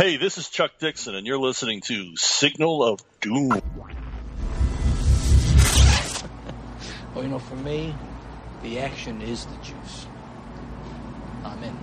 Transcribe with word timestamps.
Hey, 0.00 0.16
this 0.16 0.38
is 0.38 0.48
Chuck 0.48 0.78
Dixon, 0.78 1.14
and 1.14 1.26
you're 1.26 1.36
listening 1.36 1.82
to 1.82 2.16
Signal 2.16 2.82
of 2.82 3.02
Doom. 3.20 3.50
Well, 7.14 7.22
you 7.24 7.28
know, 7.28 7.38
for 7.38 7.56
me, 7.56 7.94
the 8.62 8.78
action 8.78 9.20
is 9.20 9.44
the 9.44 9.56
juice. 9.56 10.06
I'm 11.44 11.62
in. 11.62 11.76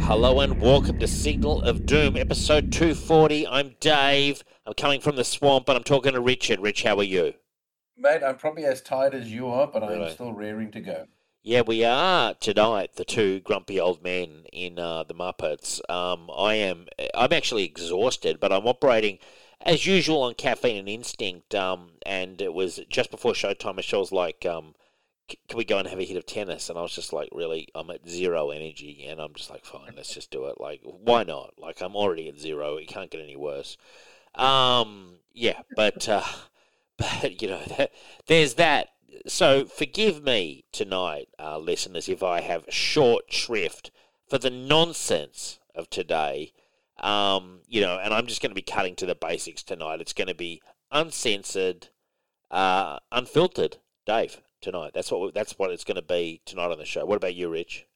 Hello 0.00 0.40
and 0.40 0.58
welcome 0.58 0.98
to 1.00 1.06
Signal 1.06 1.60
of 1.64 1.84
Doom, 1.84 2.16
episode 2.16 2.72
240. 2.72 3.46
I'm 3.46 3.74
Dave. 3.78 4.42
I'm 4.64 4.72
coming 4.72 5.02
from 5.02 5.16
the 5.16 5.24
swamp 5.24 5.68
and 5.68 5.76
I'm 5.76 5.84
talking 5.84 6.14
to 6.14 6.20
Richard. 6.22 6.60
Rich, 6.60 6.84
how 6.84 6.96
are 6.96 7.02
you? 7.02 7.34
Mate, 7.96 8.22
I'm 8.22 8.36
probably 8.36 8.64
as 8.64 8.80
tired 8.82 9.14
as 9.14 9.32
you 9.32 9.48
are, 9.48 9.66
but 9.66 9.82
Really? 9.82 10.04
I'm 10.06 10.10
still 10.10 10.32
raring 10.32 10.70
to 10.72 10.80
go. 10.80 11.08
Yeah, 11.42 11.62
we 11.62 11.84
are 11.84 12.34
tonight, 12.34 12.94
the 12.96 13.04
two 13.04 13.40
grumpy 13.40 13.80
old 13.80 14.02
men 14.02 14.44
in 14.52 14.78
uh, 14.78 15.04
the 15.04 15.14
Muppets. 15.14 15.80
Um, 15.88 16.28
I 16.36 16.54
am, 16.54 16.88
I'm 17.14 17.32
actually 17.32 17.64
exhausted, 17.64 18.40
but 18.40 18.52
I'm 18.52 18.66
operating 18.66 19.18
as 19.60 19.86
usual 19.86 20.22
on 20.22 20.34
caffeine 20.34 20.76
and 20.76 20.88
instinct. 20.88 21.54
Um, 21.54 21.92
and 22.04 22.40
it 22.42 22.52
was 22.52 22.80
just 22.88 23.10
before 23.10 23.32
showtime. 23.32 23.76
Michelle's 23.76 24.12
like, 24.12 24.44
um, 24.44 24.74
"C- 25.30 25.38
"Can 25.48 25.58
we 25.58 25.64
go 25.64 25.78
and 25.78 25.88
have 25.88 26.00
a 26.00 26.04
hit 26.04 26.16
of 26.16 26.26
tennis?" 26.26 26.68
And 26.68 26.78
I 26.78 26.82
was 26.82 26.94
just 26.94 27.12
like, 27.12 27.28
"Really? 27.32 27.68
I'm 27.74 27.90
at 27.90 28.08
zero 28.08 28.50
energy," 28.50 29.06
and 29.06 29.20
I'm 29.20 29.34
just 29.34 29.50
like, 29.50 29.64
"Fine, 29.64 29.94
let's 29.96 30.12
just 30.14 30.30
do 30.32 30.46
it." 30.46 30.60
Like, 30.60 30.80
why 30.84 31.22
not? 31.22 31.54
Like, 31.58 31.80
I'm 31.80 31.96
already 31.96 32.28
at 32.28 32.38
zero. 32.40 32.76
It 32.76 32.88
can't 32.88 33.10
get 33.10 33.20
any 33.22 33.36
worse. 33.36 33.76
Um, 34.34 35.20
yeah, 35.32 35.60
but 35.76 36.08
uh, 36.08 36.24
but 36.96 37.42
you 37.42 37.48
know, 37.48 37.62
that, 37.76 37.92
there's 38.26 38.54
that 38.54 38.88
so 39.26 39.64
forgive 39.64 40.22
me 40.22 40.64
tonight, 40.72 41.28
uh, 41.38 41.58
listeners, 41.58 42.08
if 42.08 42.22
I 42.22 42.40
have 42.40 42.64
short 42.68 43.32
shrift 43.32 43.90
for 44.28 44.38
the 44.38 44.50
nonsense 44.50 45.58
of 45.74 45.90
today. 45.90 46.52
Um, 46.98 47.60
you 47.68 47.80
know, 47.80 47.98
and 47.98 48.14
I'm 48.14 48.26
just 48.26 48.40
going 48.40 48.50
to 48.50 48.54
be 48.54 48.62
cutting 48.62 48.96
to 48.96 49.06
the 49.06 49.14
basics 49.14 49.62
tonight. 49.62 50.00
It's 50.00 50.14
going 50.14 50.28
to 50.28 50.34
be 50.34 50.62
uncensored, 50.90 51.88
uh, 52.50 52.98
unfiltered, 53.12 53.78
Dave. 54.06 54.40
Tonight, 54.62 54.92
that's 54.94 55.12
what 55.12 55.34
that's 55.34 55.58
what 55.58 55.70
it's 55.70 55.84
going 55.84 55.96
to 55.96 56.02
be 56.02 56.40
tonight 56.46 56.72
on 56.72 56.78
the 56.78 56.86
show. 56.86 57.04
What 57.04 57.16
about 57.16 57.34
you, 57.34 57.50
Rich? 57.50 57.86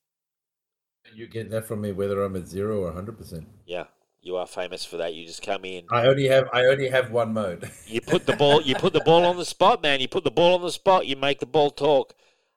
You 1.14 1.26
get 1.26 1.50
that 1.50 1.66
from 1.66 1.80
me 1.80 1.90
whether 1.90 2.22
I'm 2.22 2.36
at 2.36 2.46
zero 2.46 2.84
or 2.84 2.92
hundred 2.92 3.16
percent. 3.16 3.48
Yeah, 3.66 3.84
you 4.22 4.36
are 4.36 4.46
famous 4.46 4.84
for 4.84 4.96
that. 4.98 5.14
You 5.14 5.26
just 5.26 5.42
come 5.42 5.64
in, 5.64 5.90
I 5.90 6.06
only 6.06 6.26
have 6.28 6.48
I 6.54 6.64
only 6.64 6.88
have 6.88 7.10
one 7.10 7.34
mode. 7.34 7.70
you 7.86 8.00
put 8.00 8.26
the 8.26 8.32
ball 8.32 8.62
you 8.62 8.74
put 8.76 8.92
the 8.92 9.00
ball 9.00 9.26
on 9.26 9.36
the 9.36 9.44
spot, 9.44 9.82
man. 9.82 10.00
You 10.00 10.08
put 10.08 10.24
the 10.24 10.30
ball 10.30 10.54
on 10.54 10.62
the 10.62 10.70
spot, 10.72 11.06
you 11.06 11.16
make 11.16 11.40
the 11.40 11.46
ball 11.46 11.70
talk. 11.70 12.14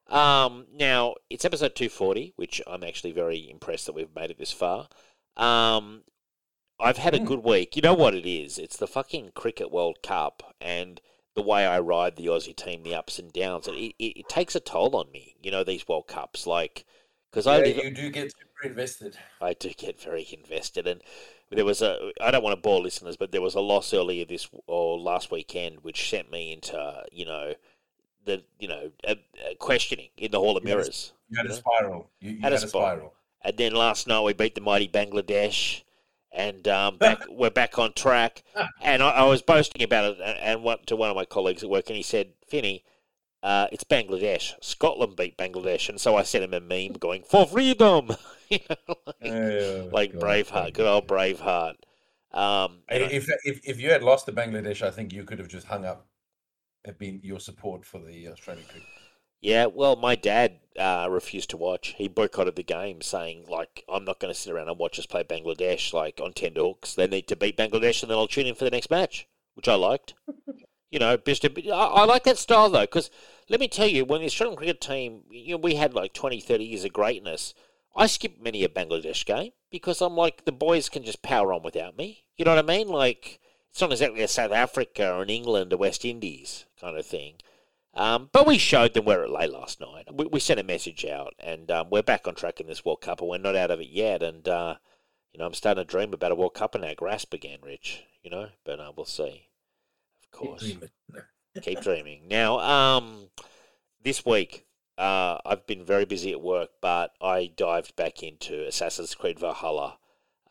Um, 0.08 0.68
now 0.74 1.16
it's 1.30 1.46
episode 1.46 1.76
two 1.76 1.90
forty, 1.90 2.34
which 2.36 2.62
I'm 2.68 2.84
actually 2.84 3.12
very 3.14 3.50
impressed 3.50 3.86
that 3.86 3.94
we've 3.96 4.14
made 4.16 4.32
it 4.32 4.38
this 4.38 4.52
far. 4.52 4.88
Um, 5.38 6.04
I've 6.80 6.98
had 6.98 7.16
a 7.16 7.20
Hmm. 7.20 7.28
good 7.28 7.44
week. 7.44 7.76
You 7.76 7.82
know 7.84 7.94
what 7.96 8.16
it 8.16 8.28
is? 8.30 8.60
It's 8.60 8.78
the 8.78 8.88
fucking 8.88 9.32
cricket 9.36 9.72
World 9.72 10.00
Cup 10.04 10.56
and 10.62 11.02
the 11.36 11.42
way 11.44 11.66
I 11.66 11.80
ride 11.80 12.16
the 12.18 12.28
Aussie 12.28 12.56
team, 12.56 12.84
the 12.84 12.96
ups 12.96 13.20
and 13.20 13.34
downs. 13.34 13.68
It, 13.68 13.74
it, 13.74 13.94
it 14.00 14.30
takes 14.30 14.56
a 14.56 14.62
toll 14.62 14.96
on 14.96 15.12
me. 15.12 15.36
You 15.42 15.52
know 15.52 15.64
these 15.64 15.88
World 15.88 16.08
Cups, 16.08 16.48
like 16.48 16.86
because 17.32 17.48
I 17.48 17.58
Yeah, 17.58 17.62
live, 17.62 17.84
you 17.84 17.92
do 17.92 18.10
get 18.10 18.32
super 18.38 18.68
invested. 18.68 19.18
I 19.40 19.54
do 19.54 19.70
get 19.74 20.02
very 20.02 20.28
invested, 20.32 20.88
and 20.88 21.04
there 21.52 21.66
was 21.66 21.82
a. 21.82 22.12
I 22.22 22.32
don't 22.32 22.44
want 22.44 22.56
to 22.56 22.62
bore 22.62 22.82
listeners, 22.82 23.18
but 23.18 23.32
there 23.32 23.42
was 23.42 23.56
a 23.56 23.62
loss 23.62 23.94
earlier 23.94 24.26
this 24.26 24.48
or 24.68 25.00
last 25.00 25.32
weekend, 25.32 25.78
which 25.84 26.10
sent 26.10 26.32
me 26.32 26.52
into 26.54 27.04
you 27.12 27.26
know 27.26 27.54
the 28.26 28.44
you 28.60 28.68
know 28.68 28.92
uh, 29.08 29.12
uh, 29.46 29.54
questioning 29.60 30.10
in 30.18 30.32
the 30.32 30.40
Hall 30.40 30.58
of 30.58 30.64
You 30.64 30.70
had 30.70 30.78
a- 30.78 30.82
Mirrors. 30.82 31.14
You 31.30 31.38
had 31.38 31.46
a 31.48 31.54
spiral. 31.54 32.10
You, 32.20 32.32
you 32.32 32.36
Had 32.42 32.52
had, 32.54 32.62
a 32.62 32.66
a 32.66 32.68
spiral. 32.68 32.88
spiral. 32.98 33.14
And 33.46 33.58
then 33.58 33.74
last 33.74 34.08
night 34.08 34.22
we 34.22 34.34
beat 34.34 34.56
the 34.56 34.62
mighty 34.62 34.88
Bangladesh, 34.88 35.82
and 36.32 36.68
um, 36.68 36.98
back, 36.98 37.24
we're 37.30 37.50
back 37.50 37.78
on 37.78 37.94
track. 37.94 38.44
And 38.82 39.04
I, 39.04 39.10
I 39.10 39.24
was 39.26 39.42
boasting 39.42 39.84
about 39.84 40.06
it, 40.14 40.18
and, 40.24 40.38
and 40.40 40.64
what, 40.64 40.88
to 40.88 40.96
one 40.96 41.10
of 41.10 41.16
my 41.16 41.26
colleagues 41.26 41.64
at 41.64 41.70
work, 41.70 41.88
and 41.90 41.98
he 41.98 42.04
said, 42.04 42.30
"Finny, 42.48 42.84
uh, 43.42 43.68
it's 43.72 43.84
Bangladesh. 43.84 44.54
Scotland 44.62 45.16
beat 45.18 45.38
Bangladesh." 45.38 45.90
And 45.90 46.00
so 46.00 46.16
I 46.16 46.24
sent 46.24 46.44
him 46.46 46.54
a 46.54 46.62
meme 46.62 46.94
going 47.00 47.24
for 47.24 47.46
freedom, 47.46 48.12
you 48.54 48.60
know, 48.88 49.06
like, 49.22 49.32
Oh, 49.32 49.90
like 49.92 50.14
God. 50.14 50.22
Braveheart, 50.22 50.74
good 50.74 50.88
old 50.88 51.08
Braveheart. 51.08 51.76
Um, 52.32 52.80
and 52.90 53.04
I- 53.04 53.08
If, 53.12 53.30
if 53.44 53.60
if 53.64 53.80
you 53.82 53.92
had 53.92 54.04
lost 54.04 54.26
to 54.26 54.32
Bangladesh, 54.32 54.82
I 54.82 54.92
think 54.92 55.14
you 55.14 55.24
could 55.24 55.40
have 55.40 55.48
just 55.48 55.68
hung 55.68 55.86
up. 55.86 56.08
Have 56.86 57.00
been 57.00 57.22
your 57.24 57.40
support 57.40 57.86
for 57.86 58.00
the 58.00 58.28
Australian 58.28 58.66
cricket. 58.68 58.88
Yeah, 59.40 59.66
well, 59.68 59.96
my 59.96 60.16
dad 60.16 60.60
uh, 60.78 61.08
refused 61.10 61.50
to 61.52 61.58
watch. 61.58 61.96
He 61.98 62.08
boycotted 62.08 62.56
the 62.56 62.64
game, 62.64 63.02
saying, 63.02 63.46
like, 63.50 63.84
I'm 63.90 64.06
not 64.06 64.20
going 64.20 64.34
to 64.34 64.40
sit 64.40 64.54
around 64.54 64.70
and 64.70 64.78
watch 64.80 64.98
us 65.00 65.06
play 65.06 65.24
Bangladesh, 65.24 65.94
like, 65.94 66.20
on 66.22 66.32
tender 66.34 66.62
hooks. 66.62 66.94
They 66.96 67.08
need 67.08 67.28
to 67.28 67.36
beat 67.36 67.58
Bangladesh, 67.58 68.02
and 68.02 68.10
then 68.10 68.18
I'll 68.18 68.28
tune 68.28 68.48
in 68.48 68.56
for 68.56 68.64
the 68.64 68.72
next 68.72 68.90
match, 68.90 69.28
which 69.56 69.68
I 69.68 69.76
liked. 69.76 70.14
you 70.92 71.00
know, 71.00 71.18
just 71.18 71.44
a 71.44 71.50
bit, 71.50 71.68
I, 71.70 71.86
I 71.86 72.06
like 72.06 72.24
that 72.24 72.38
style, 72.38 72.70
though, 72.70 72.82
because 72.82 73.10
let 73.50 73.60
me 73.60 73.68
tell 73.68 73.88
you, 73.88 74.06
when 74.06 74.22
the 74.22 74.28
Australian 74.28 74.58
cricket 74.58 74.80
team, 74.80 75.24
you 75.30 75.56
know, 75.56 75.58
we 75.62 75.76
had 75.76 75.94
like 75.94 76.14
20, 76.14 76.40
30 76.40 76.64
years 76.64 76.86
of 76.86 76.94
greatness, 76.94 77.54
I 77.96 78.08
skipped 78.08 78.42
many 78.42 78.64
a 78.64 78.70
Bangladesh 78.70 79.26
game 79.26 79.52
because 79.70 80.02
I'm 80.02 80.16
like, 80.16 80.46
the 80.46 80.52
boys 80.52 80.90
can 80.90 81.04
just 81.04 81.22
power 81.22 81.54
on 81.54 81.64
without 81.64 81.98
me. 81.98 82.24
You 82.38 82.46
know 82.46 82.56
what 82.56 82.64
I 82.64 82.68
mean? 82.68 82.88
Like, 82.88 83.40
it's 83.70 83.82
not 83.82 83.92
exactly 83.92 84.22
a 84.22 84.28
South 84.28 84.52
Africa 84.52 85.12
or 85.14 85.24
an 85.24 85.30
England 85.30 85.74
or 85.74 85.78
West 85.78 86.04
Indies 86.06 86.66
kind 86.80 86.98
of 86.98 87.06
thing. 87.06 87.36
Um, 87.96 88.30
but 88.32 88.48
we 88.48 88.58
showed 88.58 88.94
them 88.94 89.06
where 89.06 89.24
it 89.24 89.30
lay 89.30 89.48
last 89.48 89.80
night. 89.80 90.08
We, 90.12 90.26
we 90.26 90.40
sent 90.40 90.60
a 90.60 90.64
message 90.64 91.06
out, 91.06 91.34
and 91.38 91.70
um, 91.70 91.90
we're 91.92 92.02
back 92.02 92.28
on 92.28 92.34
track 92.34 92.60
in 92.60 92.68
this 92.68 92.84
World 92.84 93.02
Cup, 93.02 93.22
and 93.22 93.30
we're 93.30 93.38
not 93.38 93.56
out 93.56 93.70
of 93.70 93.80
it 93.80 93.90
yet. 93.90 94.24
And 94.24 94.48
uh, 94.48 94.76
you 95.32 95.40
know, 95.40 95.46
I'm 95.46 95.54
starting 95.54 95.84
to 95.84 95.90
dream 95.90 96.14
about 96.14 96.32
a 96.32 96.36
World 96.36 96.56
Cup 96.56 96.76
in 96.76 96.84
our 96.84 96.96
grasp 96.96 97.34
again, 97.34 97.60
Rich. 97.64 98.04
You 98.24 98.32
know, 98.32 98.50
but 98.64 98.80
uh, 98.80 98.92
we'll 98.96 99.06
see. 99.06 99.48
Of 100.24 100.32
course, 100.32 100.62
Dream 100.62 100.84
it. 100.84 101.24
keep 101.62 101.82
dreaming. 101.82 102.28
Now, 102.28 102.60
um, 102.60 103.30
this 104.04 104.26
week, 104.26 104.66
uh, 104.98 105.38
I've 105.46 105.66
been 105.66 105.84
very 105.84 106.06
busy 106.06 106.32
at 106.32 106.42
work, 106.42 106.70
but 106.82 107.14
I 107.22 107.52
dived 107.56 107.96
back 107.96 108.22
into 108.24 108.66
Assassin's 108.68 109.16
Creed 109.16 109.40
Valhalla 109.40 109.98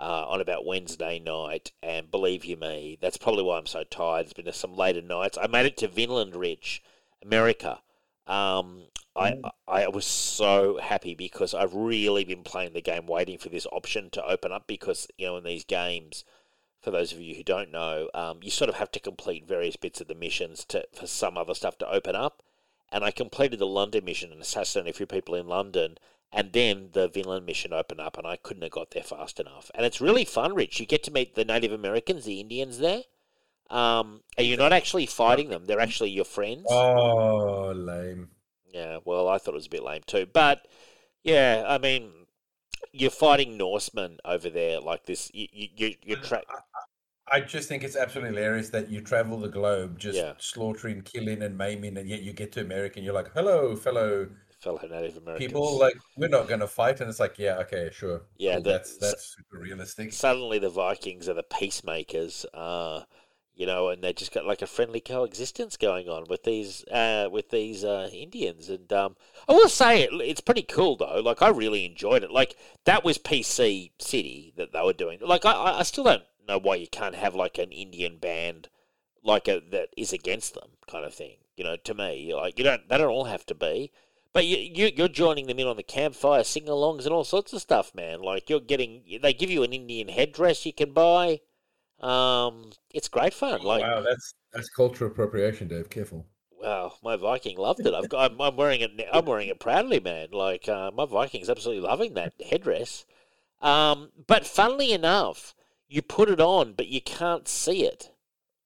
uh, 0.01 0.27
on 0.29 0.41
about 0.41 0.67
Wednesday 0.67 1.21
night, 1.21 1.71
and 1.83 2.11
believe 2.11 2.45
you 2.45 2.57
me, 2.57 2.99
that's 3.01 3.17
probably 3.17 3.45
why 3.45 3.59
I'm 3.59 3.67
so 3.67 3.85
tired. 3.85 4.25
It's 4.25 4.33
been 4.33 4.53
some 4.53 4.75
later 4.75 5.03
nights. 5.03 5.39
I 5.41 5.47
made 5.47 5.67
it 5.67 5.77
to 5.79 5.89
Vinland, 5.89 6.35
Rich, 6.35 6.83
America. 7.23 7.81
Um, 8.27 8.87
I 9.15 9.37
I 9.69 9.89
was 9.89 10.07
so 10.07 10.79
happy 10.79 11.15
because 11.15 11.55
I've 11.55 11.75
really 11.75 12.25
been 12.25 12.43
playing 12.43 12.73
the 12.73 12.81
game, 12.81 13.07
waiting 13.07 13.39
for 13.39 13.49
this 13.49 13.67
option 13.71 14.11
to 14.11 14.25
open 14.25 14.53
up. 14.53 14.67
Because 14.67 15.07
you 15.19 15.27
know, 15.27 15.37
in 15.37 15.45
these 15.45 15.65
games, 15.65 16.25
for 16.81 16.91
those 16.91 17.13
of 17.13 17.21
you 17.21 17.37
who 17.37 17.45
don't 17.45 17.71
know, 17.71 18.09
um, 18.15 18.41
you 18.43 18.51
sort 18.51 18.71
of 18.71 18.77
have 18.77 18.91
to 18.93 19.01
complete 19.01 19.47
various 19.47 19.77
bits 19.77 20.01
of 20.01 20.09
the 20.09 20.15
missions 20.15 20.65
to 20.67 20.85
for 20.93 21.07
some 21.07 21.37
other 21.39 21.55
stuff 21.55 21.79
to 21.79 21.89
open 21.91 22.17
up. 22.17 22.43
And 22.93 23.03
I 23.03 23.11
completed 23.11 23.59
the 23.59 23.67
London 23.67 24.05
mission 24.05 24.31
and 24.33 24.43
assassinated 24.43 24.95
a 24.95 24.97
few 24.97 25.07
people 25.07 25.35
in 25.35 25.49
London, 25.49 25.97
and 26.31 26.53
then 26.53 26.91
the 26.93 27.09
Vinland 27.09 27.47
mission 27.47 27.73
opened 27.73 28.01
up, 28.01 28.19
and 28.19 28.27
I 28.27 28.37
couldn't 28.37 28.63
have 28.63 28.73
got 28.73 28.91
there 28.91 29.03
fast 29.03 29.41
enough. 29.41 29.71
And 29.75 29.85
it's 29.87 30.01
really 30.01 30.27
fun, 30.27 30.55
Rich. 30.55 30.79
You 30.79 30.87
get 30.87 31.03
to 31.05 31.11
meet 31.11 31.35
the 31.35 31.45
Native 31.45 31.73
Americans, 31.73 32.27
the 32.27 32.39
Indians 32.39 32.79
there, 32.79 33.03
um, 33.71 34.21
and 34.37 34.47
you're 34.47 34.59
not 34.59 34.75
actually 34.75 35.07
fighting 35.07 35.49
them; 35.49 35.65
they're 35.65 35.81
actually 35.81 36.11
your 36.11 36.27
friends. 36.27 36.67
Oh, 36.69 37.73
lame. 37.75 38.29
Yeah, 38.73 38.99
well, 39.05 39.29
I 39.29 39.39
thought 39.39 39.55
it 39.55 39.57
was 39.57 39.67
a 39.67 39.71
bit 39.71 39.83
lame 39.83 40.03
too. 40.07 40.27
But 40.31 40.67
yeah, 41.23 41.65
I 41.67 41.79
mean, 41.79 42.11
you're 42.93 43.11
fighting 43.11 43.57
Norsemen 43.57 44.19
over 44.25 44.51
there 44.51 44.81
like 44.81 45.07
this. 45.07 45.31
You, 45.33 45.47
you, 45.53 45.69
you, 45.77 45.95
you're 46.03 46.19
tra- 46.19 46.43
I 47.31 47.41
just 47.41 47.69
think 47.69 47.85
it's 47.85 47.97
absolutely 47.97 48.35
hilarious 48.35 48.69
that 48.71 48.91
you 48.91 49.01
travel 49.01 49.39
the 49.39 49.49
globe 49.49 49.99
just 49.99 50.19
Yeah. 50.19 50.35
slaughtering, 50.39 51.03
killing, 51.03 51.43
and 51.43 51.57
maiming, 51.57 51.97
and 51.97 52.09
yet 52.09 52.23
you 52.23 52.33
get 52.33 52.53
to 52.53 52.61
America 52.61 52.97
and 52.97 53.05
you're 53.05 53.15
like, 53.15 53.33
"Hello, 53.33 53.77
fellow 53.77 54.29
fellow 54.61 54.79
Native 54.83 55.17
Americans. 55.17 55.39
people! 55.47 55.79
Like, 55.79 55.95
we're 56.17 56.29
not 56.29 56.49
going 56.49 56.61
to 56.61 56.67
fight." 56.67 57.01
And 57.01 57.09
it's 57.09 57.21
like, 57.21 57.39
"Yeah, 57.39 57.59
okay, 57.61 57.91
sure, 57.93 58.23
Yeah, 58.39 58.55
cool, 58.55 58.63
the- 58.65 58.71
that's 58.71 58.97
that's 58.99 59.37
super 59.37 59.59
realistic." 59.59 60.13
suddenly 60.13 60.59
the 60.59 60.69
Vikings 60.71 61.29
are 61.29 61.35
the 61.35 61.43
peacemakers. 61.45 62.45
Uh, 62.53 63.05
you 63.55 63.67
know, 63.67 63.89
and 63.91 64.03
they 64.03 64.13
just 64.15 64.33
got 64.33 64.47
like 64.47 64.63
a 64.63 64.67
friendly 64.67 65.01
coexistence 65.01 65.77
going 65.77 66.09
on 66.09 66.25
with 66.29 66.43
these 66.45 66.85
uh, 66.89 67.29
with 67.31 67.51
these 67.51 67.85
uh, 67.85 68.09
Indians. 68.13 68.69
And 68.69 68.93
um, 68.93 69.15
I 69.49 69.53
will 69.53 69.69
say 69.69 70.03
it, 70.03 70.11
it's 70.15 70.41
pretty 70.41 70.63
cool 70.63 70.97
though. 70.97 71.21
Like 71.21 71.43
I 71.43 71.49
really 71.49 71.85
enjoyed 71.85 72.25
it. 72.25 72.31
Like 72.33 72.57
that 72.85 73.05
was 73.05 73.19
PC 73.19 73.93
City 74.01 74.53
that 74.57 74.73
they 74.73 74.81
were 74.83 74.93
doing. 74.95 75.19
Like 75.21 75.45
I, 75.45 75.53
I 75.53 75.79
I 75.81 75.83
still 75.85 76.05
don't 76.05 76.23
know 76.47 76.59
why 76.59 76.77
you 76.77 76.87
can't 76.87 77.15
have 77.15 77.35
like 77.35 77.59
an 77.59 77.73
Indian 77.73 78.19
band 78.19 78.69
like 79.25 79.49
a 79.49 79.61
that 79.71 79.89
is 79.97 80.13
against 80.13 80.55
them 80.55 80.71
kind 80.91 81.05
of 81.05 81.15
thing. 81.15 81.37
You 81.57 81.65
know, 81.65 81.77
to 81.77 81.95
me, 81.95 82.35
like 82.35 82.59
you 82.59 82.65
don't 82.65 82.89
they 82.89 82.99
don't 82.99 83.11
all 83.11 83.25
have 83.25 83.47
to 83.47 83.55
be. 83.55 83.93
But 84.33 84.47
you, 84.47 84.57
you 84.57 84.91
you're 84.97 85.09
joining 85.09 85.47
them 85.47 85.59
in 85.59 85.67
on 85.67 85.77
the 85.77 85.83
campfire 85.83 86.43
sing-alongs 86.43 87.05
and 87.05 87.13
all 87.13 87.25
sorts 87.25 87.53
of 87.53 87.61
stuff, 87.61 87.95
man. 87.95 88.23
Like 88.23 88.49
you're 88.49 88.61
getting, 88.61 89.03
they 89.23 89.35
give 89.35 89.51
you 89.51 89.63
an 89.63 89.75
Indian 89.75 90.09
headdress 90.09 90.65
you 90.65 90.73
can 90.73 90.93
buy. 90.93 91.41
Um, 92.01 92.71
it's 92.91 93.09
great 93.09 93.35
fun. 93.35 93.63
Like, 93.63 93.83
wow, 93.83 94.01
that's 94.01 94.35
that's 94.53 94.71
cultural 94.71 95.11
appropriation, 95.11 95.69
Dave. 95.69 95.91
Careful. 95.91 96.27
Well, 96.59 96.99
my 97.03 97.17
Viking 97.17 97.59
loved 97.59 97.87
it. 97.87 97.93
I've 97.93 98.09
got. 98.09 98.33
I'm, 98.33 98.41
I'm 98.41 98.57
wearing 98.57 98.81
it. 98.81 98.91
I'm 99.13 99.27
wearing 99.27 99.49
it 99.49 99.61
proudly, 99.61 100.01
man. 100.01 100.29
Like 100.33 100.69
uh, 100.69 100.91
my 100.93 101.05
Viking's 101.05 101.51
absolutely 101.51 101.87
loving 101.87 102.15
that 102.15 102.33
headdress. 102.49 103.05
Um, 103.61 104.11
but 104.27 104.47
funnily 104.47 104.93
enough, 104.93 105.55
you 105.93 106.03
put 106.03 106.29
it 106.31 106.41
on, 106.41 106.73
but 106.75 106.89
you 106.89 107.01
can't 107.01 107.49
see 107.49 107.85
it. 107.85 108.11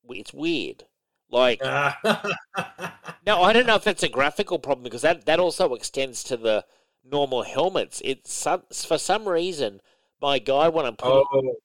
It's 0.08 0.32
weird. 0.34 0.84
Like 1.30 1.60
now, 1.62 3.42
I 3.42 3.52
don't 3.52 3.66
know 3.66 3.74
if 3.76 3.84
that's 3.84 4.02
a 4.02 4.08
graphical 4.08 4.58
problem 4.58 4.84
because 4.84 5.02
that 5.02 5.26
that 5.26 5.40
also 5.40 5.74
extends 5.74 6.22
to 6.24 6.36
the 6.36 6.64
normal 7.04 7.42
helmets. 7.42 8.00
It's 8.04 8.46
for 8.86 8.98
some 8.98 9.28
reason 9.28 9.80
my 10.20 10.38
guy 10.38 10.68
when 10.68 10.86
I'm 10.86 10.96
putting 10.96 11.22
oh, 11.32 11.56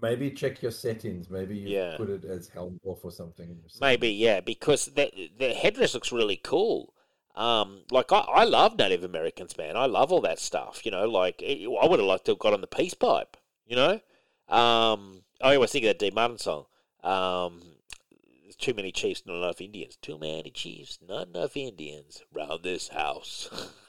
maybe 0.00 0.30
check 0.30 0.62
your 0.62 0.70
settings. 0.72 1.30
Maybe 1.30 1.56
you 1.56 1.68
Yeah. 1.70 1.96
put 1.96 2.10
it 2.10 2.24
as 2.24 2.48
helm 2.48 2.78
off 2.84 3.04
or 3.04 3.10
something. 3.10 3.56
Maybe, 3.80 4.10
yeah, 4.10 4.40
because 4.40 4.86
the 4.86 5.30
the 5.38 5.54
headdress 5.54 5.94
looks 5.94 6.12
really 6.12 6.36
cool. 6.36 6.94
Um, 7.34 7.82
like 7.90 8.12
I, 8.12 8.20
I 8.20 8.44
love 8.44 8.78
Native 8.78 9.02
Americans, 9.02 9.56
man. 9.58 9.76
I 9.76 9.86
love 9.86 10.12
all 10.12 10.20
that 10.22 10.38
stuff. 10.38 10.84
You 10.84 10.92
know, 10.92 11.08
like 11.08 11.42
it, 11.42 11.66
I 11.66 11.86
would 11.86 11.98
have 11.98 12.06
liked 12.08 12.26
to 12.26 12.32
have 12.32 12.38
got 12.38 12.52
on 12.52 12.60
the 12.60 12.66
peace 12.66 12.94
pipe. 12.94 13.36
You 13.66 13.76
know, 13.76 14.00
um, 14.48 15.22
I 15.40 15.54
always 15.54 15.70
think 15.72 15.84
of 15.84 15.88
that 15.90 15.98
Dean 15.98 16.14
Martin 16.14 16.38
song. 16.38 16.66
Um, 17.02 17.62
there's 18.42 18.56
too 18.56 18.74
many 18.74 18.92
chiefs, 18.92 19.22
not 19.26 19.36
enough 19.36 19.60
Indians. 19.60 19.96
Too 20.00 20.18
many 20.18 20.50
chiefs, 20.50 20.98
not 21.06 21.28
enough 21.28 21.56
Indians 21.56 22.22
round 22.32 22.62
this 22.62 22.88
house. 22.88 23.48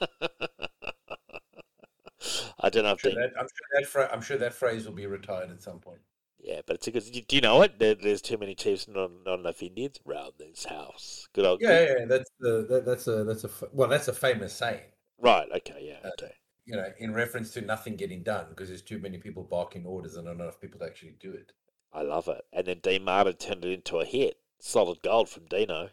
I 2.60 2.70
don't 2.70 2.84
know 2.84 2.90
I'm 2.90 2.96
if 2.96 3.00
sure, 3.00 3.12
that, 3.12 3.32
I'm, 3.38 3.46
sure 3.48 3.68
that 3.72 3.86
phra- 3.88 4.12
I'm 4.12 4.20
sure 4.22 4.36
that 4.38 4.54
phrase 4.54 4.86
will 4.86 4.92
be 4.94 5.06
retired 5.06 5.50
at 5.50 5.62
some 5.62 5.78
point. 5.80 6.00
yeah, 6.38 6.60
but 6.66 6.76
it's 6.76 6.86
a 6.86 6.90
good. 6.90 7.26
Do 7.28 7.36
you 7.36 7.42
know 7.42 7.62
it? 7.62 7.78
There, 7.78 7.94
there's 7.94 8.22
too 8.22 8.38
many 8.38 8.54
chiefs, 8.54 8.88
not, 8.88 9.10
not 9.24 9.40
enough 9.40 9.62
Indians 9.62 9.98
round 10.04 10.34
this 10.38 10.64
house. 10.64 11.28
Good 11.32 11.44
old. 11.44 11.60
Yeah, 11.60 11.80
yeah, 11.98 12.04
that's 12.06 12.30
the 12.40 12.66
that, 12.68 12.84
that's 12.84 13.06
a 13.06 13.24
that's 13.24 13.44
a 13.44 13.50
well, 13.72 13.88
that's 13.88 14.08
a 14.08 14.12
famous 14.12 14.52
saying. 14.54 14.82
Right. 15.18 15.48
Okay. 15.56 15.80
Yeah. 15.88 16.08
Uh, 16.08 16.12
Okay. 16.12 16.32
You 16.66 16.76
know, 16.76 16.92
in 16.98 17.14
reference 17.14 17.52
to 17.52 17.60
nothing 17.60 17.96
getting 17.96 18.22
done 18.22 18.46
because 18.50 18.68
there's 18.68 18.82
too 18.82 18.98
many 18.98 19.18
people 19.18 19.44
barking 19.44 19.86
orders 19.86 20.16
and 20.16 20.26
not 20.26 20.34
enough 20.34 20.60
people 20.60 20.80
to 20.80 20.86
actually 20.86 21.14
do 21.20 21.32
it. 21.32 21.52
I 21.92 22.02
love 22.02 22.28
it. 22.28 22.44
And 22.52 22.66
then 22.66 22.80
Dean 22.82 23.04
Martin 23.04 23.34
turned 23.34 23.64
it 23.64 23.70
into 23.70 23.98
a 23.98 24.04
hit. 24.04 24.38
Solid 24.58 25.00
gold 25.02 25.28
from 25.28 25.46
Dino. 25.46 25.90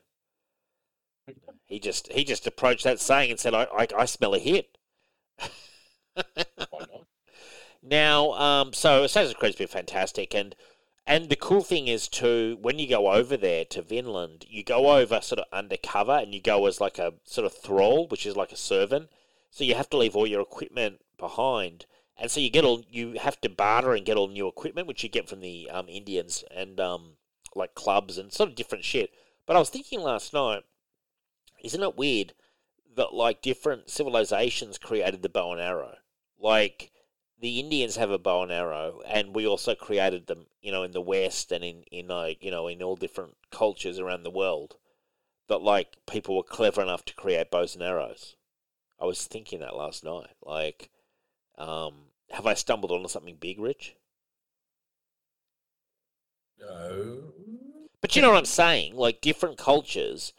He 1.65 1.79
just 1.79 2.11
he 2.11 2.23
just 2.23 2.45
approached 2.47 2.83
that 2.83 2.99
saying 2.99 3.31
and 3.31 3.39
said, 3.39 3.53
I, 3.53 3.63
I, 3.65 3.87
I 3.97 4.05
smell 4.05 4.33
a 4.33 4.39
hit. 4.39 4.77
Why 5.37 6.23
not? 6.71 7.07
Now, 7.85 8.31
um, 8.31 8.71
so 8.71 9.03
Assassin's 9.03 9.35
Creed's 9.35 9.57
been 9.57 9.67
fantastic, 9.67 10.33
and 10.33 10.55
and 11.05 11.27
the 11.27 11.35
cool 11.35 11.61
thing 11.61 11.89
is 11.89 12.07
too 12.07 12.57
when 12.61 12.79
you 12.79 12.87
go 12.87 13.11
over 13.11 13.35
there 13.35 13.65
to 13.65 13.81
Vinland, 13.81 14.45
you 14.47 14.63
go 14.63 14.97
over 14.97 15.19
sort 15.19 15.39
of 15.39 15.45
undercover, 15.51 16.13
and 16.13 16.33
you 16.33 16.41
go 16.41 16.65
as 16.65 16.79
like 16.79 16.97
a 16.97 17.15
sort 17.25 17.45
of 17.45 17.53
thrall, 17.53 18.07
which 18.07 18.25
is 18.25 18.37
like 18.37 18.53
a 18.53 18.57
servant. 18.57 19.09
So 19.55 19.63
you 19.63 19.75
have 19.75 19.89
to 19.91 19.97
leave 19.97 20.15
all 20.15 20.25
your 20.25 20.41
equipment 20.41 21.05
behind, 21.15 21.85
and 22.17 22.31
so 22.31 22.39
you 22.39 22.49
get 22.49 22.65
all 22.65 22.83
you 22.89 23.19
have 23.19 23.39
to 23.41 23.49
barter 23.49 23.93
and 23.93 24.03
get 24.03 24.17
all 24.17 24.27
new 24.27 24.47
equipment, 24.47 24.87
which 24.87 25.03
you 25.03 25.09
get 25.09 25.29
from 25.29 25.41
the 25.41 25.69
um, 25.69 25.87
Indians 25.87 26.43
and 26.49 26.79
um, 26.79 27.17
like 27.53 27.75
clubs 27.75 28.17
and 28.17 28.33
sort 28.33 28.49
of 28.49 28.55
different 28.55 28.83
shit. 28.83 29.11
But 29.45 29.55
I 29.55 29.59
was 29.59 29.69
thinking 29.69 30.01
last 30.01 30.33
night, 30.33 30.63
isn't 31.63 31.83
it 31.83 31.95
weird 31.95 32.33
that 32.95 33.13
like 33.13 33.43
different 33.43 33.91
civilizations 33.91 34.79
created 34.79 35.21
the 35.21 35.29
bow 35.29 35.51
and 35.51 35.61
arrow? 35.61 35.97
Like 36.39 36.91
the 37.39 37.59
Indians 37.59 37.97
have 37.97 38.09
a 38.09 38.17
bow 38.17 38.41
and 38.41 38.51
arrow, 38.51 39.01
and 39.05 39.35
we 39.35 39.45
also 39.45 39.75
created 39.75 40.25
them, 40.25 40.47
you 40.63 40.71
know, 40.71 40.81
in 40.81 40.93
the 40.93 40.99
West 40.99 41.51
and 41.51 41.63
in 41.63 41.83
in 41.91 42.07
like 42.07 42.43
you 42.43 42.49
know 42.49 42.67
in 42.67 42.81
all 42.81 42.95
different 42.95 43.37
cultures 43.51 43.99
around 43.99 44.23
the 44.23 44.31
world. 44.31 44.77
That 45.47 45.61
like 45.61 45.97
people 46.07 46.35
were 46.35 46.41
clever 46.41 46.81
enough 46.81 47.05
to 47.05 47.13
create 47.13 47.51
bows 47.51 47.75
and 47.75 47.83
arrows. 47.83 48.35
I 49.03 49.05
was 49.05 49.27
thinking 49.27 49.59
that 49.59 49.75
last 49.75 50.05
night. 50.05 50.29
Like, 50.41 50.89
um, 51.57 51.93
have 52.31 52.47
I 52.47 52.53
stumbled 52.53 52.89
onto 52.89 53.09
something 53.09 53.35
big, 53.35 53.59
Rich? 53.59 53.95
No. 56.57 57.33
But 57.99 58.15
you 58.15 58.21
know 58.21 58.29
what 58.29 58.37
I'm 58.37 58.45
saying? 58.45 58.95
Like 58.95 59.19
different 59.19 59.57
cultures 59.57 60.31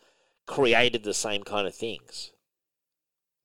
created 0.47 1.05
the 1.05 1.13
same 1.13 1.43
kind 1.43 1.67
of 1.67 1.75
things. 1.75 2.33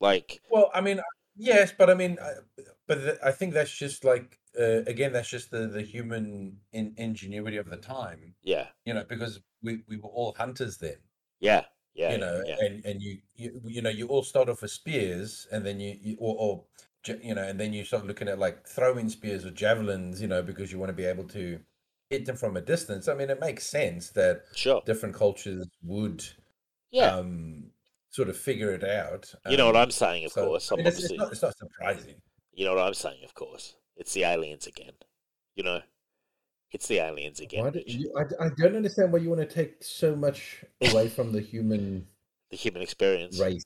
Like, 0.00 0.40
Well, 0.50 0.70
I 0.72 0.80
mean, 0.80 1.02
yes, 1.36 1.70
but 1.76 1.90
I 1.90 1.94
mean, 1.94 2.16
I- 2.22 2.62
but 2.86 3.22
I 3.22 3.30
think 3.30 3.52
that's 3.52 3.70
just 3.70 4.02
like 4.04 4.38
uh, 4.58 4.82
again, 4.86 5.12
that's 5.12 5.28
just 5.28 5.50
the 5.50 5.66
the 5.68 5.82
human 5.82 6.60
in, 6.72 6.94
ingenuity 6.96 7.58
of 7.58 7.68
the 7.68 7.76
time, 7.76 8.34
yeah, 8.42 8.68
you 8.86 8.94
know, 8.94 9.04
because 9.06 9.40
we 9.62 9.82
we 9.86 9.96
were 9.98 10.08
all 10.08 10.34
hunters 10.36 10.78
then, 10.78 10.96
yeah, 11.40 11.66
yeah, 11.94 12.12
you 12.12 12.18
know, 12.18 12.42
yeah, 12.46 12.56
and 12.60 12.84
and 12.84 13.02
you, 13.02 13.18
you 13.36 13.60
you 13.64 13.82
know 13.82 13.90
you 13.90 14.06
all 14.08 14.22
start 14.22 14.48
off 14.48 14.62
with 14.62 14.70
spears, 14.70 15.46
and 15.52 15.64
then 15.64 15.80
you, 15.80 15.96
you 16.00 16.16
or, 16.18 16.36
or 16.38 16.64
you 17.22 17.34
know, 17.34 17.42
and 17.42 17.58
then 17.58 17.72
you 17.72 17.84
start 17.84 18.06
looking 18.06 18.28
at 18.28 18.38
like 18.38 18.66
throwing 18.66 19.08
spears 19.08 19.44
or 19.44 19.50
javelins, 19.50 20.20
you 20.20 20.28
know, 20.28 20.42
because 20.42 20.70
you 20.70 20.78
want 20.78 20.90
to 20.90 20.94
be 20.94 21.04
able 21.04 21.24
to 21.24 21.58
hit 22.10 22.26
them 22.26 22.36
from 22.36 22.56
a 22.56 22.60
distance. 22.60 23.08
I 23.08 23.14
mean, 23.14 23.30
it 23.30 23.40
makes 23.40 23.66
sense 23.66 24.10
that 24.10 24.42
sure, 24.54 24.82
different 24.86 25.14
cultures 25.14 25.66
would 25.82 26.24
yeah. 26.90 27.14
um 27.14 27.70
sort 28.10 28.28
of 28.28 28.36
figure 28.36 28.72
it 28.72 28.84
out. 28.84 29.32
you 29.48 29.56
know 29.56 29.66
what 29.66 29.76
um, 29.76 29.82
I'm 29.82 29.90
saying, 29.90 30.24
of 30.26 30.32
so, 30.32 30.46
course. 30.46 30.70
I 30.72 30.76
mean, 30.76 30.86
it's, 30.86 31.02
it's 31.02 31.12
not 31.12 31.32
it's 31.32 31.42
not 31.42 31.56
surprising. 31.56 32.16
you 32.52 32.64
know 32.66 32.74
what 32.74 32.86
I'm 32.86 32.94
saying, 32.94 33.24
of 33.24 33.34
course. 33.34 33.76
It's 33.96 34.12
the 34.12 34.24
aliens 34.24 34.66
again. 34.66 34.92
You 35.54 35.64
know, 35.64 35.80
it's 36.72 36.86
the 36.88 36.98
aliens 36.98 37.40
again. 37.40 37.64
Why 37.64 37.82
you, 37.86 38.12
I, 38.16 38.46
I 38.46 38.48
don't 38.56 38.76
understand 38.76 39.12
why 39.12 39.18
you 39.18 39.28
want 39.30 39.40
to 39.40 39.54
take 39.54 39.82
so 39.82 40.14
much 40.16 40.64
away 40.82 41.08
from 41.08 41.32
the 41.32 41.40
human 41.40 42.06
the 42.50 42.56
human 42.56 42.82
experience. 42.82 43.38
race. 43.38 43.64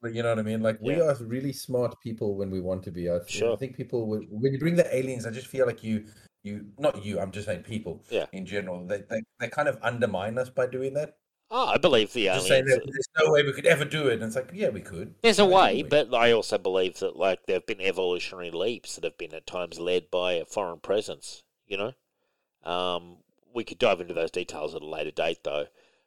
But 0.00 0.14
you 0.14 0.22
know 0.24 0.30
what 0.30 0.40
I 0.40 0.42
mean? 0.42 0.62
Like 0.62 0.78
we 0.80 0.96
Yeah. 0.96 1.02
are 1.10 1.16
We're 1.20 1.26
really 1.26 1.52
smart 1.52 1.94
people 2.02 2.34
when 2.34 2.50
we 2.50 2.60
want 2.60 2.82
to 2.84 2.90
be. 2.90 3.08
I, 3.08 3.20
Sure. 3.26 3.52
I 3.52 3.56
think 3.56 3.76
people 3.76 4.06
would. 4.08 4.26
when 4.30 4.52
you 4.52 4.58
bring 4.58 4.74
the 4.76 4.94
aliens, 4.94 5.26
I 5.26 5.30
just 5.30 5.46
feel 5.46 5.66
like 5.66 5.82
you 5.84 6.04
you 6.42 6.66
not 6.78 7.04
you, 7.04 7.20
I'm 7.20 7.30
just 7.30 7.46
saying 7.46 7.62
people 7.62 8.02
Yeah. 8.10 8.26
in 8.32 8.44
general. 8.44 8.84
They 8.86 9.02
they, 9.08 9.22
they 9.38 9.48
kind 9.48 9.68
of 9.68 9.78
undermine 9.82 10.38
us 10.38 10.50
by 10.50 10.66
doing 10.66 10.94
that. 10.94 11.18
Oh, 11.54 11.66
I 11.66 11.76
believe 11.76 12.12
the 12.14 12.28
aliens. 12.28 12.48
that 12.48 12.64
there's 12.84 13.08
no 13.24 13.30
way 13.30 13.42
we 13.44 13.52
could 13.52 13.66
ever 13.66 13.84
do 13.84 14.08
it. 14.08 14.14
And 14.14 14.22
it's 14.22 14.36
like, 14.36 14.50
yeah, 14.54 14.70
we 14.70 14.80
could. 14.80 15.14
There's 15.22 15.38
a 15.38 15.44
way, 15.44 15.74
we? 15.76 15.82
but 15.84 16.12
I 16.14 16.32
also 16.32 16.56
believe 16.56 16.98
that 17.00 17.14
like 17.16 17.44
there 17.46 17.56
have 17.56 17.66
been 17.66 17.80
evolutionary 17.82 18.50
leaps 18.50 18.94
that 18.96 19.04
have 19.04 19.18
been 19.18 19.34
at 19.34 19.46
times 19.46 19.78
led 19.78 20.10
by 20.10 20.32
a 20.32 20.46
foreign 20.46 20.80
presence. 20.80 21.42
You 21.68 21.76
know, 21.76 21.92
um, 22.64 23.16
we 23.54 23.64
could 23.64 23.78
dive 23.78 24.00
into 24.00 24.14
those 24.14 24.30
details 24.30 24.74
at 24.74 24.82
a 24.82 24.86
later 24.86 25.10
date, 25.10 25.44
though. 25.44 25.66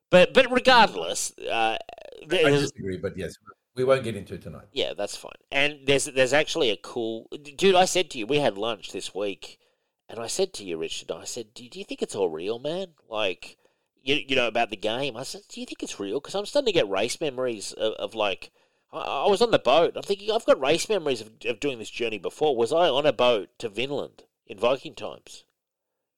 But 0.10 0.34
but 0.34 0.52
regardless, 0.52 1.34
uh, 1.40 1.78
I 2.22 2.28
disagree, 2.28 2.98
but 2.98 3.18
yes, 3.18 3.38
we 3.76 3.84
won't 3.84 4.04
get 4.04 4.16
into 4.16 4.36
it 4.36 4.42
tonight. 4.42 4.68
yeah, 4.72 4.94
that's 4.94 5.16
fine. 5.16 5.32
And 5.52 5.80
there's 5.86 6.06
there's 6.06 6.34
actually 6.34 6.70
a 6.70 6.78
cool 6.78 7.28
dude. 7.58 7.76
I 7.76 7.86
said 7.86 8.10
to 8.12 8.18
you, 8.18 8.26
we 8.26 8.40
had 8.40 8.58
lunch 8.58 8.92
this 8.92 9.14
week, 9.14 9.60
and 10.08 10.20
I 10.20 10.28
said 10.28 10.54
to 10.54 10.64
you, 10.64 10.78
Richard, 10.78 11.12
I 11.12 11.26
said, 11.26 11.54
do, 11.54 11.68
do 11.68 11.80
you 11.80 11.86
think 11.86 12.02
it's 12.02 12.16
all 12.16 12.30
real, 12.30 12.60
man? 12.60 12.90
Like, 13.10 13.58
you 14.04 14.16
you 14.28 14.36
know 14.36 14.48
about 14.48 14.70
the 14.70 14.78
game? 14.78 15.18
I 15.18 15.24
said, 15.24 15.42
do 15.50 15.60
you 15.60 15.66
think 15.66 15.82
it's 15.84 16.00
real? 16.00 16.20
Because 16.20 16.36
I'm 16.36 16.46
starting 16.46 16.68
to 16.68 16.80
get 16.80 16.90
race 16.90 17.20
memories 17.20 17.74
of, 17.74 17.94
of 17.94 18.16
like. 18.16 18.52
I, 18.94 19.00
I 19.00 19.30
was 19.30 19.42
on 19.42 19.52
the 19.52 19.60
boat. 19.60 19.94
I'm 19.96 20.04
thinking 20.04 20.32
I've 20.32 20.46
got 20.46 20.62
race 20.62 20.88
memories 20.88 21.22
of, 21.22 21.32
of 21.46 21.60
doing 21.60 21.80
this 21.80 21.90
journey 21.90 22.20
before. 22.20 22.56
Was 22.56 22.72
I 22.72 22.88
on 22.88 23.06
a 23.06 23.14
boat 23.14 23.50
to 23.60 23.70
Vinland 23.70 24.24
in 24.46 24.60
Viking 24.60 24.94
times? 24.94 25.45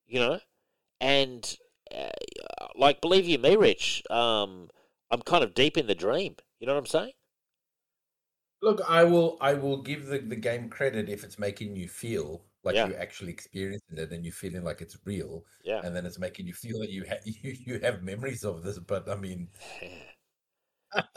You 0.08 0.20
know, 0.20 0.40
and 1.02 1.58
uh, 1.96 2.10
like 2.76 3.02
believe 3.02 3.26
you 3.28 3.38
me, 3.40 3.56
Rich, 3.56 4.04
um, 4.10 4.70
I'm 5.12 5.22
kind 5.22 5.44
of 5.44 5.54
deep 5.54 5.78
in 5.78 5.88
the 5.88 5.96
dream. 5.96 6.36
You 6.60 6.68
know 6.68 6.74
what 6.74 6.80
I'm 6.80 6.86
saying? 6.88 7.14
Look, 8.62 8.82
I 8.88 9.04
will 9.04 9.38
I 9.42 9.54
will 9.54 9.82
give 9.82 10.08
the, 10.08 10.20
the 10.20 10.36
game 10.36 10.70
credit 10.70 11.10
if 11.10 11.24
it's 11.24 11.38
making 11.40 11.76
you 11.76 11.88
feel 11.88 12.44
like 12.64 12.76
Yeah. 12.76 12.88
you're 12.88 13.00
actually 13.00 13.32
experiencing 13.32 13.98
it 13.98 14.12
and 14.12 14.26
you're 14.26 14.34
feeling 14.34 14.64
like 14.64 14.82
it's 14.82 14.98
real, 15.06 15.46
Yeah. 15.64 15.82
and 15.84 15.96
then 15.96 16.06
it's 16.06 16.20
making 16.20 16.48
you 16.48 16.54
feel 16.54 16.80
that 16.80 16.90
you 16.90 17.06
ha- 17.08 17.22
you, 17.26 17.56
you 17.66 17.80
have 17.82 18.02
memories 18.04 18.44
of 18.44 18.64
this. 18.64 18.80
But 18.80 19.10
I 19.10 19.16
mean, 19.16 19.50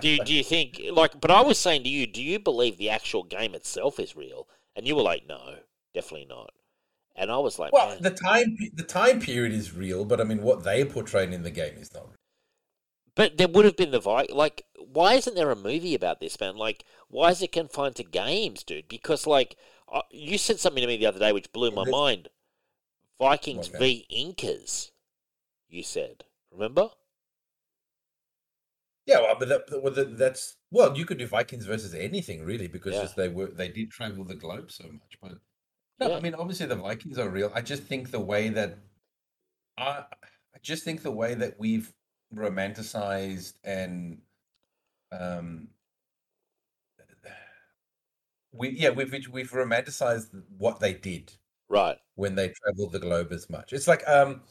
do 0.00 0.08
you, 0.08 0.20
do 0.20 0.32
you 0.34 0.44
think 0.44 0.80
like? 0.92 1.20
But 1.20 1.30
I 1.30 1.40
was 1.42 1.58
saying 1.58 1.84
to 1.84 1.88
you, 1.88 2.06
do 2.06 2.22
you 2.22 2.38
believe 2.38 2.76
the 2.78 2.90
actual 2.90 3.22
game 3.24 3.54
itself 3.54 3.98
is 3.98 4.16
real? 4.16 4.48
And 4.76 4.86
you 4.86 4.96
were 4.96 5.02
like, 5.02 5.26
no, 5.28 5.56
definitely 5.94 6.26
not. 6.26 6.50
And 7.16 7.30
I 7.30 7.38
was 7.38 7.58
like, 7.58 7.72
well, 7.72 7.88
man, 7.90 8.02
the 8.02 8.10
time 8.10 8.56
the 8.74 8.82
time 8.82 9.20
period 9.20 9.52
is 9.52 9.72
real, 9.74 10.04
but 10.04 10.20
I 10.20 10.24
mean, 10.24 10.42
what 10.42 10.64
they 10.64 10.82
are 10.82 10.86
portraying 10.86 11.32
in 11.32 11.42
the 11.42 11.50
game 11.50 11.76
is 11.78 11.92
not. 11.94 12.04
real. 12.06 12.16
but 13.14 13.36
there 13.36 13.48
would 13.48 13.64
have 13.64 13.76
been 13.76 13.90
the 13.92 14.00
vi 14.00 14.26
Like, 14.30 14.64
why 14.76 15.14
isn't 15.14 15.34
there 15.36 15.50
a 15.50 15.56
movie 15.56 15.94
about 15.94 16.20
this, 16.20 16.38
man? 16.40 16.56
Like, 16.56 16.84
why 17.08 17.30
is 17.30 17.42
it 17.42 17.52
confined 17.52 17.96
to 17.96 18.04
games, 18.04 18.62
dude? 18.64 18.88
Because 18.88 19.26
like, 19.26 19.56
uh, 19.92 20.02
you 20.10 20.38
said 20.38 20.58
something 20.60 20.80
to 20.80 20.86
me 20.88 20.96
the 20.96 21.06
other 21.06 21.18
day 21.20 21.32
which 21.32 21.52
blew 21.52 21.70
my 21.70 21.84
mind. 21.84 22.28
Vikings 23.20 23.68
Okay. 23.68 23.78
v 23.78 24.06
Incas. 24.10 24.90
You 25.68 25.82
said, 25.82 26.24
remember? 26.50 26.90
Yeah, 29.06 29.20
well, 29.20 29.36
but 29.38 29.48
that, 29.48 29.82
well, 29.82 29.92
that, 29.92 30.16
that's 30.16 30.56
well, 30.70 30.96
you 30.96 31.04
could 31.04 31.18
do 31.18 31.26
Vikings 31.26 31.66
versus 31.66 31.94
anything 31.94 32.44
really, 32.44 32.68
because 32.68 32.94
Yeah. 32.94 33.08
they 33.16 33.28
were 33.28 33.48
they 33.48 33.68
did 33.68 33.90
travel 33.90 34.24
the 34.24 34.34
globe 34.34 34.70
so 34.72 34.84
much. 34.84 35.18
But 35.20 35.38
no, 36.00 36.10
Yeah. 36.10 36.16
I 36.16 36.20
mean, 36.20 36.34
obviously 36.34 36.66
the 36.66 36.76
Vikings 36.76 37.18
are 37.18 37.28
real. 37.28 37.50
I 37.54 37.60
just 37.60 37.82
think 37.84 38.10
the 38.10 38.20
way 38.20 38.48
that 38.50 38.78
I, 39.76 40.04
I 40.54 40.58
just 40.62 40.84
think 40.84 41.02
the 41.02 41.10
way 41.10 41.34
that 41.34 41.58
we've 41.58 41.92
romanticized 42.34 43.54
and 43.64 44.20
um 45.12 45.68
we 48.52 48.70
yeah 48.70 48.90
we've 48.90 49.12
we've- 49.30 49.48
romanticized 49.48 50.28
what 50.58 50.80
they 50.80 50.94
did 50.94 51.32
Right. 51.68 51.98
when 52.14 52.34
they 52.34 52.48
traveled 52.50 52.92
the 52.92 52.98
globe 53.00 53.32
as 53.32 53.48
much. 53.50 53.72
It's 53.72 53.88
like 53.88 54.06
um, 54.08 54.42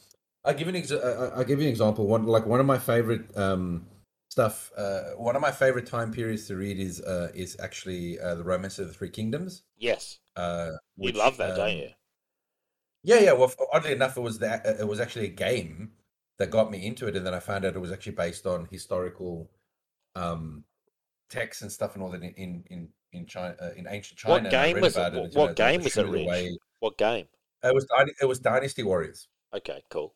I 0.44 0.52
give 0.52 0.68
an 0.68 0.74
exa- 0.74 1.32
I, 1.34 1.40
I 1.40 1.44
give 1.44 1.58
you 1.60 1.64
an 1.66 1.70
example. 1.70 2.06
One 2.06 2.26
like 2.26 2.44
one 2.46 2.60
of 2.60 2.66
my 2.66 2.78
favorite 2.78 3.34
um 3.36 3.86
stuff. 4.34 4.72
Uh, 4.76 5.02
one 5.16 5.36
of 5.36 5.42
my 5.42 5.52
favorite 5.52 5.86
time 5.86 6.10
periods 6.10 6.48
to 6.48 6.56
read 6.56 6.76
is 6.78 7.00
uh 7.00 7.30
is 7.34 7.56
actually 7.60 8.18
uh, 8.18 8.34
the 8.34 8.42
Romance 8.42 8.80
of 8.80 8.88
the 8.88 8.92
Three 8.92 9.10
Kingdoms. 9.10 9.62
Yes. 9.78 10.18
Uh, 10.36 10.70
You 10.96 11.04
which, 11.06 11.14
love 11.16 11.36
that, 11.36 11.54
don't 11.56 11.70
um, 11.70 11.76
you? 11.76 11.90
Yeah, 13.04 13.20
yeah. 13.20 13.32
Well, 13.32 13.52
oddly 13.72 13.92
enough, 13.92 14.16
it 14.16 14.22
was 14.22 14.40
that 14.40 14.66
it 14.66 14.88
was 14.88 14.98
actually 14.98 15.26
a 15.26 15.36
game 15.48 15.92
that 16.38 16.50
got 16.50 16.70
me 16.70 16.84
into 16.84 17.06
it, 17.06 17.14
and 17.16 17.24
then 17.24 17.32
I 17.34 17.38
found 17.38 17.64
out 17.64 17.76
it 17.76 17.78
was 17.86 17.92
actually 17.92 18.16
based 18.16 18.44
on 18.46 18.66
historical 18.70 19.50
um 20.16 20.64
texts 21.30 21.62
and 21.62 21.70
stuff 21.70 21.94
and 21.94 22.02
all 22.02 22.10
that 22.10 22.22
in 22.22 22.34
in 22.34 22.64
in 22.70 22.88
in 23.12 23.26
China 23.26 23.54
uh, 23.62 23.70
in 23.76 23.86
ancient 23.88 24.18
China. 24.18 24.34
What 24.42 24.50
game 24.50 24.80
was 24.80 24.96
it? 24.96 25.00
about 25.00 25.12
What- 25.14 25.34
what 25.34 25.48
were 25.50 25.54
game 25.54 25.82
was 25.84 25.96
it, 25.96 26.06
away- 26.08 26.58
What 26.80 26.98
game? 26.98 27.26
It 27.62 27.72
was 27.74 27.86
it 28.20 28.26
was 28.26 28.40
Dynasty 28.40 28.82
Warriors. 28.82 29.28
Okay, 29.54 29.80
cool. 29.90 30.12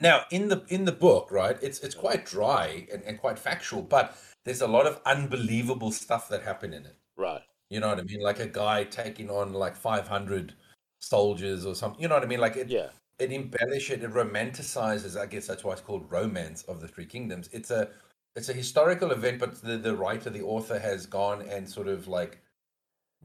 Now, 0.00 0.24
in 0.30 0.48
the 0.48 0.64
in 0.68 0.84
the 0.84 0.92
book, 0.92 1.30
right, 1.30 1.56
it's 1.62 1.80
it's 1.80 1.94
quite 1.94 2.26
dry 2.26 2.86
and, 2.92 3.02
and 3.04 3.18
quite 3.18 3.38
factual, 3.38 3.82
but 3.82 4.16
there's 4.44 4.60
a 4.60 4.66
lot 4.66 4.86
of 4.86 5.00
unbelievable 5.06 5.92
stuff 5.92 6.28
that 6.28 6.42
happened 6.42 6.74
in 6.74 6.84
it. 6.86 6.96
Right. 7.16 7.42
You 7.70 7.80
know 7.80 7.88
what 7.88 7.98
I 7.98 8.02
mean? 8.02 8.20
Like 8.20 8.40
a 8.40 8.46
guy 8.46 8.84
taking 8.84 9.30
on 9.30 9.52
like 9.52 9.74
500 9.76 10.54
soldiers 11.00 11.64
or 11.64 11.74
something. 11.74 12.00
You 12.00 12.08
know 12.08 12.14
what 12.14 12.24
I 12.24 12.26
mean? 12.26 12.40
Like 12.40 12.56
it, 12.56 12.68
Yeah. 12.68 12.90
it 13.18 13.32
embellishes, 13.32 14.02
it 14.02 14.10
romanticizes. 14.12 15.18
I 15.18 15.26
guess 15.26 15.46
that's 15.46 15.64
why 15.64 15.72
it's 15.72 15.80
called 15.80 16.10
Romance 16.10 16.62
of 16.64 16.80
the 16.80 16.88
Three 16.88 17.06
Kingdoms. 17.06 17.48
It's 17.52 17.70
a 17.70 17.90
it's 18.36 18.48
a 18.48 18.52
historical 18.52 19.12
event, 19.12 19.38
but 19.38 19.60
the 19.62 19.76
the 19.78 19.94
writer, 19.96 20.30
the 20.30 20.42
author, 20.42 20.78
has 20.78 21.06
gone 21.06 21.42
and 21.42 21.68
sort 21.68 21.88
of 21.88 22.08
like 22.08 22.42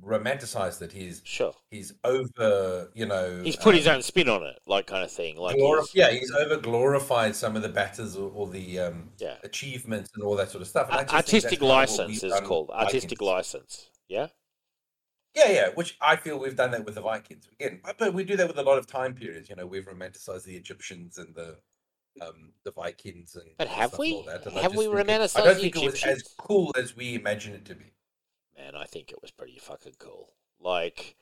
romanticized 0.03 0.82
it. 0.82 0.91
He's 0.91 1.22
Sure. 1.25 1.53
he's 1.72 1.94
over, 2.03 2.89
you 2.94 3.06
know. 3.06 3.41
He's 3.44 3.56
put 3.56 3.75
his 3.75 3.88
um, 3.88 3.96
own 3.96 4.01
spin 4.01 4.29
on 4.29 4.44
it, 4.44 4.60
like 4.68 4.88
kind 4.88 5.03
of 5.03 5.12
thing. 5.12 5.38
Like 5.38 5.58
glori- 5.58 5.77
he's- 5.91 5.96
yeah, 5.96 6.10
he's 6.12 6.32
over 6.32 6.58
glorified 6.58 7.36
some 7.36 7.56
of 7.56 7.62
the 7.62 7.70
batters 7.70 8.15
or, 8.15 8.32
or 8.34 8.48
the 8.48 8.79
um, 8.79 9.12
Yeah. 9.18 9.36
achievements 9.44 10.12
and 10.15 10.24
all 10.24 10.36
that 10.38 10.50
sort 10.51 10.62
of 10.62 10.68
stuff. 10.68 10.89
Artistic 10.89 11.44
kind 11.44 11.53
of 11.53 11.62
what 11.62 11.68
license 11.70 12.24
is 12.24 12.39
called 12.41 12.70
artistic 12.72 13.22
license. 13.22 13.89
Yeah. 14.08 14.27
Yeah, 15.36 15.51
yeah, 15.51 15.70
which 15.75 15.96
I 16.01 16.15
feel 16.15 16.39
we've 16.39 16.56
done 16.56 16.72
that 16.72 16.86
with 16.86 16.96
the 16.96 17.01
Vikings 17.01 17.48
again, 17.60 17.82
but- 17.84 17.98
but 18.00 18.13
we 18.13 18.24
do 18.24 18.36
that 18.38 18.48
with 18.48 18.58
a 18.58 18.63
lot 18.63 18.77
of 18.79 18.88
time 18.88 19.13
periods. 19.13 19.48
You 19.50 19.56
know, 19.56 19.65
we've 19.68 19.86
romanticized 19.86 20.44
the 20.44 20.56
Egyptians 20.56 21.18
and 21.18 21.36
the 21.36 21.58
um, 22.22 22.51
the 22.65 22.72
Vikings 22.72 23.36
and 23.36 23.46
But 23.58 23.68
have 23.70 23.98
we? 23.98 24.13
all 24.13 24.24
that, 24.24 24.46
and 24.46 24.58
I 24.58 24.62
Have 24.63 24.75
we 24.75 24.88
it- 24.88 24.89
I 24.91 25.03
romanticized 25.03 25.44
don't 25.44 25.53
the 25.53 25.62
think 25.62 25.75
it 25.77 25.84
was 25.86 26.03
as 26.03 26.24
cool 26.38 26.74
as 26.77 26.96
we 26.96 27.15
imagine 27.15 27.53
it 27.53 27.63
to 27.65 27.75
be. 27.75 27.94
Man, 28.60 28.75
I 28.75 28.86
think 28.86 29.10
it 29.10 29.22
was 29.22 29.32
pretty 29.32 29.58
fucking 29.58 29.96
cool. 30.00 30.34
Like, 30.60 31.16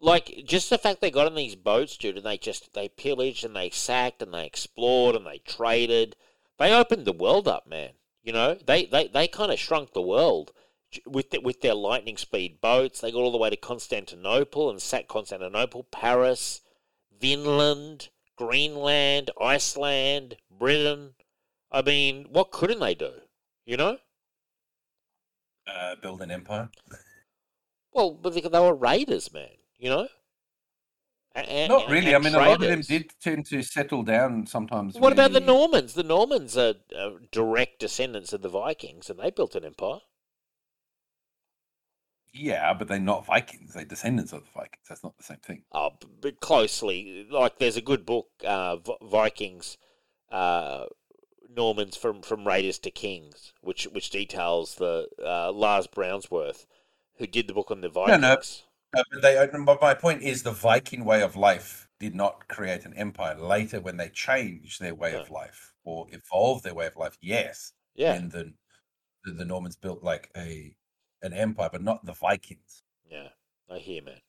like 0.00 0.42
just 0.44 0.70
the 0.70 0.78
fact 0.78 1.00
they 1.00 1.10
got 1.12 1.26
on 1.26 1.36
these 1.36 1.54
boats, 1.54 1.96
dude, 1.96 2.16
and 2.16 2.26
they 2.26 2.36
just 2.36 2.74
they 2.74 2.88
pillaged 2.88 3.44
and 3.44 3.54
they 3.54 3.70
sacked 3.70 4.22
and 4.22 4.34
they 4.34 4.44
explored 4.44 5.14
and 5.14 5.24
they 5.24 5.38
traded. 5.38 6.16
They 6.58 6.74
opened 6.74 7.04
the 7.04 7.12
world 7.12 7.46
up, 7.46 7.66
man. 7.66 7.90
You 8.24 8.32
know, 8.32 8.54
they 8.54 8.86
they, 8.86 9.06
they 9.06 9.28
kind 9.28 9.52
of 9.52 9.58
shrunk 9.58 9.92
the 9.92 10.02
world 10.02 10.52
with 11.06 11.30
the, 11.30 11.38
with 11.38 11.60
their 11.60 11.74
lightning 11.74 12.16
speed 12.16 12.60
boats. 12.60 13.00
They 13.00 13.12
got 13.12 13.20
all 13.20 13.30
the 13.30 13.38
way 13.38 13.50
to 13.50 13.56
Constantinople 13.56 14.68
and 14.68 14.82
sacked 14.82 15.08
Constantinople, 15.08 15.84
Paris, 15.84 16.60
Vinland, 17.20 18.08
Greenland, 18.34 19.30
Iceland, 19.40 20.38
Britain. 20.50 21.14
I 21.70 21.82
mean, 21.82 22.26
what 22.30 22.50
couldn't 22.50 22.80
they 22.80 22.96
do? 22.96 23.12
You 23.64 23.76
know. 23.76 23.98
Uh, 25.66 25.94
build 26.02 26.20
an 26.22 26.30
empire. 26.30 26.68
Well, 27.92 28.12
but 28.20 28.34
they, 28.34 28.40
they 28.40 28.60
were 28.60 28.74
raiders, 28.74 29.32
man. 29.32 29.48
You 29.78 29.90
know. 29.90 30.08
A- 31.36 31.64
a- 31.64 31.68
Not 31.68 31.82
and- 31.84 31.92
really. 31.92 32.12
I 32.12 32.16
and 32.16 32.24
mean, 32.24 32.34
a 32.34 32.38
lot 32.38 32.54
of 32.62 32.68
them 32.68 32.80
did 32.80 33.12
tend 33.20 33.46
to 33.46 33.62
settle 33.62 34.02
down 34.02 34.46
sometimes. 34.46 34.96
What 34.98 35.12
about 35.12 35.32
the 35.32 35.40
Normans? 35.40 35.94
The 35.94 36.02
Normans 36.02 36.56
are, 36.56 36.74
are 36.98 37.12
direct 37.30 37.78
descendants 37.78 38.32
of 38.32 38.42
the 38.42 38.48
Vikings, 38.48 39.08
and 39.10 39.18
they 39.20 39.30
built 39.30 39.54
an 39.54 39.64
empire. 39.64 40.00
Yeah, 42.32 42.74
but 42.74 42.86
they're 42.88 43.00
not 43.00 43.26
Vikings. 43.26 43.74
They're 43.74 43.84
descendants 43.84 44.32
of 44.32 44.44
the 44.44 44.50
Vikings. 44.54 44.84
That's 44.88 45.02
not 45.02 45.16
the 45.16 45.24
same 45.24 45.38
thing. 45.38 45.62
Oh, 45.72 45.90
but 46.20 46.40
closely. 46.40 47.26
Like, 47.30 47.58
there's 47.58 47.76
a 47.76 47.80
good 47.82 48.06
book, 48.06 48.28
uh, 48.44 48.76
V- 48.76 48.94
Vikings, 49.02 49.76
uh, 50.30 50.84
Normans 51.54 51.96
from, 51.96 52.22
from 52.22 52.46
Raiders 52.46 52.78
to 52.80 52.90
Kings, 52.90 53.52
which 53.60 53.84
which 53.84 54.10
details 54.10 54.76
the 54.76 55.08
uh, 55.24 55.52
Lars 55.52 55.86
Brownworth, 55.86 56.66
who 57.16 57.26
did 57.26 57.46
the 57.48 57.54
book 57.54 57.70
on 57.70 57.80
the 57.80 57.88
Vikings. 57.88 58.20
no. 58.20 58.36
Uh, 59.00 59.04
but 59.12 59.22
they, 59.22 59.48
but 59.64 59.80
my 59.80 59.94
point 59.94 60.22
is, 60.22 60.42
the 60.42 60.50
Viking 60.50 61.04
way 61.04 61.22
of 61.22 61.36
life 61.36 61.88
did 62.00 62.12
not 62.14 62.48
create 62.48 62.84
an 62.84 62.92
empire. 62.94 63.36
Later, 63.36 63.80
when 63.80 63.96
they 63.96 64.08
changed 64.08 64.80
their 64.80 64.94
way 64.96 65.14
of 65.14 65.30
life 65.30 65.74
or 65.84 66.06
evolved 66.10 66.64
their 66.64 66.74
way 66.74 66.86
of 66.86 66.96
life, 66.96 67.16
yes, 67.20 67.72
Yeah, 67.94 68.14
and 68.14 68.32
the 68.32 68.54
the 69.24 69.44
Normans 69.44 69.76
built 69.76 70.02
like 70.02 70.30
a 70.36 70.74
an 71.22 71.32
empire, 71.32 71.68
but 71.70 71.82
not 71.82 72.04
the 72.04 72.12
Vikings. 72.14 72.82
yeah. 73.08 73.28
I 73.70 73.78
hear, 73.78 74.02
man. 74.02 74.20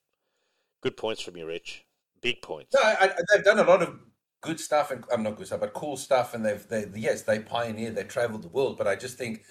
Good 0.81 0.95
points 0.97 1.21
from 1.21 1.35
you, 1.37 1.47
Rich. 1.47 1.83
Big 2.21 2.43
points. 2.43 2.75
No, 2.75 2.81
I, 2.83 2.95
I, 3.05 3.13
they've 3.33 3.43
done 3.43 3.57
a 3.57 3.63
lot 3.63 3.81
of 3.81 3.97
good 4.41 4.59
stuff, 4.59 4.91
and 4.91 5.03
I'm 5.11 5.23
not 5.23 5.37
good 5.37 5.47
stuff, 5.47 5.61
but 5.61 5.73
cool 5.73 5.97
stuff, 5.97 6.33
and 6.33 6.45
they've 6.45 6.67
they 6.67 6.87
yes, 6.95 7.23
they 7.23 7.39
pioneered, 7.39 7.95
they 7.95 8.03
traveled 8.03 8.43
the 8.43 8.49
world. 8.49 8.77
But 8.77 8.87
I 8.87 8.95
just 8.95 9.17
think 9.17 9.43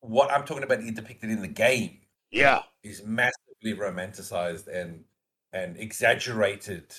what 0.00 0.30
I'm 0.30 0.44
talking 0.44 0.64
about 0.64 0.80
depicted 0.94 1.30
in 1.30 1.42
the 1.42 1.48
game 1.48 2.00
Yeah, 2.30 2.62
is 2.82 3.04
massively 3.04 3.74
romanticized 3.74 4.68
and 4.68 5.04
and 5.52 5.76
exaggerated 5.78 6.94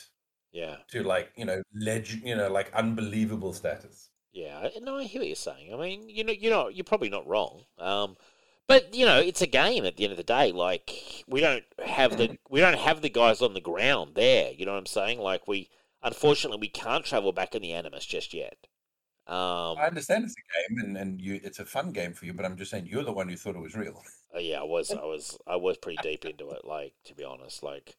yeah. 0.51 0.77
to 0.89 1.04
like 1.04 1.32
you 1.36 1.46
know 1.46 1.62
legend, 1.74 2.24
you 2.25 2.36
know, 2.36 2.50
like 2.51 2.72
unbelievable 2.74 3.54
status. 3.54 4.10
Yeah, 4.32 4.70
no, 4.82 4.98
I 4.98 5.04
hear 5.04 5.22
what 5.22 5.27
you're 5.27 5.36
saying. 5.36 5.74
I 5.74 5.77
mean, 5.77 6.10
you 6.10 6.24
know, 6.24 6.34
you 6.34 6.50
know, 6.50 6.68
you're 6.68 6.84
probably 6.84 7.10
not 7.10 7.27
wrong. 7.27 7.63
Um, 7.80 8.18
but 8.68 8.94
you 8.94 9.06
know, 9.06 9.20
it's 9.20 9.42
a 9.42 9.48
game 9.48 9.86
at 9.86 9.96
the 9.98 10.04
end 10.04 10.12
of 10.12 10.18
the 10.18 10.24
day. 10.24 10.51
Like 10.51 11.24
we 11.27 11.42
don't 11.42 11.63
have 11.84 12.18
the 12.18 12.38
we 12.50 12.60
don't 12.60 12.77
have 12.77 13.01
the 13.01 13.10
guys 13.10 13.42
on 13.42 13.54
the 13.54 13.62
ground 13.62 14.12
there. 14.16 14.51
You 14.51 14.66
know 14.66 14.74
what 14.74 14.80
I'm 14.80 14.86
saying? 14.86 15.20
Like 15.20 15.48
we, 15.48 15.70
unfortunately, 16.04 16.60
we 16.60 16.70
can't 16.70 17.06
travel 17.06 17.32
back 17.32 17.56
in 17.56 17.62
the 17.62 17.74
Animus 17.74 18.06
just 18.06 18.34
yet. 18.34 18.58
Um, 19.27 19.77
I 19.77 19.88
understand 19.88 20.24
it's 20.24 20.36
a 20.36 20.74
game, 20.74 20.86
and 20.86 20.98
and 20.98 21.22
you, 21.22 21.42
it's 21.44 21.60
a 21.60 21.66
fun 21.66 21.92
game 21.92 22.13
for 22.13 22.25
you, 22.25 22.34
but 22.34 22.46
I'm 22.46 22.56
just 22.56 22.72
saying 22.72 22.88
you're 22.88 23.04
the 23.04 23.12
one 23.12 23.27
who 23.27 23.36
thought 23.36 23.56
it 23.56 23.62
was 23.62 23.75
real. 23.75 24.01
uh, 24.34 24.39
yeah, 24.39 24.62
I 24.62 24.63
was, 24.63 24.92
I 24.92 25.04
was, 25.04 25.38
I 25.46 25.58
was 25.58 25.77
pretty 25.77 26.00
deep 26.01 26.24
into 26.24 26.50
it. 26.51 26.63
Like 26.63 26.94
to 27.06 27.13
be 27.13 27.25
honest, 27.25 27.62
like 27.62 27.96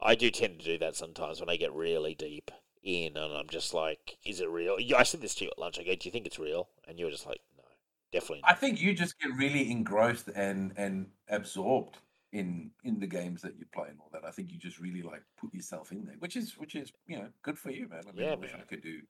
I 0.00 0.14
do 0.14 0.30
tend 0.30 0.58
to 0.60 0.64
do 0.64 0.78
that 0.78 0.94
sometimes 0.94 1.40
when 1.40 1.48
I 1.48 1.56
get 1.56 1.72
really 1.72 2.14
deep 2.14 2.50
in, 2.82 3.16
and 3.16 3.32
I'm 3.32 3.48
just 3.48 3.72
like, 3.72 4.18
is 4.24 4.40
it 4.40 4.50
real? 4.50 4.76
I 4.94 5.02
said 5.02 5.22
this 5.22 5.34
to 5.36 5.44
you 5.44 5.50
at 5.50 5.58
lunch. 5.58 5.78
I 5.78 5.82
go, 5.82 5.94
do 5.94 6.06
you 6.06 6.12
think 6.12 6.26
it's 6.26 6.38
real? 6.38 6.68
And 6.86 6.98
you 6.98 7.06
were 7.06 7.10
just 7.10 7.26
like, 7.26 7.40
no, 7.56 7.64
definitely 8.12 8.42
not. 8.42 8.50
I 8.50 8.54
think 8.54 8.80
you 8.80 8.92
just 8.94 9.18
get 9.18 9.34
really 9.34 9.70
engrossed 9.70 10.28
and 10.34 10.74
and 10.76 11.06
absorbed 11.28 11.96
in 12.32 12.70
in 12.84 12.98
the 13.00 13.06
games 13.06 13.42
that 13.42 13.58
you 13.58 13.66
play 13.72 13.88
and 13.88 13.98
all 14.00 14.10
that. 14.12 14.24
I 14.24 14.30
think 14.30 14.52
you 14.52 14.58
just 14.58 14.78
really 14.78 15.02
like 15.02 15.22
put 15.38 15.54
yourself 15.54 15.92
in 15.92 16.04
there, 16.04 16.16
which 16.18 16.36
is 16.36 16.56
which 16.58 16.74
is 16.74 16.92
you 17.06 17.18
know 17.18 17.28
good 17.42 17.58
for 17.58 17.70
you, 17.70 17.88
man. 17.88 18.02
I 18.08 18.12
mean, 18.12 18.26
Yeah, 18.26 18.32
I 18.32 18.36
wish 18.36 18.52
man. 18.52 18.60
I 18.62 18.64
could 18.64 18.82
do, 18.82 19.00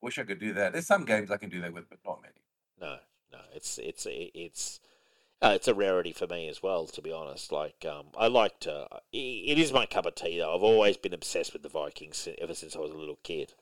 wish 0.00 0.18
I 0.18 0.24
could 0.24 0.40
do 0.40 0.52
that. 0.54 0.72
There's 0.72 0.86
some 0.86 1.04
games 1.04 1.30
I 1.30 1.36
can 1.36 1.50
do 1.50 1.60
that 1.60 1.72
with, 1.72 1.88
but 1.88 1.98
not 2.04 2.22
many. 2.22 2.34
No, 2.80 2.98
no, 3.32 3.44
it's 3.54 3.78
it's 3.78 4.06
it's 4.08 4.80
uh, 5.42 5.52
it's 5.54 5.68
a 5.68 5.74
rarity 5.74 6.12
for 6.12 6.26
me 6.26 6.48
as 6.48 6.62
well. 6.62 6.86
To 6.86 7.02
be 7.02 7.12
honest, 7.12 7.52
like 7.52 7.84
um, 7.88 8.06
I 8.16 8.28
like 8.28 8.60
to. 8.60 8.86
It 9.12 9.58
is 9.58 9.72
my 9.72 9.86
cup 9.86 10.06
of 10.06 10.14
tea 10.14 10.38
though. 10.38 10.54
I've 10.54 10.62
always 10.62 10.96
been 10.96 11.14
obsessed 11.14 11.52
with 11.52 11.62
the 11.62 11.68
Vikings 11.68 12.28
ever 12.38 12.54
since 12.54 12.76
I 12.76 12.80
was 12.80 12.92
a 12.92 12.96
little 12.96 13.18
kid. 13.22 13.54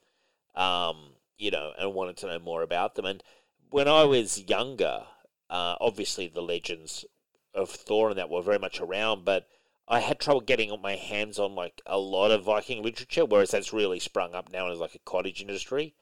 Um, 0.54 1.14
you 1.38 1.50
know, 1.50 1.72
and 1.78 1.94
wanted 1.94 2.16
to 2.18 2.26
know 2.26 2.38
more 2.38 2.62
about 2.62 2.94
them. 2.94 3.06
And 3.06 3.22
when 3.70 3.88
I 3.88 4.04
was 4.04 4.44
younger, 4.48 5.04
uh, 5.50 5.76
obviously 5.80 6.28
the 6.28 6.42
legends 6.42 7.04
of 7.54 7.70
Thor 7.70 8.10
and 8.10 8.18
that 8.18 8.30
were 8.30 8.42
very 8.42 8.58
much 8.58 8.80
around, 8.80 9.24
but 9.24 9.48
I 9.88 10.00
had 10.00 10.20
trouble 10.20 10.40
getting 10.40 10.74
my 10.80 10.96
hands 10.96 11.38
on 11.38 11.54
like 11.54 11.82
a 11.86 11.98
lot 11.98 12.30
of 12.30 12.44
Viking 12.44 12.82
literature, 12.82 13.24
whereas 13.24 13.50
that's 13.50 13.72
really 13.72 13.98
sprung 13.98 14.34
up 14.34 14.52
now 14.52 14.70
as 14.70 14.78
like 14.78 14.94
a 14.94 15.00
cottage 15.00 15.40
industry. 15.40 15.94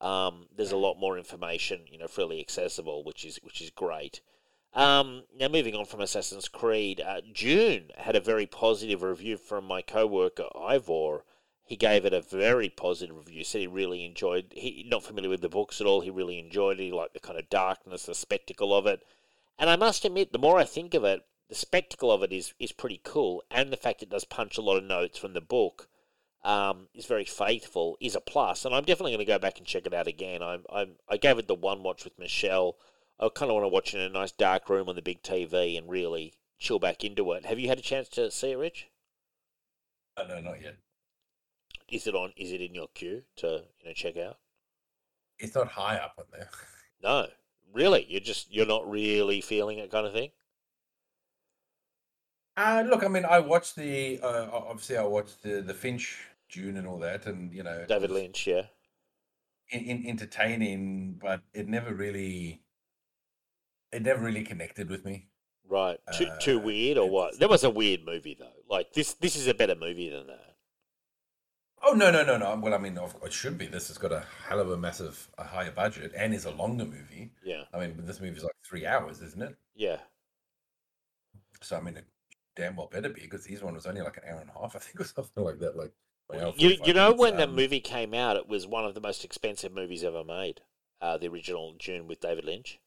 Um, 0.00 0.46
there's 0.54 0.72
a 0.72 0.76
lot 0.76 0.98
more 0.98 1.18
information, 1.18 1.82
you 1.86 1.98
know, 1.98 2.08
freely 2.08 2.40
accessible, 2.40 3.04
which 3.04 3.24
is 3.24 3.38
which 3.42 3.60
is 3.60 3.70
great. 3.70 4.20
Um, 4.72 5.24
now, 5.36 5.48
moving 5.48 5.74
on 5.74 5.84
from 5.84 6.00
Assassin's 6.00 6.48
Creed, 6.48 7.00
uh, 7.00 7.20
Dune 7.32 7.90
had 7.96 8.14
a 8.14 8.20
very 8.20 8.46
positive 8.46 9.02
review 9.02 9.36
from 9.36 9.64
my 9.64 9.82
co-worker 9.82 10.46
Ivor. 10.56 11.24
He 11.64 11.76
gave 11.76 12.04
it 12.04 12.12
a 12.12 12.20
very 12.20 12.68
positive 12.68 13.16
review. 13.16 13.44
Said 13.44 13.60
he 13.60 13.66
really 13.66 14.04
enjoyed. 14.04 14.52
He 14.56 14.84
not 14.88 15.02
familiar 15.02 15.30
with 15.30 15.40
the 15.40 15.48
books 15.48 15.80
at 15.80 15.86
all. 15.86 16.00
He 16.00 16.10
really 16.10 16.38
enjoyed 16.38 16.80
it. 16.80 16.84
He 16.84 16.92
liked 16.92 17.14
the 17.14 17.20
kind 17.20 17.38
of 17.38 17.50
darkness, 17.50 18.06
the 18.06 18.14
spectacle 18.14 18.74
of 18.74 18.86
it. 18.86 19.04
And 19.60 19.70
I 19.70 19.76
must 19.76 20.04
admit, 20.04 20.32
the 20.32 20.38
more 20.38 20.58
I 20.58 20.64
think 20.64 20.94
of 20.94 21.04
it, 21.04 21.24
the 21.48 21.54
spectacle 21.54 22.10
of 22.10 22.22
it 22.24 22.32
is 22.32 22.54
is 22.58 22.72
pretty 22.72 23.00
cool, 23.04 23.44
and 23.50 23.72
the 23.72 23.76
fact 23.76 24.02
it 24.02 24.10
does 24.10 24.24
punch 24.24 24.58
a 24.58 24.62
lot 24.62 24.76
of 24.78 24.84
notes 24.84 25.18
from 25.18 25.34
the 25.34 25.40
book. 25.40 25.88
um, 26.42 26.88
is 26.94 27.06
very 27.06 27.24
faithful 27.24 27.96
is 28.00 28.14
a 28.14 28.20
plus. 28.20 28.64
and 28.64 28.74
I'm 28.74 28.84
definitely 28.84 29.12
going 29.12 29.26
to 29.26 29.32
go 29.32 29.38
back 29.38 29.58
and 29.58 29.66
check 29.66 29.86
it 29.86 29.94
out 29.94 30.06
again. 30.06 30.42
I'm, 30.42 30.64
I'm 30.72 30.96
I 31.08 31.16
gave 31.18 31.38
it 31.38 31.46
the 31.48 31.54
one 31.54 31.82
watch 31.82 32.04
with 32.04 32.18
Michelle. 32.18 32.76
I 33.18 33.28
kind 33.28 33.50
of 33.50 33.54
want 33.54 33.64
to 33.64 33.68
watch 33.68 33.94
it 33.94 33.98
in 33.98 34.04
a 34.04 34.08
nice 34.08 34.32
dark 34.32 34.68
room 34.70 34.88
on 34.88 34.94
the 34.96 35.02
big 35.02 35.22
TV 35.22 35.76
and 35.76 35.88
really 35.90 36.32
chill 36.58 36.78
back 36.78 37.04
into 37.04 37.30
it. 37.32 37.44
Have 37.46 37.58
you 37.58 37.68
had 37.68 37.78
a 37.78 37.82
chance 37.82 38.08
to 38.10 38.30
see 38.30 38.52
it, 38.52 38.56
Rich? 38.58 38.88
Oh, 40.16 40.26
no, 40.26 40.40
not 40.40 40.62
yet. 40.62 40.76
Is 41.90 42.06
it 42.06 42.14
on? 42.14 42.32
Is 42.36 42.52
it 42.52 42.60
in 42.62 42.74
your 42.74 42.88
queue 42.94 43.24
to 43.36 43.64
you 43.80 43.86
know 43.86 43.92
check 43.92 44.16
out? 44.16 44.38
It's 45.38 45.54
not 45.54 45.68
high 45.68 45.96
up 45.96 46.14
on 46.18 46.24
there. 46.32 46.48
No, 47.02 47.28
really. 47.72 48.06
You're 48.08 48.20
just 48.20 48.52
you're 48.52 48.66
not 48.66 48.88
really 48.90 49.40
feeling 49.40 49.78
it, 49.78 49.90
kind 49.90 50.06
of 50.06 50.12
thing. 50.12 50.30
Uh, 52.56 52.84
look, 52.86 53.02
I 53.04 53.08
mean, 53.08 53.24
I 53.24 53.38
watched 53.40 53.76
the 53.76 54.20
uh, 54.22 54.48
obviously 54.52 54.96
I 54.98 55.02
watched 55.04 55.42
the 55.42 55.62
the 55.62 55.74
Lynch 55.82 56.28
Dune 56.50 56.76
and 56.76 56.86
all 56.86 56.98
that, 57.00 57.26
and 57.26 57.52
you 57.52 57.62
know, 57.62 57.86
David 57.86 58.10
Lynch, 58.10 58.46
yeah. 58.46 58.62
in, 59.70 59.80
in, 59.84 60.06
entertaining, 60.06 61.14
but 61.20 61.42
it 61.54 61.68
never 61.68 61.94
really, 61.94 62.62
it 63.92 64.02
never 64.02 64.22
really 64.22 64.42
connected 64.44 64.90
with 64.90 65.04
me. 65.04 65.28
Right. 65.68 65.98
Too 66.12 66.28
too 66.40 66.58
Uh, 66.58 66.62
weird 66.62 66.98
or 66.98 67.08
what? 67.08 67.38
That 67.38 67.48
was 67.48 67.64
a 67.64 67.70
weird 67.70 68.04
movie 68.04 68.36
though. 68.38 68.52
Like 68.68 68.92
this 68.92 69.14
this 69.14 69.36
is 69.36 69.46
a 69.46 69.54
better 69.54 69.74
movie 69.76 70.10
than 70.10 70.26
that. 70.26 70.49
Oh 71.82 71.92
no, 71.92 72.10
no, 72.10 72.22
no, 72.22 72.36
no. 72.36 72.56
Well, 72.56 72.74
I 72.74 72.78
mean, 72.78 72.98
of 72.98 73.18
course, 73.18 73.32
it 73.32 73.36
should 73.36 73.56
be. 73.56 73.66
This 73.66 73.88
has 73.88 73.98
got 73.98 74.12
a 74.12 74.24
hell 74.46 74.60
of 74.60 74.70
a 74.70 74.76
massive, 74.76 75.28
a 75.38 75.44
higher 75.44 75.70
budget, 75.70 76.12
and 76.16 76.34
is 76.34 76.44
a 76.44 76.50
longer 76.50 76.84
movie. 76.84 77.32
Yeah. 77.42 77.62
I 77.72 77.80
mean, 77.80 77.94
this 78.04 78.20
movie's 78.20 78.44
like 78.44 78.56
three 78.68 78.86
hours, 78.86 79.20
isn't 79.22 79.42
it? 79.42 79.56
Yeah. 79.74 79.98
So 81.62 81.76
I 81.76 81.80
mean, 81.80 81.96
it 81.96 82.06
damn 82.56 82.76
well 82.76 82.88
better 82.90 83.08
be 83.08 83.22
because 83.22 83.46
his 83.46 83.62
one 83.62 83.74
was 83.74 83.86
only 83.86 84.02
like 84.02 84.18
an 84.18 84.24
hour 84.28 84.40
and 84.40 84.50
a 84.50 84.58
half, 84.58 84.76
I 84.76 84.78
think, 84.78 85.00
or 85.00 85.04
something 85.04 85.44
like 85.44 85.58
that. 85.60 85.76
Like, 85.76 85.92
hour, 86.34 86.52
You 86.56 86.76
you 86.84 86.92
know 86.92 87.06
minutes, 87.06 87.20
when 87.20 87.36
the 87.36 87.44
um, 87.44 87.54
movie 87.54 87.80
came 87.80 88.14
out, 88.14 88.36
it 88.36 88.48
was 88.48 88.66
one 88.66 88.84
of 88.84 88.94
the 88.94 89.00
most 89.00 89.24
expensive 89.24 89.72
movies 89.72 90.04
ever 90.04 90.24
made. 90.24 90.60
Uh, 91.00 91.16
the 91.16 91.28
original 91.28 91.74
Dune 91.78 92.06
with 92.06 92.20
David 92.20 92.44
Lynch. 92.44 92.78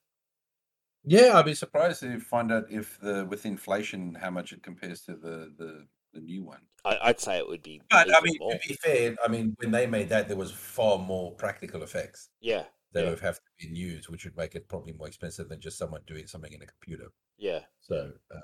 Yeah, 1.03 1.37
I'd 1.37 1.45
be 1.45 1.55
Surprised 1.55 2.01
to 2.01 2.19
find 2.19 2.51
out 2.51 2.65
if 2.69 2.99
the 3.01 3.25
with 3.25 3.45
inflation 3.45 4.15
how 4.15 4.29
much 4.29 4.53
it 4.53 4.63
compares 4.63 5.01
to 5.01 5.15
the 5.15 5.51
the, 5.57 5.87
the 6.13 6.21
new 6.21 6.43
one. 6.43 6.61
I, 6.85 6.97
I'd 7.03 7.19
say 7.19 7.37
it 7.37 7.47
would 7.47 7.63
be. 7.63 7.81
But 7.89 8.15
I 8.15 8.21
mean, 8.21 8.37
more. 8.39 8.51
to 8.51 8.59
be 8.67 8.73
fair, 8.75 9.15
I 9.23 9.27
mean, 9.27 9.55
when 9.59 9.71
they 9.71 9.87
made 9.87 10.09
that, 10.09 10.27
there 10.27 10.37
was 10.37 10.51
far 10.51 10.97
more 10.97 11.31
practical 11.33 11.83
effects 11.83 12.29
yeah, 12.41 12.63
that 12.93 13.03
Yeah. 13.03 13.09
would 13.11 13.19
have 13.21 13.35
to 13.37 13.67
be 13.67 13.67
used, 13.75 14.09
which 14.09 14.25
would 14.25 14.37
make 14.37 14.55
it 14.55 14.67
probably 14.67 14.93
more 14.93 15.07
expensive 15.07 15.49
than 15.49 15.61
just 15.61 15.77
someone 15.77 16.01
doing 16.05 16.27
something 16.27 16.51
in 16.53 16.61
a 16.61 16.65
computer. 16.65 17.11
yeah, 17.37 17.61
So, 17.81 18.13
uh, 18.33 18.39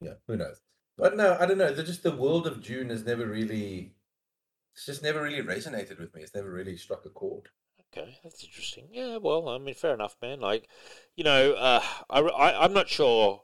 yeah, 0.00 0.14
who 0.26 0.36
knows? 0.36 0.60
But 0.96 1.16
no, 1.16 1.36
I 1.40 1.46
don't 1.46 1.58
know. 1.58 1.72
The, 1.72 1.82
just 1.82 2.02
the 2.02 2.14
world 2.16 2.46
of 2.46 2.62
Dune 2.62 2.90
has 2.90 3.04
never 3.04 3.26
really, 3.26 3.94
it's 4.74 4.86
just 4.86 5.02
never 5.02 5.22
really 5.22 5.42
resonated 5.42 5.98
with 6.00 6.14
me. 6.14 6.22
It's 6.22 6.34
never 6.34 6.50
really 6.50 6.76
struck 6.76 7.06
a 7.06 7.10
chord. 7.10 7.48
Okay, 7.92 8.18
that's 8.22 8.44
interesting. 8.44 8.88
Yeah, 8.92 9.16
well, 9.16 9.48
I 9.48 9.58
mean, 9.58 9.74
fair 9.74 9.94
enough, 9.94 10.16
man. 10.22 10.40
Like, 10.40 10.68
you 11.16 11.24
know, 11.24 11.52
uh, 11.54 11.82
I, 12.08 12.20
I, 12.20 12.64
I'm 12.64 12.72
not 12.72 12.88
sure. 12.88 13.42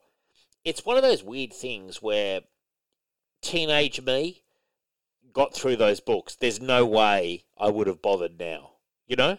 It's 0.64 0.85
one 0.87 0.97
of 0.97 1.02
those 1.02 1.25
weird 1.25 1.52
things 1.52 2.02
where 2.02 2.42
teenage 3.47 4.00
me 4.00 4.43
got 5.33 5.55
through 5.55 5.76
those 5.76 6.00
books. 6.00 6.35
There's 6.35 6.61
no 6.61 6.85
way 6.85 7.45
I 7.59 7.69
would 7.69 7.87
have 7.87 8.03
bothered 8.03 8.38
now, 8.38 8.73
you 9.07 9.17
know? 9.17 9.38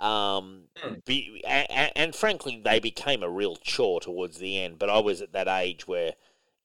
Um, 0.00 0.64
Hmm. 0.82 0.94
be, 1.04 1.42
and, 1.46 1.92
and 1.94 2.14
frankly, 2.14 2.60
they 2.64 2.80
became 2.80 3.22
a 3.22 3.28
real 3.28 3.56
chore 3.56 4.00
towards 4.00 4.38
the 4.38 4.58
end, 4.58 4.78
but 4.78 4.88
I 4.88 4.98
was 4.98 5.20
at 5.20 5.32
that 5.32 5.46
age 5.46 5.86
where, 5.86 6.14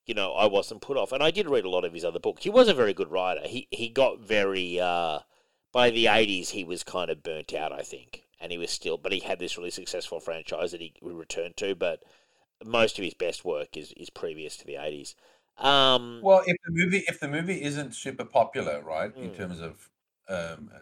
you 0.05 0.13
know, 0.13 0.33
I 0.33 0.45
wasn't 0.45 0.81
put 0.81 0.97
off. 0.97 1.11
And 1.11 1.21
I 1.21 1.31
did 1.31 1.49
read 1.49 1.65
a 1.65 1.69
lot 1.69 1.85
of 1.85 1.93
his 1.93 2.05
other 2.05 2.19
books. 2.19 2.43
He 2.43 2.49
was 2.49 2.69
a 2.69 2.73
very 2.73 2.93
good 2.93 3.11
writer. 3.11 3.41
He, 3.45 3.67
he 3.71 3.89
got 3.89 4.19
very, 4.19 4.79
uh, 4.79 5.19
by 5.71 5.89
the 5.89 6.05
80s, 6.05 6.49
he 6.49 6.63
was 6.63 6.83
kind 6.83 7.09
of 7.09 7.23
burnt 7.23 7.53
out, 7.53 7.71
I 7.73 7.81
think. 7.81 8.23
And 8.39 8.51
he 8.51 8.57
was 8.57 8.71
still, 8.71 8.97
but 8.97 9.11
he 9.11 9.19
had 9.19 9.39
this 9.39 9.57
really 9.57 9.71
successful 9.71 10.19
franchise 10.19 10.71
that 10.71 10.81
he 10.81 10.93
returned 11.01 11.57
to. 11.57 11.75
But 11.75 12.03
most 12.63 12.97
of 12.97 13.03
his 13.03 13.13
best 13.13 13.43
work 13.43 13.75
is, 13.75 13.93
is 13.97 14.09
previous 14.09 14.55
to 14.57 14.65
the 14.65 14.75
80s. 14.75 15.15
Um, 15.57 16.19
Well, 16.21 16.43
if 16.45 16.57
the 16.65 16.71
movie 16.71 17.03
if 17.07 17.19
the 17.19 17.27
movie 17.27 17.61
isn't 17.61 17.93
super 17.95 18.25
popular, 18.25 18.81
right, 18.81 19.15
in 19.15 19.31
Mm. 19.31 19.37
terms 19.37 19.59
of 19.61 19.89
um, 20.27 20.71
uh, 20.73 20.79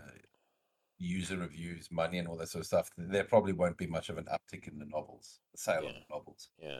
user 0.97 1.37
reviews, 1.37 1.91
money, 1.91 2.17
and 2.17 2.27
all 2.27 2.37
that 2.37 2.47
sort 2.49 2.61
of 2.61 2.65
stuff, 2.67 2.89
there 2.97 3.23
probably 3.25 3.53
won't 3.53 3.77
be 3.77 3.87
much 3.87 4.09
of 4.09 4.17
an 4.17 4.25
uptick 4.25 4.67
in 4.67 4.79
the 4.79 4.85
novels, 4.85 5.39
the 5.51 5.57
sale 5.57 5.85
of 5.87 5.93
the 5.93 6.05
novels. 6.09 6.49
yeah, 6.57 6.79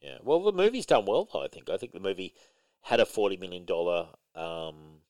yeah. 0.00 0.18
Well, 0.22 0.42
the 0.42 0.52
movie's 0.52 0.86
done 0.86 1.06
well, 1.06 1.28
though, 1.32 1.42
I 1.42 1.48
think. 1.48 1.70
I 1.70 1.76
think 1.78 1.92
the 1.92 2.00
movie 2.00 2.34
had 2.82 3.00
a 3.00 3.04
$40 3.04 3.38
million 3.38 3.66
um, 4.34 5.00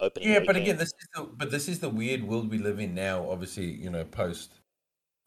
opening. 0.00 0.28
Yeah, 0.28 0.40
but 0.44 0.56
again, 0.56 0.78
this 0.78 0.88
is 0.88 1.08
the 1.14 1.22
but 1.24 1.50
this 1.50 1.68
is 1.68 1.78
the 1.80 1.88
weird 1.90 2.24
world 2.24 2.50
we 2.50 2.58
live 2.58 2.80
in 2.80 2.94
now. 2.94 3.28
Obviously, 3.30 3.66
you 3.66 3.90
know, 3.90 4.04
post 4.04 4.60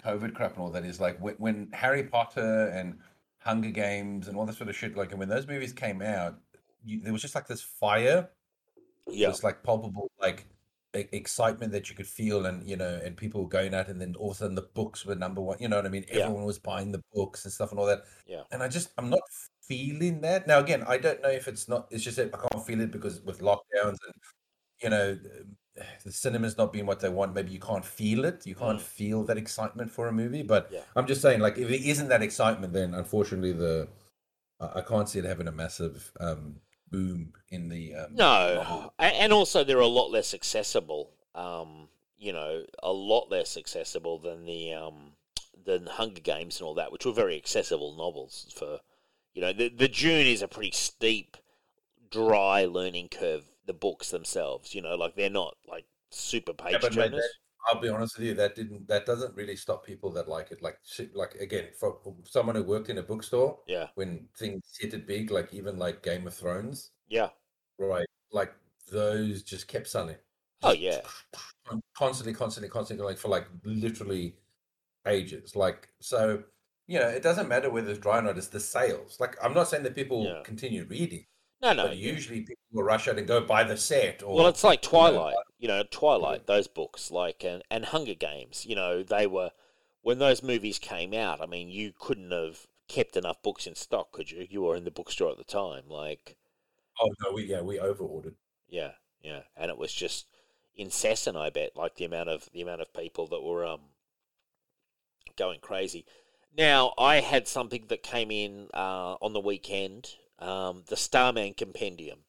COVID 0.04 0.34
crap 0.34 0.54
and 0.54 0.62
all 0.62 0.69
that 0.71 0.84
is 0.84 1.00
like 1.00 1.17
when, 1.19 1.36
when 1.36 1.69
Harry 1.74 2.04
Potter 2.04 2.67
and 2.69 3.00
Hunger 3.39 3.69
Games 3.69 4.28
and 4.28 4.36
all 4.36 4.45
that 4.45 4.56
sort 4.58 4.69
of 4.69 4.76
shit. 4.76 4.97
Like, 4.97 5.12
and 5.12 5.19
when 5.19 5.30
those 5.30 5.47
movies 5.47 5.71
came 5.74 6.02
out, 6.02 6.39
you, 6.84 7.02
there 7.02 7.13
was 7.13 7.22
just 7.22 7.36
like 7.36 7.48
this 7.48 7.62
fire, 7.62 8.30
yeah, 9.08 9.28
this 9.30 9.44
like 9.44 9.63
palpable 9.63 10.12
like 10.20 10.46
e- 10.96 11.06
excitement 11.12 11.72
that 11.74 11.89
you 11.89 11.96
could 11.96 12.08
feel, 12.08 12.46
and 12.46 12.67
you 12.67 12.76
know, 12.78 13.00
and 13.04 13.15
people 13.17 13.41
were 13.44 13.50
going 13.50 13.74
out, 13.74 13.88
and 13.89 14.00
then 14.00 14.15
all 14.15 14.32
of 14.32 14.38
a 14.38 14.39
sudden 14.39 14.56
the 14.56 14.62
books 14.74 15.06
were 15.06 15.15
number 15.15 15.41
one. 15.41 15.58
You 15.60 15.67
know 15.67 15.78
what 15.78 15.86
I 15.86 15.89
mean? 15.89 16.06
Yeah. 16.12 16.24
Everyone 16.26 16.46
was 16.46 16.60
buying 16.60 16.91
the 16.91 17.02
books 17.13 17.46
and 17.46 17.54
stuff 17.54 17.72
and 17.72 17.80
all 17.80 17.86
that. 17.88 18.04
Yeah. 18.28 18.44
And 18.52 18.62
I 18.63 18.67
just 18.67 18.89
I'm 18.98 19.10
not 19.10 19.22
feeling 19.62 20.22
that 20.22 20.48
now. 20.48 20.60
Again, 20.60 20.84
I 20.88 20.98
don't 20.98 21.22
know 21.22 21.30
if 21.30 21.48
it's 21.48 21.67
not. 21.70 21.88
It's 21.91 22.04
just 22.04 22.17
that 22.17 22.34
I 22.34 22.38
can't 22.48 22.65
feel 22.65 22.82
it 22.82 22.91
because 22.91 23.22
with 23.22 23.39
lockdowns 23.41 23.98
and 24.06 24.13
you 24.82 24.89
know 24.89 25.20
the 26.04 26.12
cinema's 26.12 26.58
not 26.58 26.74
being 26.74 26.86
what 26.86 27.00
they 27.00 27.08
want. 27.10 27.34
Maybe 27.34 27.52
you 27.52 27.60
can't 27.60 27.86
feel 27.86 28.26
it. 28.26 28.46
You 28.46 28.56
can't 28.56 28.78
Mm. 28.80 28.82
feel 28.82 29.24
that 29.24 29.38
excitement 29.38 29.89
for 29.89 30.08
a 30.10 30.12
movie. 30.12 30.44
But 30.44 30.67
Yeah. 30.70 30.82
I'm 30.98 31.08
just 31.08 31.22
saying, 31.22 31.39
like, 31.39 31.58
if 31.58 31.70
it 31.72 31.82
isn't 31.88 32.10
that 32.10 32.22
excitement, 32.22 32.74
then 32.74 32.94
unfortunately 32.94 33.54
the 33.54 33.88
I 34.60 34.82
can't 34.82 35.08
see 35.10 35.17
it 35.20 35.26
having 35.26 35.48
a 35.48 35.52
massive 35.52 36.12
um, 36.20 36.60
boom 36.91 37.34
in 37.49 37.69
the 37.69 37.95
um, 37.95 38.15
No. 38.15 38.91
And 38.99 39.34
also 39.34 39.63
they're 39.63 39.80
a 39.80 39.88
lot 39.88 40.12
less 40.12 40.34
accessible. 40.34 41.13
Um, 41.34 41.88
you 42.17 42.34
know, 42.34 42.65
a 42.84 42.91
lot 42.91 43.32
less 43.32 43.58
accessible 43.58 44.19
than 44.19 44.45
the 44.45 44.73
um, 44.73 45.13
than 45.65 45.88
Hunger 45.88 46.21
Games 46.21 46.60
and 46.60 46.67
all 46.67 46.75
that, 46.75 46.91
which 46.91 47.06
were 47.06 47.13
very 47.13 47.36
accessible 47.36 47.95
novels. 47.95 48.54
For 48.56 48.80
you 49.34 49.41
know, 49.41 49.54
the 49.54 49.69
the 49.69 49.88
Dune 49.88 50.27
is 50.27 50.41
a 50.41 50.47
pretty 50.47 50.71
steep, 50.71 51.38
dry 52.10 52.65
learning 52.65 53.10
curve. 53.10 53.45
The 53.65 53.73
books 53.73 54.12
themselves, 54.12 54.75
you 54.75 54.82
know, 54.82 54.95
like 54.95 55.15
they're 55.15 55.30
not 55.30 55.56
like 55.67 55.86
super 56.10 56.54
page 56.54 56.73
Yeah, 56.73 56.89
turners. 56.89 57.23
I'll 57.67 57.80
be 57.82 57.89
honest 57.89 58.17
with 58.17 58.28
you, 58.28 58.34
that 58.36 58.56
didn't 58.56 58.88
that 58.88 59.06
doesn't 59.06 59.36
really 59.36 59.56
stop 59.56 59.86
people 59.86 60.12
that 60.13 60.28
like 60.28 60.52
it. 60.52 60.62
Like 60.62 60.78
like 61.13 61.36
again, 61.36 61.67
for 61.80 61.97
someone 62.26 62.56
who 62.56 62.63
worked 62.63 62.89
in 62.89 62.97
a 62.97 63.04
bookstore, 63.04 63.60
Yeah, 63.67 63.88
when 63.95 64.28
things 64.38 64.62
hit 64.80 64.93
it 64.93 65.08
big, 65.08 65.32
like 65.32 65.54
even 65.54 65.78
like 65.78 66.02
Game 66.04 66.28
of 66.28 66.34
Thrones, 66.34 66.91
yeah, 67.08 67.30
right? 67.78 68.08
Like 68.32 68.54
those 68.91 69.43
just 69.43 69.67
kept 69.67 69.88
selling. 69.88 70.17
Oh, 70.63 70.74
yeah. 70.74 71.02
constantly, 71.97 72.34
constantly, 72.34 72.69
constantly, 72.69 73.06
like 73.06 73.17
for 73.17 73.28
like 73.30 73.47
literally 73.63 74.36
ages. 75.08 75.56
Like 75.56 75.89
so, 76.00 76.43
you 76.88 77.00
know, 77.00 77.08
it 77.08 77.24
doesn't 77.24 77.47
matter 77.50 77.69
whether 77.69 77.89
it's 77.91 78.00
dry 78.00 78.19
or 78.19 78.21
not. 78.24 78.38
It's 78.38 78.47
the 78.47 78.60
sales. 78.60 79.17
Like 79.19 79.38
I'm 79.43 79.54
not 79.54 79.67
saying 79.67 79.84
that 79.84 79.95
people 79.95 80.24
Yeah. 80.26 80.41
continue 80.43 80.86
reading, 80.86 81.26
no, 81.62 81.74
no. 81.74 81.88
but 81.88 81.97
yeah. 81.97 82.12
usually 82.12 82.41
people 82.41 82.56
will 82.74 82.84
rush 82.84 83.08
out 83.08 83.17
and 83.17 83.28
go 83.28 83.41
buy 83.41 83.63
the 83.63 83.78
set. 83.78 84.24
Or 84.24 84.36
Well, 84.36 84.47
it's 84.47 84.63
like 84.63 84.84
you 84.84 85.02
know, 85.02 85.12
Twilight, 85.12 85.36
you 85.62 85.69
know, 85.69 85.84
Twilight, 85.89 86.47
those 86.47 86.67
books, 86.67 87.12
like, 87.12 87.45
and, 87.45 87.63
and 87.71 87.86
Hunger 87.86 88.15
Games, 88.15 88.65
you 88.67 88.76
know, 88.76 89.04
they 89.04 89.28
were, 89.28 89.52
when 90.04 90.19
those 90.19 90.43
movies 90.43 90.80
came 90.80 91.13
out, 91.13 91.41
I 91.41 91.47
mean, 91.47 91.69
you 91.69 91.93
couldn't 91.97 92.32
have 92.32 92.67
kept 92.89 93.17
enough 93.17 93.41
books 93.43 93.67
in 93.67 93.76
stock, 93.76 94.12
could 94.12 94.32
you? 94.32 94.47
You 94.50 94.63
were 94.63 94.76
in 94.78 94.86
the 94.86 94.91
bookstore 94.91 95.32
at 95.32 95.38
the 95.39 95.45
time, 95.45 95.86
like, 95.89 96.38
Oh 97.02 97.10
no, 97.21 97.34
we 97.34 97.43
yeah 97.43 97.60
we 97.62 97.80
over 97.80 98.06
ordered. 98.06 98.38
yeah, 98.67 98.93
yeah, 99.21 99.43
and 99.56 99.69
it 99.69 99.78
was 99.78 99.93
just 99.93 100.28
incessant, 100.76 101.38
I 101.38 101.50
bet, 101.52 101.76
like 101.78 101.95
the 101.95 102.06
amount 102.06 102.30
of, 102.30 102.50
the 102.54 102.62
amount 102.62 102.82
of 102.82 102.93
people 102.93 103.28
that 103.28 103.41
were, 103.41 103.65
um, 103.65 103.82
going 105.36 105.60
crazy. 105.60 106.06
Now, 106.58 106.93
I 106.97 107.21
had 107.21 107.47
something 107.47 107.88
that 107.88 108.04
came 108.04 108.32
in, 108.32 108.69
uh, 108.74 109.15
on 109.21 109.34
the 109.34 109.39
weekend, 109.41 110.15
um, 110.39 110.84
the 110.88 110.97
Starman 110.97 111.54
Compendium. 111.54 112.26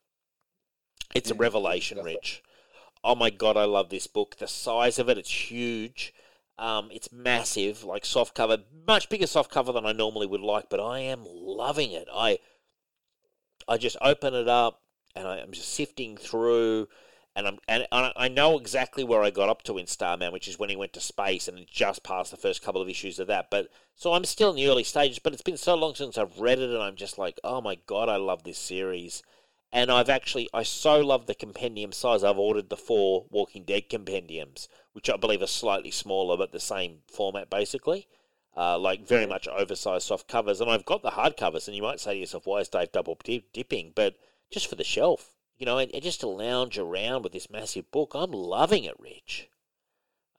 It's 1.15 1.31
a 1.31 1.35
revelation, 1.35 2.03
that's 2.03 2.13
it. 2.15 2.23
Rich. 2.23 2.43
Oh 3.05 3.15
my 3.15 3.31
god, 3.31 3.57
I 3.57 3.65
love 3.65 3.91
this 3.91 4.07
book. 4.07 4.37
The 4.37 4.47
size 4.49 4.99
of 4.99 5.09
it, 5.09 5.19
it's 5.19 5.51
huge. 5.51 6.15
Um, 6.59 6.91
it's 6.93 7.13
massive, 7.13 7.83
like 7.85 8.05
soft 8.05 8.35
cover, 8.35 8.59
much 8.87 9.09
bigger 9.09 9.27
soft 9.27 9.51
cover 9.51 9.73
than 9.73 9.87
I 9.87 9.93
normally 9.93 10.27
would 10.27 10.41
like, 10.41 10.69
but 10.69 10.81
I 10.81 11.01
am 11.01 11.25
loving 11.27 11.93
it. 11.93 12.09
I 12.13 12.39
I 13.69 13.77
just 13.77 13.97
open 14.01 14.35
it 14.35 14.47
up 14.49 14.83
and 15.17 15.27
I, 15.27 15.39
I'm 15.39 15.51
just 15.53 15.71
sifting 15.71 16.17
through, 16.17 16.89
and 17.35 17.47
I'm 17.49 17.59
and 17.67 17.87
I 17.91 18.13
I 18.15 18.29
know 18.29 18.57
exactly 18.59 19.03
where 19.03 19.23
I 19.23 19.31
got 19.31 19.49
up 19.49 19.63
to 19.63 19.79
in 19.79 19.87
Starman, 19.89 20.33
which 20.33 20.47
is 20.47 20.59
when 20.59 20.71
he 20.71 20.77
went 20.77 20.93
to 20.93 21.01
space 21.01 21.49
and 21.49 21.67
just 21.67 22.03
past 22.05 22.31
the 22.31 22.37
first 22.37 22.63
couple 22.63 22.81
of 22.81 22.89
issues 22.89 23.19
of 23.19 23.27
that. 23.27 23.51
But 23.51 23.69
so 23.97 24.13
I'm 24.13 24.25
still 24.25 24.51
in 24.51 24.57
the 24.57 24.69
early 24.69 24.85
stages, 24.85 25.19
but 25.19 25.33
it's 25.33 25.43
been 25.43 25.57
so 25.57 25.75
long 25.75 25.95
since 25.97 26.17
I've 26.17 26.39
read 26.39 26.61
it, 26.61 26.71
and 26.71 26.83
I'm 26.83 26.97
just 26.97 27.19
like, 27.19 27.41
oh 27.43 27.61
my 27.61 27.77
god, 27.87 28.09
I 28.09 28.17
love 28.17 28.45
this 28.45 28.59
series. 28.59 29.23
And 29.73 29.91
I've 29.91 30.11
actually 30.11 30.49
I 30.53 30.63
so 30.63 31.01
love 31.01 31.27
the 31.27 31.35
compendium 31.35 31.93
size. 31.93 32.23
I've 32.23 32.39
ordered 32.39 32.69
the 32.69 32.77
four 32.77 33.27
Walking 33.31 33.65
Dead 33.65 33.89
compendiums, 33.89 34.69
which 34.93 35.09
I 35.09 35.17
believe 35.17 35.43
are 35.43 35.47
slightly 35.47 35.91
smaller 35.91 36.37
but 36.37 36.53
the 36.53 36.61
same 36.61 36.99
format 37.07 37.49
basically. 37.49 38.07
Uh, 38.55 38.79
like 38.79 39.07
very 39.09 39.25
much 39.25 39.49
oversized 39.49 40.07
soft 40.07 40.29
covers, 40.29 40.61
and 40.61 40.71
I've 40.71 40.85
got 40.85 41.03
the 41.03 41.11
hard 41.11 41.39
covers. 41.39 41.67
And 41.67 41.75
you 41.75 41.83
might 41.83 42.01
say 42.01 42.13
to 42.13 42.21
yourself, 42.21 42.47
"Why 42.47 42.59
is 42.59 42.69
Dave 42.69 42.93
double 42.93 43.17
dip- 43.25 43.51
dipping?" 43.51 43.93
But 43.95 44.17
just 44.51 44.67
for 44.67 44.75
the 44.75 44.85
shelf, 44.85 45.33
you 45.57 45.65
know, 45.65 45.79
and, 45.79 45.91
and 45.95 46.03
just 46.03 46.21
to 46.21 46.29
lounge 46.29 46.77
around 46.77 47.23
with 47.23 47.33
this 47.33 47.49
massive 47.49 47.91
book, 47.91 48.13
I'm 48.15 48.33
loving 48.33 48.85
it, 48.85 49.01
Rich. 49.01 49.49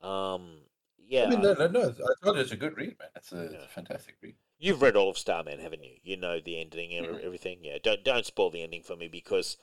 Um, 0.04 0.60
yeah, 1.08 1.26
I 1.26 1.30
mean, 1.30 1.41
no, 1.41 1.54
no, 1.54 1.67
no. 1.67 1.89
I 1.89 2.13
thought 2.24 2.38
it's 2.38 2.52
a 2.52 2.56
good 2.56 2.78
read, 2.78 3.00
man. 3.00 3.10
It's 3.15 3.32
a, 3.32 3.46
it's 3.46 3.65
a 3.65 3.67
fantastic 3.67 4.17
read. 4.22 4.36
You've 4.63 4.82
read 4.82 4.95
all 4.95 5.10
of 5.10 5.17
Starman, 5.17 5.60
haven't 5.60 5.84
you? 5.84 5.97
You 6.04 6.15
know 6.15 6.39
the 6.39 6.58
ending 6.58 6.93
and 6.93 7.06
Mhm. 7.06 7.21
everything. 7.21 7.65
Yeah, 7.65 7.80
don't 7.84 8.02
don't 8.02 8.26
spoil 8.26 8.49
the 8.49 8.63
ending 8.63 8.82
for 8.82 8.95
me 8.95 9.10
because 9.10 9.58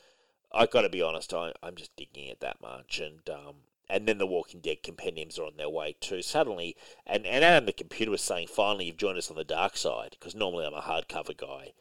I've 0.52 0.70
got 0.70 0.82
to 0.82 0.90
be 0.90 1.00
honest, 1.00 1.32
I, 1.32 1.54
I'm 1.62 1.74
just 1.74 1.96
digging 1.96 2.26
it 2.26 2.40
that 2.40 2.60
much, 2.60 3.00
and 3.00 3.26
um, 3.30 3.62
and 3.88 4.06
then 4.06 4.18
the 4.18 4.26
Walking 4.26 4.60
Dead 4.60 4.82
compendiums 4.82 5.38
are 5.38 5.46
on 5.46 5.56
their 5.56 5.70
way 5.70 5.96
too. 6.00 6.20
Suddenly, 6.20 6.76
and 7.06 7.24
and 7.24 7.42
Adam 7.42 7.64
the 7.64 7.72
computer 7.72 8.10
was 8.10 8.20
saying, 8.20 8.48
finally 8.48 8.84
you've 8.84 8.98
joined 8.98 9.16
us 9.16 9.30
on 9.30 9.38
the 9.38 9.44
dark 9.44 9.78
side 9.78 10.18
because 10.20 10.34
normally 10.34 10.66
I'm 10.66 10.74
a 10.74 10.82
hardcover 10.82 11.34
guy, 11.34 11.72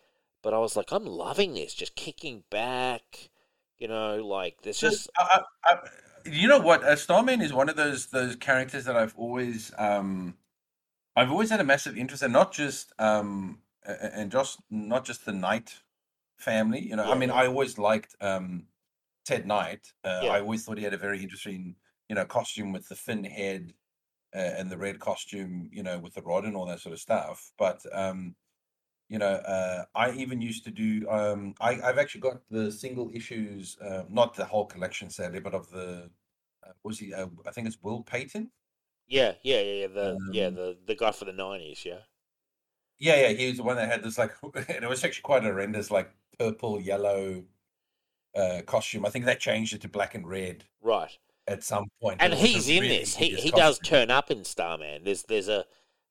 but 0.42 0.54
I 0.54 0.60
was 0.60 0.78
like, 0.78 0.94
I'm 0.94 1.06
loving 1.06 1.56
this, 1.56 1.74
just 1.74 1.96
kicking 1.96 2.46
back, 2.50 3.32
you 3.78 3.90
know, 3.90 4.26
like 4.26 4.62
there's 4.62 4.80
just 4.80 5.10
I, 5.18 5.42
I, 5.66 5.74
I, 5.74 5.80
you 6.24 6.48
know 6.48 6.60
what? 6.60 6.86
Uh, 6.86 6.96
Starman 6.96 7.42
is 7.42 7.52
one 7.52 7.68
of 7.68 7.76
those 7.76 8.06
those 8.06 8.38
characters 8.38 8.86
that 8.86 8.96
I've 8.96 9.16
always 9.18 9.74
um, 9.78 10.38
I've 11.20 11.32
always 11.32 11.50
had 11.50 11.60
a 11.60 11.66
massive 11.66 11.98
interest 11.98 12.24
in, 12.24 12.32
not 12.32 12.54
just 12.54 12.94
um, 12.98 13.60
and 13.86 14.32
just 14.32 14.60
not 14.70 15.04
just 15.04 15.26
the 15.26 15.34
Knight 15.34 15.70
family. 16.38 16.80
You 16.80 16.96
know, 16.96 17.12
I 17.12 17.16
mean. 17.16 17.30
I 17.30 17.46
always 17.48 17.78
liked 17.78 18.16
um, 18.22 18.68
Ted 19.26 19.46
Knight. 19.46 19.84
Uh, 20.04 20.22
Yeah. 20.24 20.32
I 20.36 20.40
always 20.40 20.64
thought 20.64 20.78
he 20.78 20.84
had 20.84 20.94
a 20.94 20.98
very 21.08 21.22
interesting, 21.22 21.76
you 22.08 22.16
know, 22.16 22.26
costume 22.26 22.72
with 22.72 22.88
the 22.88 22.96
thin 22.96 23.24
head 23.26 23.74
uh, 24.34 24.52
and 24.58 24.70
the 24.70 24.78
red 24.78 25.00
costume, 25.00 25.70
you 25.74 25.84
know, 25.84 26.00
with 26.00 26.14
the 26.14 26.22
rod 26.22 26.46
and 26.46 26.56
all 26.56 26.68
that 26.68 26.80
sort 26.80 26.94
of 26.94 27.00
stuff. 27.00 27.52
But 27.58 27.80
um, 27.92 28.36
you 29.10 29.18
know, 29.18 29.36
uh, 29.56 29.86
I 29.96 30.12
even 30.12 30.42
used 30.42 30.64
to 30.66 30.72
do. 30.72 31.10
Um, 31.10 31.56
I, 31.60 31.82
I've 31.82 31.98
actually 31.98 32.22
got 32.22 32.38
the 32.50 32.72
single 32.72 33.12
issues, 33.14 33.78
uh, 33.82 34.04
not 34.10 34.36
the 34.36 34.46
whole 34.46 34.66
collection, 34.66 35.10
sadly, 35.10 35.42
but 35.42 35.54
of 35.54 35.70
the. 35.70 36.10
Uh, 36.66 36.74
was 36.84 37.00
he? 37.00 37.14
Uh, 37.14 37.28
I 37.48 37.52
think 37.52 37.68
it's 37.68 37.82
Will 37.82 38.04
Payton. 38.04 38.52
Yeah, 39.10 39.34
yeah, 39.44 39.60
yeah, 39.60 39.74
yeah, 39.74 39.88
the 39.88 40.30
yeah 40.32 40.46
Um, 40.48 40.56
the 40.56 40.78
the 40.86 40.96
guy 40.96 41.12
for 41.12 41.26
the 41.26 41.34
nineties, 41.34 41.84
yeah, 41.84 42.02
Yeah, 43.00 43.16
yeah, 43.22 43.30
he 43.30 43.48
was 43.48 43.58
the 43.58 43.64
one 43.64 43.76
that 43.76 43.90
had 43.90 44.04
this 44.04 44.18
like, 44.18 44.32
and 44.44 44.84
it 44.84 44.90
was 44.90 45.04
actually 45.04 45.24
quite 45.24 45.44
horrendous, 45.44 45.92
like 45.92 46.12
purple, 46.38 46.80
yellow 46.80 47.44
uh, 48.36 48.62
costume. 48.66 49.06
I 49.06 49.10
think 49.10 49.26
they 49.26 49.36
changed 49.36 49.74
it 49.74 49.82
to 49.82 49.90
black 49.90 50.16
and 50.16 50.28
red 50.28 50.66
right. 50.82 51.18
at 51.48 51.64
some 51.64 51.88
point. 52.02 52.22
And 52.22 52.34
It 52.34 52.38
was 52.38 52.44
a 52.44 52.48
he's 52.48 52.70
in 52.70 52.82
really 52.84 53.00
this. 53.00 53.16
He 53.16 53.36
he 53.36 53.52
does 53.52 53.80
turn 53.80 54.12
up 54.12 54.30
in 54.32 54.44
Starman. 54.44 55.04
There's 55.04 55.24
there's 55.24 55.50
a 55.50 55.66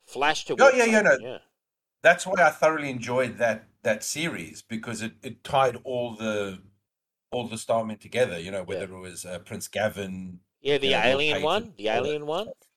flash 0.05 0.45
to. 0.47 0.57
Oh, 0.59 0.71
yeah, 0.71 0.85
yeah, 0.85 1.01
no. 1.01 1.17
yeah. 1.21 1.39
That's 2.03 2.27
why 2.27 2.43
I 2.43 2.51
thoroughly 2.51 2.91
enjoyed 2.91 3.39
that 3.39 3.69
that 3.83 4.03
series 4.03 4.63
because 4.63 5.03
it, 5.03 5.13
it 5.23 5.45
tied 5.45 5.77
all 5.85 6.15
the 6.15 6.59
all 7.31 7.47
the 7.47 7.57
Starmen 7.57 7.99
together. 8.01 8.39
You 8.39 8.51
know, 8.51 8.65
whether 8.65 8.85
it 8.85 8.99
was 8.99 9.25
uh, 9.25 9.39
Prince 9.41 9.69
Gavin, 9.69 10.41
Yeah, 10.61 10.79
the 10.79 10.89
you 10.89 10.93
know, 10.93 11.03
alien 11.05 11.43
one, 11.43 11.75
the 11.77 11.89
alien 11.89 12.27
one. 12.27 12.47
stuff. 12.47 12.67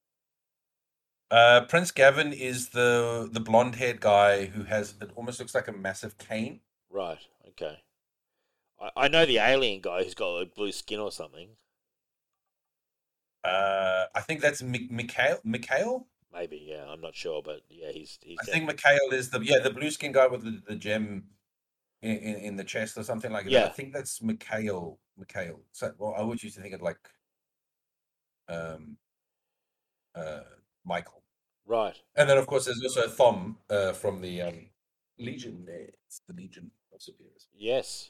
Uh, 1.31 1.61
Prince 1.61 1.91
Gavin 1.91 2.33
is 2.33 2.69
the 2.69 3.29
the 3.31 3.39
blonde 3.39 3.75
haired 3.75 4.01
guy 4.01 4.47
who 4.47 4.63
has 4.63 4.95
it 5.01 5.11
almost 5.15 5.39
looks 5.39 5.55
like 5.55 5.69
a 5.69 5.71
massive 5.71 6.17
cane. 6.17 6.59
Right. 6.89 7.25
Okay. 7.47 7.79
I, 8.81 8.91
I 8.97 9.07
know 9.07 9.25
the 9.25 9.37
alien 9.37 9.79
guy 9.81 10.03
who's 10.03 10.13
got 10.13 10.27
like 10.31 10.53
blue 10.53 10.73
skin 10.73 10.99
or 10.99 11.11
something. 11.11 11.51
Uh, 13.45 14.05
I 14.13 14.19
think 14.19 14.41
that's 14.41 14.61
Mi- 14.61 14.89
Mikhail. 14.91 15.39
Mikhail. 15.45 16.07
Maybe. 16.33 16.67
Yeah, 16.69 16.85
I'm 16.85 16.99
not 16.99 17.15
sure, 17.15 17.41
but 17.41 17.61
yeah, 17.69 17.91
he's 17.93 18.19
he's. 18.21 18.37
I 18.41 18.45
dead. 18.45 18.51
think 18.51 18.65
Mikhail 18.65 19.09
is 19.13 19.29
the 19.29 19.39
yeah 19.39 19.59
the 19.59 19.71
blue 19.71 19.89
skin 19.89 20.11
guy 20.11 20.27
with 20.27 20.43
the, 20.43 20.61
the 20.67 20.75
gem 20.75 21.23
in, 22.01 22.17
in, 22.17 22.35
in 22.35 22.55
the 22.57 22.63
chest 22.65 22.97
or 22.97 23.03
something 23.03 23.31
like 23.31 23.45
that. 23.45 23.51
Yeah. 23.51 23.65
I 23.65 23.69
think 23.69 23.93
that's 23.93 24.21
Mikhail. 24.21 24.99
Mikhail. 25.17 25.61
So 25.71 25.93
well, 25.97 26.13
I 26.13 26.19
always 26.19 26.43
used 26.43 26.55
to 26.57 26.61
think 26.61 26.73
of 26.73 26.81
like 26.81 26.99
um 28.49 28.97
uh 30.13 30.41
Michael. 30.83 31.20
Right. 31.65 31.95
And 32.15 32.29
then 32.29 32.37
of 32.37 32.47
course 32.47 32.65
there's 32.65 32.81
also 32.83 33.07
Thom 33.07 33.57
uh, 33.69 33.93
from 33.93 34.21
the 34.21 34.41
um 34.41 34.67
Legion. 35.21 35.65
It's 36.07 36.21
the 36.27 36.33
Legion 36.33 36.71
of 36.93 37.01
Super-Heroes. 37.01 37.47
Yes. 37.53 38.09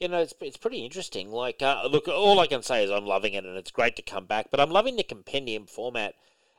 You 0.00 0.08
know, 0.08 0.20
it's 0.20 0.34
it's 0.40 0.56
pretty 0.56 0.84
interesting. 0.84 1.30
Like, 1.30 1.62
uh, 1.62 1.88
look, 1.90 2.08
all 2.08 2.40
I 2.40 2.46
can 2.46 2.62
say 2.62 2.84
is 2.84 2.90
I'm 2.90 3.06
loving 3.06 3.34
it, 3.34 3.44
and 3.44 3.56
it's 3.56 3.70
great 3.70 3.96
to 3.96 4.02
come 4.02 4.26
back. 4.26 4.48
But 4.50 4.60
I'm 4.60 4.70
loving 4.70 4.96
the 4.96 5.02
compendium 5.02 5.66
format 5.66 6.14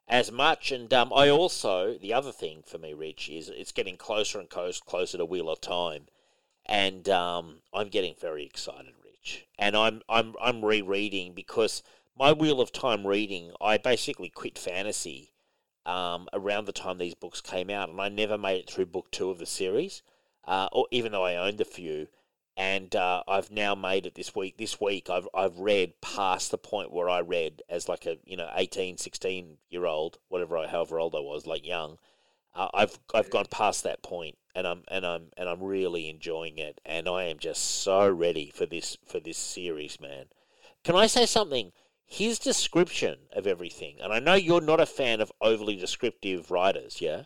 as 0.07 0.31
much. 0.31 0.71
And 0.71 0.91
um, 0.93 1.11
I 1.13 1.29
also 1.29 1.97
the 1.97 2.13
other 2.13 2.31
thing 2.31 2.63
for 2.65 2.77
me, 2.77 2.93
Rich, 2.93 3.29
is 3.29 3.49
it's 3.49 3.71
getting 3.71 3.97
closer 3.97 4.39
and 4.39 4.49
close, 4.49 4.79
closer 4.79 5.17
to 5.17 5.25
Wheel 5.25 5.49
of 5.49 5.61
Time, 5.61 6.07
and 6.65 7.07
um, 7.09 7.61
I'm 7.73 7.89
getting 7.89 8.15
very 8.19 8.45
excited, 8.45 8.93
Rich. 9.03 9.45
And 9.59 9.75
I'm 9.75 10.01
I'm 10.09 10.35
I'm 10.41 10.65
rereading 10.65 11.33
because 11.33 11.83
my 12.17 12.31
Wheel 12.31 12.59
of 12.59 12.71
Time 12.71 13.05
reading, 13.05 13.51
I 13.61 13.77
basically 13.77 14.29
quit 14.29 14.57
fantasy 14.57 15.33
um, 15.87 16.27
around 16.33 16.65
the 16.65 16.73
time 16.73 16.97
these 16.97 17.15
books 17.15 17.41
came 17.41 17.69
out, 17.69 17.89
and 17.89 17.99
I 17.99 18.09
never 18.09 18.37
made 18.37 18.59
it 18.59 18.69
through 18.69 18.87
book 18.87 19.09
two 19.09 19.31
of 19.31 19.39
the 19.39 19.45
series, 19.45 20.03
uh, 20.45 20.67
or 20.71 20.85
even 20.91 21.13
though 21.13 21.25
I 21.25 21.35
owned 21.35 21.61
a 21.61 21.65
few. 21.65 22.07
And 22.57 22.95
uh, 22.95 23.21
I've 23.27 23.51
now 23.51 23.75
made 23.75 24.07
it 24.07 24.15
this 24.15 24.35
week. 24.35 24.57
This 24.57 24.81
week, 24.81 25.11
I've 25.11 25.27
I've 25.33 25.59
read 25.59 26.01
past 26.01 26.49
the 26.49 26.57
point 26.57 26.91
where 26.91 27.07
I 27.07 27.19
read 27.19 27.61
as 27.69 27.87
like 27.87 28.05
a 28.07 28.17
you 28.25 28.35
know 28.35 28.49
18, 28.55 28.97
16 28.97 29.57
year 29.69 29.85
old, 29.85 30.17
whatever, 30.27 30.57
I, 30.57 30.67
however 30.67 30.99
old 30.99 31.15
I 31.15 31.19
was, 31.19 31.45
like 31.45 31.65
young. 31.65 31.99
Uh, 32.55 32.69
I've 32.73 32.99
I've 33.13 33.29
gone 33.29 33.45
past 33.51 33.83
that 33.83 34.01
point, 34.01 34.37
and 34.55 34.65
I'm 34.65 34.83
and 34.87 35.05
I'm 35.05 35.27
and 35.37 35.47
I'm 35.47 35.61
really 35.61 36.09
enjoying 36.09 36.57
it, 36.57 36.81
and 36.83 37.07
I 37.07 37.25
am 37.25 37.37
just 37.37 37.63
so 37.63 38.09
ready 38.09 38.51
for 38.53 38.65
this 38.65 38.97
for 39.05 39.19
this 39.19 39.37
series, 39.37 40.01
man. 40.01 40.25
Can 40.83 40.95
I 40.95 41.05
say 41.05 41.27
something? 41.27 41.71
His 42.09 42.39
description 42.39 43.27
of 43.33 43.45
everything, 43.45 43.97
and 44.01 44.13
I 44.13 44.19
know 44.19 44.35
you're 44.35 44.61
not 44.61 44.79
a 44.79 44.85
fan 44.85 45.19
of 45.19 45.31
overly 45.41 45.75
descriptive 45.75 46.49
writers, 46.49 47.01
yeah. 47.01 47.23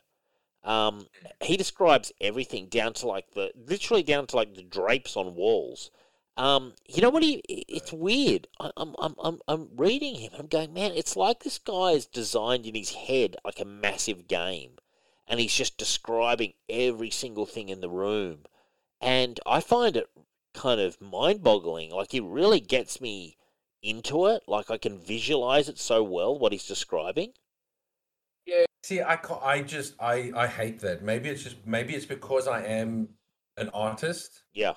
Um, 0.63 1.07
he 1.39 1.55
describes 1.55 2.11
everything 2.19 2.65
down 2.65 2.93
to 2.93 3.07
like 3.07 3.31
the 3.31 3.51
literally 3.55 4.01
down 4.01 4.25
to 4.27 4.35
like 4.35 4.55
the 4.55 4.63
drapes 4.63 5.15
on 5.15 5.35
walls. 5.35 5.91
Um, 6.35 6.73
you 6.87 7.01
know 7.01 7.11
what 7.11 7.21
he? 7.21 7.43
It's 7.47 7.93
weird. 7.93 8.47
I, 8.59 8.71
I'm 8.75 8.95
I'm 8.97 9.15
I'm 9.23 9.39
I'm 9.47 9.69
reading 9.75 10.15
him. 10.15 10.31
I'm 10.37 10.47
going, 10.47 10.73
man. 10.73 10.93
It's 10.95 11.15
like 11.15 11.43
this 11.43 11.59
guy 11.59 11.91
is 11.91 12.07
designed 12.07 12.65
in 12.65 12.73
his 12.73 12.93
head 12.93 13.35
like 13.45 13.59
a 13.59 13.65
massive 13.65 14.27
game, 14.27 14.77
and 15.27 15.39
he's 15.39 15.53
just 15.53 15.77
describing 15.77 16.53
every 16.69 17.11
single 17.11 17.45
thing 17.45 17.69
in 17.69 17.81
the 17.81 17.89
room. 17.89 18.45
And 18.99 19.39
I 19.45 19.61
find 19.61 19.95
it 19.95 20.09
kind 20.55 20.81
of 20.81 20.99
mind-boggling. 20.99 21.91
Like 21.91 22.11
he 22.11 22.19
really 22.19 22.59
gets 22.59 22.99
me 22.99 23.37
into 23.81 24.27
it. 24.27 24.43
Like 24.47 24.69
I 24.71 24.77
can 24.77 24.99
visualize 24.99 25.69
it 25.69 25.79
so 25.79 26.03
well 26.03 26.37
what 26.37 26.51
he's 26.51 26.67
describing. 26.67 27.33
Yeah. 28.45 28.65
See, 28.83 29.01
I 29.01 29.15
ca 29.17 29.39
I 29.43 29.61
just 29.61 29.95
I 29.99 30.31
I 30.35 30.47
hate 30.47 30.79
that. 30.81 31.03
Maybe 31.03 31.29
it's 31.29 31.43
just 31.43 31.65
maybe 31.65 31.95
it's 31.95 32.05
because 32.05 32.47
I 32.47 32.63
am 32.63 33.09
an 33.57 33.69
artist. 33.69 34.43
Yeah, 34.53 34.73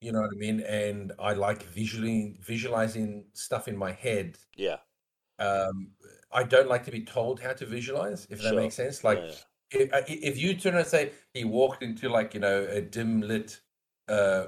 You 0.00 0.12
know 0.12 0.20
what 0.22 0.30
I 0.34 0.38
mean? 0.38 0.60
And 0.62 1.12
I 1.18 1.34
like 1.34 1.62
visually 1.64 2.36
visualizing 2.40 3.26
stuff 3.34 3.68
in 3.68 3.76
my 3.76 3.92
head. 3.92 4.38
yeah, 4.56 4.78
Um, 5.38 5.92
I 6.32 6.44
don't 6.44 6.68
like 6.68 6.84
to 6.86 6.90
be 6.92 7.04
told 7.04 7.40
how 7.40 7.52
to 7.54 7.66
visualize, 7.66 8.26
if 8.30 8.42
that 8.42 8.54
makes 8.56 8.74
sense. 8.76 9.04
Like 9.04 9.18
yeah. 9.20 9.32
if, 9.72 9.92
uh, 9.92 10.02
if 10.08 10.38
you 10.38 10.54
turn 10.54 10.76
and 10.76 10.86
say 10.86 11.12
he 11.34 11.44
walked 11.44 11.82
into 11.82 12.08
like 12.08 12.34
you 12.34 12.40
know 12.40 12.66
a 12.70 12.80
dim 12.82 13.20
lit 13.22 13.60
uh 14.08 14.46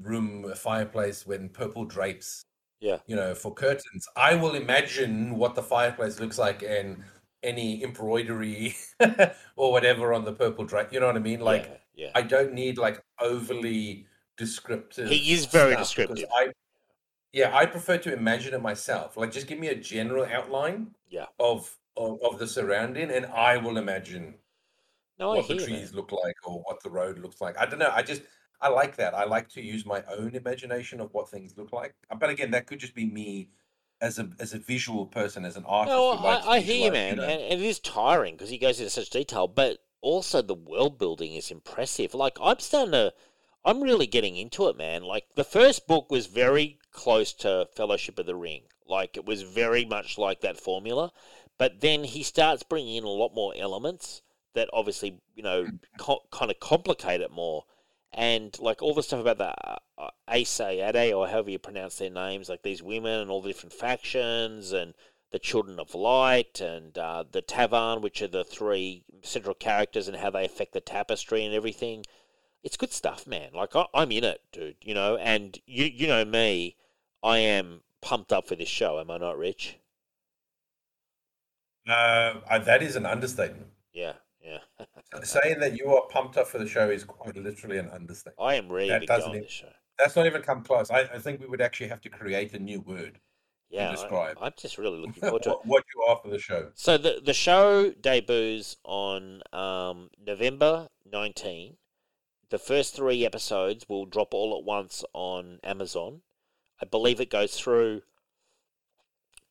room 0.00 0.44
a 0.50 0.54
fireplace 0.56 1.26
when 1.26 1.48
purple 1.48 1.84
drapes 1.84 2.42
Yeah. 2.80 2.98
you 3.06 3.16
know 3.16 3.34
for 3.34 3.54
curtains 3.54 4.06
i 4.16 4.34
will 4.34 4.54
imagine 4.54 5.36
what 5.38 5.54
the 5.54 5.62
fireplace 5.62 6.20
looks 6.20 6.38
like 6.38 6.62
and 6.62 7.02
any 7.42 7.82
embroidery 7.82 8.76
or 9.56 9.72
whatever 9.72 10.12
on 10.12 10.24
the 10.24 10.32
purple 10.32 10.64
drape 10.64 10.92
you 10.92 11.00
know 11.00 11.06
what 11.06 11.16
i 11.16 11.20
mean 11.20 11.40
like 11.40 11.64
yeah, 11.94 12.04
yeah. 12.06 12.10
i 12.14 12.22
don't 12.22 12.52
need 12.52 12.76
like 12.78 13.02
overly 13.20 14.06
descriptive 14.36 15.08
He 15.08 15.32
is 15.32 15.46
very 15.46 15.74
descriptive. 15.76 16.28
i 16.36 16.48
yeah 17.32 17.56
i 17.56 17.64
prefer 17.66 17.96
to 17.98 18.12
imagine 18.12 18.52
it 18.54 18.60
myself 18.62 19.16
like 19.16 19.32
just 19.32 19.46
give 19.46 19.58
me 19.58 19.68
a 19.68 19.74
general 19.74 20.24
outline 20.26 20.88
Yeah. 21.08 21.26
of 21.40 21.74
of, 21.96 22.18
of 22.22 22.38
the 22.38 22.46
surrounding 22.46 23.10
and 23.10 23.24
i 23.26 23.56
will 23.56 23.78
imagine 23.78 24.34
no, 25.18 25.32
I 25.32 25.36
what 25.36 25.48
the 25.48 25.56
trees 25.56 25.90
that. 25.92 25.96
look 25.96 26.12
like 26.12 26.36
or 26.44 26.60
what 26.66 26.82
the 26.82 26.90
road 26.90 27.18
looks 27.20 27.40
like. 27.40 27.56
I 27.56 27.64
don't 27.64 27.78
know. 27.78 27.90
I 27.90 28.02
just 28.02 28.20
I 28.60 28.68
like 28.68 28.96
that. 28.96 29.14
I 29.14 29.24
like 29.24 29.48
to 29.50 29.62
use 29.62 29.84
my 29.84 30.02
own 30.10 30.34
imagination 30.34 31.00
of 31.00 31.12
what 31.12 31.28
things 31.28 31.56
look 31.56 31.72
like. 31.72 31.94
Uh, 32.10 32.16
But 32.16 32.30
again, 32.30 32.50
that 32.52 32.66
could 32.66 32.78
just 32.78 32.94
be 32.94 33.04
me 33.04 33.50
as 34.00 34.18
a 34.18 34.30
as 34.38 34.52
a 34.54 34.58
visual 34.58 35.06
person, 35.06 35.44
as 35.44 35.56
an 35.56 35.64
artist. 35.66 35.94
No, 35.94 36.16
who 36.16 36.24
likes 36.24 36.44
to 36.44 36.50
I, 36.50 36.54
I 36.54 36.60
hear 36.60 36.86
you, 36.86 36.92
man, 36.92 37.16
know. 37.16 37.22
and, 37.22 37.42
and 37.42 37.60
it 37.60 37.66
is 37.66 37.80
tiring 37.80 38.34
because 38.34 38.50
he 38.50 38.58
goes 38.58 38.78
into 38.78 38.90
such 38.90 39.10
detail. 39.10 39.48
But 39.48 39.78
also, 40.00 40.42
the 40.42 40.54
world 40.54 40.98
building 40.98 41.34
is 41.34 41.50
impressive. 41.50 42.14
Like 42.14 42.38
I'm 42.40 42.58
starting 42.58 42.92
to, 42.92 43.12
I'm 43.64 43.82
really 43.82 44.06
getting 44.06 44.36
into 44.36 44.68
it, 44.68 44.76
man. 44.76 45.02
Like 45.02 45.24
the 45.34 45.44
first 45.44 45.86
book 45.86 46.10
was 46.10 46.26
very 46.26 46.78
close 46.92 47.32
to 47.34 47.68
Fellowship 47.74 48.18
of 48.18 48.26
the 48.26 48.36
Ring. 48.36 48.62
Like 48.86 49.16
it 49.16 49.26
was 49.26 49.42
very 49.42 49.84
much 49.84 50.16
like 50.16 50.40
that 50.42 50.60
formula, 50.60 51.12
but 51.58 51.80
then 51.80 52.04
he 52.04 52.22
starts 52.22 52.62
bringing 52.62 52.96
in 52.96 53.04
a 53.04 53.08
lot 53.08 53.34
more 53.34 53.52
elements 53.56 54.22
that 54.54 54.70
obviously 54.72 55.20
you 55.34 55.42
know 55.42 55.66
co- 55.98 56.22
kind 56.30 56.50
of 56.50 56.60
complicate 56.60 57.20
it 57.20 57.30
more. 57.30 57.64
And 58.12 58.58
like 58.60 58.82
all 58.82 58.94
the 58.94 59.02
stuff 59.02 59.20
about 59.20 59.38
the 59.38 59.54
uh, 59.98 60.10
Aes 60.30 60.48
Sedai, 60.48 61.14
or 61.16 61.28
however 61.28 61.50
you 61.50 61.58
pronounce 61.58 61.96
their 61.96 62.10
names, 62.10 62.48
like 62.48 62.62
these 62.62 62.82
women 62.82 63.20
and 63.20 63.30
all 63.30 63.42
the 63.42 63.48
different 63.48 63.72
factions 63.72 64.72
and 64.72 64.94
the 65.32 65.38
Children 65.38 65.78
of 65.78 65.94
Light 65.94 66.60
and 66.60 66.96
uh, 66.96 67.24
the 67.30 67.42
ta'veren, 67.42 68.00
which 68.00 68.22
are 68.22 68.28
the 68.28 68.44
three 68.44 69.04
central 69.22 69.54
characters 69.54 70.08
and 70.08 70.16
how 70.16 70.30
they 70.30 70.44
affect 70.44 70.72
the 70.72 70.80
tapestry 70.80 71.44
and 71.44 71.54
everything. 71.54 72.04
It's 72.62 72.76
good 72.76 72.92
stuff, 72.92 73.26
man. 73.26 73.50
Like 73.52 73.76
I, 73.76 73.86
I'm 73.92 74.12
in 74.12 74.24
it, 74.24 74.40
dude. 74.52 74.76
You 74.80 74.94
know, 74.94 75.16
and 75.16 75.58
you 75.66 75.84
you 75.84 76.06
know 76.06 76.24
me, 76.24 76.76
I 77.22 77.38
am 77.38 77.82
pumped 78.00 78.32
up 78.32 78.48
for 78.48 78.56
this 78.56 78.68
show. 78.68 78.98
Am 78.98 79.10
I 79.10 79.18
not, 79.18 79.36
Rich? 79.36 79.78
Uh, 81.88 82.58
that 82.58 82.82
is 82.82 82.96
an 82.96 83.06
understatement. 83.06 83.68
Yeah, 83.92 84.14
yeah. 84.42 84.58
Saying 85.22 85.60
that 85.60 85.76
you 85.76 85.94
are 85.94 86.06
pumped 86.08 86.36
up 86.36 86.48
for 86.48 86.58
the 86.58 86.66
show 86.66 86.90
is 86.90 87.04
quite 87.04 87.36
literally 87.36 87.78
an 87.78 87.88
understatement. 87.90 88.36
I 88.40 88.54
am 88.54 88.70
ready 88.70 88.90
That 88.90 89.00
to 89.00 89.06
go 89.06 89.24
on 89.24 89.36
e- 89.36 89.40
this 89.40 89.52
show. 89.52 89.68
That's 89.98 90.16
not 90.16 90.26
even 90.26 90.42
come 90.42 90.62
close. 90.62 90.90
I, 90.90 91.02
I 91.02 91.18
think 91.18 91.40
we 91.40 91.46
would 91.46 91.60
actually 91.60 91.88
have 91.88 92.00
to 92.02 92.08
create 92.08 92.52
a 92.54 92.58
new 92.58 92.80
word. 92.80 93.20
Yeah, 93.70 93.90
describe. 93.90 94.36
I, 94.40 94.46
I'm 94.46 94.52
just 94.56 94.78
really 94.78 94.98
looking 94.98 95.14
forward 95.22 95.42
to 95.44 95.50
it. 95.50 95.52
what, 95.52 95.66
what 95.66 95.84
you 95.94 96.02
are 96.02 96.18
for 96.22 96.28
the 96.28 96.38
show. 96.38 96.70
So 96.74 96.98
the 96.98 97.20
the 97.24 97.32
show 97.34 97.92
debuts 97.92 98.76
on 98.84 99.42
um, 99.52 100.10
November 100.24 100.88
19. 101.10 101.76
The 102.48 102.58
first 102.58 102.94
three 102.94 103.24
episodes 103.26 103.88
will 103.88 104.06
drop 104.06 104.32
all 104.32 104.56
at 104.56 104.64
once 104.64 105.04
on 105.12 105.58
Amazon. 105.64 106.22
I 106.80 106.84
believe 106.84 107.20
it 107.20 107.30
goes 107.30 107.58
through 107.58 108.02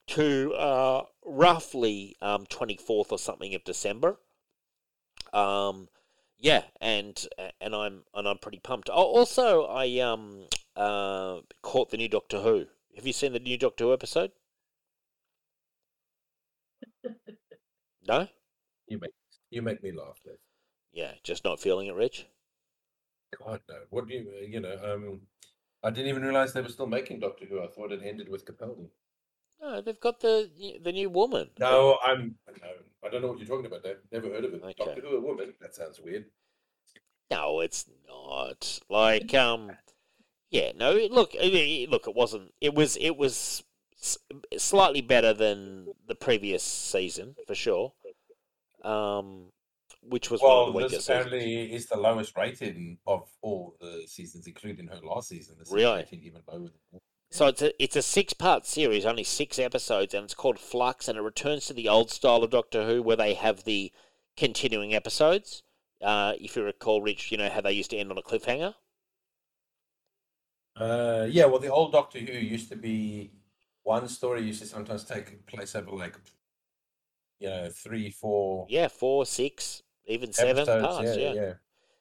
to 0.07 0.53
uh, 0.53 1.03
roughly 1.25 2.15
um, 2.21 2.45
24th 2.45 3.11
or 3.11 3.17
something 3.17 3.53
of 3.55 3.63
December. 3.63 4.17
Um, 5.33 5.89
yeah, 6.37 6.63
and 6.81 7.25
and 7.61 7.75
I'm 7.75 8.03
and 8.13 8.27
I'm 8.27 8.37
pretty 8.37 8.59
pumped. 8.59 8.89
Oh, 8.91 9.03
also, 9.03 9.65
I 9.65 9.99
um 9.99 10.45
uh, 10.75 11.39
caught 11.61 11.89
the 11.91 11.97
new 11.97 12.09
Doctor 12.09 12.39
Who. 12.39 12.67
Have 12.95 13.07
you 13.07 13.13
seen 13.13 13.33
the 13.33 13.39
new 13.39 13.57
Doctor 13.57 13.85
Who 13.85 13.93
episode? 13.93 14.31
No. 18.07 18.27
You 18.87 18.99
make 18.99 19.11
you 19.49 19.61
make 19.63 19.81
me 19.81 19.91
laugh. 19.91 20.19
Liz. 20.25 20.37
Yeah, 20.93 21.11
just 21.23 21.43
not 21.43 21.59
feeling 21.59 21.87
it, 21.87 21.95
Rich. 21.95 22.27
God 23.43 23.61
no. 23.67 23.77
What 23.89 24.07
do 24.07 24.13
you 24.13 24.31
you 24.47 24.59
know? 24.59 24.77
Um, 24.83 25.21
I 25.83 25.89
didn't 25.89 26.09
even 26.09 26.23
realize 26.23 26.53
they 26.53 26.61
were 26.61 26.69
still 26.69 26.87
making 26.87 27.19
Doctor 27.19 27.45
Who. 27.45 27.61
I 27.63 27.67
thought 27.67 27.91
it 27.91 28.01
ended 28.03 28.29
with 28.29 28.45
Capaldi. 28.45 28.89
No, 29.61 29.81
they've 29.81 29.99
got 29.99 30.19
the 30.19 30.49
the 30.83 30.91
new 30.91 31.09
woman. 31.09 31.49
No, 31.59 31.97
I'm. 32.05 32.35
No, 32.61 32.67
I 33.03 33.09
don't 33.09 33.21
know 33.21 33.29
what 33.29 33.39
you're 33.39 33.47
talking 33.47 33.65
about. 33.65 33.83
Dave. 33.83 33.97
Never 34.11 34.29
heard 34.29 34.45
of 34.45 34.53
it. 34.53 34.63
Okay. 34.63 34.73
Doctor 34.77 35.01
Who, 35.01 35.17
a 35.17 35.21
woman. 35.21 35.53
That 35.61 35.73
sounds 35.75 35.99
weird. 35.99 36.25
No, 37.31 37.61
it's 37.61 37.85
not. 38.07 38.79
Like, 38.89 39.33
um, 39.33 39.71
yeah, 40.51 40.71
no. 40.75 40.93
Look, 40.93 41.33
look, 41.33 42.07
it 42.07 42.15
wasn't. 42.15 42.53
It 42.61 42.73
was. 42.75 42.97
It 42.97 43.17
was 43.17 43.63
slightly 44.57 45.01
better 45.01 45.33
than 45.33 45.87
the 46.07 46.15
previous 46.15 46.61
season 46.63 47.35
for 47.47 47.55
sure. 47.55 47.93
Um, 48.83 49.51
which 50.03 50.29
was 50.29 50.41
one 50.41 50.49
Well, 50.51 50.61
of 50.67 50.73
the 50.73 50.77
weaker 50.77 50.89
this 50.89 51.05
seasons. 51.05 51.25
apparently 51.25 51.73
is 51.73 51.87
the 51.87 51.97
lowest 51.97 52.37
rating 52.37 52.99
of 53.07 53.27
all 53.41 53.75
the 53.81 54.03
seasons, 54.05 54.45
including 54.45 54.85
her 54.87 54.99
last 55.03 55.29
season. 55.29 55.55
This 55.57 55.69
is 55.69 55.73
Really? 55.73 56.05
even 56.11 56.43
lower 56.47 56.59
than 56.59 56.99
So 57.29 57.45
it's 57.45 57.61
a 57.61 57.83
it's 57.83 57.95
a 57.95 58.01
six 58.01 58.33
part 58.33 58.65
series, 58.65 59.05
only 59.05 59.23
six 59.23 59.59
episodes, 59.59 60.15
and 60.15 60.23
it's 60.23 60.33
called 60.33 60.57
Flux, 60.57 61.07
and 61.07 61.19
it 61.19 61.21
returns 61.21 61.67
to 61.67 61.73
the 61.73 61.87
old 61.87 62.09
style 62.09 62.41
of 62.43 62.49
Doctor 62.49 62.87
Who, 62.87 63.03
where 63.03 63.15
they 63.15 63.35
have 63.35 63.63
the 63.63 63.91
continuing 64.35 64.95
episodes. 64.95 65.61
Uh, 66.01 66.33
if 66.41 66.55
you 66.55 66.63
recall, 66.63 67.03
Rich, 67.03 67.31
you 67.31 67.37
know 67.37 67.49
how 67.49 67.61
they 67.61 67.73
used 67.73 67.91
to 67.91 67.97
end 67.97 68.09
on 68.09 68.17
a 68.17 68.23
cliffhanger. 68.23 68.73
Uh, 70.75 71.27
yeah, 71.29 71.45
well, 71.45 71.59
the 71.59 71.71
old 71.71 71.91
Doctor 71.91 72.19
Who 72.19 72.33
used 72.33 72.69
to 72.69 72.75
be 72.75 73.31
one 73.83 74.07
story 74.09 74.41
used 74.41 74.61
to 74.61 74.67
sometimes 74.67 75.03
take 75.05 75.45
place 75.45 75.75
over 75.75 75.91
like, 75.91 76.15
you 77.39 77.49
know, 77.49 77.69
three, 77.69 78.09
four 78.09 78.67
Yeah, 78.67 78.87
four, 78.89 79.25
six, 79.25 79.81
even 80.05 80.33
seven 80.33 80.65
parts. 80.77 81.15
yeah, 81.15 81.15
Yeah, 81.15 81.33
yeah. 81.33 81.53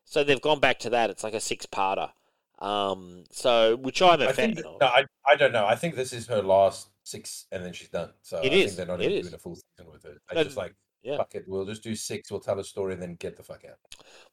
So 0.04 0.24
they've 0.24 0.40
gone 0.40 0.60
back 0.60 0.78
to 0.80 0.90
that. 0.90 1.10
It's 1.10 1.24
like 1.24 1.34
a 1.34 1.40
six 1.40 1.66
parter. 1.66 2.12
Um, 2.60 3.24
so 3.30 3.76
which 3.76 4.00
I'm 4.00 4.20
a 4.22 4.26
I 4.28 4.32
fan 4.32 4.54
that- 4.54 4.64
of. 4.66 4.80
no, 4.80 4.86
I, 4.86 5.04
I 5.28 5.36
don't 5.36 5.52
know. 5.52 5.66
I 5.66 5.74
think 5.74 5.94
this 5.96 6.12
is 6.12 6.26
her 6.28 6.42
last 6.42 6.88
six, 7.02 7.46
and 7.52 7.64
then 7.64 7.72
she's 7.72 7.88
done. 7.88 8.10
So 8.22 8.38
It 8.42 8.52
I 8.52 8.54
is, 8.56 8.64
think 8.66 8.76
they're 8.76 8.96
not 8.96 9.02
it 9.02 9.06
even 9.06 9.18
is. 9.18 9.22
doing 9.26 9.34
a 9.34 9.38
full 9.38 9.56
season 9.56 9.92
with 9.92 10.02
her. 10.04 10.14
They're 10.32 10.44
just 10.44 10.56
like, 10.56 10.74
yeah. 11.02 11.16
fuck 11.16 11.34
it, 11.34 11.44
we'll 11.46 11.66
just 11.66 11.82
do 11.82 11.94
six. 11.94 12.30
We'll 12.30 12.40
tell 12.40 12.58
a 12.60 12.64
story, 12.64 12.94
and 12.94 13.02
then 13.02 13.16
get 13.16 13.36
the 13.36 13.42
fuck 13.42 13.64
out. 13.68 13.76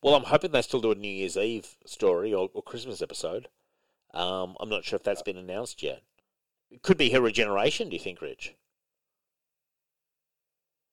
Well, 0.03 0.15
I'm 0.15 0.23
hoping 0.23 0.51
they 0.51 0.62
still 0.62 0.81
do 0.81 0.91
a 0.91 0.95
New 0.95 1.10
Year's 1.10 1.36
Eve 1.38 1.75
story 1.86 2.34
or, 2.34 2.49
or 2.53 2.62
Christmas 2.62 3.01
episode. 3.01 3.49
Um, 4.13 4.55
I'm 4.60 4.69
not 4.69 4.84
sure 4.86 4.97
if 4.97 5.03
that's 5.03 5.21
been 5.23 5.38
announced 5.38 5.81
yet. 5.84 6.01
It 6.69 6.81
could 6.84 6.97
be 6.97 7.10
her 7.12 7.21
regeneration. 7.21 7.89
Do 7.89 7.95
you 7.95 8.01
think, 8.01 8.21
Rich? 8.21 8.55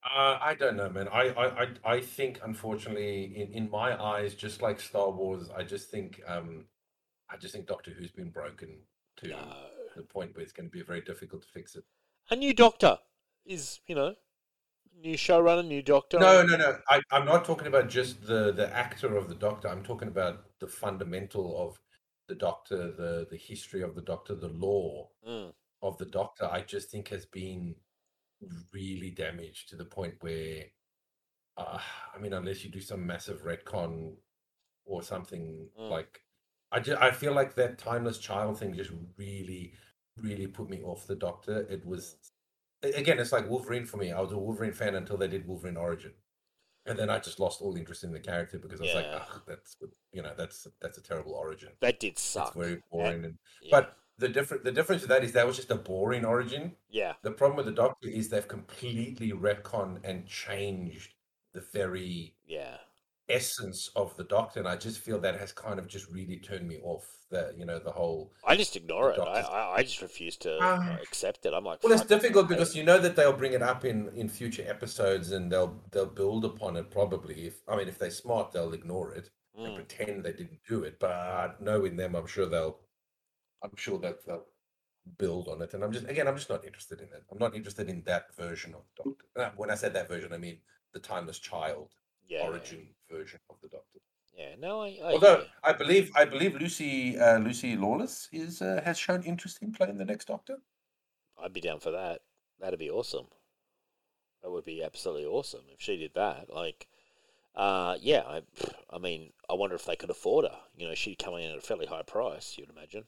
Uh, 0.03 0.37
I 0.41 0.55
don't 0.57 0.77
know, 0.77 0.89
man. 0.89 1.07
I, 1.09 1.29
I, 1.29 1.63
I, 1.63 1.67
I 1.85 2.01
think, 2.01 2.39
unfortunately, 2.43 3.33
in, 3.35 3.53
in 3.53 3.69
my 3.69 4.01
eyes, 4.01 4.33
just 4.33 4.61
like 4.61 4.79
Star 4.79 5.11
Wars, 5.11 5.49
I 5.55 5.63
just 5.63 5.89
think, 5.91 6.21
um, 6.25 6.65
I 7.29 7.37
just 7.37 7.53
think 7.53 7.67
Doctor 7.67 7.91
Who's 7.91 8.11
been 8.11 8.29
broken 8.31 8.79
to 9.17 9.27
No. 9.27 9.69
the 9.95 10.03
point 10.03 10.35
where 10.35 10.43
it's 10.43 10.53
going 10.53 10.67
to 10.69 10.71
be 10.71 10.81
very 10.83 11.01
difficult 11.01 11.43
to 11.43 11.47
fix 11.49 11.75
it. 11.75 11.83
A 12.29 12.35
new 12.35 12.53
Doctor 12.53 12.99
is, 13.45 13.79
you 13.87 13.95
know, 13.95 14.15
new 14.95 15.15
showrunner, 15.17 15.65
new 15.65 15.81
Doctor. 15.81 16.19
No, 16.19 16.43
no, 16.43 16.57
no. 16.57 16.79
I, 16.89 17.01
I'm 17.11 17.25
not 17.25 17.45
talking 17.45 17.67
about 17.67 17.89
just 17.89 18.25
the 18.25 18.51
the 18.51 18.73
actor 18.75 19.15
of 19.15 19.29
the 19.29 19.35
Doctor. 19.35 19.67
I'm 19.67 19.83
talking 19.83 20.07
about 20.07 20.45
the 20.59 20.67
fundamental 20.67 21.61
of 21.61 21.79
the 22.27 22.35
Doctor, 22.35 22.91
the 22.91 23.27
the 23.29 23.37
history 23.37 23.81
of 23.81 23.95
the 23.95 24.01
Doctor, 24.01 24.35
the 24.35 24.49
lore 24.49 25.09
Mm. 25.27 25.53
of 25.81 25.97
the 25.97 26.05
Doctor. 26.05 26.45
I 26.45 26.61
just 26.61 26.89
think 26.89 27.09
has 27.09 27.25
been 27.25 27.75
really 28.71 29.11
damaged 29.11 29.69
to 29.69 29.75
the 29.75 29.85
point 29.85 30.15
where, 30.21 30.63
uh, 31.57 31.79
I 32.15 32.17
mean, 32.19 32.33
unless 32.33 32.63
you 32.63 32.69
do 32.71 32.79
some 32.81 33.05
massive 33.05 33.41
retcon 33.43 34.15
or 34.85 35.03
something 35.03 35.69
Mm. 35.77 35.89
like, 35.89 36.21
I 36.71 36.79
just, 36.79 37.01
I 37.01 37.11
feel 37.11 37.33
like 37.33 37.55
that 37.55 37.77
timeless 37.79 38.17
child 38.19 38.59
thing 38.59 38.73
just 38.75 38.91
really, 39.17 39.73
really 40.21 40.47
put 40.47 40.69
me 40.69 40.81
off 40.83 41.07
the 41.07 41.15
Doctor. 41.15 41.65
It 41.69 41.85
was 41.85 42.15
again, 42.83 43.19
it's 43.19 43.31
like 43.31 43.49
Wolverine 43.49 43.85
for 43.85 43.97
me. 43.97 44.11
I 44.11 44.21
was 44.21 44.31
a 44.31 44.37
Wolverine 44.37 44.73
fan 44.73 44.95
until 44.95 45.17
they 45.17 45.27
did 45.27 45.47
Wolverine 45.47 45.77
Origin, 45.77 46.13
and 46.85 46.97
then 46.97 47.09
I 47.09 47.19
just 47.19 47.39
lost 47.39 47.61
all 47.61 47.75
interest 47.75 48.03
in 48.03 48.11
the 48.11 48.19
character 48.19 48.59
because 48.59 48.79
I 48.79 48.83
was 48.83 48.93
like, 48.95 49.05
Yeah. 49.05 49.21
Ugh, 49.33 49.41
that's 49.47 49.77
you 50.11 50.21
know, 50.21 50.33
that's 50.37 50.67
that's 50.81 50.97
a 50.97 51.01
terrible 51.03 51.33
origin. 51.33 51.69
That 51.81 51.99
did 51.99 52.13
It's 52.13 52.21
suck. 52.21 52.53
very 52.53 52.81
boring. 52.91 53.25
And 53.25 53.37
Yeah. 53.61 53.69
but 53.71 53.95
the 54.17 54.29
different 54.29 54.63
the 54.63 54.71
difference 54.71 55.01
with 55.01 55.09
that 55.09 55.23
is 55.23 55.31
that 55.31 55.47
was 55.47 55.55
just 55.55 55.71
a 55.71 55.75
boring 55.75 56.25
origin. 56.25 56.75
yeah, 56.89 57.13
The 57.23 57.31
problem 57.31 57.57
with 57.57 57.65
the 57.65 57.71
Doctor 57.71 58.09
is 58.09 58.29
they've 58.29 58.47
completely 58.47 59.31
retconned 59.31 60.01
and 60.03 60.27
changed 60.27 61.13
the 61.53 61.61
very 61.61 62.35
yeah. 62.45 62.77
Essence 63.29 63.89
of 63.95 64.15
the 64.17 64.23
Doctor, 64.23 64.59
and 64.59 64.67
I 64.67 64.75
just 64.75 64.99
feel 64.99 65.19
that 65.19 65.39
has 65.39 65.51
kind 65.51 65.79
of 65.79 65.87
just 65.87 66.09
really 66.09 66.37
turned 66.37 66.67
me 66.67 66.79
off. 66.83 67.05
The 67.29 67.53
you 67.57 67.65
know 67.65 67.77
the 67.79 67.91
whole 67.91 68.33
I 68.43 68.55
just 68.55 68.75
ignore 68.75 69.11
it. 69.11 69.19
I, 69.19 69.41
I, 69.41 69.75
I 69.77 69.83
just 69.83 70.01
refuse 70.01 70.35
to 70.37 70.59
Ah. 70.63 70.97
accept 71.03 71.45
it. 71.45 71.53
I'm 71.53 71.63
like, 71.63 71.83
Well, 71.83 71.93
it's 71.93 72.01
"Fuck, 72.01 72.11
I 72.11 72.15
difficult 72.15 72.47
because 72.49 72.75
you 72.75 72.83
know 72.83 72.97
that 72.99 73.15
they'll 73.15 73.33
bring 73.37 73.53
it 73.53 73.61
up 73.61 73.85
in 73.85 74.09
in 74.15 74.27
future 74.29 74.65
episodes 74.67 75.31
and 75.31 75.51
they'll 75.51 75.79
they'll 75.91 76.07
build 76.21 76.43
upon 76.45 76.75
it 76.77 76.89
probably. 76.89 77.47
If 77.47 77.61
I 77.67 77.75
mean, 77.75 77.87
if 77.87 77.99
they're 77.99 78.11
smart, 78.11 78.51
they'll 78.51 78.73
ignore 78.73 79.13
it 79.13 79.29
and 79.63 79.73
Mm. 79.73 79.75
pretend 79.75 80.23
they 80.23 80.33
didn't 80.33 80.61
do 80.67 80.83
it. 80.83 80.97
But 80.99 81.61
knowing 81.61 81.97
them, 81.97 82.15
I'm 82.15 82.27
sure 82.27 82.47
they'll 82.47 82.79
I'm 83.63 83.75
sure 83.75 83.99
that 83.99 84.25
they'll 84.25 84.47
build 85.17 85.47
on 85.49 85.61
it. 85.61 85.73
And 85.73 85.83
I'm 85.83 85.91
just 85.91 86.07
again, 86.09 86.27
I'm 86.27 86.35
just 86.37 86.49
not 86.49 86.65
interested 86.65 86.99
in 87.01 87.07
it. 87.13 87.23
I'm 87.31 87.37
not 87.39 87.55
interested 87.55 87.89
in 87.89 88.03
that 88.05 88.35
version 88.35 88.73
of 88.75 88.83
Doctor. 88.95 89.25
Uh, 89.35 89.51
When 89.57 89.71
I 89.71 89.75
said 89.75 89.93
that 89.93 90.07
version, 90.09 90.33
I 90.33 90.37
mean 90.37 90.61
the 90.93 90.99
timeless 90.99 91.39
child 91.39 91.93
yeah, 92.29 92.47
origin 92.47 92.87
version 93.11 93.39
of 93.49 93.57
the 93.61 93.67
Doctor. 93.67 93.99
Yeah, 94.37 94.55
no, 94.57 94.81
I. 94.81 94.97
I 95.03 95.13
Although 95.13 95.39
you. 95.39 95.45
I 95.63 95.73
believe 95.73 96.11
I 96.15 96.25
believe 96.25 96.55
Lucy 96.55 97.17
uh, 97.19 97.39
Lucy 97.39 97.75
Lawless 97.75 98.29
is 98.31 98.61
uh, 98.61 98.81
has 98.85 98.97
shown 98.97 99.23
interest 99.23 99.61
in 99.61 99.73
playing 99.73 99.97
the 99.97 100.05
next 100.05 100.25
Doctor. 100.25 100.57
I'd 101.41 101.53
be 101.53 101.61
down 101.61 101.79
for 101.79 101.91
that. 101.91 102.21
That'd 102.59 102.79
be 102.79 102.89
awesome. 102.89 103.27
That 104.41 104.51
would 104.51 104.65
be 104.65 104.83
absolutely 104.83 105.25
awesome 105.25 105.63
if 105.73 105.81
she 105.81 105.97
did 105.97 106.13
that. 106.15 106.53
Like, 106.53 106.87
uh, 107.55 107.97
yeah, 107.99 108.23
I, 108.25 108.41
I 108.89 108.97
mean, 108.97 109.33
I 109.49 109.53
wonder 109.53 109.75
if 109.75 109.85
they 109.85 109.95
could 109.97 110.09
afford 110.09 110.45
her. 110.45 110.57
You 110.75 110.87
know, 110.87 110.95
she'd 110.95 111.19
come 111.19 111.35
in 111.35 111.51
at 111.51 111.57
a 111.57 111.61
fairly 111.61 111.87
high 111.87 112.03
price. 112.03 112.55
You'd 112.57 112.69
imagine. 112.69 113.03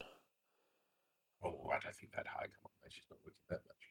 Oh, 1.44 1.70
I 1.70 1.78
don't 1.82 1.94
think 1.94 2.12
that 2.12 2.26
high. 2.26 2.44
Come 2.44 2.64
on, 2.64 2.90
she's 2.90 3.04
not 3.10 3.18
working 3.24 3.40
that 3.48 3.60
much. 3.66 3.82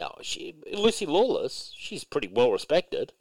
No, 0.00 0.22
she 0.22 0.54
Lucy 0.72 1.06
Lawless. 1.06 1.72
She's 1.76 2.04
pretty 2.04 2.28
well 2.28 2.50
respected. 2.50 3.12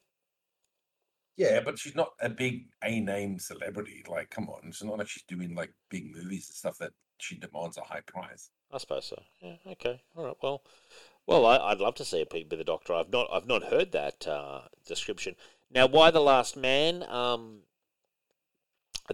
Yeah, 1.41 1.61
but 1.61 1.79
she's 1.79 1.95
not 1.95 2.13
a 2.21 2.29
big 2.29 2.65
A 2.83 2.99
name 2.99 3.39
celebrity. 3.39 4.03
Like, 4.07 4.29
come 4.29 4.47
on, 4.49 4.61
it's 4.67 4.83
not 4.83 4.99
like 4.99 5.07
she's 5.07 5.23
doing 5.23 5.55
like 5.55 5.73
big 5.89 6.15
movies 6.15 6.47
and 6.49 6.55
stuff 6.55 6.77
that 6.77 6.91
she 7.17 7.37
demands 7.37 7.77
a 7.77 7.81
high 7.81 8.01
price. 8.01 8.51
I 8.71 8.77
suppose 8.77 9.05
so. 9.05 9.21
Yeah. 9.41 9.55
Okay. 9.71 10.01
All 10.15 10.25
right. 10.25 10.35
Well, 10.41 10.61
well, 11.25 11.45
I, 11.45 11.57
I'd 11.57 11.79
love 11.79 11.95
to 11.95 12.05
see 12.05 12.21
a 12.21 12.25
pig 12.25 12.47
be 12.47 12.57
the 12.57 12.63
Doctor. 12.63 12.93
I've 12.93 13.11
not, 13.11 13.27
I've 13.31 13.47
not 13.47 13.63
heard 13.63 13.91
that 13.91 14.27
uh, 14.27 14.61
description. 14.85 15.35
Now, 15.73 15.87
Y: 15.87 16.11
The 16.11 16.19
Last 16.19 16.55
Man? 16.55 17.03
Um, 17.09 17.61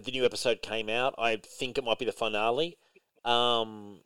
the 0.02 0.10
new 0.10 0.24
episode 0.24 0.60
came 0.62 0.88
out. 0.88 1.14
I 1.18 1.36
think 1.36 1.78
it 1.78 1.84
might 1.84 1.98
be 1.98 2.04
the 2.04 2.12
finale. 2.12 2.76
Um, 3.24 4.00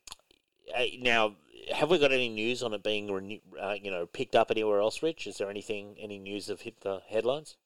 eh, 0.75 0.91
now, 1.01 1.37
have 1.75 1.91
we 1.91 1.99
got 1.99 2.13
any 2.13 2.29
news 2.29 2.63
on 2.63 2.73
it 2.73 2.83
being, 2.83 3.41
uh, 3.61 3.75
you 3.81 3.91
know, 3.91 4.07
picked 4.07 4.37
up 4.37 4.51
anywhere 4.51 4.81
else? 4.81 5.03
Rich, 5.03 5.27
is 5.27 5.39
there 5.39 5.51
anything, 5.51 5.97
any 6.01 6.19
news 6.19 6.47
have 6.47 6.63
hit 6.63 6.81
the 6.81 7.01
headlines? 7.09 7.57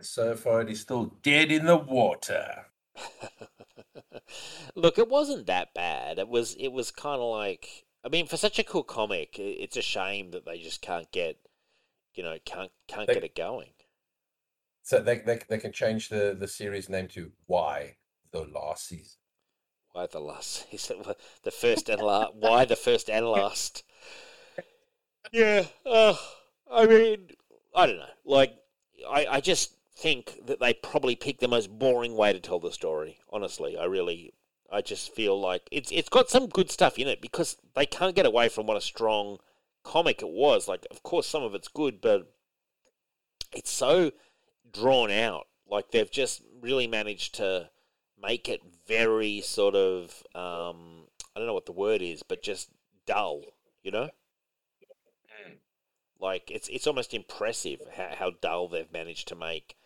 So 0.00 0.34
far, 0.36 0.60
it 0.62 0.70
is 0.70 0.80
still 0.80 1.14
dead 1.22 1.50
in 1.50 1.64
the 1.66 1.76
water. 1.76 2.66
Look, 4.74 4.98
it 4.98 5.08
wasn't 5.08 5.46
that 5.46 5.72
bad. 5.74 6.18
It 6.18 6.28
was, 6.28 6.54
it 6.58 6.68
was 6.68 6.90
kind 6.90 7.20
of 7.20 7.30
like, 7.30 7.84
I 8.04 8.08
mean, 8.08 8.26
for 8.26 8.36
such 8.36 8.58
a 8.58 8.64
cool 8.64 8.82
comic, 8.82 9.38
it's 9.38 9.76
a 9.76 9.82
shame 9.82 10.30
that 10.32 10.44
they 10.44 10.58
just 10.58 10.82
can't 10.82 11.10
get, 11.12 11.38
you 12.14 12.22
know, 12.22 12.36
can't 12.44 12.70
can't 12.88 13.06
They- 13.06 13.14
get 13.14 13.24
it 13.24 13.34
going. 13.34 13.70
So 14.82 15.00
they, 15.02 15.18
they 15.18 15.40
they 15.48 15.58
can 15.58 15.72
change 15.72 16.10
the 16.10 16.36
the 16.38 16.46
series 16.46 16.88
name 16.88 17.08
to 17.08 17.32
Why 17.46 17.96
the 18.30 18.42
Last 18.44 18.86
Season. 18.86 19.18
Why 19.90 20.06
the 20.06 20.20
last? 20.20 20.66
Wha- 21.04 21.14
the 21.42 21.50
first 21.50 21.88
and 21.88 22.00
last? 22.00 22.34
Why 22.36 22.64
the 22.66 22.76
first 22.76 23.10
and 23.10 23.26
last? 23.26 23.82
Yeah. 25.32 25.64
Uh, 25.84 26.14
I 26.70 26.86
mean, 26.86 27.30
I 27.74 27.86
don't 27.86 27.96
know. 27.96 28.04
Like, 28.24 28.52
I 29.08 29.26
I 29.26 29.40
just 29.40 29.74
think 29.96 30.46
that 30.46 30.60
they 30.60 30.74
probably 30.74 31.16
picked 31.16 31.40
the 31.40 31.48
most 31.48 31.78
boring 31.78 32.14
way 32.16 32.32
to 32.32 32.40
tell 32.40 32.60
the 32.60 32.70
story. 32.70 33.18
Honestly, 33.30 33.78
I 33.78 33.84
really, 33.84 34.34
I 34.70 34.82
just 34.82 35.14
feel 35.14 35.40
like 35.40 35.68
it's 35.70 35.90
it's 35.90 36.08
got 36.08 36.28
some 36.28 36.48
good 36.48 36.70
stuff 36.70 36.98
in 36.98 37.08
it 37.08 37.20
because 37.20 37.56
they 37.74 37.86
can't 37.86 38.14
get 38.14 38.26
away 38.26 38.48
from 38.48 38.66
what 38.66 38.76
a 38.76 38.82
strong 38.82 39.38
comic 39.82 40.20
it 40.20 40.28
was. 40.28 40.68
Like, 40.68 40.86
of 40.90 41.02
course, 41.02 41.26
some 41.26 41.42
of 41.42 41.54
it's 41.54 41.68
good, 41.68 42.00
but 42.00 42.30
it's 43.52 43.70
so 43.70 44.12
drawn 44.72 45.10
out. 45.10 45.46
Like 45.68 45.90
they've 45.90 46.10
just 46.10 46.42
really 46.60 46.86
managed 46.86 47.34
to 47.36 47.70
make 48.22 48.48
it 48.48 48.60
very 48.86 49.40
sort 49.40 49.74
of 49.74 50.22
um, 50.34 51.06
I 51.34 51.38
don't 51.38 51.46
know 51.46 51.54
what 51.54 51.66
the 51.66 51.72
word 51.72 52.02
is, 52.02 52.22
but 52.22 52.42
just 52.42 52.68
dull. 53.06 53.42
You 53.82 53.92
know, 53.92 54.10
like 56.20 56.50
it's 56.50 56.68
it's 56.68 56.86
almost 56.86 57.14
impressive 57.14 57.80
how, 57.96 58.10
how 58.18 58.30
dull 58.40 58.68
they've 58.68 58.92
managed 58.92 59.28
to 59.28 59.34
make 59.34 59.76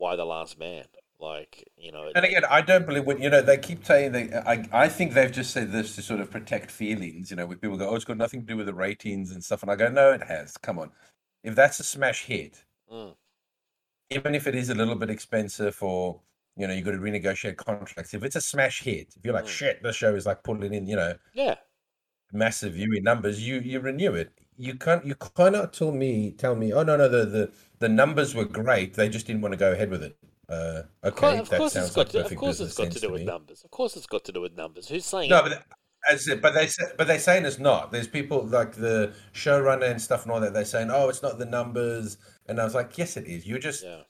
Y: 0.00 0.16
The 0.16 0.24
Last 0.24 0.58
Man. 0.58 0.86
Like 1.20 1.70
you 1.76 1.92
know, 1.92 2.10
And 2.14 2.24
again, 2.24 2.44
I 2.48 2.60
don't 2.60 2.86
believe 2.86 3.04
when 3.04 3.20
you 3.22 3.30
know 3.30 3.40
they 3.42 3.56
keep 3.58 3.84
saying 3.84 4.12
they. 4.12 4.32
I 4.32 4.66
I 4.72 4.88
think 4.88 5.12
they've 5.14 5.30
just 5.30 5.52
said 5.52 5.70
this 5.70 5.94
to 5.96 6.02
sort 6.02 6.20
of 6.20 6.30
protect 6.30 6.70
feelings. 6.70 7.30
You 7.30 7.36
know, 7.36 7.46
where 7.46 7.56
people 7.56 7.76
go, 7.76 7.88
"Oh, 7.88 7.94
it's 7.94 8.04
got 8.04 8.16
nothing 8.16 8.40
to 8.40 8.46
do 8.46 8.56
with 8.56 8.66
the 8.66 8.74
ratings 8.74 9.30
and 9.30 9.44
stuff," 9.44 9.62
and 9.62 9.70
I 9.70 9.76
go, 9.76 9.88
"No, 9.88 10.12
it 10.12 10.22
has. 10.24 10.56
Come 10.56 10.78
on, 10.78 10.90
if 11.44 11.54
that's 11.54 11.78
a 11.80 11.84
smash 11.84 12.24
hit, 12.24 12.64
Mm. 12.88 13.14
even 14.10 14.34
if 14.34 14.46
it 14.46 14.54
is 14.54 14.70
a 14.70 14.74
little 14.74 14.96
bit 14.96 15.10
expensive 15.10 15.82
or 15.82 16.20
you 16.56 16.66
know 16.66 16.74
you've 16.74 16.84
got 16.84 16.92
to 16.92 16.98
renegotiate 16.98 17.56
contracts, 17.56 18.14
if 18.14 18.22
it's 18.24 18.36
a 18.36 18.40
smash 18.40 18.82
hit, 18.82 19.14
if 19.16 19.24
you're 19.24 19.34
like, 19.34 19.46
Mm. 19.46 19.48
shit, 19.48 19.82
the 19.82 19.92
show 19.92 20.14
is 20.14 20.26
like 20.26 20.42
pulling 20.42 20.74
in, 20.74 20.86
you 20.86 20.96
know, 20.96 21.14
yeah, 21.32 21.56
massive 22.32 22.74
viewing 22.74 23.02
numbers, 23.04 23.46
you 23.46 23.58
you 23.60 23.80
renew 23.80 24.14
it. 24.14 24.32
You 24.56 24.74
can't 24.76 25.04
you 25.04 25.14
Cannot 25.14 25.72
tell 25.72 25.92
me, 25.92 26.32
tell 26.32 26.54
me. 26.56 26.72
Oh 26.72 26.82
no, 26.82 26.96
no, 26.96 27.08
the 27.08 27.24
the 27.26 27.52
the 27.80 27.88
numbers 27.88 28.34
were 28.34 28.44
great. 28.44 28.94
They 28.94 29.08
just 29.08 29.26
didn't 29.26 29.42
want 29.42 29.52
to 29.52 29.58
go 29.58 29.72
ahead 29.72 29.90
with 29.90 30.02
it. 30.02 30.16
Uh, 30.48 30.82
of 31.02 31.14
course, 31.14 31.32
okay, 31.32 31.38
of 31.40 31.48
that 31.48 31.58
course 31.58 31.76
it's 31.76 31.94
got 31.94 32.12
like 32.14 32.26
to, 32.26 32.26
of 32.26 32.36
course 32.36 32.60
it's 32.60 32.74
got 32.74 32.90
to 32.90 33.00
do 33.00 33.06
to 33.06 33.12
with 33.12 33.22
numbers. 33.22 33.62
Of 33.64 33.70
course 33.70 33.96
it's 33.96 34.06
got 34.06 34.24
to 34.24 34.32
do 34.32 34.40
with 34.40 34.56
numbers. 34.56 34.88
Who's 34.88 35.06
saying? 35.06 35.30
No, 35.30 35.42
but 35.42 35.64
as 36.10 36.28
but 36.42 36.54
they 36.54 36.66
say, 36.66 36.84
but 36.96 37.06
they're 37.06 37.18
saying 37.18 37.44
it's 37.44 37.58
not. 37.58 37.92
There's 37.92 38.08
people 38.08 38.44
like 38.46 38.72
the 38.72 39.14
showrunner 39.32 39.90
and 39.90 40.00
stuff 40.00 40.24
and 40.24 40.32
all 40.32 40.40
that. 40.40 40.52
They're 40.52 40.64
saying, 40.64 40.90
oh, 40.90 41.08
it's 41.08 41.22
not 41.22 41.38
the 41.38 41.44
numbers, 41.44 42.18
and 42.46 42.60
I 42.60 42.64
was 42.64 42.74
like, 42.74 42.96
yes, 42.98 43.16
it 43.16 43.26
is. 43.26 43.46
You're 43.46 43.58
just 43.58 43.84
yeah, 43.84 44.02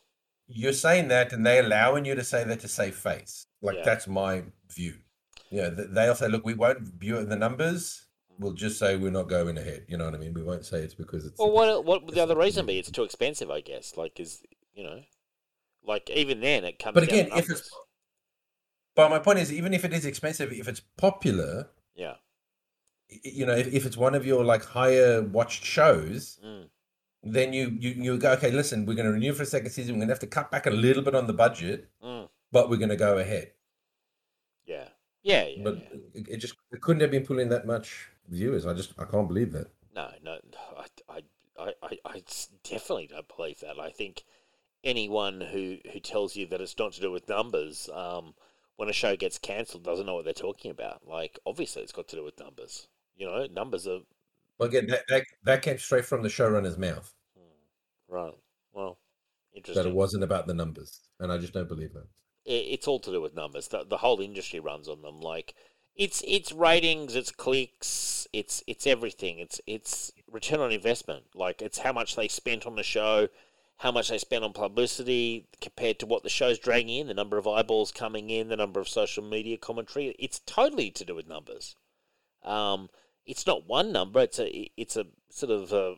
you're 0.48 0.72
saying 0.72 1.08
that, 1.08 1.32
and 1.32 1.44
they're 1.44 1.64
allowing 1.64 2.04
you 2.04 2.14
to 2.14 2.24
say 2.24 2.42
that 2.44 2.60
to 2.60 2.68
save 2.68 2.94
face. 2.96 3.46
Like 3.60 3.76
Yeah. 3.76 3.84
that's 3.84 4.08
my 4.08 4.44
view. 4.74 4.94
You 5.50 5.62
know, 5.62 5.70
they'll 5.70 6.14
say, 6.14 6.28
look, 6.28 6.44
we 6.44 6.54
won't 6.54 6.80
view 6.80 7.24
the 7.24 7.36
numbers. 7.36 8.06
We'll 8.40 8.54
just 8.54 8.78
say 8.78 8.96
we're 8.96 9.10
not 9.10 9.28
going 9.28 9.56
ahead. 9.58 9.84
You 9.88 9.96
know 9.98 10.06
what 10.06 10.14
I 10.14 10.18
mean? 10.18 10.34
We 10.34 10.42
won't 10.42 10.64
say 10.64 10.78
it's 10.78 10.94
because 10.94 11.26
it's. 11.26 11.38
Well, 11.38 11.52
what 11.52 11.84
what 11.84 12.04
would 12.04 12.14
the 12.14 12.22
other 12.22 12.36
reason 12.36 12.66
be? 12.66 12.78
It's 12.78 12.90
too 12.90 13.04
expensive, 13.04 13.50
I 13.50 13.60
guess. 13.60 13.96
Like, 13.96 14.18
is 14.18 14.42
you 14.74 14.82
know, 14.82 15.02
like 15.86 16.10
even 16.10 16.40
then 16.40 16.64
it 16.64 16.78
comes. 16.78 16.94
But 16.94 17.04
again, 17.04 17.28
if 17.36 17.50
it's 17.50 17.70
but 18.96 19.10
my 19.10 19.18
point 19.18 19.38
is, 19.38 19.52
even 19.52 19.72
if 19.72 19.84
it 19.84 19.92
is 19.92 20.04
expensive, 20.04 20.52
if 20.52 20.66
it's 20.66 20.80
popular, 20.96 21.68
yeah, 21.94 22.14
you 23.08 23.46
know, 23.46 23.54
if, 23.54 23.72
if 23.72 23.86
it's 23.86 23.96
one 23.96 24.14
of 24.14 24.26
your 24.26 24.44
like 24.44 24.64
higher 24.64 25.22
watched 25.22 25.64
shows, 25.64 26.40
mm, 26.44 26.66
then 27.22 27.52
you 27.52 27.76
you 27.78 27.90
you 27.90 28.18
go 28.18 28.32
okay 28.32 28.50
listen 28.50 28.86
we're 28.86 28.94
going 28.94 29.06
to 29.06 29.12
renew 29.12 29.32
for 29.32 29.42
a 29.42 29.46
second 29.46 29.70
season 29.70 29.94
we're 29.94 29.98
going 29.98 30.08
to 30.08 30.14
have 30.14 30.20
to 30.20 30.26
cut 30.26 30.50
back 30.50 30.66
a 30.66 30.70
little 30.70 31.02
bit 31.02 31.14
on 31.14 31.26
the 31.26 31.32
budget 31.32 31.88
mm, 32.02 32.28
but 32.50 32.70
we're 32.70 32.76
going 32.76 32.88
to 32.88 32.96
go 32.96 33.18
ahead 33.18 33.50
yeah, 34.64 34.88
yeah, 35.22 35.46
yeah, 35.46 35.62
but 35.64 35.76
yeah. 35.76 35.98
it, 36.14 36.28
it 36.28 36.36
just 36.38 36.54
it 36.72 36.80
couldn't 36.80 37.00
have 37.02 37.10
been 37.10 37.24
pulling 37.24 37.48
that 37.48 37.66
much 37.66 38.08
viewers. 38.30 38.64
I 38.66 38.72
just 38.72 38.94
I 38.98 39.04
can't 39.04 39.28
believe 39.28 39.52
that. 39.52 39.66
No, 39.94 40.08
no, 40.22 40.38
I, 40.78 41.22
I, 41.58 41.72
I, 41.82 41.98
I 42.04 42.22
definitely 42.64 43.08
don't 43.08 43.26
believe 43.36 43.60
that. 43.60 43.78
I 43.78 43.90
think 43.90 44.22
anyone 44.84 45.40
who 45.40 45.78
who 45.92 46.00
tells 46.00 46.36
you 46.36 46.46
that 46.46 46.60
it's 46.60 46.78
not 46.78 46.92
to 46.94 47.00
do 47.00 47.10
with 47.10 47.28
numbers, 47.28 47.90
um, 47.92 48.34
when 48.76 48.88
a 48.88 48.92
show 48.92 49.16
gets 49.16 49.38
cancelled, 49.38 49.84
doesn't 49.84 50.06
know 50.06 50.14
what 50.14 50.24
they're 50.24 50.32
talking 50.32 50.70
about. 50.70 51.02
Like, 51.06 51.38
obviously, 51.44 51.82
it's 51.82 51.92
got 51.92 52.08
to 52.08 52.16
do 52.16 52.24
with 52.24 52.38
numbers. 52.38 52.88
You 53.16 53.26
know, 53.26 53.46
numbers 53.52 53.86
are 53.86 54.00
Well, 54.58 54.68
again, 54.68 54.86
that, 54.86 55.02
that 55.08 55.24
that 55.44 55.62
came 55.62 55.78
straight 55.78 56.04
from 56.06 56.22
the 56.22 56.28
showrunner's 56.28 56.78
mouth 56.78 57.12
hmm, 57.36 58.14
right. 58.14 58.34
Well, 58.72 58.98
interesting. 59.54 59.82
that 59.82 59.88
it 59.90 59.94
wasn't 59.94 60.24
about 60.24 60.46
the 60.46 60.54
numbers, 60.54 61.00
and 61.18 61.30
I 61.32 61.38
just 61.38 61.52
don't 61.52 61.68
believe 61.68 61.92
that. 61.94 62.06
it, 62.46 62.52
it's 62.52 62.88
all 62.88 63.00
to 63.00 63.10
do 63.10 63.20
with 63.20 63.34
numbers. 63.34 63.68
The, 63.68 63.84
the 63.84 63.98
whole 63.98 64.20
industry 64.20 64.60
runs 64.60 64.88
on 64.88 65.02
them. 65.02 65.20
Like 65.20 65.54
it's 66.00 66.22
it's 66.26 66.50
ratings, 66.50 67.14
it's 67.14 67.30
clicks, 67.30 68.26
it's 68.32 68.64
it's 68.66 68.86
everything. 68.86 69.38
It's 69.38 69.60
it's 69.66 70.10
return 70.32 70.60
on 70.60 70.72
investment. 70.72 71.24
Like 71.34 71.60
it's 71.60 71.80
how 71.80 71.92
much 71.92 72.16
they 72.16 72.26
spent 72.26 72.66
on 72.66 72.74
the 72.74 72.82
show, 72.82 73.28
how 73.76 73.92
much 73.92 74.08
they 74.08 74.16
spent 74.16 74.42
on 74.42 74.54
publicity 74.54 75.46
compared 75.60 75.98
to 75.98 76.06
what 76.06 76.22
the 76.22 76.30
show's 76.30 76.58
dragging 76.58 76.88
in, 76.88 77.06
the 77.06 77.12
number 77.12 77.36
of 77.36 77.46
eyeballs 77.46 77.92
coming 77.92 78.30
in, 78.30 78.48
the 78.48 78.56
number 78.56 78.80
of 78.80 78.88
social 78.88 79.22
media 79.22 79.58
commentary. 79.58 80.16
It's 80.18 80.38
totally 80.38 80.90
to 80.90 81.04
do 81.04 81.14
with 81.14 81.28
numbers. 81.28 81.76
Um, 82.42 82.88
it's 83.26 83.46
not 83.46 83.68
one 83.68 83.92
number. 83.92 84.20
It's 84.20 84.38
a 84.38 84.70
it's 84.78 84.96
a 84.96 85.04
sort 85.28 85.52
of 85.52 85.70
a, 85.74 85.96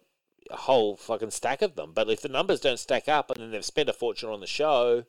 a 0.51 0.57
whole 0.57 0.97
fucking 0.97 1.31
stack 1.31 1.63
of 1.63 1.77
them. 1.77 1.93
But 1.95 2.11
if 2.11 2.23
the 2.23 2.29
numbers 2.29 2.59
don't 2.59 2.81
stack 2.81 3.09
up, 3.09 3.31
and 3.31 3.41
then 3.41 3.53
they've 3.53 3.65
spent 3.65 3.89
a 3.89 3.93
fortune 3.93 4.31
on 4.31 4.41
the 4.41 4.49
show, 4.49 5.05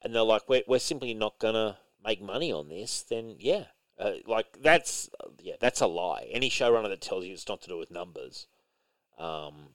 and 0.00 0.14
they're 0.14 0.22
like, 0.22 0.48
we're, 0.48 0.62
we're 0.66 0.78
simply 0.78 1.12
not 1.12 1.38
gonna 1.38 1.76
make 2.02 2.22
money 2.22 2.50
on 2.50 2.70
this, 2.70 3.02
then 3.02 3.36
yeah, 3.38 3.64
uh, 4.00 4.12
like 4.26 4.46
that's 4.62 5.10
yeah, 5.40 5.54
that's 5.60 5.80
a 5.80 5.86
lie. 5.86 6.26
Any 6.30 6.50
showrunner 6.50 6.88
that 6.88 7.00
tells 7.00 7.24
you 7.26 7.32
it's 7.32 7.48
not 7.48 7.60
to 7.62 7.68
do 7.68 7.78
with 7.78 7.90
numbers, 7.90 8.46
um, 9.18 9.68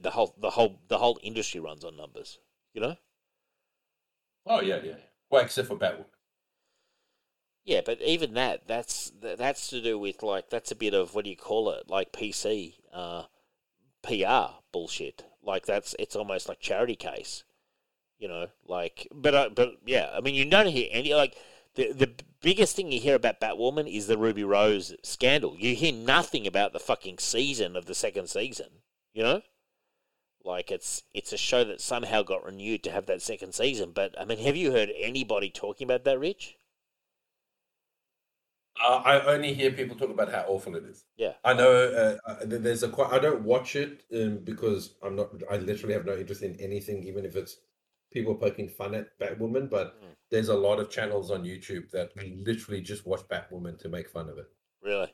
the 0.00 0.10
whole 0.10 0.34
the 0.38 0.50
whole 0.50 0.80
the 0.88 0.98
whole 0.98 1.18
industry 1.22 1.60
runs 1.60 1.84
on 1.84 1.96
numbers. 1.96 2.38
You 2.72 2.80
know? 2.80 2.96
oh 4.48 4.60
yeah 4.60 4.78
yeah 4.82 4.94
well 5.30 5.42
except 5.42 5.68
for 5.68 5.76
batwoman 5.76 6.06
Yeah, 7.64 7.82
but 7.84 8.00
even 8.00 8.34
that 8.34 8.66
that's 8.66 9.12
that's 9.20 9.68
to 9.68 9.82
do 9.82 9.98
with 9.98 10.22
like 10.22 10.48
that's 10.48 10.70
a 10.70 10.76
bit 10.76 10.94
of 10.94 11.14
what 11.14 11.24
do 11.24 11.30
you 11.30 11.36
call 11.36 11.70
it 11.70 11.88
like 11.88 12.12
PC 12.12 12.74
uh, 12.92 13.24
PR 14.02 14.60
bullshit. 14.72 15.24
Like 15.42 15.66
that's 15.66 15.94
it's 15.98 16.16
almost 16.16 16.48
like 16.48 16.60
charity 16.60 16.96
case. 16.96 17.44
You 18.18 18.26
know, 18.26 18.46
like, 18.66 19.06
but 19.12 19.34
uh, 19.34 19.50
but 19.54 19.74
yeah, 19.86 20.10
I 20.12 20.20
mean, 20.20 20.34
you 20.34 20.44
don't 20.44 20.66
hear 20.66 20.88
any 20.90 21.14
like 21.14 21.36
the 21.78 21.92
the 21.92 22.12
biggest 22.40 22.74
thing 22.74 22.90
you 22.90 23.00
hear 23.00 23.14
about 23.14 23.40
Batwoman 23.40 23.92
is 23.92 24.08
the 24.08 24.18
Ruby 24.18 24.42
Rose 24.42 24.94
scandal. 25.02 25.56
You 25.56 25.74
hear 25.74 25.92
nothing 25.92 26.46
about 26.46 26.72
the 26.72 26.80
fucking 26.80 27.18
season 27.18 27.76
of 27.76 27.86
the 27.86 27.94
second 27.94 28.28
season. 28.28 28.66
You 29.14 29.22
know, 29.22 29.42
like 30.44 30.70
it's 30.72 31.04
it's 31.14 31.32
a 31.32 31.38
show 31.38 31.62
that 31.64 31.80
somehow 31.80 32.22
got 32.22 32.44
renewed 32.44 32.82
to 32.82 32.90
have 32.90 33.06
that 33.06 33.22
second 33.22 33.54
season. 33.54 33.92
But 33.94 34.20
I 34.20 34.24
mean, 34.24 34.38
have 34.38 34.56
you 34.56 34.72
heard 34.72 34.90
anybody 34.98 35.50
talking 35.50 35.86
about 35.86 36.04
that, 36.04 36.18
Rich? 36.18 36.56
uh, 38.80 39.02
i 39.04 39.20
only 39.34 39.54
hear 39.54 39.72
people 39.72 39.96
talk 39.96 40.10
about 40.10 40.30
how 40.30 40.44
awful 40.46 40.76
it 40.76 40.84
is 40.84 41.04
Yeah, 41.16 41.32
I 41.44 41.54
know 41.54 41.70
uh, 41.70 42.30
uh, 42.30 42.36
there's 42.44 42.82
a 42.82 42.88
quite. 42.88 43.12
I 43.12 43.18
don't 43.18 43.42
watch 43.42 43.76
it 43.76 44.04
um, 44.14 44.38
because 44.44 44.94
I'm 45.02 45.16
not. 45.16 45.30
I 45.50 45.56
literally 45.56 45.94
have 45.94 46.06
no 46.06 46.16
interest 46.16 46.42
in 46.42 46.56
anything, 46.60 47.04
even 47.04 47.24
if 47.24 47.36
it's 47.36 47.56
people 48.10 48.34
poking 48.34 48.68
fun 48.68 48.94
at 48.94 49.18
Batwoman. 49.18 49.68
But 49.70 50.00
Mm. 50.02 50.14
there's 50.30 50.48
a 50.48 50.56
lot 50.56 50.78
of 50.80 50.90
channels 50.90 51.30
on 51.30 51.44
YouTube 51.44 51.90
that 51.90 52.14
literally 52.16 52.80
just 52.80 53.06
watch 53.06 53.22
Batwoman 53.28 53.78
to 53.80 53.88
make 53.88 54.08
fun 54.08 54.28
of 54.28 54.38
it. 54.38 54.46
really. 54.80 55.12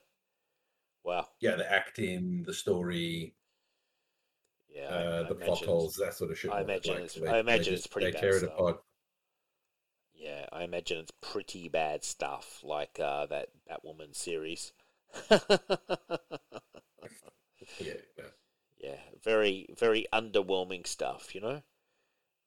Wow. 1.03 1.29
yeah 1.41 1.57
the 1.57 1.71
acting 1.71 2.45
the 2.45 2.55
story 2.55 3.35
Yeah, 4.69 4.89
uh, 4.89 5.23
I 5.25 5.29
the 5.29 5.35
plot 5.35 5.59
holes, 5.65 5.95
that 5.97 6.15
sort 6.15 6.31
of 6.31 6.39
shit. 6.39 6.51
I 6.51 6.63
imagine 6.63 6.95
like, 6.95 7.05
it's- 7.05 7.21
they- 7.21 7.29
I 7.29 7.39
imagine 7.39 7.73
they 7.75 7.77
it's 7.79 7.87
pretty 7.87 8.07
They 8.07 8.13
bad 8.13 8.21
tear 8.21 8.37
it 8.37 8.39
stuff. 8.41 8.53
apart. 8.55 8.85
Yeah, 10.15 10.49
I 10.51 10.65
imagine 10.65 10.99
it's 10.99 11.13
pretty 11.21 11.69
bad 11.69 12.03
stuff, 12.05 12.63
like 12.65 12.99
uh, 12.99 13.27
that 13.27 13.51
Batwoman 13.69 14.15
series. 14.17 14.73
Yeah, 17.79 17.95
no. 18.19 18.25
yeah, 18.79 19.01
very 19.23 19.67
very 19.79 20.07
underwhelming 20.13 20.87
stuff, 20.87 21.35
you 21.35 21.41
know. 21.41 21.63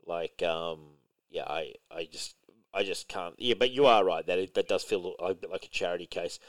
Like, 0.08 0.41
um, 0.43 0.95
yeah, 1.30 1.43
I 1.45 1.74
I 1.91 2.05
just 2.05 2.36
I 2.74 2.84
just 2.84 3.08
can't. 3.10 3.36
Yeah, 3.39 3.55
but 3.55 3.72
you 3.72 3.86
are 3.86 4.03
right 4.05 4.26
that 4.28 4.39
it, 4.39 4.53
that 4.55 4.68
does 4.70 4.84
feel 4.84 5.16
a 5.20 5.34
bit 5.36 5.51
like 5.51 5.66
a 5.66 5.70
charity 5.70 6.08
case. 6.08 6.39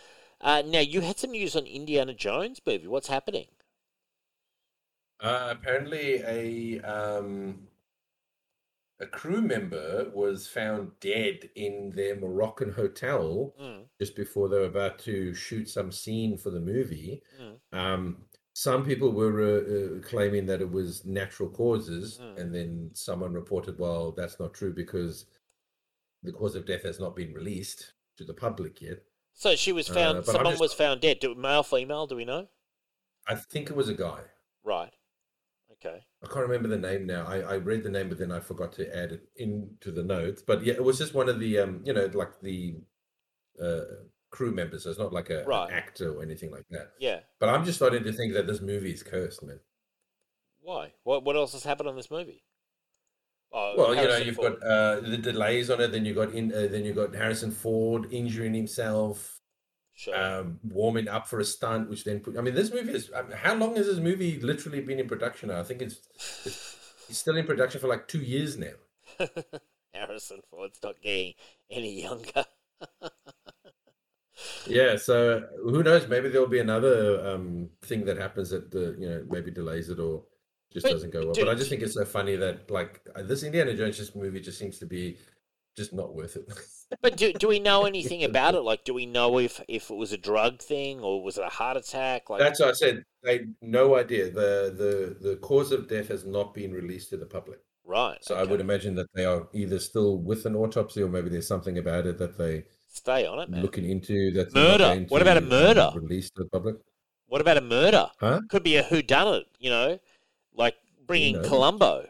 Uh, 0.41 0.63
now 0.65 0.81
you 0.81 1.01
had 1.03 1.19
some 1.19 1.33
news 1.33 1.57
on 1.57 1.67
Indiana 1.67 2.15
Jones 2.15 2.61
movie. 2.67 2.87
What's 2.89 3.09
happening? 3.09 3.49
Uh, 5.21 5.49
apparently, 5.51 6.23
a 6.23 6.81
um, 6.83 7.69
a 9.01 9.07
crew 9.07 9.41
member 9.41 10.11
was 10.15 10.47
found 10.47 10.93
dead 11.01 11.51
in 11.55 11.91
their 11.91 12.17
Moroccan 12.17 12.73
hotel 12.73 13.55
Mm, 13.59 13.89
just 14.01 14.15
before 14.17 14.49
they 14.49 14.59
were 14.59 14.65
about 14.65 14.99
to 15.01 15.35
shoot 15.35 15.69
some 15.69 15.91
scene 15.93 16.37
for 16.37 16.51
the 16.51 16.61
movie. 16.61 17.23
mm, 17.39 17.59
Um, 17.73 18.25
some 18.59 18.85
people 18.85 19.13
were 19.13 19.41
uh, 19.41 19.99
uh, 19.99 20.01
claiming 20.03 20.45
that 20.47 20.61
it 20.61 20.69
was 20.69 21.05
natural 21.05 21.49
causes, 21.49 22.19
Mm. 22.21 22.39
and 22.41 22.55
then 22.55 22.91
someone 22.93 23.33
reported, 23.33 23.79
"Well, 23.79 24.11
that's 24.11 24.41
not 24.41 24.53
true 24.53 24.73
because 24.73 25.27
the 26.25 26.33
cause 26.33 26.57
of 26.57 26.67
death 26.67 26.83
has 26.83 26.99
not 26.99 27.15
been 27.15 27.33
released 27.33 27.93
to 28.17 28.25
the 28.25 28.35
public 28.35 28.83
yet." 28.83 29.05
So 29.33 29.55
she 29.55 29.71
was 29.71 29.89
Uh, 29.89 29.95
found. 29.95 30.19
I'm 30.19 30.25
someone 30.25 30.55
just- 30.55 30.61
was 30.61 30.75
found 30.75 31.01
dead. 31.01 31.21
Do, 31.21 31.37
male, 31.37 31.63
female? 31.63 32.09
Do 32.09 32.17
we 32.17 32.25
know? 32.25 32.49
I 33.29 33.37
think 33.37 33.71
it 33.71 33.77
was 33.77 33.89
a 33.89 33.95
guy. 33.95 34.25
Right. 34.65 34.93
Okay. 35.71 36.05
I 36.23 36.27
can't 36.27 36.49
remember 36.49 36.67
the 36.67 36.79
name 36.91 37.07
now. 37.07 37.27
I, 37.27 37.37
I 37.53 37.57
read 37.59 37.85
the 37.85 37.91
name, 37.91 38.09
but 38.09 38.19
then 38.19 38.33
I 38.33 38.41
forgot 38.41 38.73
to 38.73 38.97
add 38.97 39.13
it 39.13 39.29
into 39.37 39.93
the 39.93 40.03
notes. 40.03 40.43
But 40.43 40.65
yeah, 40.65 40.75
it 40.75 40.83
was 40.83 40.99
just 40.99 41.15
one 41.15 41.29
of 41.29 41.39
the 41.39 41.59
um, 41.61 41.83
you 41.87 41.93
know, 41.93 42.07
like 42.07 42.41
the 42.41 42.79
uh 43.63 43.85
crew 44.31 44.53
members. 44.53 44.85
So 44.85 44.91
it's 44.91 44.99
not 44.99 45.13
like 45.13 45.31
a, 45.31 45.41
an 45.41 45.47
Right. 45.47 45.73
actor 45.73 46.13
or 46.15 46.23
anything 46.23 46.51
like 46.51 46.67
that. 46.71 46.93
Yeah. 46.99 47.21
But 47.41 47.49
I'm 47.49 47.65
just 47.65 47.79
starting 47.79 48.05
to 48.05 48.13
think 48.13 48.35
that 48.35 48.47
this 48.47 48.61
movie 48.61 48.93
is 48.93 49.03
cursed, 49.03 49.43
man. 49.43 49.61
Why? 50.61 50.93
What 51.05 51.25
What 51.25 51.37
else 51.37 51.53
has 51.53 51.65
happened 51.65 51.89
on 51.89 51.97
this 51.97 52.11
movie? 52.11 52.45
Oh, 53.51 53.75
Well, 53.79 53.95
you 53.95 54.03
know, 54.07 54.17
you've 54.19 54.37
Ford. 54.37 54.61
got 54.61 54.69
uh, 54.69 55.01
the 55.01 55.17
delays 55.17 55.71
on 55.71 55.81
it. 55.81 55.93
Then 55.93 56.05
you 56.05 56.15
got 56.15 56.33
in. 56.33 56.53
Uh, 56.53 56.67
then 56.71 56.85
you 56.85 56.93
got 56.93 57.15
Harrison 57.15 57.51
Ford 57.51 58.07
injuring 58.13 58.53
himself, 58.53 59.41
Sure. 59.95 60.15
um, 60.15 60.61
warming 60.63 61.09
up 61.09 61.27
for 61.27 61.41
a 61.41 61.45
stunt, 61.47 61.89
which 61.89 62.05
then 62.05 62.21
put. 62.21 62.37
I 62.37 62.43
mean, 62.43 62.55
this 62.55 62.71
movie 62.71 62.93
is. 62.93 63.11
I 63.17 63.23
mean, 63.23 63.33
how 63.33 63.55
long 63.55 63.77
has 63.77 63.87
this 63.87 63.99
movie 63.99 64.39
literally 64.41 64.83
been 64.83 65.01
in 65.01 65.09
production? 65.09 65.51
I 65.51 65.63
think 65.63 65.81
it's, 65.81 65.97
it's 66.45 66.77
it's 67.09 67.19
still 67.19 67.39
in 67.39 67.47
production 67.47 67.81
for 67.81 67.89
like 67.89 68.07
two 68.07 68.21
years 68.21 68.59
now. 68.59 68.75
Harrison 69.95 70.41
Ford's 70.51 70.81
not 70.83 71.01
getting 71.01 71.33
any 71.71 72.03
younger. 72.03 72.45
Yeah, 74.67 74.97
so 74.97 75.45
who 75.63 75.83
knows? 75.83 76.07
Maybe 76.09 76.29
there'll 76.29 76.47
be 76.47 76.61
another 76.61 77.27
um, 77.29 77.71
thing 77.83 78.05
that 78.07 78.19
happens 78.19 78.51
that 78.51 78.71
the 78.71 78.95
you 78.99 79.09
know 79.09 79.25
maybe 79.29 79.51
delays 79.51 79.89
it 79.89 79.99
or 79.99 80.25
just 80.73 80.85
But, 80.85 80.93
doesn't 80.93 81.13
go 81.13 81.21
well. 81.25 81.33
dude- 81.33 81.47
But 81.47 81.53
I 81.53 81.55
just 81.55 81.71
think 81.71 81.83
it's 81.83 81.95
so 81.95 82.05
funny 82.05 82.37
that 82.37 82.71
like 82.71 83.01
uh, 83.17 83.23
this 83.23 83.43
Indiana 83.43 83.75
Jones 83.75 83.97
just 83.97 84.15
movie 84.17 84.41
just 84.41 84.59
seems 84.59 84.79
to 84.79 84.87
be 84.87 85.17
just 85.77 85.93
not 85.93 86.15
worth 86.15 86.37
it. 86.37 86.49
But 87.03 87.19
do, 87.19 87.35
do 87.35 87.49
we 87.49 87.59
know 87.61 87.85
anything 87.93 88.25
about 88.25 88.55
it? 88.55 88.61
Like, 88.63 88.85
do 88.85 88.95
we 88.95 89.05
know 89.05 89.39
if, 89.39 89.61
if 89.69 89.91
it 89.91 89.95
was 89.95 90.11
a 90.15 90.17
drug 90.17 90.61
thing 90.61 91.01
or 91.01 91.23
was 91.23 91.37
it 91.37 91.45
a 91.45 91.51
heart 91.51 91.77
attack? 91.77 92.31
Like, 92.31 92.41
That's 92.41 92.61
what 92.61 92.71
I 92.71 92.73
said. 92.73 93.03
They 93.23 93.41
no 93.61 93.95
idea. 93.97 94.31
The 94.31 94.73
the 94.75 95.29
the 95.29 95.37
cause 95.37 95.71
of 95.71 95.87
death 95.87 96.09
has 96.09 96.25
not 96.25 96.55
been 96.55 96.73
released 96.73 97.11
to 97.11 97.19
the 97.19 97.27
public. 97.27 97.59
right. 97.85 98.17
So 98.25 98.37
I 98.37 98.45
would 98.45 98.61
imagine 98.63 98.95
that 98.95 99.09
they 99.15 99.27
are 99.27 99.49
either 99.53 99.79
still 99.79 100.17
with 100.17 100.47
an 100.47 100.57
autopsy 100.57 101.03
or 101.03 101.09
maybe 101.11 101.29
there's 101.29 101.47
something 101.47 101.77
about 101.77 102.07
it 102.07 102.17
that 102.19 102.39
they 102.39 102.65
stay 102.89 103.27
on 103.27 103.39
it, 103.39 103.51
man. 103.51 103.63
looking 103.63 103.89
into. 103.89 104.31
That's 104.33 104.55
not 104.55 104.81
Murder. 104.81 105.07
What 105.09 105.23
about 105.23 105.37
a 105.37 105.43
um, 105.43 105.49
murder? 105.49 105.91
Release 105.95 106.31
to 106.31 106.43
the 106.43 106.49
public. 106.49 106.77
What 107.27 107.41
about 107.41 107.57
a 107.57 107.63
murder? 107.63 108.09
Huh? 108.21 108.41
Could 108.49 108.63
be 108.63 108.77
a 108.77 108.83
whodunit. 108.83 109.45
You 109.59 109.71
know, 109.71 109.99
like 110.55 110.75
bringing 111.07 111.37
knows? 111.37 111.49
Columbo. 111.49 112.07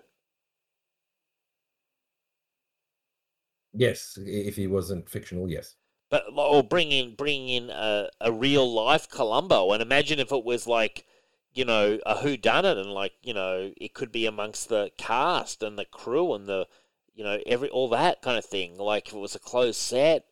Yes, 3.74 4.18
if 4.20 4.57
he 4.57 4.66
wasn't 4.66 5.09
fictional, 5.09 5.49
yes. 5.49 5.76
But 6.11 6.24
or 6.35 6.62
bring 6.62 6.91
in 6.91 7.14
bring 7.14 7.49
in 7.49 7.70
a, 7.70 8.09
a 8.20 8.33
real 8.33 8.70
life 8.72 9.09
Columbo, 9.09 9.72
and 9.72 9.83
imagine 9.83 10.18
if 10.18 10.33
it 10.33 10.45
was 10.45 10.66
like, 10.66 11.05
you 11.53 11.64
know, 11.64 11.99
a 12.07 12.16
who 12.16 12.37
done 12.37 12.64
it, 12.64 12.79
and 12.79 12.91
like 12.91 13.12
you 13.22 13.35
know, 13.35 13.72
it 13.76 13.93
could 13.95 14.11
be 14.11 14.26
amongst 14.26 14.68
the 14.68 14.91
cast 14.97 15.62
and 15.62 15.79
the 15.79 15.85
crew 15.85 16.35
and 16.35 16.49
the, 16.49 16.66
you 17.14 17.22
know, 17.22 17.39
every 17.47 17.68
all 17.68 17.89
that 17.91 18.22
kind 18.22 18.39
of 18.39 18.45
thing. 18.45 18.79
Like 18.79 19.09
if 19.09 19.14
it 19.14 19.18
was 19.18 19.35
a 19.35 19.39
closed 19.39 19.79
set, 19.79 20.24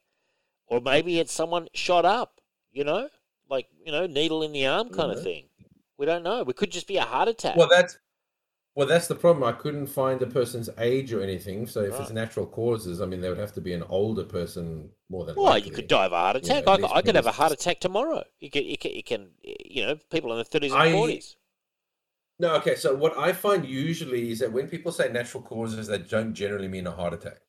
or 0.67 0.81
maybe 0.81 1.19
it's 1.19 1.33
someone 1.33 1.69
shot 1.75 2.05
up, 2.05 2.41
you 2.73 2.85
know, 2.85 3.09
like 3.49 3.69
you 3.85 3.93
know, 3.93 4.07
needle 4.07 4.43
in 4.43 4.53
the 4.53 4.67
arm 4.67 4.91
kind 4.91 5.13
of 5.13 5.19
Mhm. 5.19 5.23
thing. 5.23 5.49
We 5.99 6.07
don't 6.07 6.23
know. 6.23 6.41
It 6.41 6.57
could 6.57 6.73
just 6.73 6.87
be 6.89 6.97
a 6.97 7.05
heart 7.05 7.29
attack. 7.29 7.57
Well, 7.57 7.69
that's 7.71 7.99
well, 8.75 8.87
that's 8.87 9.09
the 9.09 9.15
problem. 9.15 9.45
I 9.45 9.53
couldn't 9.53 9.87
find 9.87 10.21
the 10.21 10.27
person's 10.27 10.69
age 10.79 11.13
or 11.13 11.23
anything. 11.23 11.67
So 11.67 11.83
if 11.83 11.99
it's 12.01 12.11
natural 12.11 12.47
causes, 12.47 13.01
I 13.01 13.07
mean, 13.07 13.21
they 13.23 13.29
would 13.31 13.39
have 13.39 13.55
to 13.55 13.61
be 13.63 13.73
an 13.73 13.83
older 13.85 14.25
person 14.25 14.91
more 15.09 15.25
than 15.25 15.37
Well, 15.37 15.47
likely. 15.47 15.71
you 15.71 15.73
could 15.73 15.87
die 15.89 16.07
of 16.07 16.13
a 16.13 16.17
heart 16.17 16.37
you 16.43 16.49
know, 16.49 16.57
attack. 16.57 16.67
I, 16.67 16.97
I 16.97 17.03
could 17.03 17.15
have 17.15 17.27
a 17.27 17.33
heart 17.33 17.53
attack 17.53 17.81
tomorrow. 17.81 18.25
You 18.39 18.51
can, 18.51 18.65
you 18.65 18.77
can, 18.79 18.93
you 18.93 19.03
can, 19.03 19.31
you 19.43 19.87
know, 19.87 19.97
people 20.11 20.33
in 20.33 20.39
the 20.39 20.45
thirties 20.45 20.73
and 20.73 20.85
forties. 20.93 21.37
No, 22.39 22.55
okay. 22.57 22.77
So 22.77 22.95
what 22.95 23.17
I 23.19 23.33
find 23.33 23.67
usually 23.67 24.31
is 24.31 24.39
that 24.41 24.53
when 24.53 24.69
people 24.69 24.93
say 24.93 25.11
natural 25.13 25.43
causes, 25.43 25.87
they 25.89 25.99
don't 25.99 26.35
generally 26.35 26.69
mean 26.69 26.87
a 26.87 26.91
heart 26.93 27.13
attack. 27.15 27.41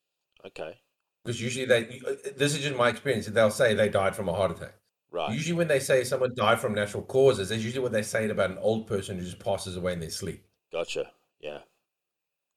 Okay, 0.46 0.82
Because 1.28 1.42
usually 1.42 1.66
they, 1.66 2.00
this 2.36 2.56
is 2.56 2.62
just 2.64 2.76
my 2.78 2.88
experience. 2.90 3.28
They'll 3.28 3.52
say 3.52 3.74
they 3.74 3.90
died 3.90 4.16
from 4.16 4.30
a 4.30 4.34
heart 4.34 4.52
attack. 4.52 4.76
right. 5.12 5.34
Usually, 5.34 5.54
when 5.58 5.68
they 5.68 5.80
say 5.80 6.04
someone 6.04 6.34
died 6.36 6.60
from 6.60 6.74
natural 6.74 7.04
causes, 7.04 7.50
that's 7.50 7.62
usually 7.64 7.84
what 7.84 7.92
they 7.92 8.02
say 8.02 8.30
about 8.30 8.52
an 8.52 8.58
old 8.60 8.88
person 8.88 9.18
who 9.18 9.24
just 9.26 9.40
passes 9.40 9.76
away 9.76 9.94
in 9.94 10.00
their 10.00 10.10
sleep. 10.10 10.44
Gotcha. 10.72 11.12
Yeah. 11.40 11.60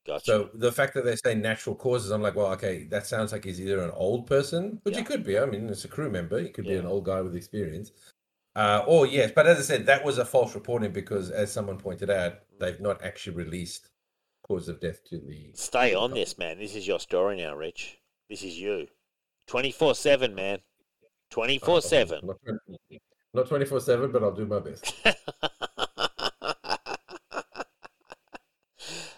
Gotcha. 0.06 0.24
So 0.24 0.50
the 0.54 0.72
fact 0.72 0.94
that 0.94 1.04
they 1.04 1.16
say 1.16 1.34
natural 1.34 1.76
causes, 1.76 2.10
I'm 2.10 2.22
like, 2.22 2.34
well, 2.34 2.52
okay, 2.52 2.84
that 2.84 3.06
sounds 3.06 3.32
like 3.32 3.44
he's 3.44 3.60
either 3.60 3.80
an 3.82 3.90
old 3.92 4.26
person, 4.26 4.80
which 4.84 4.94
Yeah. 4.94 5.00
he 5.00 5.04
could 5.04 5.24
be. 5.24 5.38
I 5.38 5.44
mean, 5.46 5.68
it's 5.68 5.84
a 5.84 5.88
crew 5.88 6.10
member. 6.10 6.40
He 6.40 6.48
could 6.48 6.64
be 6.64 6.76
an 6.76 6.86
old 6.86 7.04
guy 7.04 7.20
with 7.20 7.36
experience. 7.36 7.92
Uh, 8.56 8.82
or 8.86 9.06
yes, 9.06 9.30
but 9.34 9.46
as 9.46 9.58
I 9.58 9.62
said, 9.62 9.86
that 9.86 10.04
was 10.04 10.18
a 10.18 10.24
false 10.24 10.54
reporting 10.54 10.90
because, 10.90 11.30
as 11.30 11.52
someone 11.52 11.76
pointed 11.78 12.10
out, 12.10 12.40
they've 12.58 12.80
not 12.80 13.02
actually 13.04 13.36
released 13.36 13.90
cause 14.42 14.68
of 14.68 14.80
death 14.80 15.04
to 15.10 15.18
the. 15.18 15.50
Stay 15.54 15.90
the 15.90 15.98
on 15.98 16.14
this, 16.14 16.36
man. 16.36 16.58
This 16.58 16.74
is 16.74 16.86
your 16.88 16.98
story 16.98 17.36
now, 17.36 17.54
Rich. 17.54 17.99
This 18.30 18.42
is 18.42 18.58
you. 18.58 18.86
24 19.48 19.94
7, 19.94 20.34
man. 20.34 20.60
24 21.30 21.82
7. 21.82 22.20
Not- 22.22 22.36
Not 23.32 23.46
twenty 23.48 23.64
four 23.64 23.78
seven, 23.80 24.10
but 24.10 24.24
I'll 24.24 24.32
do 24.34 24.44
my 24.46 24.58
best. 24.58 24.92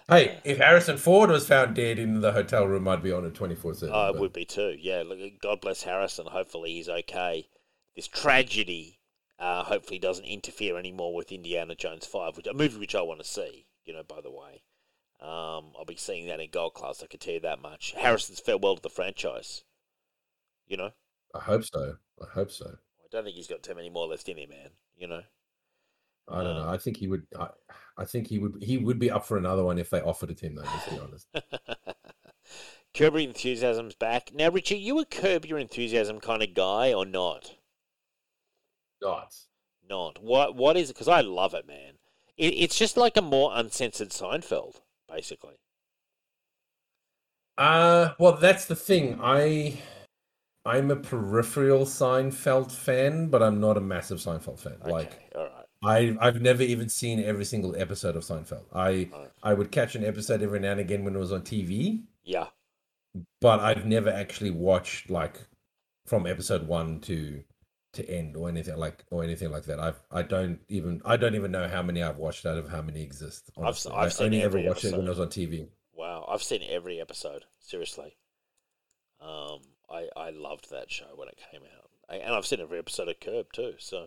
Hey, 0.08 0.40
if 0.44 0.58
Harrison 0.58 0.98
Ford 0.98 1.30
was 1.30 1.46
found 1.46 1.74
dead 1.76 1.98
in 1.98 2.20
the 2.20 2.32
hotel 2.32 2.66
room, 2.66 2.86
I'd 2.88 3.02
be 3.02 3.12
on 3.12 3.24
it 3.24 3.34
twenty 3.34 3.54
four 3.54 3.72
seven. 3.72 3.94
I 3.94 4.10
would 4.10 4.32
be 4.32 4.44
too. 4.44 4.76
Yeah, 4.78 5.02
look, 5.06 5.18
God 5.40 5.60
bless 5.62 5.84
Harrison. 5.84 6.26
Hopefully 6.26 6.72
he's 6.74 6.88
okay. 6.88 7.46
This 7.96 8.08
tragedy 8.08 8.98
uh, 9.38 9.62
hopefully 9.62 9.98
doesn't 9.98 10.24
interfere 10.26 10.76
anymore 10.76 11.14
with 11.14 11.32
Indiana 11.32 11.74
Jones 11.74 12.04
5, 12.04 12.36
which 12.36 12.46
a 12.46 12.52
movie 12.52 12.78
which 12.78 12.94
I 12.94 13.00
want 13.02 13.20
to 13.20 13.26
see, 13.26 13.66
you 13.84 13.92
know, 13.94 14.02
by 14.02 14.20
the 14.20 14.30
way. 14.30 14.62
Um, 15.22 15.72
I'll 15.78 15.84
be 15.86 15.96
seeing 15.96 16.26
that 16.26 16.40
in 16.40 16.50
Gold 16.50 16.74
Class, 16.74 17.02
I 17.02 17.06
can 17.06 17.20
tell 17.20 17.34
you 17.34 17.40
that 17.40 17.62
much. 17.62 17.94
Harrison's 17.96 18.40
farewell 18.40 18.74
to 18.76 18.82
the 18.82 18.88
franchise. 18.90 19.62
You 20.66 20.76
know? 20.76 20.90
I 21.34 21.38
hope 21.40 21.64
so. 21.64 21.96
I 22.20 22.26
hope 22.34 22.50
so. 22.50 22.66
I 22.66 23.06
don't 23.10 23.24
think 23.24 23.36
he's 23.36 23.46
got 23.46 23.62
too 23.62 23.74
many 23.74 23.88
more 23.88 24.06
left 24.08 24.28
in 24.28 24.36
him, 24.36 24.50
man. 24.50 24.70
You 24.96 25.06
know? 25.06 25.22
I 26.28 26.42
don't 26.42 26.56
Uh, 26.56 26.64
know. 26.64 26.70
I 26.70 26.76
think 26.78 26.96
he 26.96 27.08
would. 27.08 27.26
I, 27.38 27.48
I 27.98 28.04
think 28.04 28.26
he 28.28 28.38
would. 28.38 28.62
He 28.62 28.78
would 28.78 28.98
be 28.98 29.10
up 29.10 29.24
for 29.26 29.36
another 29.36 29.64
one 29.64 29.78
if 29.78 29.90
they 29.90 30.00
offered 30.00 30.30
it 30.30 30.38
to 30.38 30.46
him. 30.46 30.54
Though, 30.56 30.62
let's 30.62 30.88
be 30.88 30.98
honest. 30.98 31.26
Curb 32.94 33.14
Your 33.14 33.22
Enthusiasm's 33.22 33.94
back. 33.94 34.32
Now, 34.34 34.50
Richie, 34.50 34.76
you 34.78 34.98
a 34.98 35.04
Curb 35.04 35.46
Your 35.46 35.58
Enthusiasm 35.58 36.20
kind 36.20 36.42
of 36.42 36.54
guy 36.54 36.92
or 36.92 37.04
not? 37.06 37.54
Not. 39.00 39.34
Not. 39.88 40.22
What? 40.22 40.54
What 40.56 40.76
is 40.76 40.90
it? 40.90 40.94
Because 40.94 41.08
I 41.08 41.20
love 41.22 41.54
it, 41.54 41.66
man. 41.66 41.94
It, 42.36 42.54
it's 42.54 42.78
just 42.78 42.96
like 42.96 43.16
a 43.16 43.22
more 43.22 43.50
uncensored 43.54 44.10
Seinfeld, 44.10 44.80
basically. 45.14 45.54
Uh 47.58 48.14
well, 48.18 48.32
that's 48.32 48.64
the 48.66 48.76
thing. 48.76 49.18
I, 49.22 49.78
I'm 50.64 50.90
a 50.90 50.96
peripheral 50.96 51.84
Seinfeld 51.84 52.72
fan, 52.72 53.28
but 53.28 53.42
I'm 53.42 53.60
not 53.60 53.76
a 53.76 53.80
massive 53.80 54.18
Seinfeld 54.18 54.58
fan. 54.58 54.76
Okay, 54.82 54.90
Like 54.90 55.20
all 55.34 55.42
right. 55.42 55.52
I, 55.84 56.16
I've 56.26 56.40
never 56.40 56.62
even 56.62 56.88
seen 56.88 57.22
every 57.22 57.44
single 57.44 57.74
episode 57.76 58.14
of 58.16 58.22
Seinfeld. 58.22 58.64
I. 58.74 59.10
I 59.42 59.54
would 59.54 59.72
catch 59.72 59.96
an 59.96 60.04
episode 60.04 60.40
every 60.40 60.60
now 60.60 60.70
and 60.70 60.78
again 60.80 61.02
when 61.04 61.16
it 61.16 61.18
was 61.18 61.32
on 61.32 61.42
TV, 61.42 62.04
Yeah. 62.22 62.46
but 63.40 63.58
I've 63.58 63.84
never 63.84 64.08
actually 64.08 64.52
watched 64.52 65.10
like 65.10 65.34
from 66.06 66.28
episode 66.28 66.68
one 66.68 67.00
to 67.00 67.42
to 67.92 68.08
end 68.08 68.36
or 68.36 68.48
anything 68.48 68.76
like 68.76 69.04
or 69.10 69.22
anything 69.22 69.50
like 69.50 69.64
that. 69.64 69.78
I've 69.78 70.00
I 70.10 70.22
don't 70.22 70.60
even 70.68 71.02
I 71.04 71.16
don't 71.16 71.34
even 71.34 71.50
know 71.52 71.68
how 71.68 71.82
many 71.82 72.02
I've 72.02 72.16
watched 72.18 72.46
out 72.46 72.56
of 72.58 72.68
how 72.70 72.82
many 72.82 73.02
exist. 73.02 73.50
I've- 73.56 73.64
honestly. 73.66 73.92
I've 73.92 74.06
I 74.06 74.08
seen 74.08 74.24
only 74.26 74.42
ever 74.42 74.58
every 74.58 74.68
watched 74.68 74.84
it 74.84 74.92
when 74.92 75.00
episode. 75.06 75.08
was 75.10 75.20
on 75.20 75.28
TV. 75.28 75.68
Wow, 75.94 76.26
I've 76.28 76.42
seen 76.42 76.62
every 76.68 77.00
episode. 77.00 77.44
Seriously, 77.60 78.16
um, 79.20 79.60
I 79.90 80.08
I 80.16 80.30
loved 80.30 80.70
that 80.70 80.90
show 80.90 81.10
when 81.14 81.28
it 81.28 81.38
came 81.50 81.62
out, 81.62 81.90
I, 82.08 82.16
and 82.16 82.34
I've 82.34 82.46
seen 82.46 82.60
every 82.60 82.78
episode 82.78 83.08
of 83.08 83.20
Curb 83.20 83.52
too. 83.52 83.74
So, 83.78 84.06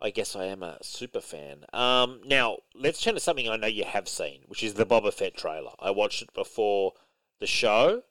I 0.00 0.10
guess 0.10 0.34
I 0.34 0.46
am 0.46 0.62
a 0.62 0.78
super 0.82 1.20
fan. 1.20 1.64
Um, 1.72 2.20
now 2.24 2.58
let's 2.74 3.00
turn 3.02 3.14
to 3.14 3.20
something 3.20 3.48
I 3.48 3.56
know 3.56 3.66
you 3.66 3.84
have 3.84 4.08
seen, 4.08 4.40
which 4.48 4.64
is 4.64 4.74
the 4.74 4.86
Boba 4.86 5.12
Fett 5.12 5.36
trailer. 5.36 5.72
I 5.78 5.90
watched 5.90 6.22
it 6.22 6.32
before 6.34 6.94
the 7.38 7.46
show. 7.46 8.02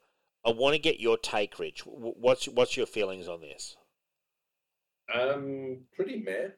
I 0.46 0.52
want 0.52 0.74
to 0.76 0.80
get 0.80 1.00
your 1.02 1.18
take, 1.18 1.60
Rich. 1.60 1.82
What's 1.86 2.48
what's 2.48 2.78
your 2.78 2.86
feelings 2.86 3.28
on 3.28 3.42
this? 3.42 3.76
Um, 5.14 5.80
pretty 5.96 6.20
mad. 6.22 6.54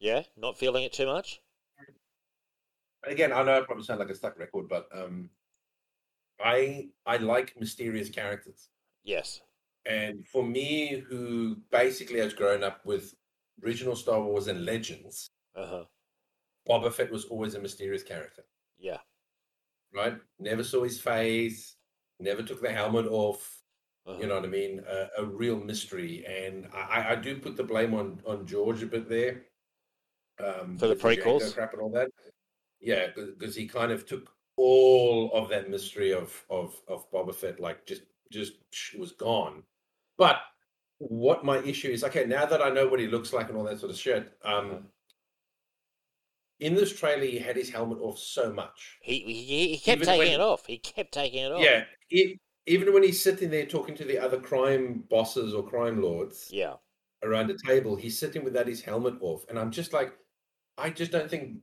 Yeah, 0.00 0.22
not 0.36 0.58
feeling 0.58 0.84
it 0.84 0.92
too 0.92 1.06
much. 1.06 1.40
Again, 3.06 3.32
I 3.32 3.42
know 3.42 3.58
I 3.58 3.64
probably 3.64 3.84
sound 3.84 4.00
like 4.00 4.08
a 4.10 4.14
stuck 4.14 4.38
record, 4.38 4.68
but 4.68 4.88
um, 4.94 5.30
I 6.40 6.88
I 7.06 7.18
like 7.18 7.54
mysterious 7.58 8.08
characters. 8.08 8.68
Yes. 9.04 9.40
And 9.86 10.26
for 10.26 10.42
me, 10.42 10.98
who 11.08 11.56
basically 11.70 12.18
has 12.20 12.32
grown 12.32 12.64
up 12.64 12.80
with 12.86 13.14
original 13.62 13.94
Star 13.94 14.22
Wars 14.22 14.46
and 14.48 14.64
Legends, 14.64 15.28
Uh 15.54 15.66
huh. 15.66 15.84
Boba 16.68 16.90
Fett 16.92 17.12
was 17.12 17.26
always 17.26 17.54
a 17.54 17.60
mysterious 17.60 18.02
character, 18.02 18.44
Yeah. 18.78 18.98
right? 19.94 20.16
Never 20.38 20.64
saw 20.64 20.82
his 20.82 20.98
face, 20.98 21.76
never 22.18 22.42
took 22.42 22.62
the 22.62 22.72
helmet 22.72 23.06
off. 23.06 23.60
Uh-huh. 24.06 24.18
You 24.20 24.26
know 24.26 24.34
what 24.36 24.44
I 24.44 24.48
mean? 24.48 24.82
A, 24.88 25.22
a 25.22 25.24
real 25.24 25.56
mystery, 25.58 26.24
and 26.26 26.68
I, 26.74 27.12
I- 27.12 27.16
do 27.16 27.38
put 27.38 27.56
the 27.56 27.64
blame 27.64 27.94
on 27.94 28.20
on 28.26 28.46
George 28.46 28.82
a 28.82 28.86
bit 28.86 29.08
there. 29.08 29.42
Um, 30.38 30.76
For 30.78 30.88
the 30.88 30.96
prequels? 30.96 31.54
crap 31.54 31.72
and 31.72 31.80
all 31.82 31.90
that. 31.92 32.10
Yeah, 32.80 33.06
because 33.14 33.54
he 33.56 33.66
kind 33.66 33.92
of 33.92 34.04
took 34.06 34.30
all 34.56 35.30
of 35.32 35.48
that 35.48 35.70
mystery 35.70 36.12
of 36.12 36.44
of 36.50 36.74
of 36.86 37.10
Boba 37.10 37.34
Fett, 37.34 37.60
like 37.60 37.86
just 37.86 38.02
just 38.30 38.52
was 38.98 39.12
gone. 39.12 39.62
But 40.18 40.36
what 40.98 41.44
my 41.44 41.58
issue 41.58 41.88
is, 41.88 42.04
okay, 42.04 42.24
now 42.26 42.44
that 42.46 42.60
I 42.62 42.68
know 42.70 42.86
what 42.86 43.00
he 43.00 43.06
looks 43.06 43.32
like 43.32 43.48
and 43.48 43.56
all 43.56 43.64
that 43.64 43.78
sort 43.80 43.90
of 43.90 43.98
shit, 43.98 44.32
um, 44.44 44.88
in 46.60 46.74
this 46.74 46.96
trailer 46.96 47.24
he 47.24 47.38
had 47.38 47.56
his 47.56 47.70
helmet 47.70 47.98
off 48.00 48.18
so 48.18 48.52
much. 48.52 48.98
He, 49.02 49.20
he 49.20 49.68
he 49.68 49.78
kept 49.78 50.02
Even 50.02 50.06
taking 50.06 50.18
when- 50.18 50.28
it 50.32 50.40
off. 50.40 50.66
He 50.66 50.78
kept 50.78 51.12
taking 51.12 51.44
it 51.44 51.52
off. 51.52 51.62
Yeah, 51.62 51.84
e- 52.10 52.36
even 52.66 52.92
when 52.92 53.02
he's 53.02 53.22
sitting 53.22 53.50
there 53.50 53.66
talking 53.66 53.94
to 53.96 54.04
the 54.04 54.18
other 54.18 54.40
crime 54.40 55.04
bosses 55.10 55.54
or 55.54 55.68
crime 55.68 56.00
lords 56.02 56.48
Yeah. 56.50 56.76
around 57.22 57.48
the 57.48 57.58
table, 57.66 57.96
he's 57.96 58.18
sitting 58.18 58.44
without 58.44 58.66
his 58.68 58.82
helmet 58.82 59.14
off, 59.20 59.44
and 59.48 59.58
I'm 59.58 59.70
just 59.70 59.92
like, 59.92 60.18
I 60.78 60.90
just 60.90 61.12
don't 61.12 61.30
think 61.30 61.60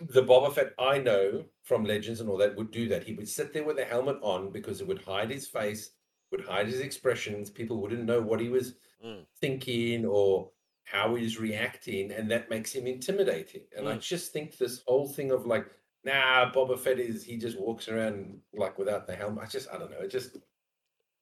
the 0.00 0.22
Boba 0.22 0.52
Fett 0.54 0.74
I 0.78 0.98
know 0.98 1.46
from 1.62 1.84
Legends 1.84 2.20
and 2.20 2.28
all 2.30 2.38
that 2.38 2.56
would 2.56 2.70
do 2.72 2.88
that. 2.88 3.04
He 3.04 3.14
would 3.14 3.28
sit 3.28 3.52
there 3.52 3.64
with 3.64 3.78
a 3.78 3.84
helmet 3.84 4.18
on 4.22 4.50
because 4.52 4.80
it 4.80 4.86
would 4.88 5.02
hide 5.02 5.30
his 5.30 5.46
face, 5.48 5.92
would 6.32 6.44
hide 6.44 6.66
his 6.66 6.80
expressions. 6.80 7.50
People 7.50 7.80
wouldn't 7.80 8.04
know 8.04 8.20
what 8.22 8.40
he 8.40 8.48
was 8.48 8.76
Mm. 9.02 9.26
thinking 9.40 10.06
or 10.06 10.52
how 10.84 11.14
he's 11.14 11.38
reacting, 11.40 12.12
and 12.12 12.30
that 12.30 12.50
makes 12.50 12.72
him 12.72 12.86
intimidating. 12.86 13.66
And 13.76 13.88
I 13.88 13.96
Mm. 13.96 14.00
just 14.00 14.32
think 14.32 14.56
this 14.58 14.82
whole 14.86 15.08
thing 15.08 15.30
of 15.32 15.46
like, 15.46 15.66
nah, 16.04 16.50
Boba 16.52 16.78
Fett 16.78 16.98
is 16.98 17.24
he 17.24 17.36
just 17.36 17.58
walks 17.58 17.88
around 17.88 18.38
like 18.52 18.78
without 18.78 19.06
the 19.06 19.14
helmet. 19.14 19.44
I 19.44 19.46
just 19.46 19.68
I 19.72 19.78
don't 19.78 19.90
know. 19.90 20.00
It 20.00 20.10
just 20.10 20.36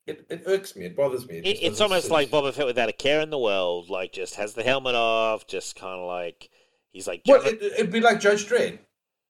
it, 0.06 0.26
it 0.28 0.42
irks 0.46 0.74
me. 0.74 0.86
It 0.86 0.96
bothers 0.96 1.28
me. 1.28 1.38
It 1.38 1.46
It, 1.46 1.62
it's 1.62 1.80
almost 1.80 2.10
like 2.10 2.28
Boba 2.30 2.52
Fett 2.52 2.66
without 2.66 2.88
a 2.88 2.92
care 2.92 3.20
in 3.20 3.30
the 3.30 3.38
world. 3.38 3.88
Like, 3.88 4.12
just 4.12 4.34
has 4.34 4.54
the 4.54 4.64
helmet 4.64 4.96
off, 4.96 5.46
just 5.46 5.76
kind 5.76 6.00
of 6.00 6.06
like 6.06 6.50
he's 6.90 7.06
like, 7.06 7.22
Well, 7.26 7.42
it, 7.44 7.62
it'd 7.62 7.92
be 7.92 8.00
like 8.00 8.20
Judge 8.20 8.46
Dredd. 8.48 8.78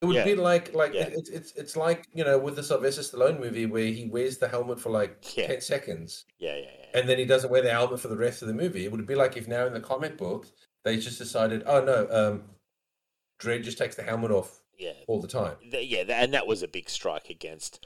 It 0.01 0.05
would 0.07 0.15
Yeah. 0.15 0.25
be 0.25 0.35
like 0.35 0.73
like 0.73 0.93
Yeah. 0.93 1.03
it, 1.07 1.13
it's 1.15 1.29
it's 1.29 1.51
it's 1.53 1.75
like 1.77 2.07
you 2.13 2.25
know 2.25 2.37
with 2.37 2.55
the 2.57 2.63
Sylvester 2.63 3.01
Stallone 3.03 3.39
movie 3.39 3.65
where 3.67 3.85
he 3.85 4.05
wears 4.05 4.37
the 4.37 4.47
helmet 4.49 4.79
for 4.79 4.89
like 4.89 5.17
Yeah. 5.37 5.47
ten 5.47 5.61
seconds 5.61 6.25
yeah, 6.39 6.55
yeah, 6.55 6.61
yeah. 6.63 6.99
and 6.99 7.07
then 7.07 7.17
he 7.17 7.23
doesn't 7.25 7.49
wear 7.49 7.61
the 7.61 7.71
helmet 7.71 8.01
for 8.01 8.09
the 8.09 8.17
rest 8.17 8.41
of 8.41 8.49
the 8.49 8.53
movie. 8.53 8.83
It 8.83 8.91
would 8.91 9.05
be 9.07 9.15
like 9.15 9.37
if 9.37 9.47
now 9.47 9.65
in 9.65 9.73
the 9.73 9.79
comic 9.79 10.17
books 10.17 10.51
they 10.83 10.97
just 10.97 11.19
decided, 11.19 11.63
oh 11.65 11.81
no, 11.81 12.07
um, 12.11 12.43
Dredd 13.41 13.63
just 13.63 13.77
takes 13.77 13.95
the 13.95 14.03
helmet 14.03 14.31
off 14.31 14.62
yeah. 14.83 15.03
all 15.07 15.21
the 15.21 15.27
time. 15.27 15.55
Yeah, 15.61 16.03
and 16.09 16.33
that 16.33 16.47
was 16.47 16.63
a 16.63 16.67
big 16.67 16.89
strike 16.89 17.29
against 17.29 17.85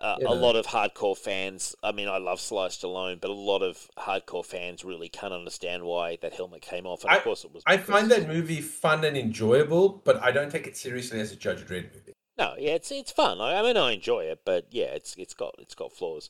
uh, 0.00 0.16
You 0.20 0.28
a 0.28 0.34
lot 0.34 0.56
of 0.56 0.66
hardcore 0.66 1.16
fans. 1.16 1.74
I 1.82 1.92
mean, 1.92 2.08
I 2.08 2.18
love 2.18 2.40
Sly 2.40 2.68
Stallone, 2.68 3.20
but 3.20 3.30
a 3.30 3.34
lot 3.34 3.62
of 3.62 3.88
hardcore 3.98 4.44
fans 4.44 4.84
really 4.84 5.08
can't 5.08 5.32
understand 5.32 5.84
why 5.84 6.18
that 6.20 6.34
helmet 6.34 6.62
came 6.62 6.86
off. 6.86 7.04
And 7.04 7.16
of 7.16 7.22
course, 7.22 7.44
it 7.44 7.52
was. 7.52 7.62
I 7.66 7.76
find 7.78 8.10
that 8.10 8.28
movie 8.28 8.60
fun 8.60 9.04
and 9.04 9.16
enjoyable, 9.16 10.02
but 10.04 10.22
I 10.22 10.32
don't 10.32 10.50
take 10.50 10.66
it 10.66 10.76
seriously 10.76 11.20
as 11.20 11.32
a 11.32 11.36
Judge 11.36 11.60
Dredd 11.60 11.94
movie. 11.94 12.12
No, 12.38 12.54
yeah, 12.58 12.72
it's 12.72 12.90
it's 12.90 13.10
fun. 13.10 13.40
I, 13.40 13.58
I 13.58 13.62
mean, 13.62 13.76
I 13.76 13.92
enjoy 13.92 14.24
it, 14.24 14.40
but 14.44 14.66
yeah, 14.70 14.86
it's 14.86 15.14
it's 15.16 15.34
got 15.34 15.54
it's 15.58 15.74
got 15.74 15.92
flaws. 15.92 16.28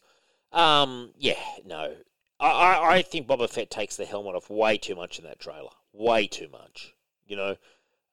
Um, 0.52 1.10
yeah, 1.18 1.42
no, 1.64 1.94
I, 2.38 2.48
I 2.48 2.94
I 2.96 3.02
think 3.02 3.26
Boba 3.26 3.50
Fett 3.50 3.70
takes 3.70 3.96
the 3.96 4.04
helmet 4.04 4.36
off 4.36 4.48
way 4.48 4.78
too 4.78 4.94
much 4.94 5.18
in 5.18 5.24
that 5.24 5.40
trailer. 5.40 5.70
Way 5.92 6.28
too 6.28 6.48
much. 6.48 6.94
You 7.26 7.34
know, 7.34 7.56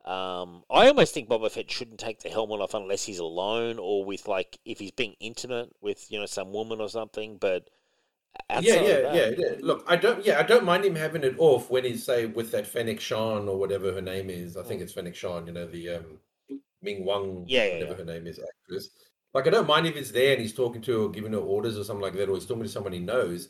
um, 0.06 0.64
I 0.70 0.88
almost 0.88 1.14
think 1.14 1.30
Boba 1.30 1.50
Fett 1.50 1.72
shouldn't 1.72 2.00
take 2.00 2.22
the 2.22 2.30
helmet 2.30 2.60
off 2.60 2.74
unless 2.74 3.04
he's 3.04 3.20
alone 3.20 3.80
or 3.80 4.04
with 4.04 4.28
like 4.28 4.60
if 4.66 4.80
he's 4.80 4.92
being 4.92 5.16
intimate 5.20 5.70
with 5.82 6.12
you 6.12 6.20
know 6.20 6.26
some 6.26 6.52
woman 6.52 6.82
or 6.82 6.90
something. 6.90 7.38
But 7.38 7.70
yeah, 8.50 8.60
yeah, 8.60 9.14
yeah, 9.14 9.32
yeah. 9.38 9.50
Look, 9.62 9.86
I 9.88 9.96
don't. 9.96 10.26
Yeah, 10.26 10.40
I 10.40 10.44
don't 10.44 10.66
mind 10.66 10.84
him 10.84 10.96
having 10.96 11.24
it 11.24 11.36
off 11.38 11.70
when 11.70 11.86
he's 11.86 12.04
say 12.04 12.26
with 12.26 12.52
that 12.52 12.68
Fennec 12.68 13.00
Shand 13.00 13.48
or 13.48 13.58
whatever 13.58 13.94
her 13.94 14.02
name 14.02 14.30
is. 14.30 14.58
I 14.58 14.64
think 14.64 14.82
it's 14.82 14.94
Fennec 14.94 15.16
Shand. 15.16 15.48
You 15.48 15.54
know 15.54 15.68
the 15.68 15.90
um, 15.90 16.20
Ming 16.82 17.06
Wang, 17.06 17.46
Yeah, 17.48 17.66
yeah, 17.66 17.74
whatever 17.76 17.92
yeah. 17.92 17.98
her 17.98 18.20
name 18.20 18.28
is, 18.28 18.40
actress. 18.40 18.90
Like 19.34 19.48
I 19.48 19.52
don't 19.52 19.68
mind 19.68 19.88
if 19.88 19.96
it's 19.96 20.12
there 20.12 20.34
and 20.34 20.42
he's 20.42 20.54
talking 20.54 20.82
to 20.84 20.92
her 20.92 21.04
or 21.06 21.12
giving 21.12 21.32
her 21.32 21.40
orders 21.40 21.78
or 21.78 21.84
something 21.84 22.04
like 22.04 22.14
that, 22.14 22.30
or 22.30 22.36
he's 22.36 22.46
talking 22.46 22.64
to 22.64 22.70
someone 22.70 22.94
he 22.94 23.00
knows. 23.00 23.50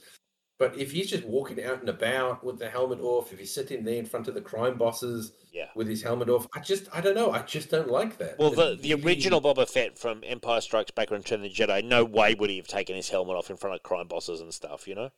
But 0.59 0.77
if 0.77 0.91
he's 0.91 1.09
just 1.09 1.25
walking 1.25 1.63
out 1.63 1.79
and 1.79 1.89
about 1.89 2.43
with 2.43 2.59
the 2.59 2.69
helmet 2.69 2.99
off, 3.01 3.33
if 3.33 3.39
he's 3.39 3.53
sitting 3.53 3.83
there 3.83 3.97
in 3.97 4.05
front 4.05 4.27
of 4.27 4.35
the 4.35 4.41
crime 4.41 4.77
bosses 4.77 5.33
yeah. 5.51 5.65
with 5.75 5.87
his 5.87 6.03
helmet 6.03 6.29
off, 6.29 6.47
I 6.53 6.59
just 6.59 6.87
I 6.93 7.01
don't 7.01 7.15
know. 7.15 7.31
I 7.31 7.41
just 7.41 7.71
don't 7.71 7.89
like 7.89 8.17
that. 8.19 8.37
Well, 8.37 8.51
the, 8.51 8.77
the 8.79 8.93
original 8.93 9.41
Boba 9.41 9.67
Fett 9.67 9.97
from 9.97 10.21
Empire 10.23 10.61
Strikes 10.61 10.91
Back 10.91 11.11
or 11.11 11.15
Return 11.15 11.43
of 11.43 11.43
the 11.43 11.49
Jedi, 11.49 11.83
no 11.83 12.05
way 12.05 12.35
would 12.35 12.49
he 12.49 12.57
have 12.57 12.67
taken 12.67 12.95
his 12.95 13.09
helmet 13.09 13.35
off 13.35 13.49
in 13.49 13.57
front 13.57 13.75
of 13.75 13.83
crime 13.83 14.07
bosses 14.07 14.41
and 14.41 14.53
stuff, 14.53 14.87
you 14.87 14.95
know? 14.95 15.09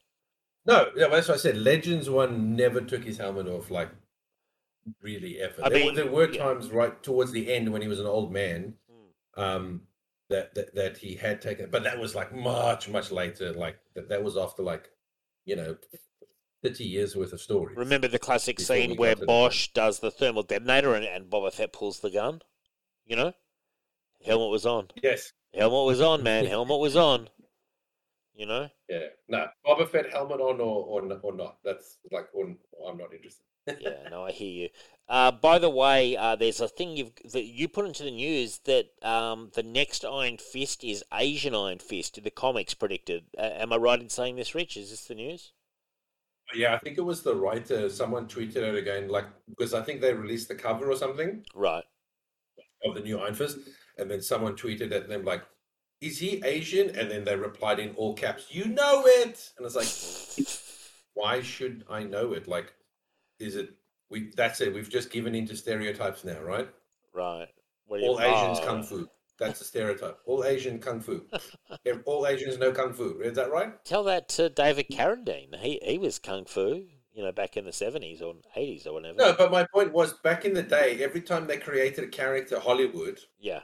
No, 0.65 0.87
yeah, 0.95 1.07
that's 1.07 1.27
what 1.27 1.35
I 1.35 1.37
said. 1.37 1.57
Legends 1.57 2.09
one 2.09 2.55
never 2.55 2.81
took 2.81 3.03
his 3.03 3.17
helmet 3.17 3.47
off, 3.47 3.69
like 3.69 3.89
really 5.01 5.39
ever. 5.41 5.63
I 5.63 5.69
there, 5.69 5.79
mean, 5.79 5.87
were, 5.87 5.95
there 5.95 6.11
were 6.11 6.31
yeah. 6.31 6.43
times 6.43 6.69
right 6.71 7.03
towards 7.03 7.31
the 7.31 7.53
end 7.53 7.71
when 7.71 7.81
he 7.81 7.87
was 7.87 7.99
an 7.99 8.07
old 8.07 8.31
man, 8.31 8.75
Hmm. 8.89 9.41
um, 9.41 9.81
that, 10.29 10.55
that 10.55 10.73
that 10.73 10.97
he 10.97 11.15
had 11.15 11.41
taken, 11.41 11.69
but 11.69 11.83
that 11.83 11.99
was 11.99 12.15
like 12.15 12.33
much 12.33 12.89
much 12.89 13.11
later. 13.11 13.53
Like 13.53 13.77
that, 13.93 14.09
that 14.09 14.23
was 14.23 14.37
after 14.37 14.63
like 14.63 14.89
you 15.45 15.55
know 15.55 15.77
thirty 16.63 16.83
years 16.83 17.15
worth 17.15 17.33
of 17.33 17.41
stories. 17.41 17.77
Remember 17.77 18.07
the 18.07 18.19
classic 18.19 18.59
scene 18.59 18.95
where 18.97 19.15
Boushh 19.15 19.71
does 19.73 19.99
the 19.99 20.11
thermal 20.11 20.43
detonator 20.43 20.93
and, 20.93 21.05
and 21.05 21.29
Boba 21.29 21.53
Fett 21.53 21.73
pulls 21.73 21.99
the 21.99 22.09
gun? 22.09 22.41
You 23.05 23.15
know? 23.15 23.33
Helmet 24.25 24.49
was 24.49 24.65
on. 24.65 24.87
Yes, 25.01 25.31
Helmet 25.53 25.85
was 25.85 26.01
on, 26.01 26.23
man. 26.23 26.45
Helmet 26.45 26.79
was 26.79 26.95
on. 26.95 27.29
You 28.35 28.47
know? 28.47 28.69
yeah, 28.89 29.07
no, 29.29 29.47
Boba 29.65 29.87
Fett 29.87 30.11
helmet 30.11 30.41
on 30.41 30.59
or 30.59 31.01
or, 31.01 31.19
or 31.21 31.33
not. 31.33 31.57
That's 31.63 31.97
like, 32.11 32.27
or, 32.33 32.55
I'm 32.87 32.97
not 32.97 33.13
interested. 33.13 33.41
Yeah, 33.79 34.09
no, 34.11 34.23
I 34.23 34.31
hear 34.31 34.51
you. 34.51 34.69
Uh, 35.07 35.31
by 35.31 35.59
the 35.59 35.69
way, 35.69 36.17
uh, 36.17 36.35
there's 36.35 36.59
a 36.59 36.67
thing 36.67 36.97
you've 36.97 37.11
that 37.31 37.45
you 37.45 37.67
put 37.67 37.85
into 37.85 38.03
the 38.03 38.11
news 38.11 38.59
that 38.65 38.85
um, 39.03 39.51
the 39.53 39.61
next 39.61 40.03
Iron 40.03 40.37
Fist 40.37 40.83
is 40.83 41.03
Asian 41.13 41.53
Iron 41.53 41.77
Fist. 41.77 42.21
The 42.23 42.31
comics 42.31 42.73
predicted. 42.73 43.25
Uh, 43.37 43.51
am 43.53 43.71
I 43.71 43.77
right 43.77 44.01
in 44.01 44.09
saying 44.09 44.35
this, 44.35 44.55
Rich? 44.55 44.77
Is 44.77 44.89
this 44.89 45.05
the 45.05 45.13
news? 45.13 45.51
Yeah, 46.55 46.73
I 46.73 46.79
think 46.79 46.97
it 46.97 47.01
was 47.01 47.21
the 47.21 47.35
writer. 47.35 47.87
Someone 47.89 48.27
tweeted 48.27 48.57
it 48.57 48.75
again, 48.75 49.07
like 49.07 49.25
because 49.47 49.75
I 49.75 49.83
think 49.83 50.01
they 50.01 50.13
released 50.13 50.47
the 50.47 50.55
cover 50.55 50.89
or 50.89 50.95
something. 50.95 51.45
Right. 51.53 51.83
of 52.83 52.95
the 52.95 53.01
new 53.01 53.19
Iron 53.19 53.35
Fist, 53.35 53.59
and 53.99 54.09
then 54.09 54.21
someone 54.21 54.55
tweeted 54.55 54.91
at 54.91 55.07
them 55.07 55.23
like, 55.23 55.43
"Is 56.01 56.17
he 56.17 56.41
Asian?" 56.43 56.95
And 56.95 57.11
then 57.11 57.25
they 57.25 57.35
replied 57.35 57.77
in 57.79 57.93
all 57.95 58.15
caps, 58.15 58.47
"You 58.49 58.65
know 58.65 59.03
it!" 59.05 59.51
And 59.57 59.65
it's 59.67 59.75
like, 59.75 60.47
why 61.13 61.41
should 61.41 61.83
I 61.89 62.03
know 62.03 62.33
it? 62.33 62.47
Like, 62.47 62.73
is 63.39 63.55
it 63.55 63.75
we? 64.09 64.31
That's 64.35 64.61
it. 64.61 64.73
We've 64.73 64.89
just 64.89 65.11
given 65.11 65.35
into 65.35 65.55
stereotypes 65.55 66.23
now, 66.23 66.39
right? 66.41 66.67
Right. 67.13 67.47
What 67.87 67.97
do 67.99 68.03
you- 68.03 68.09
All 68.11 68.21
Asians 68.21 68.59
kung 68.65 68.83
fu. 68.83 69.07
That's 69.37 69.59
a 69.59 69.65
stereotype. 69.65 70.17
All 70.25 70.45
Asian 70.45 70.79
kung 70.79 71.01
fu. 71.01 71.21
All 72.05 72.25
Asians 72.25 72.57
know 72.57 72.71
kung 72.71 72.93
fu. 72.93 73.19
Is 73.21 73.35
that 73.35 73.51
right? 73.51 73.83
Tell 73.83 74.03
that 74.05 74.29
to 74.29 74.49
David 74.49 74.87
Carradine. 74.89 75.55
He 75.59 75.79
he 75.83 75.97
was 75.97 76.19
kung 76.19 76.45
fu, 76.45 76.85
you 77.13 77.23
know, 77.23 77.31
back 77.33 77.57
in 77.57 77.65
the 77.65 77.73
seventies 77.73 78.21
or 78.21 78.35
eighties 78.55 78.87
or 78.87 78.93
whatever. 78.93 79.17
No, 79.17 79.33
but 79.37 79.51
my 79.51 79.65
point 79.73 79.91
was 79.91 80.13
back 80.13 80.45
in 80.45 80.53
the 80.53 80.63
day, 80.63 81.03
every 81.03 81.21
time 81.21 81.47
they 81.47 81.57
created 81.57 82.05
a 82.05 82.07
character 82.07 82.59
Hollywood, 82.59 83.19
Yeah, 83.37 83.61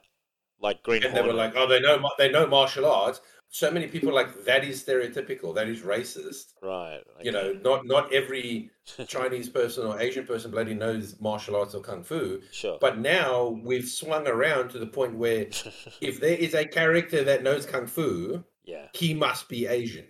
like 0.59 0.83
Green 0.83 1.03
and 1.03 1.15
they 1.15 1.21
were 1.21 1.33
like, 1.33 1.53
"Oh, 1.55 1.67
they 1.67 1.79
know 1.79 2.01
they 2.17 2.29
know 2.29 2.45
martial 2.47 2.85
arts." 2.85 3.21
So 3.53 3.69
many 3.69 3.85
people 3.87 4.13
like 4.13 4.45
that 4.45 4.63
is 4.63 4.81
stereotypical, 4.81 5.53
that 5.55 5.67
is 5.67 5.81
racist. 5.81 6.53
Right. 6.63 7.01
You 7.21 7.33
know, 7.33 7.51
not 7.61 7.85
not 7.85 8.11
every 8.13 8.71
Chinese 9.07 9.49
person 9.49 9.85
or 9.85 9.99
Asian 9.99 10.25
person 10.25 10.51
bloody 10.51 10.73
knows 10.73 11.19
martial 11.19 11.57
arts 11.57 11.75
or 11.75 11.81
kung 11.81 12.01
fu. 12.03 12.41
Sure. 12.51 12.77
But 12.79 12.99
now 12.99 13.59
we've 13.61 13.87
swung 13.87 14.25
around 14.25 14.69
to 14.69 14.79
the 14.79 14.87
point 14.87 15.15
where 15.15 15.47
if 16.01 16.21
there 16.21 16.37
is 16.37 16.53
a 16.53 16.65
character 16.65 17.25
that 17.25 17.43
knows 17.43 17.65
kung 17.65 17.87
fu, 17.87 18.41
yeah. 18.63 18.87
he 18.93 19.13
must 19.13 19.49
be 19.49 19.67
Asian. 19.67 20.05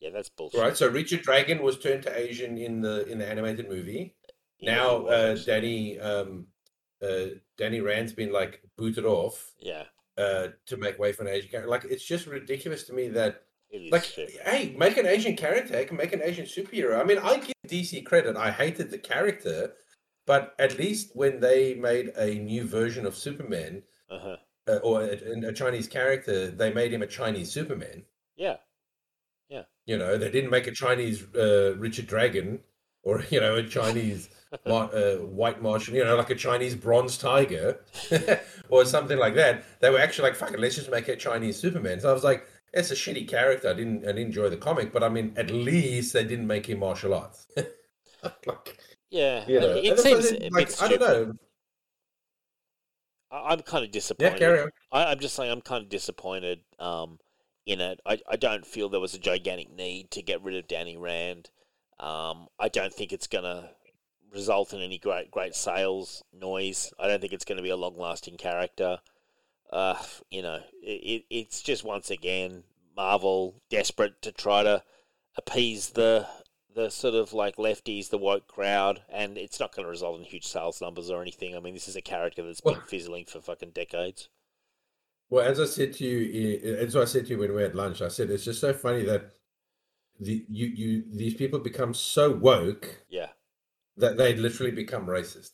Yeah, 0.00 0.10
that's 0.10 0.30
bullshit. 0.30 0.58
Right. 0.58 0.76
So 0.76 0.88
Richard 0.88 1.22
Dragon 1.22 1.62
was 1.62 1.78
turned 1.78 2.04
to 2.04 2.18
Asian 2.18 2.56
in 2.56 2.80
the 2.80 3.04
in 3.08 3.18
the 3.18 3.26
animated 3.26 3.68
movie. 3.68 4.14
Yeah, 4.58 4.74
now 4.74 5.06
uh. 5.06 5.34
Danny 5.34 5.98
um, 5.98 6.46
uh, 7.02 7.26
Danny 7.58 7.80
Rand's 7.82 8.14
been 8.14 8.32
like 8.32 8.62
booted 8.78 9.04
off 9.04 9.52
Yeah. 9.60 9.84
Uh, 10.18 10.48
to 10.66 10.76
make 10.76 10.98
way 10.98 11.12
for 11.12 11.22
an 11.22 11.28
Asian 11.28 11.48
character. 11.50 11.70
Like 11.70 11.84
it's 11.84 12.04
just 12.04 12.26
ridiculous 12.26 12.82
to 12.84 12.92
me 12.92 13.08
that 13.08 13.42
like 13.90 14.04
hey, 14.44 14.74
make 14.78 14.96
an 14.96 15.06
Asian 15.06 15.36
character, 15.36 15.86
make 15.94 16.12
an 16.12 16.22
Asian 16.22 16.46
superhero. 16.46 17.00
I 17.00 17.04
mean, 17.04 17.18
I 17.18 17.36
give 17.38 17.54
DC 17.68 18.04
credit. 18.04 18.36
I 18.36 18.50
hated 18.50 18.90
the 18.90 18.98
character, 18.98 19.74
but 20.26 20.54
at 20.58 20.78
least 20.78 21.10
when 21.14 21.40
they 21.40 21.74
made 21.74 22.08
a 22.16 22.34
new 22.34 22.64
version 22.64 23.06
of 23.06 23.14
Superman 23.14 23.82
Uh-huh. 24.10 24.36
uh, 24.66 24.76
or 24.82 25.02
a, 25.02 25.48
a 25.48 25.52
Chinese 25.52 25.86
character, 25.86 26.50
they 26.50 26.72
made 26.72 26.92
him 26.92 27.02
a 27.02 27.06
Chinese 27.06 27.52
Superman. 27.52 28.04
Yeah. 28.36 28.56
Yeah. 29.50 29.64
You 29.86 29.98
know, 29.98 30.16
they 30.16 30.30
didn't 30.30 30.50
make 30.50 30.66
a 30.66 30.72
Chinese 30.72 31.22
uh, 31.34 31.74
Richard 31.76 32.06
Dragon 32.06 32.60
or 33.02 33.22
you 33.30 33.40
know 33.40 33.56
a 33.56 33.62
Chinese 33.62 34.28
uh, 34.66 35.16
white 35.26 35.62
Martian, 35.62 35.94
you 35.94 36.04
know, 36.04 36.16
like 36.16 36.30
a 36.30 36.34
Chinese 36.34 36.74
bronze 36.74 37.18
tiger 37.18 37.80
or 38.70 38.84
something 38.84 39.18
like 39.18 39.34
that. 39.34 39.64
They 39.80 39.90
were 39.90 39.98
actually 39.98 40.28
like, 40.30 40.36
"Fuck 40.38 40.52
it, 40.52 40.60
let's 40.60 40.74
just 40.76 40.90
make 40.90 41.08
a 41.08 41.16
Chinese 41.16 41.58
Superman." 41.58 42.00
So 42.00 42.10
I 42.10 42.12
was 42.12 42.24
like, 42.24 42.46
"It's 42.72 42.90
a 42.90 42.94
shitty 42.94 43.28
character. 43.28 43.68
I 43.70 43.74
didn't, 43.74 44.04
I 44.04 44.08
didn't 44.08 44.26
enjoy 44.28 44.48
the 44.48 44.56
comic, 44.56 44.92
but 44.92 45.02
I 45.02 45.08
mean, 45.08 45.32
at 45.36 45.50
least 45.50 46.12
they 46.12 46.24
didn't 46.24 46.46
make 46.46 46.66
him 46.66 46.78
martial 46.80 47.14
arts." 47.14 47.46
like, 48.46 48.78
Yeah. 49.10 49.44
you 49.46 49.60
know, 49.60 49.74
it 49.76 49.98
seems 49.98 50.24
what 50.24 50.32
a 50.32 50.36
it- 50.36 50.40
bit 50.40 50.52
like, 50.52 50.82
I 50.82 50.88
don't 50.88 51.00
know. 51.00 51.32
I- 53.30 53.52
I'm 53.52 53.60
kind 53.60 53.84
of 53.84 53.88
Yeah, 53.88 53.92
disappointed. 53.92 54.42
on. 54.60 54.70
I, 54.92 55.04
I'm 55.10 55.18
just 55.20 55.34
saying 55.34 55.50
I'm 55.50 55.60
kind 55.60 55.82
of 55.84 55.88
disappointed 55.90 56.60
um, 56.78 57.18
in 57.66 57.80
it. 57.80 58.00
I, 58.06 58.18
I 58.28 58.36
don't 58.36 58.64
feel 58.66 58.88
there 58.88 59.00
was 59.00 59.14
a 59.14 59.18
gigantic 59.18 59.70
need 59.70 60.10
to 60.12 60.22
get 60.22 60.42
rid 60.42 60.56
of 60.56 60.66
Danny 60.68 60.96
Rand. 60.96 61.50
Um, 62.00 62.46
I 62.58 62.68
don't 62.68 62.92
think 62.94 63.12
it's 63.12 63.26
going 63.26 63.44
to 63.44 63.70
result 64.32 64.72
in 64.72 64.80
any 64.80 64.98
great 64.98 65.30
great 65.30 65.54
sales 65.54 66.22
noise. 66.32 66.92
I 66.98 67.08
don't 67.08 67.20
think 67.20 67.32
it's 67.32 67.44
going 67.44 67.56
to 67.56 67.62
be 67.62 67.70
a 67.70 67.76
long 67.76 67.96
lasting 67.96 68.36
character. 68.36 68.98
Uh, 69.70 69.96
you 70.30 70.42
know, 70.42 70.60
it, 70.82 70.86
it, 70.88 71.24
it's 71.30 71.60
just 71.62 71.84
once 71.84 72.10
again 72.10 72.64
Marvel 72.96 73.60
desperate 73.70 74.20
to 74.22 74.32
try 74.32 74.62
to 74.62 74.82
appease 75.36 75.90
the 75.90 76.26
the 76.74 76.90
sort 76.90 77.14
of 77.14 77.32
like 77.32 77.56
lefties, 77.56 78.08
the 78.10 78.18
woke 78.18 78.46
crowd, 78.46 79.02
and 79.08 79.36
it's 79.36 79.58
not 79.58 79.74
going 79.74 79.84
to 79.84 79.90
result 79.90 80.18
in 80.18 80.24
huge 80.24 80.46
sales 80.46 80.80
numbers 80.80 81.10
or 81.10 81.20
anything. 81.20 81.56
I 81.56 81.60
mean, 81.60 81.74
this 81.74 81.88
is 81.88 81.96
a 81.96 82.02
character 82.02 82.42
that's 82.42 82.60
been 82.60 82.74
Well- 82.74 82.82
fizzling 82.86 83.24
for 83.24 83.40
fucking 83.40 83.70
decades. 83.70 84.28
Well, 85.30 85.44
as 85.46 85.60
I 85.60 85.66
said 85.66 85.92
to 85.94 86.04
you, 86.06 86.58
eh, 86.62 86.76
as 86.82 86.96
I 86.96 87.04
said 87.04 87.26
to 87.26 87.32
you 87.32 87.38
when 87.38 87.54
we 87.54 87.60
had 87.62 87.74
lunch, 87.74 88.00
I 88.00 88.08
said 88.08 88.30
it's 88.30 88.44
just 88.44 88.60
so 88.62 88.72
funny 88.72 89.02
that 89.04 89.32
the 90.18 90.44
you 90.48 90.66
you 90.66 91.04
these 91.12 91.34
people 91.34 91.58
become 91.58 91.92
so 91.94 92.30
woke 92.30 93.02
Yeah. 93.10 93.28
That 93.98 94.16
they'd 94.16 94.38
literally 94.38 94.72
become 94.72 95.06
racist. 95.06 95.50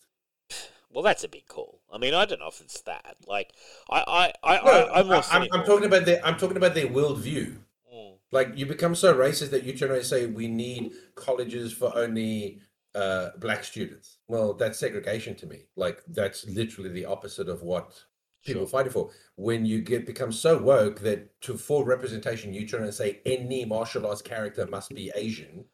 Well, 0.91 1.03
that's 1.03 1.25
a 1.25 1.29
big 1.29 1.47
call. 1.49 1.81
I 1.93 1.99
mean, 1.99 2.15
I 2.15 2.25
don't 2.25 2.39
know 2.39 2.49
if 2.49 2.61
it's 2.61 2.81
that. 2.83 3.17
Like, 3.27 3.53
I, 3.91 4.05
I, 4.07 4.33
I, 4.45 4.57
No, 4.65 4.71
I 4.71 5.01
I'm 5.01 5.11
am. 5.43 5.49
I'm 5.53 5.65
talking 5.65 5.87
about 5.87 6.05
their 6.05 6.25
I'm 6.25 6.37
talking 6.37 6.57
about 6.57 6.75
their 6.75 6.87
worldview. 6.87 7.57
Mm, 7.93 8.19
Like 8.31 8.57
you 8.57 8.67
become 8.67 8.95
so 8.95 9.15
racist 9.15 9.51
that 9.51 9.65
you 9.65 9.73
and 9.95 10.05
say 10.05 10.27
we 10.27 10.49
need 10.49 10.93
colleges 11.15 11.73
for 11.73 11.97
only 11.97 12.61
uh, 12.95 13.31
black 13.39 13.65
students. 13.65 14.19
Well, 14.29 14.55
that's 14.55 14.79
segregation 14.79 15.35
to 15.37 15.47
me. 15.47 15.67
Like 15.77 16.03
that's 16.09 16.47
literally 16.47 16.91
the 16.91 17.07
opposite 17.07 17.49
of 17.49 17.63
what 17.63 18.05
people 18.45 18.63
Sure. 18.63 18.67
fighting 18.67 18.93
for. 18.93 19.11
When 19.37 19.67
you 19.67 19.81
get 19.83 20.07
become 20.07 20.33
so 20.33 20.59
woke 20.59 21.01
that 21.01 21.41
to 21.43 21.57
for 21.57 21.85
representation 21.85 22.55
you 22.55 22.67
turn 22.67 22.85
and 22.85 22.95
say 22.95 23.21
any 23.27 23.65
martial 23.65 24.07
arts 24.07 24.23
character 24.23 24.67
must 24.67 24.95
be 24.95 25.11
Asian. 25.15 25.67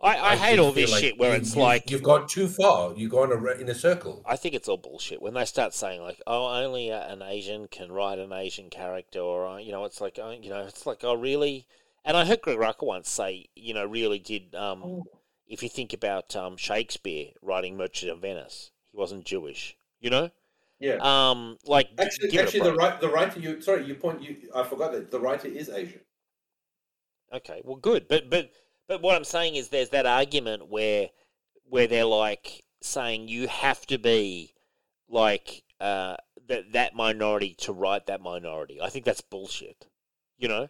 I, 0.00 0.32
I, 0.32 0.36
hate 0.36 0.58
all 0.58 0.72
this 0.72 0.92
like 0.92 1.00
shit 1.00 1.18
where 1.18 1.30
you- 1.32 1.38
it's 1.38 1.56
you- 1.56 1.62
like 1.62 1.90
you've 1.90 2.02
gone 2.02 2.26
too 2.28 2.48
far. 2.48 2.92
You've 2.94 3.10
gone 3.10 3.32
ar- 3.32 3.52
in 3.52 3.68
a 3.68 3.74
circle. 3.74 4.22
I 4.26 4.36
think 4.36 4.54
it's 4.54 4.68
all 4.68 4.76
bullshit 4.76 5.22
when 5.22 5.34
they 5.34 5.46
start 5.46 5.72
saying 5.72 6.02
like, 6.02 6.20
"Oh, 6.26 6.48
only 6.48 6.90
a- 6.90 7.06
an 7.08 7.22
Asian 7.22 7.66
can 7.68 7.90
write 7.90 8.18
an 8.18 8.32
Asian 8.32 8.68
character," 8.68 9.20
or 9.20 9.46
uh, 9.46 9.56
you 9.56 9.72
know, 9.72 9.84
it's 9.84 10.00
like, 10.00 10.18
oh, 10.20 10.30
you 10.30 10.50
know, 10.50 10.62
it's 10.66 10.84
like, 10.86 11.02
oh, 11.02 11.14
really? 11.14 11.66
And 12.04 12.16
I 12.16 12.24
heard 12.26 12.42
Greg 12.42 12.58
Rucka 12.58 12.86
once 12.86 13.08
say, 13.08 13.46
you 13.56 13.72
know, 13.74 13.84
really 13.86 14.18
did. 14.18 14.54
Um, 14.54 15.04
if 15.48 15.62
you 15.62 15.68
think 15.68 15.92
about 15.92 16.36
um, 16.36 16.56
Shakespeare 16.56 17.28
writing 17.40 17.76
Merchant 17.76 18.12
of 18.12 18.20
Venice, 18.20 18.72
he 18.92 18.98
wasn't 18.98 19.24
Jewish, 19.24 19.76
you 19.98 20.10
know. 20.10 20.30
Yeah. 20.78 20.98
Um, 21.00 21.56
like 21.64 21.88
Actually, 21.98 22.28
give 22.28 22.40
it 22.40 22.42
a 22.42 22.46
actually, 22.48 22.70
the 22.70 22.74
right 22.74 23.00
the 23.00 23.08
writer 23.08 23.40
you 23.40 23.62
sorry 23.62 23.86
you 23.86 23.94
point 23.94 24.22
you 24.22 24.36
I 24.54 24.62
forgot 24.62 24.92
that 24.92 25.10
the 25.10 25.18
writer 25.18 25.48
is 25.48 25.70
Asian. 25.70 26.00
Okay, 27.32 27.62
well, 27.64 27.76
good, 27.76 28.06
but 28.08 28.28
but 28.28 28.50
but 28.88 29.02
what 29.02 29.16
I'm 29.16 29.24
saying 29.24 29.56
is, 29.56 29.68
there's 29.68 29.90
that 29.90 30.06
argument 30.06 30.68
where 30.68 31.08
where 31.68 31.86
they're 31.86 32.04
like 32.04 32.64
saying 32.80 33.28
you 33.28 33.48
have 33.48 33.84
to 33.86 33.98
be 33.98 34.54
like 35.08 35.62
uh, 35.80 36.16
that 36.48 36.72
that 36.72 36.94
minority 36.94 37.54
to 37.60 37.72
write 37.72 38.06
that 38.06 38.20
minority. 38.20 38.80
I 38.80 38.88
think 38.88 39.04
that's 39.04 39.20
bullshit. 39.20 39.86
You 40.38 40.48
know, 40.48 40.68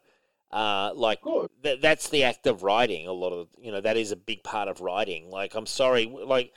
uh, 0.51 0.93
like 0.95 1.21
that 1.63 1.81
that's 1.83 2.09
the 2.09 2.25
act 2.25 2.47
of 2.47 2.63
writing. 2.63 3.07
A 3.07 3.13
lot 3.13 3.33
of 3.33 3.49
you 3.61 3.73
know 3.73 3.81
that 3.81 3.97
is 3.97 4.13
a 4.13 4.17
big 4.17 4.43
part 4.45 4.69
of 4.69 4.81
writing. 4.81 5.31
Like 5.31 5.55
I'm 5.55 5.67
sorry, 5.67 6.07
like 6.07 6.53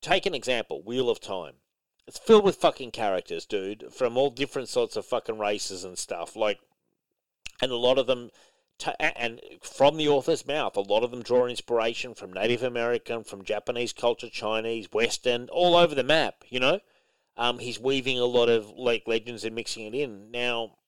take 0.00 0.26
an 0.26 0.34
example, 0.34 0.82
Wheel 0.82 1.08
of 1.10 1.20
Time. 1.20 1.54
It's 2.06 2.18
filled 2.18 2.44
with 2.44 2.56
fucking 2.56 2.90
characters, 2.90 3.46
dude, 3.46 3.86
from 3.90 4.18
all 4.18 4.30
different 4.30 4.68
sorts 4.68 4.96
of 4.96 5.06
fucking 5.06 5.38
races 5.38 5.84
and 5.84 5.96
stuff. 5.96 6.36
Like, 6.36 6.60
and 7.62 7.72
a 7.72 7.76
lot 7.76 7.96
of 7.96 8.06
them, 8.06 8.30
ta 8.78 8.94
and 8.98 9.40
from 9.62 9.96
the 9.96 10.08
author's 10.08 10.46
mouth, 10.46 10.76
a 10.76 10.80
lot 10.80 11.02
of 11.02 11.10
them 11.10 11.22
draw 11.22 11.46
inspiration 11.46 12.14
from 12.14 12.32
Native 12.32 12.62
American, 12.62 13.24
from 13.24 13.44
Japanese 13.44 13.92
culture, 13.92 14.28
Chinese, 14.28 14.92
Western, 14.92 15.48
all 15.50 15.76
over 15.76 15.94
the 15.94 16.02
map. 16.02 16.44
You 16.48 16.60
know, 16.60 16.80
um, 17.36 17.58
he's 17.58 17.80
weaving 17.80 18.18
a 18.18 18.24
lot 18.24 18.48
of 18.48 18.70
like 18.70 19.04
legends 19.06 19.44
and 19.44 19.54
mixing 19.54 19.86
it 19.86 19.94
in. 19.94 20.30
Now, 20.30 20.78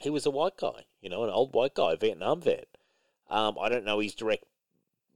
he 0.00 0.10
was 0.10 0.26
a 0.26 0.30
white 0.30 0.56
guy, 0.56 0.84
you 1.00 1.08
know, 1.08 1.24
an 1.24 1.30
old 1.30 1.52
white 1.54 1.74
guy, 1.74 1.96
Vietnam 1.96 2.40
vet. 2.40 2.68
Um, 3.28 3.56
I 3.60 3.68
don't 3.68 3.84
know 3.84 3.98
his 3.98 4.14
direct, 4.14 4.44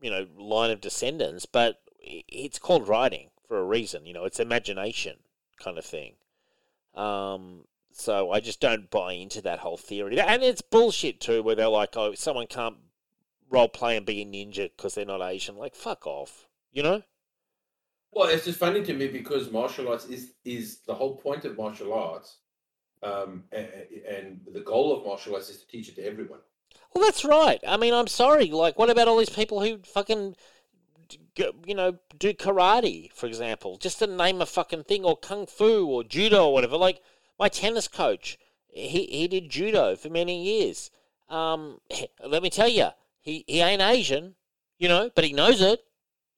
you 0.01 0.11
know, 0.11 0.27
line 0.37 0.71
of 0.71 0.81
descendants, 0.81 1.47
but 1.47 1.81
it's 2.01 2.59
called 2.59 2.89
writing 2.89 3.31
for 3.47 3.59
a 3.59 3.65
reason. 3.65 4.07
You 4.07 4.15
know, 4.15 4.25
it's 4.25 4.41
imagination 4.41 5.19
kind 5.59 5.79
of 5.79 5.85
thing. 5.85 6.15
Um, 6.95 7.65
so 7.93 8.31
I 8.31 8.41
just 8.41 8.61
don't 8.61 8.91
buy 8.91 9.13
into 9.13 9.41
that 9.43 9.61
whole 9.61 9.77
theory, 9.77 10.21
and 10.21 10.43
it's 10.43 10.63
bullshit 10.63 11.21
too, 11.21 11.43
where 11.43 11.55
they're 11.55 11.69
like, 11.69 11.97
"Oh, 11.97 12.15
someone 12.15 12.47
can't 12.47 12.77
role 13.49 13.69
play 13.69 13.97
and 13.97 14.07
be 14.07 14.23
a 14.23 14.25
ninja 14.25 14.71
because 14.77 14.95
they're 14.95 15.05
not 15.05 15.23
Asian." 15.23 15.57
Like, 15.57 15.75
fuck 15.75 16.07
off, 16.07 16.49
you 16.73 16.83
know? 16.83 17.03
Well, 18.13 18.29
it's 18.29 18.45
just 18.45 18.59
funny 18.59 18.83
to 18.83 18.95
me 18.95 19.09
because 19.09 19.51
martial 19.51 19.89
arts 19.89 20.07
is 20.07 20.33
is 20.45 20.79
the 20.87 20.95
whole 20.95 21.17
point 21.17 21.45
of 21.45 21.57
martial 21.57 21.93
arts, 21.93 22.39
um, 23.03 23.45
and, 23.53 23.69
and 24.09 24.41
the 24.53 24.61
goal 24.61 24.97
of 24.97 25.05
martial 25.05 25.35
arts 25.35 25.49
is 25.49 25.61
to 25.63 25.67
teach 25.69 25.89
it 25.89 25.97
to 25.97 26.05
everyone. 26.05 26.41
Well, 26.95 27.05
that's 27.05 27.25
right. 27.25 27.61
I 27.67 27.77
mean, 27.77 27.95
I'm 27.95 28.09
sorry. 28.09 28.47
Like, 28.47 28.79
what 28.79 28.91
about 28.91 29.09
all 29.09 29.19
these 29.19 29.31
people 29.31 29.61
who 29.61 29.79
fucking, 29.79 30.35
you 31.37 31.75
know, 31.75 31.99
do 32.19 32.35
karate, 32.35 33.13
for 33.13 33.27
example, 33.27 33.77
just 33.77 34.01
to 34.01 34.07
name 34.07 34.43
a 34.43 34.47
fucking 34.47 34.85
thing, 34.85 35.05
or 35.05 35.17
kung 35.17 35.47
fu, 35.47 35.87
or 35.87 36.03
judo, 36.03 36.47
or 36.47 36.53
whatever. 36.53 36.77
Like, 36.77 37.01
my 37.41 37.49
tennis 37.49 37.89
coach, 37.89 38.39
he 38.69 39.07
he 39.07 39.27
did 39.27 39.49
judo 39.49 39.97
for 39.97 40.11
many 40.11 40.45
years. 40.45 40.91
Um, 41.29 41.81
let 42.25 42.43
me 42.43 42.51
tell 42.51 42.69
you, 42.69 42.89
he 43.21 43.45
he 43.49 43.61
ain't 43.61 43.83
Asian, 43.83 44.37
you 44.79 44.89
know, 44.89 45.11
but 45.13 45.25
he 45.25 45.33
knows 45.33 45.61
it. 45.61 45.83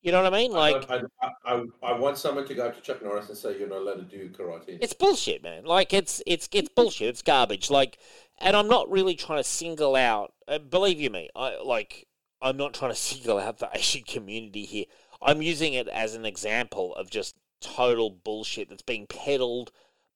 You 0.01 0.11
know 0.11 0.21
what 0.21 0.35
I 0.35 0.37
mean? 0.37 0.51
Like, 0.51 0.91
I, 0.91 1.03
I, 1.21 1.31
I, 1.45 1.65
I 1.85 1.93
want 1.99 2.19
someone 2.19 2.45
to 2.49 2.55
go 2.55 2.67
up 2.67 2.75
to 2.75 2.81
Chuck 2.81 3.05
Norris 3.05 3.29
and 3.29 3.39
say 3.39 3.57
you're 3.57 3.69
not 3.69 3.79
allowed 3.79 4.11
to 4.11 4.19
do 4.19 4.29
karate. 4.31 4.79
It's 4.81 4.95
bullshit, 4.95 5.45
man. 5.45 5.65
Like 5.65 5.93
it's 5.93 6.23
it's 6.27 6.49
it's 6.53 6.69
bullshit. 6.69 7.09
It's 7.09 7.23
garbage. 7.23 7.71
Like, 7.71 7.99
and 8.39 8.57
I'm 8.57 8.69
not 8.69 8.91
really 8.91 9.15
trying 9.15 9.39
to 9.39 9.45
single 9.45 9.95
out. 9.95 10.33
Uh, 10.49 10.59
believe 10.59 11.01
you 11.01 11.11
me, 11.11 11.29
I 11.37 11.59
like. 11.63 12.07
I'm 12.41 12.57
not 12.57 12.75
trying 12.75 12.91
to 12.91 12.97
single 13.11 13.39
out 13.39 13.59
the 13.59 13.71
Asian 13.75 14.03
community 14.03 14.65
here. 14.65 14.87
I'm 15.21 15.43
using 15.43 15.75
it 15.75 15.87
as 15.87 16.15
an 16.15 16.25
example 16.27 16.95
of 16.97 17.09
just 17.11 17.37
total 17.61 18.11
bullshit 18.11 18.69
that's 18.69 18.83
being 18.83 19.07
peddled 19.07 19.71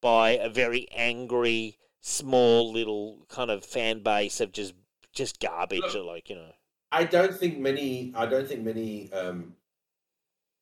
by 0.07 0.31
a 0.31 0.49
very 0.49 0.87
angry, 0.95 1.79
small 2.01 2.73
little 2.73 3.27
kind 3.29 3.51
of 3.51 3.65
fan 3.65 4.05
base 4.05 4.41
of 4.41 4.53
just 4.53 4.75
just 5.13 5.41
garbage. 5.41 5.97
Or 5.97 6.05
like 6.05 6.31
you 6.31 6.37
know, 6.37 6.53
I 6.93 7.03
don't 7.03 7.35
think 7.35 7.59
many. 7.59 8.13
I 8.15 8.27
don't 8.27 8.47
think 8.47 8.63
many 8.63 9.13
um, 9.13 9.55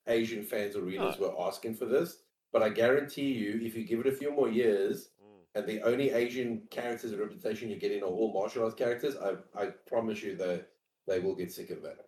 Asian 0.06 0.44
fans 0.44 0.76
or 0.76 0.80
readers 0.80 1.18
were 1.18 1.34
asking 1.38 1.74
for 1.74 1.84
this. 1.84 2.22
But 2.52 2.62
I 2.62 2.70
guarantee 2.70 3.32
you, 3.32 3.60
if 3.62 3.76
you 3.76 3.84
give 3.84 4.00
it 4.00 4.06
a 4.06 4.12
few 4.12 4.30
more 4.30 4.48
years, 4.48 5.10
Mm. 5.22 5.40
and 5.56 5.66
the 5.66 5.82
only 5.82 6.10
Asian 6.10 6.62
characters 6.70 7.12
of 7.12 7.18
representation 7.18 7.68
you're 7.68 7.78
getting 7.78 8.02
are 8.02 8.06
all 8.06 8.32
martial 8.32 8.64
arts 8.64 8.74
characters, 8.74 9.14
I 9.16 9.30
I 9.62 9.66
promise 9.92 10.22
you 10.22 10.36
that 10.36 10.68
they 11.06 11.18
will 11.20 11.34
get 11.34 11.52
sick 11.52 11.68
of 11.70 11.82
that. 11.82 11.98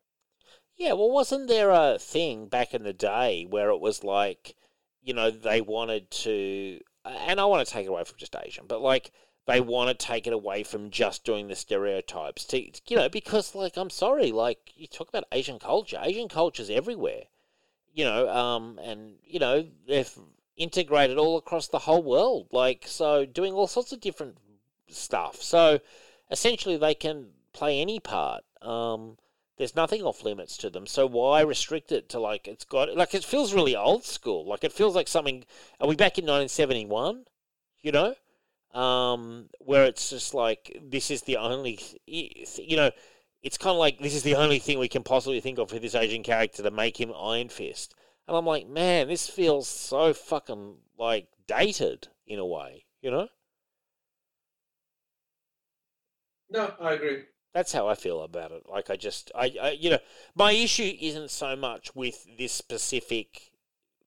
Yeah, 0.77 0.95
well, 0.95 1.11
wasn't 1.11 1.49
there 1.49 1.71
a 1.71 1.99
thing 1.99 2.49
back 2.49 2.73
in 2.73 2.83
the 2.83 2.93
day 2.95 3.47
where 3.49 3.71
it 3.71 3.81
was 3.81 4.03
like, 4.05 4.57
you 5.03 5.15
know, 5.15 5.31
they 5.31 5.61
wanted 5.61 6.11
to, 6.25 6.81
and 7.07 7.41
I 7.41 7.45
want 7.45 7.67
to 7.67 7.73
take 7.73 7.87
it 7.87 7.91
away 7.91 8.05
from 8.05 8.19
just 8.19 8.37
Asian, 8.37 8.67
but 8.67 8.81
like 8.81 9.13
they 9.47 9.61
want 9.61 9.89
to 9.89 10.07
take 10.07 10.27
it 10.27 10.33
away 10.33 10.63
from 10.63 10.91
just 10.91 11.25
doing 11.25 11.49
the 11.49 11.55
stereotypes 11.55 12.45
to, 12.47 12.61
you 12.61 12.97
know, 12.97 13.09
because 13.09 13.55
like 13.55 13.77
I'm 13.77 13.91
sorry, 13.91 14.33
like 14.33 14.73
you 14.75 14.87
talk 14.87 15.09
about 15.09 15.25
Asian 15.33 15.59
culture, 15.59 15.99
Asian 16.03 16.29
culture's 16.29 16.71
everywhere, 16.71 17.25
you 17.93 18.05
know, 18.05 18.29
um, 18.29 18.79
and 18.83 19.15
you 19.25 19.39
know 19.39 19.67
they've 19.87 20.19
integrated 20.57 21.19
all 21.19 21.37
across 21.37 21.69
the 21.69 21.81
whole 21.81 22.03
world, 22.03 22.49
like 22.53 22.85
so 22.87 23.25
doing 23.25 23.53
all 23.53 23.67
sorts 23.67 23.93
of 23.93 24.01
different 24.01 24.39
stuff. 24.89 25.43
So 25.43 25.81
essentially, 26.31 26.77
they 26.77 26.95
can 26.95 27.29
play 27.53 27.81
any 27.81 28.01
part. 28.01 28.45
Um, 28.63 29.17
there's 29.57 29.75
nothing 29.75 30.03
off 30.03 30.23
limits 30.23 30.57
to 30.59 30.71
them. 30.71 30.87
So 30.87 31.07
why 31.07 31.41
restrict 31.41 31.93
it 31.93 32.09
to 32.11 32.21
like 32.21 32.47
it's 32.47 32.65
got 32.65 32.95
like 32.97 33.15
it 33.15 33.25
feels 33.25 33.55
really 33.55 33.75
old 33.75 34.05
school. 34.05 34.47
Like 34.47 34.65
it 34.65 34.73
feels 34.73 34.95
like 34.95 35.09
something. 35.09 35.45
Are 35.81 35.89
we 35.89 35.97
back 35.97 36.19
in 36.19 36.25
1971? 36.25 37.25
You 37.83 37.93
know, 37.93 38.15
um, 38.79 39.49
where 39.61 39.85
it's 39.85 40.11
just 40.11 40.35
like 40.35 40.79
this 40.83 41.11
is 41.11 41.23
the 41.23 41.37
only 41.37 41.79
you 42.07 42.77
know. 42.77 42.91
It's 43.43 43.59
kind 43.59 43.73
of 43.73 43.79
like 43.79 44.01
this 44.01 44.15
is 44.15 44.25
the 44.25 44.35
only 44.35 44.59
thing 44.59 44.79
we 44.79 44.89
can 44.89 45.05
possibly 45.05 45.41
think 45.41 45.59
of 45.59 45.71
for 45.71 45.79
this 45.79 45.95
Asian 45.95 46.25
character 46.25 46.63
to 46.63 46.71
make 46.71 47.01
him 47.01 47.13
Iron 47.17 47.49
Fist. 47.49 47.95
And 48.27 48.37
I'm 48.37 48.47
like, 48.47 48.67
man, 48.67 49.07
this 49.07 49.29
feels 49.29 49.69
so 49.69 50.13
fucking 50.13 50.79
like 50.99 51.29
dated 51.47 52.09
in 52.27 52.41
a 52.41 52.47
way, 52.47 52.87
you 53.01 53.11
know? 53.11 53.29
No, 56.51 56.75
I 56.81 56.95
agree. 56.95 57.23
That's 57.57 57.73
how 57.73 57.89
I 57.89 57.95
feel 57.95 58.21
about 58.21 58.53
it. 58.53 58.65
Like 58.69 58.91
I 58.91 58.97
just, 58.97 59.33
I, 59.35 59.51
I 59.63 59.71
you 59.71 59.89
know, 59.89 59.99
my 60.35 60.53
issue 60.53 60.93
isn't 61.01 61.31
so 61.31 61.57
much 61.57 61.95
with 61.95 62.27
this 62.37 62.53
specific 62.53 63.51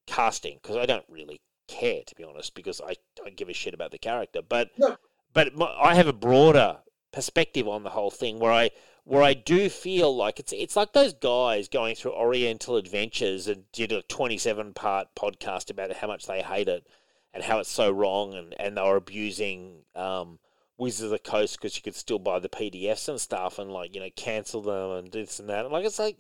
casting 0.06 0.60
because 0.62 0.78
I 0.78 0.86
don't 0.86 1.06
really 1.10 1.42
care 1.68 2.04
to 2.06 2.14
be 2.14 2.24
honest 2.24 2.54
because 2.54 2.80
I 2.80 2.94
don't 3.16 3.36
give 3.36 3.50
a 3.50 3.54
shit 3.54 3.74
about 3.74 3.90
the 3.90 3.98
character. 3.98 4.44
But 4.48 4.70
no. 4.78 4.98
but 5.34 5.56
my, 5.56 5.66
I 5.66 5.96
have 5.96 6.06
a 6.06 6.14
broader 6.14 6.78
perspective 7.12 7.68
on 7.68 7.82
the 7.82 7.90
whole 7.90 8.12
thing 8.12 8.38
where 8.38 8.52
I 8.52 8.70
where 9.04 9.24
I 9.24 9.34
do 9.34 9.68
feel 9.68 10.16
like 10.16 10.40
it's 10.40 10.54
it's 10.54 10.76
like 10.76 10.94
those 10.94 11.16
guys 11.16 11.68
going 11.68 11.96
through 11.96 12.14
Oriental 12.14 12.78
Adventures 12.78 13.48
and 13.48 13.64
did 13.72 13.92
a 13.92 14.04
27 14.04 14.76
part 14.76 15.08
podcast 15.16 15.72
about 15.72 15.92
how 15.92 16.06
much 16.06 16.28
they 16.28 16.44
hate 16.44 16.68
it 16.68 16.86
and 17.34 17.44
how 17.44 17.58
it's 17.58 17.72
so 17.72 17.90
wrong 17.90 18.36
and, 18.36 18.54
and 18.60 18.78
they 18.78 18.82
were 18.84 18.96
abusing 18.96 19.86
um, 19.96 20.38
Wizards 20.80 21.04
of 21.04 21.10
the 21.12 21.20
Coast 21.20 21.58
because 21.58 21.76
you 21.76 21.82
could 21.82 21.96
still 21.96 22.20
buy 22.20 22.40
the 22.40 22.50
PDFs 22.50 23.10
and 23.10 23.20
stuff 23.20 23.60
and 23.60 23.72
like 23.72 23.94
you 23.94 24.00
know 24.00 24.10
cancel 24.16 24.62
them 24.62 24.92
and 24.92 25.12
this 25.12 25.40
and 25.40 25.50
that. 25.50 25.66
And 25.66 25.74
like 25.74 25.86
it's 25.86 26.00
like, 26.00 26.20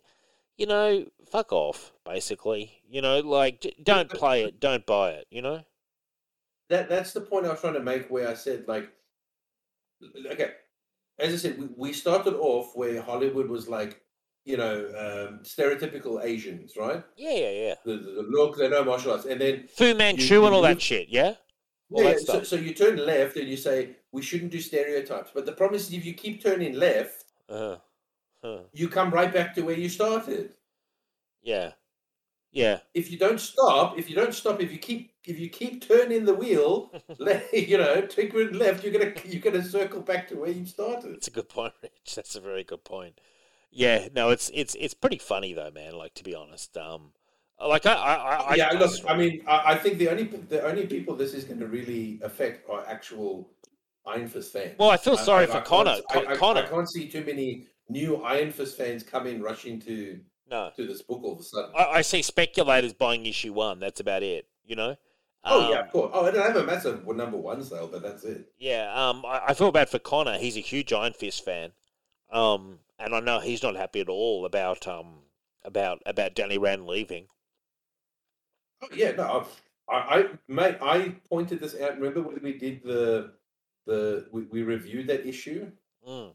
you 0.57 0.67
know, 0.67 1.05
fuck 1.31 1.51
off, 1.51 1.93
basically. 2.05 2.81
You 2.89 3.01
know, 3.01 3.19
like 3.19 3.75
don't 3.81 4.09
play 4.09 4.43
it, 4.43 4.59
don't 4.59 4.85
buy 4.85 5.11
it. 5.11 5.27
You 5.31 5.41
know. 5.41 5.63
That 6.69 6.89
that's 6.89 7.13
the 7.13 7.21
point 7.21 7.45
I 7.45 7.51
was 7.51 7.61
trying 7.61 7.73
to 7.73 7.79
make. 7.79 8.09
Where 8.09 8.27
I 8.27 8.33
said 8.33 8.65
like, 8.67 8.89
okay, 10.31 10.51
as 11.17 11.33
I 11.33 11.37
said, 11.37 11.57
we, 11.57 11.69
we 11.75 11.93
started 11.93 12.35
off 12.35 12.75
where 12.75 13.01
Hollywood 13.01 13.49
was 13.49 13.67
like, 13.67 14.01
you 14.45 14.57
know, 14.57 14.75
um, 14.75 15.39
stereotypical 15.43 16.23
Asians, 16.23 16.73
right? 16.77 17.03
Yeah, 17.17 17.33
yeah, 17.33 17.49
yeah. 17.49 17.75
The, 17.85 17.93
the, 17.93 18.11
the 18.11 18.27
look, 18.29 18.57
they 18.57 18.69
know 18.69 18.83
martial 18.83 19.13
arts, 19.13 19.25
and 19.25 19.39
then 19.39 19.67
Fu 19.75 19.95
Manchu 19.95 20.23
you, 20.23 20.41
you 20.41 20.45
and 20.45 20.53
all 20.53 20.61
that 20.63 20.81
shit. 20.81 21.07
Yeah. 21.09 21.35
Yeah, 21.91 22.17
so, 22.23 22.43
so 22.43 22.55
you 22.55 22.73
turn 22.73 22.97
left 22.97 23.35
and 23.37 23.47
you 23.47 23.57
say 23.57 23.95
we 24.11 24.21
shouldn't 24.21 24.51
do 24.51 24.61
stereotypes. 24.61 25.31
But 25.33 25.45
the 25.45 25.53
problem 25.53 25.75
is, 25.75 25.91
if 25.91 26.05
you 26.05 26.13
keep 26.13 26.43
turning 26.43 26.73
left, 26.73 27.25
uh, 27.49 27.77
huh. 28.43 28.59
you 28.73 28.89
come 28.89 29.09
right 29.11 29.33
back 29.33 29.55
to 29.55 29.61
where 29.61 29.77
you 29.77 29.89
started. 29.89 30.51
Yeah, 31.41 31.71
yeah. 32.51 32.79
If 32.93 33.11
you 33.11 33.17
don't 33.17 33.39
stop, 33.39 33.97
if 33.97 34.09
you 34.09 34.15
don't 34.15 34.33
stop, 34.33 34.61
if 34.61 34.71
you 34.71 34.77
keep 34.77 35.13
if 35.25 35.39
you 35.39 35.49
keep 35.49 35.87
turning 35.87 36.25
the 36.25 36.33
wheel, 36.33 36.91
you 37.53 37.77
know, 37.77 38.01
take 38.01 38.33
left, 38.33 38.83
you're 38.83 38.93
gonna 38.93 39.13
you're 39.25 39.41
gonna 39.41 39.63
circle 39.63 40.01
back 40.01 40.27
to 40.29 40.35
where 40.35 40.51
you 40.51 40.65
started. 40.65 41.15
That's 41.15 41.27
a 41.27 41.31
good 41.31 41.49
point, 41.49 41.73
Rich. 41.83 42.15
That's 42.15 42.35
a 42.35 42.41
very 42.41 42.63
good 42.63 42.83
point. 42.83 43.19
Yeah, 43.71 44.07
no, 44.15 44.29
it's 44.29 44.49
it's 44.53 44.75
it's 44.79 44.93
pretty 44.93 45.19
funny 45.19 45.53
though, 45.53 45.71
man. 45.71 45.93
Like 45.93 46.15
to 46.15 46.23
be 46.23 46.33
honest, 46.33 46.75
um, 46.77 47.11
like 47.67 47.85
I, 47.85 47.93
I, 47.93 48.35
I 48.51 48.55
yeah. 48.55 48.71
Look, 48.71 48.91
I 49.07 49.17
mean, 49.17 49.43
I, 49.47 49.73
I 49.73 49.75
think 49.75 49.97
the 49.97 50.09
only 50.09 50.23
the 50.23 50.63
only 50.63 50.87
people 50.87 51.15
this 51.15 51.33
is 51.33 51.43
going 51.43 51.59
to 51.59 51.67
really 51.67 52.19
affect 52.23 52.69
are 52.69 52.85
actual 52.87 53.49
Iron 54.05 54.27
Fist 54.27 54.53
fans. 54.53 54.75
Well, 54.79 54.89
I 54.89 54.97
feel 54.97 55.17
sorry 55.17 55.43
I, 55.43 55.47
for 55.47 55.57
I, 55.57 55.61
Connor. 55.61 55.97
I, 56.09 56.35
Connor. 56.35 56.61
I, 56.61 56.67
can't 56.67 56.89
see 56.89 57.09
too 57.09 57.23
many 57.25 57.65
new 57.89 58.17
Iron 58.17 58.51
Fist 58.51 58.77
fans 58.77 59.03
coming 59.03 59.41
rushing 59.41 59.79
to 59.81 60.19
no 60.49 60.71
to 60.75 60.87
this 60.87 61.01
book 61.01 61.21
all 61.23 61.33
of 61.33 61.39
a 61.39 61.43
sudden. 61.43 61.71
I, 61.75 62.01
see 62.01 62.21
speculators 62.21 62.93
buying 62.93 63.25
issue 63.25 63.53
one. 63.53 63.79
That's 63.79 63.99
about 63.99 64.23
it. 64.23 64.47
You 64.65 64.75
know. 64.75 64.95
Oh 65.43 65.65
um, 65.65 65.71
yeah, 65.71 65.79
of 65.79 65.91
course. 65.91 66.11
Oh, 66.13 66.25
I 66.25 66.31
don't 66.31 66.45
have 66.45 66.55
a 66.55 66.63
massive 66.63 67.07
number 67.07 67.37
one 67.37 67.63
sale, 67.63 67.87
but 67.91 68.01
that's 68.01 68.23
it. 68.23 68.51
Yeah, 68.57 68.91
um, 68.93 69.23
I, 69.25 69.41
I 69.47 69.53
feel 69.53 69.71
bad 69.71 69.89
for 69.89 69.99
Connor. 69.99 70.37
He's 70.37 70.57
a 70.57 70.61
huge 70.61 70.91
Iron 70.91 71.13
Fist 71.13 71.45
fan, 71.45 71.71
um, 72.31 72.79
and 72.97 73.15
I 73.15 73.19
know 73.19 73.39
he's 73.39 73.63
not 73.63 73.75
happy 73.75 74.01
at 74.01 74.09
all 74.09 74.45
about 74.45 74.87
um 74.87 75.19
about 75.63 76.01
about 76.05 76.35
Danny 76.35 76.57
Rand 76.57 76.87
leaving. 76.87 77.27
Oh 78.81 78.87
yeah, 78.93 79.11
no, 79.11 79.45
I, 79.89 79.95
I 79.95 80.25
mate, 80.47 80.77
I 80.81 81.15
pointed 81.29 81.59
this 81.59 81.75
out. 81.79 81.97
Remember 81.97 82.21
when 82.21 82.39
we 82.41 82.57
did 82.57 82.83
the 82.83 83.33
the 83.85 84.27
we, 84.31 84.43
we 84.43 84.63
reviewed 84.63 85.07
that 85.07 85.25
issue, 85.25 85.71
mm. 86.07 86.33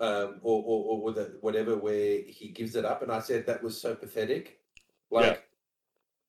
um, 0.00 0.40
or 0.42 0.62
or, 0.64 1.04
or 1.06 1.28
whatever 1.40 1.76
where 1.76 2.20
he 2.26 2.48
gives 2.48 2.76
it 2.76 2.84
up, 2.84 3.02
and 3.02 3.12
I 3.12 3.20
said 3.20 3.46
that 3.46 3.62
was 3.62 3.80
so 3.80 3.94
pathetic. 3.94 4.60
Like 5.10 5.26
yeah. 5.26 5.36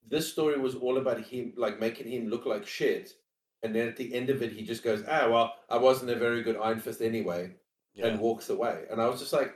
this 0.08 0.30
story 0.30 0.58
was 0.58 0.74
all 0.74 0.98
about 0.98 1.20
him, 1.20 1.52
like 1.56 1.80
making 1.80 2.08
him 2.08 2.28
look 2.28 2.44
like 2.44 2.66
shit, 2.66 3.12
and 3.62 3.74
then 3.74 3.88
at 3.88 3.96
the 3.96 4.12
end 4.12 4.30
of 4.30 4.42
it, 4.42 4.52
he 4.52 4.62
just 4.62 4.82
goes, 4.82 5.02
"Ah, 5.08 5.28
well, 5.30 5.54
I 5.70 5.78
wasn't 5.78 6.10
a 6.10 6.16
very 6.16 6.42
good 6.42 6.56
Iron 6.56 6.80
Fist 6.80 7.00
anyway," 7.00 7.54
yeah. 7.94 8.06
and 8.06 8.20
walks 8.20 8.50
away. 8.50 8.84
And 8.90 9.00
I 9.00 9.08
was 9.08 9.20
just 9.20 9.32
like, 9.32 9.54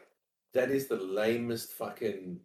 "That 0.54 0.70
is 0.70 0.86
the 0.86 0.96
lamest 0.96 1.72
fucking." 1.72 2.40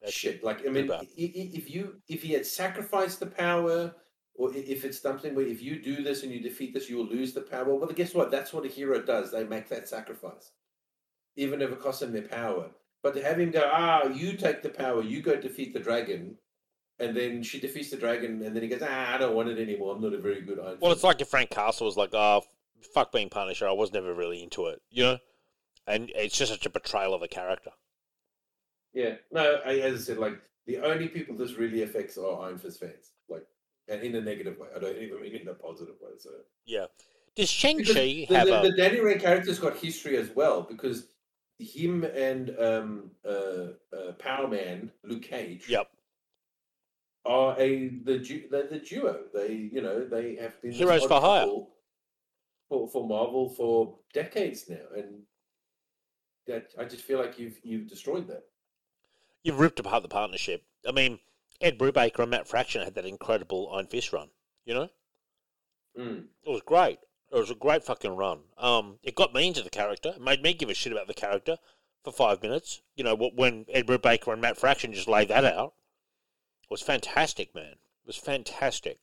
That's 0.00 0.12
shit. 0.12 0.44
Like 0.44 0.66
I 0.66 0.70
mean, 0.70 0.90
if 1.16 1.70
you 1.70 2.00
if 2.08 2.22
he 2.22 2.32
had 2.32 2.46
sacrificed 2.46 3.20
the 3.20 3.26
power, 3.26 3.94
or 4.34 4.54
if 4.54 4.84
it's 4.84 5.00
something 5.00 5.34
where 5.34 5.46
if 5.46 5.62
you 5.62 5.82
do 5.82 6.02
this 6.02 6.22
and 6.22 6.32
you 6.32 6.40
defeat 6.40 6.74
this, 6.74 6.88
you'll 6.88 7.06
lose 7.06 7.32
the 7.32 7.40
power. 7.40 7.74
Well, 7.74 7.88
guess 7.88 8.14
what? 8.14 8.30
That's 8.30 8.52
what 8.52 8.64
a 8.64 8.68
hero 8.68 9.02
does. 9.02 9.32
They 9.32 9.44
make 9.44 9.68
that 9.68 9.88
sacrifice, 9.88 10.52
even 11.36 11.60
if 11.60 11.70
it 11.70 11.80
costs 11.80 12.00
them 12.00 12.12
their 12.12 12.22
power. 12.22 12.70
But 13.02 13.14
to 13.14 13.22
have 13.22 13.38
him 13.38 13.50
go, 13.50 13.68
ah, 13.72 14.08
you 14.08 14.36
take 14.36 14.62
the 14.62 14.68
power, 14.68 15.02
you 15.02 15.22
go 15.22 15.36
defeat 15.36 15.72
the 15.72 15.80
dragon, 15.80 16.36
and 16.98 17.16
then 17.16 17.42
she 17.42 17.60
defeats 17.60 17.90
the 17.90 17.96
dragon, 17.96 18.42
and 18.42 18.54
then 18.54 18.62
he 18.62 18.68
goes, 18.68 18.82
ah, 18.82 19.14
I 19.14 19.18
don't 19.18 19.34
want 19.34 19.48
it 19.48 19.58
anymore. 19.58 19.94
I'm 19.94 20.02
not 20.02 20.14
a 20.14 20.18
very 20.18 20.40
good 20.40 20.58
Iron. 20.58 20.78
Well, 20.80 20.92
it's 20.92 21.04
like 21.04 21.20
if 21.20 21.28
Frank 21.28 21.50
Castle 21.50 21.86
was 21.86 21.96
like, 21.96 22.10
oh, 22.12 22.42
fuck 22.94 23.12
being 23.12 23.30
Punisher. 23.30 23.68
I 23.68 23.72
was 23.72 23.92
never 23.92 24.14
really 24.14 24.42
into 24.42 24.66
it, 24.66 24.80
you 24.90 25.04
know. 25.04 25.18
And 25.86 26.10
it's 26.14 26.36
just 26.36 26.52
such 26.52 26.66
a 26.66 26.70
betrayal 26.70 27.14
of 27.14 27.22
a 27.22 27.28
character. 27.28 27.70
Yeah, 28.98 29.14
no, 29.30 29.60
I, 29.64 29.74
as 29.74 30.00
I 30.00 30.02
said, 30.02 30.18
like 30.18 30.40
the 30.66 30.78
only 30.78 31.06
people 31.06 31.36
this 31.36 31.52
really 31.52 31.82
affects 31.82 32.18
are 32.18 32.42
Iron 32.42 32.58
Fist 32.58 32.80
fans, 32.80 33.12
like, 33.28 33.46
and 33.86 34.02
in 34.02 34.16
a 34.16 34.20
negative 34.20 34.58
way. 34.58 34.66
I 34.74 34.80
don't 34.80 34.98
even 34.98 35.20
mean 35.22 35.36
in 35.36 35.46
a 35.46 35.54
positive 35.54 35.94
way. 36.02 36.10
So 36.18 36.30
yeah, 36.66 36.86
does 37.36 37.48
Shang 37.48 37.84
Chi 37.84 38.26
have 38.28 38.48
the, 38.48 38.58
a... 38.58 38.62
the 38.64 38.76
Danny 38.76 38.98
Rand 38.98 39.20
character's 39.20 39.60
got 39.60 39.76
history 39.76 40.16
as 40.16 40.30
well 40.34 40.62
because 40.62 41.06
him 41.60 42.02
and 42.02 42.56
um 42.58 43.10
uh, 43.24 43.68
uh 43.96 44.12
Power 44.18 44.48
Man 44.48 44.90
Luke 45.04 45.22
Cage. 45.22 45.68
Yep. 45.68 45.88
Are 47.24 47.54
a 47.56 47.90
the 48.02 48.18
the, 48.50 48.66
the 48.68 48.78
duo. 48.80 49.20
They 49.32 49.70
you 49.72 49.80
know 49.80 50.08
they 50.08 50.34
have 50.40 50.60
been 50.60 50.72
heroes 50.72 51.04
for 51.04 51.20
hire 51.20 51.46
for 52.68 52.88
for 52.88 53.06
Marvel 53.06 53.48
for 53.50 53.94
decades 54.12 54.68
now, 54.68 54.86
and 54.96 55.22
that 56.48 56.72
I 56.76 56.84
just 56.84 57.04
feel 57.04 57.20
like 57.20 57.38
you've 57.38 57.60
you've 57.62 57.86
destroyed 57.86 58.26
that 58.26 58.42
you've 59.48 59.58
ripped 59.58 59.80
apart 59.80 60.02
the 60.02 60.08
partnership. 60.08 60.62
I 60.86 60.92
mean, 60.92 61.18
Ed 61.60 61.78
Brubaker 61.78 62.20
and 62.20 62.30
Matt 62.30 62.46
Fraction 62.46 62.82
had 62.84 62.94
that 62.94 63.06
incredible 63.06 63.70
Iron 63.74 63.86
Fist 63.86 64.12
run. 64.12 64.28
You 64.66 64.74
know, 64.74 64.88
mm. 65.98 66.24
it 66.44 66.50
was 66.50 66.60
great. 66.64 66.98
It 67.32 67.38
was 67.38 67.50
a 67.50 67.54
great 67.54 67.82
fucking 67.82 68.14
run. 68.14 68.40
Um, 68.58 68.98
it 69.02 69.14
got 69.14 69.34
me 69.34 69.48
into 69.48 69.62
the 69.62 69.70
character. 69.70 70.10
It 70.10 70.20
made 70.20 70.42
me 70.42 70.52
give 70.52 70.68
a 70.68 70.74
shit 70.74 70.92
about 70.92 71.06
the 71.06 71.14
character 71.14 71.56
for 72.04 72.12
five 72.12 72.42
minutes. 72.42 72.82
You 72.96 73.04
know, 73.04 73.16
when 73.16 73.64
Ed 73.72 73.86
Brubaker 73.86 74.32
and 74.32 74.42
Matt 74.42 74.58
Fraction 74.58 74.92
just 74.92 75.08
laid 75.08 75.28
that 75.28 75.44
out, 75.44 75.72
it 76.62 76.70
was 76.70 76.82
fantastic, 76.82 77.54
man. 77.54 77.72
It 77.72 78.06
was 78.06 78.16
fantastic. 78.16 78.98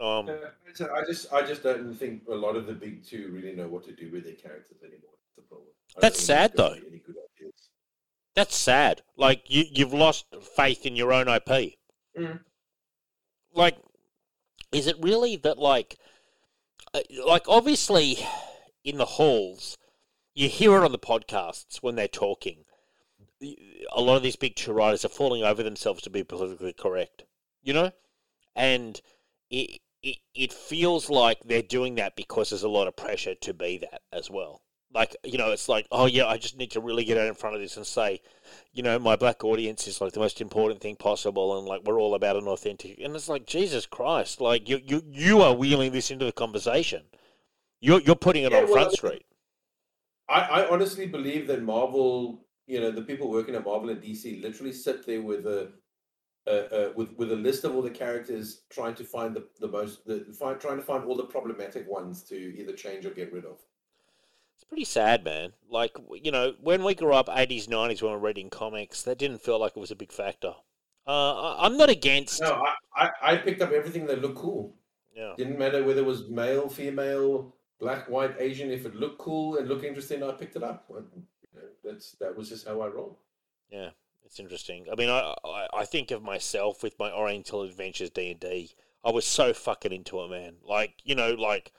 Um, 0.00 0.28
uh, 0.28 0.86
I 0.92 1.04
just, 1.06 1.32
I 1.32 1.42
just 1.42 1.62
don't 1.62 1.94
think 1.94 2.22
a 2.28 2.34
lot 2.34 2.56
of 2.56 2.66
the 2.66 2.72
big 2.72 3.04
two 3.04 3.30
really 3.32 3.54
know 3.54 3.68
what 3.68 3.84
to 3.84 3.92
do 3.92 4.10
with 4.10 4.24
their 4.24 4.34
characters 4.34 4.78
anymore. 4.82 5.12
That's 5.12 5.36
the 5.36 5.42
problem. 5.42 5.68
That's 6.00 6.22
sad, 6.22 6.52
though. 6.56 6.76
That's 8.34 8.56
sad. 8.56 9.02
Like 9.16 9.44
you, 9.46 9.64
you've 9.70 9.94
lost 9.94 10.26
faith 10.56 10.84
in 10.84 10.96
your 10.96 11.12
own 11.12 11.28
IP. 11.28 11.74
Mm. 12.18 12.40
Like, 13.54 13.76
is 14.72 14.86
it 14.86 14.96
really 15.00 15.36
that? 15.36 15.58
Like, 15.58 15.96
uh, 16.92 17.00
like 17.24 17.44
obviously 17.48 18.18
in 18.82 18.98
the 18.98 19.04
halls, 19.04 19.78
you 20.34 20.48
hear 20.48 20.76
it 20.76 20.84
on 20.84 20.92
the 20.92 20.98
podcasts 20.98 21.76
when 21.80 21.94
they're 21.94 22.08
talking. 22.08 22.64
A 23.40 24.00
lot 24.00 24.16
of 24.16 24.22
these 24.22 24.36
big 24.36 24.56
two 24.56 24.72
writers 24.72 25.04
are 25.04 25.08
falling 25.08 25.42
over 25.44 25.62
themselves 25.62 26.02
to 26.02 26.10
be 26.10 26.24
politically 26.24 26.72
correct, 26.72 27.24
you 27.62 27.72
know, 27.72 27.92
and 28.56 29.00
it, 29.50 29.80
it 30.02 30.16
it 30.34 30.52
feels 30.52 31.10
like 31.10 31.40
they're 31.44 31.62
doing 31.62 31.94
that 31.96 32.16
because 32.16 32.50
there's 32.50 32.62
a 32.62 32.68
lot 32.68 32.88
of 32.88 32.96
pressure 32.96 33.34
to 33.34 33.54
be 33.54 33.78
that 33.78 34.02
as 34.12 34.30
well. 34.30 34.63
Like 34.94 35.16
you 35.24 35.38
know, 35.38 35.50
it's 35.52 35.68
like, 35.68 35.86
oh 35.92 36.06
yeah, 36.06 36.26
I 36.26 36.38
just 36.38 36.56
need 36.56 36.70
to 36.72 36.80
really 36.80 37.04
get 37.04 37.18
out 37.18 37.26
in 37.26 37.34
front 37.34 37.56
of 37.56 37.62
this 37.62 37.76
and 37.76 37.86
say, 37.86 38.22
you 38.72 38.82
know, 38.82 38.98
my 38.98 39.16
black 39.16 39.44
audience 39.44 39.86
is 39.88 40.00
like 40.00 40.12
the 40.12 40.20
most 40.20 40.40
important 40.40 40.80
thing 40.80 40.96
possible, 40.96 41.58
and 41.58 41.66
like 41.66 41.82
we're 41.84 42.00
all 42.00 42.14
about 42.14 42.36
an 42.36 42.48
authentic. 42.48 42.98
And 43.00 43.14
it's 43.16 43.28
like 43.28 43.46
Jesus 43.46 43.86
Christ, 43.86 44.40
like 44.40 44.68
you 44.68 44.80
you 44.84 45.02
you 45.10 45.42
are 45.42 45.54
wheeling 45.54 45.92
this 45.92 46.10
into 46.10 46.24
the 46.26 46.32
conversation. 46.32 47.04
You're 47.80 48.00
you're 48.02 48.16
putting 48.16 48.44
it 48.44 48.52
Yeah, 48.52 48.64
on 48.64 48.66
well, 48.68 48.78
front 48.78 48.92
street. 48.92 49.26
I, 50.28 50.40
I 50.40 50.68
honestly 50.70 51.06
believe 51.06 51.46
that 51.48 51.62
Marvel, 51.62 52.46
you 52.66 52.80
know, 52.80 52.90
the 52.90 53.02
people 53.02 53.30
working 53.30 53.54
at 53.54 53.64
Marvel 53.64 53.90
and 53.90 54.00
DC 54.02 54.40
literally 54.42 54.72
sit 54.72 55.06
there 55.06 55.22
with 55.22 55.46
a, 55.46 55.72
uh, 56.46 56.50
uh, 56.50 56.92
with 56.96 57.12
with 57.18 57.32
a 57.32 57.36
list 57.36 57.64
of 57.64 57.74
all 57.74 57.82
the 57.82 57.90
characters, 57.90 58.62
trying 58.70 58.94
to 58.96 59.04
find 59.04 59.34
the, 59.36 59.46
the 59.60 59.68
most, 59.68 60.06
the 60.06 60.24
find, 60.38 60.60
trying 60.60 60.78
to 60.78 60.84
find 60.84 61.04
all 61.04 61.16
the 61.16 61.24
problematic 61.24 61.88
ones 61.90 62.24
to 62.24 62.36
either 62.36 62.72
change 62.74 63.06
or 63.06 63.10
get 63.10 63.32
rid 63.32 63.44
of. 63.46 63.60
It's 64.56 64.64
pretty 64.64 64.84
sad, 64.84 65.24
man. 65.24 65.52
Like 65.68 65.96
you 66.22 66.30
know, 66.30 66.54
when 66.60 66.84
we 66.84 66.94
grew 66.94 67.12
up, 67.14 67.28
eighties, 67.32 67.68
nineties, 67.68 68.02
when 68.02 68.12
we 68.12 68.16
were 68.18 68.26
reading 68.26 68.50
comics, 68.50 69.02
that 69.02 69.18
didn't 69.18 69.42
feel 69.42 69.58
like 69.58 69.76
it 69.76 69.80
was 69.80 69.90
a 69.90 69.96
big 69.96 70.12
factor. 70.12 70.54
Uh, 71.06 71.34
I- 71.56 71.66
I'm 71.66 71.76
not 71.76 71.90
against. 71.90 72.40
No, 72.40 72.62
I, 72.96 73.04
I, 73.04 73.10
I 73.32 73.36
picked 73.36 73.60
up 73.62 73.72
everything 73.72 74.06
that 74.06 74.22
looked 74.22 74.38
cool. 74.38 74.74
Yeah. 75.14 75.34
Didn't 75.36 75.58
matter 75.58 75.84
whether 75.84 76.00
it 76.00 76.06
was 76.06 76.28
male, 76.28 76.68
female, 76.68 77.54
black, 77.78 78.08
white, 78.08 78.34
Asian. 78.38 78.70
If 78.70 78.86
it 78.86 78.94
looked 78.96 79.18
cool 79.18 79.56
and 79.58 79.68
looked 79.68 79.84
interesting, 79.84 80.22
I 80.22 80.32
picked 80.32 80.56
it 80.56 80.62
up. 80.62 80.86
Well, 80.88 81.04
you 81.14 81.22
know, 81.54 81.68
That's 81.84 82.12
that 82.20 82.36
was 82.36 82.48
just 82.48 82.66
how 82.66 82.80
I 82.80 82.88
roll. 82.88 83.18
Yeah, 83.70 83.90
it's 84.24 84.40
interesting. 84.40 84.86
I 84.90 84.94
mean, 84.94 85.10
I, 85.10 85.34
I 85.44 85.66
I 85.74 85.84
think 85.84 86.10
of 86.10 86.22
myself 86.22 86.82
with 86.82 86.98
my 86.98 87.12
Oriental 87.12 87.62
Adventures 87.62 88.10
D 88.10 88.30
and 88.30 88.40
D. 88.40 88.70
I 89.04 89.10
was 89.10 89.26
so 89.26 89.52
fucking 89.52 89.92
into 89.92 90.20
it, 90.22 90.30
man. 90.30 90.54
Like 90.64 90.94
you 91.04 91.14
know, 91.14 91.32
like 91.34 91.72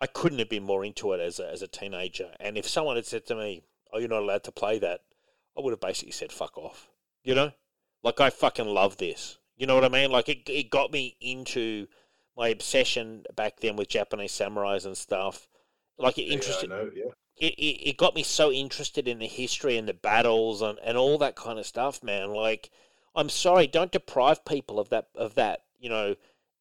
I 0.00 0.06
couldn't 0.06 0.38
have 0.38 0.48
been 0.48 0.62
more 0.62 0.84
into 0.84 1.12
it 1.12 1.20
as 1.20 1.38
a, 1.38 1.50
as 1.50 1.62
a 1.62 1.68
teenager. 1.68 2.32
And 2.40 2.56
if 2.56 2.66
someone 2.68 2.96
had 2.96 3.06
said 3.06 3.26
to 3.26 3.34
me, 3.34 3.62
"Oh, 3.92 3.98
you're 3.98 4.08
not 4.08 4.22
allowed 4.22 4.44
to 4.44 4.52
play 4.52 4.78
that," 4.78 5.02
I 5.56 5.60
would 5.60 5.72
have 5.72 5.80
basically 5.80 6.12
said, 6.12 6.32
"Fuck 6.32 6.56
off." 6.58 6.88
You 7.22 7.34
know, 7.34 7.52
like 8.02 8.20
I 8.20 8.30
fucking 8.30 8.66
love 8.66 8.96
this. 8.96 9.38
You 9.56 9.66
know 9.66 9.74
what 9.74 9.84
I 9.84 9.88
mean? 9.88 10.10
Like 10.10 10.28
it 10.28 10.48
it 10.48 10.70
got 10.70 10.92
me 10.92 11.16
into 11.20 11.86
my 12.36 12.48
obsession 12.48 13.24
back 13.36 13.60
then 13.60 13.76
with 13.76 13.88
Japanese 13.88 14.32
samurais 14.32 14.86
and 14.86 14.96
stuff. 14.96 15.48
Like 15.98 16.18
it 16.18 16.22
interested 16.22 16.70
Yeah, 16.70 16.76
I 16.76 16.78
know, 16.84 16.90
yeah. 16.94 17.12
it, 17.36 17.54
it, 17.54 17.90
it 17.90 17.96
got 17.98 18.14
me 18.14 18.22
so 18.22 18.50
interested 18.50 19.06
in 19.06 19.18
the 19.18 19.26
history 19.26 19.76
and 19.76 19.86
the 19.86 19.92
battles 19.94 20.62
and, 20.62 20.78
and 20.82 20.96
all 20.96 21.18
that 21.18 21.36
kind 21.36 21.58
of 21.58 21.66
stuff, 21.66 22.02
man. 22.02 22.32
Like, 22.32 22.70
I'm 23.14 23.28
sorry, 23.28 23.66
don't 23.66 23.92
deprive 23.92 24.44
people 24.44 24.80
of 24.80 24.88
that 24.90 25.08
of 25.14 25.34
that, 25.34 25.64
you 25.78 25.90
know, 25.90 26.16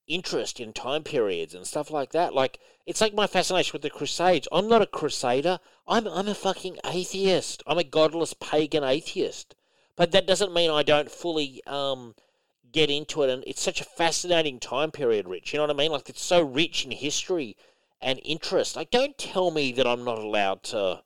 interest 0.09 0.59
in 0.59 0.73
time 0.73 1.03
periods 1.03 1.53
and 1.53 1.65
stuff 1.65 1.91
like 1.91 2.11
that. 2.11 2.33
Like, 2.33 2.59
it's 2.85 2.99
like 2.99 3.13
my 3.13 3.27
fascination 3.27 3.71
with 3.73 3.83
the 3.83 3.89
Crusades. 3.89 4.47
I'm 4.51 4.67
not 4.67 4.81
a 4.81 4.87
crusader. 4.87 5.59
I'm 5.87 6.07
I'm 6.07 6.27
a 6.27 6.35
fucking 6.35 6.79
atheist. 6.83 7.63
I'm 7.65 7.77
a 7.77 7.83
godless 7.83 8.33
pagan 8.33 8.83
atheist. 8.83 9.55
But 9.95 10.11
that 10.11 10.27
doesn't 10.27 10.53
mean 10.53 10.71
I 10.71 10.83
don't 10.83 11.11
fully 11.11 11.61
um 11.65 12.15
get 12.71 12.89
into 12.89 13.23
it 13.23 13.29
and 13.29 13.43
it's 13.47 13.61
such 13.61 13.81
a 13.81 13.85
fascinating 13.85 14.59
time 14.59 14.91
period, 14.91 15.27
Rich. 15.27 15.53
You 15.53 15.57
know 15.57 15.63
what 15.63 15.75
I 15.75 15.77
mean? 15.77 15.91
Like 15.91 16.09
it's 16.09 16.23
so 16.23 16.41
rich 16.41 16.85
in 16.85 16.91
history 16.91 17.57
and 18.01 18.19
interest. 18.23 18.75
Like 18.75 18.91
don't 18.91 19.17
tell 19.17 19.51
me 19.51 19.71
that 19.73 19.87
I'm 19.87 20.03
not 20.03 20.19
allowed 20.19 20.63
to 20.63 21.03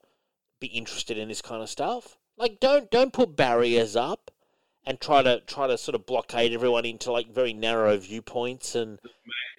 be 0.60 0.68
interested 0.68 1.18
in 1.18 1.28
this 1.28 1.42
kind 1.42 1.62
of 1.62 1.70
stuff. 1.70 2.18
Like 2.36 2.60
don't 2.60 2.90
don't 2.90 3.12
put 3.12 3.36
barriers 3.36 3.96
up 3.96 4.30
and 4.86 5.00
try 5.00 5.22
to 5.22 5.40
try 5.46 5.66
to 5.66 5.78
sort 5.78 5.94
of 5.94 6.06
blockade 6.06 6.52
everyone 6.52 6.84
into 6.84 7.10
like 7.12 7.32
very 7.32 7.52
narrow 7.52 7.96
viewpoints 7.96 8.74
and 8.74 8.98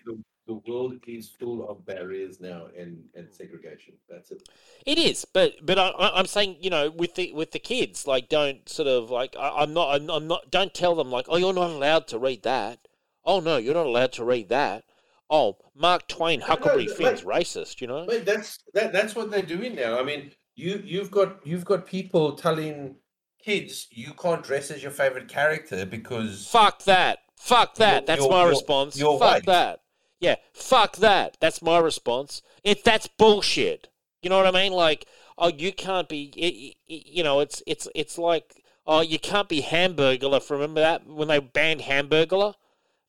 The, 0.05 0.23
the 0.47 0.61
world 0.71 0.93
is 1.07 1.32
full 1.39 1.67
of 1.67 1.86
barriers 1.86 2.39
now 2.39 2.67
and, 2.78 3.03
and 3.15 3.28
segregation. 3.32 3.95
That's 4.07 4.30
it. 4.32 4.47
It 4.86 4.99
is, 4.99 5.26
but 5.26 5.53
but 5.65 5.80
I, 5.80 5.91
I'm 5.97 6.28
saying 6.28 6.57
you 6.61 6.69
know 6.69 6.91
with 6.91 7.15
the 7.15 7.34
with 7.34 7.51
the 7.51 7.59
kids 7.59 8.05
like 8.05 8.30
don't 8.30 8.67
sort 8.69 8.88
of 8.88 9.09
like 9.09 9.36
I, 9.39 9.49
I'm 9.61 9.73
not 9.73 9.95
I'm, 9.95 10.09
I'm 10.09 10.28
not 10.28 10.51
don't 10.51 10.73
tell 10.73 10.95
them 10.95 11.09
like 11.09 11.26
oh 11.28 11.38
you're 11.38 11.53
not 11.53 11.71
allowed 11.71 12.07
to 12.09 12.19
read 12.19 12.43
that 12.43 12.88
oh 13.26 13.39
no 13.39 13.57
you're 13.57 13.73
not 13.73 13.88
allowed 13.88 14.11
to 14.13 14.23
read 14.23 14.49
that 14.49 14.84
oh 15.32 15.57
Mark 15.76 16.07
Twain 16.07 16.41
Huckleberry 16.41 16.86
no, 16.86 16.93
Finn's 16.93 17.23
racist 17.23 17.82
you 17.82 17.88
know 17.88 18.05
But 18.05 18.26
that's 18.26 18.59
that, 18.76 18.93
that's 18.93 19.15
what 19.15 19.32
they're 19.32 19.41
doing 19.41 19.73
now. 19.76 19.99
I 19.99 20.03
mean, 20.03 20.32
you 20.55 20.82
you've 20.86 21.09
got 21.09 21.45
You've 21.45 21.65
got 21.65 21.88
people 21.88 22.34
telling 22.34 22.97
kids 23.46 23.88
you 23.91 24.12
can't 24.14 24.43
dress 24.43 24.72
as 24.72 24.82
your 24.82 24.91
favorite 24.91 25.28
character 25.28 25.86
because 25.86 26.48
fuck 26.48 26.84
that. 26.84 27.20
Fuck 27.38 27.76
that. 27.76 27.93
You're- 27.93 28.06
that's 28.08 28.20
you're- 28.22 28.32
my 28.32 28.39
you're- 28.41 28.50
response. 28.50 29.00
fuck 29.00 29.20
white. 29.20 29.46
that. 29.46 29.82
Yeah 30.20 30.36
fuck 30.54 30.98
that. 30.98 31.38
That's 31.39 31.62
my 31.62 31.78
response. 31.78 32.41
If 32.64 32.84
that's 32.84 33.08
bullshit. 33.08 33.89
You 34.22 34.30
know 34.30 34.38
what 34.38 34.48
I 34.48 34.52
mean? 34.52 34.72
Like 34.74 35.06
oh 35.38 35.50
you 35.50 35.72
can't 35.74 36.10
be 36.10 36.32
it, 36.36 36.76
it- 36.91 37.06
you 37.08 37.24
know 37.24 37.39
it's 37.39 37.62
it's 37.68 37.88
it's 37.93 38.18
like 38.18 38.64
oh 38.88 39.02
you 39.02 39.20
can't 39.20 39.50
be 39.50 39.62
Hamburglar. 39.62 40.41
From 40.41 40.58
remember 40.60 40.82
that 40.82 41.06
when 41.08 41.28
they 41.28 41.39
banned 41.39 41.82
Hamburglar 41.82 42.56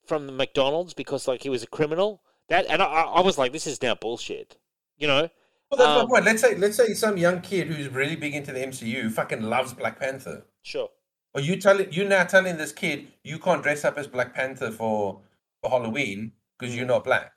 from 0.07 0.27
the 0.27 0.33
McDonald's 0.33 0.93
because 0.95 1.27
like 1.27 1.43
he 1.43 1.49
was 1.49 1.63
a 1.63 1.67
criminal? 1.67 2.23
That 2.49 2.67
and 2.69 2.83
I 2.83 2.87
I 2.87 3.21
was 3.21 3.39
like 3.39 3.53
this 3.53 3.67
is 3.67 3.81
now 3.83 3.95
bullshit. 3.95 4.57
You 4.99 5.07
know 5.07 5.31
Well, 5.71 5.79
that's 5.79 5.89
Um, 5.89 6.09
my 6.09 6.15
point. 6.15 6.25
Let's 6.25 6.41
say 6.43 6.55
let's 6.57 6.77
say 6.77 6.95
some 6.95 7.17
young 7.17 7.41
kid 7.41 7.69
who's 7.69 7.89
really 7.89 8.17
big 8.17 8.35
into 8.35 8.53
the 8.53 8.61
MCU 8.61 9.11
fucking 9.11 9.43
loves 9.43 9.73
Black 9.75 9.99
Panther. 9.99 10.45
sure 10.63 10.91
Are 11.35 11.41
you 11.41 11.57
telling 11.61 11.93
you 11.93 12.05
now 12.05 12.25
telling 12.25 12.57
this 12.57 12.73
kid 12.73 13.09
you 13.25 13.39
can't 13.39 13.63
dress 13.63 13.85
up 13.85 13.99
as 13.99 14.07
Black 14.07 14.35
Panther 14.35 14.71
for 14.71 15.21
for 15.61 15.71
Halloween 15.71 16.33
because 16.59 16.75
you're 16.77 16.87
not 16.87 17.05
black? 17.05 17.33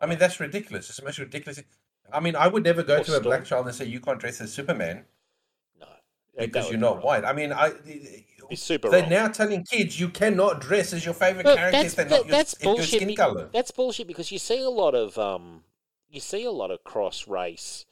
I 0.00 0.06
mean, 0.06 0.18
that's 0.18 0.38
ridiculous. 0.40 0.88
It's 0.88 0.98
the 0.98 1.04
most 1.04 1.18
ridiculous. 1.18 1.62
I 2.12 2.20
mean, 2.20 2.36
I 2.36 2.46
would 2.48 2.64
never 2.64 2.82
go 2.82 2.98
Or 2.98 3.04
to 3.04 3.16
a 3.16 3.20
black 3.20 3.44
child 3.46 3.66
and 3.66 3.74
say 3.74 3.86
you 3.86 4.00
can't 4.00 4.20
dress 4.20 4.40
as 4.42 4.52
Superman 4.52 5.06
no 5.80 5.86
because 6.38 6.68
you're 6.70 6.78
not 6.78 6.94
be 6.94 6.96
wrong. 6.98 7.06
white. 7.06 7.24
I 7.24 7.32
mean, 7.32 7.52
I 7.52 7.72
It's 8.50 8.62
super 8.62 8.90
they're 8.90 9.00
wrong. 9.00 9.10
now 9.10 9.28
telling 9.28 9.64
kids 9.64 9.98
you 9.98 10.10
cannot 10.10 10.60
dress 10.60 10.92
as 10.92 11.02
your 11.04 11.14
favorite 11.14 11.44
character 11.46 11.70
that's 11.72 11.86
if 11.86 11.96
they're 11.96 12.04
that- 12.04 12.10
not 12.10 12.26
your, 12.26 12.30
that's 12.36 12.52
if 12.54 12.62
your 12.62 12.74
bullshit. 12.74 12.94
skin 13.00 13.08
be- 13.08 13.16
color. 13.16 13.48
That's 13.52 13.70
bullshit 13.70 14.06
because 14.06 14.30
you 14.30 14.38
see 14.38 14.60
a 14.62 14.68
lot 14.68 14.94
of 14.94 15.16
um, 15.16 15.64
you 16.14 16.20
see 16.20 16.44
a 16.44 16.50
lot 16.50 16.70
of 16.70 16.84
cross 16.84 17.28
race. 17.28 17.86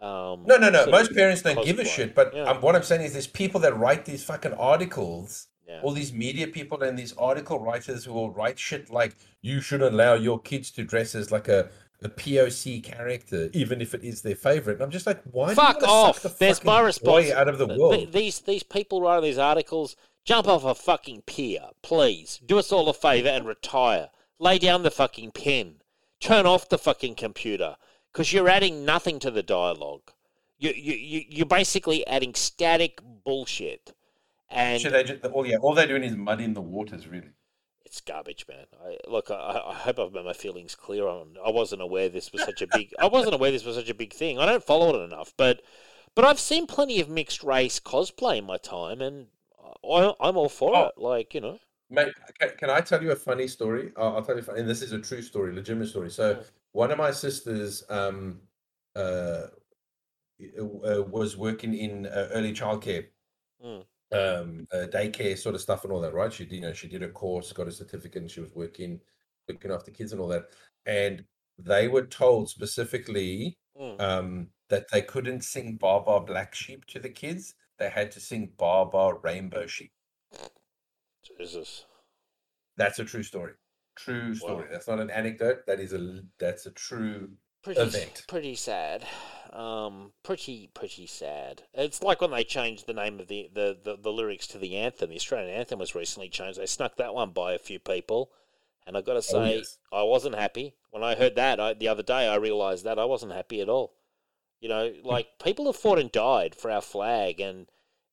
Um, 0.00 0.44
No, 0.46 0.56
no, 0.56 0.70
no. 0.70 0.86
Most 0.86 1.14
parents 1.14 1.42
don't 1.42 1.64
give 1.64 1.78
a 1.78 1.84
shit. 1.84 2.14
But 2.14 2.34
yeah, 2.34 2.44
um, 2.44 2.60
what 2.60 2.76
I'm 2.76 2.82
saying 2.82 3.02
is, 3.02 3.12
there's 3.12 3.26
people 3.26 3.60
that 3.60 3.76
write 3.76 4.04
these 4.04 4.22
fucking 4.24 4.52
articles 4.54 5.48
yeah. 5.66 5.80
all 5.82 5.92
these 5.92 6.12
media 6.12 6.46
people 6.46 6.82
and 6.82 6.98
these 6.98 7.12
article 7.16 7.58
writers 7.58 8.04
who 8.04 8.12
will 8.12 8.30
write 8.30 8.58
shit 8.58 8.90
like 8.90 9.16
you 9.42 9.60
should 9.60 9.82
allow 9.82 10.14
your 10.14 10.40
kids 10.40 10.70
to 10.72 10.84
dress 10.84 11.14
as 11.14 11.32
like 11.32 11.48
a, 11.48 11.68
a 12.02 12.08
POC 12.08 12.82
character, 12.82 13.48
even 13.52 13.80
if 13.80 13.94
it 13.94 14.04
is 14.04 14.22
their 14.22 14.36
favorite. 14.36 14.74
And 14.74 14.82
I'm 14.82 14.90
just 14.90 15.06
like, 15.06 15.22
why? 15.30 15.54
Fuck 15.54 15.82
off! 15.82 16.22
The 16.22 16.28
There's 16.28 16.64
my 16.64 16.80
response. 16.80 17.30
out 17.30 17.48
of 17.48 17.58
the 17.58 17.66
world. 17.66 18.12
these 18.12 18.40
these 18.40 18.62
people 18.62 19.00
writing 19.00 19.24
these 19.24 19.38
articles, 19.38 19.96
jump 20.24 20.46
off 20.46 20.64
a 20.64 20.74
fucking 20.74 21.22
pier, 21.22 21.62
please. 21.82 22.40
Do 22.44 22.58
us 22.58 22.72
all 22.72 22.88
a 22.88 22.94
favour 22.94 23.28
and 23.28 23.46
retire. 23.46 24.10
Lay 24.38 24.58
down 24.58 24.82
the 24.82 24.90
fucking 24.90 25.32
pen. 25.32 25.76
Turn 26.20 26.46
off 26.46 26.68
the 26.68 26.78
fucking 26.78 27.14
computer 27.14 27.76
because 28.12 28.32
you're 28.32 28.48
adding 28.48 28.84
nothing 28.84 29.18
to 29.20 29.30
the 29.30 29.42
dialogue. 29.42 30.12
You 30.58 30.70
you 30.70 30.94
you 30.94 31.24
you're 31.28 31.46
basically 31.46 32.06
adding 32.06 32.34
static 32.34 33.00
bullshit, 33.24 33.92
and 34.48 34.80
Should 34.80 34.92
they 34.94 35.04
just, 35.04 35.24
all 35.26 35.46
yeah, 35.46 35.58
all 35.58 35.74
they're 35.74 35.86
doing 35.86 36.02
is 36.04 36.16
muddying 36.16 36.54
the 36.54 36.62
waters, 36.62 37.06
really. 37.06 37.28
it's 37.84 38.00
garbage, 38.00 38.46
man. 38.48 38.64
I, 38.82 38.96
look, 39.06 39.30
I, 39.30 39.60
I 39.66 39.74
hope 39.74 39.98
I've 39.98 40.12
made 40.12 40.24
my 40.24 40.32
feelings 40.32 40.74
clear 40.74 41.06
on. 41.06 41.36
I 41.44 41.50
wasn't 41.50 41.82
aware 41.82 42.08
this 42.08 42.32
was 42.32 42.42
such 42.42 42.62
a 42.62 42.66
big. 42.72 42.94
I 42.98 43.06
wasn't 43.06 43.34
aware 43.34 43.50
this 43.50 43.66
was 43.66 43.76
such 43.76 43.90
a 43.90 43.94
big 43.94 44.14
thing. 44.14 44.38
I 44.38 44.46
don't 44.46 44.64
follow 44.64 44.98
it 44.98 45.04
enough, 45.04 45.34
but 45.36 45.60
but 46.14 46.24
I've 46.24 46.40
seen 46.40 46.66
plenty 46.66 46.98
of 47.00 47.10
mixed 47.10 47.44
race 47.44 47.78
cosplay 47.78 48.38
in 48.38 48.46
my 48.46 48.56
time, 48.56 49.02
and 49.02 49.26
I, 49.84 50.14
I'm 50.18 50.38
all 50.38 50.48
for 50.48 50.74
Oh. 50.74 50.84
it. 50.86 50.94
Like 50.96 51.34
you 51.34 51.42
know, 51.42 51.58
Mate, 51.88 52.12
can, 52.40 52.50
can 52.58 52.70
I 52.70 52.80
tell 52.80 53.02
you 53.02 53.12
a 53.12 53.16
funny 53.16 53.46
story? 53.46 53.92
I'll, 53.96 54.16
I'll 54.16 54.22
tell 54.22 54.36
you, 54.36 54.44
and 54.56 54.68
this 54.68 54.82
is 54.82 54.92
a 54.92 54.98
true 54.98 55.22
story, 55.22 55.54
legitimate 55.54 55.88
story. 55.88 56.10
So, 56.10 56.42
one 56.72 56.90
of 56.90 56.98
my 56.98 57.10
sisters 57.10 57.84
um, 57.88 58.40
uh, 58.94 59.46
uh, 60.60 61.02
was 61.02 61.36
working 61.36 61.74
in 61.74 62.06
uh, 62.06 62.28
early 62.32 62.52
childcare, 62.52 63.06
Mm. 63.64 63.86
um, 64.12 64.66
uh, 64.70 64.86
daycare 64.92 65.38
sort 65.38 65.54
of 65.54 65.62
stuff, 65.62 65.84
and 65.84 65.92
all 65.92 66.00
that. 66.02 66.12
Right? 66.12 66.32
She, 66.32 66.44
you 66.44 66.60
know, 66.60 66.74
she 66.74 66.88
did 66.88 67.02
a 67.02 67.08
course, 67.08 67.52
got 67.52 67.68
a 67.68 67.72
certificate, 67.72 68.20
and 68.20 68.30
she 68.30 68.40
was 68.40 68.54
working, 68.54 69.00
looking 69.48 69.70
after 69.70 69.90
kids 69.90 70.12
and 70.12 70.20
all 70.20 70.28
that. 70.28 70.50
And 70.84 71.24
they 71.58 71.88
were 71.88 72.06
told 72.06 72.50
specifically 72.50 73.56
Mm. 73.78 74.00
um, 74.00 74.48
that 74.70 74.86
they 74.90 75.02
couldn't 75.02 75.42
sing 75.42 75.76
Baa 75.76 76.00
Baa 76.00 76.18
Black 76.20 76.54
Sheep 76.54 76.86
to 76.86 76.98
the 76.98 77.10
kids. 77.10 77.54
They 77.78 77.90
had 77.90 78.10
to 78.12 78.20
sing 78.20 78.52
Baa 78.56 78.86
Baa 78.86 79.12
Rainbow 79.22 79.66
Sheep. 79.66 79.92
Jesus. 81.38 81.84
That's 82.76 82.98
a 82.98 83.04
true 83.04 83.22
story. 83.22 83.52
True 83.96 84.34
story. 84.34 84.64
Wow. 84.64 84.70
That's 84.70 84.88
not 84.88 85.00
an 85.00 85.10
anecdote. 85.10 85.66
That 85.66 85.80
is 85.80 85.92
a 85.92 86.20
that's 86.38 86.66
a 86.66 86.70
true 86.70 87.30
pretty 87.62 87.80
event. 87.80 88.24
pretty 88.28 88.54
sad. 88.54 89.06
Um, 89.52 90.12
pretty 90.22 90.70
pretty 90.74 91.06
sad. 91.06 91.62
It's 91.72 92.02
like 92.02 92.20
when 92.20 92.30
they 92.30 92.44
changed 92.44 92.86
the 92.86 92.92
name 92.92 93.18
of 93.20 93.28
the, 93.28 93.48
the, 93.54 93.78
the, 93.82 93.96
the 93.96 94.12
lyrics 94.12 94.46
to 94.48 94.58
the 94.58 94.76
anthem. 94.76 95.10
The 95.10 95.16
Australian 95.16 95.50
anthem 95.50 95.78
was 95.78 95.94
recently 95.94 96.28
changed. 96.28 96.60
They 96.60 96.66
snuck 96.66 96.96
that 96.96 97.14
one 97.14 97.30
by 97.30 97.54
a 97.54 97.58
few 97.58 97.78
people, 97.78 98.30
and 98.86 98.96
I 98.96 99.00
got 99.00 99.14
to 99.14 99.22
say, 99.22 99.56
yes. 99.56 99.78
I 99.90 100.02
wasn't 100.02 100.34
happy 100.34 100.74
when 100.90 101.02
I 101.02 101.14
heard 101.14 101.36
that 101.36 101.58
I, 101.58 101.72
the 101.72 101.88
other 101.88 102.02
day. 102.02 102.28
I 102.28 102.36
realised 102.36 102.84
that 102.84 102.98
I 102.98 103.06
wasn't 103.06 103.32
happy 103.32 103.60
at 103.62 103.68
all. 103.70 103.94
You 104.60 104.68
know, 104.68 104.92
like 105.04 105.38
people 105.42 105.66
have 105.66 105.76
fought 105.76 105.98
and 105.98 106.12
died 106.12 106.54
for 106.54 106.70
our 106.70 106.82
flag 106.82 107.40
and 107.40 107.66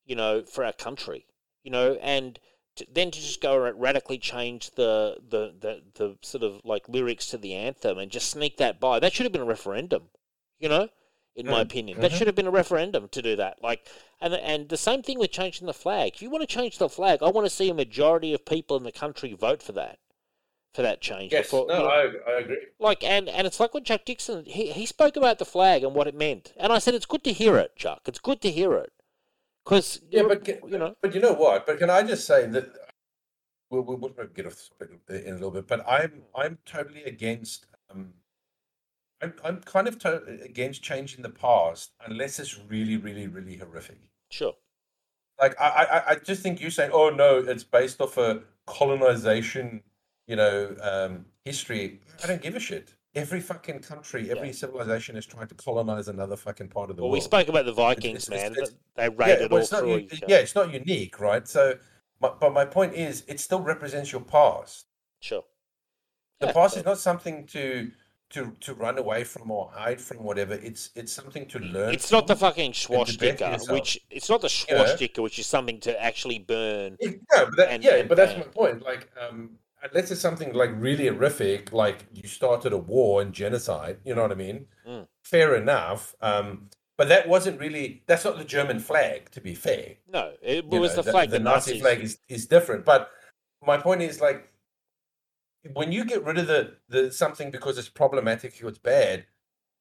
you 0.06 0.16
know 0.16 0.44
for 0.44 0.64
our 0.64 0.74
country. 0.74 1.26
You 1.64 1.72
know, 1.72 1.98
and 2.02 2.40
to, 2.78 2.86
then 2.92 3.12
to 3.12 3.20
just 3.20 3.42
go 3.42 3.58
ra- 3.58 3.72
radically 3.76 4.18
change 4.18 4.72
the, 4.72 5.18
the 5.30 5.54
the 5.60 5.82
the 5.96 6.18
sort 6.22 6.44
of 6.44 6.62
like 6.64 6.88
lyrics 6.90 7.28
to 7.28 7.38
the 7.38 7.54
anthem 7.54 7.98
and 7.98 8.12
just 8.12 8.30
sneak 8.30 8.58
that 8.58 8.80
by. 8.80 9.00
That 9.00 9.14
should 9.14 9.26
have 9.26 9.34
been 9.34 9.42
a 9.42 9.46
referendum. 9.46 10.10
You 10.60 10.70
know, 10.70 10.90
in 11.36 11.46
my 11.48 11.60
Mm, 11.60 11.66
opinion, 11.66 12.00
that 12.02 12.12
mhm. 12.12 12.16
should 12.18 12.28
have 12.28 12.36
been 12.36 12.48
a 12.48 12.52
referendum 12.52 13.10
to 13.10 13.22
do 13.22 13.36
that. 13.36 13.62
Like, 13.62 13.86
and 14.22 14.34
and 14.34 14.70
the 14.70 14.78
same 14.78 15.02
thing 15.04 15.20
with 15.20 15.32
changing 15.32 15.68
the 15.68 15.74
flag. 15.74 16.14
If 16.16 16.22
you 16.22 16.30
want 16.30 16.42
to 16.48 16.56
change 16.56 16.78
the 16.78 16.90
flag, 16.90 17.22
I 17.22 17.30
want 17.30 17.46
to 17.46 17.50
see 17.50 17.70
a 17.70 17.74
majority 17.74 18.34
of 18.34 18.46
people 18.46 18.78
in 18.78 18.84
the 18.84 18.92
country 18.92 19.34
vote 19.34 19.62
for 19.62 19.74
that, 19.74 20.00
for 20.74 20.82
that 20.84 21.02
change. 21.02 21.32
Yes, 21.34 21.46
before- 21.48 21.68
no, 21.68 21.74
you 21.78 21.80
know, 21.84 21.90
I, 21.90 22.32
I 22.32 22.40
agree. 22.40 22.58
like 22.80 23.04
and 23.04 23.28
and 23.30 23.46
it's 23.46 23.60
like 23.60 23.74
what 23.74 23.84
Chuck 23.86 24.06
Dixon 24.06 24.46
he 24.46 24.72
he 24.72 24.86
spoke 24.86 25.16
about 25.18 25.38
the 25.40 25.46
flag 25.46 25.84
and 25.84 25.94
what 25.94 26.08
it 26.08 26.16
meant, 26.16 26.54
and 26.58 26.72
I 26.74 26.80
said 26.80 26.94
it's 26.96 27.06
good 27.06 27.24
to 27.26 27.34
hear 27.34 27.58
it, 27.58 27.76
Chuck. 27.76 28.02
It's 28.08 28.20
good 28.20 28.42
to 28.42 28.50
hear 28.52 28.74
it, 28.76 28.94
because 29.64 30.02
Yeah, 30.10 30.24
but 30.28 30.48
you 30.48 30.78
know, 30.78 30.96
But 31.02 31.16
you 31.16 31.22
know 31.22 31.34
what? 31.34 31.66
But 31.66 31.80
can 31.80 31.90
I 31.90 32.04
just 32.04 32.26
say 32.28 32.48
that 32.48 32.68
we'll, 33.70 33.82
we'll, 33.84 33.98
we'll 33.98 34.28
get 34.28 34.46
off 34.46 34.70
in 35.10 35.28
a 35.30 35.34
little 35.34 35.52
bit. 35.52 35.68
But 35.68 35.84
I'm 35.88 36.24
I'm 36.36 36.58
totally 36.66 37.04
against. 37.04 37.66
Um, 37.90 38.14
I'm 39.22 39.34
I'm 39.44 39.58
kind 39.62 39.88
of 39.88 39.98
to- 40.00 40.40
against 40.44 40.84
changing 40.84 41.24
the 41.24 41.30
past 41.30 41.92
unless 42.06 42.40
it's 42.40 42.60
really, 42.68 42.98
really, 42.98 43.28
really 43.28 43.56
horrific. 43.58 43.98
sure, 44.32 44.54
Like 45.40 45.60
I, 45.60 45.68
I, 45.70 45.84
I- 45.98 46.10
I 46.12 46.16
just 46.16 46.42
think 46.44 46.60
you 46.62 46.70
saying, 46.70 46.92
"Oh 46.94 47.10
no, 47.10 47.38
it's 47.38 47.64
based 47.64 48.02
off 48.02 48.18
a 48.18 48.44
colonization," 48.68 49.82
you 50.28 50.36
know, 50.36 50.76
um, 50.82 51.26
history. 51.46 52.02
I 52.24 52.28
don't 52.28 52.42
give 52.42 52.56
a 52.56 52.60
shit. 52.60 52.94
Every 53.16 53.42
fucking 53.42 53.80
country, 53.82 54.32
every 54.32 54.52
civilization 54.54 55.16
is 55.16 55.26
trying 55.26 55.48
to 55.48 55.54
colonize 55.56 56.08
another 56.08 56.36
fucking 56.36 56.70
part 56.70 56.90
of 56.90 56.96
the 56.96 57.04
well, 57.04 57.12
we 57.12 57.22
spoke 57.22 57.48
about 57.48 57.66
the 57.66 57.72
Vikings, 57.74 58.28
it's- 58.28 58.30
man. 58.30 58.52
it's- 58.54 58.72
they 58.96 59.04
yeah, 59.04 59.10
raided 59.16 59.52
well, 59.52 59.62
all 59.62 59.68
through 59.68 59.92
u- 59.92 59.98
each 60.12 60.24
yeah, 60.28 60.38
it's 60.38 60.56
not 60.56 60.74
unique, 60.74 61.20
right? 61.20 61.48
So, 61.48 61.78
my, 62.20 62.32
but 62.40 62.54
my 62.54 62.66
point 62.66 62.96
is, 62.96 63.24
it 63.28 63.40
still 63.40 63.60
represents 63.62 64.12
your 64.12 64.22
past. 64.22 64.88
Sure, 65.20 65.44
The 66.40 66.48
Yeah, 66.48 66.54
past 66.54 66.74
but- 66.74 66.80
is 66.80 66.86
not 66.86 66.98
something 66.98 67.46
to 67.48 67.92
to 68.32 68.52
to 68.62 68.74
run 68.74 68.98
away 68.98 69.24
from 69.24 69.52
or 69.52 69.70
hide 69.76 70.02
from, 70.02 70.24
whatever. 70.24 70.56
It's 70.56 70.90
it's 70.96 71.14
something 71.14 71.48
to 71.50 71.60
learn. 71.60 71.94
It's 71.94 72.12
not 72.12 72.26
the 72.26 72.36
fucking 72.36 72.74
swastika, 72.74 73.60
which 73.70 74.00
it's 74.10 74.28
not 74.28 74.42
the 74.42 74.50
You 74.68 74.76
know? 75.16 75.22
which 75.24 75.38
is 75.38 75.46
something 75.46 75.80
to 75.82 76.02
actually 76.02 76.40
burn. 76.40 76.98
Yeah, 77.00 77.12
but 77.32 77.56
that, 77.58 77.70
and- 77.70 77.84
yeah, 77.84 77.96
and 77.98 78.10
but 78.10 78.16
that's 78.16 78.36
my 78.36 78.44
point. 78.46 78.82
Like, 78.82 79.08
um, 79.22 79.60
unless 79.84 80.12
it's 80.12 80.22
something 80.22 80.54
like 80.54 80.72
really 80.76 81.08
horrific, 81.08 81.72
like 81.74 82.06
you 82.14 82.28
started 82.28 82.74
a 82.74 82.78
war 82.78 83.22
and 83.22 83.34
genocide, 83.34 83.98
you 84.06 84.16
know 84.16 84.22
what 84.22 84.32
I 84.32 84.36
mean? 84.36 84.66
Mm. 84.88 85.08
Fair 85.24 85.56
enough. 85.56 86.16
Um, 86.22 86.70
but 86.98 87.10
that 87.10 87.28
wasn't 87.28 87.60
really. 87.60 88.04
That's 88.08 88.24
not 88.24 88.38
the 88.38 88.44
German 88.46 88.80
flag, 88.80 89.32
to 89.32 89.42
be 89.42 89.56
fair. 89.56 89.96
No, 90.12 90.34
it 90.42 90.66
you 90.72 90.80
was 90.80 90.96
know, 90.96 91.02
the 91.02 91.12
flag. 91.12 91.30
The, 91.30 91.38
The, 91.40 91.44
Nazi 91.44 91.72
Nazis. 91.72 91.82
flag 91.82 92.02
is, 92.02 92.18
is 92.30 92.46
different. 92.46 92.86
But 92.86 93.10
my 93.66 93.78
point 93.78 94.02
is 94.02 94.22
like 94.22 94.50
when 95.74 95.92
you 95.92 96.06
get 96.06 96.24
rid 96.24 96.38
of 96.38 96.48
the, 96.48 96.76
the 96.90 97.12
something 97.12 97.52
because 97.52 97.78
it's 97.78 97.90
problematic 97.90 98.54
or 98.64 98.68
it's 98.70 98.78
bad, 98.78 99.26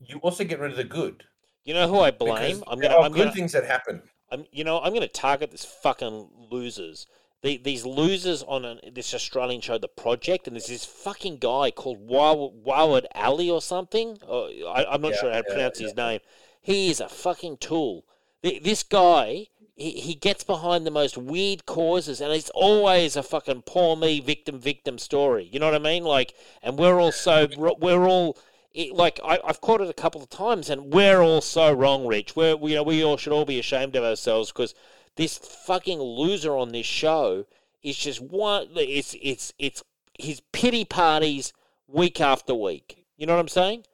you 0.00 0.18
also 0.18 0.44
get 0.44 0.58
rid 0.60 0.70
of 0.70 0.76
the 0.76 0.84
good. 0.84 1.24
You 1.64 1.74
know 1.74 1.86
who 1.88 2.00
I 2.00 2.10
Because 2.10 2.38
blame? 2.38 2.64
I'm 2.66 2.80
gonna. 2.80 2.94
are 2.94 3.04
I'm 3.04 3.12
good 3.12 3.18
gonna. 3.24 3.32
things 3.32 3.52
that 3.52 3.64
happen. 3.66 4.02
I'm, 4.30 4.46
you 4.50 4.64
know, 4.64 4.80
I'm 4.80 4.90
going 4.94 5.02
to 5.02 5.08
target 5.08 5.50
this 5.50 5.64
fucking 5.64 6.28
losers. 6.50 7.06
The, 7.42 7.56
these 7.58 7.84
losers 7.84 8.42
on 8.44 8.64
an, 8.64 8.80
this 8.92 9.12
Australian 9.14 9.60
show, 9.60 9.76
The 9.76 9.88
Project, 9.88 10.46
and 10.46 10.54
there's 10.54 10.68
this 10.68 10.84
fucking 10.84 11.38
guy 11.38 11.72
called 11.72 12.06
Wawad 12.08 13.06
Ali 13.14 13.50
or 13.50 13.60
something. 13.60 14.18
Uh, 14.28 14.44
I, 14.68 14.94
I'm 14.94 15.00
not 15.02 15.14
Yeah, 15.14 15.16
sure 15.16 15.30
how 15.32 15.38
to 15.38 15.42
yeah, 15.44 15.52
pronounce 15.52 15.80
yeah. 15.80 15.86
his 15.86 15.96
name. 15.96 16.20
He 16.60 16.88
is 16.90 17.00
a 17.00 17.08
fucking 17.08 17.56
tool. 17.58 18.04
Th- 18.42 18.62
This 18.62 18.84
guy, 18.84 19.48
he, 19.74 19.90
he 19.92 20.14
gets 20.14 20.44
behind 20.44 20.86
the 20.86 20.90
most 20.92 21.16
weird 21.18 21.66
causes, 21.66 22.20
and 22.20 22.32
it's 22.32 22.50
always 22.50 23.16
a 23.16 23.22
fucking 23.24 23.62
poor 23.62 23.96
me 23.96 24.20
victim 24.20 24.60
victim 24.60 24.98
story. 24.98 25.48
You 25.52 25.58
know 25.58 25.66
what 25.66 25.74
I 25.74 25.78
mean? 25.80 26.04
Like, 26.04 26.34
and 26.62 26.78
we're 26.78 27.00
all 27.00 27.12
so 27.12 27.48
we're 27.56 28.06
all 28.06 28.38
it, 28.72 28.92
like 28.94 29.18
I, 29.24 29.38
I've 29.44 29.60
caught 29.60 29.80
it 29.80 29.88
a 29.90 29.94
couple 29.94 30.22
of 30.22 30.30
times, 30.30 30.70
and 30.70 30.92
we're 30.92 31.20
all 31.22 31.40
so 31.40 31.72
wrong, 31.72 32.06
Rich. 32.06 32.36
We're 32.36 32.56
we, 32.56 32.70
you 32.70 32.76
know 32.76 32.82
we 32.84 33.04
all 33.04 33.16
should 33.16 33.32
all 33.32 33.44
be 33.44 33.58
ashamed 33.58 33.96
of 33.96 34.04
ourselves 34.04 34.52
because 34.52 34.74
this 35.16 35.38
fucking 35.38 36.00
loser 36.00 36.56
on 36.56 36.70
this 36.72 36.86
show 36.86 37.46
is 37.82 37.96
just 37.98 38.20
one. 38.20 38.68
It's 38.76 39.14
it's 39.22 39.52
it's 39.58 39.82
his 40.18 40.40
pity 40.52 40.84
parties 40.84 41.52
week 41.86 42.20
after 42.20 42.54
week. 42.54 43.06
You 43.16 43.26
know 43.26 43.34
what 43.34 43.40
I'm 43.40 43.48
saying? 43.48 43.84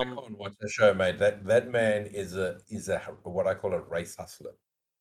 I 0.00 0.04
Um, 0.04 0.20
can't 0.20 0.36
watch 0.36 0.54
the 0.60 0.68
show, 0.68 0.92
mate. 0.94 1.18
That 1.18 1.44
that 1.46 1.70
man 1.70 2.06
is 2.06 2.36
a 2.36 2.60
is 2.68 2.88
a 2.88 2.98
what 3.22 3.46
I 3.46 3.54
call 3.54 3.72
a 3.72 3.80
race 3.80 4.16
hustler. 4.16 4.54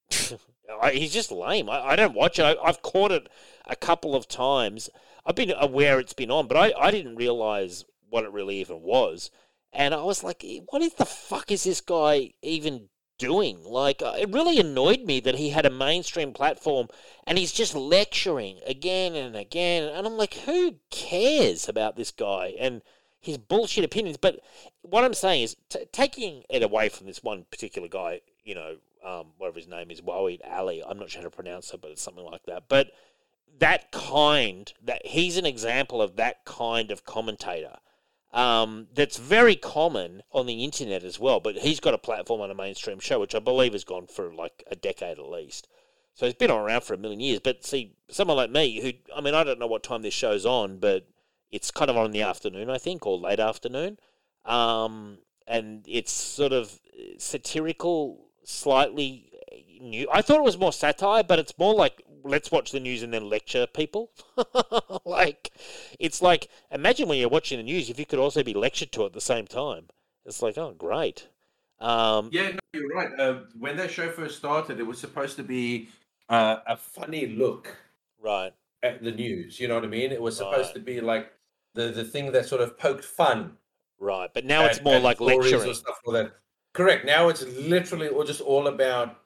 He's 0.91 1.13
just 1.13 1.31
lame. 1.31 1.69
I, 1.69 1.79
I 1.89 1.95
don't 1.95 2.13
watch 2.15 2.39
it. 2.39 2.43
I, 2.43 2.55
I've 2.63 2.81
caught 2.81 3.11
it 3.11 3.27
a 3.65 3.75
couple 3.75 4.15
of 4.15 4.27
times. 4.27 4.89
I've 5.25 5.35
been 5.35 5.51
aware 5.51 5.99
it's 5.99 6.13
been 6.13 6.31
on, 6.31 6.47
but 6.47 6.57
I, 6.57 6.73
I 6.79 6.91
didn't 6.91 7.15
realize 7.15 7.85
what 8.09 8.23
it 8.23 8.31
really 8.31 8.57
even 8.59 8.81
was. 8.81 9.29
And 9.71 9.93
I 9.93 10.01
was 10.03 10.23
like, 10.23 10.43
what 10.69 10.81
is 10.81 10.93
the 10.95 11.05
fuck 11.05 11.51
is 11.51 11.63
this 11.63 11.81
guy 11.81 12.33
even 12.41 12.89
doing? 13.19 13.63
Like, 13.63 14.01
uh, 14.01 14.15
it 14.17 14.33
really 14.33 14.59
annoyed 14.59 15.01
me 15.01 15.19
that 15.19 15.35
he 15.35 15.49
had 15.49 15.67
a 15.67 15.69
mainstream 15.69 16.33
platform 16.33 16.87
and 17.27 17.37
he's 17.37 17.51
just 17.51 17.75
lecturing 17.75 18.59
again 18.65 19.13
and 19.13 19.35
again. 19.35 19.83
And 19.83 20.07
I'm 20.07 20.17
like, 20.17 20.33
who 20.33 20.77
cares 20.89 21.69
about 21.69 21.95
this 21.95 22.09
guy 22.09 22.55
and 22.59 22.81
his 23.19 23.37
bullshit 23.37 23.83
opinions? 23.83 24.17
But 24.17 24.39
what 24.81 25.03
I'm 25.03 25.13
saying 25.13 25.43
is, 25.43 25.55
t- 25.69 25.85
taking 25.91 26.43
it 26.49 26.63
away 26.63 26.89
from 26.89 27.05
this 27.05 27.21
one 27.21 27.45
particular 27.51 27.87
guy, 27.87 28.21
you 28.43 28.55
know, 28.55 28.77
um, 29.05 29.27
whatever 29.37 29.59
his 29.59 29.67
name 29.67 29.91
is, 29.91 30.01
Wawid 30.01 30.39
Ali. 30.49 30.83
I'm 30.83 30.97
not 30.97 31.11
sure 31.11 31.21
how 31.21 31.27
to 31.27 31.35
pronounce 31.35 31.71
it, 31.73 31.81
but 31.81 31.91
it's 31.91 32.01
something 32.01 32.25
like 32.25 32.43
that. 32.47 32.63
But 32.67 32.91
that 33.59 33.91
kind, 33.91 34.71
that 34.83 35.05
he's 35.05 35.37
an 35.37 35.45
example 35.45 36.01
of 36.01 36.15
that 36.15 36.45
kind 36.45 36.91
of 36.91 37.05
commentator. 37.05 37.77
Um, 38.31 38.87
that's 38.93 39.17
very 39.17 39.55
common 39.55 40.21
on 40.31 40.45
the 40.45 40.63
internet 40.63 41.03
as 41.03 41.19
well. 41.19 41.39
But 41.39 41.57
he's 41.57 41.79
got 41.79 41.93
a 41.93 41.99
platform 41.99 42.41
on 42.41 42.51
a 42.51 42.55
mainstream 42.55 42.99
show, 42.99 43.19
which 43.19 43.35
I 43.35 43.39
believe 43.39 43.73
has 43.73 43.83
gone 43.83 44.07
for 44.07 44.33
like 44.33 44.63
a 44.69 44.75
decade 44.75 45.19
at 45.19 45.29
least. 45.29 45.67
So 46.13 46.25
he's 46.25 46.35
been 46.35 46.51
around 46.51 46.83
for 46.83 46.93
a 46.93 46.97
million 46.97 47.21
years. 47.21 47.39
But 47.39 47.65
see, 47.65 47.93
someone 48.09 48.37
like 48.37 48.51
me, 48.51 48.81
who 48.81 48.91
I 49.15 49.21
mean, 49.21 49.33
I 49.33 49.43
don't 49.43 49.59
know 49.59 49.67
what 49.67 49.83
time 49.83 50.01
this 50.01 50.13
show's 50.13 50.45
on, 50.45 50.77
but 50.79 51.07
it's 51.51 51.71
kind 51.71 51.89
of 51.89 51.97
on 51.97 52.07
in 52.07 52.11
the 52.11 52.21
afternoon, 52.21 52.69
I 52.69 52.77
think, 52.77 53.05
or 53.05 53.17
late 53.17 53.39
afternoon. 53.39 53.97
Um, 54.45 55.19
and 55.47 55.83
it's 55.87 56.11
sort 56.11 56.53
of 56.53 56.79
satirical, 57.17 58.27
slightly 58.43 59.31
new. 59.81 60.07
I 60.11 60.21
thought 60.21 60.37
it 60.37 60.43
was 60.43 60.57
more 60.57 60.73
satire, 60.73 61.23
but 61.23 61.39
it's 61.39 61.57
more 61.57 61.73
like 61.73 62.03
let's 62.29 62.51
watch 62.51 62.71
the 62.71 62.79
news 62.79 63.03
and 63.03 63.13
then 63.13 63.27
lecture 63.29 63.67
people. 63.67 64.11
like 65.05 65.51
it's 65.99 66.21
like 66.21 66.47
imagine 66.71 67.07
when 67.09 67.17
you're 67.19 67.29
watching 67.29 67.57
the 67.57 67.63
news, 67.63 67.89
if 67.89 67.99
you 67.99 68.05
could 68.05 68.19
also 68.19 68.43
be 68.43 68.53
lectured 68.53 68.91
to 68.93 69.05
at 69.05 69.13
the 69.13 69.21
same 69.21 69.47
time. 69.47 69.87
It's 70.25 70.41
like 70.41 70.57
oh 70.57 70.73
great. 70.77 71.27
Um, 71.79 72.29
Yeah, 72.31 72.49
no, 72.51 72.59
you're 72.73 72.89
right. 72.89 73.17
Uh, 73.19 73.39
when 73.57 73.77
that 73.77 73.89
show 73.89 74.09
first 74.11 74.37
started, 74.37 74.79
it 74.79 74.83
was 74.83 74.99
supposed 74.99 75.37
to 75.37 75.43
be 75.43 75.87
uh, 76.27 76.57
a 76.67 76.75
funny 76.75 77.27
look 77.27 77.75
Right. 78.21 78.51
at 78.83 79.01
the 79.01 79.11
news. 79.11 79.59
You 79.59 79.69
know 79.69 79.75
what 79.75 79.85
I 79.85 79.87
mean? 79.87 80.11
It 80.11 80.21
was 80.21 80.35
supposed 80.37 80.67
Right. 80.67 80.73
to 80.75 80.79
be 80.81 81.01
like 81.01 81.31
The 81.75 81.91
the 81.91 82.03
thing 82.03 82.31
that 82.33 82.45
sort 82.47 82.61
of 82.61 82.77
poked 82.77 83.05
fun. 83.05 83.57
Right. 83.99 84.29
But 84.33 84.45
now 84.45 84.65
it's 84.65 84.81
more 84.81 84.99
like 84.99 85.19
lecturing. 85.21 85.69
or 85.69 85.73
stuff 85.73 85.99
like 86.05 86.25
that. 86.25 86.35
Correct. 86.73 87.05
Now 87.05 87.29
it's 87.29 87.43
literally 87.43 88.09
all 88.09 88.23
just 88.23 88.41
all 88.41 88.67
about 88.67 89.19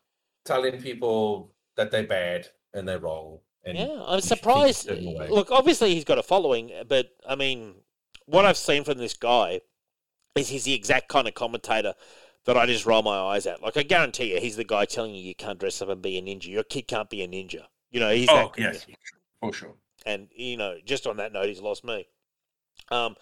telling 0.45 0.82
people 0.82 1.51
that 1.76 1.89
they're 1.91 2.04
bad 2.08 2.49
and 2.74 2.88
they're 2.88 3.00
wrong. 3.00 3.40
And 3.66 3.78
Yeah, 3.78 3.86
I'm 3.86 3.90
you 3.90 3.96
should 3.98 4.08
think 4.08 4.16
a 4.16 4.22
surprised. 4.22 4.90
Look, 5.30 5.52
obviously 5.52 5.94
he's 5.94 6.04
got 6.04 6.18
a 6.18 6.24
following, 6.24 6.72
but 6.88 7.08
I 7.28 7.36
mean, 7.36 7.76
what 8.26 8.46
I've 8.46 8.58
seen 8.58 8.84
from 8.84 8.98
this 8.98 9.14
guy 9.14 9.62
is 10.36 10.50
he's 10.50 10.64
the 10.66 10.74
exact 10.74 11.08
kind 11.10 11.28
of 11.28 11.34
commentator 11.34 11.94
that 12.46 12.58
I 12.58 12.66
just 12.66 12.86
roll 12.86 13.02
my 13.04 13.18
eyes 13.18 13.46
at. 13.48 13.62
Like 13.62 13.78
I 13.78 13.84
guarantee 13.84 14.34
you, 14.34 14.40
he's 14.42 14.58
the 14.58 14.64
guy 14.66 14.86
telling 14.86 15.14
you 15.16 15.22
you 15.22 15.36
can't 15.36 15.60
dress 15.60 15.82
up 15.82 15.90
and 15.90 16.02
be 16.02 16.18
a 16.18 16.22
ninja. 16.22 16.48
Your 16.48 16.64
kid 16.64 16.88
can't 16.88 17.10
be 17.10 17.22
a 17.24 17.28
ninja. 17.28 17.64
You 17.90 18.00
know, 18.00 18.12
he's 18.14 18.28
Oh, 18.30 18.52
that. 18.58 18.60
yes, 18.60 18.86
for 19.40 19.54
sure. 19.54 19.76
And 20.06 20.28
you 20.36 20.58
know, 20.58 20.76
just 20.84 21.08
on 21.08 21.18
that 21.18 21.32
note, 21.32 21.48
he's 21.48 21.62
lost 21.62 21.86
me. 21.86 22.06
Um, 22.92 23.16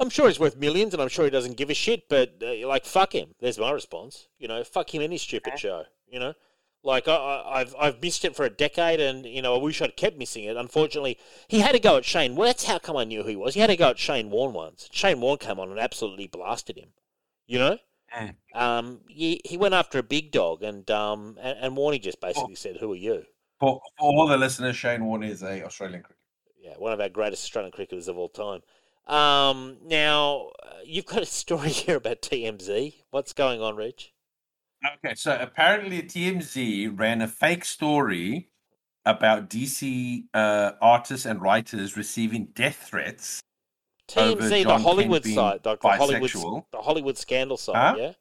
I'm 0.00 0.10
sure 0.10 0.26
he's 0.26 0.40
worth 0.40 0.56
millions, 0.56 0.92
and 0.92 1.00
I'm 1.00 1.08
sure 1.08 1.24
he 1.24 1.30
doesn't 1.30 1.56
give 1.56 1.70
a 1.70 1.74
shit. 1.74 2.08
But 2.08 2.42
uh, 2.42 2.66
like, 2.66 2.84
fuck 2.84 3.14
him. 3.14 3.34
There's 3.40 3.58
my 3.58 3.70
response. 3.70 4.26
You 4.38 4.48
know, 4.48 4.64
fuck 4.64 4.92
him 4.92 5.02
and 5.02 5.12
his 5.12 5.22
stupid 5.22 5.56
show. 5.58 5.84
You 6.08 6.18
know, 6.18 6.34
Like 6.84 7.08
I, 7.08 7.14
I, 7.14 7.60
I've 7.60 7.74
I've 7.80 8.02
missed 8.02 8.24
it 8.26 8.36
for 8.36 8.44
a 8.44 8.50
decade, 8.50 9.00
and 9.00 9.24
you 9.24 9.40
know 9.40 9.54
I 9.54 9.58
wish 9.58 9.80
I'd 9.80 9.96
kept 9.96 10.18
missing 10.18 10.44
it. 10.44 10.56
Unfortunately, 10.56 11.18
he 11.48 11.60
had 11.60 11.72
to 11.72 11.78
go 11.80 11.96
at 11.96 12.04
Shane. 12.04 12.36
Well, 12.36 12.46
that's 12.46 12.64
how 12.64 12.78
come 12.78 12.96
I 12.96 13.04
knew 13.04 13.22
who 13.22 13.30
he 13.30 13.36
was. 13.36 13.54
He 13.54 13.60
had 13.60 13.68
to 13.68 13.76
go 13.76 13.88
at 13.90 13.98
Shane 13.98 14.30
Warne 14.30 14.52
once. 14.52 14.88
Shane 14.92 15.20
Warne 15.20 15.38
came 15.38 15.58
on 15.58 15.70
and 15.70 15.80
absolutely 15.80 16.26
blasted 16.26 16.76
him. 16.76 16.90
You 17.46 17.58
know, 17.58 17.78
Yeah. 18.12 18.32
um, 18.54 19.00
he 19.08 19.40
he 19.44 19.56
went 19.56 19.74
after 19.74 19.98
a 19.98 20.02
big 20.02 20.30
dog, 20.30 20.62
and 20.62 20.88
um, 20.90 21.38
and, 21.40 21.58
and 21.58 21.76
Warney 21.76 22.00
just 22.00 22.20
basically 22.20 22.54
said, 22.54 22.76
"Who 22.76 22.92
are 22.92 22.96
you?" 22.96 23.24
For, 23.60 23.80
for 23.98 24.04
all 24.06 24.26
the 24.28 24.36
listeners, 24.36 24.76
Shane 24.76 25.04
Warne 25.06 25.22
is 25.22 25.42
a 25.42 25.64
Australian 25.64 26.02
cricketer. 26.02 26.20
Yeah, 26.60 26.74
one 26.78 26.92
of 26.92 27.00
our 27.00 27.08
greatest 27.08 27.44
Australian 27.44 27.72
cricketers 27.72 28.08
of 28.08 28.18
all 28.18 28.28
time. 28.28 28.60
Um, 29.06 29.76
now 29.84 30.50
uh, 30.62 30.76
you've 30.84 31.04
got 31.06 31.22
a 31.22 31.26
story 31.26 31.68
here 31.84 31.96
about 31.96 32.22
TMZ. 32.22 32.94
What's 33.10 33.32
going 33.34 33.60
on, 33.60 33.76
Rich? 33.76 34.13
Okay, 34.84 35.14
so 35.14 35.36
apparently 35.40 36.02
TMZ 36.02 36.98
ran 36.98 37.22
a 37.22 37.28
fake 37.28 37.64
story 37.64 38.50
about 39.06 39.48
DC 39.48 40.24
uh, 40.34 40.72
artists 40.80 41.26
and 41.26 41.40
writers 41.40 41.96
receiving 41.96 42.46
death 42.54 42.88
threats. 42.90 43.40
TMZ, 44.08 44.64
the 44.64 44.78
Hollywood 44.78 45.24
side, 45.24 45.64
like 45.64 45.80
the 45.80 45.88
Hollywood, 45.88 46.30
the 46.30 46.82
Hollywood 46.82 47.16
scandal 47.16 47.56
side, 47.56 47.76
Huh? 47.76 47.94
yeah, 47.98 48.12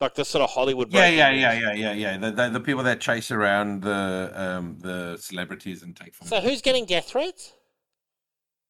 like 0.00 0.14
the 0.14 0.24
sort 0.24 0.42
of 0.42 0.50
Hollywood. 0.50 0.90
Yeah, 0.90 1.08
yeah, 1.08 1.30
yeah, 1.30 1.52
yeah, 1.52 1.72
yeah, 1.72 1.92
yeah. 1.92 2.16
The, 2.16 2.30
the 2.30 2.48
the 2.50 2.60
people 2.60 2.82
that 2.84 3.00
chase 3.00 3.30
around 3.30 3.82
the 3.82 4.32
um 4.34 4.78
the 4.80 5.18
celebrities 5.18 5.82
and 5.82 5.94
take 5.94 6.14
from 6.14 6.28
So 6.28 6.40
who's 6.40 6.62
getting 6.62 6.86
death 6.86 7.08
threats? 7.08 7.52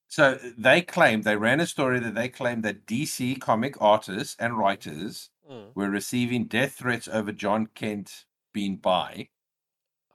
So 0.08 0.38
they 0.56 0.82
claimed 0.82 1.24
they 1.24 1.36
ran 1.36 1.60
a 1.60 1.66
story 1.66 2.00
that 2.00 2.14
they 2.14 2.28
claimed 2.28 2.64
that 2.64 2.86
DC 2.86 3.40
comic 3.40 3.80
artists 3.80 4.36
and 4.38 4.56
writers 4.56 5.30
Mm, 5.50 5.76
were 5.76 5.90
receiving 5.90 6.46
death 6.46 6.72
threats 6.74 7.06
over 7.06 7.30
Jon 7.30 7.68
Kent 7.74 8.24
being 8.52 8.76
bi, 8.76 9.28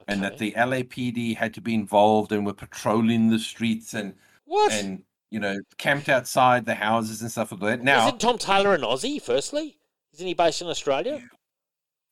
and 0.06 0.22
that 0.22 0.38
the 0.38 0.52
LAPD 0.52 1.36
had 1.36 1.54
to 1.54 1.60
be 1.60 1.74
involved 1.74 2.32
and 2.32 2.44
were 2.44 2.52
patrolling 2.52 3.30
the 3.30 3.38
streets 3.38 3.94
and 3.94 4.14
what 4.44 4.72
and 4.72 5.04
you 5.30 5.40
know 5.40 5.56
camped 5.78 6.08
outside 6.10 6.66
the 6.66 6.74
houses 6.74 7.22
and 7.22 7.30
stuff 7.30 7.52
like 7.52 7.60
that. 7.60 7.82
Now, 7.82 8.06
isn't 8.06 8.20
Tom 8.20 8.36
Taylor 8.36 8.74
an 8.74 8.82
Aussie? 8.82 9.22
Firstly, 9.22 9.78
isn't 10.12 10.26
he 10.26 10.34
based 10.34 10.60
in 10.60 10.68
Australia? 10.68 11.22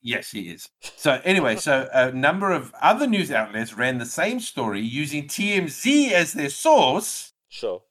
yes, 0.01 0.31
he 0.31 0.49
is. 0.49 0.71
So 0.97 1.21
anyway, 1.25 1.57
so 1.57 1.89
a 1.95 2.11
number 2.13 2.53
of 2.53 2.73
other 2.81 3.07
news 3.07 3.31
outlets 3.31 3.75
ran 3.75 3.99
the 3.99 4.07
same 4.07 4.41
story 4.41 4.81
using 4.81 5.25
TMZ 5.29 6.13
as 6.13 6.33
their 6.33 6.49
source. 6.49 7.35
Sure. 7.49 7.83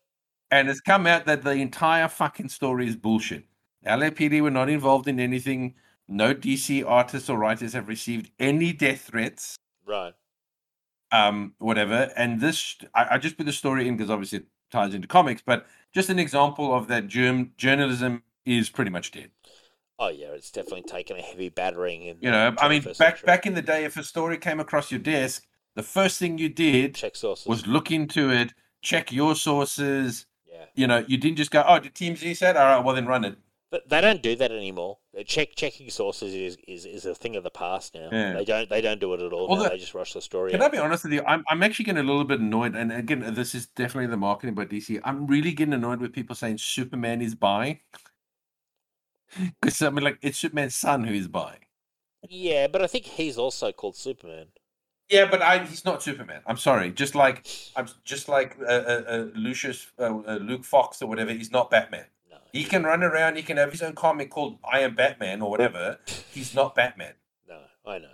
and 0.50 0.70
it's 0.70 0.80
come 0.82 1.06
out 1.06 1.26
that 1.26 1.44
the 1.44 1.52
entire 1.52 2.08
fucking 2.08 2.50
story 2.50 2.88
is 2.88 2.96
bullshit. 2.96 3.44
LAPD 3.86 4.42
were 4.42 4.52
not 4.52 4.70
involved 4.70 5.08
in 5.08 5.20
anything. 5.20 5.76
No 6.08 6.34
DC 6.34 6.84
artists 6.88 7.30
or 7.30 7.38
writers 7.38 7.74
have 7.74 7.88
received 7.88 8.32
any 8.40 8.74
death 8.74 9.02
threats, 9.02 9.56
Right. 9.86 10.14
um, 11.12 11.54
whatever. 11.60 12.12
And 12.16 12.42
this, 12.42 12.78
I, 12.94 13.08
I 13.12 13.18
just 13.18 13.38
put 13.38 13.46
the 13.46 13.52
story 13.54 13.88
in 13.88 13.96
because 13.96 14.10
obviously 14.10 14.40
it 14.40 14.46
ties 14.72 14.94
into 14.94 15.08
comics, 15.08 15.42
but 15.46 15.68
just 15.94 16.10
an 16.10 16.20
example 16.20 16.74
of 16.76 16.88
that 16.88 17.08
germ, 17.08 17.52
journalism 17.58 18.24
is 18.46 18.70
pretty 18.70 18.92
much 18.92 19.12
dead. 19.12 19.32
Oh 20.00 20.08
yeah, 20.08 20.28
it's 20.28 20.50
definitely 20.50 20.84
taken 20.84 21.18
a 21.18 21.22
heavy 21.22 21.50
battering. 21.50 22.04
In 22.04 22.18
You 22.22 22.32
know, 22.32 22.56
I 22.58 22.70
mean, 22.70 22.82
back 22.84 22.96
century. 22.96 23.26
back 23.26 23.46
in 23.46 23.54
the 23.54 23.62
day, 23.62 23.84
if 23.84 23.98
a 23.98 24.04
story 24.04 24.38
came 24.38 24.60
across 24.60 24.92
your 24.92 25.00
desk, 25.00 25.46
the 25.76 25.84
first 25.84 26.18
thing 26.20 26.38
you 26.38 26.48
did 26.50 26.96
check 26.96 27.16
sources. 27.18 27.46
was 27.46 27.68
look 27.68 27.92
into 27.92 28.32
it, 28.32 28.54
check 28.82 29.12
your 29.12 29.36
sources. 29.36 30.26
yeah, 30.50 30.66
You 30.74 30.88
know, 30.88 31.04
you 31.08 31.18
didn't 31.18 31.36
just 31.38 31.52
go, 31.52 31.64
"Oh, 31.68 31.80
did 31.80 31.94
TMZ 31.96 32.34
said? 32.38 32.56
All 32.56 32.66
right, 32.78 32.84
well 32.84 32.96
then 32.96 33.08
run 33.08 33.26
it." 33.26 33.38
But 33.72 33.88
they 33.88 34.02
don't 34.02 34.22
do 34.22 34.36
that 34.36 34.52
anymore. 34.52 34.98
Check 35.26 35.56
checking 35.56 35.90
sources 35.90 36.34
is, 36.34 36.58
is, 36.68 36.86
is 36.86 37.06
a 37.06 37.14
thing 37.14 37.36
of 37.36 37.44
the 37.44 37.50
past 37.50 37.94
now. 37.94 38.10
Yeah. 38.12 38.34
They 38.34 38.46
don't 38.46 38.70
they 38.70 38.82
don't 38.82 39.00
do 39.00 39.14
it 39.14 39.22
at 39.22 39.32
all. 39.32 39.48
Well, 39.48 39.64
the- 39.64 39.70
they 39.70 39.78
just 39.78 39.94
rush 39.94 40.14
the 40.14 40.22
story. 40.22 40.52
Can 40.52 40.62
out. 40.62 40.70
I 40.70 40.72
be 40.72 40.78
honest 40.78 41.04
with 41.04 41.14
you? 41.14 41.24
I'm 41.28 41.44
I'm 41.50 41.62
actually 41.62 41.86
getting 41.86 42.02
a 42.04 42.08
little 42.08 42.24
bit 42.24 42.40
annoyed, 42.40 42.76
and 42.76 42.92
again, 42.92 43.34
this 43.34 43.54
is 43.54 43.68
definitely 43.68 44.08
the 44.08 44.18
marketing 44.18 44.56
by 44.56 44.66
DC. 44.66 45.00
I'm 45.04 45.28
really 45.28 45.52
getting 45.52 45.74
annoyed 45.74 46.00
with 46.00 46.14
people 46.14 46.36
saying 46.36 46.58
Superman 46.58 47.22
is 47.22 47.36
bi, 47.36 47.82
because 49.62 49.82
I 49.82 49.90
mean, 49.90 50.04
like 50.04 50.18
it's 50.22 50.40
Superman's 50.40 50.76
son 50.76 51.04
who 51.04 51.14
is 51.14 51.28
bi. 51.28 51.58
Yeah, 52.28 52.68
but 52.68 52.82
I 52.82 52.88
think 52.88 53.06
he's 53.06 53.38
also 53.38 53.72
called 53.72 53.96
Superman. 53.96 54.48
Yeah, 55.10 55.26
but 55.26 55.42
I 55.42 55.66
he's 55.66 55.86
not 55.86 56.04
Superman. 56.04 56.42
I'm 56.46 56.58
sorry. 56.58 56.92
Just 56.92 57.16
like 57.16 57.48
I'm 57.76 57.88
just 58.04 58.30
like 58.30 58.58
uh, 58.62 58.72
uh, 58.72 59.04
uh, 59.08 59.26
Lucius 59.36 59.88
uh, 60.00 60.20
uh, 60.28 60.40
Luke 60.42 60.64
Fox 60.64 61.02
or 61.02 61.08
whatever. 61.08 61.32
He's 61.32 61.52
not 61.52 61.72
Batman. 61.72 62.06
He 62.52 62.64
can 62.64 62.84
run 62.84 63.04
around. 63.04 63.36
He 63.36 63.44
can 63.44 63.58
have 63.58 63.72
his 63.72 63.82
own 63.82 63.94
comic 63.94 64.30
called 64.30 64.60
I 64.70 64.80
Am 64.80 64.96
Batman 64.96 65.42
or 65.42 65.50
whatever. 65.50 66.00
He's 66.32 66.54
not 66.54 66.76
Batman. 66.76 67.14
No, 67.48 67.62
I 67.86 68.00
know. 68.00 68.14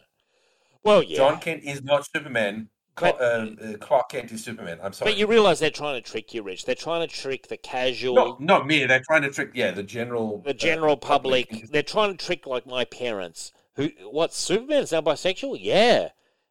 Well, 0.83 1.03
yeah. 1.03 1.17
Jon 1.17 1.39
Kent 1.39 1.63
is 1.63 1.83
not 1.83 2.05
Superman. 2.05 2.69
But- 2.97 3.19
uh, 3.19 3.47
uh, 3.61 3.77
Clark 3.77 4.09
Kent 4.09 4.31
is 4.31 4.43
Superman. 4.43 4.79
I'm 4.81 4.93
sorry. 4.93 5.11
But 5.11 5.17
you 5.17 5.27
realise 5.27 5.59
they're 5.59 5.69
trying 5.69 6.01
to 6.01 6.09
trick 6.09 6.33
you, 6.33 6.43
Rich. 6.43 6.65
They're 6.65 6.75
trying 6.75 7.05
to 7.05 7.13
trick 7.13 7.47
the 7.49 7.57
casual, 7.57 8.15
No, 8.15 8.37
not 8.39 8.67
me. 8.67 8.85
They're 8.85 9.03
trying 9.05 9.23
to 9.23 9.31
trick, 9.31 9.51
yeah, 9.53 9.71
the 9.71 9.83
general, 9.83 10.41
the 10.45 10.51
uh, 10.51 10.53
general 10.53 10.95
public. 10.95 11.67
They're 11.71 11.83
trying 11.83 12.15
to 12.15 12.25
trick 12.25 12.45
like 12.47 12.65
my 12.65 12.85
parents. 12.85 13.51
Who? 13.75 13.89
What? 14.09 14.33
Superman's 14.33 14.93
now 14.93 15.01
bisexual? 15.01 15.57
Yeah. 15.59 16.09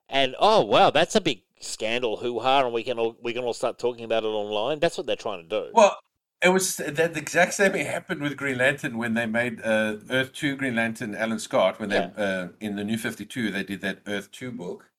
And 0.08 0.34
oh 0.38 0.62
wow, 0.64 0.90
that's 0.90 1.14
a 1.14 1.20
big 1.20 1.42
scandal, 1.60 2.18
hoo 2.18 2.40
ha, 2.40 2.64
and 2.64 2.74
we 2.74 2.82
can 2.82 2.98
all 2.98 3.16
we 3.22 3.32
can 3.32 3.42
all 3.44 3.54
start 3.54 3.78
talking 3.78 4.04
about 4.04 4.24
it 4.24 4.28
online. 4.28 4.80
That's 4.80 4.98
what 4.98 5.06
they're 5.06 5.16
trying 5.16 5.48
to 5.48 5.48
do. 5.48 5.70
Well, 5.72 5.96
it 6.44 6.50
was 6.50 6.76
that 6.76 6.96
the 7.14 7.18
exact 7.20 7.54
same 7.54 7.72
thing 7.72 7.86
happened 7.86 8.20
with 8.20 8.36
Green 8.36 8.58
Lantern 8.58 8.98
when 8.98 9.14
they 9.14 9.26
made 9.26 9.60
uh, 9.62 9.96
Earth 10.10 10.32
Two 10.32 10.56
Green 10.56 10.74
Lantern. 10.76 11.14
Alan 11.14 11.38
Scott 11.38 11.80
when 11.80 11.90
Yeah. 11.90 12.10
they 12.16 12.22
uh, 12.22 12.48
in 12.60 12.76
the 12.76 12.84
New 12.84 12.98
Fifty 12.98 13.24
Two 13.24 13.50
they 13.50 13.64
did 13.64 13.80
that 13.80 14.00
Earth 14.06 14.30
Two 14.30 14.52
book. 14.52 14.90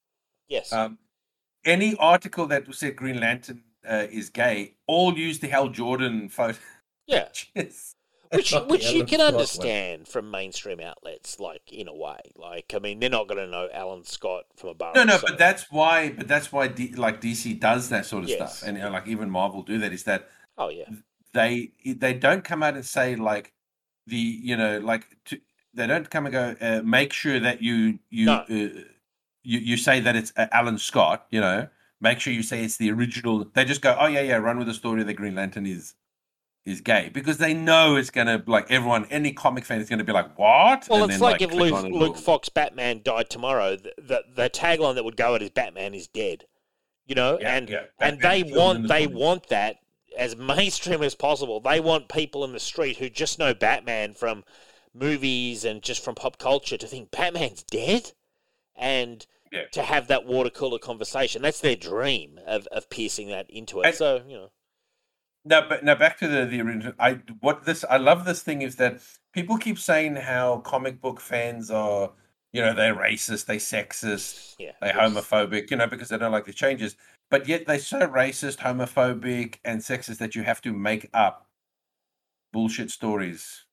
yes. 0.47 0.73
Um, 0.73 0.97
any 1.63 1.95
article 1.97 2.45
that 2.47 2.73
said 2.75 2.95
Green 2.95 3.19
Lantern 3.19 3.63
uh, 3.87 4.05
is 4.11 4.29
gay, 4.29 4.75
all 4.87 5.17
used 5.17 5.41
the 5.41 5.47
Hal 5.47 5.69
Jordan 5.69 6.29
photo. 6.29 6.57
yeah. 7.07 7.29
Yes. 7.55 7.93
Which 8.31 8.51
which 8.67 8.91
you 8.91 8.95
Alan 8.97 9.05
can 9.07 9.19
Scott 9.19 9.19
one. 9.19 9.33
understand 9.35 10.07
from 10.07 10.31
mainstream 10.31 10.79
outlets, 10.81 11.39
like 11.39 11.61
in 11.71 11.87
a 11.87 11.95
way. 11.95 12.19
Like 12.35 12.73
I 12.75 12.79
mean, 12.79 12.99
they're 12.99 13.09
not 13.09 13.27
going 13.27 13.37
to 13.37 13.47
know 13.47 13.69
Alan 13.71 14.03
Scott 14.03 14.45
from 14.57 14.69
a 14.69 14.73
bar. 14.73 14.91
No, 14.95 15.03
no, 15.03 15.13
soda. 15.17 15.25
but 15.29 15.37
that's 15.37 15.71
why. 15.71 16.09
But 16.09 16.27
that's 16.27 16.51
why, 16.51 16.67
D, 16.67 16.93
like 16.95 17.21
DC 17.21 17.57
does 17.59 17.89
that 17.89 18.05
sort 18.05 18.23
of 18.23 18.29
Yes. 18.31 18.57
stuff, 18.57 18.67
and 18.67 18.81
uh, 18.81 18.89
like 18.91 19.07
even 19.07 19.29
Marvel 19.29 19.61
do 19.61 19.77
that. 19.77 19.93
Is 19.93 20.03
that 20.05 20.27
oh 20.57 20.69
yeah, 20.69 20.85
they 21.35 21.71
they 21.85 22.13
don't 22.13 22.43
come 22.43 22.63
out 22.63 22.73
and 22.73 22.85
say 22.85 23.15
like 23.15 23.53
the 24.07 24.17
you 24.17 24.57
know 24.57 24.79
like 24.79 25.05
to, 25.25 25.39
they 25.73 25.85
don't 25.85 26.09
come 26.09 26.25
and 26.25 26.33
go 26.33 26.55
uh, 26.61 26.81
make 26.83 27.13
sure 27.13 27.39
that 27.39 27.61
you 27.61 27.99
you 28.09 28.25
No. 28.25 28.33
uh, 28.49 28.81
you 29.43 29.59
you 29.59 29.77
say 29.77 29.99
that 29.99 30.15
it's 30.15 30.33
uh, 30.35 30.47
Alan 30.51 30.79
Scott 30.79 31.27
you 31.29 31.39
know. 31.39 31.67
Make 32.01 32.19
sure 32.19 32.33
you 32.33 32.43
say 32.43 32.63
it's 32.63 32.77
the 32.77 32.91
original 32.91 33.45
they 33.53 33.65
just 33.65 33.81
go 33.81 33.95
oh 33.99 34.07
yeah 34.07 34.21
yeah 34.21 34.37
run 34.37 34.57
with 34.57 34.67
the 34.67 34.73
story 34.73 35.03
that 35.03 35.13
Green 35.13 35.35
Lantern 35.35 35.65
is 35.65 35.95
is 36.65 36.81
gay. 36.81 37.09
Because 37.13 37.37
they 37.37 37.53
know 37.53 37.95
it's 37.95 38.09
gonna 38.09 38.43
like 38.47 38.71
everyone 38.71 39.05
any 39.11 39.31
comic 39.31 39.65
fan 39.65 39.79
is 39.81 39.89
gonna 39.89 40.03
be 40.03 40.11
like 40.11 40.37
what? 40.37 40.87
Well, 40.89 41.03
And 41.03 41.11
it's 41.11 41.19
then, 41.19 41.31
like, 41.31 41.41
if 41.41 41.53
Luke, 41.53 41.83
Luke 41.83 42.17
Fox 42.17 42.49
Batman 42.49 43.01
died 43.03 43.29
tomorrow, 43.29 43.75
the, 43.75 43.93
the 43.97 44.23
the 44.35 44.49
tagline 44.49 44.95
that 44.95 45.05
would 45.05 45.17
go 45.17 45.35
at 45.35 45.41
is 45.41 45.51
Batman 45.51 45.93
is 45.93 46.07
dead. 46.07 46.45
You 47.05 47.15
know, 47.15 47.37
Yeah, 47.39 47.55
and 47.55 47.69
yeah, 47.69 47.83
and 47.99 48.19
they 48.19 48.43
want 48.43 48.83
the 48.83 48.87
they 48.87 49.07
want 49.07 49.49
that 49.49 49.77
as 50.17 50.35
mainstream 50.35 51.01
as 51.03 51.15
possible. 51.15 51.59
They 51.59 51.79
want 51.79 52.09
people 52.09 52.43
in 52.43 52.53
the 52.53 52.59
street 52.59 52.97
who 52.97 53.09
just 53.09 53.39
know 53.39 53.53
Batman 53.53 54.13
from 54.13 54.43
movies 54.93 55.65
and 55.65 55.81
just 55.81 56.03
from 56.03 56.15
pop 56.15 56.37
culture 56.37 56.77
to 56.77 56.87
think 56.87 57.11
Batman's 57.11 57.63
dead, 57.63 58.13
and 58.75 59.25
Yeah. 59.51 59.65
to 59.73 59.83
have 59.83 60.07
that 60.07 60.25
water 60.25 60.49
cooler 60.49 60.79
conversation. 60.79 61.41
That's 61.41 61.61
their 61.61 61.75
dream 61.75 62.39
of, 62.45 62.67
of 62.67 62.89
piercing 62.89 63.27
that 63.29 63.49
into 63.49 63.81
it. 63.81 63.87
And- 63.87 63.95
so 63.95 64.23
you 64.27 64.35
know, 64.37 64.51
No, 65.47 65.61
but 65.67 65.83
now 65.83 65.95
back 65.95 66.17
to 66.19 66.27
the 66.27 66.45
the 66.45 66.61
original. 66.61 66.93
I 66.99 67.19
what 67.39 67.65
this 67.65 67.85
I 67.89 67.97
love 67.97 68.25
this 68.25 68.41
thing 68.41 68.61
is 68.63 68.77
that 68.77 68.99
people 69.31 69.57
keep 69.57 69.77
saying 69.77 70.15
how 70.15 70.57
comic 70.59 70.99
book 70.99 71.19
fans 71.21 71.69
are, 71.69 72.11
you 72.51 72.61
know, 72.61 72.73
they're 72.73 72.95
racist, 72.95 73.45
they're 73.45 73.57
sexist, 73.57 74.55
yeah, 74.57 74.71
they 74.81 74.89
homophobic, 74.89 75.69
you 75.69 75.77
know, 75.77 75.87
because 75.87 76.09
they 76.09 76.17
don't 76.17 76.31
like 76.31 76.45
the 76.45 76.53
changes. 76.53 76.95
But 77.29 77.47
yet 77.47 77.65
they're 77.65 77.79
so 77.79 78.01
racist, 78.01 78.57
homophobic, 78.57 79.55
and 79.65 79.81
sexist 79.81 80.19
that 80.19 80.35
you 80.35 80.43
have 80.43 80.61
to 80.61 80.73
make 80.73 81.09
up 81.13 81.47
bullshit 82.53 82.91
stories 82.91 83.65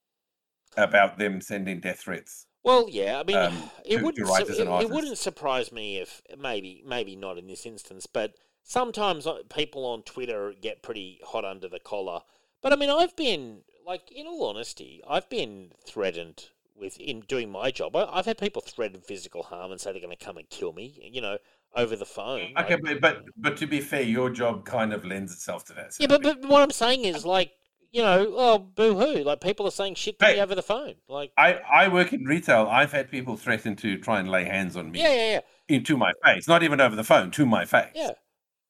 about 0.76 1.18
them 1.18 1.40
sending 1.40 1.80
death 1.80 2.00
threats. 2.00 2.46
Well, 2.64 2.86
yeah, 2.88 3.20
I 3.20 3.24
mean, 3.24 3.36
um, 3.36 3.70
it 3.84 3.98
to- 3.98 4.04
wouldn't 4.04 4.26
to 4.26 4.54
su- 4.54 4.62
it, 4.62 4.82
it 4.82 4.90
wouldn't 4.90 5.18
surprise 5.18 5.72
me 5.72 5.98
if 5.98 6.22
maybe 6.38 6.82
maybe 6.86 7.16
not 7.16 7.38
in 7.38 7.46
this 7.46 7.66
instance, 7.66 8.06
but 8.06 8.34
sometimes 8.62 9.26
uh, 9.26 9.38
people 9.54 9.84
on 9.84 10.02
Twitter 10.02 10.54
get 10.60 10.82
pretty 10.82 11.20
hot 11.24 11.44
under 11.44 11.68
the 11.68 11.80
collar. 11.80 12.20
But 12.62 12.72
I 12.72 12.76
mean, 12.76 12.90
I've 12.90 13.16
been 13.16 13.62
like, 13.86 14.10
in 14.12 14.26
all 14.26 14.48
honesty, 14.48 15.02
I've 15.08 15.28
been 15.28 15.72
threatened 15.86 16.48
with 16.76 16.98
in 16.98 17.20
doing 17.20 17.50
my 17.50 17.70
job. 17.70 17.96
I, 17.96 18.04
I've 18.04 18.26
had 18.26 18.38
people 18.38 18.62
threaten 18.62 19.00
physical 19.00 19.42
harm 19.44 19.72
and 19.72 19.80
say 19.80 19.92
they're 19.92 20.00
going 20.00 20.16
to 20.16 20.24
come 20.24 20.36
and 20.38 20.48
kill 20.48 20.72
me. 20.72 21.08
You 21.12 21.20
know, 21.20 21.38
over 21.74 21.96
the 21.96 22.04
phone. 22.04 22.52
Okay, 22.58 22.74
like- 22.76 22.82
but, 22.82 23.00
but 23.00 23.22
but 23.36 23.56
to 23.58 23.66
be 23.66 23.80
fair, 23.80 24.02
your 24.02 24.30
job 24.30 24.64
kind 24.64 24.92
of 24.92 25.04
lends 25.04 25.32
itself 25.32 25.64
to 25.66 25.72
that. 25.74 25.92
yeah, 25.98 26.06
but, 26.06 26.22
but 26.22 26.40
what 26.46 26.62
I'm 26.62 26.70
saying 26.70 27.04
is 27.04 27.24
like. 27.24 27.52
you 27.94 28.00
know, 28.00 28.32
oh, 28.38 28.58
boo 28.58 28.94
hoo. 28.98 29.22
Like 29.22 29.40
people 29.42 29.66
are 29.66 29.70
saying 29.80 29.96
shit 29.96 30.18
to 30.18 30.24
Hey. 30.24 30.34
me 30.36 30.40
over 30.40 30.54
the 30.54 30.62
phone. 30.62 30.94
Like, 31.08 31.30
I, 31.36 31.60
I 31.70 31.88
work 31.88 32.14
in 32.14 32.24
retail. 32.24 32.66
I've 32.66 32.90
had 32.90 33.10
people 33.10 33.36
threaten 33.36 33.76
to 33.76 33.98
try 33.98 34.18
and 34.18 34.30
lay 34.30 34.44
hands 34.44 34.76
on 34.78 34.90
me 34.90 35.00
yeah, 35.00 35.12
yeah, 35.14 35.30
yeah. 35.32 35.40
into 35.76 35.98
my 35.98 36.12
face, 36.24 36.48
not 36.48 36.62
even 36.62 36.80
over 36.80 36.96
the 36.96 37.04
phone, 37.04 37.30
to 37.32 37.44
my 37.44 37.66
face. 37.66 37.92
Yeah, 37.94 38.12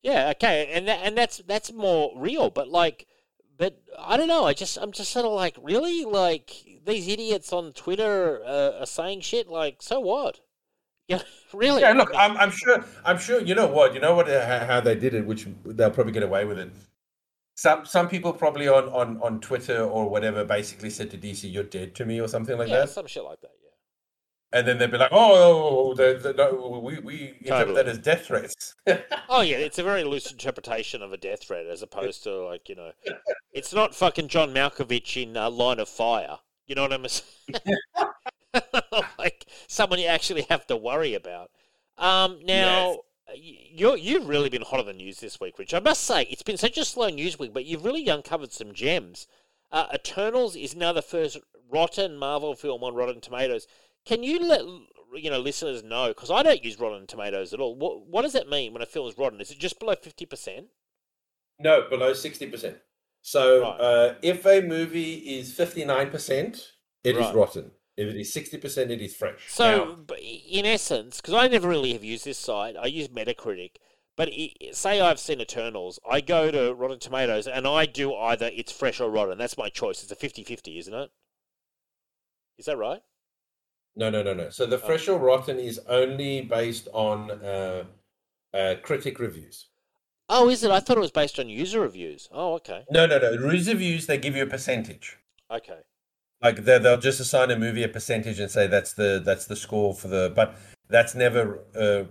yeah, 0.02 0.30
okay, 0.34 0.70
and 0.72 0.88
that, 0.88 1.00
and 1.04 1.16
that's 1.16 1.36
that's 1.46 1.72
more 1.72 2.12
real. 2.16 2.50
But 2.50 2.66
like, 2.66 3.06
but 3.56 3.80
I 3.96 4.16
don't 4.16 4.26
know. 4.26 4.44
I 4.44 4.54
just 4.54 4.76
I'm 4.76 4.90
just 4.90 5.12
sort 5.12 5.24
of 5.24 5.30
like, 5.32 5.54
really, 5.62 6.04
like 6.04 6.50
these 6.84 7.06
idiots 7.06 7.52
on 7.52 7.72
Twitter 7.74 8.42
uh, 8.44 8.80
are 8.80 8.86
saying 8.86 9.20
shit. 9.20 9.46
Like, 9.48 9.82
so 9.82 10.00
what? 10.00 10.40
Yeah, 11.08 11.20
really. 11.52 11.80
Yeah, 11.82 11.92
look, 11.92 12.10
I'm, 12.16 12.36
I'm 12.36 12.50
sure. 12.50 12.84
I'm 13.04 13.18
sure. 13.18 13.40
You 13.40 13.54
know 13.54 13.66
what? 13.66 13.94
You 13.94 14.00
know 14.00 14.14
what? 14.14 14.28
uh, 14.28 14.66
How, 14.66 14.80
they 14.80 14.94
did 14.94 15.14
it, 15.14 15.26
which 15.26 15.46
they'll 15.64 15.90
probably 15.90 16.12
get 16.12 16.22
away 16.22 16.44
with 16.44 16.58
it. 16.58 16.70
Some 17.54 17.84
some 17.84 18.08
people 18.08 18.32
probably 18.32 18.66
on, 18.68 18.84
on, 18.88 19.20
on 19.22 19.40
Twitter 19.40 19.82
or 19.84 20.08
whatever 20.08 20.44
basically 20.44 20.90
said 20.90 21.10
to 21.10 21.18
DC, 21.18 21.52
"You're 21.52 21.64
dead 21.64 21.94
to 21.96 22.04
me" 22.06 22.20
or 22.20 22.28
something 22.28 22.56
like 22.56 22.68
that. 22.68 22.74
yeah, 22.74 22.80
that, 22.80 22.90
some 22.90 23.06
shit 23.06 23.24
like 23.24 23.40
that. 23.42 23.50
Yeah. 23.62 24.58
and 24.58 24.66
then 24.66 24.78
they'd 24.78 24.90
be 24.90 24.96
like, 24.96 25.10
"Oh, 25.12 25.94
the, 25.94 26.18
the, 26.22 26.32
no, 26.32 26.80
we 26.82 26.98
we 27.00 27.34
interpret 27.40 27.48
Totally. 27.48 27.74
that 27.76 27.88
as 27.88 27.98
death 27.98 28.26
threats." 28.26 28.74
Oh 29.28 29.40
yeah, 29.40 29.56
it's 29.56 29.78
a 29.78 29.82
very 29.82 30.04
loose 30.04 30.30
interpretation 30.30 31.00
of 31.02 31.12
a 31.12 31.16
death 31.16 31.44
threat, 31.44 31.66
as 31.66 31.80
opposed 31.82 32.22
to 32.24 32.44
like 32.44 32.68
you 32.68 32.74
know, 32.74 32.92
it's 33.52 33.72
not 33.72 33.94
fucking 33.94 34.28
John 34.28 34.52
Malkovich 34.52 35.22
in 35.22 35.36
uh, 35.38 35.48
Line 35.50 35.78
of 35.78 35.88
Fire. 35.88 36.38
You 36.66 36.74
know 36.74 36.82
what 36.82 36.92
I'm 36.92 37.06
saying? 37.08 37.60
like 39.18 39.46
someone 39.68 39.98
you 39.98 40.06
actually 40.06 40.46
have 40.50 40.66
to 40.66 40.76
worry 40.76 41.14
about. 41.14 41.50
Um, 41.98 42.40
now 42.44 42.98
y 43.28 43.58
you're 43.70 43.96
you've 43.96 44.28
really 44.28 44.48
been 44.48 44.62
hot 44.62 44.80
on 44.80 44.86
the 44.86 44.92
news 44.92 45.20
this 45.20 45.40
week, 45.40 45.58
Rich. 45.58 45.74
I 45.74 45.80
must 45.80 46.04
say 46.04 46.22
it's 46.24 46.42
been 46.42 46.56
such 46.56 46.78
a 46.78 46.84
slow 46.84 47.08
news 47.08 47.38
week, 47.38 47.52
but 47.54 47.64
you've 47.64 47.84
really 47.84 48.08
uncovered 48.08 48.52
some 48.52 48.72
gems. 48.72 49.26
Uh, 49.70 49.86
Eternals 49.94 50.54
is 50.54 50.76
now 50.76 50.92
the 50.92 51.02
first 51.02 51.38
rotten 51.70 52.16
Marvel 52.16 52.54
film 52.54 52.84
on 52.84 52.94
Rotten 52.94 53.20
Tomatoes. 53.20 53.66
Can 54.04 54.22
you 54.22 54.38
let 54.40 54.62
you 55.14 55.30
know 55.30 55.38
listeners 55.40 55.82
know? 55.82 56.08
Because 56.08 56.30
I 56.30 56.42
don't 56.42 56.64
use 56.64 56.78
Rotten 56.78 57.06
Tomatoes 57.06 57.52
at 57.54 57.60
all. 57.60 57.74
What 57.76 58.06
what 58.06 58.22
does 58.22 58.32
that 58.34 58.48
mean 58.48 58.72
when 58.72 58.82
a 58.82 58.86
film 58.86 59.08
is 59.08 59.16
rotten? 59.16 59.40
Is 59.40 59.50
it 59.50 59.58
just 59.58 59.78
below 59.78 59.94
fifty 59.94 60.26
percent? 60.26 60.66
No, 61.58 61.86
below 61.88 62.12
sixty 62.12 62.46
percent. 62.46 62.78
So 63.22 63.62
Right. 63.62 63.80
uh, 63.80 64.14
if 64.22 64.44
a 64.44 64.60
movie 64.60 65.14
is 65.38 65.52
fifty 65.52 65.84
nine 65.84 66.10
percent, 66.10 66.72
it 67.04 67.16
is 67.16 67.26
Right. 67.26 67.34
rotten. 67.34 67.70
If 67.96 68.08
it 68.08 68.16
is 68.16 68.32
sixty 68.32 68.58
percent, 68.58 68.90
it 68.90 69.02
is 69.02 69.14
fresh. 69.14 69.52
So, 69.52 70.04
Now- 70.08 70.16
in 70.16 70.64
essence, 70.64 71.20
because 71.20 71.34
I 71.34 71.48
never 71.48 71.68
really 71.68 71.92
have 71.92 72.04
used 72.04 72.24
this 72.24 72.38
site, 72.38 72.76
I 72.76 72.86
use 72.86 73.08
Metacritic. 73.08 73.72
But 74.16 74.28
i 74.28 74.52
say 74.72 75.00
I've 75.00 75.18
seen 75.18 75.40
Eternals, 75.40 75.98
I 76.08 76.20
go 76.20 76.50
to 76.50 76.74
Rotten 76.74 76.98
Tomatoes 76.98 77.46
and 77.46 77.66
I 77.66 77.86
do 77.86 78.14
either 78.14 78.50
it's 78.52 78.70
fresh 78.70 79.00
or 79.00 79.10
rotten. 79.10 79.38
That's 79.38 79.56
my 79.56 79.70
choice. 79.70 80.02
It's 80.02 80.12
a 80.12 80.16
50 80.16 80.44
50, 80.44 80.78
isn't 80.78 80.94
it? 80.94 81.10
Is 82.58 82.66
that 82.66 82.76
right? 82.76 83.00
no, 83.94 84.10
no, 84.10 84.22
no, 84.22 84.32
no. 84.34 84.50
So 84.50 84.66
the 84.66 84.78
fresh 84.78 85.08
or 85.08 85.18
rotten 85.18 85.58
is 85.58 85.80
only 85.88 86.42
based 86.42 86.88
on 86.92 87.30
uh, 87.30 87.84
uh, 88.54 88.74
critic 88.82 89.18
reviews. 89.18 89.68
Oh, 90.28 90.48
is 90.48 90.62
it? 90.64 90.70
I 90.70 90.80
thought 90.80 90.96
it 90.96 91.00
was 91.00 91.10
based 91.10 91.38
on 91.38 91.48
user 91.48 91.80
reviews. 91.80 92.28
Oh, 92.32 92.54
okay. 92.54 92.84
no, 92.90 93.06
no, 93.06 93.18
no. 93.18 93.32
User 93.32 93.72
reviews 93.72 94.06
they 94.06 94.18
give 94.18 94.36
you 94.36 94.44
a 94.44 94.46
percentage. 94.46 95.18
Okay. 95.50 95.80
Like 96.42 96.64
they 96.64 96.78
they'll 96.78 96.98
just 96.98 97.20
assign 97.20 97.50
a 97.50 97.58
movie 97.58 97.82
a 97.84 97.88
percentage 97.88 98.40
and 98.40 98.50
say 98.50 98.66
that's 98.66 98.94
the 98.94 99.22
that's 99.24 99.46
the 99.46 99.56
score 99.56 99.94
for 99.94 100.08
the. 100.08 100.32
But 100.34 100.56
that's 100.88 101.14
never. 101.14 101.60
Uh, 101.74 102.04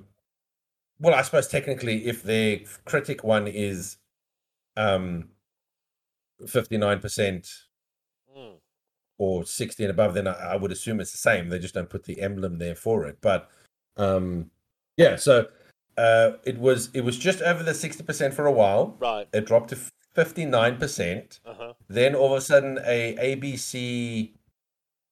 well, 1.00 1.16
I 1.16 1.24
suppose 1.24 1.48
technically, 1.48 2.06
if 2.06 2.24
the 2.24 2.66
critic 2.86 3.24
one 3.24 3.48
is, 3.48 3.98
um, 4.78 5.30
fifty 6.48 6.78
nine 6.78 7.00
percent 7.00 7.48
Mm. 8.38 8.60
or 9.18 9.44
60 9.44 9.84
and 9.84 9.92
above, 9.92 10.14
then 10.14 10.26
I, 10.26 10.54
I 10.54 10.56
would 10.56 10.72
assume 10.72 11.02
it's 11.02 11.12
the 11.12 11.18
same. 11.18 11.50
They 11.50 11.60
just 11.60 11.74
don't 11.74 11.90
put 11.90 12.06
the 12.06 12.22
emblem 12.22 12.60
there 12.60 12.76
for 12.76 13.06
it. 13.06 13.18
But 13.20 13.50
um, 13.98 14.52
yeah, 14.96 15.18
so 15.18 15.48
uh, 15.98 16.32
it 16.46 16.58
was 16.58 16.90
it 16.94 17.02
was 17.02 17.18
just 17.18 17.42
over 17.42 17.62
the 17.62 17.74
60% 17.74 18.34
for 18.34 18.46
a 18.46 18.52
while. 18.54 18.96
Right. 19.00 19.28
It 19.34 19.46
dropped 19.46 19.72
to 19.72 19.78
59%. 20.16 21.40
Uh 21.46 21.54
huh. 21.54 21.74
Then 21.88 22.16
all 22.16 22.34
of 22.34 22.38
a 22.38 22.42
sudden, 22.42 22.80
a 22.86 23.16
ABC 23.16 24.34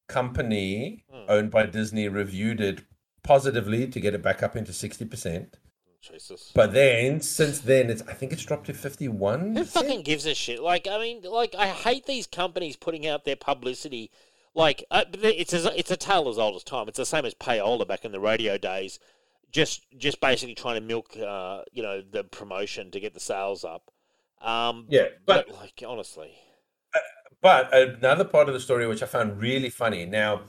company 0.08 1.04
Hmm. 1.12 1.26
owned 1.30 1.52
by 1.52 1.66
Disney 1.66 2.08
reviewed 2.08 2.60
it 2.62 2.82
positively 3.24 3.88
to 3.88 4.00
get 4.00 4.14
it 4.14 4.22
back 4.22 4.42
up 4.42 4.56
into 4.56 4.72
60%. 4.72 5.54
Jesus. 6.02 6.52
But 6.56 6.72
then, 6.74 7.20
since 7.22 7.60
then, 7.60 7.90
it's 7.90 8.02
I 8.08 8.14
think 8.14 8.32
it's 8.32 8.44
dropped 8.46 8.68
to 8.68 8.74
51. 8.74 9.56
Who 9.58 9.66
fucking 9.66 10.04
gives 10.04 10.26
a 10.26 10.34
shit? 10.34 10.62
Like, 10.62 10.88
I 10.88 10.98
mean, 10.98 11.22
like, 11.24 11.54
I 11.56 11.68
hate 11.68 12.06
these 12.06 12.26
companies 12.26 12.78
putting 12.78 13.06
out 13.06 13.26
their 13.26 13.36
publicity. 13.36 14.10
Like, 14.56 14.84
uh, 14.90 15.04
it's 15.14 15.54
a, 15.54 15.78
it's 15.78 15.92
a 15.92 15.98
tale 15.98 16.30
as 16.30 16.38
old 16.38 16.56
as 16.56 16.64
time. 16.64 16.88
It's 16.88 16.98
the 16.98 17.06
same 17.06 17.26
as 17.26 17.34
payola 17.36 17.86
back 17.88 18.06
in 18.06 18.14
the 18.14 18.20
radio 18.20 18.58
days. 18.58 18.98
Just, 19.52 19.82
just 19.98 20.22
basically 20.22 20.56
trying 20.56 20.76
to 20.76 20.82
milk, 20.82 21.18
uh, 21.18 21.64
you 21.74 21.84
know, 21.84 22.02
the 22.02 22.24
promotion 22.24 22.92
to 22.92 23.00
get 23.00 23.14
the 23.14 23.20
sales 23.20 23.64
up. 23.66 23.92
Um, 24.42 24.86
Yeah, 24.90 25.08
but 25.26 25.48
but 25.48 25.56
like, 25.56 25.84
honestly, 25.86 26.32
But 27.42 27.74
another 27.74 28.26
part 28.26 28.48
of 28.50 28.54
the 28.54 28.60
story 28.60 28.86
which 28.88 29.02
I 29.02 29.06
found 29.06 29.40
really 29.42 29.70
funny. 29.70 30.06
Now, 30.06 30.42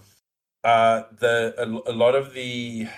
uh, 0.64 1.04
the 1.18 1.54
a, 1.58 1.90
a 1.90 1.94
lot 1.94 2.14
of 2.14 2.34
the 2.34 2.88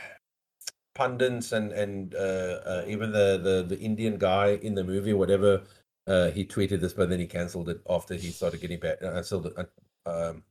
pundits 0.94 1.52
and 1.52 1.72
and 1.72 2.14
uh, 2.14 2.60
uh, 2.64 2.84
even 2.86 3.12
the, 3.12 3.38
the 3.42 3.64
the 3.76 3.78
Indian 3.80 4.16
guy 4.16 4.58
in 4.62 4.74
the 4.74 4.84
movie, 4.84 5.12
whatever, 5.12 5.62
uh, 6.06 6.30
he 6.30 6.44
tweeted 6.44 6.80
this, 6.80 6.92
but 6.94 7.08
then 7.10 7.20
he 7.20 7.26
cancelled 7.26 7.68
it 7.68 7.80
after 7.88 8.14
he 8.14 8.30
started 8.30 8.60
getting 8.60 8.80
back. 8.80 9.02
Uh, 9.02 9.22
uh, 9.32 9.64
um, 10.06 10.42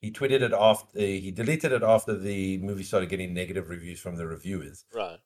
he 0.00 0.10
tweeted 0.10 0.42
it 0.42 0.52
after 0.52 0.98
he 0.98 1.30
deleted 1.30 1.72
it 1.72 1.82
after 1.82 2.16
the 2.16 2.58
movie 2.58 2.82
started 2.82 3.08
getting 3.08 3.34
negative 3.34 3.68
reviews 3.68 4.00
from 4.00 4.16
the 4.16 4.26
reviewers. 4.26 4.84
right? 4.94 5.18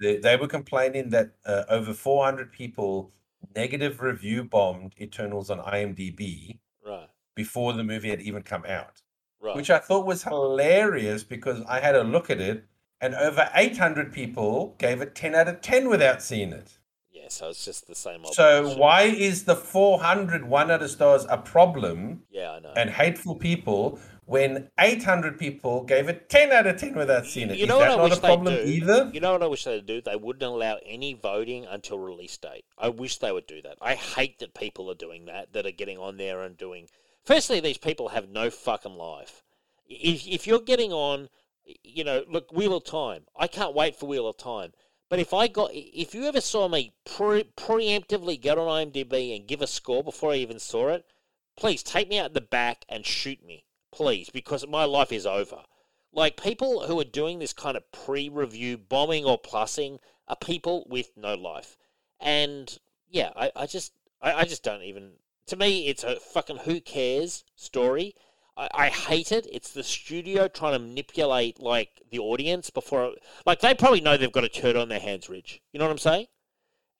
They, 0.00 0.16
they 0.16 0.36
were 0.36 0.48
complaining 0.48 1.10
that 1.10 1.32
uh, 1.44 1.64
over 1.68 1.92
400 1.92 2.52
people 2.52 3.12
negative 3.54 4.00
review 4.00 4.44
bombed 4.44 4.94
Eternals 5.00 5.50
on 5.50 5.58
IMDb 5.58 6.58
Right, 6.84 7.08
before 7.34 7.72
the 7.72 7.84
movie 7.84 8.10
had 8.10 8.20
even 8.20 8.42
come 8.42 8.64
out, 8.66 9.02
right. 9.40 9.54
which 9.56 9.70
I 9.70 9.78
thought 9.78 10.06
was 10.06 10.22
hilarious 10.24 11.22
because 11.24 11.62
I 11.68 11.80
had 11.80 11.94
a 11.94 12.02
look 12.04 12.30
at 12.30 12.40
it 12.40 12.64
and 13.00 13.14
over 13.14 13.48
800 13.54 14.12
people 14.12 14.74
gave 14.78 15.00
it 15.00 15.14
10 15.14 15.34
out 15.34 15.48
of 15.48 15.60
10 15.60 15.88
without 15.88 16.22
seeing 16.22 16.52
it. 16.52 16.78
yeah, 17.10 17.26
so 17.28 17.48
it's 17.48 17.64
just 17.64 17.86
the 17.86 17.94
same. 17.94 18.22
So 18.32 18.76
why 18.76 19.02
is 19.04 19.44
the 19.44 19.56
400 19.56 20.44
one 20.46 20.70
out 20.70 20.82
of 20.82 20.90
stars 20.90 21.26
a 21.28 21.38
problem 21.38 22.22
Yeah, 22.30 22.52
I 22.52 22.60
know. 22.60 22.72
and 22.76 22.90
hateful 22.90 23.34
people 23.36 23.98
when 24.30 24.70
800 24.78 25.40
people 25.40 25.82
gave 25.82 26.08
it 26.08 26.28
10 26.28 26.52
out 26.52 26.64
of 26.68 26.78
10 26.78 26.94
without 26.94 27.26
seeing 27.26 27.50
it? 27.50 27.56
You 27.56 27.64
Is 27.64 27.68
know 27.68 27.78
what 27.78 27.88
that 27.88 27.94
I 27.94 27.96
not 27.96 28.04
wish 28.04 28.18
a 28.18 28.20
they 28.20 28.28
problem 28.28 28.54
do? 28.54 28.62
either? 28.62 29.10
You 29.12 29.20
know 29.20 29.32
what 29.32 29.42
I 29.42 29.46
wish 29.48 29.64
they'd 29.64 29.84
do? 29.84 30.00
They 30.00 30.14
wouldn't 30.14 30.44
allow 30.44 30.78
any 30.86 31.14
voting 31.14 31.66
until 31.66 31.98
release 31.98 32.36
date. 32.36 32.64
I 32.78 32.90
wish 32.90 33.18
they 33.18 33.32
would 33.32 33.48
do 33.48 33.60
that. 33.62 33.78
I 33.82 33.94
hate 33.96 34.38
that 34.38 34.54
people 34.54 34.88
are 34.88 34.94
doing 34.94 35.24
that, 35.24 35.52
that 35.52 35.66
are 35.66 35.72
getting 35.72 35.98
on 35.98 36.16
there 36.16 36.42
and 36.42 36.56
doing. 36.56 36.88
Firstly, 37.24 37.58
these 37.58 37.76
people 37.78 38.10
have 38.10 38.28
no 38.28 38.50
fucking 38.50 38.94
life. 38.94 39.42
If, 39.88 40.28
if 40.28 40.46
you're 40.46 40.60
getting 40.60 40.92
on, 40.92 41.28
you 41.82 42.04
know, 42.04 42.22
look, 42.28 42.52
Wheel 42.52 42.76
of 42.76 42.84
Time. 42.84 43.22
I 43.36 43.48
can't 43.48 43.74
wait 43.74 43.96
for 43.96 44.06
Wheel 44.06 44.28
of 44.28 44.36
Time. 44.36 44.72
But 45.08 45.18
if 45.18 45.34
I 45.34 45.48
got, 45.48 45.70
if 45.72 46.14
you 46.14 46.26
ever 46.26 46.40
saw 46.40 46.68
me 46.68 46.92
pre- 47.04 47.50
preemptively 47.56 48.40
get 48.40 48.58
on 48.58 48.68
IMDb 48.68 49.34
and 49.34 49.48
give 49.48 49.60
a 49.60 49.66
score 49.66 50.04
before 50.04 50.30
I 50.30 50.36
even 50.36 50.60
saw 50.60 50.90
it, 50.90 51.04
please 51.56 51.82
take 51.82 52.08
me 52.08 52.20
out 52.20 52.32
the 52.32 52.40
back 52.40 52.84
and 52.88 53.04
shoot 53.04 53.44
me, 53.44 53.64
please, 53.92 54.30
because 54.30 54.66
my 54.66 54.84
life 54.84 55.12
is 55.12 55.26
over. 55.26 55.62
Like 56.12 56.42
people 56.42 56.86
who 56.86 56.98
are 57.00 57.04
doing 57.04 57.38
this 57.38 57.52
kind 57.52 57.76
of 57.76 57.90
pre-review 57.92 58.78
bombing 58.78 59.24
or 59.24 59.40
plussing 59.40 59.98
are 60.26 60.36
people 60.36 60.86
with 60.88 61.12
no 61.16 61.34
life, 61.34 61.76
and 62.18 62.78
yeah, 63.08 63.30
I, 63.36 63.52
I 63.54 63.66
just, 63.66 63.92
I, 64.20 64.32
I 64.32 64.44
just 64.44 64.62
don't 64.62 64.82
even. 64.82 65.12
To 65.46 65.56
me, 65.56 65.88
it's 65.88 66.04
a 66.04 66.16
fucking 66.16 66.58
who 66.58 66.80
cares 66.80 67.44
story. 67.56 68.14
I, 68.56 68.68
I 68.74 68.88
hate 68.88 69.32
it. 69.32 69.46
It's 69.50 69.72
the 69.72 69.82
studio 69.82 70.48
trying 70.48 70.74
to 70.74 70.78
manipulate 70.78 71.60
like 71.60 72.02
the 72.10 72.18
audience 72.18 72.70
before, 72.70 73.14
like 73.46 73.60
they 73.60 73.74
probably 73.74 74.00
know 74.00 74.16
they've 74.16 74.30
got 74.30 74.44
a 74.44 74.48
turd 74.48 74.76
on 74.76 74.88
their 74.88 75.00
hands, 75.00 75.28
Rich. 75.28 75.60
You 75.72 75.78
know 75.78 75.86
what 75.86 75.92
I'm 75.92 75.98
saying? 75.98 76.26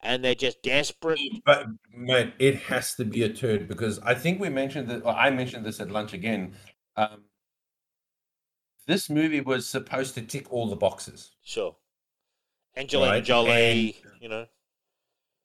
And 0.03 0.25
they're 0.25 0.35
just 0.35 0.63
desperate. 0.63 1.21
But 1.45 1.67
man, 1.95 2.33
it 2.39 2.57
has 2.63 2.95
to 2.95 3.05
be 3.05 3.23
a 3.23 3.29
turd 3.29 3.69
because 3.69 3.99
I 4.01 4.15
think 4.15 4.41
we 4.41 4.49
mentioned 4.49 4.89
that, 4.89 5.07
I 5.07 5.31
mentioned 5.31 5.67
this 5.67 5.79
at 5.79 5.91
lunch 5.91 6.15
again. 6.15 6.55
Um, 6.97 7.25
this 8.87 9.09
movie 9.09 9.41
was 9.41 9.69
supposed 9.69 10.15
to 10.15 10.23
tick 10.23 10.53
all 10.53 10.69
the 10.69 10.77
boxes. 10.77 11.31
Sure. 11.43 11.77
Angelina 12.77 13.13
Right, 13.13 13.25
Jolie, 13.25 13.97
you 14.21 14.29
know. 14.29 14.47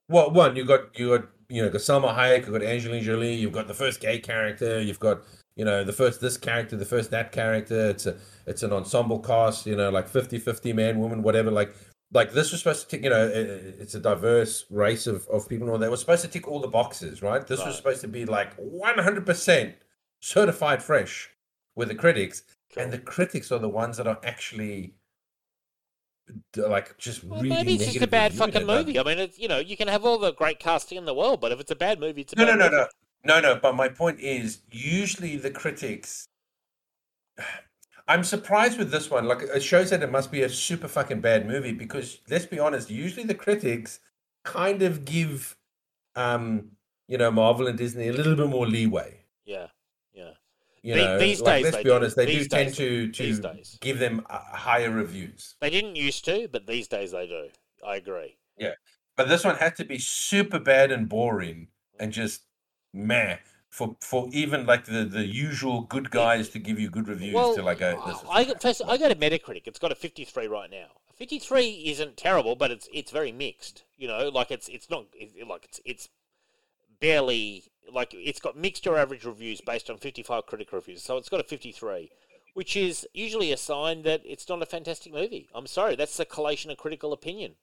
Well, 0.07 0.31
one 0.31 0.55
you 0.55 0.65
got 0.65 0.97
you 0.97 1.17
got 1.17 1.27
you 1.49 1.61
know 1.61 1.69
got 1.69 1.81
Salma 1.81 2.15
Hayek, 2.15 2.41
you've 2.41 2.51
got 2.51 2.63
Angelina 2.63 3.03
Jolie, 3.03 3.33
you've 3.33 3.51
got 3.51 3.67
the 3.67 3.73
first 3.73 3.99
gay 3.99 4.19
character, 4.19 4.79
you've 4.81 4.99
got 4.99 5.21
you 5.55 5.65
know 5.65 5.83
the 5.83 5.93
first 5.93 6.21
this 6.21 6.37
character, 6.37 6.75
the 6.77 6.85
first 6.85 7.11
that 7.11 7.31
character. 7.31 7.89
It's 7.89 8.05
a 8.05 8.17
it's 8.45 8.61
an 8.63 8.71
ensemble 8.71 9.19
cast, 9.19 9.65
you 9.65 9.75
know, 9.75 9.89
like 9.89 10.09
50-50 10.09 10.75
man, 10.75 10.99
woman, 10.99 11.23
whatever. 11.23 11.49
Like 11.49 11.73
like 12.13 12.31
this 12.33 12.51
was 12.51 12.61
supposed 12.61 12.83
to 12.83 12.87
tick, 12.87 13.03
you 13.03 13.09
know, 13.09 13.27
it's 13.27 13.95
a 13.95 13.99
diverse 13.99 14.65
race 14.69 15.07
of, 15.07 15.27
of 15.27 15.49
people 15.49 15.65
and 15.65 15.73
all 15.73 15.79
that. 15.79 15.91
It 15.91 15.97
supposed 15.97 16.21
to 16.21 16.27
tick 16.27 16.47
all 16.47 16.59
the 16.59 16.67
boxes, 16.67 17.21
right? 17.21 17.45
This 17.45 17.59
Right. 17.59 17.67
was 17.67 17.75
supposed 17.77 18.01
to 18.01 18.07
be 18.07 18.25
like 18.25 18.55
100% 18.57 19.73
certified 20.21 20.83
fresh 20.83 21.31
with 21.75 21.89
the 21.89 21.95
critics. 21.95 22.43
And 22.77 22.91
the 22.91 22.99
critics 22.99 23.51
are 23.51 23.59
the 23.59 23.69
ones 23.69 23.97
that 23.97 24.07
are 24.07 24.19
actually 24.23 24.95
like 26.55 26.97
just 26.97 27.23
Well, 27.23 27.41
really 27.41 27.49
maybe 27.49 27.75
it's 27.75 27.85
just 27.85 28.01
a 28.01 28.07
bad 28.07 28.33
fucking 28.33 28.65
movie. 28.65 28.99
I 28.99 29.03
mean, 29.03 29.19
it's, 29.19 29.37
you 29.37 29.47
know, 29.47 29.59
you 29.59 29.77
can 29.77 29.87
have 29.87 30.05
all 30.05 30.17
the 30.17 30.33
great 30.33 30.59
casting 30.59 30.97
in 30.97 31.05
the 31.05 31.13
world, 31.13 31.39
but 31.39 31.51
if 31.51 31.59
it's 31.59 31.71
a 31.71 31.75
bad 31.75 31.99
movie, 31.99 32.21
it's 32.21 32.33
a 32.33 32.35
No, 32.35 32.45
no, 32.45 32.55
no, 32.55 32.69
no, 32.69 32.87
no, 33.23 33.39
no. 33.39 33.59
But 33.61 33.75
my 33.75 33.89
point 33.89 34.19
is, 34.19 34.61
usually 34.71 35.37
the 35.37 35.51
critics. 35.51 36.27
I'm 38.07 38.23
surprised 38.23 38.77
with 38.77 38.91
this 38.91 39.09
one. 39.09 39.25
Like, 39.25 39.41
it 39.41 39.63
shows 39.63 39.89
that 39.89 40.03
it 40.03 40.11
must 40.11 40.31
be 40.31 40.43
a 40.43 40.49
super 40.49 40.87
fucking 40.87 41.21
bad 41.21 41.47
movie 41.47 41.71
because 41.71 42.19
let's 42.29 42.45
be 42.45 42.59
honest. 42.59 42.89
Usually, 42.89 43.25
the 43.25 43.35
critics 43.35 43.99
kind 44.43 44.81
of 44.81 45.05
give, 45.05 45.57
um, 46.15 46.71
you 47.07 47.17
know, 47.17 47.31
Marvel 47.31 47.67
and 47.67 47.77
Disney 47.77 48.07
a 48.07 48.13
little 48.13 48.35
bit 48.35 48.47
more 48.47 48.67
leeway. 48.67 49.25
Yeah. 49.45 49.67
You 50.85 50.95
know, 50.95 51.17
these 51.17 51.41
like, 51.41 51.63
days 51.63 51.63
let's 51.63 51.77
be 51.77 51.83
do. 51.83 51.93
honest, 51.93 52.15
they 52.15 52.25
These 52.27 52.47
do 52.47 52.57
tend 52.57 52.73
to 52.75 53.11
to 53.11 53.41
days. 53.41 53.77
give 53.81 53.97
them 53.97 54.23
uh, 54.29 54.37
higher 54.37 54.91
reviews. 54.91 55.55
They 55.59 55.71
didn't 55.71 55.95
used 55.95 56.23
to, 56.25 56.47
but 56.51 56.67
these 56.67 56.87
days 56.87 57.11
they 57.11 57.25
do. 57.25 57.47
I 57.83 57.95
agree. 57.95 58.37
Yeah. 58.55 58.73
But 59.17 59.27
this 59.27 59.43
one 59.43 59.55
had 59.55 59.75
to 59.77 59.83
be 59.83 59.97
super 59.97 60.59
bad 60.59 60.91
and 60.91 61.09
boring 61.09 61.69
and 61.99 62.11
just 62.13 62.43
meh 62.93 63.37
for 63.71 63.97
for 63.99 64.29
even 64.31 64.67
like 64.67 64.85
the 64.85 65.05
the 65.05 65.25
usual 65.25 65.81
good 65.81 66.11
guys 66.11 66.49
to 66.49 66.59
give 66.59 66.79
you 66.79 66.91
good 66.91 67.07
reviews 67.07 67.33
Well, 67.33 67.55
to 67.55 67.63
like 67.63 67.79
go. 67.79 68.03
This 68.05 68.17
I, 68.29 68.41
I 68.41 68.45
crap." 68.45 68.61
first 68.61 68.81
I 68.87 68.97
go 68.97 69.09
to 69.09 69.15
Metacritic. 69.15 69.63
It's 69.65 69.79
got 69.79 69.91
a 69.91 69.95
53 69.95 70.45
right 70.47 70.69
now. 70.69 70.89
53 71.15 71.85
isn't 71.87 72.15
terrible, 72.15 72.55
but 72.55 72.69
it's 72.69 72.87
it's 72.93 73.09
very 73.09 73.31
mixed. 73.31 73.85
You 73.97 74.07
know, 74.07 74.29
like 74.29 74.51
it's 74.51 74.67
it's 74.69 74.87
not 74.89 75.07
it, 75.13 75.47
like 75.47 75.65
it's 75.65 75.79
it's 75.83 76.09
barely 76.99 77.71
like 77.91 78.13
it's 78.13 78.39
got 78.39 78.57
mixed 78.57 78.87
or 78.87 78.97
average 78.97 79.25
reviews 79.25 79.61
based 79.61 79.89
on 79.89 79.97
55 79.97 80.45
critic 80.45 80.71
reviews. 80.71 81.03
So 81.03 81.17
it's 81.17 81.29
got 81.29 81.39
a 81.39 81.43
53, 81.43 82.11
which 82.53 82.75
is 82.75 83.07
usually 83.13 83.51
a 83.51 83.57
sign 83.57 84.03
that 84.03 84.21
it's 84.25 84.47
not 84.49 84.61
a 84.61 84.65
fantastic 84.65 85.13
movie. 85.13 85.49
I'm 85.53 85.67
sorry, 85.67 85.95
that's 85.95 86.17
the 86.17 86.25
collation 86.25 86.71
of 86.71 86.77
critical 86.77 87.13
opinion. 87.13 87.55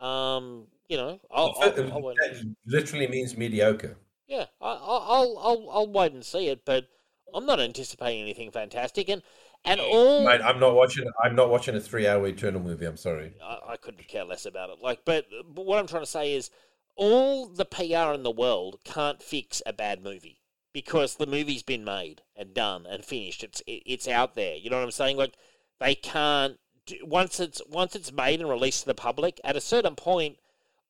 Um, 0.00 0.66
you 0.88 0.96
know, 0.96 1.20
I'll, 1.30 1.54
I'll, 1.60 1.92
I'll, 1.92 2.02
that 2.02 2.54
literally 2.66 3.06
means 3.06 3.36
mediocre. 3.36 3.96
yeah, 4.26 4.46
I'll, 4.60 5.38
I'll, 5.40 5.68
I'll 5.70 5.92
wait 5.92 6.12
and 6.12 6.24
see 6.24 6.48
it, 6.48 6.64
but 6.64 6.88
I'm 7.34 7.46
not 7.46 7.60
anticipating 7.60 8.22
anything 8.22 8.50
fantastic. 8.50 9.08
And 9.08 9.22
and 9.64 9.80
all 9.80 10.24
Mate, 10.24 10.40
I'm 10.42 10.58
not 10.58 10.74
watching. 10.74 11.08
I'm 11.22 11.36
not 11.36 11.48
watching 11.50 11.76
a 11.76 11.80
three-hour 11.80 12.26
Eternal 12.26 12.60
movie. 12.60 12.84
I'm 12.84 12.96
sorry. 12.96 13.34
I, 13.42 13.58
I 13.68 13.76
couldn't 13.76 14.08
care 14.08 14.24
less 14.24 14.44
about 14.44 14.70
it. 14.70 14.78
Like, 14.82 15.04
but, 15.04 15.26
but 15.54 15.64
what 15.64 15.78
I'm 15.78 15.86
trying 15.86 16.02
to 16.02 16.10
say 16.10 16.34
is, 16.34 16.50
all 16.96 17.46
the 17.46 17.64
PR 17.64 18.14
in 18.14 18.22
the 18.22 18.30
world 18.30 18.80
can't 18.84 19.22
fix 19.22 19.62
a 19.66 19.72
bad 19.72 20.02
movie 20.02 20.42
because 20.72 21.16
the 21.16 21.26
movie's 21.26 21.62
been 21.62 21.84
made 21.84 22.22
and 22.36 22.54
done 22.54 22.86
and 22.86 23.04
finished. 23.04 23.44
It's 23.44 23.60
it, 23.66 23.82
it's 23.86 24.08
out 24.08 24.34
there. 24.34 24.56
You 24.56 24.70
know 24.70 24.76
what 24.76 24.84
I'm 24.84 24.90
saying? 24.90 25.16
Like, 25.16 25.34
they 25.80 25.94
can't 25.94 26.58
do, 26.86 26.96
once 27.04 27.40
it's 27.40 27.60
once 27.68 27.94
it's 27.94 28.12
made 28.12 28.40
and 28.40 28.48
released 28.48 28.80
to 28.80 28.86
the 28.86 28.94
public. 28.94 29.40
At 29.44 29.56
a 29.56 29.60
certain 29.60 29.96
point, 29.96 30.38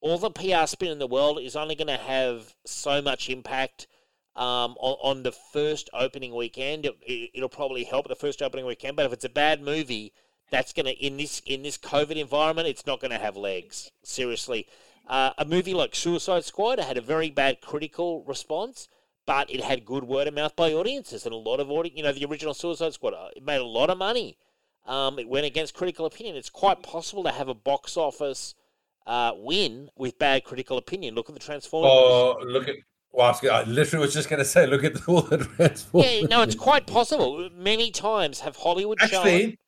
all 0.01 0.19
the 0.19 0.31
PR 0.31 0.67
spin 0.67 0.91
in 0.91 0.99
the 0.99 1.07
world 1.07 1.41
is 1.41 1.57
only 1.57 1.75
going 1.75 1.89
to 1.89 1.97
have 1.97 2.55
so 2.67 3.03
much 3.03 3.29
impact. 3.29 3.87
Um, 4.35 4.77
on, 4.81 4.97
on 5.03 5.23
the 5.25 5.33
first 5.33 5.91
opening 5.93 6.35
weekend, 6.35 6.87
it, 6.87 6.97
it, 7.03 7.31
it'll 7.35 7.51
probably 7.51 7.85
help 7.85 8.09
the 8.09 8.17
first 8.17 8.41
opening 8.41 8.65
weekend. 8.65 8.97
But 8.97 9.05
if 9.05 9.13
it's 9.13 9.27
a 9.27 9.29
bad 9.29 9.61
movie, 9.61 10.15
that's 10.51 10.73
gonna 10.73 10.91
in 10.91 11.17
this 11.17 11.41
in 11.45 11.63
this 11.63 11.77
COVID 11.77 12.17
environment, 12.17 12.69
it's 12.69 12.87
not 12.87 13.01
gonna 13.01 13.19
have 13.19 13.37
legs. 13.37 13.91
Seriously, 14.05 14.67
uh, 15.09 15.31
a 15.39 15.45
movie 15.45 15.75
like 15.75 15.95
Suicide 15.95 16.45
Squad 16.45 16.79
had 16.79 16.97
a 16.97 17.01
very 17.03 17.31
bad 17.31 17.61
critical 17.61 18.25
response, 18.25 18.89
but 19.27 19.51
it 19.51 19.63
had 19.63 19.85
good 19.85 20.05
word 20.05 20.27
of 20.29 20.35
mouth 20.35 20.55
by 20.57 20.73
audiences 20.73 21.25
and 21.25 21.33
a 21.35 21.37
lot 21.39 21.61
of 21.61 21.71
audience. 21.71 21.97
You 21.97 22.03
know, 22.05 22.13
the 22.13 22.25
original 22.25 22.55
Suicide 22.55 22.93
Squad 22.95 23.15
uh, 23.15 23.29
it 23.37 23.45
made 23.45 23.61
a 23.61 23.65
lot 23.65 23.91
of 23.91 23.99
money. 23.99 24.39
Um, 24.87 25.19
it 25.19 25.29
went 25.29 25.47
against 25.47 25.75
critical 25.75 26.07
opinion. 26.07 26.35
It's 26.37 26.51
quite 26.51 26.83
possible 26.83 27.23
to 27.25 27.31
have 27.31 27.49
a 27.49 27.55
box 27.55 27.97
office 27.97 28.55
uh, 29.07 29.33
win 29.37 29.91
with 29.97 30.19
bad 30.19 30.45
critical 30.45 30.77
opinion. 30.79 31.15
Look 31.15 31.29
at 31.29 31.35
the 31.35 31.41
Transformers. 31.41 31.91
Oh, 31.93 32.39
look 32.45 32.69
at. 32.69 32.77
Well, 33.13 33.27
I, 33.27 33.31
was, 33.31 33.41
gonna- 33.41 33.55
I 33.55 33.63
literally 33.65 34.07
was 34.07 34.15
just 34.15 34.31
going 34.31 34.39
to 34.39 34.45
say, 34.45 34.67
look 34.67 34.83
at 34.85 34.97
all 35.09 35.21
the 35.23 35.39
Transformers. 35.39 36.11
yeah, 36.13 36.27
no, 36.29 36.43
it's 36.43 36.55
quite 36.55 36.87
possible. 36.87 37.49
Many 37.55 37.91
times 37.91 38.41
have 38.41 38.57
Hollywood 38.57 38.99
shown. 39.01 39.21
Actually, 39.21 39.59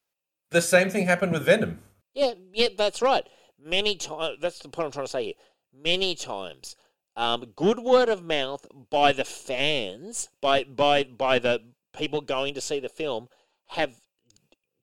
the 0.50 0.62
same 0.62 0.88
thing 0.90 1.06
happened 1.06 1.32
with 1.32 1.42
Venom. 1.42 1.80
Yeah, 2.14 2.32
yeah, 2.52 2.68
that's 2.76 3.02
right. 3.02 3.28
Many 3.64 3.96
times, 3.96 4.38
that's 4.40 4.58
the 4.58 4.68
point 4.68 4.86
I'm 4.86 4.92
trying 4.92 5.06
to 5.06 5.10
say 5.10 5.24
here. 5.24 5.34
Many 5.72 6.14
times, 6.14 6.76
um, 7.16 7.52
good 7.56 7.78
word 7.78 8.08
of 8.08 8.22
mouth 8.22 8.66
by 8.90 9.12
the 9.12 9.24
fans, 9.24 10.28
by 10.40 10.64
by 10.64 11.04
by 11.04 11.38
the 11.38 11.62
people 11.96 12.20
going 12.20 12.54
to 12.54 12.60
see 12.60 12.80
the 12.80 12.88
film, 12.88 13.28
have 13.68 13.94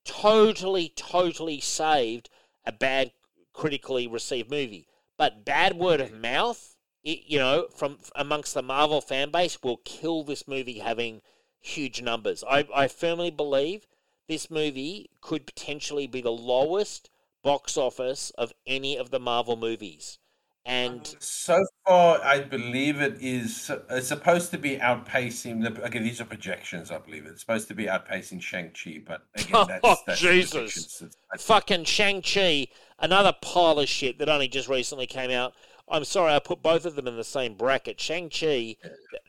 totally, 0.03 0.91
totally 0.95 1.59
saved 1.59 2.29
a 2.65 2.71
bad 2.71 3.11
critically 3.53 4.07
received 4.07 4.49
movie. 4.49 4.87
But 5.17 5.45
bad 5.45 5.77
word 5.77 6.01
of 6.01 6.13
mouth, 6.13 6.75
it, 7.03 7.19
you 7.27 7.37
know, 7.37 7.67
from 7.75 7.99
amongst 8.15 8.53
the 8.53 8.63
Marvel 8.63 9.01
fan 9.01 9.29
base, 9.29 9.61
will 9.61 9.77
kill 9.85 10.23
this 10.23 10.47
movie 10.47 10.79
having 10.79 11.21
huge 11.59 12.01
numbers. 12.01 12.43
I, 12.49 12.67
I 12.73 12.87
firmly 12.87 13.29
believe 13.29 13.85
this 14.27 14.49
movie 14.49 15.09
could 15.21 15.45
potentially 15.45 16.07
be 16.07 16.21
the 16.21 16.31
lowest 16.31 17.09
box 17.43 17.77
office 17.77 18.31
of 18.37 18.53
any 18.67 18.97
of 18.97 19.11
the 19.11 19.19
Marvel 19.19 19.55
movies. 19.55 20.17
And 20.63 20.99
um, 20.99 21.15
So 21.19 21.65
far, 21.87 22.21
I 22.23 22.41
believe 22.41 23.01
it 23.01 23.17
is. 23.19 23.71
It's 23.89 24.07
supposed 24.07 24.51
to 24.51 24.59
be 24.59 24.77
outpacing 24.77 25.63
the. 25.63 25.85
Okay, 25.85 25.97
these 25.99 26.21
are 26.21 26.25
projections. 26.25 26.91
I 26.91 26.99
believe 26.99 27.25
it's 27.25 27.41
supposed 27.41 27.67
to 27.69 27.73
be 27.73 27.85
outpacing 27.85 28.41
Shang 28.41 28.69
Chi, 28.71 29.01
but 29.05 29.23
again, 29.35 29.65
that's, 29.67 29.79
Oh, 29.83 29.95
that's 30.05 30.19
Jesus. 30.19 31.03
fucking 31.39 31.85
Shang-Chi, 31.85 32.67
another 32.99 33.33
pile 33.41 33.79
of 33.79 33.89
shit 33.89 34.19
that 34.19 34.29
only 34.29 34.47
just 34.47 34.67
recently 34.67 35.07
came 35.07 35.31
out. 35.31 35.53
I'm 35.91 36.05
sorry, 36.05 36.33
I 36.33 36.39
put 36.39 36.63
both 36.63 36.85
of 36.85 36.95
them 36.95 37.07
in 37.07 37.17
the 37.17 37.23
same 37.23 37.55
bracket. 37.55 37.99
Shang-Chi, 37.99 38.77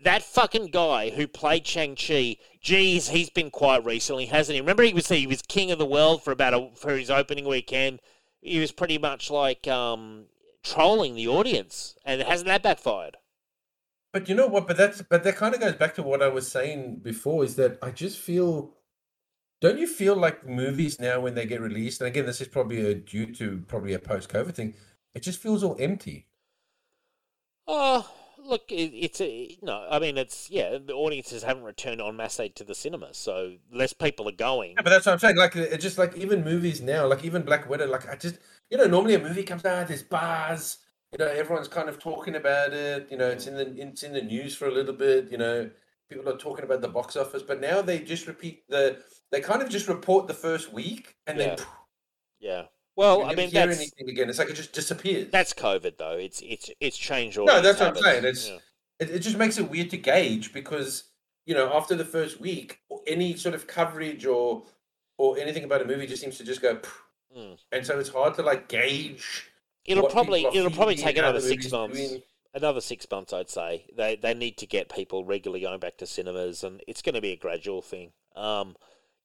that 0.05 0.23
fucking 0.23 0.67
guy 0.67 1.11
who 1.11 1.27
played 1.27 1.67
Shang-Chi, 1.67 2.37
geez, 2.61 3.09
he's 3.09 3.31
been 3.31 3.51
quiet 3.51 3.85
recently, 3.85 4.27
hasn't 4.27 4.55
he? 4.55 4.61
Remember 4.61 4.85
he 4.85 4.95
was 4.95 5.09
he 5.09 5.27
was 5.27 5.43
king 5.43 5.73
of 5.73 5.79
the 5.79 5.87
world 5.87 6.23
for 6.23 6.31
about 6.31 6.55
a, 6.55 6.71
for 6.75 6.97
his 6.97 7.11
opening 7.11 7.47
weekend. 7.47 8.01
He 8.41 8.61
was 8.61 8.73
pretty 8.73 8.99
much 8.99 9.31
like 9.31 9.67
um, 9.67 10.27
trolling 10.63 11.17
the 11.17 11.29
audience, 11.29 11.97
and 12.05 12.23
hasn't 12.23 12.49
that 12.49 12.63
backfired? 12.63 13.17
But 14.13 14.29
you 14.29 14.35
know 14.35 14.47
what? 14.47 14.69
But 14.69 14.77
that's 14.77 15.03
but 15.03 15.25
that 15.25 15.37
kind 15.37 15.55
of 15.55 15.61
goes 15.61 15.75
back 15.75 15.95
to 15.97 16.03
what 16.03 16.23
I 16.23 16.29
was 16.29 16.51
saying 16.51 17.01
before. 17.03 17.45
Is 17.45 17.57
that 17.57 17.79
I 17.83 17.91
just 17.91 18.19
feel. 18.19 18.75
Don't 19.61 19.79
you 19.79 19.87
feel 19.87 20.17
like 20.17 20.45
movies 20.47 20.99
now 20.99 21.21
when 21.21 21.35
they 21.37 21.47
get 21.47 21.61
released? 21.61 22.01
And 22.01 22.09
again, 22.09 22.27
this 22.27 22.41
is 22.41 22.49
probably 22.49 22.85
a, 22.85 22.95
due 22.95 23.33
to 23.35 23.63
probably 23.69 23.95
a 23.95 23.99
post-COVID 24.01 24.55
thing. 24.57 24.75
It 25.15 25.23
just 25.23 25.41
feels 25.41 25.63
all 25.63 25.77
empty. 25.79 26.27
Oh, 27.75 28.07
look, 28.45 28.71
it, 28.71 28.93
it's 28.93 29.19
a 29.23 29.57
no. 29.63 29.87
I 29.91 29.99
mean, 29.99 30.19
it's 30.19 30.51
yeah. 30.51 30.77
The 30.85 30.93
audiences 30.93 31.43
haven't 31.43 31.65
returned 31.65 32.03
en 32.03 32.17
masse 32.17 32.51
to 32.55 32.65
the 32.65 32.75
cinema, 32.75 33.15
so 33.15 33.55
less 33.73 33.95
people 33.95 34.29
are 34.29 34.33
going. 34.37 34.73
Yeah, 34.77 34.83
but 34.83 34.91
that's 34.91 35.07
what 35.07 35.13
I'm 35.13 35.19
saying. 35.19 35.37
Like, 35.37 35.57
it's 35.57 35.83
just 35.83 35.97
like 35.97 36.15
even 36.17 36.45
movies 36.45 36.83
now, 36.83 37.07
like 37.07 37.25
even 37.25 37.43
Black 37.43 37.69
Widow. 37.71 37.87
Like, 37.87 38.07
I 38.07 38.17
just, 38.17 38.37
you 38.71 38.77
know, 38.77 38.85
normally 38.85 39.15
a 39.15 39.19
movie 39.19 39.43
comes 39.43 39.65
out, 39.65 39.89
there's 39.89 40.03
buzz. 40.03 40.79
You 41.13 41.25
know, 41.25 41.31
everyone's 41.31 41.69
kind 41.69 41.89
of 41.89 41.99
talking 41.99 42.37
about 42.37 42.75
it. 42.75 43.09
You 43.11 43.17
know, 43.17 43.29
it's 43.29 43.47
in 43.47 43.55
the 43.55 43.75
it's 43.81 44.03
in 44.03 44.13
the 44.13 44.23
news 44.23 44.55
for 44.55 44.67
a 44.67 44.71
little 44.71 44.95
bit. 44.95 45.33
You 45.33 45.39
know, 45.39 45.71
people 46.11 46.29
are 46.29 46.37
talking 46.37 46.67
about 46.67 46.83
the 46.83 46.89
box 46.89 47.17
office, 47.17 47.43
but 47.43 47.59
now 47.59 47.81
they 47.81 48.01
just 48.01 48.27
repeat 48.27 48.69
the. 48.69 48.99
They 49.31 49.41
kind 49.41 49.63
of 49.63 49.71
just 49.71 49.89
report 49.89 50.27
the 50.27 50.35
first 50.35 50.75
week, 50.75 51.17
and 51.27 51.39
Yeah. 51.39 51.55
then 51.57 51.67
Yeah. 52.39 52.63
Well, 52.97 53.25
I 53.25 53.35
mean 53.35 53.51
hear 53.51 53.67
that's 53.67 53.79
anything 53.79 54.09
again. 54.11 54.29
It's 54.29 54.39
like 54.39 54.51
it 54.51 54.55
just 54.55 54.73
disappears. 54.73 55.31
that's 55.31 55.53
COVID 55.55 55.97
though. 55.99 56.17
It's 56.17 56.43
it's 56.45 56.71
it's 56.81 56.97
changed 56.97 57.39
all. 57.39 57.47
No, 57.47 57.61
that's 57.61 57.81
what 57.81 57.97
I'm 57.97 58.03
saying. 58.03 58.19
It's- 58.25 58.49
Yeah. 58.49 58.59
it, 59.01 59.11
it 59.11 59.19
just 59.21 59.37
makes 59.39 59.59
it 59.59 59.71
weird 59.71 59.91
to 59.91 59.97
gauge 59.97 60.53
because 60.53 61.05
you 61.47 61.55
know 61.55 61.73
after 61.75 61.95
the 61.95 62.05
first 62.05 62.41
week, 62.41 62.81
any 63.07 63.35
sort 63.37 63.55
of 63.55 63.67
coverage 63.67 64.27
or 64.27 64.65
or 65.19 65.39
anything 65.39 65.65
about 65.65 65.81
a 65.83 65.85
movie 65.85 66.07
just 66.07 66.21
seems 66.23 66.37
to 66.39 66.45
just 66.45 66.61
go, 66.61 66.79
Mm. 67.37 67.59
and 67.73 67.87
so 67.87 67.99
it's 67.99 68.11
hard 68.11 68.35
to 68.35 68.43
like 68.43 68.69
gauge. 68.69 69.49
It'll 69.87 70.09
probably 70.09 70.45
it'll 70.45 70.71
probably 70.71 70.97
take 70.97 71.17
another 71.17 71.41
six 71.41 71.71
months. 71.73 71.97
doing. 71.99 72.23
Another 72.55 72.83
six 72.83 73.07
months, 73.11 73.33
I'd 73.33 73.49
say. 73.49 73.87
They 73.97 74.17
they 74.17 74.35
need 74.35 74.59
to 74.59 74.67
get 74.67 74.91
people 74.91 75.25
regularly 75.25 75.63
going 75.63 75.81
back 75.81 75.97
to 75.97 76.07
cinemas, 76.07 76.63
and 76.63 76.83
it's 76.87 77.01
going 77.01 77.15
to 77.15 77.23
be 77.23 77.33
a 77.33 77.37
gradual 77.37 77.81
thing. 77.81 78.13
Um, 78.37 78.77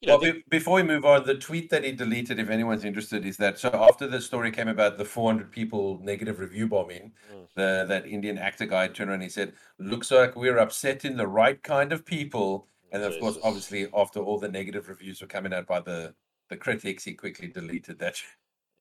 you 0.02 0.08
know, 0.08 0.18
Well, 0.18 0.20
be, 0.20 0.44
before 0.50 0.76
we 0.76 0.84
move 0.84 1.06
on, 1.06 1.26
the 1.26 1.36
tweet 1.36 1.70
that 1.72 1.84
he 1.84 1.92
deleted, 1.92 2.40
if 2.40 2.50
anyone's 2.50 2.86
interested, 2.86 3.26
is 3.26 3.38
that 3.38 3.58
so 3.60 3.70
after 3.74 4.08
the 4.08 4.22
story 4.22 4.52
came 4.52 4.68
about 4.68 4.98
the 4.98 5.06
400 5.06 5.52
people 5.52 6.00
negative 6.04 6.40
review 6.40 6.68
bombing, 6.68 7.14
Mm. 7.32 7.48
the 7.56 7.86
that 7.88 8.06
Indian 8.08 8.38
actor 8.38 8.66
guy 8.66 8.88
turned 8.88 9.10
around 9.10 9.16
and 9.16 9.24
he 9.24 9.30
said, 9.30 9.54
"Looks 9.80 10.12
like 10.12 10.36
we're 10.36 10.58
upsetting 10.58 11.18
the 11.18 11.28
right 11.28 11.62
kind 11.64 11.92
of 11.92 12.06
people." 12.06 12.68
And 12.92 13.04
of 13.04 13.18
course, 13.20 13.38
obviously, 13.44 13.88
after 13.94 14.20
all 14.22 14.40
the 14.40 14.48
negative 14.50 14.88
reviews 14.90 15.22
were 15.22 15.28
coming 15.28 15.54
out 15.54 15.68
by 15.68 15.80
the 15.82 16.16
the 16.50 16.58
critics, 16.58 17.04
he 17.04 17.14
quickly 17.14 17.48
deleted 17.48 18.00
that. 18.00 18.22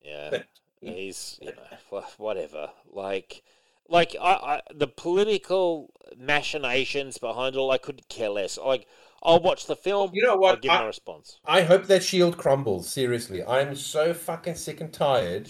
yeah. 0.03 0.43
he's 0.81 1.39
you 1.43 1.53
know 1.91 2.05
whatever. 2.19 2.71
Like, 2.87 3.43
like 3.89 4.15
I, 4.21 4.33
I 4.33 4.61
the 4.75 4.87
political 4.89 5.91
machinations 6.17 7.19
behind 7.19 7.55
it 7.57 7.59
all, 7.59 7.71
I 7.71 7.79
couldn't 7.79 8.09
care 8.09 8.29
less. 8.31 8.59
Like, 8.59 8.87
I'll 9.23 9.41
watch 9.41 9.67
the 9.67 9.77
film. 9.77 10.11
You 10.13 10.23
know 10.23 10.37
what? 10.37 10.55
I'll 10.57 10.61
give 10.61 10.71
I- 10.71 10.79
my 10.81 10.87
response. 10.87 11.39
I 11.45 11.63
hope 11.63 11.85
that 11.87 12.03
shield 12.03 12.37
crumbles. 12.37 12.89
Seriously, 12.89 13.45
I'm 13.45 13.75
so 13.75 14.15
fucking 14.15 14.55
sick 14.57 14.81
and 14.81 14.93
tired. 14.93 15.49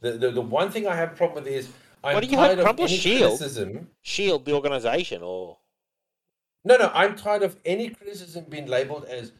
The 0.00 0.12
the, 0.12 0.30
the 0.30 0.40
one 0.40 0.70
thing 0.70 0.86
I 0.86 0.94
have 0.96 1.12
a 1.12 1.16
problem 1.16 1.44
with 1.44 1.52
is 1.52 1.68
I'm 2.04 2.14
What 2.14 2.22
do 2.24 2.30
you 2.30 2.36
hope 2.36 2.46
tired 2.46 2.58
of 2.60 2.64
crumbles? 2.64 2.90
any 2.90 2.98
Shield? 3.00 3.38
criticism. 3.38 3.88
Shield 4.02 4.44
the 4.44 4.52
organization, 4.52 5.22
or 5.22 5.58
No, 6.64 6.76
no, 6.76 6.90
I'm 6.94 7.16
tired 7.16 7.42
of 7.42 7.56
any 7.64 7.90
criticism 7.90 8.44
being 8.48 8.66
labeled 8.66 9.04
as 9.06 9.32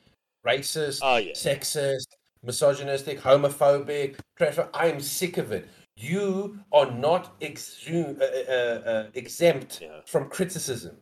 racist, 0.47 1.01
Oh, 1.03 1.17
yeah. 1.19 1.33
sexist, 1.33 2.07
misogynistic, 2.43 3.21
homophobic. 3.21 4.17
I 4.75 4.89
am 4.89 5.01
sick 5.01 5.39
of 5.39 5.53
it. 5.53 5.69
You 5.97 6.61
are 6.73 6.91
not 6.91 7.39
exu- 7.41 8.21
uh, 8.21 8.25
uh, 8.53 8.91
uh, 8.91 9.11
exempt 9.15 9.81
Yeah. 9.83 10.01
from 10.07 10.29
criticism. 10.29 10.97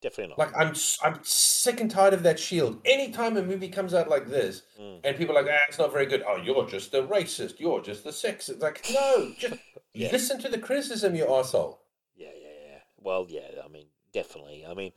Definitely 0.00 0.34
not. 0.36 0.38
Like 0.38 0.56
I'm, 0.56 0.74
I'm 1.02 1.18
sick 1.22 1.80
and 1.80 1.90
tired 1.90 2.14
of 2.14 2.22
that 2.22 2.38
shield. 2.38 2.80
Anytime 2.84 3.36
a 3.36 3.42
movie 3.42 3.68
comes 3.68 3.94
out 3.94 4.08
like 4.08 4.28
this, 4.28 4.62
Mm. 4.80 5.00
and 5.04 5.16
people 5.16 5.36
are 5.36 5.42
like, 5.42 5.52
ah, 5.52 5.64
it's 5.68 5.78
not 5.78 5.92
very 5.92 6.06
good. 6.06 6.22
Oh, 6.26 6.36
you're 6.36 6.66
just 6.66 6.94
a 6.94 7.02
racist. 7.02 7.58
You're 7.58 7.80
just 7.80 8.06
a 8.06 8.10
sexist. 8.10 8.60
Like, 8.60 8.84
no, 8.92 9.32
just 9.38 9.54
Yeah. 9.94 10.10
listen 10.12 10.40
to 10.42 10.48
the 10.48 10.58
criticism, 10.58 11.14
you 11.16 11.26
asshole. 11.32 11.80
Yeah, 12.14 12.28
yeah, 12.40 12.70
yeah. 12.70 12.78
Well, 13.00 13.26
yeah. 13.28 13.62
I 13.64 13.68
mean, 13.68 13.86
definitely. 14.12 14.64
I 14.68 14.74
mean, 14.74 14.92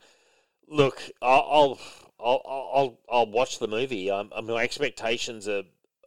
look, 0.68 1.02
I'll, 1.20 1.78
I'll, 2.20 2.42
I'll, 2.74 2.98
I'll, 3.10 3.26
watch 3.30 3.58
the 3.58 3.66
movie. 3.68 4.10
Um, 4.10 4.30
my 4.44 4.62
expectations 4.62 5.48
are 5.48 5.62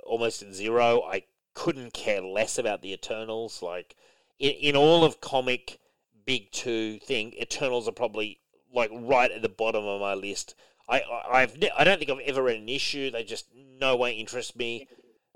almost 0.06 0.42
at 0.42 0.54
zero. 0.54 1.02
I 1.04 1.24
couldn't 1.54 1.94
care 1.94 2.22
less 2.22 2.58
about 2.58 2.82
the 2.82 2.94
Eternals. 2.94 3.62
Like, 3.62 3.96
in, 4.40 4.52
in 4.52 4.76
all 4.78 5.04
of 5.04 5.20
comic 5.20 5.80
big 6.26 6.52
two 6.52 7.00
thing, 7.00 7.34
Eternals 7.34 7.88
are 7.88 7.92
probably 7.94 8.40
like 8.76 8.92
right 8.94 9.32
at 9.32 9.42
the 9.42 9.50
bottom 9.50 9.86
of 9.86 10.02
my 10.02 10.14
list. 10.14 10.56
I, 10.88 11.00
I 11.00 11.42
I've 11.42 11.58
ne- 11.58 11.72
I 11.78 11.84
don't 11.84 11.98
think 11.98 12.12
I've 12.12 12.20
ever 12.20 12.44
read 12.44 12.60
an 12.60 12.70
issue. 12.70 13.10
They 13.10 13.24
just 13.24 13.48
no 13.56 13.96
way 13.96 14.14
interest 14.14 14.56
me. 14.56 14.88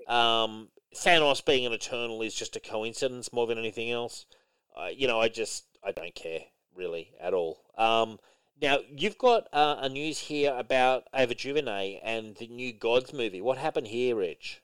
Um, 0.06 0.68
Thanos 0.94 1.44
being 1.44 1.66
an 1.66 1.72
Eternal 1.72 2.22
is 2.22 2.34
just 2.34 2.56
a 2.56 2.60
coincidence 2.60 3.32
more 3.32 3.46
than 3.46 3.58
anything 3.58 3.90
else. 3.90 4.26
Uh, 4.76 4.88
you 4.94 5.06
know, 5.06 5.20
I 5.20 5.28
just 5.28 5.64
I 5.84 5.92
don't 5.92 6.14
care 6.14 6.40
really 6.74 7.12
at 7.20 7.34
all. 7.34 7.58
Um, 7.76 8.18
now 8.60 8.78
you've 8.94 9.18
got 9.18 9.48
uh, 9.52 9.76
a 9.80 9.88
news 9.88 10.18
here 10.18 10.54
about 10.56 11.04
Ava 11.14 11.34
DuVernay 11.34 12.00
and 12.02 12.36
the 12.36 12.46
new 12.46 12.72
Gods 12.72 13.12
movie. 13.12 13.40
What 13.40 13.58
happened 13.58 13.88
here, 13.88 14.16
Rich? 14.16 14.62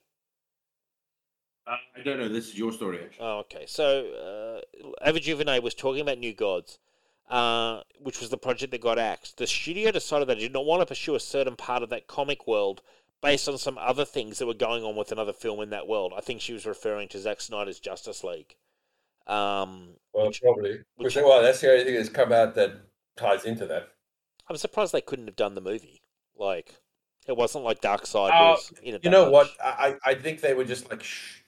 Uh, 1.66 1.77
I 1.97 2.03
don't 2.03 2.19
know. 2.19 2.28
This 2.28 2.48
is 2.48 2.59
your 2.59 2.73
story, 2.73 3.01
actually. 3.03 3.27
Oh, 3.27 3.39
okay. 3.39 3.65
So 3.66 4.62
uh, 4.78 4.82
Ava 5.09 5.20
DuVernay 5.20 5.61
was 5.61 5.74
talking 5.74 6.03
about 6.03 6.19
New 6.19 6.35
Gods, 6.35 6.78
uh, 7.28 7.81
which 8.01 8.20
was 8.20 8.31
the 8.31 8.36
project 8.39 8.70
that 8.73 8.81
got 8.81 8.98
axed. 8.98 9.36
The 9.39 9.47
studio 9.47 9.90
decided 9.90 10.28
they 10.28 10.35
did 10.36 10.53
not 10.53 10.65
want 10.65 10.81
to 10.82 10.86
pursue 10.86 11.15
a 11.15 11.20
certain 11.20 11.57
part 11.57 11.82
of 11.82 11.90
that 11.90 12.07
comic 12.07 12.47
world 12.47 12.82
based 13.23 13.48
on 13.48 13.59
some 13.59 13.78
other 13.78 14.05
things 14.05 14.39
that 14.39 14.47
were 14.47 14.55
going 14.55 14.85
on 14.85 14.94
with 14.94 15.11
another 15.11 15.32
film 15.32 15.61
in 15.61 15.70
that 15.70 15.89
world. 15.89 16.12
I 16.16 16.20
think 16.20 16.40
she 16.40 16.53
was 16.53 16.66
referring 16.66 17.09
to 17.09 17.19
Zack 17.19 17.40
Snyder's 17.40 17.81
Justice 17.81 18.23
League. 18.23 18.55
Um, 19.27 19.97
Well, 20.12 20.31
probably. 20.40 20.81
which- 20.97 21.16
well, 21.16 21.43
that's 21.43 21.61
the 21.61 21.73
only 21.73 21.85
thing 21.85 21.94
that's 21.94 22.09
come 22.09 22.32
out 22.32 22.55
that 22.55 22.73
ties 23.16 23.44
into 23.44 23.66
that. 23.66 23.89
I'm 24.48 24.57
surprised 24.57 24.93
they 24.93 25.01
couldn't 25.01 25.27
have 25.27 25.35
done 25.36 25.55
the 25.55 25.61
movie. 25.61 26.03
Like, 26.36 26.77
it 27.27 27.36
wasn't 27.36 27.65
like 27.65 27.81
Darkseid 27.81 28.31
Uh, 28.31 28.53
was 28.55 28.73
in 28.82 28.94
it. 28.94 29.05
You 29.05 29.11
know 29.11 29.24
much. 29.24 29.32
what? 29.32 29.51
I, 29.61 29.97
I 30.05 30.11
I 30.11 30.15
think 30.15 30.40
they 30.40 30.55
were 30.55 30.65
just 30.65 30.89
like, 30.90 31.03
shh, 31.03 31.40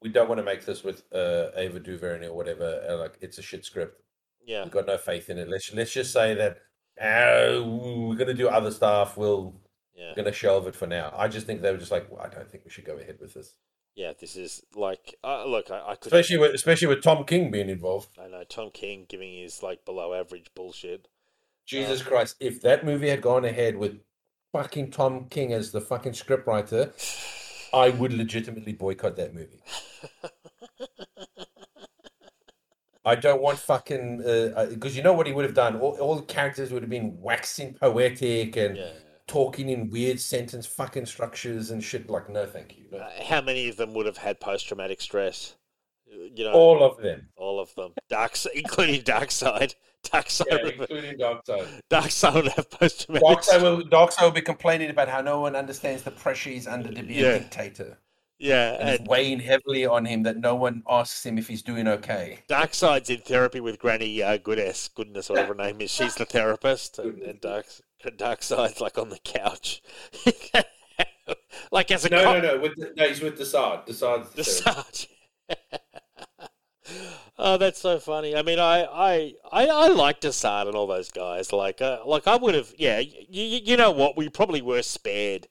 we 0.00 0.10
don't 0.10 0.28
want 0.28 0.38
to 0.38 0.44
make 0.44 0.64
this 0.64 0.84
with 0.84 1.02
uh, 1.12 1.48
Ava 1.56 1.80
DuVernay 1.80 2.28
or 2.28 2.34
whatever. 2.36 2.84
Uh, 2.88 2.98
like, 2.98 3.18
it's 3.20 3.38
a 3.38 3.42
shit 3.42 3.64
script. 3.64 4.00
Yeah. 4.46 4.64
We've 4.64 4.72
got 4.72 4.86
no 4.86 4.98
faith 4.98 5.30
in 5.30 5.38
it. 5.38 5.48
Let's 5.48 5.72
let's 5.72 5.92
just 5.92 6.12
say 6.12 6.34
that 6.34 6.58
uh, 7.00 7.62
we're 7.64 8.16
gonna 8.16 8.34
do 8.34 8.48
other 8.48 8.70
stuff. 8.70 9.16
We'll 9.16 9.54
Yeah. 9.94 10.10
we're 10.10 10.16
gonna 10.24 10.32
shelve 10.32 10.66
it 10.66 10.76
for 10.76 10.86
now. 10.86 11.12
I 11.16 11.28
just 11.28 11.46
think 11.46 11.62
they 11.62 11.70
were 11.72 11.78
just 11.78 11.90
like, 11.90 12.10
well, 12.10 12.20
I 12.20 12.28
don't 12.28 12.50
think 12.50 12.64
we 12.64 12.70
should 12.70 12.84
go 12.84 12.96
ahead 12.98 13.16
with 13.20 13.34
this, 13.34 13.54
Yeah. 13.94 14.12
This 14.18 14.36
is 14.36 14.62
like, 14.74 15.14
uh, 15.24 15.44
look, 15.46 15.70
I, 15.70 15.80
I 15.90 15.94
could. 15.96 16.12
especially 16.12 16.38
with 16.38 16.54
especially 16.54 16.88
with 16.88 17.02
Tom 17.02 17.24
King 17.24 17.50
being 17.50 17.68
involved. 17.70 18.18
I 18.22 18.28
know 18.28 18.44
Tom 18.44 18.70
King 18.72 19.06
giving 19.08 19.34
his 19.36 19.62
like 19.62 19.84
below 19.84 20.14
average 20.14 20.50
bullshit. 20.54 21.08
Jesus 21.66 22.02
Christ! 22.02 22.36
If 22.40 22.60
that 22.60 22.84
movie 22.84 23.08
had 23.08 23.22
gone 23.22 23.44
ahead 23.46 23.76
with 23.76 24.00
fucking 24.52 24.90
Tom 24.90 25.26
King 25.30 25.52
as 25.52 25.72
the 25.72 25.80
fucking 25.80 26.12
scriptwriter, 26.12 26.92
I 27.72 27.88
would 27.88 28.12
legitimately 28.12 28.74
boycott 28.74 29.16
that 29.16 29.34
movie. 29.34 29.62
I 33.04 33.14
don't 33.14 33.42
want 33.42 33.58
fucking 33.58 34.22
uh, 34.24 34.30
uh, 34.56 34.66
because 34.70 34.96
you 34.96 35.02
know 35.02 35.12
what 35.12 35.26
he 35.26 35.32
would 35.32 35.44
have 35.44 35.54
done. 35.54 35.76
All, 35.76 35.96
all 36.00 36.16
the 36.16 36.22
characters 36.22 36.70
would 36.72 36.82
have 36.82 36.90
been 36.90 37.20
waxing 37.20 37.74
poetic 37.74 38.56
and 38.56 38.76
Yeah. 38.76 38.88
talking 39.26 39.68
in 39.68 39.90
weird 39.90 40.20
sentence 40.20 40.66
fucking 40.66 41.06
structures 41.06 41.70
and 41.70 41.82
shit. 41.84 42.08
Like, 42.08 42.30
no, 42.30 42.46
thank 42.46 42.76
you. 42.78 42.84
No. 42.90 42.98
Uh, 42.98 43.10
how 43.24 43.40
many 43.42 43.68
of 43.68 43.76
them 43.76 43.92
would 43.94 44.06
have 44.06 44.16
had 44.18 44.40
post 44.40 44.66
traumatic 44.68 45.00
stress? 45.00 45.56
Uh, 46.10 46.16
you 46.34 46.44
know, 46.44 46.52
all 46.52 46.82
of 46.82 46.96
them, 47.02 47.28
all 47.36 47.60
of 47.60 47.74
them, 47.74 47.92
dark, 48.08 48.36
including 48.54 49.02
Darkseid. 49.02 49.74
Dark 50.12 50.28
Side, 50.28 50.46
yeah, 50.50 50.68
including 50.78 51.18
Darkseid. 51.18 51.66
Dark 51.88 52.10
Side 52.10 52.34
would 52.34 52.48
have 52.52 52.68
post 52.68 53.06
traumatic. 53.06 53.26
Darkseid 53.26 53.62
will, 53.62 54.08
will 54.20 54.30
be 54.30 54.42
complaining 54.42 54.90
about 54.90 55.08
how 55.08 55.22
no 55.22 55.40
one 55.40 55.56
understands 55.56 56.02
the 56.02 56.10
pressure 56.10 56.50
he's 56.50 56.66
under 56.66 56.92
to 56.92 57.02
be 57.02 57.14
Yeah. 57.14 57.28
a 57.28 57.38
dictator. 57.38 57.98
Yeah, 58.38 58.76
And 58.80 58.88
it's 58.88 58.98
and 59.00 59.08
weighing 59.08 59.40
heavily 59.40 59.86
on 59.86 60.04
him 60.04 60.24
that 60.24 60.36
no 60.36 60.54
one 60.54 60.82
asks 60.88 61.24
him 61.24 61.38
if 61.38 61.46
he's 61.48 61.62
doing 61.62 61.86
okay. 61.86 62.40
Darkseid's 62.48 63.08
in 63.08 63.20
therapy 63.20 63.60
with 63.60 63.78
Granny 63.78 64.22
uh, 64.22 64.36
Goodness, 64.38 64.88
Goodness, 64.88 65.28
whatever 65.30 65.54
her 65.54 65.62
name 65.62 65.80
is. 65.80 65.90
She's 65.90 66.16
the 66.16 66.24
therapist, 66.24 66.98
and, 66.98 67.22
and 67.22 67.40
Dark 67.40 67.66
Darkseid's 68.04 68.80
like 68.80 68.98
on 68.98 69.08
the 69.08 69.20
couch, 69.24 69.82
like 71.72 71.90
as 71.90 72.04
a 72.04 72.10
No, 72.10 72.22
cop- 72.22 72.42
no, 72.42 72.54
no. 72.56 72.60
With 72.60 72.74
the, 72.76 72.92
no, 72.96 73.08
he's 73.08 73.20
with 73.22 73.38
Desaad. 73.38 73.86
Desaad's 73.86 74.30
the 74.30 74.42
The 74.42 74.44
therapist. 74.44 75.08
Oh, 77.36 77.56
that's 77.56 77.80
so 77.80 77.98
funny. 77.98 78.36
I 78.36 78.42
mean, 78.42 78.60
I, 78.60 78.84
I, 78.84 79.32
I, 79.50 79.66
I 79.66 79.88
like 79.88 80.20
Desaad 80.20 80.68
and 80.68 80.76
all 80.76 80.86
those 80.86 81.10
guys. 81.10 81.52
Like, 81.52 81.82
uh, 81.82 81.98
like 82.06 82.28
I 82.28 82.36
would 82.36 82.54
have. 82.54 82.72
Yeah, 82.78 83.00
you, 83.00 83.18
you 83.42 83.76
know 83.76 83.90
what? 83.90 84.16
We 84.16 84.28
probably 84.28 84.62
were 84.62 84.82
spared 84.82 85.48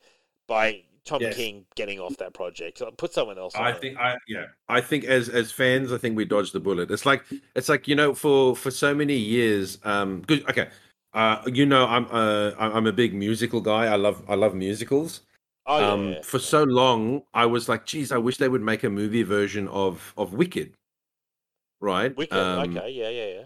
by 0.47 0.83
Tom 1.05 1.21
Yes. 1.21 1.35
King 1.35 1.65
getting 1.75 1.99
off 1.99 2.15
that 2.17 2.33
project. 2.33 2.81
Put 2.97 3.13
someone 3.13 3.37
else. 3.37 3.55
on 3.55 3.63
I 3.63 3.71
it. 3.71 3.81
think 3.81 3.97
I 3.97 4.17
yeah. 4.27 4.45
I 4.69 4.81
think 4.81 5.03
as 5.05 5.29
as 5.29 5.51
fans, 5.51 5.91
I 5.91 5.97
think 5.97 6.15
we 6.15 6.25
dodged 6.25 6.53
the 6.53 6.59
bullet. 6.59 6.89
It's 6.91 7.05
like 7.05 7.23
it's 7.55 7.69
like 7.69 7.87
you 7.87 7.95
know 7.95 8.13
for 8.13 8.55
for 8.55 8.71
so 8.71 8.95
many 8.95 9.15
years. 9.15 9.79
Um, 9.83 10.21
good. 10.21 10.49
Okay. 10.49 10.69
Uh, 11.13 11.41
you 11.45 11.65
know, 11.65 11.85
I'm 11.85 12.07
uh 12.09 12.51
I'm 12.57 12.87
a 12.87 12.91
big 12.93 13.13
musical 13.13 13.61
guy. 13.61 13.85
I 13.85 13.97
love 13.97 14.23
I 14.27 14.35
love 14.35 14.55
musicals. 14.55 15.21
Oh 15.65 15.79
yeah. 15.79 15.87
um, 16.17 16.23
for 16.23 16.39
so 16.39 16.63
long, 16.63 17.23
I 17.33 17.45
was 17.45 17.69
like, 17.69 17.85
geez, 17.85 18.11
I 18.11 18.17
wish 18.17 18.37
they 18.37 18.49
would 18.49 18.61
make 18.61 18.83
a 18.83 18.89
movie 18.89 19.23
version 19.23 19.67
of 19.67 20.13
of 20.17 20.33
Wicked. 20.33 20.73
Right. 21.79 22.15
Wicked. 22.15 22.37
Um, 22.37 22.77
okay. 22.77 22.89
Yeah. 22.91 23.09
Yeah. 23.09 23.25
Yeah. 23.39 23.43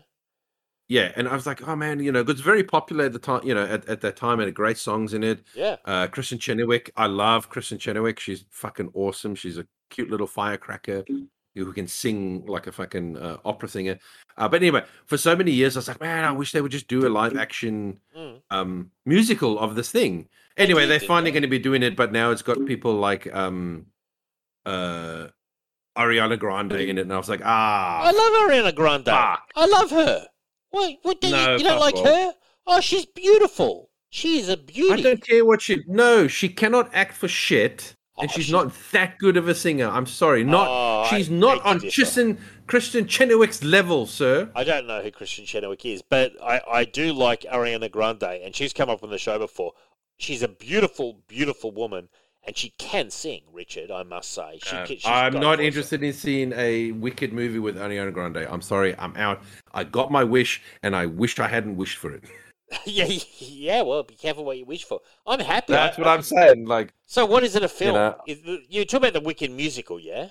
Yeah, 0.89 1.11
and 1.18 1.27
I 1.27 1.34
was 1.34 1.45
like, 1.45 1.68
oh 1.68 1.76
man, 1.76 1.99
you 1.99 2.11
know, 2.14 2.22
it's 2.22 2.39
very 2.39 2.64
popular 2.64 3.05
at 3.05 3.14
the 3.14 3.19
time. 3.19 3.41
You 3.43 3.53
know, 3.53 3.65
at, 3.65 3.88
at 3.89 4.01
that 4.01 4.15
time, 4.15 4.39
had 4.39 4.53
great 4.53 4.77
songs 4.77 5.14
in 5.14 5.23
it. 5.23 5.43
Yeah. 5.53 5.76
Uh, 5.84 6.07
Kristin 6.07 6.39
Chenoweth, 6.39 6.89
I 6.95 7.07
love 7.07 7.49
Kristin 7.49 7.77
Chenoweth. 7.80 8.19
She's 8.19 8.45
fucking 8.51 8.91
awesome. 8.93 9.35
She's 9.35 9.57
a 9.57 9.68
cute 9.89 10.09
little 10.09 10.27
firecracker 10.27 11.03
who 11.55 11.73
can 11.73 11.88
sing 11.88 12.45
like 12.45 12.68
a 12.68 12.72
fucking 12.72 13.18
uh, 13.18 13.38
opera 13.43 13.68
singer. 13.68 13.97
Uh, 14.38 14.47
but 14.47 14.61
anyway, 14.61 14.84
for 15.07 15.18
so 15.18 15.35
many 15.35 15.51
years, 15.51 15.76
I 15.76 15.80
was 15.80 15.88
like, 15.88 15.99
man, 15.99 16.23
I 16.23 16.31
wish 16.31 16.51
they 16.51 16.61
would 16.61 16.72
just 16.72 16.88
do 16.88 17.05
a 17.07 17.09
live 17.09 17.35
action 17.35 17.99
Mm. 18.15 18.41
um, 18.51 18.91
musical 19.05 19.57
of 19.59 19.76
this 19.76 19.91
thing. 19.91 20.30
Anyway, 20.55 20.85
they're 20.85 20.99
finally 20.99 21.31
going 21.31 21.41
to 21.43 21.47
be 21.49 21.59
doing 21.59 21.84
it, 21.84 21.95
but 21.95 22.11
now 22.11 22.31
it's 22.31 22.41
got 22.43 22.64
people 22.65 22.93
like 22.93 23.34
um, 23.35 23.88
uh, 24.65 25.27
Ariana 25.97 26.38
Grande 26.39 26.73
in 26.73 26.97
it, 26.97 27.01
and 27.01 27.14
I 27.14 27.18
was 27.18 27.30
like, 27.30 27.41
ah, 27.43 28.01
I 28.03 28.11
love 28.11 28.49
Ariana 28.49 28.76
Grande. 28.76 29.05
fuck. 29.05 29.51
I 29.55 29.65
love 29.65 29.89
her. 29.91 30.27
What? 30.78 30.98
What? 31.02 31.22
Do 31.22 31.32
No, 31.32 31.52
you, 31.52 31.58
you 31.58 31.64
don't 31.64 31.80
like 31.80 31.98
her? 31.98 32.34
Oh, 32.66 32.80
she's 32.82 33.06
beautiful. 33.06 33.90
She 34.10 34.40
is 34.40 34.49
a 34.49 34.58
beauty. 34.58 34.94
I 34.94 35.02
don't 35.02 35.26
care 35.26 35.44
what 35.45 35.62
she. 35.62 35.84
No, 35.88 36.28
she 36.28 36.49
cannot 36.49 36.90
act 36.94 37.14
for 37.14 37.28
shit, 37.28 37.95
and 38.18 38.30
Oh, 38.30 38.34
she's 38.34 38.45
she- 38.45 38.52
not 38.52 38.72
that 38.91 39.18
good 39.20 39.38
of 39.38 39.48
a 39.48 39.56
singer. 39.56 39.88
I'm 39.88 40.06
sorry, 40.06 40.44
not. 40.44 40.68
Oh, 40.70 41.02
I 41.02 41.10
she's 41.18 41.30
not 41.30 41.64
on. 41.66 41.80
Kristin 41.80 42.38
Christian 42.68 43.08
Chenoweth's 43.08 43.64
level, 43.64 44.06
sir. 44.06 44.49
I 44.56 44.64
don't 44.64 44.88
know 44.88 45.02
who 45.02 45.12
Christian 45.12 45.45
Chenoweth 45.45 45.86
is, 45.86 46.02
but 46.02 46.34
I, 46.41 46.62
I 46.70 46.86
do 46.86 47.14
like 47.14 47.41
Ariana 47.41 47.90
Grande, 47.91 48.24
and 48.24 48.56
she's 48.56 48.74
come 48.74 48.90
up 48.90 49.04
on 49.04 49.10
the 49.10 49.18
show 49.18 49.38
before. 49.40 49.74
She's 50.18 50.41
a 50.41 50.48
beautiful, 50.48 51.20
beautiful 51.28 51.72
woman, 51.72 52.10
and 52.48 52.56
she 52.56 52.69
can 52.78 53.11
sing, 53.11 53.41
Richard, 53.52 53.91
I 53.91 54.03
must 54.03 54.34
say. 54.34 54.60
She, 54.64 54.76
Uh, 54.76 54.86
she's 54.86 55.06
I'm 55.06 55.34
not 55.34 55.60
interested 55.60 56.02
in 56.02 56.14
seeing 56.14 56.53
a 56.53 56.94
wicked 56.94 57.34
movie 57.34 57.60
with 57.60 57.76
Ariana 57.76 58.14
Grande. 58.14 58.48
I'm 58.49 58.61
sorry, 58.61 58.95
I'm 58.98 59.15
out. 59.18 59.41
I 59.74 59.84
got 59.84 60.11
my 60.11 60.24
wish, 60.24 60.61
and 60.82 60.95
I 60.95 61.06
wished 61.06 61.41
I 61.41 61.49
hadn't 61.49 61.76
wished 61.76 61.98
for 61.98 62.11
it. 62.11 62.24
yeah, 62.86 63.06
yeah, 63.40 63.82
well, 63.82 64.03
be 64.03 64.15
careful 64.15 64.45
what 64.45 64.57
you 64.57 64.65
wish 64.65 64.86
for. 64.86 65.02
I'm 65.26 65.41
happy. 65.41 65.74
That's 65.74 65.99
I- 65.99 66.02
what 66.02 66.07
I'm 66.07 66.22
saying. 66.22 66.65
Like, 66.65 66.94
So, 67.06 67.26
what 67.26 67.44
is 67.44 67.56
it 67.57 67.64
a 67.64 67.68
film? 67.68 67.95
know- 67.95 68.15
Is 68.26 68.40
You're 68.69 68.86
talking 68.86 69.10
about 69.10 69.14
the 69.22 69.26
Wicked 69.26 69.52
musical, 69.52 69.99
yeah? 69.99 70.30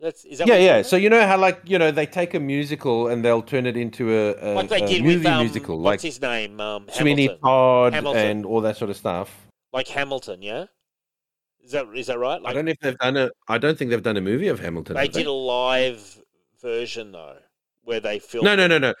That's 0.00 0.24
is 0.24 0.38
that 0.38 0.48
yeah, 0.48 0.56
yeah. 0.56 0.72
talking 0.78 0.84
So 0.88 0.96
you 0.96 1.08
know 1.08 1.24
how 1.24 1.38
like 1.38 1.60
you 1.64 1.78
know 1.78 1.92
they 1.92 2.06
take 2.06 2.34
a 2.34 2.40
musical 2.40 3.06
and 3.06 3.24
they'll 3.24 3.40
turn 3.40 3.66
it 3.66 3.76
into 3.76 4.10
a, 4.12 4.34
a, 4.34 4.50
like 4.54 4.68
they 4.68 4.82
a 4.82 4.86
did 4.88 5.02
movie 5.04 5.18
with 5.18 5.26
um, 5.26 5.38
musical, 5.38 5.76
like 5.76 5.92
what's 5.92 6.02
his 6.02 6.20
name? 6.20 6.60
Um, 6.60 6.88
Sweeney 6.90 7.26
Hamilton. 7.26 7.40
Todd 7.44 7.94
Hamilton. 7.94 8.26
and 8.26 8.46
all 8.46 8.60
that 8.62 8.76
sort 8.76 8.90
of 8.90 8.96
stuff. 8.96 9.46
Like 9.72 9.86
Hamilton, 9.86 10.42
yeah. 10.42 10.64
Is 11.62 11.72
that 11.72 11.86
is 11.94 12.08
that 12.08 12.18
right? 12.18 12.40
I 12.44 12.52
don't 12.52 12.64
know 12.64 12.72
if 12.72 12.78
they've 12.80 12.98
done 12.98 13.16
a. 13.16 13.30
I 13.48 13.58
don't 13.58 13.78
think 13.78 13.90
they've 13.90 14.02
done 14.02 14.16
a 14.16 14.20
movie 14.20 14.48
of 14.48 14.60
Hamilton. 14.60 14.96
they 14.96 15.08
did 15.08 15.26
a 15.26 15.32
live 15.32 16.20
version 16.60 17.12
though, 17.12 17.36
where 17.84 18.00
they 18.00 18.18
filmed. 18.18 18.44
No, 18.44 18.56
no, 18.56 18.66
no, 18.66 18.78
no. 18.78 18.94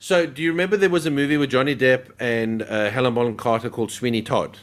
So 0.00 0.26
do 0.26 0.42
you 0.42 0.50
remember 0.50 0.76
there 0.76 0.90
was 0.90 1.06
a 1.06 1.10
movie 1.10 1.36
with 1.36 1.50
Johnny 1.50 1.76
Depp 1.76 2.10
and 2.18 2.62
uh, 2.62 2.90
Helen 2.90 3.14
Bonham 3.14 3.36
Carter 3.36 3.68
called 3.70 3.92
Sweeney 3.92 4.22
Todd? 4.22 4.58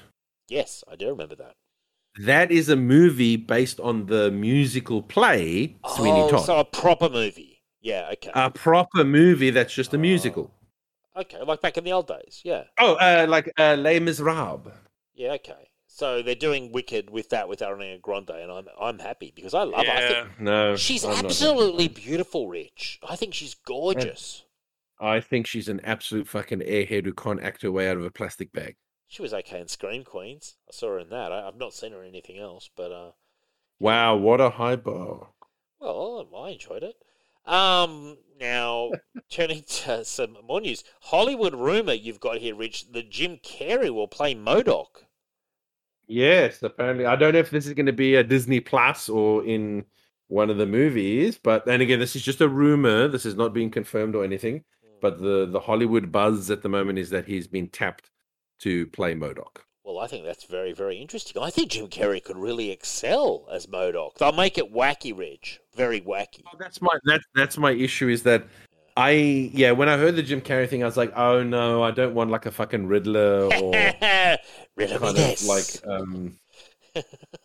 Yes, 0.50 0.84
I 0.92 0.96
do 0.96 1.10
remember 1.10 1.36
that. 1.36 1.54
That 2.20 2.52
is 2.52 2.70
a 2.70 2.76
movie 2.76 3.36
based 3.36 3.80
on 3.80 4.08
the 4.08 4.32
musical 4.32 5.04
play 5.04 5.76
Sweeney 5.96 6.22
oh, 6.22 6.30
Todd. 6.32 6.46
so 6.46 6.58
a 6.60 6.66
proper 6.66 7.08
movie. 7.10 7.62
Yeah. 7.82 8.10
Okay. 8.14 8.32
A 8.34 8.50
proper 8.50 9.04
movie 9.04 9.52
that's 9.52 9.74
just 9.74 9.94
a 9.94 9.98
Oh. 9.98 10.00
musical. 10.00 10.52
okay. 11.16 11.42
Like 11.44 11.62
back 11.62 11.78
in 11.78 11.84
the 11.84 11.92
old 11.94 12.08
days. 12.08 12.42
Yeah. 12.44 12.64
Oh, 12.80 12.96
uh, 12.96 13.28
like 13.30 13.52
uh, 13.60 13.76
Les 13.78 14.00
Miserables. 14.00 14.74
Yeah. 15.14 15.34
Okay. 15.34 15.67
So 15.98 16.22
they're 16.22 16.36
doing 16.36 16.72
Wicked 16.72 17.10
with 17.10 17.30
that 17.30 17.50
with 17.50 17.62
Ariana 17.62 18.00
Grande, 18.00 18.30
and 18.30 18.52
I'm 18.52 18.68
I'm 18.80 19.00
happy 19.00 19.34
because 19.36 19.56
I 19.56 19.64
love. 19.64 19.84
her. 19.84 19.92
I 19.92 20.08
think 20.08 20.40
no, 20.40 20.76
she's 20.76 21.04
I'm 21.04 21.26
absolutely 21.26 21.88
beautiful, 21.88 22.48
Rich. 22.48 23.00
I 23.02 23.16
think 23.16 23.34
she's 23.34 23.56
gorgeous. 23.56 24.44
I 25.00 25.20
think 25.20 25.48
she's 25.48 25.68
an 25.68 25.80
absolute 25.80 26.28
fucking 26.28 26.60
airhead 26.60 27.06
who 27.06 27.14
can't 27.14 27.42
act 27.42 27.64
her 27.64 27.72
way 27.72 27.90
out 27.90 27.98
of 27.98 28.06
a 28.06 28.12
plastic 28.12 28.54
bag. 28.54 28.76
She 29.08 29.24
was 29.24 29.34
okay 29.34 29.60
in 29.60 29.70
Scream 29.70 30.04
Queens. 30.04 30.58
I 30.70 30.72
saw 30.72 30.90
her 30.90 31.00
in 31.00 31.10
that. 31.10 31.32
I, 31.32 31.48
I've 31.48 31.58
not 31.58 31.74
seen 31.74 31.94
her 31.94 32.04
in 32.04 32.10
anything 32.10 32.38
else, 32.38 32.70
but 32.78 32.92
uh, 32.92 33.12
Wow, 33.80 34.18
what 34.18 34.40
a 34.40 34.52
high 34.52 34.76
bar. 34.76 35.30
well, 35.80 36.30
I 36.38 36.50
enjoyed 36.50 36.84
it. 36.84 36.94
Um, 37.52 38.18
now 38.40 38.92
turning 39.32 39.64
to 39.64 40.06
some 40.06 40.38
more 40.48 40.62
news, 40.62 40.84
Hollywood 41.02 41.56
rumor 41.56 41.94
you've 41.94 42.20
got 42.20 42.38
here, 42.38 42.54
Rich. 42.54 42.92
The 42.92 43.02
Jim 43.02 43.38
Carrey 43.38 43.90
will 43.90 44.08
play 44.08 44.36
MODOK. 44.36 45.07
Yes, 46.08 46.64
apparently. 46.64 47.06
I 47.06 47.16
don't 47.16 47.34
know 47.34 47.40
if 47.40 47.50
this 47.50 47.68
is 47.68 47.74
going 47.74 47.86
to 47.86 47.94
be 47.94 48.16
a 48.16 48.24
Disney 48.24 48.60
Plus 48.60 49.10
or 49.10 49.46
in 49.46 49.86
one 50.30 50.50
of 50.50 50.58
the 50.58 50.66
movies, 50.66 51.40
but 51.42 51.66
then 51.66 51.82
again, 51.82 52.00
this 52.00 52.16
is 52.16 52.22
just 52.22 52.42
a 52.42 52.50
rumor. 52.50 53.08
This 53.08 53.26
is 53.26 53.36
not 53.36 53.54
being 53.54 53.70
confirmed 53.70 54.16
or 54.16 54.24
anything. 54.24 54.64
Hmm. 54.84 54.98
But 55.02 55.20
the 55.20 55.46
the 55.46 55.60
Hollywood 55.60 56.12
buzz 56.12 56.50
at 56.50 56.64
the 56.64 56.70
moment 56.70 57.00
is 57.00 57.10
that 57.10 57.26
he's 57.26 57.48
been 57.48 57.68
tapped 57.68 58.10
to 58.60 58.88
play 58.88 59.14
MODOK. 59.14 59.60
Well, 59.84 60.00
I 60.00 60.08
think 60.08 60.26
that's 60.26 60.44
very, 60.44 60.74
very 60.74 60.98
interesting. 60.98 61.42
I 61.42 61.50
think 61.50 61.72
Jim 61.72 61.88
Carrey 61.88 62.22
could 62.22 62.38
really 62.38 62.72
excel 62.72 63.48
as 63.50 63.68
MODOK. 63.68 64.16
They'll 64.18 64.34
make 64.34 64.58
it 64.58 64.74
wacky, 64.74 65.18
Rich. 65.18 65.62
Very 65.76 66.02
wacky. 66.02 66.44
Oh, 66.46 66.58
that's 66.60 66.82
my 66.82 66.92
that's 67.06 67.24
that's 67.36 67.58
my 67.58 67.72
issue 67.72 68.10
is 68.10 68.24
that 68.24 68.48
I 68.98 69.12
yeah 69.54 69.72
when 69.72 69.90
I 69.90 69.98
heard 69.98 70.16
the 70.16 70.24
Jim 70.24 70.42
Carrey 70.42 70.68
thing 70.68 70.82
I 70.82 70.88
was 70.88 70.98
like 70.98 71.16
oh 71.16 71.44
no 71.44 71.84
I 71.84 71.92
don't 71.92 72.16
want 72.16 72.32
like 72.32 72.48
a 72.48 72.52
fucking 72.52 72.88
Riddler 72.88 73.44
or 73.44 73.72
Riddle 74.76 75.00
me 75.00 75.14
kind 75.14 75.18
of 75.20 75.44
like 75.44 75.88
um 75.88 76.40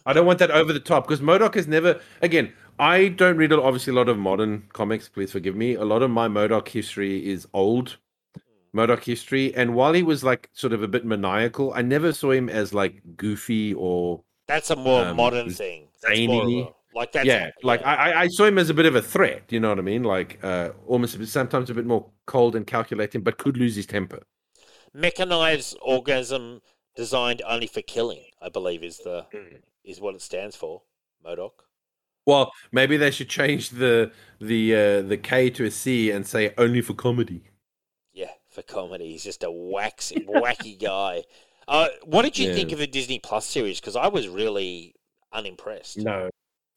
I 0.07 0.15
don't 0.15 0.25
want 0.25 0.39
that 0.39 0.51
over 0.51 0.73
the 0.73 0.81
top 0.81 1.07
because 1.07 1.21
MODOK 1.21 1.55
has 1.55 1.69
never 1.69 2.01
again 2.23 2.55
I 2.79 3.09
don't 3.09 3.37
read 3.37 3.53
obviously 3.53 3.93
a 3.93 3.97
lot 3.97 4.09
of 4.09 4.19
modern 4.19 4.65
comics 4.73 5.11
please 5.11 5.31
forgive 5.31 5.55
me 5.55 5.75
a 5.75 5.85
lot 5.85 6.03
of 6.03 6.11
my 6.11 6.27
MODOK 6.27 6.69
history 6.69 7.29
is 7.31 7.47
old 7.53 7.99
MODOK 8.75 9.05
history 9.05 9.55
and 9.55 9.75
while 9.75 9.93
he 9.93 10.03
was 10.03 10.25
like 10.25 10.49
sort 10.55 10.73
of 10.73 10.83
a 10.83 10.89
bit 10.89 11.05
maniacal 11.05 11.75
I 11.75 11.83
never 11.83 12.15
saw 12.15 12.31
him 12.31 12.49
as 12.49 12.73
like 12.73 13.03
goofy 13.19 13.75
or 13.75 14.23
That's 14.49 14.71
a 14.71 14.77
more 14.77 15.05
um, 15.05 15.17
modern 15.17 15.51
thing. 15.51 15.89
That's 16.03 16.17
zany. 16.17 16.63
more 16.63 16.75
like 16.95 17.13
that's 17.13 17.27
yeah 17.27 17.51
like 17.63 17.83
I, 17.85 18.23
I 18.23 18.29
saw 18.29 18.45
him 18.45 18.59
as 18.59 18.69
a 18.71 18.75
bit 18.75 18.87
of 18.87 18.95
a 18.95 19.03
threat 19.03 19.45
you 19.51 19.61
know 19.61 19.71
what 19.71 19.79
I 19.79 19.83
mean 19.83 20.03
like 20.05 20.39
uh 20.43 20.71
almost 20.87 21.19
bit, 21.19 21.29
sometimes 21.29 21.71
a 21.71 21.75
bit 21.75 21.87
more 21.87 22.11
cold 22.27 22.55
and 22.57 22.67
calculating 22.67 23.23
but 23.23 23.39
could 23.39 23.57
lose 23.57 23.77
his 23.77 23.87
temper 23.87 24.23
mechanized 24.95 25.77
organism 25.81 26.61
designed 26.95 27.43
only 27.47 27.67
for 27.67 27.81
killing. 27.83 28.25
I 28.41 28.49
believe 28.49 28.83
is 28.83 28.99
the 28.99 29.27
Mm. 29.33 29.63
is 29.85 30.01
what 30.01 30.15
it 30.15 30.23
stands 30.23 30.57
for. 30.57 30.83
MODOK. 31.25 31.53
Well, 32.27 32.53
maybe 32.71 32.97
they 32.97 33.11
should 33.11 33.29
change 33.29 33.71
the 33.71 34.13
the 34.41 34.75
uh, 34.75 35.03
the 35.03 35.17
K 35.17 35.51
to 35.51 35.65
a 35.65 35.71
C 35.71 36.11
and 36.11 36.27
say 36.27 36.53
only 36.59 36.81
for 36.83 36.95
comedy. 36.95 37.45
Yeah, 38.13 38.33
for 38.51 38.63
comedy, 38.63 39.13
he's 39.13 39.25
just 39.25 39.43
a 39.43 39.51
waxy, 39.51 40.17
wacky 40.29 40.79
guy. 40.81 41.25
Uh, 41.67 41.89
what 42.05 42.23
did 42.23 42.39
you 42.39 42.49
Yeah. 42.49 42.55
think 42.55 42.73
of 42.73 42.79
the 42.79 42.87
Disney 42.87 43.19
Plus 43.19 43.47
series? 43.47 43.81
Because 43.81 43.97
I 43.97 44.09
was 44.09 44.29
really 44.29 44.95
unimpressed. 45.33 45.99
No, 45.99 46.29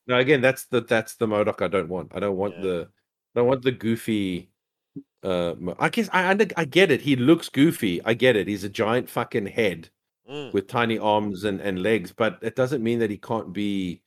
no. 0.08 0.18
Again, 0.18 0.42
that's 0.42 0.66
the 0.66 0.82
that's 0.82 1.16
the 1.16 1.28
MODOK 1.28 1.62
I 1.62 1.68
don't 1.68 1.90
want. 1.90 2.12
I 2.16 2.20
don't 2.20 2.38
want 2.38 2.56
Yeah. 2.58 2.62
the 2.64 2.90
I 3.36 3.40
don't 3.40 3.48
want 3.48 3.64
the 3.64 3.72
goofy. 3.72 4.50
Uh, 5.24 5.56
Mo- 5.60 5.76
I 5.80 5.90
guess 5.90 6.08
I, 6.14 6.32
I 6.32 6.48
I 6.56 6.66
get 6.66 6.92
it. 6.92 7.02
He 7.02 7.16
looks 7.16 7.50
goofy. 7.50 8.02
I 8.06 8.14
get 8.14 8.36
it. 8.36 8.48
He's 8.48 8.64
a 8.64 8.70
giant 8.70 9.10
fucking 9.10 9.48
head 9.48 9.90
Mm. 10.30 10.54
with 10.54 10.68
tiny 10.68 10.98
arms 10.98 11.44
and 11.44 11.60
and 11.62 11.84
legs, 11.84 12.12
but 12.12 12.40
it 12.42 12.56
doesn't 12.56 12.82
mean 12.84 12.98
that 13.00 13.12
he 13.12 13.18
can't 13.18 13.54
be 13.54 14.02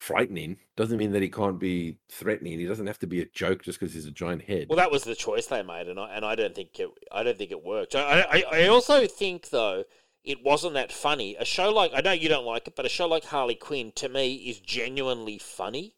frightening. 0.00 0.56
Doesn't 0.76 0.96
mean 0.98 1.12
that 1.12 1.22
he 1.22 1.28
can't 1.28 1.58
be 1.58 1.98
threatening. 2.10 2.58
He 2.58 2.66
doesn't 2.66 2.86
have 2.86 2.98
to 3.00 3.06
be 3.06 3.20
a 3.20 3.26
joke 3.26 3.62
just 3.62 3.78
because 3.78 3.94
he's 3.94 4.06
a 4.06 4.10
giant 4.10 4.42
head. 4.42 4.68
Well, 4.68 4.78
that 4.78 4.90
was 4.90 5.04
the 5.04 5.14
choice 5.14 5.46
they 5.46 5.62
made, 5.62 5.88
and 5.88 6.00
I 6.00 6.10
and 6.14 6.24
I 6.24 6.34
don't 6.34 6.54
think 6.54 6.78
it. 6.80 6.88
I 7.12 7.22
don't 7.22 7.36
think 7.38 7.50
it 7.50 7.62
worked. 7.62 7.94
I, 7.94 8.22
I 8.22 8.44
I 8.50 8.66
also 8.68 9.06
think 9.06 9.50
though 9.50 9.84
it 10.24 10.42
wasn't 10.44 10.74
that 10.74 10.92
funny. 10.92 11.36
A 11.36 11.44
show 11.44 11.70
like 11.70 11.92
I 11.94 12.00
know 12.00 12.12
you 12.12 12.28
don't 12.28 12.46
like 12.46 12.66
it, 12.68 12.76
but 12.76 12.86
a 12.86 12.88
show 12.88 13.06
like 13.06 13.24
Harley 13.24 13.54
Quinn 13.54 13.92
to 13.96 14.08
me 14.08 14.34
is 14.34 14.58
genuinely 14.60 15.38
funny, 15.38 15.94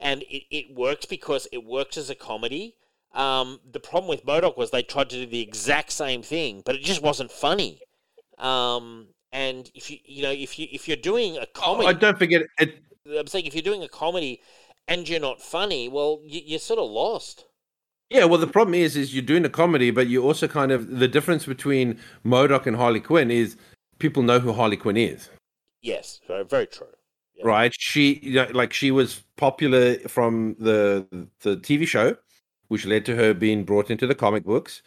and 0.00 0.22
it, 0.22 0.44
it 0.50 0.74
works 0.74 1.06
because 1.06 1.48
it 1.52 1.64
works 1.64 1.96
as 1.96 2.10
a 2.10 2.14
comedy. 2.14 2.76
Um, 3.12 3.60
the 3.70 3.80
problem 3.80 4.08
with 4.08 4.26
MODOK 4.26 4.56
was 4.56 4.70
they 4.70 4.82
tried 4.82 5.10
to 5.10 5.16
do 5.16 5.26
the 5.26 5.40
exact 5.40 5.92
same 5.92 6.22
thing, 6.22 6.62
but 6.64 6.74
it 6.74 6.82
just 6.82 7.02
wasn't 7.02 7.30
funny. 7.30 7.80
Um, 8.38 9.08
and 9.32 9.70
if 9.74 9.90
you 9.90 9.98
you 10.04 10.22
know 10.22 10.30
if 10.32 10.58
you 10.58 10.68
if 10.72 10.86
you're 10.88 10.96
doing 10.96 11.36
a 11.36 11.42
Oh, 11.42 11.46
comedy, 11.52 11.88
I 11.88 11.92
don't 11.92 12.18
forget 12.18 12.42
it. 12.58 12.82
I'm 13.18 13.26
saying 13.26 13.46
if 13.46 13.54
you're 13.54 13.62
doing 13.62 13.82
a 13.82 13.88
comedy 13.88 14.40
and 14.88 15.08
you're 15.08 15.20
not 15.20 15.40
funny, 15.42 15.88
well, 15.88 16.20
you, 16.24 16.40
you're 16.44 16.58
sort 16.58 16.78
of 16.78 16.90
lost. 16.90 17.44
Yeah, 18.10 18.24
well, 18.26 18.38
the 18.38 18.46
problem 18.46 18.74
is, 18.74 18.96
is 18.96 19.14
you're 19.14 19.22
doing 19.22 19.44
a 19.44 19.48
comedy, 19.48 19.90
but 19.90 20.06
you 20.06 20.22
also 20.22 20.46
kind 20.46 20.70
of 20.72 20.98
the 20.98 21.08
difference 21.08 21.46
between 21.46 21.98
MODOK 22.24 22.66
and 22.66 22.76
Harley 22.76 23.00
Quinn 23.00 23.30
is 23.30 23.56
people 23.98 24.22
know 24.22 24.38
who 24.38 24.52
Harley 24.52 24.76
Quinn 24.76 24.96
is, 24.96 25.30
Yes, 25.82 26.20
very, 26.26 26.44
very 26.44 26.66
true. 26.66 26.86
Yeah. 27.34 27.44
right? 27.46 27.74
She, 27.78 28.38
like, 28.52 28.72
she 28.72 28.90
was 28.90 29.22
popular 29.36 29.96
from 30.08 30.56
the 30.58 31.06
the 31.40 31.56
TV 31.58 31.86
show, 31.86 32.16
which 32.68 32.86
led 32.86 33.04
to 33.06 33.16
her 33.16 33.34
being 33.34 33.64
brought 33.64 33.90
into 33.90 34.06
the 34.06 34.14
comic 34.14 34.44
books. 34.44 34.82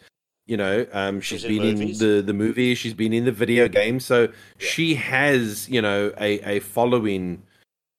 You 0.46 0.56
know, 0.56 0.86
um, 0.92 1.20
She's 1.20 1.42
she's 1.42 1.44
in 1.44 1.58
been 1.58 1.78
movies. 1.78 2.00
in 2.00 2.16
the 2.16 2.22
the 2.22 2.32
movie, 2.32 2.74
she's 2.74 2.94
been 2.94 3.12
in 3.12 3.24
the 3.26 3.32
video 3.32 3.68
game, 3.68 4.00
so 4.00 4.28
she 4.58 4.94
has, 4.94 5.68
you 5.68 5.82
know, 5.82 6.12
a 6.18 6.56
a 6.56 6.60
following, 6.60 7.42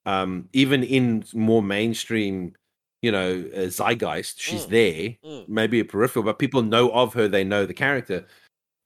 um, 0.05 0.49
even 0.53 0.83
in 0.83 1.23
more 1.33 1.61
mainstream, 1.61 2.53
you 3.01 3.11
know, 3.11 3.43
uh, 3.55 3.69
zeitgeist. 3.69 4.39
She's 4.39 4.65
Mm. 4.65 4.69
there 4.69 5.15
Mm. 5.23 5.47
maybe 5.49 5.79
a 5.79 5.85
peripheral, 5.85 6.23
but 6.23 6.39
people 6.39 6.61
know 6.61 6.91
of 6.91 7.13
her. 7.13 7.27
They 7.27 7.43
know 7.43 7.65
the 7.65 7.73
character. 7.73 8.25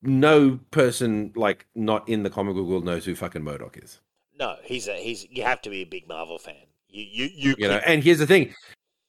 No 0.02 0.60
person 0.72 1.32
like 1.36 1.66
not 1.76 2.08
in 2.10 2.24
the 2.24 2.30
comic 2.30 2.56
book 2.56 2.68
world 2.68 2.86
knows 2.86 3.06
who 3.06 3.16
fucking 3.16 3.42
MODOK 3.42 3.84
is. 3.84 4.02
No, 4.38 4.58
he's 4.64 4.88
a 4.88 4.96
he's. 4.96 5.26
You 5.30 5.44
have 5.44 5.62
to 5.62 5.70
be 5.70 5.82
a 5.82 5.86
big 5.86 6.08
Marvel 6.08 6.38
fan. 6.38 6.56
You 6.90 7.04
you 7.04 7.30
you, 7.34 7.56
You 7.58 7.68
know, 7.68 7.82
and 7.86 8.04
here's 8.04 8.20
the 8.20 8.28
thing: 8.28 8.54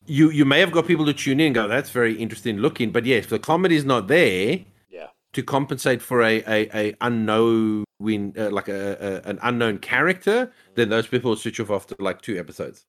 you 0.06 0.30
you 0.30 0.44
may 0.44 0.60
have 0.60 0.70
got 0.72 0.86
people 0.86 1.06
to 1.06 1.12
tune 1.12 1.40
in 1.40 1.46
and 1.46 1.54
go, 1.54 1.66
"That's 1.68 1.90
very 1.90 2.14
interesting 2.14 2.58
looking," 2.58 2.92
but 2.92 3.04
yeah, 3.04 3.16
if 3.16 3.28
the 3.28 3.38
comedy's 3.38 3.84
not 3.84 4.06
there 4.08 4.60
yeah. 4.90 5.08
to 5.32 5.42
compensate 5.42 6.00
for 6.00 6.22
a 6.22 6.42
a, 6.46 6.70
a 6.74 6.94
unknown 7.00 7.84
uh, 8.02 8.50
like 8.50 8.68
a, 8.68 9.22
a 9.24 9.28
an 9.28 9.38
unknown 9.42 9.78
character, 9.78 10.52
then 10.76 10.90
those 10.90 11.06
people 11.06 11.30
will 11.30 11.36
switch 11.36 11.58
off 11.58 11.70
after 11.70 11.94
like 11.98 12.20
two 12.22 12.38
episodes. 12.38 12.84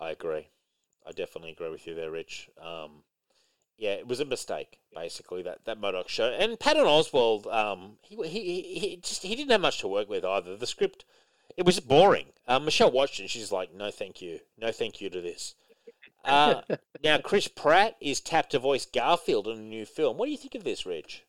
I 0.00 0.10
agree. 0.10 0.48
I 1.06 1.12
definitely 1.12 1.50
agree 1.52 1.70
with 1.70 1.86
you 1.86 1.94
there, 1.94 2.10
Rich. 2.10 2.48
Um, 2.60 3.02
yeah, 3.78 3.90
it 3.92 4.08
was 4.08 4.20
a 4.20 4.24
mistake, 4.24 4.78
basically 4.94 5.42
that 5.42 5.64
that 5.66 5.80
MODOK 5.80 6.08
show. 6.08 6.30
And 6.30 6.58
Patton 6.58 6.84
Oswalt, 6.84 7.46
um, 7.52 7.98
he, 8.02 8.16
he 8.26 8.62
he 8.78 8.96
just 8.96 9.22
he 9.22 9.36
didn't 9.36 9.50
have 9.52 9.60
much 9.60 9.80
to 9.80 9.88
work 9.88 10.08
with 10.08 10.24
either. 10.24 10.56
The 10.56 10.66
script, 10.66 11.04
it 11.56 11.66
was 11.66 11.78
boring. 11.80 12.26
Um, 12.48 12.64
Michelle 12.64 12.90
watched 12.90 13.18
it. 13.20 13.24
and 13.24 13.30
She's 13.30 13.52
like, 13.52 13.74
no, 13.74 13.90
thank 13.90 14.20
you, 14.22 14.40
no, 14.58 14.72
thank 14.72 15.00
you 15.00 15.10
to 15.10 15.20
this. 15.20 15.54
Uh, 16.24 16.60
now 17.04 17.18
Chris 17.18 17.46
Pratt 17.46 17.94
is 18.00 18.20
tapped 18.20 18.50
to 18.50 18.58
voice 18.58 18.84
Garfield 18.84 19.46
in 19.46 19.58
a 19.58 19.62
new 19.62 19.86
film. 19.86 20.16
What 20.18 20.26
do 20.26 20.32
you 20.32 20.36
think 20.36 20.56
of 20.56 20.64
this, 20.64 20.84
Rich? 20.84 21.22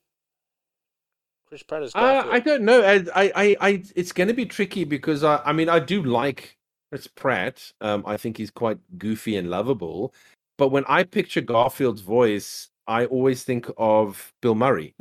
Chris 1.47 1.61
Pratt 1.61 1.83
is 1.83 1.91
Uh, 1.93 1.99
Garfield. 1.99 2.33
I 2.33 2.39
don't 2.39 2.63
know. 2.63 2.81
I, 2.81 3.05
I, 3.13 3.55
I 3.61 3.83
it's 3.95 4.11
going 4.11 4.27
to 4.27 4.33
be 4.33 4.47
tricky 4.47 4.85
because 4.85 5.23
I, 5.23 5.39
I 5.45 5.53
mean, 5.53 5.69
I 5.69 5.77
do 5.79 6.01
like 6.01 6.56
Chris 6.89 7.07
Pratt. 7.07 7.71
Um, 7.81 8.03
I 8.05 8.17
think 8.17 8.37
he's 8.37 8.51
quite 8.51 8.79
goofy 8.97 9.35
and 9.37 9.49
lovable. 9.49 10.13
But 10.57 10.69
when 10.69 10.85
I 10.87 11.03
picture 11.03 11.41
Garfield's 11.41 12.01
voice, 12.01 12.69
I 12.87 13.05
always 13.05 13.43
think 13.43 13.69
of 13.77 14.33
Bill 14.41 14.55
Murray, 14.55 14.95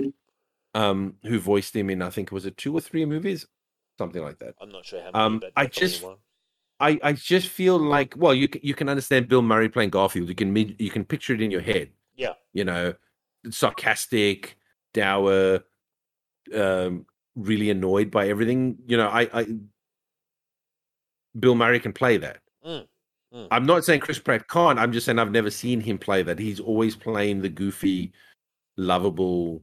um, 0.74 1.14
who 1.22 1.38
voiced 1.38 1.74
him 1.74 1.88
in 1.90 2.02
I 2.02 2.10
think 2.10 2.30
was 2.32 2.44
it 2.46 2.56
two 2.56 2.74
or 2.76 2.80
three 2.80 3.04
movies, 3.06 3.46
something 3.98 4.22
like 4.22 4.38
that. 4.40 4.54
I'm 4.60 4.70
not 4.70 4.84
sure 4.84 5.00
how 5.00 5.10
many, 5.12 5.24
Um, 5.24 5.42
I 5.56 5.66
just- 5.66 6.04
I, 6.78 7.00
I 7.02 7.12
just 7.14 7.48
feel 7.48 7.78
like 7.78 8.12
well 8.18 8.34
you 8.34 8.48
you 8.62 8.74
can 8.74 8.90
understand 8.90 9.28
Bill 9.28 9.40
Murray 9.40 9.70
playing 9.70 9.88
Garfield. 9.88 10.28
You 10.28 10.34
can 10.34 10.54
you 10.54 10.90
can 10.90 11.06
picture 11.06 11.32
it 11.32 11.40
in 11.40 11.50
your 11.50 11.62
head. 11.62 11.90
Yeah. 12.16 12.34
You 12.52 12.64
know, 12.64 12.92
sarcastic, 13.48 14.58
dour, 14.92 15.64
um, 16.54 17.06
really 17.34 17.70
annoyed 17.70 18.10
by 18.10 18.28
everything. 18.28 18.76
You 18.86 18.98
know, 18.98 19.08
I, 19.08 19.22
I 19.32 19.46
Bill 21.38 21.54
Murray 21.54 21.80
can 21.80 21.92
play 21.92 22.16
that. 22.18 22.38
Mm, 22.64 22.86
mm. 23.34 23.48
I'm 23.50 23.66
not 23.66 23.84
saying 23.84 24.00
Chris 24.00 24.18
Pratt 24.18 24.48
can't. 24.48 24.78
I'm 24.78 24.92
just 24.92 25.06
saying 25.06 25.18
I've 25.18 25.30
never 25.32 25.50
seen 25.50 25.80
him 25.80 25.98
play 25.98 26.22
that. 26.22 26.38
He's 26.38 26.60
always 26.60 26.96
playing 26.96 27.42
the 27.42 27.48
goofy, 27.48 28.12
lovable 28.76 29.62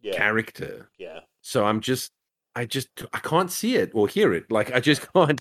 Yeah. 0.00 0.12
character. 0.16 0.90
yeah. 0.98 1.20
So 1.42 1.64
I'm 1.64 1.80
just, 1.80 2.12
I 2.54 2.66
just, 2.66 2.88
I 3.12 3.18
can't 3.18 3.50
see 3.50 3.76
it 3.76 3.90
or 3.94 4.06
hear 4.08 4.32
it. 4.34 4.50
Like 4.50 4.72
I 4.72 4.80
just 4.80 5.12
can't. 5.14 5.40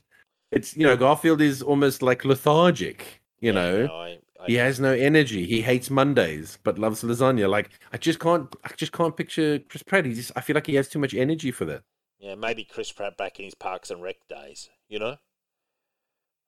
It's 0.52 0.76
you 0.76 0.84
know, 0.86 0.98
Garfield 0.98 1.42
is 1.42 1.62
almost 1.62 2.02
like 2.02 2.26
lethargic. 2.26 3.22
You 3.40 3.54
Yeah, 3.54 3.62
know, 3.62 3.86
no, 3.88 3.94
I, 3.94 4.20
I, 4.40 4.46
he 4.48 4.56
has 4.56 4.80
no 4.80 4.92
energy. 4.94 5.46
He 5.46 5.62
hates 5.62 5.90
Mondays, 5.90 6.58
but 6.64 6.78
loves 6.78 7.04
lasagna. 7.04 7.50
Like 7.50 7.70
I 7.94 7.98
just 7.98 8.20
can't, 8.20 8.54
I 8.64 8.70
just 8.76 8.92
can't 8.92 9.16
picture 9.16 9.60
Chris 9.60 9.84
Pratt. 9.84 10.06
He 10.06 10.14
just, 10.14 10.32
I 10.36 10.42
feel 10.42 10.56
like 10.56 10.68
he 10.68 10.76
has 10.76 10.90
too 10.90 11.00
much 11.00 11.14
energy 11.14 11.52
for 11.52 11.66
that. 11.66 11.84
yeah, 12.20 12.36
maybe 12.36 12.64
Chris 12.64 12.92
Pratt 12.92 13.18
back 13.18 13.40
in 13.40 13.46
his 13.46 13.56
Parks 13.56 13.90
and 13.92 14.02
Rec 14.04 14.18
days. 14.28 14.70
You 14.90 15.00
know, 15.00 15.16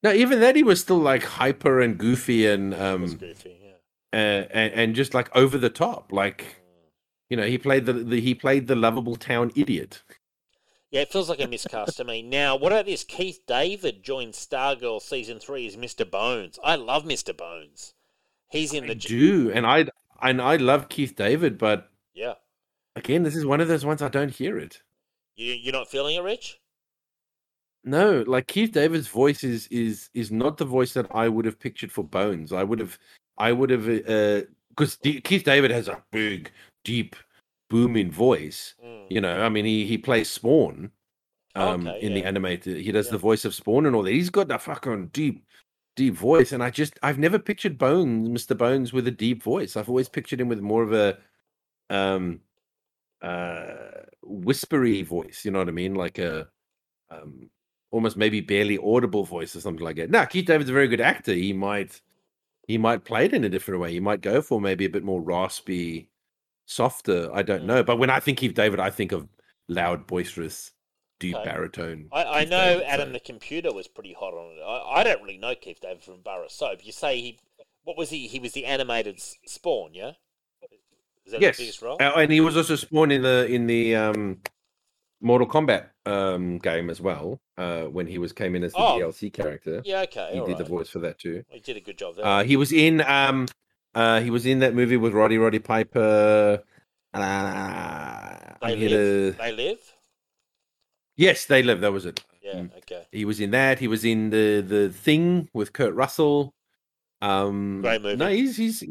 No, 0.03 0.11
even 0.11 0.41
that 0.41 0.55
he 0.55 0.63
was 0.63 0.81
still 0.81 0.99
like 0.99 1.23
hyper 1.23 1.79
and 1.79 1.97
goofy 1.97 2.45
and 2.45 2.73
um 2.73 3.15
goofy. 3.15 3.57
Yeah. 3.63 3.71
uh, 4.11 4.47
and, 4.51 4.73
and 4.73 4.95
just 4.95 5.13
like 5.13 5.33
over 5.35 5.57
the 5.57 5.69
top. 5.69 6.11
Like 6.11 6.61
you 7.29 7.37
know, 7.37 7.45
he 7.47 7.57
played 7.57 7.85
the, 7.85 7.93
the 7.93 8.19
he 8.19 8.35
played 8.35 8.67
the 8.67 8.75
lovable 8.75 9.15
town 9.15 9.51
idiot. 9.55 10.03
Yeah, 10.91 11.01
it 11.01 11.11
feels 11.11 11.27
like 11.27 11.41
a 11.41 11.47
miscast 11.47 11.97
to 11.97 12.03
me. 12.03 12.21
Now, 12.21 12.55
what 12.55 12.71
about 12.71 12.85
this? 12.85 13.03
Keith 13.03 13.39
David 13.47 14.03
joined 14.03 14.33
Stargirl 14.33 15.01
season 15.01 15.39
three 15.39 15.65
as 15.65 15.75
Mr. 15.75 16.07
Bones. 16.09 16.59
I 16.63 16.75
love 16.75 17.03
Mr. 17.03 17.35
Bones. 17.35 17.95
He's 18.47 18.73
in 18.73 18.83
I 18.83 18.87
the 18.89 18.95
do, 18.95 19.51
and 19.51 19.65
I 19.65 19.87
and 20.21 20.39
I 20.39 20.57
love 20.57 20.89
Keith 20.89 21.15
David, 21.15 21.57
but 21.57 21.89
yeah. 22.13 22.33
again, 22.95 23.23
this 23.23 23.35
is 23.35 23.45
one 23.45 23.61
of 23.61 23.67
those 23.67 23.83
ones 23.83 24.03
I 24.03 24.09
don't 24.09 24.29
hear 24.29 24.59
it. 24.59 24.83
You 25.35 25.53
you're 25.53 25.73
not 25.73 25.89
feeling 25.89 26.15
it, 26.15 26.21
Rich? 26.21 26.59
No, 27.85 28.23
like 28.27 28.47
Keith 28.47 28.71
David's 28.71 29.07
voice 29.07 29.43
is 29.43 29.67
is 29.67 30.09
is 30.13 30.31
not 30.31 30.57
the 30.57 30.65
voice 30.65 30.93
that 30.93 31.07
I 31.13 31.27
would 31.27 31.45
have 31.45 31.59
pictured 31.59 31.91
for 31.91 32.03
Bones. 32.03 32.53
I 32.53 32.63
would 32.63 32.79
have, 32.79 32.97
I 33.37 33.51
would 33.51 33.69
have, 33.69 33.85
because 34.69 34.95
Keith 35.03 35.43
David 35.43 35.69
has 35.71 35.89
a 35.89 36.01
big, 36.11 36.49
deep, 36.85 37.15
booming 37.69 38.09
voice. 38.09 38.75
Mm. 38.83 39.07
You 39.09 39.21
know, 39.21 39.43
I 39.43 39.49
mean, 39.49 39.65
he 39.65 39.85
he 39.85 39.97
plays 39.97 40.29
Spawn, 40.29 40.91
um, 41.55 41.87
Okay, 41.87 41.99
in 42.01 42.13
the 42.13 42.23
animated. 42.23 42.77
He 42.77 42.91
does 42.93 43.07
Yeah. 43.07 43.13
the 43.13 43.17
voice 43.17 43.43
of 43.43 43.53
Spawn 43.53 43.85
and 43.85 43.95
all 43.95 44.03
that. 44.03 44.11
He's 44.13 44.29
got 44.29 44.47
that 44.47 44.61
fucking 44.61 45.07
deep, 45.07 45.45
deep 45.97 46.13
voice, 46.13 46.53
and 46.53 46.63
I 46.63 46.69
just 46.69 46.97
I've 47.03 47.19
never 47.19 47.37
pictured 47.37 47.77
Bones, 47.77 48.29
Mister 48.29 48.55
Bones, 48.55 48.93
with 48.93 49.07
a 49.07 49.11
deep 49.11 49.43
voice. 49.43 49.75
I've 49.75 49.89
always 49.89 50.07
pictured 50.07 50.39
him 50.39 50.47
with 50.47 50.61
more 50.61 50.83
of 50.83 50.93
a, 50.93 51.17
um, 51.89 52.39
uh, 53.21 54.05
whispery 54.21 55.01
voice. 55.01 55.43
You 55.43 55.51
know 55.51 55.59
what 55.59 55.67
I 55.67 55.71
mean? 55.71 55.95
Like 55.95 56.17
a, 56.17 56.47
um, 57.09 57.49
almost 57.93 58.17
maybe 58.17 58.41
barely 58.41 58.77
audible 58.83 59.23
voice 59.23 59.55
or 59.55 59.61
something 59.61 59.85
like 59.85 59.95
that. 59.97 60.09
Now, 60.09 60.25
Keith 60.25 60.47
David's 60.47 60.69
a 60.69 60.73
very 60.73 60.87
good 60.87 60.99
actor. 60.99 61.31
He 61.31 61.53
might, 61.53 62.01
he 62.67 62.77
might 62.79 63.05
play 63.05 63.25
it 63.25 63.33
in 63.33 63.43
a 63.43 63.49
different 63.49 63.79
way. 63.79 63.91
He 63.91 63.99
might 63.99 64.21
go 64.21 64.41
for 64.41 64.59
maybe 64.59 64.83
a 64.85 64.89
bit 64.89 65.03
more 65.03 65.21
raspy, 65.21 66.09
softer. 66.65 67.29
I 67.33 67.43
don't 67.43 67.61
Mm. 67.63 67.67
know. 67.67 67.83
But 67.83 67.99
when 67.99 68.09
I 68.09 68.19
think 68.19 68.39
Keith 68.39 68.55
David, 68.55 68.79
I 68.79 68.89
think 68.89 69.11
of 69.11 69.27
loud, 69.67 70.07
boisterous, 70.07 70.71
deep 71.19 71.35
Okay. 71.35 71.45
baritone. 71.45 72.09
I, 72.11 72.23
I 72.23 72.45
know 72.45 72.65
David, 72.79 72.83
Adam 72.87 73.09
so- 73.09 73.13
the 73.13 73.19
computer 73.19 73.71
was 73.71 73.87
pretty 73.87 74.13
hot 74.13 74.33
on 74.33 74.57
it. 74.57 74.61
I, 74.61 75.01
I 75.01 75.03
don't 75.03 75.21
really 75.21 75.37
know 75.37 75.53
Keith 75.53 75.79
David 75.79 76.01
from 76.03 76.21
Borough 76.21 76.47
Soap. 76.49 76.79
You 76.83 76.91
say 76.91 77.21
he, 77.21 77.39
what 77.83 77.95
was 77.95 78.09
he? 78.09 78.25
He 78.27 78.39
was 78.39 78.53
the 78.53 78.65
animated 78.65 79.19
Spawn, 79.45 79.93
yeah. 79.93 80.13
Is 81.25 81.31
that 81.31 81.41
yes, 81.41 81.57
the 81.57 81.63
biggest 81.63 81.81
role? 81.83 81.97
Uh, 82.01 82.13
and 82.17 82.31
he 82.31 82.41
was 82.41 82.57
also 82.57 82.75
Spawn 82.75 83.11
in 83.11 83.21
the 83.21 83.45
in 83.45 83.67
the 83.67 83.95
um, 83.95 84.41
Mortal 85.23 85.47
Kombat 85.47 85.85
um, 86.05 86.57
game 86.59 86.89
as 86.89 86.99
well. 87.01 87.39
Uh, 87.57 87.83
when 87.85 88.05
he 88.07 88.17
was 88.17 88.33
came 88.33 88.55
in 88.55 88.63
as 88.63 88.73
the 88.73 88.79
Oh. 88.79 88.99
DLC 88.99 89.31
character, 89.31 89.81
yeah, 89.85 90.01
okay. 90.01 90.31
he 90.33 90.45
did 90.45 90.57
the 90.57 90.63
voice 90.65 90.89
for 90.89 90.99
that 90.99 91.17
too. 91.19 91.43
He 91.49 91.59
did 91.59 91.77
a 91.77 91.81
good 91.81 91.97
job 91.97 92.15
there. 92.17 92.25
Uh, 92.25 92.43
he 92.43 92.55
was 92.57 92.71
in 92.71 93.01
um, 93.01 93.47
uh, 93.95 94.19
he 94.21 94.29
was 94.29 94.45
in 94.45 94.59
that 94.59 94.73
movie 94.75 94.97
with 94.97 95.13
Roddy 95.13 95.37
Roddy 95.37 95.59
Piper. 95.59 96.61
Uh, 97.13 98.37
they 98.61 98.75
live. 98.75 98.89
to- 98.89 99.31
They 99.37 99.51
live. 99.51 99.79
Yes, 101.15 101.45
they 101.45 101.61
live. 101.63 101.81
That 101.81 101.91
was 101.93 102.05
it. 102.05 102.23
Yeah. 102.41 102.53
Mm. 102.55 102.77
Okay. 102.79 103.03
He 103.11 103.23
was 103.25 103.39
in 103.39 103.51
that. 103.51 103.79
He 103.79 103.87
was 103.87 104.03
in 104.03 104.29
the 104.31 104.61
the 104.67 104.89
thing 104.89 105.47
with 105.53 105.71
Kurt 105.73 105.93
Russell. 105.93 106.53
Um, 107.21 107.81
Great 107.81 108.01
movie. 108.01 108.15
No, 108.17 108.29
he's 108.29 108.57
he's 108.57 108.83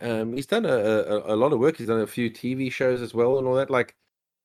um, 0.00 0.32
he's 0.32 0.46
done 0.46 0.64
a, 0.64 0.74
a 0.74 1.34
a 1.34 1.36
lot 1.36 1.52
of 1.52 1.60
work. 1.60 1.76
He's 1.76 1.86
done 1.86 2.00
a 2.00 2.06
few 2.06 2.30
TV 2.30 2.72
shows 2.72 3.02
as 3.02 3.12
well 3.14 3.38
and 3.38 3.46
all 3.46 3.54
that. 3.56 3.70
Like 3.70 3.94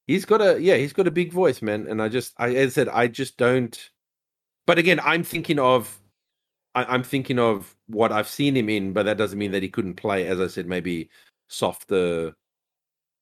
he's 0.07 0.25
got 0.25 0.41
a 0.41 0.61
yeah, 0.61 0.75
he's 0.75 0.93
got 0.93 1.07
a 1.07 1.11
big 1.11 1.31
voice, 1.31 1.61
man. 1.61 1.87
And 1.87 2.01
I 2.01 2.09
just 2.09 2.33
I 2.37 2.49
as 2.55 2.71
I 2.71 2.73
said, 2.73 2.89
I 2.89 3.07
just 3.07 3.37
don't. 3.37 3.89
But 4.65 4.77
again, 4.77 4.99
I'm 5.03 5.23
thinking 5.23 5.59
of 5.59 5.99
I, 6.73 6.85
I'm 6.85 7.03
thinking 7.03 7.39
of 7.39 7.75
what 7.87 8.11
I've 8.11 8.27
seen 8.27 8.55
him 8.57 8.69
in, 8.69 8.93
but 8.93 9.03
that 9.03 9.17
doesn't 9.17 9.39
mean 9.39 9.51
that 9.51 9.63
he 9.63 9.69
couldn't 9.69 9.95
play. 9.95 10.27
As 10.27 10.39
I 10.39 10.47
said, 10.47 10.67
maybe 10.67 11.09
softer. 11.47 12.35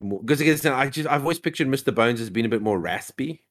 Because 0.01 0.41
again, 0.41 0.73
I 0.73 0.89
just 0.89 1.07
I've 1.09 1.21
always 1.21 1.39
pictured 1.39 1.67
Mr. 1.67 1.93
Bones 1.93 2.19
as 2.19 2.29
being 2.29 2.45
a 2.45 2.49
bit 2.49 2.61
more 2.61 2.79
raspy. 2.79 3.43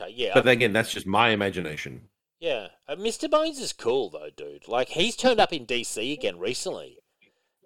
Okay. 0.00 0.12
Yeah. 0.16 0.32
But 0.34 0.48
again, 0.48 0.72
that's 0.72 0.92
just 0.92 1.06
my 1.06 1.28
imagination. 1.30 2.08
Yeah, 2.40 2.68
uh, 2.88 2.96
Mr. 2.96 3.30
Bones 3.30 3.60
is 3.60 3.72
cool 3.72 4.10
though, 4.10 4.30
dude. 4.36 4.66
Like 4.66 4.88
he's 4.88 5.14
turned 5.14 5.38
up 5.38 5.52
in 5.52 5.64
DC 5.64 6.12
again 6.12 6.40
recently. 6.40 6.98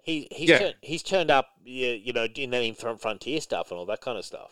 He 0.03 0.27
he's 0.31 0.49
Yeah. 0.49 0.59
turned, 0.59 0.75
he's 0.81 1.01
turned 1.01 1.31
up, 1.31 1.49
yeah, 1.63 1.93
you 1.93 2.13
know, 2.13 2.27
in 2.35 2.51
that 2.51 2.61
in 2.61 2.75
front 2.75 3.01
frontier 3.01 3.41
stuff 3.41 3.71
and 3.71 3.79
all 3.79 3.87
that 3.87 4.01
kind 4.01 4.19
of 4.19 4.25
stuff. 4.25 4.51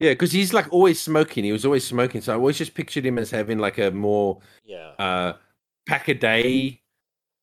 Yeah, 0.00 0.10
because 0.10 0.32
he's 0.32 0.52
like 0.52 0.72
always 0.72 1.00
smoking. 1.00 1.44
He 1.44 1.52
was 1.52 1.64
always 1.64 1.86
smoking. 1.86 2.20
So 2.20 2.32
I 2.32 2.36
always 2.36 2.58
just 2.58 2.74
pictured 2.74 3.04
him 3.04 3.18
as 3.18 3.30
having 3.30 3.58
like 3.58 3.78
a 3.78 3.90
more 3.90 4.40
Yeah, 4.64 4.92
uh 4.98 5.32
pack 5.86 6.08
a 6.08 6.14
day, 6.14 6.82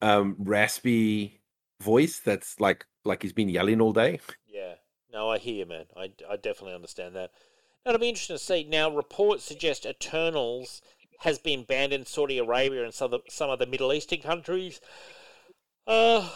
um, 0.02 0.36
raspy 0.40 1.42
voice 1.82 2.20
that's 2.20 2.60
like 2.60 2.86
like 3.04 3.22
he's 3.22 3.34
been 3.34 3.50
yelling 3.50 3.82
all 3.82 3.94
day. 3.94 4.20
yeah. 4.48 4.76
No, 5.12 5.30
I 5.30 5.38
hear 5.38 5.56
you, 5.56 5.66
man. 5.66 5.86
I, 5.96 6.12
I 6.30 6.36
definitely 6.36 6.74
understand 6.74 7.16
that. 7.16 7.32
Now, 7.86 7.92
it'll 7.92 8.02
be 8.02 8.10
interesting 8.10 8.36
to 8.36 8.44
see. 8.44 8.66
Now, 8.66 8.94
reports 8.94 9.46
suggest 9.46 9.86
Eternals 9.86 10.82
has 11.20 11.40
been 11.40 11.64
banned 11.64 11.94
in 11.94 12.06
Saudi 12.06 12.38
Arabia 12.38 12.84
and 12.84 12.94
some 12.94 13.14
of 13.14 13.22
the, 13.24 13.32
some 13.32 13.50
of 13.50 13.60
the 13.60 13.66
Middle 13.66 13.94
Eastern 13.94 14.20
countries. 14.20 14.82
Uh, 15.88 16.30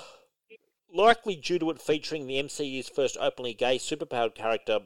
likely 0.93 1.35
due 1.35 1.59
to 1.59 1.69
it 1.71 1.81
featuring 1.81 2.25
the 2.25 2.41
MCU's 2.41 2.87
first 2.87 3.17
openly 3.19 3.53
gay 3.53 3.77
superpowered 3.77 4.33
character, 4.33 4.79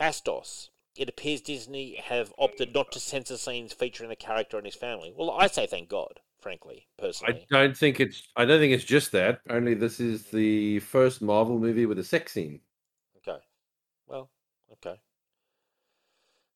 Phastos. 0.00 0.70
It 0.96 1.08
appears 1.08 1.40
Disney 1.40 1.96
have 1.96 2.32
opted 2.38 2.72
not 2.72 2.92
to 2.92 3.00
censor 3.00 3.36
scenes 3.36 3.72
featuring 3.72 4.10
the 4.10 4.16
character 4.16 4.56
and 4.56 4.66
his 4.66 4.76
family. 4.76 5.12
Well, 5.16 5.30
I 5.30 5.48
say 5.48 5.66
thank 5.66 5.88
God, 5.88 6.20
frankly, 6.38 6.86
personally. 6.98 7.46
I 7.50 7.56
don't 7.56 7.76
think 7.76 7.98
it's 7.98 8.28
I 8.36 8.44
don't 8.44 8.60
think 8.60 8.72
it's 8.72 8.84
just 8.84 9.10
that. 9.12 9.40
Only 9.50 9.74
this 9.74 9.98
is 9.98 10.26
the 10.26 10.78
first 10.80 11.20
Marvel 11.20 11.58
movie 11.58 11.86
with 11.86 11.98
a 11.98 12.04
sex 12.04 12.32
scene. 12.32 12.60
Okay. 13.16 13.38
Well, 14.06 14.30
okay. 14.72 15.00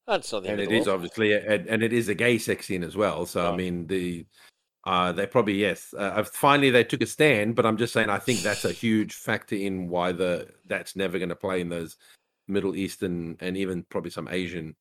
That's 0.06 0.32
not 0.32 0.44
the 0.44 0.50
and 0.50 0.60
end 0.60 0.72
it 0.72 0.76
is 0.76 0.88
obviously 0.88 1.32
a, 1.32 1.40
and- 1.40 1.66
and 1.66 1.82
it 1.82 1.92
is 1.92 2.08
a 2.08 2.14
gay 2.14 2.38
sex 2.38 2.66
scene 2.66 2.84
as 2.84 2.96
well. 2.96 3.26
So 3.26 3.52
I 3.52 3.56
mean 3.56 3.88
the 3.88 4.24
uh 4.84 5.10
they 5.10 5.26
probably 5.26 5.54
yes 5.54 5.92
uh, 5.94 6.12
uh, 6.18 6.22
finally 6.22 6.70
they 6.70 6.84
took 6.84 7.02
a 7.02 7.06
stand, 7.06 7.56
but 7.56 7.66
I'm 7.66 7.76
just 7.76 7.92
saying 7.92 8.08
I 8.08 8.18
think 8.18 8.40
that's 8.40 8.64
a 8.64 8.72
huge 8.72 9.14
factor 9.14 9.56
in 9.56 9.88
why 9.88 10.12
the 10.12 10.48
that's 10.66 10.94
never 10.94 11.18
going 11.18 11.28
to 11.30 11.36
play 11.36 11.60
in 11.60 11.68
those 11.68 11.96
Middle 12.48 12.74
Eastern 12.76 13.36
and 13.40 13.56
even 13.56 13.84
probably 13.84 14.10
some 14.10 14.28
Asian 14.30 14.74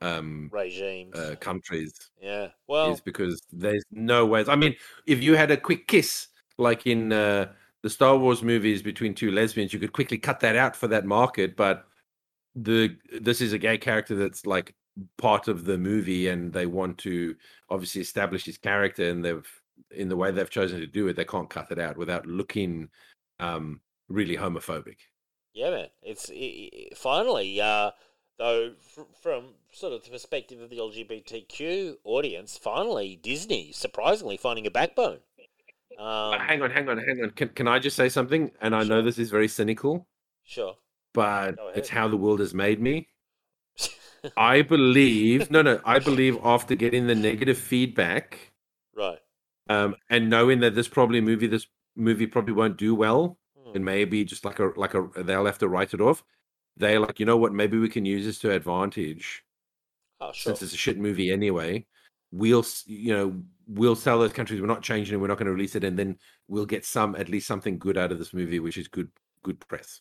um 0.00 0.48
regimes. 0.52 1.12
uh, 1.18 1.34
countries 1.40 1.92
yeah. 2.20 2.48
Well, 2.68 2.92
is 2.92 3.00
because 3.00 3.42
there's 3.52 3.84
no 3.90 4.26
ways. 4.26 4.48
I 4.48 4.54
mean, 4.54 4.76
if 5.06 5.22
you 5.22 5.34
had 5.34 5.50
a 5.50 5.56
quick 5.56 5.88
kiss 5.88 6.28
like 6.58 6.86
in 6.86 7.12
uh, 7.12 7.52
the 7.82 7.90
Star 7.90 8.16
Wars 8.16 8.42
movies 8.42 8.82
between 8.82 9.14
two 9.14 9.30
lesbians, 9.30 9.72
you 9.72 9.78
could 9.78 9.92
quickly 9.92 10.18
cut 10.18 10.40
that 10.40 10.56
out 10.56 10.76
for 10.76 10.88
that 10.88 11.06
market. 11.06 11.56
But 11.56 11.86
the 12.54 12.96
this 13.20 13.40
is 13.40 13.52
a 13.52 13.58
gay 13.58 13.78
character 13.78 14.14
that's 14.14 14.46
like 14.46 14.74
part 15.16 15.48
of 15.48 15.64
the 15.64 15.78
movie, 15.78 16.28
and 16.28 16.52
they 16.52 16.66
want 16.66 16.98
to 16.98 17.34
obviously 17.70 18.00
establish 18.00 18.44
his 18.44 18.58
character, 18.58 19.08
and 19.10 19.24
they've 19.24 19.48
in 19.90 20.08
the 20.08 20.16
way 20.16 20.30
they've 20.30 20.50
chosen 20.50 20.80
to 20.80 20.86
do 20.86 21.08
it, 21.08 21.16
they 21.16 21.24
can't 21.24 21.50
cut 21.50 21.70
it 21.70 21.78
out 21.78 21.96
without 21.96 22.26
looking 22.26 22.88
um, 23.40 23.80
really 24.08 24.36
homophobic. 24.36 24.96
Yeah, 25.58 25.70
man. 25.70 25.88
It's 26.02 26.30
i 26.30 26.70
i 26.72 26.94
finally, 26.94 27.60
uh, 27.60 27.90
though, 28.38 28.72
fr- 28.80 29.12
from 29.22 29.54
sort 29.72 29.92
of 29.92 30.04
the 30.04 30.10
perspective 30.10 30.60
of 30.60 30.70
the 30.70 30.78
LGBTQ 30.78 31.96
audience, 32.04 32.56
finally 32.56 33.18
Disney 33.20 33.72
surprisingly 33.72 34.36
finding 34.36 34.66
a 34.66 34.70
backbone. 34.70 35.18
Um, 35.98 36.38
hang 36.38 36.62
on, 36.62 36.70
hang 36.70 36.88
on, 36.88 36.98
hang 36.98 37.20
on. 37.22 37.30
Can, 37.30 37.48
can 37.48 37.66
I 37.66 37.80
just 37.80 37.96
say 37.96 38.08
something? 38.08 38.52
And 38.60 38.74
I 38.74 38.84
know 38.84 39.02
this 39.02 39.18
is 39.18 39.30
very 39.30 39.48
cynical, 39.48 40.06
sure. 40.44 40.76
but 41.12 41.56
it's 41.74 41.88
how 41.88 42.06
the 42.06 42.16
world 42.16 42.38
has 42.38 42.54
made 42.54 42.80
me. 42.80 43.08
I 44.36 44.62
believe 44.62 45.50
no, 45.50 45.62
no. 45.62 45.80
I 45.84 45.98
believe 45.98 46.38
after 46.44 46.74
getting 46.76 47.06
the 47.08 47.14
negative 47.14 47.58
feedback 47.58 48.52
Right. 48.96 49.18
um, 49.68 49.94
and 50.10 50.28
knowing 50.30 50.60
that 50.60 50.74
this 50.74 50.88
probably 50.88 51.20
movie 51.20 51.46
this 51.48 51.66
movie 51.96 52.26
probably 52.26 52.54
won't 52.54 52.76
do 52.76 52.94
well. 52.94 53.38
And 53.74 53.84
maybe 53.84 54.24
just 54.24 54.44
like 54.44 54.58
a 54.58 54.72
like 54.76 54.94
a 54.94 55.08
they'll 55.22 55.46
have 55.46 55.58
to 55.58 55.68
write 55.68 55.94
it 55.94 56.00
off. 56.00 56.24
They're 56.76 57.00
like, 57.00 57.18
you 57.20 57.26
know 57.26 57.36
what? 57.36 57.52
Maybe 57.52 57.76
we 57.78 57.88
can 57.88 58.04
use 58.04 58.24
this 58.24 58.38
to 58.40 58.52
advantage 58.52 59.44
Oh, 60.20 60.32
sure. 60.32 60.50
since 60.54 60.62
it's 60.62 60.74
a 60.74 60.76
shit 60.76 60.98
movie 60.98 61.30
anyway. 61.30 61.86
We'll 62.30 62.64
you 62.86 63.14
know 63.14 63.42
we'll 63.66 63.96
sell 63.96 64.18
those 64.18 64.32
countries. 64.32 64.60
We're 64.60 64.66
not 64.66 64.82
changing 64.82 65.14
it. 65.14 65.18
We're 65.18 65.28
not 65.28 65.38
going 65.38 65.46
to 65.46 65.52
release 65.52 65.74
it, 65.76 65.84
and 65.84 65.98
then 65.98 66.18
we'll 66.46 66.66
get 66.66 66.84
some 66.84 67.14
at 67.16 67.28
least 67.28 67.46
something 67.46 67.78
good 67.78 67.96
out 67.96 68.12
of 68.12 68.18
this 68.18 68.34
movie, 68.34 68.60
which 68.60 68.76
is 68.78 68.88
good 68.88 69.10
good 69.42 69.60
press 69.68 70.00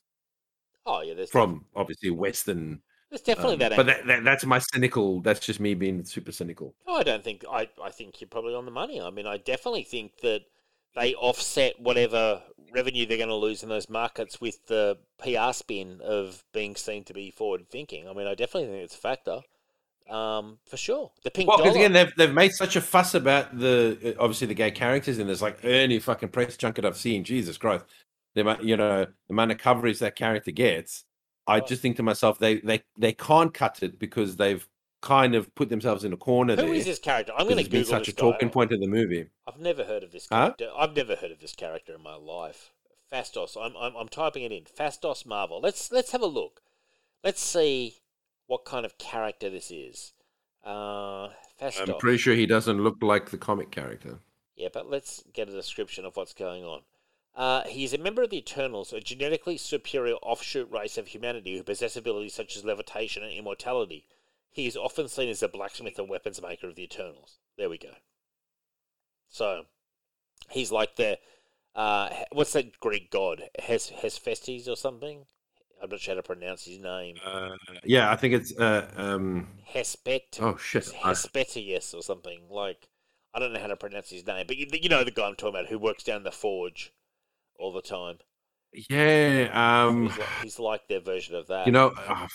Oh, 0.85 1.01
yeah. 1.01 1.13
There's 1.13 1.29
from 1.29 1.65
obviously 1.75 2.09
Western. 2.09 2.81
there's 3.09 3.21
definitely 3.21 3.53
um, 3.53 3.59
that. 3.59 3.75
but 3.75 3.85
that, 3.85 4.07
that 4.07 4.23
that's 4.23 4.45
my 4.45 4.59
cynical. 4.73 5.21
That's 5.21 5.39
just 5.39 5.59
me 5.59 5.73
being 5.73 6.03
super 6.03 6.31
cynical. 6.31 6.73
No, 6.87 6.95
I 6.95 7.03
don't 7.03 7.23
think 7.23 7.43
I. 7.49 7.69
I 7.81 7.89
think 7.91 8.19
you're 8.21 8.27
probably 8.29 8.55
on 8.55 8.65
the 8.65 8.71
money. 8.71 9.01
I 9.01 9.09
mean, 9.09 9.25
I 9.27 9.37
definitely 9.37 9.83
think 9.83 10.19
that 10.21 10.41
they 10.97 11.13
offset 11.13 11.79
whatever 11.79 12.41
revenue 12.73 13.05
they're 13.05 13.17
going 13.17 13.29
to 13.29 13.35
lose 13.35 13.63
in 13.63 13.69
those 13.69 13.89
markets 13.89 14.41
with 14.41 14.65
the 14.67 14.97
PR 15.19 15.53
spin 15.53 16.01
of 16.03 16.43
being 16.53 16.75
seen 16.75 17.03
to 17.05 17.13
be 17.13 17.31
forward 17.31 17.69
thinking. 17.69 18.07
I 18.07 18.13
mean, 18.13 18.27
I 18.27 18.35
definitely 18.35 18.69
think 18.69 18.83
it's 18.83 18.95
a 18.95 18.99
factor, 18.99 19.39
um, 20.09 20.57
for 20.65 20.75
sure. 20.75 21.11
The 21.23 21.31
pink 21.31 21.47
Well, 21.47 21.57
because 21.57 21.75
again, 21.75 21.93
they've 21.93 22.13
they've 22.17 22.33
made 22.33 22.53
such 22.53 22.75
a 22.75 22.81
fuss 22.81 23.13
about 23.13 23.57
the 23.57 24.15
uh, 24.17 24.21
obviously 24.21 24.47
the 24.47 24.53
gay 24.55 24.71
characters, 24.71 25.19
and 25.19 25.29
there's 25.29 25.41
like 25.41 25.63
any 25.63 25.99
fucking 25.99 26.29
press 26.29 26.57
junket 26.57 26.83
I've 26.83 26.97
seen. 26.97 27.23
Jesus 27.23 27.57
Christ, 27.57 27.85
the 28.33 28.41
amount 28.41 28.63
you 28.63 28.75
know 28.75 29.05
the 29.05 29.33
amount 29.33 29.51
of 29.51 29.59
coverage 29.59 29.99
that 29.99 30.15
character 30.15 30.51
gets. 30.51 31.05
I 31.49 31.61
just 31.61 31.81
think 31.81 31.95
to 31.97 32.03
myself, 32.03 32.39
they 32.39 32.55
they 32.55 32.83
they 32.97 33.13
can't 33.13 33.53
cut 33.53 33.81
it 33.81 33.99
because 33.99 34.35
they've 34.35 34.67
kind 35.07 35.35
of 35.35 35.53
put 35.55 35.69
themselves 35.69 36.03
in 36.03 36.11
a 36.11 36.17
corner 36.17 36.55
Who 36.55 36.63
there. 36.63 36.73
is 36.73 36.85
this 36.85 36.99
character? 36.99 37.31
I'm 37.37 37.45
going 37.47 37.57
to 37.57 37.63
give 37.63 37.81
it's 37.81 37.89
been 37.89 37.97
Google 37.97 37.99
such 38.05 38.07
a 38.09 38.15
talking 38.15 38.49
guy. 38.49 38.53
point 38.53 38.71
of 38.73 38.79
the 38.81 38.87
movie. 38.87 39.27
I've 39.47 39.59
never 39.59 39.83
heard 39.85 40.03
of 40.03 40.11
this 40.11 40.27
Huh? 40.29 40.37
character. 40.53 40.69
I've 40.77 40.95
never 40.95 41.15
heard 41.15 41.31
of 41.31 41.39
this 41.39 41.53
character 41.55 41.93
in 41.95 42.03
my 42.03 42.15
life. 42.15 42.73
Phastos. 43.11 43.55
I'm, 43.59 43.73
I'm 43.77 43.95
I'm 43.95 44.09
typing 44.09 44.43
it 44.43 44.51
in. 44.51 44.65
Phastos 44.65 45.25
Marvel. 45.25 45.61
Let's 45.61 45.91
let's 45.93 46.11
have 46.11 46.21
a 46.21 46.25
look. 46.27 46.61
Let's 47.23 47.41
see 47.41 47.95
what 48.47 48.65
kind 48.65 48.85
of 48.85 48.97
character 48.97 49.49
this 49.49 49.71
is. 49.71 50.11
Uh, 50.65 51.29
Phastos. 51.61 51.87
I'm 51.93 51.99
pretty 51.99 52.17
sure 52.17 52.35
he 52.35 52.45
doesn't 52.45 52.83
look 52.83 52.97
like 53.01 53.29
the 53.29 53.37
comic 53.37 53.71
character. 53.71 54.19
Yeah, 54.57 54.67
but 54.73 54.89
let's 54.89 55.23
get 55.33 55.47
a 55.47 55.53
description 55.53 56.03
of 56.03 56.17
what's 56.17 56.33
going 56.33 56.65
on. 56.65 56.81
Uh, 57.33 57.63
he 57.67 57.83
is 57.85 57.93
a 57.93 57.97
member 57.97 58.23
of 58.23 58.29
the 58.31 58.39
Eternals, 58.39 58.91
a 58.91 58.99
genetically 58.99 59.55
superior 59.57 60.15
offshoot 60.15 60.69
race 60.71 60.97
of 60.97 61.07
humanity 61.07 61.55
who 61.55 61.63
possess 61.63 61.95
abilities 61.95 62.33
such 62.33 62.57
as 62.57 62.65
levitation 62.65 63.23
and 63.23 63.31
immortality. 63.31 64.05
He 64.57 64.65
is 64.65 64.75
often 64.75 65.07
seen 65.07 65.29
as 65.29 65.41
the 65.41 65.47
blacksmith 65.47 65.99
and 65.99 66.09
weapons 66.09 66.41
maker 66.41 66.67
of 66.67 66.75
the 66.75 66.83
Eternals. 66.83 67.37
There 67.59 67.69
we 67.69 67.77
go. 67.77 67.91
So, 69.29 69.65
he's 70.49 70.71
like 70.71 70.95
the 70.95 71.19
uh, 71.75 72.09
what's 72.31 72.53
that 72.53 72.79
Greek 72.79 73.11
god? 73.11 73.43
Hes 73.59 73.89
Hephaestus 73.89 74.67
or 74.67 74.75
something? 74.75 75.25
I'm 75.81 75.91
not 75.91 75.99
sure 75.99 76.15
how 76.15 76.21
to 76.21 76.23
pronounce 76.23 76.65
his 76.65 76.79
name. 76.79 77.17
Uh, 77.23 77.51
yeah, 77.83 78.11
I 78.11 78.15
think 78.15 78.33
it's 78.33 78.57
uh, 78.57 78.89
um. 78.97 79.47
Hespet. 79.75 80.39
Oh 80.41 80.57
shit! 80.57 80.85
Hespetius 80.85 81.93
or 81.93 82.01
something 82.01 82.39
like. 82.49 82.89
I 83.35 83.39
don't 83.39 83.53
know 83.53 83.59
how 83.59 83.67
to 83.67 83.77
pronounce 83.77 84.09
his 84.09 84.25
name, 84.25 84.47
but 84.47 84.57
you, 84.57 84.65
you 84.73 84.89
know 84.89 85.03
the 85.03 85.11
guy 85.11 85.27
I'm 85.27 85.35
talking 85.35 85.53
about 85.53 85.69
who 85.69 85.77
works 85.77 86.03
down 86.03 86.23
the 86.23 86.31
forge 86.31 86.93
all 87.59 87.71
the 87.71 87.83
time. 87.83 88.17
yeah. 88.89 89.51
Um. 89.53 90.07
he's, 90.07 90.17
like, 90.17 90.29
he's 90.41 90.59
like 90.59 90.87
their 90.87 91.01
version 91.01 91.35
of 91.35 91.45
that. 91.45 91.67
You 91.67 91.73
know, 91.73 91.93
uh, 92.07 92.27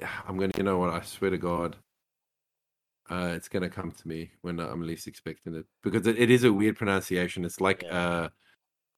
I'm 0.28 0.36
gonna. 0.36 0.52
You 0.56 0.62
know 0.64 0.78
what? 0.78 0.90
I 0.90 1.02
swear 1.02 1.30
to 1.30 1.38
God, 1.38 1.76
uh, 3.10 3.32
it's 3.34 3.48
gonna 3.48 3.70
come 3.70 3.92
to 3.92 4.08
me 4.08 4.30
when 4.42 4.58
I'm 4.60 4.82
least 4.82 5.06
expecting 5.06 5.54
it 5.54 5.66
because 5.82 6.06
it, 6.06 6.18
it 6.18 6.30
is 6.30 6.44
a 6.44 6.52
weird 6.52 6.76
pronunciation. 6.76 7.44
It's 7.44 7.60
like 7.60 7.82
Yeah. 7.82 8.28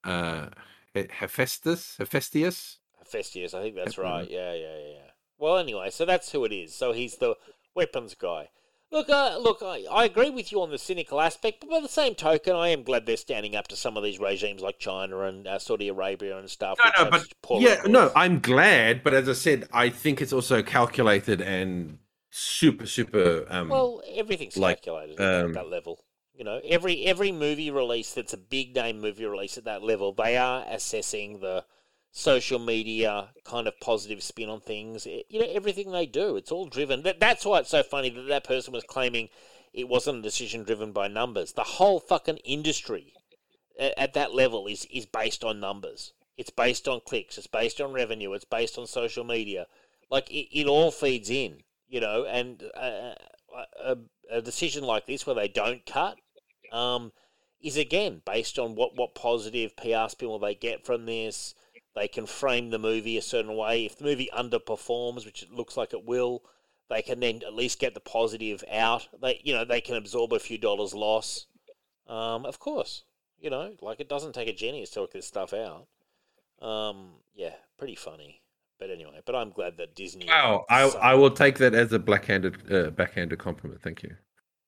uh, 0.05 0.09
uh, 0.09 0.49
He- 0.93 1.09
Hephaestus, 1.11 1.97
Hephaestus. 1.99 2.79
Hephaestus, 2.99 3.55
I 3.55 3.63
think 3.63 3.75
that's 3.77 3.97
Yep, 3.99 4.05
right. 4.05 4.31
Yeah, 4.31 4.53
yeah, 4.55 4.79
yeah. 4.79 4.93
yeah. 4.95 5.11
Well, 5.39 5.59
anyway, 5.59 5.91
so 5.91 6.05
that's 6.05 6.31
who 6.33 6.45
it 6.45 6.53
is. 6.53 6.75
So 6.75 6.93
he's 6.93 7.17
the 7.17 7.35
weapons 7.75 8.15
guy. 8.15 8.51
Look, 8.95 9.11
uh, 9.11 9.39
look, 9.39 9.59
I, 9.61 9.85
I 9.91 10.05
agree 10.05 10.31
with 10.31 10.53
you 10.53 10.63
on 10.63 10.71
the 10.71 10.79
cynical 10.79 11.21
aspect, 11.21 11.63
but 11.63 11.69
by 11.69 11.81
the 11.81 11.89
same 11.89 12.15
token, 12.15 12.55
I 12.55 12.69
am 12.69 12.85
glad 12.85 13.07
they're 13.07 13.17
standing 13.17 13.57
up 13.57 13.67
to 13.69 13.77
some 13.77 13.97
of 13.97 14.05
these 14.05 14.21
regimes 14.21 14.63
like 14.63 14.79
China 14.79 15.23
and 15.23 15.49
uh, 15.49 15.59
Saudi 15.59 15.89
Arabia 15.89 16.39
and 16.39 16.49
stuff. 16.49 16.79
No, 16.85 17.05
no, 17.05 17.11
but 17.11 17.23
such 17.23 17.33
poor 17.43 17.61
yeah, 17.61 17.83
no. 17.87 18.13
I'm 18.15 18.39
glad. 18.39 19.03
But 19.03 19.13
as 19.13 19.29
I 19.29 19.33
said, 19.33 19.69
I 19.73 19.89
think 19.89 20.23
it's 20.23 20.33
also 20.33 20.63
calculated 20.63 21.41
and 21.41 21.99
super, 22.31 22.87
super. 22.87 23.47
Um, 23.49 23.69
Well, 23.69 24.01
everything's 24.15 24.57
like, 24.57 24.83
calculated 24.83 25.21
at 25.21 25.45
um, 25.47 25.53
that 25.55 25.69
level. 25.69 26.05
You 26.33 26.45
know, 26.45 26.61
every 26.65 27.05
every 27.05 27.33
movie 27.33 27.73
release 27.73 28.15
that's 28.15 28.33
a 28.33 28.39
big 28.39 28.77
name 28.77 29.01
movie 29.01 29.27
release 29.27 29.59
at 29.59 29.65
that 29.65 29.83
level, 29.83 30.13
they 30.13 30.37
are 30.37 30.65
assessing 30.69 31.41
the 31.41 31.65
social 32.17 32.61
media 32.61 33.31
kind 33.45 33.67
of 33.69 33.79
positive 33.81 34.23
spin 34.23 34.49
on 34.49 34.61
things. 34.61 35.07
Eh, 35.07 35.23
You 35.29 35.41
know, 35.41 35.49
everything 35.51 35.91
they 35.91 36.07
do, 36.07 36.37
it's 36.37 36.53
all 36.53 36.67
driven. 36.67 37.03
That, 37.03 37.21
that's 37.21 37.45
why 37.45 37.59
it's 37.59 37.71
so 37.71 37.83
funny 37.83 38.09
that 38.11 38.23
that 38.29 38.45
person 38.45 38.73
was 38.73 38.85
claiming 38.85 39.29
it 39.75 39.89
wasn't 39.89 40.21
a 40.21 40.23
decision 40.23 40.63
driven 40.63 40.93
by 40.93 41.09
numbers. 41.09 41.53
The 41.53 41.65
whole 41.65 42.01
fucking 42.01 42.39
industry 42.39 43.13
a- 43.79 43.99
at 43.99 44.15
that 44.15 44.35
level 44.35 44.67
is 44.67 44.85
is 44.87 45.07
based 45.07 45.45
on 45.45 45.61
numbers. 45.61 46.13
It's 46.37 46.51
based 46.51 46.89
on 46.89 47.01
clicks. 47.01 47.37
It's 47.39 47.47
based 47.49 47.81
on 47.81 47.93
revenue. 47.93 48.33
It's 48.33 48.45
based 48.45 48.79
on 48.79 48.87
social 48.87 49.25
media. 49.25 49.67
Like 50.11 50.31
it, 50.31 50.49
it 50.57 50.67
all 50.67 50.91
feeds 50.93 51.31
in, 51.31 51.65
you 51.89 52.01
know. 52.01 52.25
And 52.25 52.63
uh, 52.77 53.15
a, 53.83 53.97
a 54.31 54.43
decision 54.43 54.85
like 54.85 55.07
this, 55.07 55.27
where 55.27 55.35
they 55.35 55.49
don't 55.49 55.85
cut, 55.87 56.19
um, 56.73 57.13
is 57.61 57.77
again 57.77 58.23
based 58.25 58.59
on 58.59 58.75
what 58.77 58.95
what 58.97 59.15
positive 59.15 59.77
PR 59.77 60.09
spin 60.09 60.29
will 60.29 60.39
they 60.39 60.55
get 60.55 60.85
from 60.87 61.07
this. 61.07 61.55
They 61.95 62.09
can 62.09 62.27
frame 62.27 62.71
the 62.71 62.79
movie 62.79 63.17
a 63.17 63.23
certain 63.23 63.57
way. 63.57 63.87
If 63.87 63.99
the 63.99 64.05
movie 64.05 64.29
underperforms, 64.37 65.25
which 65.25 65.43
it 65.43 65.53
looks 65.53 65.77
like 65.77 65.93
it 65.93 66.05
will, 66.05 66.43
they 66.91 67.03
can 67.03 67.21
then 67.21 67.43
at 67.47 67.55
least 67.55 67.79
get 67.79 67.95
the 67.95 68.01
positive 68.01 68.65
out. 68.71 69.09
They, 69.21 69.41
you 69.45 69.55
know, 69.55 69.65
they 69.65 69.81
can 69.81 69.97
absorb 69.97 70.33
a 70.33 70.39
few 70.39 70.59
dollars 70.59 70.93
loss. 70.93 71.47
Um, 72.07 72.45
of 72.45 72.59
course, 72.59 73.05
you 73.39 73.49
know, 73.49 73.75
like 73.81 74.01
it 74.01 74.09
doesn't 74.09 74.33
take 74.33 74.49
a 74.49 74.53
genius 74.53 74.91
to 74.91 75.01
work 75.01 75.13
this 75.13 75.27
stuff 75.27 75.55
out. 75.55 75.87
Um, 76.61 77.13
yeah, 77.35 77.55
pretty 77.79 77.95
funny. 77.95 78.43
But 78.79 78.91
anyway, 78.91 79.21
but 79.25 79.35
I'm 79.35 79.51
glad 79.51 79.77
that 79.79 79.95
Disney. 79.95 80.27
wow, 80.27 80.65
I 80.69 80.83
I 81.01 81.15
will 81.15 81.31
take 81.31 81.59
that 81.59 81.75
as 81.75 81.93
a 81.93 81.99
blackhanded, 81.99 82.73
uh, 82.73 82.91
backhanded 82.91 83.39
compliment. 83.39 83.81
Thank 83.81 84.03
you. 84.03 84.17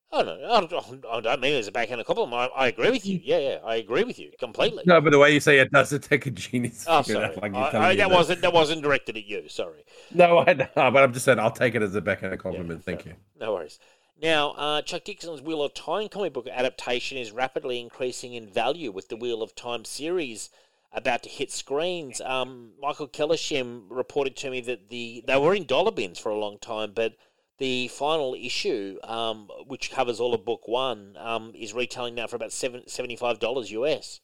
Oh 0.09 0.21
no, 0.21 0.51
I 0.51 0.65
don't, 0.65 1.05
I 1.05 1.19
don't 1.19 1.41
mean 1.41 1.53
it 1.53 1.59
as 1.59 1.67
a 1.67 1.71
backhanded 1.71 2.07
compliment. 2.07 2.33
I, 2.55 2.63
I 2.63 2.67
agree 2.67 2.91
with 2.91 3.05
you. 3.05 3.19
Yeah, 3.21 3.39
yeah, 3.39 3.57
I 3.65 3.75
agree 3.75 4.05
with 4.05 4.17
you 4.17 4.31
completely. 4.39 4.83
No, 4.85 5.01
but 5.01 5.11
the 5.11 5.19
way 5.19 5.33
you 5.33 5.41
say 5.41 5.59
it 5.59 5.69
doesn't 5.71 6.01
take 6.01 6.25
a 6.25 6.31
genius. 6.31 6.85
Oh, 6.87 7.03
you 7.05 7.15
know, 7.15 7.21
sorry. 7.21 7.35
like 7.35 7.53
I, 7.53 7.71
telling 7.71 7.85
I, 7.85 7.89
me 7.89 7.95
that 7.97 8.11
wasn't 8.11 8.41
that 8.41 8.53
wasn't 8.53 8.83
directed 8.83 9.17
at 9.17 9.25
you. 9.25 9.49
Sorry. 9.49 9.83
No, 10.13 10.39
I 10.39 10.53
know, 10.53 10.67
but 10.75 11.03
I'm 11.03 11.11
just 11.11 11.25
saying 11.25 11.39
I'll 11.39 11.51
take 11.51 11.75
it 11.75 11.81
as 11.81 11.93
a 11.95 12.01
backhanded 12.01 12.39
compliment. 12.39 12.83
fair 12.83 12.95
Thank 12.95 13.05
you. 13.05 13.15
No 13.39 13.53
worries. 13.53 13.79
Now, 14.21 14.51
uh, 14.51 14.81
Chuck 14.81 15.03
Dixon's 15.03 15.41
Wheel 15.41 15.61
of 15.61 15.73
Time 15.73 16.07
comic 16.07 16.33
book 16.33 16.47
adaptation 16.47 17.17
is 17.17 17.31
rapidly 17.31 17.79
increasing 17.79 18.33
in 18.33 18.47
value 18.47 18.91
with 18.91 19.09
the 19.09 19.15
Wheel 19.17 19.43
of 19.43 19.55
Time 19.55 19.85
series 19.85 20.49
about 20.91 21.21
to 21.23 21.29
hit 21.29 21.51
screens. 21.51 22.21
Um, 22.21 22.71
Michael 22.81 23.07
Kellershim 23.07 23.83
reported 23.89 24.35
to 24.37 24.49
me 24.49 24.61
that 24.61 24.89
the 24.89 25.23
they 25.27 25.37
were 25.37 25.53
in 25.53 25.65
dollar 25.65 25.91
bins 25.91 26.17
for 26.17 26.29
a 26.29 26.39
long 26.39 26.57
time, 26.57 26.93
but 26.95 27.15
the 27.57 27.87
final 27.89 28.35
issue, 28.35 28.99
um, 29.03 29.49
which 29.65 29.91
covers 29.91 30.19
all 30.19 30.33
of 30.33 30.45
book 30.45 30.67
one, 30.67 31.15
um, 31.17 31.53
is 31.55 31.73
retailing 31.73 32.15
now 32.15 32.27
for 32.27 32.35
about 32.35 32.51
seven, 32.51 32.81
$75 32.87 33.71
US. 33.71 34.21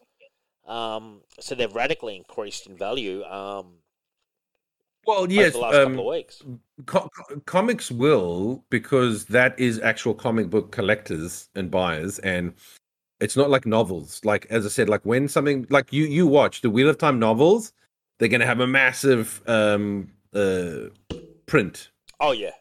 Um, 0.65 1.21
so 1.39 1.55
they've 1.55 1.73
radically 1.73 2.15
increased 2.15 2.67
in 2.67 2.77
value 2.77 3.23
um, 3.25 3.79
Well, 5.05 5.29
yes, 5.29 5.53
the 5.53 5.59
last 5.59 5.73
couple 5.73 5.91
um, 5.91 5.99
of 5.99 6.05
weeks. 6.05 6.41
co- 6.85 7.09
co- 7.09 7.39
comics 7.45 7.91
will 7.91 8.63
because 8.69 9.25
that 9.25 9.59
is 9.59 9.79
actual 9.81 10.13
comic 10.13 10.49
book 10.49 10.71
collectors 10.71 11.49
and 11.55 11.69
buyers, 11.69 12.19
and 12.19 12.53
it's 13.19 13.35
not 13.35 13.49
like 13.49 13.65
novels. 13.65 14.21
Like 14.23 14.45
as 14.49 14.65
I 14.65 14.69
said, 14.69 14.87
like 14.87 15.01
when 15.05 15.27
something 15.27 15.67
like 15.69 15.91
you 15.91 16.05
you 16.05 16.27
watch 16.27 16.61
the 16.61 16.69
Wheel 16.69 16.87
of 16.87 16.97
Time 16.97 17.19
novels, 17.19 17.73
they're 18.19 18.29
going 18.29 18.41
to 18.41 18.47
have 18.47 18.61
a 18.61 18.67
massive 18.67 19.41
um 19.47 20.11
uh 20.33 20.89
print. 21.45 21.89
Oh, 22.19 22.31
yeah. 22.31 22.51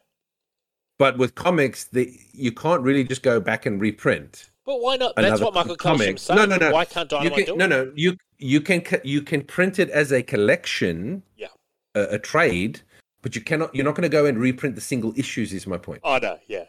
But 1.03 1.17
with 1.17 1.35
comics, 1.35 1.83
they, 1.83 2.17
you 2.31 2.53
can't 2.53 2.81
really 2.81 3.03
just 3.03 3.23
go 3.23 3.41
back 3.41 3.65
and 3.65 3.81
reprint. 3.81 4.49
But 4.65 4.79
why 4.79 4.95
not? 4.95 5.13
That's 5.17 5.41
what 5.41 5.53
Michael 5.53 5.75
comic. 5.75 6.17
Said. 6.17 6.35
No, 6.35 6.45
no, 6.45 6.55
no. 6.55 6.71
Why 6.71 6.85
can't 6.85 7.11
You 7.11 7.17
Dynamite 7.17 7.45
can, 7.45 7.45
do 7.45 7.55
no, 7.57 7.65
it? 7.65 7.69
no. 7.69 7.91
You 7.95 8.15
you 8.37 8.61
can 8.61 8.81
you 9.03 9.21
can 9.21 9.41
print 9.41 9.79
it 9.79 9.89
as 9.89 10.13
a 10.13 10.23
collection, 10.23 11.23
Yeah. 11.35 11.47
a, 11.93 12.01
a 12.15 12.19
trade, 12.19 12.79
but 13.21 13.35
you 13.35 13.41
cannot. 13.41 13.75
You're 13.75 13.83
not 13.83 13.95
going 13.95 14.09
to 14.09 14.15
go 14.19 14.25
and 14.25 14.37
reprint 14.39 14.75
the 14.75 14.81
single 14.81 15.13
issues. 15.17 15.51
Is 15.51 15.67
my 15.67 15.77
point. 15.77 15.99
Oh, 16.05 16.19
no, 16.19 16.39
yeah. 16.47 16.67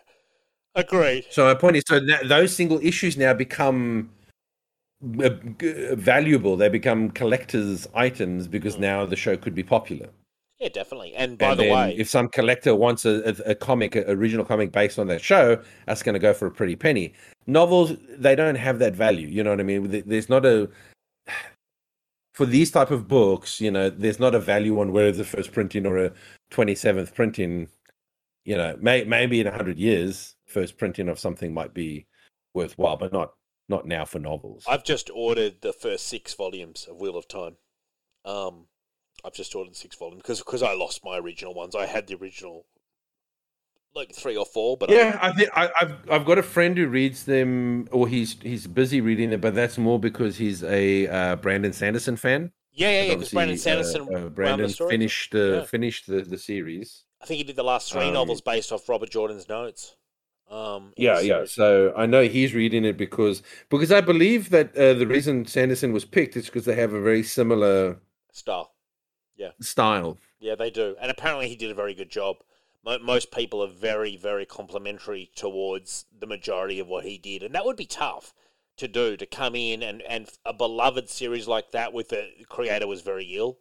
Agreed. 0.74 1.26
So 1.30 1.44
my 1.44 1.54
point 1.54 1.76
is, 1.76 1.84
so 1.86 2.00
that, 2.00 2.28
those 2.28 2.52
single 2.52 2.80
issues 2.82 3.16
now 3.16 3.32
become 3.34 4.10
uh, 5.22 5.30
valuable. 5.94 6.56
They 6.56 6.68
become 6.68 7.10
collectors' 7.12 7.86
items 7.94 8.48
because 8.48 8.74
Mm. 8.74 8.80
now 8.80 9.06
the 9.06 9.14
show 9.14 9.36
could 9.36 9.54
be 9.54 9.62
popular. 9.62 10.08
Yeah, 10.64 10.70
definitely. 10.70 11.14
And 11.14 11.36
by 11.36 11.50
and 11.50 11.60
the 11.60 11.70
way, 11.70 11.94
if 11.94 12.08
some 12.08 12.26
collector 12.26 12.74
wants 12.74 13.04
a, 13.04 13.18
a, 13.44 13.54
comic, 13.54 13.96
a 13.96 14.10
original 14.10 14.46
comic 14.46 14.72
based 14.72 14.98
on 14.98 15.08
that 15.08 15.20
show, 15.20 15.62
that's 15.84 16.02
going 16.02 16.14
to 16.14 16.18
go 16.18 16.32
for 16.32 16.46
a 16.46 16.50
pretty 16.50 16.74
penny. 16.74 17.12
Novels, 17.46 17.92
they 18.08 18.34
don't 18.34 18.54
have 18.54 18.78
that 18.78 18.94
value. 18.94 19.28
You 19.28 19.44
know 19.44 19.50
what 19.50 19.60
I 19.60 19.64
mean? 19.64 20.04
There's 20.06 20.30
not 20.30 20.46
a 20.46 20.70
for 22.34 22.46
these 22.46 22.70
type 22.70 22.90
of 22.90 23.06
books. 23.08 23.60
You 23.60 23.70
know, 23.70 23.90
there's 23.90 24.18
not 24.18 24.34
a 24.34 24.40
value 24.40 24.80
on 24.80 24.92
whether 24.92 25.08
it's 25.08 25.18
a 25.18 25.24
first 25.24 25.52
printing 25.52 25.84
or 25.84 25.98
a 25.98 26.12
twenty 26.48 26.74
seventh 26.74 27.14
printing. 27.14 27.68
You 28.46 28.56
know, 28.56 28.78
may, 28.80 29.04
maybe 29.04 29.40
in 29.40 29.46
hundred 29.46 29.78
years, 29.78 30.34
first 30.46 30.78
printing 30.78 31.10
of 31.10 31.18
something 31.18 31.52
might 31.52 31.74
be 31.74 32.06
worthwhile, 32.54 32.96
but 32.96 33.12
not 33.12 33.34
not 33.68 33.86
now 33.86 34.06
for 34.06 34.18
novels. 34.18 34.64
I've 34.66 34.84
just 34.84 35.10
ordered 35.14 35.60
the 35.60 35.74
first 35.74 36.06
six 36.06 36.32
volumes 36.32 36.86
of 36.90 36.96
Wheel 36.96 37.18
of 37.18 37.28
Time. 37.28 37.56
Um, 38.24 38.68
I've 39.24 39.32
just 39.34 39.54
ordered 39.54 39.74
six 39.76 39.96
volumes 39.96 40.22
because 40.22 40.40
because 40.40 40.62
I 40.62 40.74
lost 40.74 41.04
my 41.04 41.18
original 41.18 41.54
ones. 41.54 41.74
I 41.74 41.86
had 41.86 42.06
the 42.06 42.14
original, 42.16 42.66
like 43.94 44.14
three 44.14 44.36
or 44.36 44.44
four, 44.44 44.76
but 44.76 44.90
I- 44.90 44.94
Yeah, 44.94 45.18
I 45.22 45.32
think 45.32 45.50
I, 45.54 45.70
I've 45.80 46.10
I've 46.10 46.24
got 46.26 46.38
a 46.38 46.42
friend 46.42 46.76
who 46.76 46.86
reads 46.88 47.24
them, 47.24 47.88
or 47.90 48.08
he's 48.08 48.36
he's 48.42 48.66
busy 48.66 49.00
reading 49.00 49.30
them, 49.30 49.40
but 49.40 49.54
that's 49.54 49.78
more 49.78 49.98
because 49.98 50.36
he's 50.36 50.62
a 50.64 51.06
uh, 51.08 51.36
Brandon 51.36 51.72
Sanderson 51.72 52.16
fan. 52.16 52.52
yeah, 52.72 52.90
yeah, 52.90 53.02
yeah. 53.04 53.14
Because 53.14 53.32
Brandon 53.32 53.54
uh, 53.54 53.58
Sanderson 53.58 54.02
uh, 54.02 54.06
ran 54.20 54.28
Brandon 54.30 54.66
the 54.68 54.86
finished 54.88 55.32
the 55.32 55.58
Yeah. 55.60 55.64
finished 55.64 56.06
the, 56.06 56.22
the 56.22 56.38
series. 56.38 57.04
I 57.22 57.26
think 57.26 57.38
he 57.38 57.44
did 57.44 57.56
the 57.56 57.64
last 57.64 57.90
three 57.90 58.08
um, 58.08 58.12
novels 58.14 58.42
based 58.42 58.70
off 58.72 58.86
Robert 58.88 59.08
Jordan's 59.10 59.48
notes. 59.48 59.96
Um, 60.50 60.92
Yeah, 60.98 61.20
yeah. 61.20 61.46
So 61.46 61.94
I 61.96 62.04
know 62.04 62.24
he's 62.24 62.52
reading 62.52 62.84
it 62.84 62.98
because 62.98 63.42
because 63.70 63.90
I 63.90 64.02
believe 64.02 64.50
that 64.50 64.76
uh, 64.76 64.92
the 64.92 65.06
reason 65.06 65.46
Sanderson 65.46 65.94
was 65.94 66.04
picked 66.04 66.36
is 66.36 66.44
because 66.46 66.66
they 66.66 66.74
have 66.74 66.92
a 66.92 67.00
very 67.00 67.22
similar 67.22 68.00
Style. 68.32 68.73
Style. 69.60 70.18
Yeah, 70.38 70.54
they 70.54 70.70
do. 70.70 70.96
And 71.00 71.10
apparently 71.10 71.48
he 71.48 71.56
did 71.56 71.70
a 71.70 71.74
very 71.74 71.94
good 71.94 72.10
job. 72.10 72.36
Most 72.84 73.30
people 73.30 73.62
are 73.62 73.68
very, 73.68 74.16
very 74.16 74.44
complimentary 74.44 75.30
towards 75.34 76.04
the 76.16 76.26
majority 76.26 76.78
of 76.78 76.86
what 76.86 77.04
he 77.04 77.16
did. 77.16 77.42
And 77.42 77.54
that 77.54 77.64
would 77.64 77.76
be 77.76 77.86
tough 77.86 78.34
to 78.76 78.88
do, 78.88 79.16
to 79.16 79.26
come 79.26 79.54
in 79.54 79.82
and, 79.82 80.02
and 80.02 80.28
a 80.44 80.52
beloved 80.52 81.08
series 81.08 81.48
like 81.48 81.70
that 81.70 81.92
with 81.92 82.10
the 82.10 82.28
creator 82.48 82.86
was 82.86 83.00
very 83.00 83.24
ill 83.24 83.58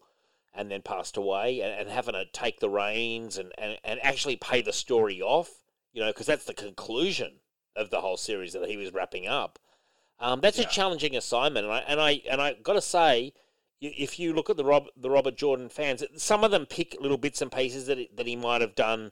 and 0.53 0.69
then 0.69 0.81
passed 0.81 1.15
away 1.17 1.61
and, 1.61 1.71
and 1.73 1.89
having 1.89 2.13
to 2.13 2.25
take 2.33 2.59
the 2.59 2.69
reins 2.69 3.37
and, 3.37 3.51
and, 3.57 3.77
and 3.83 3.99
actually 4.03 4.35
pay 4.35 4.61
the 4.61 4.73
story 4.73 5.21
off, 5.21 5.63
you 5.93 6.01
know, 6.01 6.09
because 6.09 6.27
that's 6.27 6.45
the 6.45 6.53
conclusion 6.53 7.39
of 7.75 7.89
the 7.89 8.01
whole 8.01 8.17
series 8.17 8.53
that 8.53 8.69
he 8.69 8.77
was 8.77 8.93
wrapping 8.93 9.27
up. 9.27 9.57
Um, 10.19 10.41
that's 10.41 10.59
a 10.59 10.65
challenging 10.65 11.15
assignment, 11.17 11.65
and 11.65 11.73
I 11.73 11.79
and 11.79 11.99
I 11.99 12.21
and 12.29 12.41
I 12.41 12.53
got 12.53 12.73
to 12.73 12.81
say, 12.81 13.33
y- 13.33 13.33
if 13.89 14.19
you 14.19 14.33
look 14.33 14.49
at 14.49 14.57
the 14.57 14.65
Rob, 14.65 14.87
the 14.95 15.09
Robert 15.09 15.35
Jordan 15.35 15.69
fans, 15.69 16.03
some 16.15 16.43
of 16.43 16.51
them 16.51 16.65
pick 16.65 16.97
little 16.99 17.17
bits 17.17 17.41
and 17.41 17.51
pieces 17.51 17.85
that 17.87 17.97
he, 17.97 18.09
that 18.15 18.27
he 18.27 18.35
might 18.35 18.61
have 18.61 18.75
done, 18.75 19.11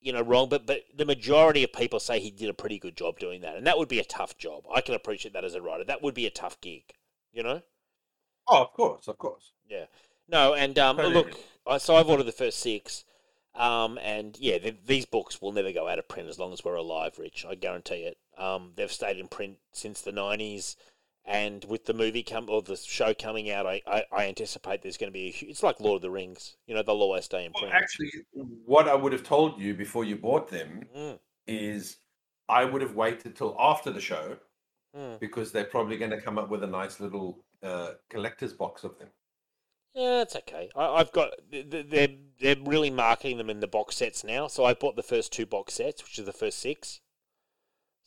you 0.00 0.12
know, 0.12 0.22
wrong. 0.22 0.48
But 0.48 0.66
but 0.66 0.84
the 0.94 1.04
majority 1.04 1.64
of 1.64 1.72
people 1.72 2.00
say 2.00 2.18
he 2.18 2.30
did 2.30 2.48
a 2.48 2.54
pretty 2.54 2.78
good 2.78 2.96
job 2.96 3.18
doing 3.18 3.40
that, 3.42 3.56
and 3.56 3.66
that 3.66 3.78
would 3.78 3.88
be 3.88 3.98
a 3.98 4.04
tough 4.04 4.38
job. 4.38 4.64
I 4.72 4.80
can 4.80 4.94
appreciate 4.94 5.34
that 5.34 5.44
as 5.44 5.54
a 5.54 5.62
writer. 5.62 5.84
That 5.84 6.02
would 6.02 6.14
be 6.14 6.26
a 6.26 6.30
tough 6.30 6.60
gig, 6.60 6.84
you 7.32 7.42
know. 7.42 7.62
Oh, 8.48 8.62
of 8.62 8.72
course, 8.72 9.08
of 9.08 9.18
course. 9.18 9.52
Yeah. 9.68 9.86
No, 10.28 10.54
and 10.54 10.78
um, 10.78 10.96
Totally 10.96 11.14
look. 11.14 11.38
I, 11.66 11.78
so 11.78 11.96
I've 11.96 12.08
ordered 12.08 12.24
the 12.24 12.32
first 12.32 12.60
six, 12.60 13.04
um, 13.54 13.98
and 14.02 14.36
yeah, 14.38 14.58
th- 14.58 14.76
these 14.86 15.04
books 15.04 15.40
will 15.40 15.52
never 15.52 15.72
go 15.72 15.88
out 15.88 15.98
of 15.98 16.08
print 16.08 16.28
as 16.28 16.38
long 16.38 16.52
as 16.52 16.64
we're 16.64 16.74
alive, 16.74 17.18
Rich. 17.18 17.44
I 17.48 17.54
guarantee 17.54 18.04
it. 18.04 18.18
Um, 18.36 18.72
they've 18.76 18.92
stayed 18.92 19.18
in 19.18 19.28
print 19.28 19.58
since 19.72 20.00
the 20.00 20.12
'90s, 20.12 20.76
and 21.28 21.64
with 21.66 21.84
the 21.84 21.92
movie 21.92 22.22
come 22.22 22.48
or 22.48 22.62
the 22.62 22.76
show 22.76 23.12
coming 23.12 23.50
out, 23.50 23.66
I, 23.66 23.82
I, 23.86 24.04
I 24.10 24.26
anticipate 24.26 24.80
there's 24.82 24.96
going 24.96 25.12
to 25.12 25.12
be 25.12 25.28
a 25.28 25.32
hu- 25.32 25.46
it's 25.50 25.62
like 25.62 25.78
Lord 25.78 25.96
of 25.96 26.02
the 26.02 26.10
Rings. 26.10 26.56
You 26.66 26.74
know, 26.74 26.82
they'll 26.82 27.02
always 27.02 27.26
stay 27.26 27.44
in 27.44 27.52
Well, 27.52 27.70
print. 27.70 27.74
actually, 27.74 28.10
what 28.64 28.88
I 28.88 28.94
would 28.94 29.12
have 29.12 29.22
told 29.22 29.60
you 29.60 29.74
before 29.74 30.04
you 30.04 30.16
bought 30.16 30.48
them 30.48 30.88
Mm, 30.96 31.18
is 31.46 31.98
I 32.48 32.64
would 32.64 32.80
have 32.80 32.94
waited 32.94 33.36
till 33.36 33.54
after 33.58 33.90
the 33.90 34.00
show 34.00 34.38
mm. 34.96 35.20
because 35.20 35.52
they're 35.52 35.64
probably 35.64 35.98
going 35.98 36.10
to 36.12 36.20
come 36.20 36.38
up 36.38 36.48
with 36.48 36.64
a 36.64 36.66
nice 36.66 36.98
little 36.98 37.44
uh, 37.62 37.92
collector's 38.08 38.54
box 38.54 38.82
of 38.82 38.98
them. 38.98 39.08
Yeah, 39.94 40.22
it's 40.22 40.36
okay. 40.36 40.70
I, 40.74 40.86
I've 40.86 41.12
got 41.12 41.30
th- 41.50 41.70
th- 41.70 41.86
they're 41.90 42.08
they're 42.40 42.64
really 42.64 42.90
marketing 42.90 43.36
them 43.36 43.50
in 43.50 43.60
the 43.60 43.66
box 43.66 43.96
sets 43.96 44.22
now. 44.24 44.46
So 44.46 44.64
I 44.64 44.72
bought 44.72 44.96
the 44.96 45.02
first 45.02 45.32
two 45.32 45.44
box 45.44 45.74
sets, 45.74 46.02
which 46.02 46.18
is 46.18 46.24
the 46.24 46.32
first 46.32 46.58
six. 46.58 47.00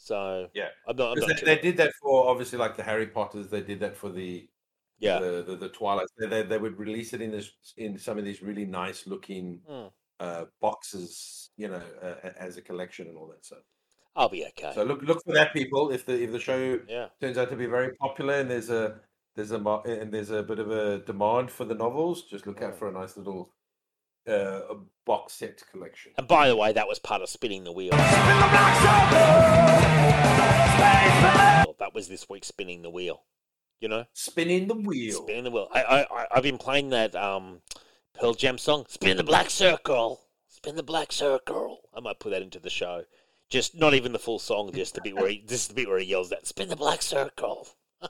So 0.03 0.47
Yeah. 0.53 0.69
I'm 0.87 0.95
not. 0.95 1.11
I'm 1.13 1.19
not 1.19 1.27
they, 1.29 1.35
too, 1.35 1.45
they 1.45 1.57
did 1.59 1.77
that 1.77 1.93
for 2.01 2.27
obviously 2.27 2.57
like 2.57 2.75
the 2.75 2.83
Harry 2.83 3.07
Potters. 3.07 3.47
They 3.49 3.61
did 3.61 3.79
that 3.81 3.95
for 3.95 4.09
the 4.09 4.47
yeah. 4.99 5.19
the, 5.19 5.43
the, 5.47 5.55
the 5.55 5.69
Twilight. 5.69 6.07
They, 6.17 6.27
they 6.27 6.41
they 6.43 6.57
would 6.57 6.77
release 6.79 7.13
it 7.13 7.21
in 7.21 7.31
this 7.31 7.51
in 7.77 7.97
some 7.99 8.17
of 8.17 8.25
these 8.25 8.41
really 8.41 8.65
nice 8.65 9.05
looking 9.05 9.61
Mm. 9.69 9.91
uh, 10.19 10.45
boxes, 10.59 11.51
you 11.57 11.67
know, 11.67 11.81
uh, 12.01 12.29
as 12.37 12.57
a 12.57 12.61
collection 12.61 13.07
and 13.07 13.17
all 13.17 13.27
that 13.27 13.45
stuff. 13.45 13.63
I'll 14.15 14.29
be 14.29 14.45
okay. 14.47 14.71
So 14.73 14.83
look 14.83 15.01
look 15.03 15.23
for 15.23 15.33
that, 15.33 15.53
people. 15.53 15.91
If 15.91 16.05
the 16.05 16.21
if 16.21 16.31
the 16.31 16.39
show 16.39 16.79
yeah. 16.87 17.07
turns 17.21 17.37
out 17.37 17.49
to 17.51 17.55
be 17.55 17.67
very 17.67 17.95
popular 17.95 18.35
and 18.41 18.49
there's 18.49 18.69
a 18.71 18.99
there's 19.35 19.51
a 19.51 19.59
and 19.85 20.11
there's 20.11 20.31
a 20.31 20.43
bit 20.43 20.59
of 20.59 20.71
a 20.71 20.99
demand 20.99 21.51
for 21.51 21.65
the 21.65 21.75
novels, 21.75 22.23
just 22.23 22.47
look 22.47 22.61
out 22.61 22.73
Mm. 22.73 22.79
for 22.79 22.89
a 22.89 22.91
nice 22.91 23.17
little 23.17 23.53
uh, 24.27 24.61
a 24.69 24.75
box 25.05 25.33
set 25.33 25.61
collection. 25.71 26.11
And 26.17 26.27
by 26.27 26.47
the 26.47 26.55
way, 26.55 26.71
that 26.73 26.87
was 26.87 26.99
part 26.99 27.21
of 27.21 27.29
spinning 27.29 27.63
the 27.63 27.71
wheel. 27.71 27.91
That 31.79 31.91
was 31.93 32.07
this 32.07 32.29
week 32.29 32.45
spinning 32.45 32.81
the 32.83 32.89
wheel. 32.89 33.23
You 33.79 33.87
know, 33.87 34.05
Spinning 34.13 34.67
the 34.67 34.75
wheel. 34.75 35.23
spinning 35.23 35.43
the 35.45 35.49
wheel. 35.51 35.67
I, 35.73 35.81
I, 35.81 36.01
I 36.21 36.27
I've 36.35 36.43
been 36.43 36.59
playing 36.59 36.89
that 36.89 37.15
um, 37.15 37.61
Pearl 38.13 38.35
Jam 38.35 38.59
song, 38.59 38.85
"Spin 38.87 39.17
the 39.17 39.23
Black 39.23 39.49
Circle." 39.49 40.21
Spin 40.47 40.75
the 40.75 40.83
Black 40.83 41.11
Circle. 41.11 41.79
I 41.95 41.99
might 41.99 42.19
put 42.19 42.29
that 42.29 42.43
into 42.43 42.59
the 42.59 42.69
show. 42.69 43.05
Just 43.49 43.73
not 43.75 43.95
even 43.95 44.13
the 44.13 44.19
full 44.19 44.37
song, 44.37 44.71
just 44.71 44.93
the 44.93 45.01
bit 45.01 45.15
where 45.15 45.29
he, 45.29 45.39
just 45.47 45.69
the 45.69 45.73
bit 45.73 45.87
where 45.87 45.97
he 45.97 46.05
yells 46.05 46.29
that 46.29 46.45
"Spin 46.45 46.69
the 46.69 46.75
Black 46.75 47.01
Circle." 47.01 47.67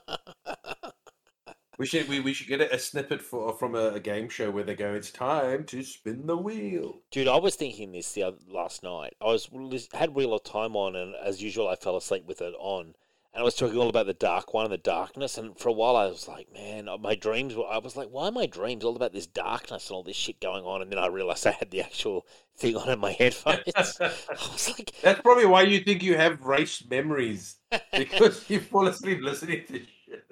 We 1.77 1.85
should 1.85 2.07
we, 2.07 2.19
we 2.19 2.33
should 2.33 2.47
get 2.47 2.61
a, 2.61 2.75
a 2.75 2.79
snippet 2.79 3.21
for 3.21 3.53
from 3.53 3.75
a, 3.75 3.91
a 3.91 3.99
game 3.99 4.29
show 4.29 4.51
where 4.51 4.63
they 4.63 4.75
go, 4.75 4.93
"It's 4.93 5.11
time 5.11 5.63
to 5.65 5.83
spin 5.83 6.27
the 6.27 6.37
wheel." 6.37 6.99
Dude, 7.11 7.27
I 7.27 7.37
was 7.37 7.55
thinking 7.55 7.91
this 7.91 8.11
the 8.11 8.23
other, 8.23 8.37
last 8.47 8.83
night. 8.83 9.15
I 9.21 9.25
was 9.25 9.49
had 9.93 10.13
Wheel 10.13 10.33
of 10.33 10.43
Time 10.43 10.75
on, 10.75 10.95
and 10.95 11.15
as 11.15 11.41
usual, 11.41 11.67
I 11.67 11.75
fell 11.75 11.97
asleep 11.97 12.25
with 12.25 12.41
it 12.41 12.53
on. 12.59 12.95
And 13.33 13.41
I 13.41 13.43
was 13.43 13.55
talking 13.55 13.77
all 13.77 13.87
about 13.87 14.07
the 14.07 14.13
dark 14.13 14.53
one 14.53 14.65
and 14.65 14.73
the 14.73 14.77
darkness. 14.77 15.37
And 15.37 15.57
for 15.57 15.69
a 15.69 15.73
while, 15.73 15.95
I 15.95 16.07
was 16.07 16.27
like, 16.27 16.51
man, 16.53 16.89
uh, 16.89 16.97
my 16.97 17.15
dreams 17.15 17.55
were. 17.55 17.65
I 17.65 17.77
was 17.77 17.95
like, 17.95 18.09
why 18.09 18.27
are 18.27 18.31
my 18.31 18.45
dreams 18.45 18.83
all 18.83 18.97
about 18.97 19.13
this 19.13 19.25
darkness 19.25 19.87
and 19.87 19.95
all 19.95 20.03
this 20.03 20.17
shit 20.17 20.41
going 20.41 20.65
on? 20.65 20.81
And 20.81 20.91
then 20.91 20.99
I 20.99 21.07
realized 21.07 21.47
I 21.47 21.51
had 21.51 21.71
the 21.71 21.81
actual 21.81 22.25
thing 22.57 22.75
on 22.75 22.89
in 22.89 22.99
my 22.99 23.13
headphones. 23.13 23.61
I 24.01 24.11
was 24.51 24.69
like, 24.77 24.91
That's 25.01 25.21
probably 25.21 25.45
why 25.45 25.61
you 25.61 25.79
think 25.79 26.03
you 26.03 26.17
have 26.17 26.41
race 26.41 26.83
memories 26.89 27.55
because 27.95 28.49
you 28.49 28.59
fall 28.59 28.87
asleep 28.87 29.19
listening 29.21 29.63
to 29.67 29.79
shit. 29.79 30.25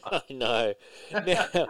I 0.12 0.22
know. 0.30 0.74
Now, 1.12 1.68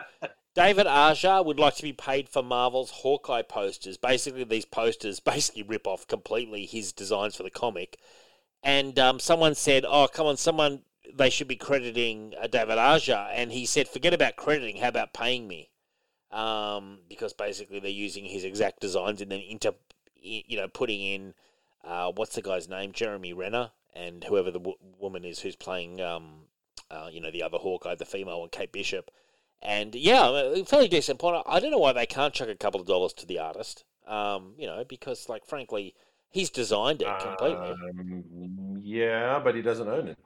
David 0.54 0.86
Aja 0.86 1.42
would 1.42 1.60
like 1.60 1.76
to 1.76 1.82
be 1.82 1.92
paid 1.92 2.28
for 2.28 2.42
Marvel's 2.42 2.90
Hawkeye 2.90 3.42
posters. 3.42 3.96
Basically, 3.96 4.44
these 4.44 4.64
posters 4.64 5.20
basically 5.20 5.62
rip 5.62 5.86
off 5.86 6.06
completely 6.06 6.66
his 6.66 6.92
designs 6.92 7.36
for 7.36 7.42
the 7.42 7.50
comic. 7.50 7.98
And 8.62 8.98
um, 8.98 9.18
someone 9.18 9.54
said, 9.54 9.84
"Oh, 9.86 10.08
come 10.08 10.26
on, 10.26 10.36
someone 10.36 10.82
they 11.12 11.30
should 11.30 11.48
be 11.48 11.56
crediting 11.56 12.34
uh, 12.40 12.46
David 12.46 12.78
Aja," 12.78 13.30
and 13.32 13.52
he 13.52 13.64
said, 13.64 13.88
"Forget 13.88 14.12
about 14.12 14.36
crediting. 14.36 14.76
How 14.76 14.88
about 14.88 15.14
paying 15.14 15.48
me?" 15.48 15.70
Um, 16.30 17.00
because 17.08 17.32
basically 17.32 17.80
they're 17.80 17.90
using 17.90 18.24
his 18.24 18.44
exact 18.44 18.80
designs 18.80 19.20
and 19.20 19.32
then 19.32 19.40
into, 19.40 19.74
you 20.14 20.56
know, 20.56 20.68
putting 20.68 21.00
in 21.00 21.34
uh, 21.84 22.12
what's 22.14 22.34
the 22.34 22.42
guy's 22.42 22.68
name, 22.68 22.92
Jeremy 22.92 23.32
Renner, 23.32 23.70
and 23.94 24.22
whoever 24.24 24.50
the 24.50 24.58
w- 24.58 24.76
woman 24.98 25.24
is 25.24 25.40
who's 25.40 25.56
playing, 25.56 26.00
um, 26.00 26.44
uh, 26.90 27.08
you 27.12 27.20
know, 27.20 27.30
the 27.30 27.42
other 27.42 27.58
Hawkeye, 27.58 27.94
the 27.94 28.04
female 28.04 28.40
one, 28.40 28.48
Kate 28.50 28.72
Bishop. 28.72 29.10
And 29.62 29.94
yeah, 29.94 30.28
a 30.30 30.64
fairly 30.64 30.88
decent 30.88 31.18
point. 31.18 31.42
I 31.46 31.60
don't 31.60 31.70
know 31.70 31.78
why 31.78 31.92
they 31.92 32.06
can't 32.06 32.32
chuck 32.32 32.48
a 32.48 32.54
couple 32.54 32.80
of 32.80 32.86
dollars 32.86 33.12
to 33.14 33.26
the 33.26 33.38
artist. 33.38 33.84
Um, 34.06 34.54
you 34.58 34.66
know, 34.66 34.84
because 34.88 35.28
like 35.28 35.44
frankly, 35.44 35.94
he's 36.30 36.50
designed 36.50 37.02
it 37.02 37.20
completely. 37.20 37.70
Um, 37.72 38.80
yeah, 38.82 39.38
but 39.42 39.54
he 39.54 39.62
doesn't 39.62 39.88
own 39.88 40.08
it. 40.08 40.18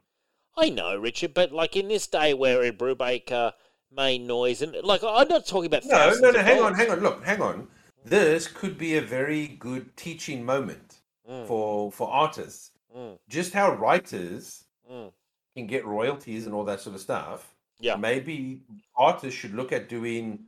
I 0.57 0.69
know, 0.69 0.95
Richard, 0.97 1.33
but 1.33 1.51
like 1.51 1.75
in 1.75 1.89
this 1.89 2.07
day 2.07 2.33
where 2.33 2.63
Ed 2.63 2.79
Brubaker 2.79 3.51
made 3.91 4.21
noise 4.21 4.61
and 4.61 4.73
like 4.83 5.03
I'm 5.03 5.27
not 5.27 5.45
talking 5.45 5.67
about 5.67 5.85
No, 5.85 6.13
no, 6.21 6.31
no. 6.31 6.39
Hang 6.39 6.61
on, 6.61 6.73
hang 6.73 6.91
on. 6.91 6.99
Look, 7.01 7.23
hang 7.23 7.41
on. 7.41 7.67
This 8.05 8.47
could 8.47 8.77
be 8.77 8.95
a 8.97 9.01
very 9.01 9.47
good 9.47 9.95
teaching 9.97 10.45
moment 10.45 10.99
Mm, 11.29 11.47
for 11.47 11.91
for 11.91 12.07
artists. 12.07 12.69
mm, 12.95 13.17
Just 13.27 13.51
how 13.53 13.73
writers 13.73 14.63
mm. 14.89 15.11
Can 15.55 15.67
get 15.67 15.85
royalties 15.85 16.45
and 16.45 16.53
all 16.53 16.63
that 16.65 16.81
sort 16.81 16.95
of 16.95 17.01
stuff. 17.01 17.53
Yeah. 17.79 17.95
Maybe 17.95 18.61
artists 18.95 19.39
should 19.39 19.53
look 19.53 19.71
at 19.71 19.89
doing 19.89 20.39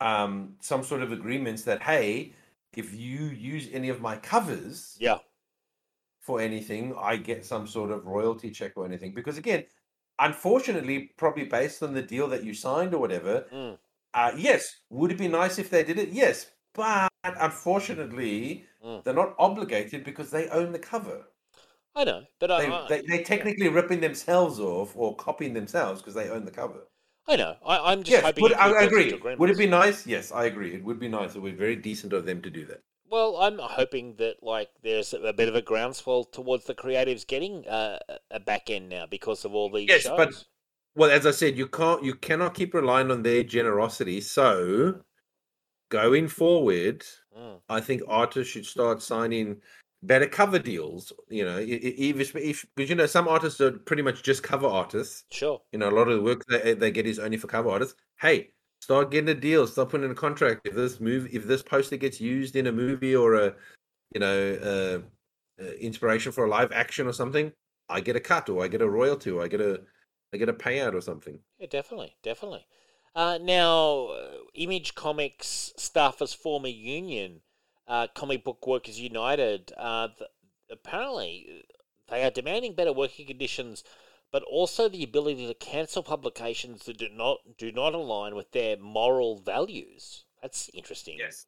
um, 0.00 0.54
some 0.60 0.82
sort 0.84 1.02
of 1.02 1.12
agreements 1.12 1.62
that 1.62 1.82
hey, 1.82 2.32
if 2.76 2.94
you 2.94 3.26
use 3.26 3.68
any 3.72 3.88
of 3.88 4.00
my 4.00 4.16
covers 4.16 4.96
Yeah, 5.00 5.18
for 6.20 6.40
anything, 6.40 6.94
I 6.98 7.16
get 7.16 7.44
some 7.44 7.66
sort 7.66 7.90
of 7.90 8.06
royalty 8.06 8.50
check 8.50 8.72
or 8.76 8.84
anything. 8.84 9.12
Because 9.14 9.38
again, 9.38 9.64
unfortunately, 10.18 11.10
probably 11.16 11.44
based 11.44 11.82
on 11.82 11.94
the 11.94 12.02
deal 12.02 12.28
that 12.28 12.44
you 12.44 12.54
signed 12.54 12.94
or 12.94 12.98
whatever, 13.00 13.46
mm, 13.52 13.78
uh, 14.14 14.32
yes, 14.36 14.76
would 14.90 15.10
it 15.12 15.18
be 15.18 15.28
nice 15.28 15.58
if 15.58 15.70
they 15.70 15.82
did 15.82 15.98
it? 15.98 16.10
Yes, 16.10 16.50
but 16.74 17.08
unfortunately, 17.24 18.64
Mm. 18.84 19.02
they're 19.02 19.12
not 19.12 19.34
obligated 19.40 20.04
because 20.04 20.30
they 20.30 20.48
own 20.50 20.70
the 20.70 20.78
cover. 20.78 21.26
I 21.98 22.04
know, 22.04 22.22
but 22.38 22.48
I, 22.52 22.60
They, 22.62 22.68
I, 22.68 22.86
they, 22.88 23.00
they 23.18 23.22
technically 23.24 23.66
ripping 23.68 24.00
themselves 24.00 24.60
off 24.60 24.94
or 24.94 25.16
copying 25.16 25.52
themselves 25.52 26.00
because 26.00 26.14
they 26.14 26.28
own 26.30 26.44
the 26.44 26.52
cover. 26.52 26.86
I 27.26 27.34
know. 27.34 27.56
I, 27.66 27.90
I'm 27.92 28.04
just 28.04 28.12
Yes, 28.12 28.24
hoping. 28.24 28.42
would, 28.42 28.52
I, 28.52 28.70
I 28.70 28.82
agree. 28.84 29.20
Would 29.36 29.50
it 29.50 29.58
be 29.58 29.66
nice? 29.66 30.06
Yes, 30.06 30.30
I 30.30 30.44
agree. 30.44 30.74
It 30.74 30.84
would 30.84 31.00
be 31.00 31.08
nice. 31.08 31.34
It 31.34 31.40
would 31.42 31.52
be 31.54 31.58
very 31.58 31.74
decent 31.74 32.12
of 32.12 32.24
them 32.24 32.40
to 32.42 32.50
do 32.50 32.64
that. 32.66 32.82
Well, 33.10 33.36
I'm 33.38 33.58
hoping 33.58 34.14
that 34.18 34.36
like 34.42 34.70
there's 34.82 35.12
a 35.12 35.32
bit 35.32 35.48
of 35.48 35.56
a 35.56 35.62
groundswell 35.62 36.22
towards 36.24 36.66
the 36.66 36.74
creatives 36.74 37.26
getting 37.26 37.66
uh, 37.66 37.98
a 38.30 38.38
back 38.38 38.70
end 38.70 38.88
now 38.90 39.06
because 39.06 39.44
of 39.44 39.52
all 39.54 39.68
these 39.72 39.88
Yes, 39.88 40.02
shows. 40.02 40.16
but- 40.16 40.44
Well, 40.94 41.10
as 41.10 41.26
I 41.26 41.32
said, 41.32 41.58
you 41.58 41.66
can't, 41.66 42.04
you 42.04 42.14
cannot 42.14 42.54
keep 42.54 42.74
relying 42.74 43.10
on 43.10 43.22
their 43.24 43.42
generosity. 43.42 44.20
So, 44.20 45.00
going 45.88 46.28
forward, 46.28 47.04
Mm. 47.36 47.60
I 47.68 47.80
think 47.80 48.02
artists 48.08 48.52
should 48.52 48.66
start 48.66 49.00
signing 49.02 49.60
better 50.02 50.26
cover 50.26 50.58
deals. 50.58 51.12
You 51.28 51.44
know, 51.44 51.58
even 51.60 52.20
if 52.20 52.66
because 52.74 52.90
you 52.90 52.96
know 52.96 53.06
some 53.06 53.28
artists 53.28 53.60
are 53.60 53.72
pretty 53.72 54.02
much 54.02 54.22
just 54.22 54.42
cover 54.42 54.66
artists. 54.66 55.24
Sure. 55.30 55.60
You 55.72 55.78
know, 55.78 55.88
a 55.88 55.92
lot 55.92 56.08
of 56.08 56.16
the 56.16 56.22
work 56.22 56.44
they 56.46 56.74
they 56.74 56.90
get 56.90 57.06
is 57.06 57.18
only 57.18 57.36
for 57.36 57.46
cover 57.46 57.70
artists. 57.70 57.94
Hey, 58.20 58.50
start 58.80 59.10
getting 59.10 59.28
a 59.28 59.34
deal. 59.34 59.66
Start 59.66 59.90
putting 59.90 60.06
in 60.06 60.12
a 60.12 60.14
contract. 60.14 60.66
If 60.66 60.74
this 60.74 61.00
move, 61.00 61.28
if 61.32 61.46
this 61.46 61.62
poster 61.62 61.96
gets 61.96 62.20
used 62.20 62.56
in 62.56 62.66
a 62.66 62.72
movie 62.72 63.14
or 63.14 63.34
a, 63.34 63.54
you 64.14 64.20
know, 64.20 65.02
uh, 65.60 65.62
uh, 65.62 65.72
inspiration 65.80 66.32
for 66.32 66.44
a 66.44 66.48
live 66.48 66.72
action 66.72 67.06
or 67.06 67.12
something, 67.12 67.52
I 67.88 68.00
get 68.00 68.16
a 68.16 68.20
cut 68.20 68.48
or 68.48 68.64
I 68.64 68.68
get 68.68 68.82
a 68.82 68.88
royalty 68.88 69.30
or 69.30 69.42
I 69.42 69.48
get 69.48 69.60
a, 69.60 69.80
I 70.32 70.36
get 70.36 70.48
a 70.48 70.54
payout 70.54 70.94
or 70.94 71.00
something. 71.00 71.38
Yeah, 71.58 71.66
definitely, 71.70 72.16
definitely. 72.22 72.66
Uh, 73.14 73.38
now, 73.40 74.08
uh, 74.08 74.30
Image 74.54 74.94
Comics 74.94 75.72
staff 75.76 76.22
as 76.22 76.34
former 76.34 76.68
union, 76.68 77.40
uh, 77.88 78.06
Comic 78.14 78.44
Book 78.44 78.66
Workers 78.66 79.00
United, 79.00 79.72
uh, 79.76 80.08
th- 80.08 80.30
apparently 80.70 81.64
they 82.08 82.22
are 82.22 82.30
demanding 82.30 82.74
better 82.74 82.92
working 82.92 83.26
conditions, 83.26 83.82
but 84.30 84.42
also 84.42 84.88
the 84.88 85.02
ability 85.02 85.46
to 85.46 85.54
cancel 85.54 86.02
publications 86.02 86.84
that 86.84 86.98
do 86.98 87.08
not 87.08 87.38
do 87.56 87.72
not 87.72 87.94
align 87.94 88.34
with 88.34 88.52
their 88.52 88.76
moral 88.76 89.38
values. 89.38 90.24
That's 90.42 90.70
interesting. 90.74 91.16
Yes. 91.18 91.46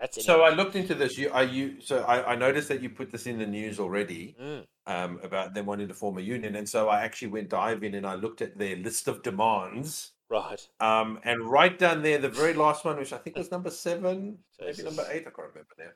That's 0.00 0.24
So 0.24 0.42
I 0.42 0.50
looked 0.50 0.76
into 0.76 0.94
this. 0.94 1.18
You, 1.18 1.30
are 1.32 1.42
you? 1.42 1.80
So 1.80 2.02
I, 2.02 2.32
I 2.32 2.36
noticed 2.36 2.68
that 2.68 2.82
you 2.82 2.90
put 2.90 3.10
this 3.10 3.26
in 3.26 3.38
the 3.38 3.46
news 3.46 3.80
already 3.80 4.36
Mm, 4.40 4.64
um, 4.86 5.20
about 5.24 5.54
them 5.54 5.66
wanting 5.66 5.88
to 5.88 5.94
form 5.94 6.18
a 6.18 6.20
union, 6.20 6.54
and 6.54 6.68
so 6.68 6.88
I 6.88 7.02
actually 7.02 7.28
went 7.28 7.48
diving 7.48 7.94
and 7.94 8.06
I 8.06 8.14
looked 8.14 8.40
at 8.40 8.58
their 8.58 8.76
list 8.76 9.08
of 9.08 9.22
demands. 9.22 10.12
Right. 10.30 10.68
Um, 10.80 11.20
and 11.24 11.48
right 11.50 11.78
down 11.78 12.02
there, 12.02 12.18
the 12.18 12.28
very 12.28 12.54
last 12.54 12.84
one, 12.84 12.96
which 12.98 13.12
I 13.12 13.18
think 13.18 13.36
was 13.36 13.50
number 13.50 13.70
seven, 13.70 14.38
maybe 14.60 14.82
number 14.82 15.06
eight, 15.10 15.26
I 15.26 15.30
can't 15.30 15.48
remember 15.48 15.74
now. 15.78 15.90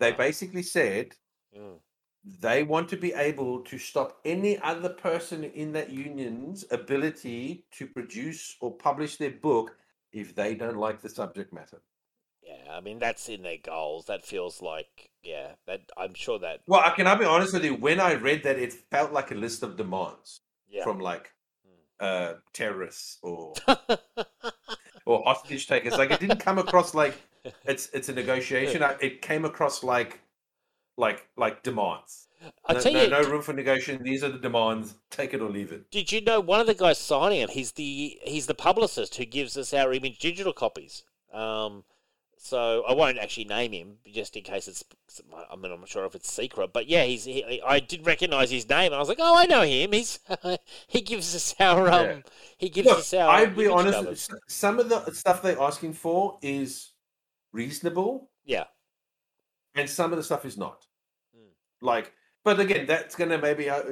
They 0.00 0.12
Wow. 0.12 0.18
basically 0.18 0.62
said 0.62 1.16
Mm. 1.56 1.78
they 2.24 2.62
want 2.62 2.88
to 2.88 2.96
be 2.96 3.12
able 3.12 3.62
to 3.62 3.78
stop 3.78 4.20
any 4.24 4.58
other 4.58 4.88
person 4.88 5.44
in 5.44 5.72
that 5.72 5.90
union's 5.90 6.64
ability 6.70 7.66
to 7.72 7.86
produce 7.86 8.56
or 8.60 8.76
publish 8.76 9.16
their 9.18 9.30
book 9.30 9.76
if 10.12 10.34
they 10.34 10.54
don't 10.54 10.78
like 10.78 11.00
the 11.02 11.08
subject 11.08 11.52
matter. 11.52 11.82
Yeah, 12.42 12.72
I 12.72 12.80
mean 12.80 12.98
that's 12.98 13.28
in 13.28 13.42
their 13.42 13.58
goals. 13.58 14.06
That 14.06 14.24
feels 14.24 14.62
like 14.62 15.10
yeah. 15.22 15.54
That 15.66 15.82
I'm 15.96 16.14
sure 16.14 16.38
that 16.40 16.62
Well, 16.66 16.80
I 16.80 16.90
can 16.90 17.06
I 17.06 17.14
be 17.14 17.24
honest 17.24 17.52
with 17.52 17.64
you, 17.64 17.74
when 17.74 18.00
I 18.00 18.14
read 18.14 18.42
that, 18.44 18.58
it 18.58 18.72
felt 18.72 19.12
like 19.12 19.30
a 19.30 19.34
list 19.34 19.62
of 19.62 19.76
demands 19.76 20.40
yeah. 20.68 20.82
from 20.84 20.98
like 21.00 21.33
uh, 22.00 22.34
terrorists 22.52 23.18
or 23.22 23.54
or 25.06 25.22
hostage 25.24 25.66
takers. 25.66 25.96
Like 25.96 26.10
it 26.10 26.20
didn't 26.20 26.40
come 26.40 26.58
across 26.58 26.94
like 26.94 27.14
it's 27.64 27.88
it's 27.92 28.08
a 28.08 28.12
negotiation. 28.12 28.82
I- 28.82 28.96
It 29.00 29.22
came 29.22 29.44
across 29.44 29.82
like 29.82 30.20
like 30.96 31.28
like 31.36 31.62
demands. 31.62 32.28
I 32.66 32.74
no, 32.74 32.80
tell 32.80 32.92
no, 32.92 33.02
you, 33.04 33.10
no 33.10 33.22
room 33.22 33.42
for 33.42 33.52
negotiation. 33.54 34.02
These 34.02 34.22
are 34.22 34.28
the 34.28 34.38
demands. 34.38 34.94
Take 35.10 35.32
it 35.32 35.40
or 35.40 35.48
leave 35.48 35.72
it. 35.72 35.90
Did 35.90 36.12
you 36.12 36.20
know 36.20 36.40
one 36.40 36.60
of 36.60 36.66
the 36.66 36.74
guys 36.74 36.98
signing 36.98 37.40
it? 37.40 37.50
He's 37.50 37.72
the 37.72 38.18
he's 38.22 38.46
the 38.46 38.54
publicist 38.54 39.14
who 39.16 39.24
gives 39.24 39.56
us 39.56 39.72
our 39.72 39.92
image 39.92 40.18
digital 40.18 40.52
copies. 40.52 41.04
Um, 41.32 41.84
so 42.44 42.84
I 42.86 42.92
won't 42.92 43.16
actually 43.18 43.46
name 43.46 43.72
him 43.72 43.96
just 44.12 44.36
in 44.36 44.42
case 44.42 44.68
it's. 44.68 44.84
I 45.50 45.56
mean, 45.56 45.72
I'm 45.72 45.80
not 45.80 45.88
sure 45.88 46.04
if 46.04 46.14
it's 46.14 46.30
secret, 46.30 46.74
but 46.74 46.86
yeah, 46.86 47.04
he's. 47.04 47.24
He, 47.24 47.62
I 47.66 47.80
did 47.80 48.04
recognize 48.04 48.50
his 48.50 48.68
name. 48.68 48.86
and 48.92 48.96
I 48.96 48.98
was 48.98 49.08
like, 49.08 49.18
oh, 49.18 49.34
I 49.34 49.46
know 49.46 49.62
him. 49.62 49.92
He's 49.92 50.18
he 50.86 51.00
gives 51.00 51.34
us 51.34 51.54
our 51.58 51.88
um. 51.88 52.04
Yeah. 52.04 52.20
He 52.58 52.68
gives 52.68 52.86
Look, 52.86 52.98
us 52.98 53.14
our. 53.14 53.30
I'd 53.30 53.56
be 53.56 53.66
honest. 53.66 53.96
covers. 53.96 54.30
Some 54.46 54.78
of 54.78 54.90
the 54.90 55.10
stuff 55.12 55.40
they're 55.40 55.58
asking 55.58 55.94
for 55.94 56.38
is 56.42 56.90
reasonable, 57.52 58.28
Yeah. 58.44 58.64
and 59.74 59.88
some 59.88 60.12
of 60.12 60.18
the 60.18 60.22
stuff 60.22 60.44
is 60.44 60.58
not. 60.58 60.84
Mm. 61.34 61.48
Like, 61.80 62.12
but 62.44 62.60
again, 62.60 62.84
that's 62.84 63.16
gonna 63.16 63.38
maybe 63.38 63.70
uh, 63.70 63.84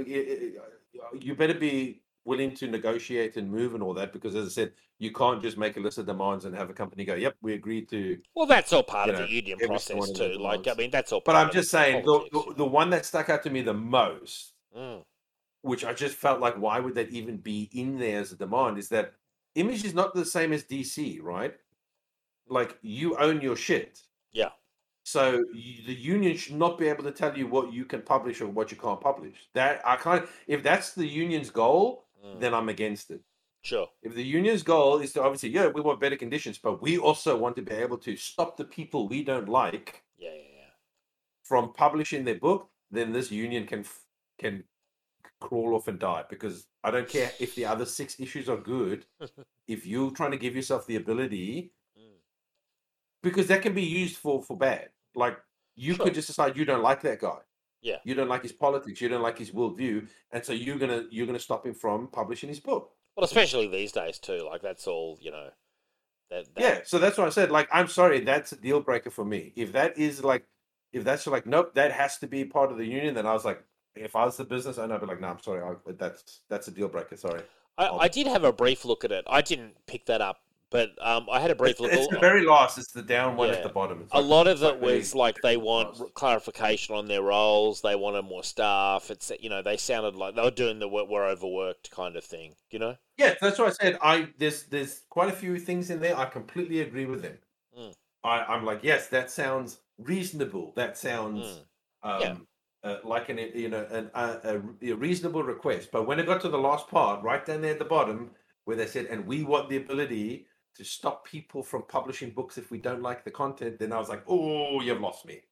you 1.19 1.35
better 1.35 1.55
be 1.55 2.02
willing 2.24 2.55
to 2.55 2.66
negotiate 2.66 3.36
and 3.36 3.51
move 3.51 3.74
and 3.74 3.82
all 3.82 3.94
that 3.94 4.12
because, 4.12 4.35
as 4.35 4.47
I 4.47 4.51
said, 4.51 4.73
you 4.99 5.12
can't 5.12 5.43
just 5.43 5.59
make 5.59 5.77
a 5.77 5.81
list 5.81 5.99
of 5.99 6.07
demands 6.07 6.44
and 6.44 6.55
have 6.55 6.70
a 6.70 6.74
company 6.74 7.05
go, 7.05 7.15
"Yep, 7.15 7.36
we 7.43 7.55
agreed 7.55 7.89
to." 7.90 8.19
Well, 8.35 8.47
that's 8.47 8.73
all 8.73 8.82
part 8.82 9.09
of 9.11 9.16
know, 9.16 9.23
the 9.23 9.31
union 9.31 9.59
process 9.59 10.11
too. 10.12 10.35
Like, 10.39 10.69
I 10.69 10.74
mean, 10.74 10.90
that's 10.90 11.12
all. 11.12 11.23
But 11.24 11.36
I'm 11.36 11.51
just 11.51 11.70
saying, 11.70 12.05
the, 12.05 12.20
the 12.32 12.55
the 12.59 12.65
one 12.65 12.90
that 12.90 13.05
stuck 13.05 13.28
out 13.28 13.43
to 13.44 13.51
me 13.51 13.62
the 13.62 13.74
most, 13.74 14.55
Mm, 14.77 15.05
which 15.62 15.85
I 15.85 15.93
just 15.93 16.16
felt 16.16 16.40
like, 16.40 16.55
why 16.57 16.81
would 16.81 16.94
that 16.94 17.11
even 17.11 17.36
be 17.36 17.69
in 17.73 17.99
there 17.99 18.20
as 18.20 18.32
a 18.32 18.36
demand? 18.36 18.78
Is 18.78 18.89
that 18.89 19.15
Image 19.55 19.85
is 19.85 19.94
not 19.94 20.15
the 20.15 20.24
same 20.24 20.53
as 20.53 20.65
DC, 20.65 21.23
right? 21.23 21.55
Like 22.49 22.78
you 22.82 23.16
own 23.19 23.40
your 23.40 23.57
shit. 23.57 24.01
yeah. 24.32 24.51
So 25.05 25.43
you, 25.53 25.85
the 25.85 25.94
union 25.94 26.36
should 26.36 26.55
not 26.55 26.78
be 26.78 26.86
able 26.86 27.03
to 27.05 27.11
tell 27.11 27.36
you 27.36 27.49
what 27.49 27.73
you 27.73 27.85
can 27.85 28.03
publish 28.03 28.40
or 28.40 28.47
what 28.47 28.70
you 28.70 28.77
can't 28.77 29.01
publish. 29.01 29.35
That 29.53 29.82
I 29.85 29.97
can't. 29.97 30.27
If 30.47 30.62
that's 30.62 30.93
the 30.93 31.07
union's 31.07 31.51
goal, 31.51 32.05
Mm, 32.24 32.40
then 32.40 32.55
I'm 32.55 32.69
against 32.69 33.11
it. 33.11 33.20
sure. 33.62 33.89
If 34.03 34.15
the 34.15 34.23
union's 34.24 34.62
goal 34.62 34.99
is 34.99 35.12
to 35.12 35.23
obviously, 35.23 35.51
yeah, 35.51 35.69
we 35.69 35.81
want 35.81 36.01
better 36.01 36.16
conditions, 36.16 36.59
but 36.59 36.82
we 36.82 36.99
also 36.99 37.36
want 37.36 37.57
to 37.57 37.62
be 37.62 37.73
able 37.74 37.99
to 37.99 38.16
stop 38.16 38.57
the 38.57 38.65
people 38.65 39.09
we 39.09 39.23
don't 39.24 39.49
like 39.49 40.03
Yeah, 40.19 40.31
yeah, 40.31 40.51
yeah. 40.59 40.70
from 41.44 41.73
publishing 41.73 42.24
their 42.24 42.39
book, 42.39 42.70
then 42.90 43.12
this 43.12 43.31
union 43.31 43.66
can 43.66 43.85
can 44.39 44.65
crawl 45.40 45.74
off 45.77 45.89
and 45.89 45.99
die 45.99 46.24
because 46.28 46.66
I 46.85 46.90
don't 46.90 47.09
care 47.09 47.32
if 47.40 47.55
the 47.55 47.65
other 47.66 47.85
six 47.86 48.19
issues 48.20 48.49
are 48.49 48.57
good. 48.57 49.07
if 49.69 49.86
you're 49.86 50.11
trying 50.12 50.31
to 50.32 50.36
give 50.39 50.55
yourself 50.57 50.86
the 50.86 50.97
ability, 50.97 51.73
Mm. 51.99 52.19
because 53.23 53.47
that 53.49 53.62
can 53.62 53.74
be 53.74 53.82
used 53.85 54.16
for 54.16 54.43
for 54.43 54.57
bad. 54.57 54.90
Like 55.15 55.39
you 55.77 55.94
Sure. 55.94 56.05
could 56.07 56.15
just 56.15 56.28
decide 56.28 56.57
you 56.57 56.65
don't 56.65 56.82
like 56.82 57.01
that 57.03 57.20
guy. 57.20 57.40
Yeah. 57.82 57.96
You 58.04 58.14
don't 58.14 58.28
like 58.28 58.42
his 58.42 58.52
politics. 58.52 59.00
You 59.00 59.09
don't 59.09 59.22
like 59.22 59.38
his 59.38 59.50
worldview, 59.50 60.09
and 60.30 60.44
so 60.44 60.52
you're 60.52 60.78
gonna 60.78 61.04
you're 61.10 61.26
gonna 61.26 61.38
stop 61.38 61.66
him 61.66 61.74
from 61.74 62.06
publishing 62.09 62.48
his 62.48 62.60
book. 62.60 62.92
Well, 63.16 63.24
especially 63.24 63.66
these 63.66 63.92
days 63.92 64.18
too. 64.18 64.46
Like 64.48 64.62
that's 64.62 64.86
all 64.86 65.18
you 65.20 65.30
know. 65.30 65.50
That, 66.30 66.54
that 66.54 66.60
Yeah, 66.60 66.80
so 66.84 66.98
that's 66.98 67.18
what 67.18 67.26
I 67.26 67.30
said. 67.30 67.50
Like, 67.50 67.68
I'm 67.70 67.88
sorry, 67.88 68.20
that's 68.20 68.52
a 68.52 68.56
deal 68.56 68.80
breaker 68.80 69.10
for 69.10 69.24
me. 69.24 69.52
If 69.54 69.72
that 69.72 69.98
is 69.98 70.24
like, 70.24 70.46
if 70.92 71.04
that's 71.04 71.26
like, 71.26 71.44
nope, 71.44 71.74
that 71.74 71.92
has 71.92 72.18
to 72.18 72.26
be 72.26 72.44
part 72.44 72.72
of 72.72 72.78
the 72.78 72.86
union, 72.86 73.14
then 73.14 73.26
I 73.26 73.34
was 73.34 73.44
like, 73.44 73.62
if 73.94 74.16
I 74.16 74.24
was 74.24 74.38
the 74.38 74.44
business 74.44 74.78
owner, 74.78 74.94
I'd 74.94 75.00
be 75.00 75.06
like, 75.06 75.20
no, 75.20 75.28
I'm 75.28 75.40
sorry, 75.40 75.62
I, 75.62 75.74
that's 75.92 76.40
that's 76.48 76.68
a 76.68 76.70
deal 76.70 76.88
breaker. 76.88 77.16
Sorry. 77.16 77.42
I, 77.76 77.88
I 77.88 78.09
did 78.09 78.26
have 78.26 78.44
a 78.44 78.52
brief 78.52 78.84
look 78.84 79.04
at 79.04 79.12
it. 79.12 79.24
I 79.28 79.42
didn't 79.42 79.74
pick 79.86 80.06
that 80.06 80.20
up, 80.20 80.38
but 80.73 80.90
um, 81.07 81.27
I 81.31 81.39
had 81.39 81.51
a 81.51 81.55
brief 81.55 81.73
It's, 81.73 81.81
look. 81.81 81.93
it's 81.93 82.09
the 82.09 82.19
very 82.19 82.44
last. 82.44 82.78
It's 82.78 82.90
the 82.93 83.03
down 83.03 83.36
one 83.36 83.49
Yeah. 83.49 83.55
at 83.57 83.62
the 83.62 83.69
bottom. 83.69 84.01
It's 84.01 84.12
a 84.12 84.16
like- 84.20 84.27
lot 84.27 84.47
of 84.49 84.62
it 84.62 84.81
really- 84.81 84.99
was 84.99 85.15
like 85.15 85.36
they 85.43 85.57
want 85.57 86.01
last. 86.01 86.15
clarification 86.15 86.97
on 86.97 87.07
their 87.07 87.23
roles. 87.23 87.82
They 87.82 87.94
wanted 87.94 88.23
more 88.23 88.43
staff. 88.43 89.11
It's 89.11 89.31
you 89.39 89.49
know 89.51 89.62
they 89.62 89.77
sounded 89.77 90.16
like 90.16 90.35
they 90.35 90.43
were 90.43 90.51
doing 90.51 90.78
the 90.81 90.89
we're, 90.89 91.05
we're 91.05 91.27
overworked 91.28 91.90
kind 91.90 92.16
of 92.16 92.24
thing. 92.24 92.55
You 92.70 92.78
know. 92.81 92.97
Yeah, 93.19 93.35
that's 93.40 93.59
what 93.59 93.69
I 93.69 93.73
said. 93.73 93.99
I 94.03 94.28
there's 94.39 94.65
there's 94.65 95.03
quite 95.11 95.28
a 95.28 95.36
few 95.36 95.59
things 95.59 95.90
in 95.90 96.01
there. 96.01 96.16
I 96.19 96.24
completely 96.24 96.81
agree 96.81 97.05
with 97.07 97.23
them. 97.23 97.39
Mm. 97.78 97.94
I 98.24 98.40
I'm 98.44 98.65
like, 98.65 98.81
yes, 98.82 99.09
that 99.09 99.31
sounds 99.31 99.78
reasonable. 99.99 100.73
That 100.77 100.97
sounds 100.99 101.61
Mm. 102.05 102.11
um, 102.11 102.20
Yeah. 102.23 102.36
uh, 102.90 102.97
like 103.05 103.28
an 103.28 103.39
you 103.39 103.69
know 103.69 103.86
an, 103.90 104.11
a 104.15 104.93
reasonable 104.94 105.43
request. 105.43 105.90
But 105.93 106.07
when 106.07 106.19
it 106.19 106.27
got 106.27 106.40
to 106.43 106.49
the 106.49 106.59
last 106.59 106.89
part, 106.89 107.23
right 107.23 107.44
down 107.44 107.61
there 107.62 107.73
at 107.73 107.78
the 107.78 107.85
bottom, 107.85 108.31
where 108.65 108.77
they 108.77 108.86
said, 108.86 109.07
"And 109.07 109.27
we 109.27 109.43
want 109.44 109.69
the 109.69 109.77
ability 109.77 110.47
to 110.77 110.85
stop 110.85 111.27
people 111.27 111.62
from 111.62 111.82
publishing 111.82 112.31
books 112.31 112.59
if 112.59 112.70
we 112.70 112.78
don't 112.78 113.03
like 113.03 113.24
the 113.24 113.31
content," 113.31 113.78
then 113.78 113.93
I 113.93 113.99
was 113.99 114.09
like, 114.09 114.23
"Oh, 114.27 114.81
you've 114.81 115.01
lost 115.01 115.27
me." 115.27 115.43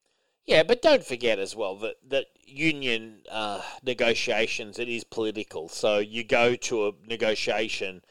Yeah, 0.46 0.62
but 0.62 0.82
don't 0.82 1.04
forget 1.04 1.38
as 1.38 1.54
well 1.54 1.76
that 1.76 1.96
that 2.08 2.26
union 2.44 3.22
uh, 3.30 3.62
negotiations 3.82 4.78
it 4.78 4.88
is 4.88 5.04
political. 5.04 5.68
So 5.68 5.98
you 5.98 6.24
go 6.24 6.56
to 6.56 6.88
a 6.88 6.92
negotiation 7.06 8.02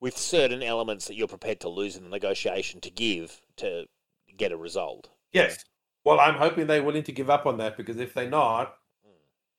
with 0.00 0.16
certain 0.16 0.62
elements 0.62 1.06
that 1.06 1.14
you're 1.14 1.28
prepared 1.28 1.60
to 1.60 1.68
lose 1.68 1.96
in 1.96 2.04
the 2.04 2.10
negotiation 2.10 2.80
to 2.82 2.90
give 2.90 3.40
to 3.56 3.86
get 4.36 4.52
a 4.52 4.56
result. 4.56 5.08
Yes. 5.32 5.64
Well, 6.04 6.20
I'm 6.20 6.34
hoping 6.34 6.66
they're 6.66 6.82
willing 6.82 7.02
to 7.04 7.12
give 7.12 7.30
up 7.30 7.46
on 7.46 7.56
that 7.58 7.76
because 7.76 7.96
if 7.96 8.14
they're 8.14 8.28
not, 8.28 8.76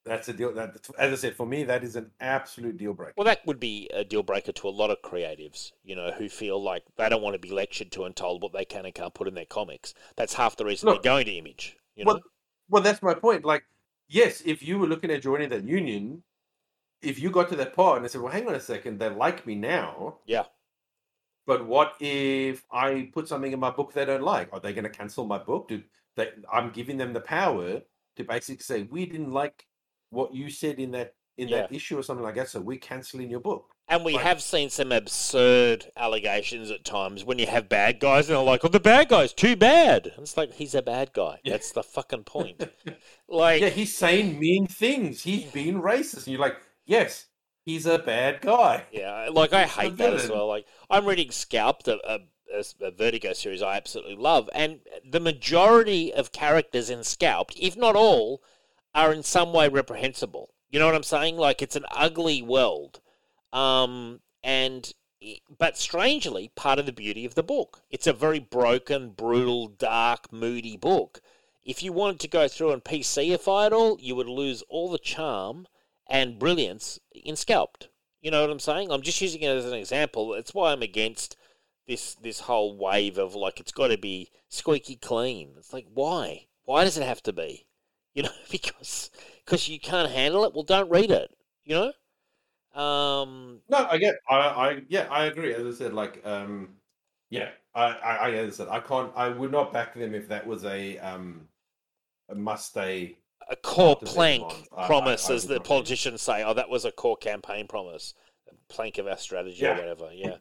That's 0.08 0.30
a 0.30 0.34
deal. 0.34 0.54
That, 0.54 0.78
as 0.98 1.12
I 1.12 1.16
said, 1.16 1.36
for 1.36 1.46
me, 1.46 1.64
that 1.66 1.84
is 1.84 1.96
an 1.96 2.12
absolute 2.20 2.78
deal 2.78 2.94
breaker. 2.94 3.14
Well, 3.18 3.26
that 3.26 3.46
would 3.46 3.60
be 3.60 3.90
a 3.94 4.04
deal 4.04 4.24
breaker 4.24 4.52
to 4.52 4.68
a 4.68 4.70
lot 4.70 4.90
of 4.90 5.02
creatives, 5.02 5.72
you 5.84 5.96
know, 5.96 6.12
who 6.12 6.30
feel 6.30 6.62
like 6.62 6.84
they 6.98 7.10
don't 7.10 7.22
want 7.22 7.34
to 7.34 7.40
be 7.40 7.52
lectured 7.52 7.92
to 7.94 8.06
and 8.06 8.16
told 8.16 8.42
what 8.42 8.54
they 8.54 8.66
can 8.66 8.86
and 8.86 8.94
can't 8.96 9.14
put 9.14 9.28
in 9.28 9.34
their 9.34 9.46
comics. 9.46 9.94
That's 10.16 10.34
half 10.34 10.56
the 10.56 10.66
reason 10.66 10.88
Look, 10.88 11.04
they're 11.04 11.12
going 11.12 11.26
to 11.26 11.32
Image. 11.32 11.78
You 11.96 12.06
know, 12.06 12.14
Well, 12.14 12.22
well, 12.70 12.84
that's 12.84 13.02
my 13.02 13.14
point. 13.14 13.46
Like, 13.46 13.64
yes, 14.08 14.42
if 14.46 14.64
you 14.64 14.80
were 14.80 14.88
looking 14.88 15.12
at 15.12 15.22
joining 15.22 15.50
that 15.50 15.64
union, 15.64 16.24
if 17.02 17.20
you 17.20 17.30
got 17.30 17.50
to 17.50 17.56
that 17.58 17.74
part 17.74 17.98
and 17.98 18.06
they 18.06 18.10
said, 18.10 18.22
"Well, 18.22 18.32
hang 18.32 18.48
on 18.48 18.56
a 18.56 18.60
second, 18.60 19.00
they 19.00 19.10
like 19.10 19.46
me 19.46 19.56
now," 19.56 20.18
yeah, 20.26 20.46
but 21.46 21.66
what 21.66 21.96
if 22.00 22.66
I 22.72 23.10
put 23.14 23.28
something 23.28 23.52
in 23.52 23.60
my 23.60 23.72
book 23.72 23.94
they 23.94 24.06
don't 24.06 24.24
like? 24.24 24.50
Are 24.52 24.60
they 24.60 24.74
going 24.74 24.84
to 24.84 24.90
cancel 24.90 25.26
my 25.26 25.38
book? 25.38 25.70
Do 25.70 25.82
they? 26.16 26.30
I'm 26.52 26.72
giving 26.72 26.98
them 26.98 27.14
the 27.14 27.22
power 27.22 27.82
to 28.18 28.24
basically 28.24 28.64
say, 28.64 28.84
"We 28.84 29.06
didn't 29.06 29.32
like 29.32 29.66
what 30.10 30.34
you 30.34 30.50
said 30.50 30.80
in 30.80 30.92
that 30.92 31.14
in 31.38 31.50
that 31.52 31.72
issue 31.72 31.98
or 32.00 32.02
something 32.02 32.24
like 32.24 32.34
that, 32.36 32.50
so 32.50 32.60
we're 32.60 32.78
canceling 32.80 33.30
your 33.30 33.40
book." 33.40 33.66
And 33.90 34.04
we 34.04 34.14
Like- 34.14 34.24
have 34.24 34.42
seen 34.42 34.70
some 34.70 34.92
absurd 34.92 35.92
allegations 35.96 36.72
at 36.72 36.84
times 36.84 37.24
when 37.24 37.40
you 37.40 37.46
have 37.46 37.70
bad 37.70 38.00
guys 38.00 38.28
and 38.28 38.36
they're 38.36 38.44
like, 38.44 38.66
"Oh, 38.66 38.70
the 38.70 38.80
bad 38.80 39.08
guy's 39.10 39.34
too 39.34 39.56
bad." 39.56 40.08
And 40.08 40.24
it's 40.24 40.36
like 40.36 40.54
he's 40.54 40.74
a 40.76 40.82
bad 40.82 41.14
guy. 41.14 41.40
Yeah. 41.44 41.52
That's 41.54 41.72
the 41.72 41.84
fucking 41.84 42.24
point. 42.24 42.64
Like, 43.30 43.62
yeah, 43.62 43.70
he's 43.70 43.94
saying 43.96 44.40
mean 44.40 44.68
things. 44.68 45.24
He's 45.24 45.52
being 45.52 45.82
racist, 45.82 46.20
and 46.26 46.28
you're 46.28 46.40
like, 46.40 46.56
"Yes, 46.86 47.26
he's 47.66 47.86
a 47.86 48.00
bad 48.00 48.40
guy." 48.42 48.86
Yeah, 48.92 49.28
like 49.32 49.52
I 49.54 49.66
hate 49.66 49.98
that 49.98 50.14
as 50.14 50.30
well. 50.30 50.48
Like 50.48 50.66
I'm 50.90 51.06
reading 51.06 51.32
Scalped, 51.32 51.88
a, 51.90 52.00
a, 52.10 52.20
a- 52.58 52.86
a 52.86 52.92
Vertigo 52.92 53.34
series 53.34 53.62
I 53.62 53.76
absolutely 53.76 54.16
love, 54.16 54.50
and 54.54 54.80
the 55.08 55.20
majority 55.20 56.14
of 56.14 56.32
characters 56.32 56.90
in 56.90 57.04
Scalped, 57.04 57.58
if 57.60 57.76
not 57.76 57.96
all, 57.98 58.42
are 58.94 59.14
in 59.14 59.24
some 59.24 59.54
way 59.54 59.70
reprehensible. 59.70 60.54
You 60.70 60.80
know 60.80 60.86
what 60.86 60.96
I'm 60.96 61.04
saying? 61.04 61.38
Like 61.38 61.62
it's 61.62 61.76
an 61.76 61.86
ugly 61.92 62.42
world, 62.42 63.00
um, 63.54 64.22
and 64.44 64.92
but 65.58 65.78
strangely, 65.78 66.52
part 66.56 66.80
of 66.80 66.86
the 66.86 66.92
beauty 66.92 67.26
of 67.26 67.36
the 67.36 67.44
book. 67.44 67.82
It's 67.90 68.08
a 68.08 68.14
very 68.14 68.40
broken, 68.40 69.10
brutal, 69.10 69.68
dark, 69.68 70.32
moody 70.32 70.78
book. 70.78 71.22
If 71.64 71.84
you 71.84 71.92
wanted 71.92 72.20
to 72.22 72.28
go 72.28 72.48
through 72.48 72.72
and 72.72 72.84
PCify 72.84 73.68
it 73.68 73.74
all, 73.74 73.98
you 74.00 74.16
would 74.16 74.28
lose 74.28 74.62
all 74.70 74.90
the 74.90 75.00
charm 75.00 75.68
and 76.10 76.40
brilliance 76.40 77.00
in 77.14 77.36
Scalped. 77.36 77.90
You 78.22 78.32
know 78.32 78.42
what 78.42 78.50
I'm 78.50 78.60
saying? 78.60 78.92
I'm 78.92 79.02
just 79.02 79.22
using 79.22 79.42
it 79.42 79.50
as 79.50 79.66
an 79.66 79.74
example. 79.74 80.34
It's 80.34 80.54
why 80.54 80.72
I'm 80.72 80.82
against 80.82 81.36
this 81.88 82.16
this 82.16 82.42
whole 82.42 82.78
wave 82.78 83.18
of 83.18 83.36
like 83.36 83.60
it's 83.60 83.72
got 83.72 83.88
to 83.88 83.98
be 83.98 84.30
squeaky 84.50 84.96
clean. 84.96 85.56
It's 85.58 85.74
like 85.74 85.88
why? 85.94 86.48
Why 86.64 86.84
does 86.84 86.98
it 86.98 87.06
have 87.06 87.24
to 87.24 87.34
be? 87.34 87.66
You 88.18 88.23
know, 88.23 88.30
because 88.52 89.11
because 89.45 89.69
you 89.69 89.80
can't 89.80 90.11
handle 90.11 90.44
it. 90.44 90.53
Well, 90.53 90.64
don't 90.64 90.89
read 90.89 91.11
it. 91.11 91.30
You 91.64 91.76
know. 92.76 92.81
Um. 92.81 93.60
No, 93.69 93.85
I 93.89 93.98
get. 93.99 94.15
I, 94.27 94.35
I 94.35 94.81
yeah, 94.89 95.07
I 95.11 95.26
agree. 95.26 95.53
As 95.53 95.65
I 95.65 95.77
said, 95.77 95.94
like, 95.94 96.22
um, 96.26 96.69
yeah, 97.30 97.49
I, 97.76 97.85
I, 97.85 98.15
I 98.15 98.31
as 98.31 98.53
I 98.53 98.57
said, 98.57 98.68
I 98.69 98.80
can't. 98.80 99.11
I 99.15 99.30
would 99.30 99.52
not 99.52 99.72
back 99.72 99.94
them 99.94 100.15
if 100.15 100.27
that 100.30 100.48
was 100.48 100.65
a 100.65 100.98
um, 100.98 101.48
a 102.30 102.34
must 102.35 102.69
stay. 102.69 103.19
a 103.49 103.56
core 103.56 103.95
plank 103.98 104.41
demands. 104.48 104.68
I- 104.76 104.84
I- 104.84 104.88
promise, 104.88 105.30
as 105.30 105.44
the 105.44 105.49
not 105.49 105.60
read 105.60 105.61
it. 105.61 105.68
politicians 105.68 106.22
say. 106.23 106.44
Oh, 106.44 106.56
that 106.56 106.69
was 106.69 106.85
a 106.85 106.91
core 106.91 107.18
campaign 107.18 107.68
promise, 107.68 108.15
a 108.49 108.73
plank 108.73 108.98
of 108.98 109.06
our 109.06 109.18
strategy 109.18 109.64
or 109.64 109.76
whatever. 109.76 110.10
Yeah. 110.11 110.38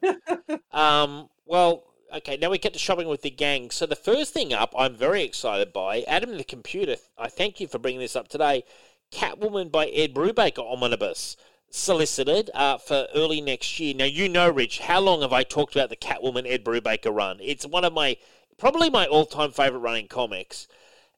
um. 0.71 1.29
Well. 1.45 1.83
Okay. 2.15 2.37
Now 2.37 2.49
we 2.49 2.57
get 2.57 2.73
to 2.73 2.79
shopping 2.79 3.07
with 3.07 3.21
the 3.21 3.29
gang. 3.29 3.71
So 3.71 3.85
the 3.85 3.95
first 3.95 4.33
thing 4.33 4.53
up, 4.53 4.73
I'm 4.77 4.95
very 4.95 5.23
excited 5.23 5.73
by 5.73 6.01
Adam 6.01 6.37
the 6.37 6.43
Computer. 6.43 6.95
I 7.17 7.27
thank 7.27 7.59
you 7.59 7.67
for 7.67 7.79
bringing 7.79 7.99
this 7.99 8.15
up 8.15 8.27
today. 8.27 8.63
Catwoman 9.11 9.71
by 9.71 9.87
Ed 9.87 10.13
Brubaker 10.13 10.59
omnibus 10.59 11.37
solicited 11.69 12.49
uh, 12.53 12.77
for 12.77 13.07
early 13.13 13.41
next 13.41 13.79
year. 13.79 13.93
Now 13.93 14.05
you 14.05 14.29
know, 14.29 14.49
Rich, 14.49 14.79
how 14.79 14.99
long 14.99 15.21
have 15.21 15.33
I 15.33 15.43
talked 15.43 15.75
about 15.75 15.89
the 15.89 15.95
Catwoman 15.95 16.49
Ed 16.49 16.63
Brubaker 16.63 17.13
run? 17.13 17.39
It's 17.41 17.65
one 17.65 17.83
of 17.83 17.93
my 17.93 18.17
probably 18.57 18.89
my 18.89 19.05
all-time 19.05 19.51
favorite 19.51 19.79
running 19.79 20.07
comics. 20.07 20.67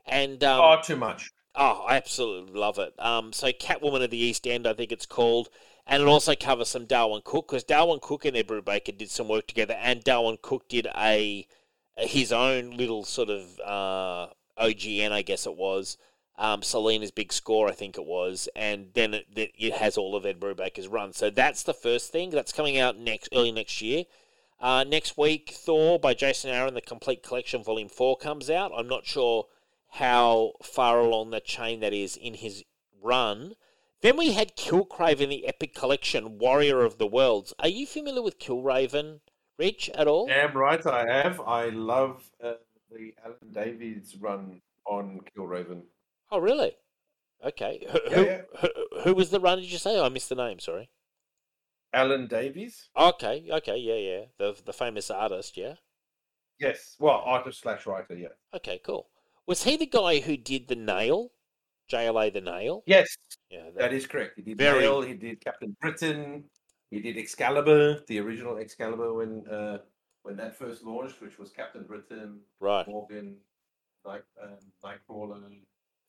And 0.06 0.44
um, 0.44 0.62
oh, 0.62 0.82
too 0.82 0.96
much. 0.96 1.32
Oh, 1.56 1.86
I 1.88 1.96
absolutely 1.96 2.60
love 2.60 2.80
it. 2.80 2.94
Um, 3.00 3.34
so 3.34 3.52
Catwoman 3.52 4.04
of 4.04 4.12
the 4.12 4.18
East 4.18 4.48
End, 4.48 4.68
I 4.68 4.74
think 4.74 4.92
it's 4.92 5.06
called, 5.06 5.50
and 5.90 6.04
it 6.04 6.08
also 6.08 6.36
covers 6.36 6.70
some 6.70 6.86
Darwyn 6.86 7.22
Cooke 7.26 7.48
because 7.48 7.64
Darwyn 7.64 8.00
Cooke 8.00 8.26
and 8.26 8.38
Ed 8.38 8.48
Brubaker 8.48 8.96
did 8.96 9.10
some 9.10 9.28
work 9.28 9.48
together, 9.48 9.74
and 9.82 10.04
Darwyn 10.04 10.38
Cooke 10.42 10.70
did 10.70 10.88
a 10.96 11.48
his 11.98 12.32
own 12.32 12.78
little 12.78 13.04
sort 13.04 13.30
of 13.30 13.60
uh, 13.60 14.28
OGN, 14.62 15.12
I 15.12 15.24
guess 15.24 15.46
it 15.46 15.58
was. 15.58 15.98
Um, 16.38 16.62
Selina's 16.62 17.12
big 17.12 17.34
score, 17.34 17.68
I 17.68 17.74
think 17.74 17.98
it 17.98 18.06
was, 18.06 18.48
and 18.56 18.92
then 18.94 19.16
it, 19.16 19.26
it 19.36 19.52
it 19.58 19.74
has 19.74 19.98
all 19.98 20.16
of 20.16 20.28
Ed 20.28 20.40
Brubaker's 20.40 20.88
run. 20.88 21.12
So 21.12 21.32
that's 21.32 21.64
the 21.64 21.74
first 21.74 22.12
thing 22.12 22.30
that's 22.30 22.54
coming 22.54 22.78
out 22.78 22.98
next 22.98 23.30
early 23.34 23.52
next 23.52 23.82
year. 23.82 24.06
Uh, 24.62 24.84
next 24.84 25.18
week, 25.18 25.52
Thor 25.54 25.98
by 25.98 26.14
Jason 26.14 26.52
Aaron, 26.52 26.76
the 26.76 26.82
complete 26.82 27.24
collection, 27.24 27.64
volume 27.64 27.90
four 27.90 28.16
comes 28.16 28.50
out. 28.50 28.72
I'm 28.78 28.88
not 28.88 29.08
sure 29.08 29.48
how 29.94 30.54
far 30.62 31.00
along 31.00 31.32
the 31.32 31.40
chain 31.40 31.80
that 31.80 31.94
is 31.94 32.16
in 32.16 32.36
his 32.36 32.64
run. 33.02 33.56
Then 34.02 34.18
we 34.18 34.32
had 34.34 34.56
Killraven, 34.56 35.30
the 35.30 35.46
epic 35.48 35.76
collection, 35.76 36.38
Warrior 36.38 36.84
of 36.84 36.98
the 36.98 37.08
Worlds. 37.08 37.54
Are 37.60 37.68
you 37.68 37.86
familiar 37.86 38.22
with 38.22 38.40
Killraven, 38.40 39.20
Rich, 39.58 39.90
at 39.94 40.08
all? 40.08 40.28
Damn 40.28 40.56
right, 40.56 40.86
I 40.86 41.06
have. 41.12 41.42
I 41.42 41.66
love 41.70 42.30
uh, 42.42 42.54
the 42.92 43.14
Alan 43.24 43.52
Davis 43.52 44.16
run 44.20 44.62
on 44.86 45.20
Killraven. 45.36 45.82
Oh, 46.32 46.40
really? 46.40 46.76
Okay. 47.46 47.86
Who, 47.92 48.00
Yeah, 48.10 48.16
who, 48.16 48.26
yeah. 48.26 48.42
who, 48.62 48.70
who 49.04 49.14
was 49.16 49.32
the 49.32 49.40
run? 49.40 49.60
Did 49.60 49.72
you 49.72 49.78
say? 49.78 49.98
Oh, 49.98 50.06
I 50.06 50.10
missed 50.10 50.30
the 50.30 50.36
name. 50.36 50.60
Sorry. 50.60 50.90
Alan 51.94 52.28
Davis. 52.28 52.90
Okay. 52.96 53.48
Okay. 53.52 53.78
Yeah. 53.78 53.96
Yeah. 53.96 54.26
The 54.38 54.56
the 54.64 54.74
famous 54.74 55.10
artist. 55.10 55.58
Yeah. 55.58 55.76
Yes. 56.60 56.96
Well, 57.00 57.22
artist 57.26 57.62
slash 57.62 57.86
writer. 57.88 58.16
Yeah. 58.16 58.30
Okay. 58.54 58.80
Cool. 58.84 59.08
Was 59.48 59.64
he 59.64 59.76
the 59.78 59.86
guy 59.88 60.20
who 60.20 60.38
did 60.38 60.68
the 60.68 60.76
nail? 60.76 61.32
JLA 61.90 62.32
the 62.34 62.42
nail. 62.42 62.84
Yes, 62.86 63.08
Yeah. 63.50 63.70
that 63.76 63.94
is 63.94 64.06
correct. 64.08 64.34
He 64.38 64.42
did 64.44 64.58
Very- 64.58 64.82
Nail, 64.82 65.02
He 65.02 65.14
did 65.14 65.42
Captain 65.44 65.76
Britain. 65.82 66.46
He 66.92 67.00
did 67.02 67.18
Excalibur, 67.18 68.04
the 68.08 68.20
original 68.20 68.58
Excalibur 68.58 69.14
when 69.14 69.48
uh, 69.48 69.80
when 70.24 70.36
that 70.38 70.56
first 70.56 70.84
launched, 70.84 71.22
which 71.22 71.38
was 71.38 71.52
Captain 71.52 71.84
Britain, 71.84 72.42
right. 72.60 72.88
Morgan, 72.88 73.38
Night, 74.06 74.24
um, 74.42 74.58
Nightcrawler. 74.84 75.42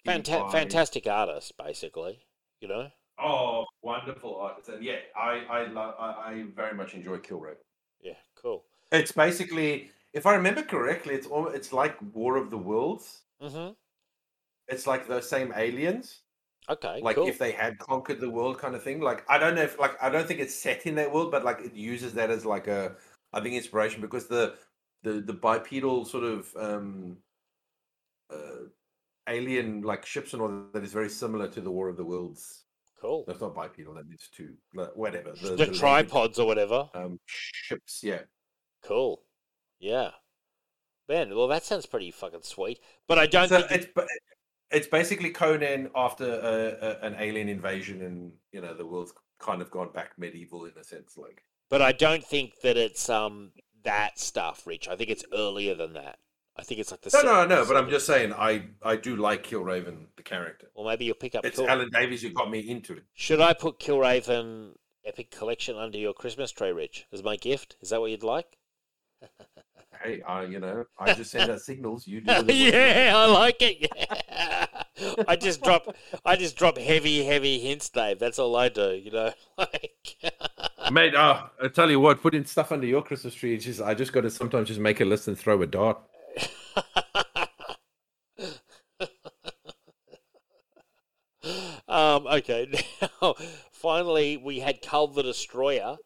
Fanta- 0.07 0.51
fantastic 0.51 1.07
artist, 1.07 1.52
basically. 1.59 2.20
You 2.61 2.69
know. 2.69 2.89
Oh, 3.19 3.66
wonderful 3.82 4.36
artist! 4.36 4.70
And 4.70 4.82
yeah, 4.82 5.01
I 5.15 5.44
I 5.51 5.66
love 5.66 5.94
I, 5.98 6.09
I 6.32 6.44
very 6.55 6.74
much 6.74 6.94
enjoy 6.94 7.19
Kilroy. 7.19 7.55
Yeah. 8.01 8.15
Cool. 8.35 8.65
It's 8.93 9.12
basically, 9.12 9.90
if 10.15 10.24
I 10.27 10.35
remember 10.35 10.62
correctly, 10.62 11.15
it's 11.15 11.27
all 11.27 11.48
it's 11.48 11.73
like 11.74 11.97
War 12.15 12.36
of 12.36 12.48
the 12.51 12.57
Worlds. 12.59 13.23
Mm 13.43 13.51
Mhm. 13.52 13.77
It's 14.71 14.87
like 14.87 15.07
those 15.09 15.29
same 15.29 15.53
aliens. 15.57 16.21
Okay. 16.69 17.01
like 17.03 17.17
cool. 17.17 17.27
if 17.27 17.39
they 17.39 17.51
had 17.53 17.79
conquered 17.79 18.21
the 18.21 18.31
world 18.31 18.59
kind 18.59 18.77
of 18.77 18.83
thing 18.83 19.01
like 19.01 19.25
i 19.29 19.39
don't 19.39 19.57
know 19.57 19.63
if 19.63 19.77
like 19.81 20.01
i 20.01 20.09
don't 20.09 20.29
think 20.29 20.39
it's 20.39 20.55
set 20.55 20.87
in 20.87 20.95
that 20.95 21.11
world 21.13 21.33
but 21.33 21.43
like 21.45 21.59
it 21.61 21.75
uses 21.75 22.13
that 22.15 22.31
as 22.31 22.45
like 22.45 22.69
a 22.69 22.95
i 23.33 23.41
think 23.41 23.57
inspiration 23.57 24.01
because 24.01 24.29
the 24.29 24.55
the 25.03 25.15
the 25.31 25.33
bipedal 25.33 26.05
sort 26.05 26.23
of 26.23 26.49
um 26.57 27.17
uh 28.31 28.61
alien 29.29 29.83
like 29.83 30.07
ships 30.07 30.33
and 30.33 30.43
all 30.43 30.49
that 30.73 30.85
is 30.85 30.93
very 30.93 31.09
similar 31.09 31.49
to 31.49 31.61
the 31.61 31.71
war 31.71 31.89
of 31.89 31.97
the 31.97 32.05
worlds 32.05 32.65
cool. 33.01 33.25
that's 33.27 33.41
not 33.41 33.55
bipedal 33.55 33.95
that 33.95 34.05
is 34.13 34.29
two 34.33 34.55
like, 34.75 34.95
whatever 34.95 35.33
The, 35.43 35.57
language, 35.57 35.79
tripods 35.79 36.39
or 36.39 36.47
whatever. 36.47 36.89
um 36.95 37.19
ships 37.27 38.01
yeah 38.05 38.21
Cool. 38.83 39.23
Yeah. 39.79 40.11
Man, 41.09 41.35
well, 41.37 41.49
that 41.49 41.65
sounds 41.65 41.85
pretty 41.85 42.11
fucking 42.11 42.43
sweet. 42.45 42.79
But 43.09 43.19
I 43.19 43.27
don't 43.27 43.49
so 43.49 43.61
think. 43.63 43.83
it's 43.83 43.93
ba- 43.95 44.07
it's 44.71 44.87
basically 44.87 45.31
Conan 45.31 45.91
after 45.95 46.25
a, 46.25 46.87
a, 46.87 47.07
an 47.07 47.17
alien 47.19 47.49
invasion, 47.49 48.03
and 48.03 48.33
you 48.53 48.61
know 48.61 48.75
the 48.75 48.87
world's 48.87 49.13
kind 49.39 49.63
of 49.63 49.71
gone 49.71 49.91
back 49.93 50.13
medieval 50.19 50.65
in 50.65 50.73
a 50.81 50.85
sense. 50.85 51.17
Like, 51.17 51.43
But 51.69 51.83
I 51.83 51.93
don't 51.93 52.25
think 52.25 52.61
that 52.63 52.77
it's 52.77 53.09
um 53.09 53.53
that 53.85 54.19
stuff, 54.19 54.67
Rich. 54.67 54.89
I 54.89 54.97
think 54.97 55.11
it's 55.11 55.25
earlier 55.33 55.75
than 55.75 55.95
that. 55.95 56.19
I 56.57 56.63
think 56.63 56.81
it's 56.81 56.91
like 56.91 57.01
the. 57.01 57.11
no, 57.23 57.47
no, 57.47 57.47
no. 57.47 57.65
But 57.67 57.77
I'm 57.77 57.89
just 57.89 58.07
saying, 58.07 58.33
I 58.33 58.65
I 58.83 58.97
do 58.97 59.17
like 59.17 59.45
Killraven 59.47 60.07
the 60.17 60.23
character. 60.23 60.69
Well, 60.75 60.87
maybe 60.87 61.05
you'll 61.05 61.15
pick 61.15 61.35
up. 61.35 61.45
It's 61.45 61.57
Kill- 61.57 61.69
Alan 61.69 61.91
Davis 61.91 62.23
who 62.23 62.31
got 62.31 62.51
me 62.51 62.61
into 62.61 62.95
it. 62.95 63.05
Should 63.15 63.41
I 63.41 63.55
put 63.55 63.79
Killraven 63.81 64.73
Epic 65.05 65.31
Collection 65.31 65.77
under 65.77 65.97
your 65.99 66.13
Christmas 66.13 66.51
tree, 66.51 66.71
Rich, 66.73 67.07
as 67.13 67.23
my 67.23 67.37
gift? 67.37 67.77
Is 67.81 67.91
that 67.91 68.01
what 68.01 68.11
you'd 68.11 68.23
like? 68.23 68.59
Hey, 70.02 70.22
I 70.22 70.44
you 70.44 70.60
know 70.60 70.85
I 70.98 71.12
just 71.20 71.31
send 71.31 71.51
out 71.51 71.60
signals. 71.60 72.06
You 72.06 72.20
do. 72.22 72.27
with 72.27 72.39
it 72.39 72.47
what 72.47 72.55
you 72.55 72.64
want. 72.64 72.74
yeah, 72.74 73.12
I 73.14 73.27
like 73.27 73.56
it. 73.60 73.90
Yeah. 73.94 74.82
I 75.28 75.36
just 75.36 75.62
drop, 75.62 75.94
I 76.24 76.36
just 76.36 76.56
drop 76.56 76.77
heavy, 76.78 77.24
heavy 77.24 77.59
hints, 77.59 77.89
Dave. 77.89 78.18
That's 78.18 78.39
all 78.39 78.56
I 78.56 78.68
do. 78.68 78.93
You 78.93 79.10
know, 79.10 79.32
like. 79.59 80.16
Mate, 80.90 81.14
uh, 81.14 81.44
I 81.62 81.68
tell 81.68 81.90
you 81.90 82.01
what, 82.01 82.20
putting 82.20 82.44
stuff 82.44 82.72
under 82.72 82.86
your 82.86 83.02
Christmas 83.02 83.35
tree. 83.35 83.56
Just 83.59 83.81
I 83.81 83.94
just 83.94 84.12
got 84.12 84.22
to 84.22 84.31
sometimes 84.31 84.68
just 84.68 84.81
make 84.81 85.01
a 85.01 85.05
list 85.05 85.28
and 85.28 85.39
throw 85.39 85.60
a 85.62 85.66
dart. 85.66 85.98
um, 91.89 92.27
okay, 92.27 92.70
now 93.22 93.35
finally 93.72 94.36
we 94.36 94.60
had 94.60 94.82
Kull 94.82 95.09
the 95.09 95.22
Destroyer, 95.22 95.97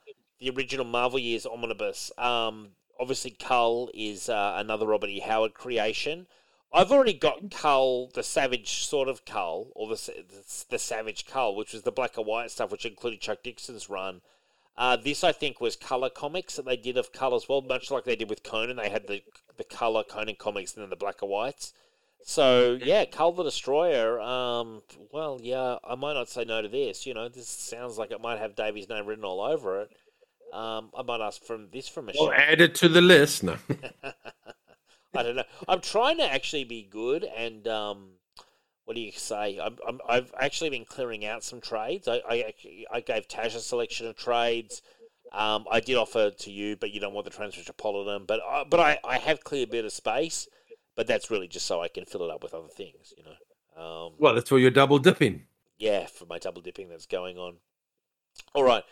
the 0.40 0.50
original 0.50 0.84
Marvel 0.84 1.18
Years 1.18 1.46
omnibus. 1.46 2.10
Um, 2.18 2.70
obviously, 2.98 3.30
Kull 3.32 3.90
is 3.94 4.28
uh, 4.28 4.54
another 4.56 4.86
Robert 4.86 5.10
E. 5.10 5.20
Howard 5.20 5.54
creation. 5.54 6.26
I've 6.72 6.90
already 6.90 7.12
got 7.12 7.50
Kull, 7.50 8.10
the 8.14 8.22
Savage 8.22 8.84
sort 8.84 9.08
of 9.08 9.24
Kull, 9.24 9.70
or 9.74 9.88
the 9.88 9.94
the, 9.94 10.64
the 10.70 10.78
Savage 10.78 11.26
Kull, 11.26 11.54
which 11.54 11.72
was 11.72 11.82
the 11.82 11.92
black 11.92 12.16
and 12.16 12.26
white 12.26 12.50
stuff, 12.50 12.72
which 12.72 12.84
included 12.84 13.20
Chuck 13.20 13.42
Dixon's 13.42 13.88
run. 13.88 14.22
Uh, 14.76 14.96
this, 14.96 15.22
I 15.22 15.30
think, 15.30 15.60
was 15.60 15.76
color 15.76 16.10
comics 16.10 16.56
that 16.56 16.64
they 16.64 16.76
did 16.76 16.96
of 16.96 17.12
Kull 17.12 17.36
as 17.36 17.48
well, 17.48 17.60
much 17.60 17.92
like 17.92 18.04
they 18.04 18.16
did 18.16 18.28
with 18.28 18.42
Conan. 18.42 18.76
They 18.76 18.88
had 18.88 19.06
the 19.06 19.22
the 19.56 19.64
color 19.64 20.02
Conan 20.02 20.34
comics 20.36 20.74
and 20.74 20.82
then 20.82 20.90
the 20.90 20.96
black 20.96 21.22
and 21.22 21.30
whites. 21.30 21.72
So 22.24 22.78
yeah, 22.82 23.04
Kull 23.04 23.32
the 23.32 23.44
Destroyer. 23.44 24.20
Um, 24.20 24.82
well, 25.12 25.38
yeah, 25.42 25.76
I 25.84 25.94
might 25.94 26.14
not 26.14 26.28
say 26.28 26.44
no 26.44 26.62
to 26.62 26.68
this. 26.68 27.06
You 27.06 27.14
know, 27.14 27.28
this 27.28 27.48
sounds 27.48 27.98
like 27.98 28.10
it 28.10 28.20
might 28.20 28.38
have 28.38 28.56
Davy's 28.56 28.88
name 28.88 29.06
written 29.06 29.24
all 29.24 29.40
over 29.40 29.82
it. 29.82 29.90
Um, 30.54 30.90
I 30.96 31.02
might 31.02 31.20
ask 31.20 31.42
from 31.42 31.68
this 31.72 31.88
from 31.88 32.06
Michelle. 32.06 32.28
Well, 32.28 32.34
add 32.36 32.60
it 32.60 32.76
to 32.76 32.88
the 32.88 33.00
list. 33.00 33.42
No. 33.42 33.56
I 35.14 35.22
don't 35.22 35.36
know. 35.36 35.44
I'm 35.66 35.80
trying 35.80 36.18
to 36.18 36.32
actually 36.32 36.64
be 36.64 36.86
good 36.88 37.24
and 37.24 37.66
um, 37.66 38.10
what 38.84 38.94
do 38.94 39.00
you 39.00 39.12
say? 39.12 39.58
I'm, 39.60 39.78
I'm, 39.86 40.00
I've 40.08 40.32
actually 40.38 40.70
been 40.70 40.84
clearing 40.84 41.24
out 41.24 41.42
some 41.42 41.60
trades. 41.60 42.06
I, 42.06 42.20
I, 42.28 42.54
I 42.92 43.00
gave 43.00 43.26
Tash 43.26 43.54
a 43.54 43.60
selection 43.60 44.06
of 44.06 44.16
trades. 44.16 44.80
Um, 45.32 45.64
I 45.70 45.80
did 45.80 45.96
offer 45.96 46.30
to 46.30 46.50
you, 46.50 46.76
but 46.76 46.92
you 46.92 47.00
don't 47.00 47.14
want 47.14 47.24
the 47.24 47.32
Transmetropolitan. 47.32 48.26
But 48.26 48.40
I, 48.48 48.64
but 48.68 48.78
I, 48.78 48.98
I 49.04 49.18
have 49.18 49.42
cleared 49.42 49.68
a 49.68 49.72
bit 49.72 49.84
of 49.84 49.92
space, 49.92 50.46
but 50.94 51.08
that's 51.08 51.30
really 51.30 51.48
just 51.48 51.66
so 51.66 51.80
I 51.80 51.88
can 51.88 52.04
fill 52.04 52.22
it 52.22 52.30
up 52.30 52.42
with 52.44 52.54
other 52.54 52.68
things, 52.68 53.12
you 53.16 53.24
know. 53.24 53.34
Um, 53.82 54.12
well, 54.18 54.34
that's 54.34 54.48
for 54.48 54.58
your 54.60 54.70
double 54.70 54.98
dipping. 54.98 55.46
Yeah, 55.78 56.06
for 56.06 56.26
my 56.26 56.38
double 56.38 56.62
dipping 56.62 56.88
that's 56.88 57.06
going 57.06 57.38
on. 57.38 57.56
All 58.54 58.62
right. 58.62 58.84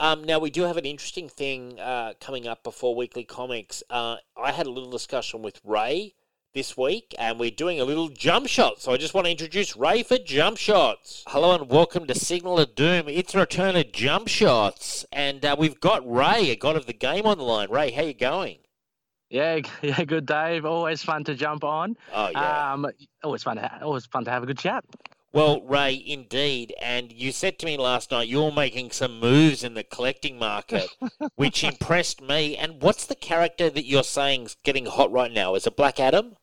Um, 0.00 0.22
now 0.22 0.38
we 0.38 0.50
do 0.50 0.62
have 0.62 0.76
an 0.76 0.84
interesting 0.84 1.28
thing 1.28 1.80
uh, 1.80 2.12
coming 2.20 2.46
up 2.46 2.62
before 2.62 2.94
weekly 2.94 3.24
comics. 3.24 3.82
Uh, 3.90 4.18
I 4.36 4.52
had 4.52 4.68
a 4.68 4.70
little 4.70 4.92
discussion 4.92 5.42
with 5.42 5.60
Ray 5.64 6.14
this 6.54 6.76
week, 6.76 7.16
and 7.18 7.40
we're 7.40 7.50
doing 7.50 7.80
a 7.80 7.84
little 7.84 8.08
jump 8.08 8.46
shot. 8.46 8.80
So 8.80 8.92
I 8.92 8.96
just 8.96 9.12
want 9.12 9.24
to 9.24 9.32
introduce 9.32 9.76
Ray 9.76 10.04
for 10.04 10.16
jump 10.16 10.56
shots. 10.56 11.24
Hello 11.26 11.52
and 11.52 11.68
welcome 11.68 12.06
to 12.06 12.14
Signal 12.14 12.60
of 12.60 12.76
Doom. 12.76 13.08
It's 13.08 13.34
a 13.34 13.40
return 13.40 13.74
of 13.74 13.90
jump 13.90 14.28
shots, 14.28 15.04
and 15.10 15.44
uh, 15.44 15.56
we've 15.58 15.80
got 15.80 16.08
Ray, 16.08 16.50
a 16.50 16.56
god 16.56 16.76
of 16.76 16.86
the 16.86 16.92
game, 16.92 17.26
on 17.26 17.38
the 17.38 17.44
line. 17.44 17.68
Ray, 17.68 17.90
how 17.90 18.02
you 18.02 18.14
going? 18.14 18.58
Yeah, 19.30 19.58
yeah, 19.82 20.04
good, 20.04 20.26
Dave. 20.26 20.64
Always 20.64 21.02
fun 21.02 21.24
to 21.24 21.34
jump 21.34 21.64
on. 21.64 21.96
Oh 22.14 22.28
yeah. 22.28 22.72
Um, 22.72 22.86
always 23.24 23.42
fun 23.42 23.56
to 23.56 23.62
ha- 23.62 23.80
always 23.82 24.06
fun 24.06 24.24
to 24.26 24.30
have 24.30 24.44
a 24.44 24.46
good 24.46 24.58
chat. 24.58 24.84
Well, 25.32 25.60
Ray, 25.60 26.02
indeed. 26.06 26.74
And 26.80 27.12
you 27.12 27.32
said 27.32 27.58
to 27.58 27.66
me 27.66 27.76
last 27.76 28.10
night 28.10 28.28
you're 28.28 28.50
making 28.52 28.92
some 28.92 29.20
moves 29.20 29.62
in 29.62 29.74
the 29.74 29.84
collecting 29.84 30.38
market, 30.38 30.88
which 31.36 31.62
impressed 31.62 32.22
me. 32.22 32.56
And 32.56 32.80
what's 32.82 33.06
the 33.06 33.14
character 33.14 33.68
that 33.68 33.84
you're 33.84 34.02
saying's 34.04 34.56
getting 34.64 34.86
hot 34.86 35.12
right 35.12 35.30
now? 35.32 35.54
Is 35.54 35.66
it 35.66 35.76
Black 35.76 36.00
Adam? 36.00 36.36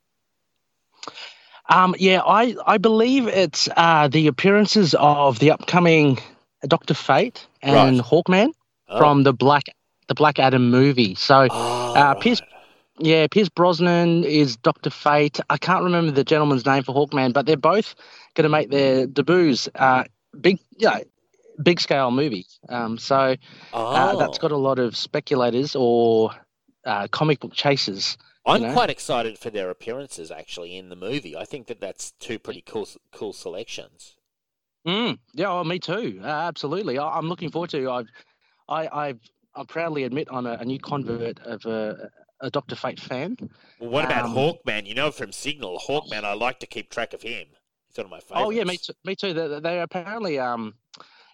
Um, 1.70 1.96
yeah, 1.98 2.22
I 2.24 2.56
I 2.66 2.78
believe 2.78 3.28
it's 3.28 3.68
uh, 3.76 4.08
the 4.08 4.28
appearances 4.28 4.94
of 5.00 5.40
the 5.40 5.52
upcoming 5.52 6.20
Doctor 6.68 6.94
Fate 6.94 7.48
and 7.62 7.98
Right. 7.98 8.06
Hawkman 8.06 8.52
Oh. 8.88 9.00
from 9.00 9.24
the 9.24 9.34
Black 9.34 9.64
the 10.08 10.14
Black 10.14 10.38
Adam 10.38 10.70
movie. 10.70 11.16
So 11.16 11.48
Oh, 11.50 11.94
uh, 11.96 12.14
Pierce 12.14 12.40
right. 12.42 12.50
Yeah, 12.98 13.28
Pierce 13.28 13.50
Brosnan 13.50 14.24
is 14.24 14.56
Doctor 14.56 14.90
Fate. 14.90 15.40
I 15.50 15.58
can't 15.58 15.84
remember 15.84 16.12
the 16.12 16.24
gentleman's 16.24 16.66
name 16.66 16.84
for 16.84 16.96
Hawkman, 16.96 17.34
but 17.34 17.46
they're 17.46 17.58
both 17.58 17.94
going 18.36 18.44
to 18.44 18.50
make 18.50 18.70
their 18.70 19.06
debuts. 19.06 19.68
Uh, 19.76 20.06
big, 20.40 20.60
yeah, 20.78 21.00
big 21.62 21.82
scale 21.82 22.10
movie. 22.12 22.46
Um, 22.70 22.98
so 22.98 23.36
uh, 23.74 24.16
that's 24.16 24.38
Oh. 24.38 24.42
got 24.42 24.52
a 24.52 24.58
lot 24.58 24.80
of 24.80 24.96
speculators 24.96 25.76
or 25.76 26.32
uh, 26.86 27.08
comic 27.10 27.42
book 27.42 27.54
chasers. 27.54 28.18
I'm 28.46 28.62
know? 28.62 28.74
quite 28.74 28.90
excited 28.92 29.40
for 29.40 29.50
their 29.50 29.70
appearances 29.70 30.32
actually 30.32 30.78
in 30.78 30.90
the 30.90 30.96
movie. 30.96 31.36
I 31.36 31.46
think 31.46 31.68
that 31.68 31.82
that's 31.82 32.12
two 32.20 32.40
pretty 32.40 32.62
cool 32.62 32.88
cool 33.12 33.34
selections. 33.34 34.16
Mm, 34.88 35.18
yeah, 35.34 35.48
well, 35.48 35.64
me 35.64 35.80
too. 35.80 36.22
Uh, 36.24 36.28
absolutely. 36.28 36.98
I, 37.00 37.18
I'm 37.18 37.28
looking 37.28 37.50
forward 37.50 37.72
to. 37.72 37.90
I've, 37.90 38.08
I, 38.70 38.88
I've, 38.88 39.20
I 39.56 39.64
proudly 39.64 40.04
admit 40.04 40.28
I'm 40.32 40.46
a, 40.46 40.54
a 40.54 40.66
new 40.66 40.80
convert 40.80 41.40
of 41.40 41.66
a, 41.66 42.12
a 42.42 42.50
Doctor 42.50 42.76
Fate 42.76 43.00
fan. 43.00 43.38
Well, 43.80 43.90
what 43.90 44.06
about 44.06 44.26
Um, 44.26 44.34
Hawkman? 44.34 44.86
You 44.86 44.94
know 44.94 45.12
from 45.12 45.32
Signal, 45.32 45.80
Hawkman. 45.88 46.24
I 46.24 46.34
like 46.34 46.60
to 46.60 46.68
keep 46.68 46.90
track 46.90 47.14
of 47.14 47.22
him. 47.22 47.48
He's 47.88 47.98
one 47.98 48.06
of 48.06 48.12
my 48.12 48.20
favorites. 48.20 48.46
Oh 48.46 48.50
yeah, 48.50 48.64
me 48.64 48.78
too. 48.78 48.94
Me 49.04 49.16
too. 49.16 49.34
They, 49.34 49.60
they 49.60 49.80
apparently, 49.82 50.40
um, 50.40 50.76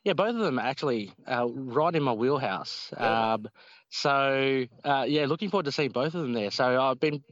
yeah, 0.04 0.14
both 0.14 0.36
of 0.36 0.42
them 0.42 0.60
actually 0.60 1.12
uh, 1.28 1.48
right 1.50 1.96
in 1.96 2.04
my 2.04 2.14
wheelhouse. 2.14 2.92
Yeah. 2.94 3.34
Um, 3.34 3.50
so 3.90 4.66
uh, 4.84 5.06
yeah, 5.08 5.26
looking 5.26 5.50
forward 5.50 5.66
to 5.66 5.72
seeing 5.72 5.92
both 5.92 6.14
of 6.16 6.22
them 6.22 6.34
there. 6.34 6.52
So 6.52 6.82
I've 6.82 7.00
been, 7.00 7.24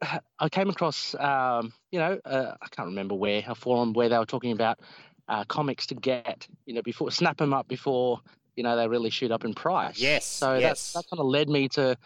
I 0.38 0.48
came 0.48 0.68
across, 0.70 1.14
um, 1.14 1.72
you 1.90 1.98
know, 1.98 2.18
uh, 2.24 2.54
I 2.60 2.66
can't 2.70 2.88
remember 2.88 3.14
where 3.14 3.42
a 3.46 3.54
forum 3.54 3.92
where 3.92 4.08
they 4.08 4.18
were 4.18 4.26
talking 4.26 4.52
about 4.52 4.80
uh, 5.28 5.44
comics 5.44 5.86
to 5.86 5.94
get, 5.94 6.46
you 6.66 6.74
know, 6.74 6.82
before 6.82 7.10
snap 7.10 7.36
them 7.36 7.54
up 7.54 7.68
before 7.68 8.20
you 8.56 8.64
know 8.64 8.76
they 8.76 8.88
really 8.88 9.10
shoot 9.10 9.30
up 9.30 9.44
in 9.44 9.54
price. 9.54 9.98
Yes, 9.98 10.26
So 10.26 10.56
yes. 10.58 10.92
that 10.92 10.98
that 11.04 11.10
kind 11.10 11.20
of 11.20 11.26
led 11.26 11.48
me 11.48 11.68
to. 11.70 11.96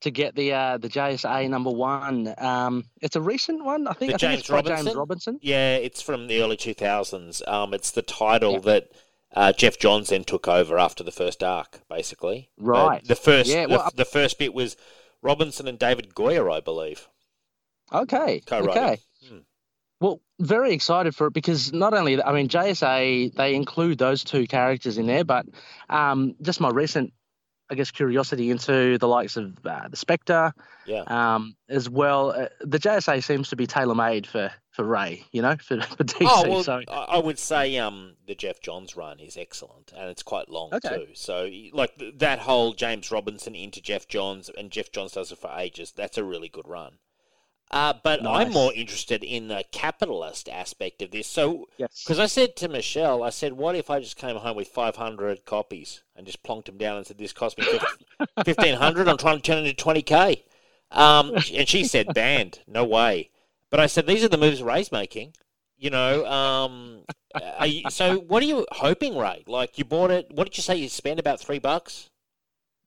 To 0.00 0.10
get 0.10 0.34
the 0.34 0.52
uh, 0.52 0.76
the 0.78 0.88
JSA 0.90 1.48
number 1.48 1.70
one, 1.70 2.34
um, 2.36 2.84
it's 3.00 3.16
a 3.16 3.22
recent 3.22 3.64
one. 3.64 3.86
I 3.86 3.94
think. 3.94 4.10
The 4.10 4.14
I 4.16 4.18
think 4.18 4.20
James 4.20 4.40
it's 4.40 4.48
by 4.50 4.60
James 4.60 4.70
Robinson? 4.70 4.98
Robinson. 4.98 5.38
Yeah, 5.40 5.76
it's 5.76 6.02
from 6.02 6.26
the 6.26 6.42
early 6.42 6.58
2000s. 6.58 7.48
Um, 7.48 7.72
it's 7.72 7.90
the 7.92 8.02
title 8.02 8.52
Yeah. 8.54 8.58
that 8.60 8.88
uh, 9.34 9.52
Geoff 9.52 9.78
Johns 9.78 10.10
then 10.10 10.24
took 10.24 10.46
over 10.46 10.78
after 10.78 11.02
the 11.02 11.10
first 11.10 11.42
arc, 11.42 11.80
basically. 11.88 12.50
Uh, 12.60 12.64
Right. 12.66 13.04
the 13.06 13.16
first, 13.16 13.48
Yeah, 13.48 13.62
the, 13.66 13.70
well, 13.70 13.80
I- 13.80 13.90
the 13.96 14.04
first 14.04 14.38
bit 14.38 14.52
was 14.52 14.76
Robinson 15.22 15.66
and 15.68 15.78
David 15.78 16.14
Goyer, 16.14 16.52
I 16.54 16.60
believe, 16.60 17.08
Okay. 17.92 18.40
co-writing. 18.46 18.82
Okay. 18.82 19.00
Hmm. 19.28 19.38
Well, 20.00 20.20
very 20.38 20.74
excited 20.74 21.14
for 21.16 21.28
it 21.28 21.32
because 21.32 21.72
not 21.72 21.94
only, 21.94 22.22
I 22.22 22.32
mean, 22.34 22.48
JSA, 22.48 23.34
they 23.34 23.54
include 23.54 23.96
those 23.98 24.22
two 24.22 24.46
characters 24.46 24.98
in 24.98 25.06
there, 25.06 25.24
but 25.24 25.46
um, 25.88 26.34
just 26.42 26.60
my 26.60 26.68
recent, 26.70 27.12
I 27.70 27.74
guess, 27.74 27.90
curiosity 27.90 28.50
into 28.50 28.98
the 28.98 29.08
likes 29.08 29.36
of 29.36 29.54
uh, 29.64 29.88
the 29.88 29.96
Spectre 29.96 30.52
Yeah. 30.86 31.02
um, 31.06 31.56
as 31.68 31.88
well. 31.88 32.30
Uh, 32.30 32.48
the 32.60 32.78
JSA 32.78 33.22
seems 33.24 33.48
to 33.48 33.56
be 33.56 33.66
tailor 33.66 33.94
made 33.94 34.26
for, 34.26 34.52
for 34.70 34.84
Ray, 34.84 35.24
you 35.32 35.40
know, 35.40 35.56
for, 35.56 35.80
for 35.96 36.04
DC. 36.04 36.26
Oh 36.28 36.48
well, 36.48 36.62
so, 36.62 36.82
I 36.88 37.18
would 37.18 37.38
say 37.38 37.78
um, 37.78 38.16
the 38.26 38.34
Geoff 38.34 38.60
Johns 38.60 38.96
run 38.96 39.18
is 39.18 39.36
excellent, 39.38 39.92
and 39.96 40.10
it's 40.10 40.22
quite 40.22 40.48
long 40.50 40.74
Okay. 40.74 41.06
too. 41.06 41.06
So, 41.14 41.48
like 41.72 41.92
that 42.18 42.40
whole 42.40 42.74
James 42.74 43.10
Robinson 43.10 43.54
into 43.54 43.80
Geoff 43.80 44.08
Johns, 44.08 44.50
and 44.50 44.70
Geoff 44.70 44.92
Johns 44.92 45.12
does 45.12 45.32
it 45.32 45.38
for 45.38 45.50
ages. 45.56 45.92
That's 45.96 46.18
a 46.18 46.24
really 46.24 46.48
good 46.50 46.68
run. 46.68 46.98
Uh, 47.74 47.92
but 48.04 48.24
I'm 48.24 48.52
more 48.52 48.72
interested 48.72 49.24
in 49.24 49.48
the 49.48 49.64
capitalist 49.72 50.48
aspect 50.48 51.02
of 51.02 51.10
this. 51.10 51.26
So, 51.26 51.68
yes. 51.76 52.04
because 52.04 52.20
I 52.20 52.26
said 52.26 52.54
to 52.56 52.68
Michelle, 52.68 53.24
I 53.24 53.30
said, 53.30 53.54
"What 53.54 53.74
if 53.74 53.90
I 53.90 53.98
just 53.98 54.16
came 54.16 54.36
home 54.36 54.56
with 54.56 54.68
500 54.68 55.44
copies 55.44 56.04
and 56.14 56.24
just 56.24 56.44
plonked 56.44 56.66
them 56.66 56.78
down 56.78 56.98
and 56.98 57.04
said 57.04 57.18
this 57.18 57.32
cost 57.32 57.58
me 57.58 57.66
1500? 58.34 59.08
I'm 59.08 59.16
trying 59.16 59.38
to 59.38 59.42
turn 59.42 59.64
it 59.64 59.68
into 59.68 59.84
20k." 59.84 60.44
Um, 60.92 61.34
and 61.52 61.68
she 61.68 61.82
said, 61.82 62.14
"Banned, 62.14 62.60
no 62.68 62.84
way." 62.84 63.30
But 63.70 63.80
I 63.80 63.86
said, 63.86 64.06
"These 64.06 64.22
are 64.22 64.28
the 64.28 64.38
moves 64.38 64.62
Ray's 64.62 64.92
making." 64.92 65.34
You 65.76 65.90
know, 65.90 66.24
um, 66.26 67.00
are 67.58 67.66
you, 67.66 67.90
so 67.90 68.18
what 68.20 68.40
are 68.44 68.46
you 68.46 68.64
hoping, 68.70 69.18
Ray? 69.18 69.42
Like 69.48 69.78
you 69.78 69.84
bought 69.84 70.12
it? 70.12 70.30
What 70.30 70.44
did 70.44 70.56
you 70.56 70.62
say 70.62 70.76
you 70.76 70.88
spent 70.88 71.18
about 71.18 71.40
three 71.40 71.58
bucks? 71.58 72.08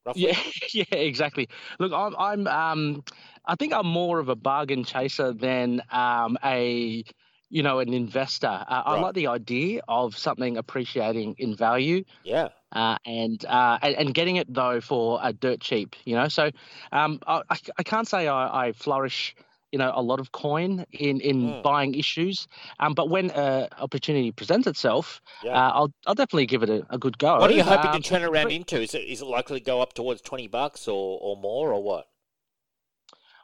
Roughly? 0.06 0.30
Yeah, 0.30 0.40
yeah, 0.72 0.98
exactly. 0.98 1.50
Look, 1.78 1.92
I'm, 1.92 2.16
I'm, 2.18 2.48
um, 2.48 3.04
I 3.48 3.56
think 3.56 3.74
I'm 3.74 3.88
more 3.88 4.20
of 4.20 4.30
a 4.30 4.36
bargain 4.36 4.84
chaser 4.84 5.34
than 5.34 5.82
um, 5.92 6.38
a, 6.44 7.04
you 7.50 7.64
know, 7.64 7.80
an 7.80 7.94
investor. 7.94 8.48
Uh, 8.48 8.84
I 8.86 9.00
like 9.00 9.16
the 9.16 9.28
idea 9.28 9.82
of 9.88 10.18
something 10.18 10.58
appreciating 10.58 11.36
in 11.38 11.56
value, 11.56 12.04
Yeah. 12.24 12.50
uh, 12.74 12.98
and, 13.06 13.44
uh, 13.46 13.80
and 13.82 13.96
and 13.96 14.14
getting 14.14 14.36
it 14.36 14.54
though 14.54 14.82
for 14.82 15.20
a 15.24 15.32
dirt 15.34 15.62
cheap. 15.62 15.96
You 16.06 16.16
know, 16.16 16.28
so 16.28 16.52
um, 16.92 17.20
I, 17.26 17.42
I 17.78 17.84
can't 17.84 18.08
say 18.08 18.28
I, 18.28 18.68
I 18.68 18.72
flourish. 18.74 19.36
You 19.74 19.80
know, 19.80 19.92
a 19.94 20.02
lot 20.02 20.22
of 20.22 20.32
coin 20.32 20.86
in 20.94 21.20
in 21.20 21.38
Mm. 21.42 21.62
buying 21.62 21.94
issues, 21.94 22.48
um, 22.80 22.94
but 22.94 23.10
when 23.10 23.32
uh, 23.32 23.68
opportunity 23.80 24.32
presents 24.32 24.66
itself, 24.66 25.20
Yeah. 25.44 25.52
uh, 25.60 25.72
I'll 25.78 25.92
I'll 26.08 26.16
definitely 26.16 26.46
give 26.46 26.64
it 26.64 26.70
a, 26.70 26.86
a 26.90 26.98
good 26.98 27.18
go. 27.18 27.38
what 27.40 27.52
are 27.52 27.54
you 27.54 27.64
hoping 27.66 27.92
Um, 27.92 28.02
to 28.02 28.10
turn 28.10 28.22
it 28.22 28.30
around 28.30 28.46
but- 28.46 28.54
into? 28.54 28.82
Is 28.82 28.96
it 28.96 29.04
is 29.04 29.22
it 29.22 29.26
likely 29.26 29.60
to 29.60 29.66
go 29.66 29.82
up 29.82 29.92
towards 29.92 30.22
twenty 30.22 30.48
bucks 30.48 30.88
or, 30.88 31.20
or 31.22 31.36
more 31.36 31.74
or 31.74 31.84
what? 31.84 32.08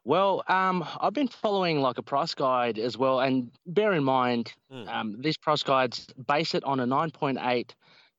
Well, 0.06 0.44
um, 0.48 0.86
I've 1.00 1.14
been 1.14 1.30
following 1.30 1.82
like 1.82 1.98
a 1.98 2.04
price 2.04 2.34
guide 2.34 2.78
as 2.78 2.98
well, 2.98 3.22
and 3.22 3.52
bear 3.66 3.94
in 3.94 4.04
mind, 4.04 4.54
Hmm. 4.70 4.88
um, 4.88 5.22
these 5.22 5.38
price 5.38 5.64
guides 5.64 6.08
base 6.28 6.54
it 6.56 6.64
on 6.64 6.80
a 6.80 6.86
9.8 6.86 7.74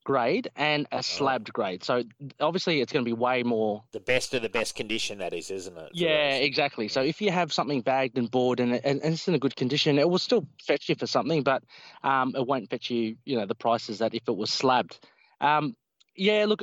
grade 0.05 0.49
and 0.57 0.87
a 0.93 1.03
slabbed 1.03 1.53
grade. 1.53 1.83
So 1.83 2.03
obviously, 2.41 2.81
it's 2.81 2.93
going 2.93 3.05
to 3.05 3.09
be 3.09 3.15
way 3.15 3.43
more. 3.43 3.83
The 3.93 4.01
best 4.01 4.35
of 4.35 4.43
the 4.43 4.49
best 4.49 4.77
condition, 4.77 5.19
that 5.19 5.33
is, 5.33 5.51
isn't 5.51 5.77
it? 5.77 5.91
Yeah, 5.93 6.39
those? 6.39 6.47
exactly. 6.47 6.89
So 6.89 7.03
if 7.03 7.21
you 7.21 7.31
have 7.31 7.53
something 7.53 7.81
bagged 7.81 8.19
and 8.19 8.31
bored 8.31 8.61
and, 8.61 8.75
and, 8.75 9.03
and 9.03 9.15
it's 9.15 9.29
in 9.29 9.35
a 9.35 9.39
good 9.39 9.57
condition, 9.57 9.99
it 9.99 10.09
will 10.09 10.19
still 10.19 10.47
fetch 10.63 10.89
you 10.89 10.95
for 10.95 11.07
something, 11.07 11.43
but 11.43 11.63
um, 12.03 12.35
it 12.37 12.47
won't 12.47 12.71
fetch 12.71 12.91
you, 12.91 13.17
you 13.25 13.37
know, 13.37 13.47
the 13.47 13.55
prices 13.55 13.99
that 13.99 14.15
if 14.15 14.23
it 14.29 14.37
was 14.37 14.51
slabbed. 14.51 14.99
Um, 15.41 15.75
yeah, 16.17 16.45
look, 16.47 16.63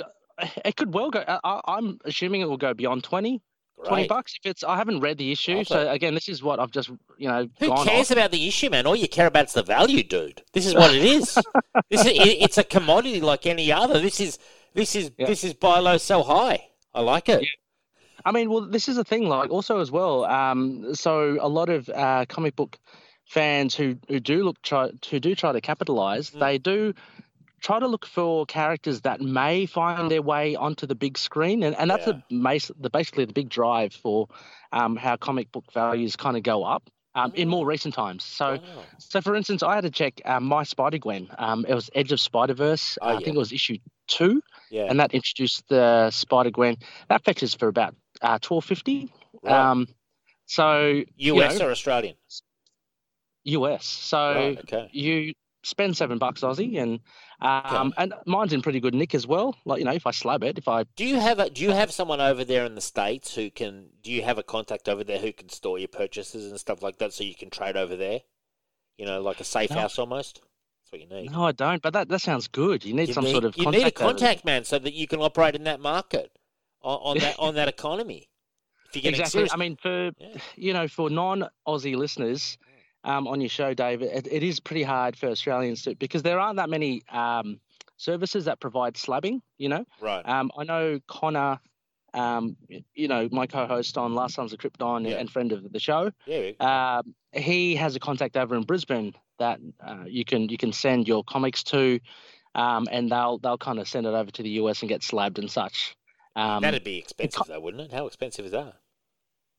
it 0.66 0.76
could 0.76 0.94
well 0.94 1.10
go. 1.12 1.24
I, 1.28 1.62
I'm 1.66 2.00
assuming 2.06 2.42
it 2.42 2.50
will 2.50 2.58
go 2.58 2.74
beyond 2.74 3.04
20, 3.04 3.42
20 3.88 4.08
bucks. 4.08 4.36
If 4.44 4.50
it's, 4.50 4.64
I 4.64 4.76
haven't 4.78 5.00
read 5.02 5.18
the 5.18 5.32
issue, 5.32 5.64
so 5.64 5.90
again, 5.90 6.14
this 6.14 6.30
is 6.30 6.42
what 6.44 6.60
I've 6.60 6.72
just, 6.72 6.90
you 7.18 7.28
know, 7.28 7.48
Who 7.60 7.68
cares 7.84 8.12
off. 8.12 8.18
about 8.18 8.32
the 8.32 8.48
issue, 8.48 8.70
man? 8.70 8.86
All 8.86 8.96
you 8.96 9.08
care 9.08 9.28
about 9.28 9.46
is 9.48 9.54
the 9.54 9.64
value, 9.64 10.04
dude. 10.04 10.42
This 10.54 10.66
is 10.66 10.74
what 10.76 10.94
it 10.94 11.04
is. 11.04 11.36
this 11.90 12.02
is 12.02 12.08
it, 12.08 12.38
it's 12.42 12.58
a 12.58 12.64
commodity 12.64 13.22
like 13.22 13.46
any 13.46 13.72
other. 13.72 14.00
This 14.00 14.20
is 14.20 14.38
this 14.74 14.96
is 14.96 15.12
Yeah. 15.18 15.28
this 15.28 15.44
is 15.44 15.54
buy 15.54 15.80
low, 15.80 15.98
sell 15.98 16.24
high. 16.24 16.68
I 16.94 17.02
like 17.02 17.30
it. 17.30 17.46
I 18.24 18.32
mean, 18.32 18.50
well, 18.52 18.62
this 18.62 18.88
is 18.88 18.98
the 18.98 19.04
thing. 19.04 19.28
Like, 19.28 19.50
also 19.50 19.80
as 19.80 19.90
well. 19.92 20.26
Um, 20.26 20.94
so 20.94 21.38
a 21.42 21.50
lot 21.50 21.70
of 21.70 21.90
uh, 21.90 22.26
comic 22.30 22.56
book 22.56 22.78
fans 23.26 23.74
who 23.76 23.96
who 24.10 24.20
do 24.20 24.44
look 24.44 24.62
try 24.62 24.90
who 25.10 25.20
do 25.20 25.34
try 25.36 25.52
to 25.54 25.62
capitalize, 25.62 26.30
Mm. 26.32 26.40
they 26.40 26.58
do 26.58 26.94
try 27.62 27.80
to 27.80 27.88
look 27.88 28.06
for 28.06 28.46
characters 28.46 29.02
that 29.02 29.22
may 29.22 29.66
find 29.66 30.10
their 30.12 30.22
way 30.22 30.56
onto 30.56 30.86
the 30.88 30.96
big 30.96 31.18
screen, 31.18 31.64
and, 31.64 31.76
and 31.78 31.90
that's 31.90 32.08
Yeah. 32.08 32.22
the, 32.30 32.74
the 32.80 32.90
basically 32.90 33.26
the 33.26 33.34
big 33.34 33.50
drive 33.50 33.94
for 33.94 34.28
um, 34.72 34.96
how 34.96 35.16
comic 35.16 35.52
book 35.52 35.72
values 35.74 36.16
kind 36.16 36.36
of 36.38 36.44
go 36.44 36.64
up. 36.64 36.90
Um, 37.14 37.34
in 37.36 37.50
more 37.50 37.66
recent 37.66 37.94
times, 37.94 38.24
so 38.24 38.54
Wow. 38.54 38.84
so 38.98 39.20
for 39.20 39.36
instance, 39.36 39.64
I 39.64 39.76
had 39.76 39.82
to 39.84 39.90
check 39.92 40.22
um, 40.24 40.46
my 40.46 40.64
Spider 40.64 40.98
Gwen. 40.98 41.28
Um, 41.38 41.66
it 41.68 41.74
was 41.76 41.90
Edge 41.94 42.14
of 42.14 42.22
Spider 42.22 42.54
Verse. 42.54 42.98
Oh, 43.02 43.06
I 43.10 43.12
yeah. 43.12 43.18
think 43.20 43.36
it 43.36 43.40
was 43.40 43.52
issue 43.52 43.80
two, 44.08 44.42
Yeah. 44.70 44.86
and 44.86 44.98
that 45.02 45.14
introduced 45.14 45.68
the 45.68 46.10
Spider 46.12 46.52
Gwen. 46.52 46.78
That 47.10 47.26
fetches 47.26 47.54
for 47.54 47.68
about 47.68 47.96
uh, 48.22 48.40
twelve 48.42 48.64
fifty. 48.64 49.12
Um, 49.46 49.90
so 50.46 51.04
you 51.18 51.36
US 51.44 51.60
know, 51.60 51.68
or 51.68 51.72
Australian? 51.72 52.16
US. 53.44 53.86
So 53.86 54.56
okay. 54.60 54.90
you 54.94 55.34
spend 55.64 55.96
seven 55.98 56.18
bucks 56.18 56.42
Aussie, 56.42 56.82
and 56.82 57.00
um, 57.42 57.94
and 57.98 58.14
mine's 58.26 58.54
in 58.54 58.62
pretty 58.62 58.80
good 58.80 58.94
nick 58.94 59.14
as 59.16 59.28
well. 59.28 59.56
Like 59.66 59.80
you 59.80 59.86
know, 59.86 59.94
if 59.94 60.06
I 60.08 60.12
slab 60.12 60.44
it, 60.44 60.58
if 60.58 60.68
I 60.68 60.84
Do 60.96 61.06
you 61.06 61.20
have 61.20 61.40
a 61.40 61.50
Do 61.50 61.62
you 61.62 61.72
have 61.72 61.92
someone 61.92 62.22
over 62.22 62.44
there 62.44 62.66
in 62.66 62.76
the 62.76 62.82
states 62.82 63.36
who 63.36 63.50
can? 63.50 63.90
Do 64.02 64.12
you 64.12 64.24
have 64.24 64.38
a 64.38 64.44
contact 64.44 64.90
over 64.90 65.04
there 65.04 65.20
who 65.20 65.32
can 65.34 65.50
store 65.50 65.78
your 65.80 65.88
purchases 65.88 66.50
and 66.50 66.60
stuff 66.60 66.82
like 66.82 66.98
that, 67.00 67.14
so 67.14 67.24
you 67.24 67.36
can 67.36 67.50
trade 67.50 67.78
over 67.78 67.96
there? 67.96 68.22
You 68.98 69.06
know, 69.06 69.22
like 69.22 69.40
a 69.40 69.44
safe 69.44 69.72
No. 69.72 69.80
house 69.82 69.98
almost. 69.98 70.42
That's 70.84 70.92
what 70.92 71.02
you 71.02 71.08
need. 71.08 71.32
no, 71.32 71.46
I 71.46 71.52
don't. 71.54 71.82
But 71.82 71.94
that, 71.94 72.10
that 72.10 72.20
sounds 72.20 72.48
good. 72.48 72.84
You 72.86 72.94
need 72.94 73.08
you 73.08 73.14
some 73.14 73.24
need, 73.24 73.32
sort 73.32 73.46
of 73.46 73.58
you 73.58 73.70
need 73.72 73.86
a 73.86 73.92
contact 73.92 74.46
man 74.46 74.64
so 74.64 74.78
that 74.80 74.94
you 74.94 75.08
can 75.08 75.20
operate 75.22 75.56
in 75.56 75.64
that 75.64 75.80
market 75.80 76.32
on, 76.82 77.00
on 77.02 77.18
that 77.20 77.40
on 77.40 77.56
that 77.56 77.68
economy. 77.68 78.28
If 78.94 79.06
Exactly. 79.06 79.30
serious, 79.30 79.54
I 79.54 79.58
mean, 79.58 79.78
for 79.82 80.12
Yeah. 80.20 80.38
you 80.56 80.74
know, 80.74 80.88
for 80.88 81.10
non-Aussie 81.10 81.96
listeners 81.96 82.58
um, 83.04 83.28
on 83.28 83.42
your 83.42 83.50
show, 83.50 83.74
Dave, 83.74 84.02
it, 84.02 84.28
it 84.32 84.44
is 84.44 84.60
pretty 84.60 84.84
hard 84.84 85.18
for 85.18 85.28
Australians 85.28 85.84
to 85.84 85.96
because 85.96 86.24
there 86.24 86.40
aren't 86.40 86.58
that 86.58 86.70
many 86.70 87.02
um, 87.10 87.60
services 87.98 88.46
that 88.46 88.60
provide 88.60 88.96
slabbing. 88.96 89.42
You 89.58 89.70
know, 89.70 89.86
right? 90.00 90.28
um, 90.28 90.52
I 90.58 90.64
know 90.64 91.00
Connor, 91.08 91.60
um, 92.14 92.56
you 92.94 93.08
know, 93.08 93.28
my 93.32 93.48
co-host 93.48 93.98
on 93.98 94.14
Last 94.14 94.36
Sons 94.36 94.54
of 94.54 94.60
Krypton 94.60 95.10
Yeah. 95.10 95.18
and 95.18 95.30
friend 95.30 95.52
of 95.52 95.72
the 95.72 95.80
show. 95.80 96.12
yeah, 96.26 96.52
Um, 96.60 97.16
he 97.34 97.76
has 97.76 97.96
a 97.96 98.00
contact 98.00 98.38
over 98.38 98.56
in 98.56 98.64
Brisbane 98.64 99.14
that 99.40 99.60
uh, 99.86 100.04
you 100.06 100.24
can 100.26 100.50
you 100.50 100.58
can 100.58 100.72
send 100.72 101.08
your 101.08 101.24
comics 101.24 101.64
to, 101.64 102.00
um, 102.56 102.88
and 102.92 103.12
they'll 103.12 103.40
they'll 103.40 103.58
kind 103.58 103.80
of 103.80 103.88
send 103.88 104.06
it 104.06 104.14
over 104.14 104.30
to 104.32 104.44
the 104.44 104.50
US 104.62 104.82
and 104.82 104.90
get 104.90 105.02
slabbed 105.04 105.40
and 105.40 105.50
such. 105.50 105.96
Um, 106.36 106.62
that'd 106.62 106.84
be 106.84 106.98
expensive 106.98 107.48
though, 107.48 107.60
wouldn't 107.60 107.82
it? 107.84 107.92
How 107.92 108.06
expensive 108.06 108.46
is 108.46 108.52
that? 108.52 108.76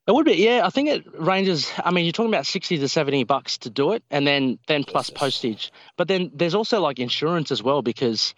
It 0.07 0.13
would 0.13 0.27
be, 0.27 0.35
yeah. 0.35 0.63
I 0.65 0.71
think 0.71 0.89
it 0.89 1.05
ranges. 1.17 1.71
I 1.85 1.93
mean, 1.93 2.05
you're 2.05 2.13
talking 2.13 2.33
about 2.33 2.47
sixty 2.47 2.77
to 2.77 2.89
seventy 2.89 3.23
bucks 3.23 3.59
to 3.59 3.71
do 3.71 3.93
it, 3.93 4.03
and 4.11 4.27
then 4.27 4.59
then 4.67 4.83
plus 4.83 5.11
postage. 5.11 5.71
But 5.97 6.09
then 6.09 6.31
there's 6.35 6.57
also 6.57 6.81
like 6.81 6.99
insurance 6.99 7.53
as 7.53 7.63
well, 7.63 7.83
because, 7.83 8.35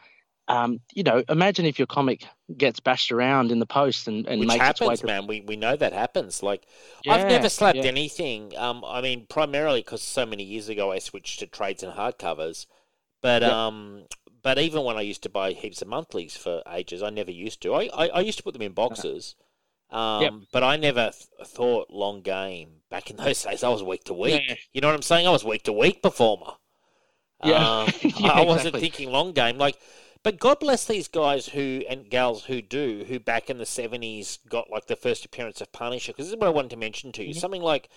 um, 0.46 0.80
you 0.92 1.02
know, 1.02 1.24
imagine 1.30 1.64
if 1.64 1.78
your 1.78 1.86
comic 1.86 2.26
gets 2.54 2.80
bashed 2.80 3.10
around 3.10 3.50
in 3.50 3.60
the 3.60 3.66
post 3.66 4.06
and, 4.08 4.26
and 4.26 4.40
Which 4.40 4.48
makes 4.48 4.68
its 4.68 4.80
way 4.82 4.86
happens, 4.88 5.00
to. 5.00 5.06
man. 5.06 5.26
We 5.26 5.40
we 5.40 5.56
know 5.56 5.74
that 5.74 5.94
happens. 5.94 6.42
Like 6.42 6.66
I've 7.08 7.28
never 7.28 7.48
slapped 7.48 7.78
yeah. 7.78 7.84
anything. 7.84 8.52
Um, 8.58 8.84
I 8.86 9.00
mean, 9.00 9.24
primarily 9.26 9.80
because 9.80 10.02
so 10.02 10.26
many 10.26 10.42
years 10.42 10.68
ago 10.68 10.92
I 10.92 10.98
switched 10.98 11.38
to 11.38 11.46
trades 11.46 11.82
and 11.82 11.94
hardcovers. 11.94 12.66
But 13.22 13.40
Yep. 13.40 13.50
um, 13.50 14.04
but 14.42 14.58
even 14.58 14.84
when 14.84 14.98
I 14.98 15.00
used 15.00 15.22
to 15.22 15.30
buy 15.30 15.52
heaps 15.52 15.80
of 15.80 15.88
monthlies 15.88 16.36
for 16.36 16.62
ages, 16.70 17.02
I 17.02 17.08
never 17.08 17.30
used 17.30 17.62
to. 17.62 17.72
I 17.72 17.88
I, 17.94 18.08
I 18.08 18.20
used 18.20 18.36
to 18.36 18.44
put 18.44 18.52
them 18.52 18.60
in 18.60 18.72
boxes. 18.72 19.34
Um, 19.90 20.22
Yep. 20.22 20.32
but 20.52 20.62
I 20.64 20.76
never 20.76 21.10
th- 21.12 21.48
thought 21.48 21.90
long 21.90 22.20
game. 22.22 22.80
Back 22.90 23.10
in 23.10 23.16
those 23.24 23.42
days, 23.42 23.62
I 23.62 23.68
was 23.68 23.82
week 23.82 24.04
to 24.04 24.14
week. 24.14 24.42
Yeah. 24.48 24.54
You 24.72 24.80
know 24.80 24.88
what 24.88 24.94
I'm 24.96 25.02
saying? 25.02 25.26
I 25.26 25.30
was 25.30 25.44
week 25.44 25.62
to 25.64 25.72
week 25.72 26.02
performer. 26.02 26.52
Yeah. 27.44 27.80
Um, 27.82 27.88
Yeah, 28.02 28.28
I 28.32 28.40
wasn't 28.42 28.74
exactly. 28.74 28.80
thinking 28.80 29.10
long 29.12 29.32
game. 29.32 29.58
Like, 29.58 29.78
but 30.22 30.38
God 30.38 30.58
bless 30.60 30.86
these 30.86 31.06
guys 31.08 31.48
who 31.48 31.82
and 31.88 32.08
gals 32.08 32.44
who 32.44 32.62
do, 32.62 33.04
who 33.06 33.18
back 33.20 33.50
in 33.50 33.58
the 33.58 33.66
seventies 33.66 34.38
got 34.48 34.70
like 34.70 34.86
the 34.86 34.96
first 34.96 35.24
appearance 35.26 35.60
of 35.60 35.70
Punisher. 35.72 36.12
Because 36.12 36.26
this 36.26 36.32
is 36.32 36.38
what 36.40 36.46
I 36.46 36.50
wanted 36.50 36.70
to 36.70 36.76
mention 36.78 37.12
to 37.12 37.22
you. 37.22 37.30
Mm-hmm. 37.30 37.38
Something 37.40 37.62
like 37.62 37.90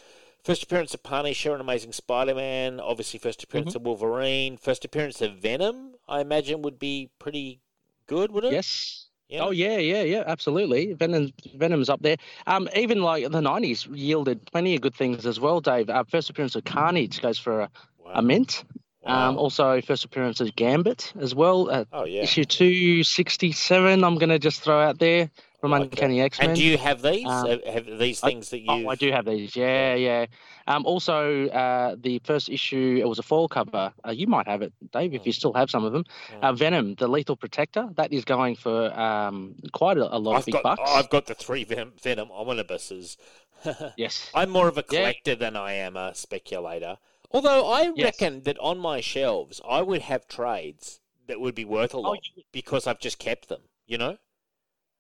first 0.43 0.61
appearance 0.64 0.93
of 0.93 1.03
Punisher 1.03 1.53
and 1.53 1.61
Amazing 1.61 1.93
Spider-Man. 1.93 2.80
Obviously, 2.81 3.19
first 3.19 3.43
appearance 3.43 3.69
Mm-hmm. 3.69 3.77
of 3.77 3.85
Wolverine. 3.85 4.57
First 4.57 4.84
appearance 4.84 5.22
of 5.22 5.38
Venom. 5.38 5.95
I 6.07 6.19
imagine 6.19 6.61
would 6.64 6.77
be 6.80 7.09
pretty 7.18 7.61
good, 8.07 8.31
would 8.31 8.43
it? 8.43 8.51
Yes. 8.53 9.06
Oh 9.34 9.52
yeah, 9.52 9.78
yeah, 9.78 10.04
yeah, 10.04 10.24
absolutely. 10.26 10.94
Venom, 10.94 11.32
Venom's 11.56 11.90
up 11.90 12.02
there. 12.02 12.16
Um, 12.45 12.70
even 12.76 13.02
like 13.02 13.24
the 13.24 13.41
'90s 13.41 13.88
yielded 13.91 14.45
plenty 14.45 14.76
of 14.76 14.82
good 14.82 14.95
things 14.95 15.26
as 15.26 15.40
well, 15.40 15.60
Dave. 15.60 15.90
Uh, 15.90 16.04
first 16.06 16.30
appearance 16.30 16.56
of 16.56 16.64
Carnage 16.64 17.22
goes 17.22 17.38
for 17.38 17.62
a, 17.62 17.70
Wow. 17.99 18.12
a 18.16 18.22
mint. 18.22 18.64
Um, 19.06 19.38
also 19.38 19.80
first 19.82 20.04
appearance 20.04 20.41
of 20.41 20.54
Gambit 20.56 21.14
as 21.20 21.34
well. 21.34 21.70
Uh, 21.70 21.86
oh 21.94 22.04
yeah. 22.04 22.24
Issue 22.24 22.44
267, 22.44 24.04
I'm 24.04 24.16
going 24.16 24.30
to 24.30 24.40
just 24.40 24.62
throw 24.62 24.82
out 24.82 24.99
there 24.99 25.30
from 25.69 25.81
Okay. 25.84 25.91
Uncanny 25.91 26.22
X 26.22 26.39
Men. 26.39 26.49
And 26.49 26.57
do 26.57 26.64
you 26.64 26.77
have 26.77 27.02
these? 27.02 27.26
Um, 27.26 27.48
have, 27.48 27.64
have 27.65 27.85
these 27.99 28.23
I- 28.23 28.30
things 28.30 28.49
that 28.49 28.60
you? 28.60 28.65
Oh, 28.69 28.89
I 28.89 28.95
do 28.95 29.11
have 29.11 29.26
these. 29.26 29.56
Yeah, 29.56 29.95
yeah. 29.95 30.26
Um, 30.68 30.85
also, 30.85 31.48
uh, 31.48 31.95
the 31.99 32.19
first 32.26 32.49
issue, 32.49 32.98
it 33.02 33.07
was 33.07 33.19
a 33.19 33.23
fall 33.23 33.48
cover. 33.48 33.94
Uh, 34.06 34.11
you 34.11 34.27
might 34.27 34.48
have 34.48 34.61
it, 34.61 34.73
Dave, 34.91 35.14
if 35.14 35.26
you 35.26 35.31
still 35.31 35.53
have 35.53 35.69
some 35.69 35.85
of 35.85 35.94
them. 35.94 36.03
Uh, 36.41 36.52
Venom, 36.52 36.95
the 36.95 37.07
Lethal 37.07 37.38
Protector, 37.38 37.88
that 37.95 38.11
is 38.11 38.26
going 38.26 38.56
for 38.57 38.91
um, 38.99 39.56
quite 39.72 39.98
a, 39.98 40.14
a 40.14 40.19
lot 40.19 40.34
I've 40.34 40.39
of 40.39 40.45
big 40.48 40.53
got, 40.56 40.64
bucks. 40.64 40.81
I've 40.94 41.10
got 41.10 41.26
the 41.27 41.35
three 41.35 41.64
Venom, 41.64 41.94
Venom 42.02 42.30
omnibuses. 42.31 43.18
Yes. 43.98 44.30
I'm 44.35 44.49
more 44.52 44.68
of 44.68 44.77
a 44.77 44.84
Yeah. 44.91 44.99
collector 44.99 45.35
than 45.35 45.56
I 45.56 45.73
am 45.73 45.95
a 45.98 46.14
speculator. 46.14 46.98
Although 47.31 47.68
I 47.72 47.91
Yes. 47.95 48.03
reckon 48.22 48.44
that 48.44 48.57
on 48.60 48.77
my 48.77 49.02
shelves, 49.02 49.60
I 49.68 49.81
would 49.81 50.02
have 50.03 50.27
trades 50.27 50.99
that 51.27 51.39
would 51.39 51.56
be 51.56 51.65
worth 51.65 51.94
a 51.94 51.99
lot 51.99 52.19
you- 52.35 52.44
because 52.52 52.85
I've 52.88 52.99
just 52.99 53.19
kept 53.19 53.49
them. 53.49 53.61
You 53.88 53.98
know? 53.98 54.18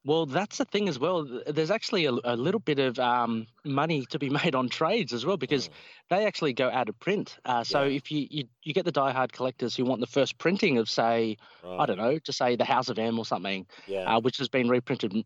Well, 0.07 0.25
that's 0.25 0.57
the 0.57 0.63
thing 0.65 0.87
as 0.87 0.97
well. 0.97 1.27
There's 1.47 1.69
actually 1.69 2.05
a, 2.05 2.11
a 2.23 2.35
little 2.37 2.61
bit 2.61 2.79
of 2.79 2.97
um, 2.97 3.45
money 3.65 4.05
to 4.09 4.17
be 4.17 4.29
made 4.41 4.55
on 4.55 4.69
trades 4.69 5.11
as 5.11 5.25
well 5.25 5.35
because 5.35 5.69
they 6.09 6.25
actually 6.25 6.53
go 6.53 6.69
out 6.69 6.87
of 6.87 6.97
print. 6.99 7.37
Uh, 7.45 7.63
so 7.63 7.79
Mm. 7.81 7.89
Yeah. 7.91 7.95
if 7.97 8.11
you, 8.11 8.27
you 8.31 8.43
you 8.63 8.73
get 8.73 8.85
the 8.85 8.91
diehard 8.91 9.33
collectors 9.33 9.75
who 9.75 9.83
want 9.83 9.99
the 9.99 10.07
first 10.07 10.37
printing 10.37 10.77
of, 10.77 10.89
say, 10.89 11.35
I 11.63 11.85
don't 11.85 11.97
know, 11.97 12.17
to 12.19 12.31
say 12.33 12.55
the 12.55 12.63
House 12.65 12.87
of 12.89 12.97
M 12.97 13.19
or 13.19 13.25
something, 13.25 13.67
Yeah. 13.85 14.15
uh, 14.15 14.19
which 14.21 14.37
has 14.37 14.47
been 14.47 14.69
reprinted 14.69 15.13
m- 15.13 15.23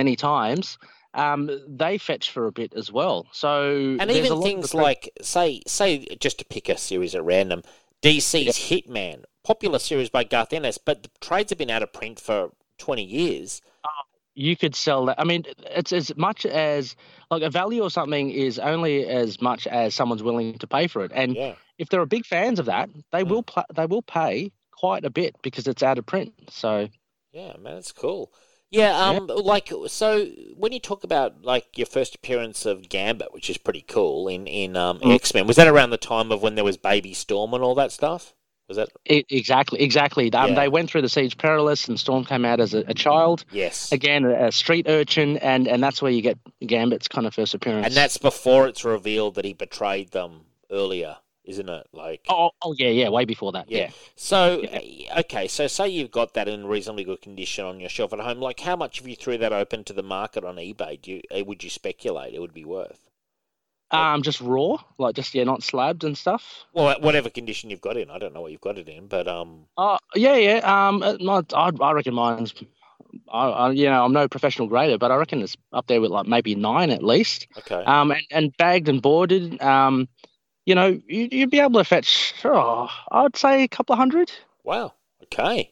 many 0.00 0.16
times, 0.16 0.78
um, 1.14 1.48
they 1.68 1.96
fetch 1.98 2.32
for 2.32 2.46
a 2.48 2.52
bit 2.52 2.74
as 2.74 2.90
well. 2.90 3.26
So 3.32 3.96
and 4.00 4.10
even 4.10 4.42
things 4.42 4.72
the- 4.72 4.78
like, 4.78 5.10
say, 5.22 5.62
say, 5.68 6.06
just 6.18 6.38
to 6.40 6.44
pick 6.44 6.68
a 6.68 6.76
series 6.76 7.14
at 7.14 7.22
random, 7.24 7.62
DC's 8.02 8.56
Hitman, 8.68 9.22
popular 9.44 9.78
series 9.78 10.10
by 10.10 10.24
Garth 10.24 10.52
Ennis, 10.52 10.76
but 10.78 11.04
the 11.04 11.10
trades 11.20 11.50
have 11.52 11.58
been 11.58 11.70
out 11.70 11.84
of 11.84 11.92
print 11.92 12.18
for 12.18 12.50
20 12.78 13.04
years. 13.04 13.62
You 14.34 14.56
could 14.56 14.74
sell 14.74 15.06
that. 15.06 15.20
I 15.20 15.24
mean, 15.24 15.44
it's 15.64 15.92
as 15.92 16.16
much 16.16 16.44
as 16.44 16.96
like 17.30 17.42
a 17.42 17.50
value 17.50 17.82
or 17.82 17.90
something 17.90 18.30
is 18.30 18.58
only 18.58 19.06
as 19.06 19.40
much 19.40 19.66
as 19.66 19.94
someone's 19.94 20.22
willing 20.22 20.58
to 20.58 20.66
pay 20.66 20.86
for 20.88 21.04
it. 21.04 21.12
And 21.14 21.34
Yeah. 21.36 21.54
if 21.78 21.88
there 21.88 22.00
are 22.00 22.06
big 22.06 22.26
fans 22.26 22.58
of 22.58 22.66
that, 22.66 22.90
they 23.12 23.22
Mm. 23.24 23.28
will 23.28 23.42
pl- 23.42 23.64
they 23.74 23.86
will 23.86 24.02
pay 24.02 24.50
quite 24.72 25.04
a 25.04 25.10
bit 25.10 25.36
because 25.42 25.66
it's 25.68 25.82
out 25.82 25.98
of 25.98 26.06
print. 26.06 26.32
So 26.50 26.88
Yeah, 27.32 27.56
man, 27.58 27.76
it's 27.78 27.92
cool. 27.92 28.32
Yeah, 28.70 28.96
um, 29.08 29.26
like 29.28 29.70
so 29.86 30.26
when 30.56 30.72
you 30.72 30.80
talk 30.80 31.04
about 31.04 31.44
like 31.44 31.78
your 31.78 31.86
first 31.86 32.14
appearance 32.16 32.66
of 32.66 32.88
Gambit, 32.88 33.32
which 33.32 33.48
is 33.48 33.56
pretty 33.58 33.82
cool 33.82 34.26
in 34.26 34.46
in 34.48 34.76
um, 34.76 34.98
Mm. 34.98 35.14
X 35.14 35.32
Men, 35.32 35.46
was 35.46 35.56
that 35.56 35.68
around 35.68 35.90
the 35.90 35.96
time 35.96 36.32
of 36.32 36.42
when 36.42 36.56
there 36.56 36.64
was 36.64 36.76
Baby 36.76 37.14
Storm 37.14 37.54
and 37.54 37.62
all 37.62 37.76
that 37.76 37.92
stuff? 37.92 38.34
Was 38.68 38.78
that 38.78 38.88
it, 39.04 39.26
exactly, 39.28 39.80
exactly. 39.80 40.32
Um, 40.32 40.50
Yeah. 40.50 40.54
They 40.54 40.68
went 40.68 40.90
through 40.90 41.02
the 41.02 41.08
Siege 41.08 41.36
Perilous, 41.36 41.86
and 41.88 42.00
Storm 42.00 42.24
came 42.24 42.44
out 42.44 42.60
as 42.60 42.72
a, 42.72 42.78
a 42.88 42.94
child. 42.94 43.44
yes? 43.50 43.92
Again, 43.92 44.24
a, 44.24 44.46
a 44.46 44.52
street 44.52 44.86
urchin, 44.88 45.36
and 45.38 45.68
and 45.68 45.82
that's 45.82 46.00
where 46.00 46.10
you 46.10 46.22
get 46.22 46.38
Gambit's 46.66 47.08
kind 47.08 47.26
of 47.26 47.34
first 47.34 47.54
appearance. 47.54 47.86
And 47.86 47.94
that's 47.94 48.16
before 48.16 48.66
it's 48.66 48.84
revealed 48.84 49.34
that 49.34 49.44
he 49.44 49.52
betrayed 49.52 50.12
them 50.12 50.46
earlier 50.70 51.16
isn't 51.44 51.68
it? 51.68 51.86
Like, 51.92 52.24
Oh, 52.28 52.50
oh 52.62 52.74
yeah, 52.78 52.88
yeah, 52.88 53.08
way 53.10 53.24
before 53.24 53.52
that. 53.52 53.70
Yeah. 53.70 53.78
Yeah. 53.78 53.90
so 54.16 54.62
Yeah. 54.62 55.14
uh, 55.14 55.20
okay, 55.20 55.46
so 55.46 55.66
say 55.66 55.88
you've 55.88 56.10
got 56.10 56.34
that 56.34 56.48
in 56.48 56.66
reasonably 56.66 57.04
good 57.04 57.20
condition 57.20 57.64
on 57.64 57.80
your 57.80 57.90
shelf 57.90 58.12
at 58.12 58.20
home. 58.20 58.40
Like, 58.40 58.60
how 58.60 58.76
much 58.76 59.00
if 59.00 59.06
you 59.06 59.16
threw 59.16 59.36
that 59.38 59.52
open 59.52 59.84
to 59.84 59.92
the 59.92 60.02
market 60.02 60.44
on 60.44 60.56
eBay? 60.56 61.00
Do 61.00 61.12
you, 61.12 61.22
uh, 61.34 61.44
would 61.44 61.62
you 61.62 61.70
speculate 61.70 62.34
it 62.34 62.40
would 62.40 62.54
be 62.54 62.64
worth? 62.64 63.03
Um, 63.90 64.22
just 64.22 64.40
raw, 64.40 64.78
like 64.98 65.14
just 65.14 65.34
yeah, 65.34 65.44
not 65.44 65.62
slabbed 65.62 66.02
and 66.04 66.18
stuff. 66.18 66.64
Well, 66.72 66.98
whatever 67.00 67.30
condition 67.30 67.70
you've 67.70 67.80
got 67.80 67.96
in, 67.96 68.10
I 68.10 68.18
don't 68.18 68.34
know 68.34 68.40
what 68.40 68.50
you've 68.50 68.60
got 68.60 68.76
it 68.78 68.88
in, 68.88 69.06
but 69.06 69.28
um, 69.28 69.66
Oh 69.76 69.98
yeah, 70.16 70.36
yeah. 70.36 70.58
Um, 70.88 71.02
uh, 71.02 71.16
not, 71.20 71.52
I, 71.54 71.70
I 71.80 71.92
reckon 71.92 72.14
mine's. 72.14 72.54
I, 73.30 73.48
I, 73.48 73.70
you 73.70 73.84
know, 73.84 74.04
I'm 74.04 74.12
no 74.12 74.26
professional 74.26 74.66
grader, 74.66 74.98
but 74.98 75.12
I 75.12 75.16
reckon 75.16 75.42
it's 75.42 75.56
up 75.72 75.86
there 75.86 76.00
with 76.00 76.10
like 76.10 76.26
maybe 76.26 76.56
nine 76.56 76.90
at 76.90 77.04
least. 77.04 77.46
okay. 77.58 77.84
Um, 77.84 78.10
and, 78.10 78.22
and 78.32 78.56
bagged 78.56 78.88
and 78.88 79.00
boarded. 79.00 79.60
Um, 79.62 80.08
you 80.66 80.74
know, 80.74 80.98
you, 81.06 81.28
you'd 81.30 81.50
be 81.50 81.60
able 81.60 81.78
to 81.78 81.84
fetch. 81.84 82.34
Oh, 82.44 82.88
I'd 83.12 83.36
say 83.36 83.62
a 83.62 83.68
couple 83.68 83.92
of 83.92 83.98
hundred. 83.98 84.32
wow. 84.64 84.94
Okay. 85.24 85.70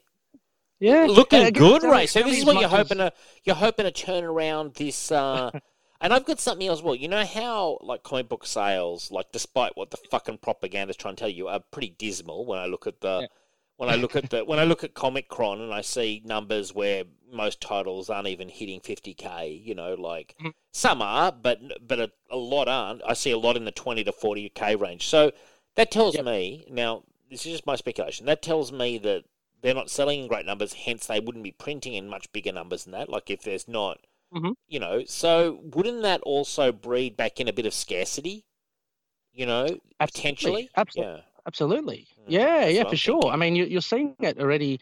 Yeah, 0.78 1.06
looking 1.08 1.44
Uh, 1.44 1.50
good, 1.50 1.84
Ray. 1.84 2.06
So 2.06 2.22
this 2.22 2.38
is 2.38 2.44
what 2.44 2.58
you're 2.60 2.68
hoping 2.68 2.98
to 2.98 3.12
you're 3.44 3.54
hoping 3.54 3.84
to 3.84 3.92
turn 3.92 4.24
around 4.24 4.74
this. 4.74 5.12
Uh, 5.12 5.50
and 6.02 6.12
I've 6.12 6.26
got 6.26 6.38
something 6.40 6.66
else. 6.66 6.80
as 6.80 6.82
Well, 6.82 6.94
you 6.94 7.08
know 7.08 7.24
how 7.24 7.78
like 7.80 8.02
comic 8.02 8.28
book 8.28 8.44
sales, 8.46 9.10
like 9.10 9.32
despite 9.32 9.76
what 9.76 9.90
the 9.90 9.96
fucking 10.10 10.38
propaganda's 10.38 10.96
trying 10.96 11.16
to 11.16 11.20
tell 11.20 11.28
you, 11.30 11.48
are 11.48 11.60
pretty 11.70 11.94
dismal. 11.96 12.44
When 12.44 12.58
I 12.58 12.66
look 12.66 12.86
at 12.86 13.00
the 13.00 13.20
Yeah. 13.22 13.26
when 13.76 13.88
I 13.88 13.94
look 13.96 14.14
at 14.14 14.28
the 14.30 14.44
when 14.44 14.58
I 14.58 14.64
look 14.64 14.84
at 14.84 14.94
Comichron 15.02 15.60
and 15.62 15.72
I 15.72 15.80
see 15.80 16.20
numbers 16.24 16.74
where 16.74 17.04
most 17.30 17.60
titles 17.62 18.10
aren't 18.10 18.28
even 18.28 18.48
hitting 18.50 18.80
50k. 18.80 19.46
You 19.64 19.74
know, 19.74 19.94
like 19.94 20.34
Mhm. 20.40 20.52
some 20.72 21.00
are, 21.00 21.32
but 21.32 21.60
but 21.86 21.98
a, 22.00 22.12
a 22.30 22.36
lot 22.36 22.68
aren't. 22.68 23.02
I 23.06 23.14
see 23.14 23.30
a 23.30 23.38
lot 23.38 23.56
in 23.56 23.64
the 23.64 23.72
20 23.72 24.04
to 24.04 24.12
40k 24.12 24.74
range. 24.74 25.06
So 25.06 25.32
that 25.76 25.90
tells 25.90 26.16
Yep. 26.16 26.24
me 26.26 26.66
now. 26.68 27.04
This 27.30 27.46
is 27.46 27.52
just 27.52 27.66
my 27.66 27.76
speculation. 27.76 28.26
That 28.26 28.42
tells 28.42 28.70
me 28.70 28.98
that 28.98 29.24
they're 29.62 29.72
not 29.72 29.88
selling 29.88 30.20
in 30.20 30.26
great 30.28 30.44
numbers, 30.44 30.74
hence 30.74 31.06
they 31.06 31.18
wouldn't 31.20 31.44
be 31.44 31.52
printing 31.52 31.94
in 31.94 32.08
much 32.08 32.30
bigger 32.32 32.52
numbers 32.52 32.84
than 32.84 32.92
that. 32.92 33.08
Like 33.08 33.30
if 33.30 33.40
there's 33.42 33.66
not, 33.68 34.00
Mhm. 34.32 34.54
you 34.66 34.80
know, 34.80 35.04
so 35.04 35.60
wouldn't 35.74 36.02
that 36.02 36.20
also 36.22 36.72
breed 36.72 37.16
back 37.16 37.38
in 37.40 37.48
a 37.48 37.52
bit 37.52 37.66
of 37.66 37.74
scarcity? 37.74 38.44
You 39.32 39.46
know, 39.46 39.66
potentially. 39.98 40.70
Absolutely. 40.76 41.02
Yeah. 41.02 41.20
Absolutely. 41.46 42.06
Mm, 42.20 42.24
Yeah, 42.28 42.66
yeah, 42.66 42.84
for 42.88 42.96
sure. 42.96 43.26
I 43.26 43.36
mean, 43.36 43.56
you, 43.56 43.64
you're 43.64 43.80
seeing 43.82 44.14
it 44.20 44.38
already 44.38 44.80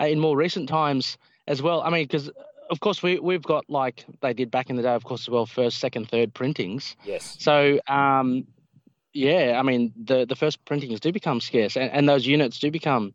uh, 0.00 0.06
in 0.06 0.18
more 0.18 0.36
recent 0.36 0.68
times 0.68 1.18
as 1.46 1.60
well. 1.62 1.82
I 1.82 1.90
mean, 1.90 2.04
because 2.04 2.30
of 2.70 2.80
course 2.80 3.02
we 3.02 3.18
we've 3.18 3.42
got 3.42 3.68
like 3.68 4.04
they 4.20 4.32
did 4.32 4.50
back 4.50 4.70
in 4.70 4.76
the 4.76 4.82
day, 4.82 4.94
of 4.94 5.04
course, 5.04 5.22
as 5.22 5.28
well, 5.28 5.46
first, 5.46 5.78
second, 5.78 6.08
third 6.08 6.32
printings. 6.32 6.96
Yes. 7.04 7.36
So, 7.38 7.78
um, 7.88 8.46
yeah, 9.12 9.58
I 9.58 9.62
mean, 9.62 9.92
the 10.04 10.24
the 10.26 10.36
first 10.36 10.64
printings 10.64 11.00
do 11.00 11.12
become 11.12 11.40
scarce, 11.40 11.76
and, 11.76 11.90
and 11.92 12.08
those 12.08 12.26
units 12.26 12.58
do 12.58 12.70
become 12.70 13.12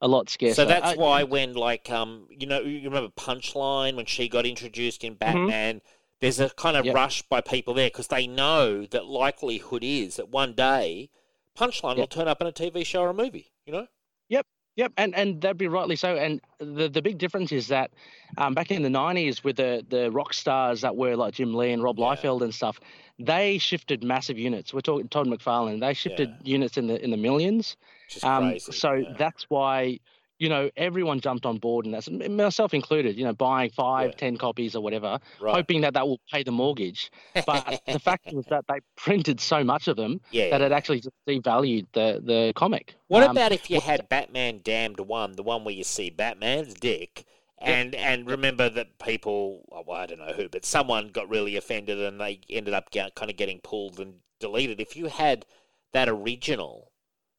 a 0.00 0.08
lot 0.08 0.28
scarcer. 0.30 0.54
So 0.54 0.64
that's 0.64 0.92
Uh, 0.92 0.94
why 0.96 1.22
when 1.24 1.54
like 1.54 1.90
um 1.90 2.26
you 2.30 2.46
know 2.46 2.60
you 2.60 2.88
remember 2.88 3.10
Punchline 3.10 3.96
when 3.96 4.06
she 4.06 4.28
got 4.28 4.46
introduced 4.46 5.04
in 5.04 5.14
Mm-hmm. 5.14 5.46
Batman, 5.46 5.80
there's 6.20 6.40
a 6.40 6.50
kind 6.50 6.76
of 6.76 6.84
Yep. 6.86 6.94
rush 6.94 7.22
by 7.22 7.40
people 7.40 7.74
there 7.74 7.88
because 7.88 8.08
they 8.08 8.26
know 8.26 8.86
that 8.86 9.06
likelihood 9.06 9.84
is 9.84 10.16
that 10.16 10.28
one 10.30 10.54
day 10.54 11.10
Punchline 11.58 11.96
will 11.96 12.06
turn 12.06 12.28
up 12.28 12.40
in 12.40 12.46
a 12.46 12.52
TV 12.52 12.84
show 12.84 13.02
or 13.02 13.10
a 13.10 13.14
movie. 13.14 13.52
You 13.66 13.72
know. 13.72 13.86
Yep, 14.28 14.46
Yep, 14.76 14.92
and 14.96 15.14
and 15.14 15.40
that'd 15.42 15.56
be 15.58 15.66
rightly 15.68 15.96
so. 15.96 16.16
And 16.16 16.40
the 16.58 16.88
the 16.88 17.02
big 17.02 17.18
difference 17.18 17.52
is 17.52 17.68
that 17.68 17.90
um, 18.38 18.54
back 18.54 18.70
in 18.70 18.82
the 18.82 18.88
'90s, 18.88 19.42
with 19.44 19.56
the 19.56 19.84
the 19.88 20.10
rock 20.10 20.32
stars 20.32 20.80
that 20.82 20.96
were 20.96 21.16
like 21.16 21.34
Jim 21.34 21.52
Lee 21.54 21.72
and 21.72 21.82
Rob 21.82 21.98
Yeah. 21.98 22.04
Liefeld 22.14 22.42
and 22.42 22.54
stuff, 22.54 22.80
they 23.18 23.58
shifted 23.58 24.02
massive 24.04 24.38
units. 24.38 24.72
We're 24.72 24.80
talking 24.80 25.08
Todd 25.08 25.26
McFarlane. 25.26 25.80
They 25.80 25.92
shifted 25.94 26.30
Yeah. 26.30 26.52
units 26.54 26.78
in 26.78 26.86
the 26.86 27.02
in 27.02 27.10
the 27.10 27.16
millions. 27.16 27.76
Um, 28.22 28.58
so 28.58 28.92
yeah. 28.94 29.14
that's 29.18 29.44
why 29.48 29.98
you 30.38 30.48
know 30.48 30.70
everyone 30.76 31.20
jumped 31.20 31.44
on 31.46 31.58
board, 31.58 31.84
and 31.84 31.94
that's 31.94 32.08
myself 32.10 32.72
included. 32.72 33.16
You 33.16 33.24
know, 33.24 33.32
buying 33.32 33.70
five, 33.70 34.10
Yeah. 34.10 34.16
ten 34.16 34.36
copies 34.36 34.74
or 34.74 34.82
whatever, 34.82 35.18
right. 35.40 35.54
hoping 35.54 35.82
that 35.82 35.94
that 35.94 36.08
will 36.08 36.20
pay 36.32 36.42
the 36.42 36.50
mortgage. 36.52 37.10
But 37.46 37.80
the 37.86 37.98
fact 38.08 38.32
was 38.32 38.46
that 38.46 38.64
they 38.68 38.80
printed 38.96 39.40
so 39.40 39.62
much 39.62 39.86
of 39.88 39.96
them 39.96 40.20
yeah. 40.30 40.50
that 40.50 40.62
it 40.62 40.72
actually 40.72 41.00
just 41.00 41.14
devalued 41.28 41.86
the 41.92 42.20
the 42.24 42.52
comic. 42.56 42.94
What 43.08 43.22
Um, 43.22 43.32
about 43.32 43.52
if 43.52 43.70
you 43.70 43.80
had 43.80 44.08
Batman 44.08 44.60
Damned 44.64 45.00
One, 45.00 45.32
the 45.32 45.42
one 45.42 45.64
where 45.64 45.74
you 45.74 45.84
see 45.84 46.08
Batman's 46.10 46.72
dick, 46.74 47.26
and 47.58 47.94
and 47.94 48.26
remember 48.26 48.70
that 48.70 48.98
people, 48.98 49.62
oh, 49.70 49.84
well, 49.86 49.98
I 49.98 50.06
don't 50.06 50.20
know 50.20 50.32
who, 50.32 50.48
but 50.48 50.64
someone 50.64 51.08
got 51.08 51.28
really 51.28 51.56
offended 51.56 51.98
and 51.98 52.18
they 52.18 52.40
ended 52.48 52.72
up 52.72 52.90
kind 52.92 53.30
of 53.30 53.36
getting 53.36 53.60
pulled 53.60 54.00
and 54.00 54.14
deleted. 54.38 54.80
If 54.80 54.96
you 54.96 55.06
had 55.06 55.44
that 55.92 56.08
original, 56.08 56.89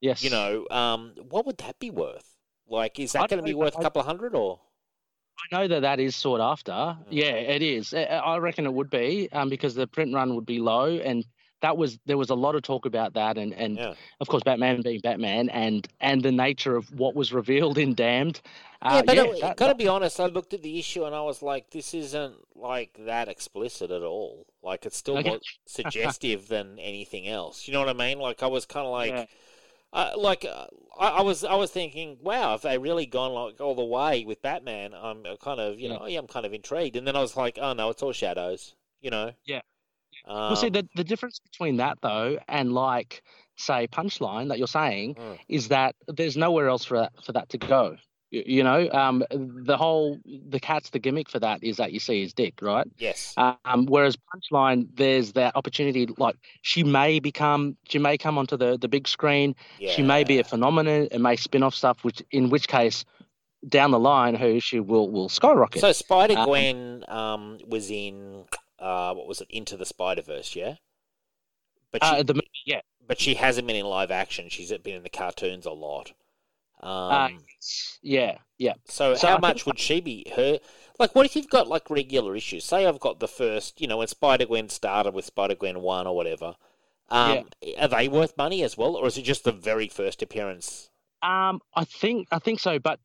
yes, 0.02 0.24
you 0.24 0.30
know, 0.30 0.68
um, 0.72 1.14
what 1.30 1.46
would 1.46 1.58
that 1.60 1.80
be 1.80 1.90
worth? 1.90 2.36
Like, 2.68 3.00
is 3.00 3.14
that 3.14 3.30
going 3.30 3.42
to 3.42 3.46
be 3.46 3.54
worth 3.54 3.78
a 3.78 3.82
couple 3.82 4.00
of 4.02 4.06
hundred 4.06 4.36
or? 4.36 4.60
I 5.52 5.56
know 5.62 5.68
that 5.68 5.82
that 5.82 6.00
is 6.00 6.16
sought 6.16 6.40
after. 6.42 6.72
Mm. 6.72 6.98
Yeah, 7.10 7.32
it 7.32 7.62
is. 7.62 7.94
I- 7.94 8.04
I 8.04 8.38
reckon 8.38 8.66
it 8.66 8.74
would 8.74 8.90
be 8.90 9.28
um, 9.32 9.50
because 9.50 9.74
the 9.76 9.88
print 9.88 10.14
run 10.14 10.36
would 10.36 10.46
be 10.46 10.60
low, 10.60 10.98
and 10.98 11.26
that 11.62 11.78
was 11.78 11.98
there 12.06 12.18
was 12.18 12.30
a 12.30 12.36
lot 12.36 12.56
of 12.56 12.62
talk 12.64 12.86
about 12.86 13.14
that, 13.14 13.38
and 13.38 13.54
and 13.54 13.78
Yeah. 13.78 13.94
of 14.20 14.28
course 14.28 14.44
Batman 14.44 14.82
being 14.82 15.00
Batman, 15.00 15.50
and 15.50 15.88
and 16.00 16.22
the 16.22 16.32
nature 16.32 16.76
of 16.76 16.92
what 16.98 17.16
was 17.16 17.34
revealed 17.34 17.78
in 17.78 17.94
Damned. 17.96 18.42
Uh, 18.84 18.96
yeah, 18.96 19.02
but 19.04 19.16
yeah, 19.16 19.24
it, 19.24 19.42
that- 19.42 19.58
gotta 19.58 19.70
that- 19.72 19.78
be 19.78 19.88
honest. 19.88 20.20
I 20.20 20.26
looked 20.28 20.54
at 20.54 20.62
the 20.62 20.78
issue 20.80 21.06
and 21.06 21.14
I 21.16 21.22
was 21.22 21.42
like, 21.42 21.72
this 21.72 21.94
isn't 21.94 22.36
like 22.56 22.96
that 23.06 23.28
explicit 23.28 23.90
at 23.92 24.02
all. 24.04 24.46
Like, 24.64 24.86
it's 24.86 24.98
still 24.98 25.18
Okay. 25.18 25.30
more 25.30 25.40
suggestive 25.66 26.48
than 26.48 26.78
anything 26.80 27.28
else. 27.28 27.68
You 27.68 27.74
know 27.74 27.80
what 27.80 27.90
I 27.90 27.94
mean? 27.94 28.20
Like, 28.20 28.44
I 28.44 28.48
was 28.48 28.66
kind 28.66 28.86
of 28.86 28.92
like. 28.92 29.12
Yeah. 29.12 29.26
Uh, 29.94 30.12
like 30.16 30.46
uh, 30.46 30.68
I, 31.00 31.08
I 31.10 31.22
was, 31.22 31.44
I 31.44 31.56
was 31.56 31.70
thinking, 31.72 32.18
wow, 32.22 32.52
have 32.52 32.62
they 32.62 32.78
really 32.78 33.06
gone 33.06 33.34
like 33.34 33.60
all 33.60 33.76
the 33.76 33.84
way 33.84 34.24
with 34.26 34.42
Batman? 34.42 34.94
I'm 34.94 35.26
uh, 35.26 35.36
kind 35.38 35.60
of, 35.60 35.80
you 35.80 35.90
Yeah. 35.90 35.98
know, 35.98 36.06
yeah, 36.08 36.20
I'm 36.20 36.28
kind 36.28 36.46
of 36.46 36.54
intrigued. 36.54 36.96
And 36.96 37.06
then 37.06 37.16
I 37.16 37.22
was 37.22 37.36
like, 37.36 37.60
oh 37.62 37.74
no, 37.74 37.90
it's 37.90 38.02
all 38.02 38.14
shadows, 38.14 38.76
you 39.02 39.10
know. 39.10 39.34
Yeah. 39.46 39.62
Um, 40.26 40.36
well, 40.36 40.56
see 40.56 40.70
the 40.70 40.88
the 40.96 41.04
difference 41.04 41.40
between 41.40 41.78
that 41.78 41.98
though, 42.02 42.38
and 42.48 42.74
like 42.74 43.24
say 43.58 43.88
Punchline 43.88 44.50
that 44.50 44.60
you're 44.60 44.68
saying 44.68 45.16
Mm. 45.16 45.40
is 45.50 45.68
that 45.70 45.96
there's 46.08 46.38
nowhere 46.38 46.70
else 46.70 46.86
for 46.86 46.98
that 47.00 47.12
for 47.26 47.32
that 47.34 47.50
to 47.50 47.58
go. 47.58 47.98
You, 48.32 48.44
you 48.46 48.64
know, 48.64 48.90
um, 48.92 49.24
the 49.30 49.78
whole 49.78 50.18
the 50.26 50.60
cat's 50.60 50.90
the 50.90 51.00
gimmick 51.00 51.30
for 51.30 51.40
that 51.40 51.64
is 51.64 51.78
that 51.78 51.92
you 51.92 52.00
see 52.00 52.22
his 52.22 52.34
dick, 52.34 52.62
right? 52.62 52.88
yes, 52.98 53.34
Um, 53.38 53.86
whereas 53.86 54.18
Punchline, 54.18 54.88
there's 54.96 55.34
that 55.34 55.56
opportunity. 55.56 56.08
Like 56.18 56.38
she 56.62 56.84
may 56.84 57.20
become, 57.20 57.78
she 57.88 58.00
may 58.00 58.18
come 58.18 58.38
onto 58.38 58.58
the 58.58 58.78
the 58.78 58.88
big 58.88 59.08
screen. 59.08 59.56
yeah. 59.80 59.92
She 59.92 60.02
may 60.02 60.24
be 60.24 60.40
a 60.40 60.44
phenomenon. 60.44 61.08
It 61.12 61.20
may 61.20 61.36
spin 61.36 61.62
off 61.62 61.76
stuff. 61.76 62.04
Which, 62.04 62.24
in 62.32 62.50
which 62.50 62.68
case, 62.68 63.06
down 63.68 63.92
the 63.92 64.00
line, 64.00 64.36
her 64.36 64.60
she 64.60 64.80
will 64.80 65.10
will 65.12 65.30
skyrocket. 65.30 65.82
So 65.82 65.92
Spider 65.92 66.38
Um, 66.38 66.46
Gwen 66.46 67.06
um, 67.08 67.60
was 67.68 67.92
in 67.92 68.46
uh, 68.80 69.14
what 69.14 69.28
was 69.28 69.42
it? 69.42 69.48
Into 69.52 69.78
the 69.78 69.86
Spider 69.86 70.22
Verse, 70.22 70.56
yeah. 70.56 70.76
But 71.92 72.04
she, 72.04 72.10
uh, 72.10 72.24
the 72.24 72.42
yeah, 72.66 72.82
but 73.06 73.20
she 73.20 73.36
hasn't 73.36 73.68
been 73.68 73.76
in 73.76 73.86
live 73.86 74.12
action. 74.12 74.48
She's 74.50 74.72
been 74.72 74.96
in 74.96 75.04
the 75.04 75.10
cartoons 75.10 75.66
a 75.66 75.72
lot. 75.72 76.14
Um, 76.82 76.90
uh, 76.92 77.30
yeah, 78.02 78.38
yeah. 78.58 78.74
So, 78.86 79.16
So 79.16 79.28
how 79.28 79.38
I 79.38 79.40
much 79.40 79.66
would 79.66 79.80
she 79.80 80.02
be? 80.02 80.32
Her 80.36 80.60
like, 81.00 81.16
what 81.16 81.26
if 81.26 81.36
you've 81.36 81.50
got 81.50 81.68
like 81.68 81.90
regular 81.90 82.36
issues? 82.36 82.66
Say 82.66 82.86
I've 82.86 83.00
got 83.00 83.20
the 83.20 83.28
first, 83.28 83.82
you 83.82 83.88
know, 83.88 83.98
when 83.98 84.08
Spider 84.08 84.46
Gwen 84.46 84.70
started 84.70 85.14
with 85.14 85.26
Spider 85.26 85.56
Gwen 85.56 85.82
one 85.82 86.08
or 86.08 86.16
whatever. 86.16 86.56
Um, 87.10 87.46
Are 87.78 87.90
they 87.90 88.08
worth 88.08 88.38
money 88.38 88.64
as 88.64 88.78
well, 88.78 88.96
or 88.96 89.08
is 89.08 89.18
it 89.18 89.24
just 89.24 89.44
the 89.44 89.52
very 89.52 89.90
first 89.90 90.22
appearance? 90.22 90.90
Um, 91.22 91.60
I 91.76 91.84
think 91.84 92.28
I 92.32 92.40
think 92.40 92.60
so, 92.60 92.80
but 92.80 93.00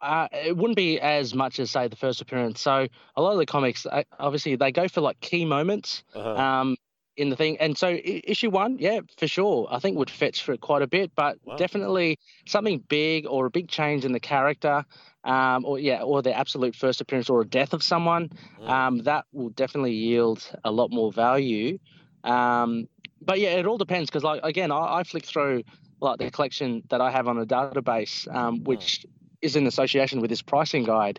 uh, 0.00 0.28
it 0.32 0.56
wouldn't 0.56 0.76
be 0.76 1.00
as 1.00 1.34
much 1.34 1.58
as 1.58 1.70
say 1.70 1.88
the 1.88 1.96
first 1.96 2.20
appearance. 2.20 2.60
So 2.60 2.86
a 3.16 3.22
lot 3.22 3.32
of 3.32 3.38
the 3.38 3.46
comics, 3.46 3.84
uh, 3.84 4.04
obviously, 4.18 4.56
they 4.56 4.70
go 4.70 4.86
for 4.86 5.00
like 5.00 5.18
key 5.20 5.44
moments. 5.44 6.04
Uh-huh. 6.14 6.36
um, 6.36 6.76
in 7.18 7.28
the 7.30 7.36
thing. 7.36 7.58
And 7.58 7.76
so 7.76 7.98
issue 8.04 8.50
one, 8.50 8.78
yeah, 8.78 9.00
for 9.18 9.26
sure, 9.26 9.66
I 9.70 9.78
think 9.80 9.98
would 9.98 10.10
fetch 10.10 10.42
for 10.42 10.56
quite 10.56 10.82
a 10.82 10.86
bit, 10.86 11.10
but 11.14 11.36
Wow. 11.44 11.56
definitely 11.56 12.18
something 12.46 12.78
big 12.88 13.26
or 13.26 13.46
a 13.46 13.50
big 13.50 13.68
change 13.68 14.04
in 14.04 14.12
the 14.12 14.20
character, 14.20 14.84
um, 15.24 15.64
or 15.64 15.78
yeah, 15.78 16.02
or 16.02 16.22
the 16.22 16.32
absolute 16.32 16.74
first 16.76 17.00
appearance 17.00 17.28
or 17.28 17.40
a 17.42 17.46
death 17.46 17.72
of 17.74 17.82
someone, 17.82 18.30
Mm. 18.60 18.68
um, 18.70 18.98
that 18.98 19.24
will 19.32 19.50
definitely 19.50 19.94
yield 19.94 20.48
a 20.64 20.70
lot 20.70 20.90
more 20.90 21.12
value. 21.12 21.78
Um, 22.24 22.88
but 23.20 23.38
yeah, 23.40 23.58
it 23.58 23.66
all 23.66 23.78
depends 23.78 24.08
because 24.10 24.24
like 24.24 24.40
again, 24.44 24.70
I, 24.70 24.98
I 24.98 25.02
flick 25.02 25.24
through 25.24 25.64
like 26.00 26.18
the 26.18 26.30
collection 26.30 26.82
that 26.90 27.00
I 27.00 27.10
have 27.10 27.26
on 27.28 27.38
a 27.38 27.46
database, 27.46 28.32
um, 28.34 28.62
which 28.64 29.04
is 29.42 29.56
in 29.56 29.66
association 29.66 30.20
with 30.20 30.30
this 30.30 30.42
pricing 30.42 30.84
guide. 30.84 31.18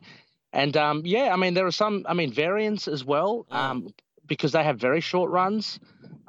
And 0.53 0.75
um, 0.77 1.01
yeah, 1.05 1.33
I 1.33 1.35
mean 1.35 1.53
there 1.53 1.67
are 1.67 1.71
some, 1.71 2.05
I 2.07 2.13
mean 2.13 2.31
variants 2.31 2.87
as 2.87 3.03
well, 3.03 3.45
Mm. 3.51 3.55
um, 3.55 3.87
because 4.29 4.53
they 4.53 4.63
have 4.63 4.79
very 4.79 5.01
short 5.01 5.29
runs. 5.31 5.79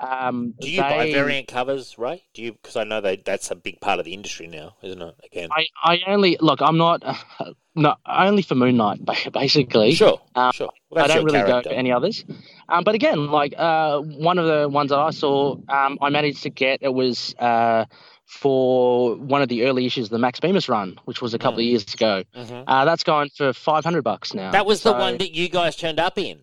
Um, 0.00 0.54
Do 0.58 0.70
you 0.70 0.80
buy 0.80 1.12
variant 1.12 1.46
covers, 1.46 1.98
Ray? 1.98 2.24
Do 2.32 2.42
you? 2.42 2.52
Because 2.54 2.76
I 2.76 2.84
know 2.84 3.00
that 3.02 3.24
that's 3.24 3.50
a 3.50 3.54
big 3.54 3.80
part 3.80 3.98
of 3.98 4.06
the 4.06 4.14
industry 4.14 4.46
now, 4.46 4.74
isn't 4.82 5.00
it? 5.00 5.14
Again, 5.24 5.50
I, 5.52 5.66
I 5.82 6.00
only 6.06 6.38
look. 6.40 6.62
I'm 6.62 6.78
not. 6.78 7.02
no, 7.74 7.94
only 8.06 8.42
for 8.42 8.54
Moon 8.54 8.78
Knight, 8.78 9.00
basically. 9.32 9.92
sure, 9.92 10.20
um, 10.34 10.52
sure. 10.52 10.70
Well, 10.88 11.04
I 11.04 11.08
don't 11.08 11.24
really 11.24 11.38
character. 11.38 11.68
go 11.68 11.74
for 11.74 11.78
any 11.78 11.92
others. 11.92 12.24
Um, 12.68 12.82
but 12.82 12.94
again, 12.94 13.26
like 13.26 13.54
uh, 13.56 14.00
one 14.00 14.38
of 14.38 14.46
the 14.46 14.68
ones 14.68 14.88
that 14.88 14.98
I 14.98 15.10
saw, 15.10 15.56
um, 15.68 15.98
I 16.00 16.08
managed 16.08 16.42
to 16.44 16.50
get 16.50 16.78
it 16.82 16.94
was 16.94 17.34
uh, 17.38 17.84
for 18.24 19.16
one 19.16 19.42
of 19.42 19.48
the 19.48 19.64
early 19.66 19.84
issues 19.84 20.06
of 20.06 20.10
the 20.10 20.18
Max 20.18 20.40
Bemis 20.40 20.68
run, 20.68 20.98
which 21.04 21.20
was 21.20 21.34
a 21.34 21.38
couple 21.38 21.58
of 21.58 21.64
years 21.66 21.92
ago. 21.92 22.24
Mhm. 22.34 22.64
Uh, 22.66 22.84
that's 22.86 23.02
going 23.04 23.28
for 23.36 23.52
five 23.52 23.84
hundred 23.84 24.02
bucks 24.02 24.32
now. 24.32 24.50
That 24.50 24.64
was 24.64 24.82
the 24.82 24.92
one 24.92 25.18
that 25.18 25.32
you 25.32 25.48
guys 25.48 25.76
turned 25.76 26.00
up 26.00 26.16
in, 26.16 26.40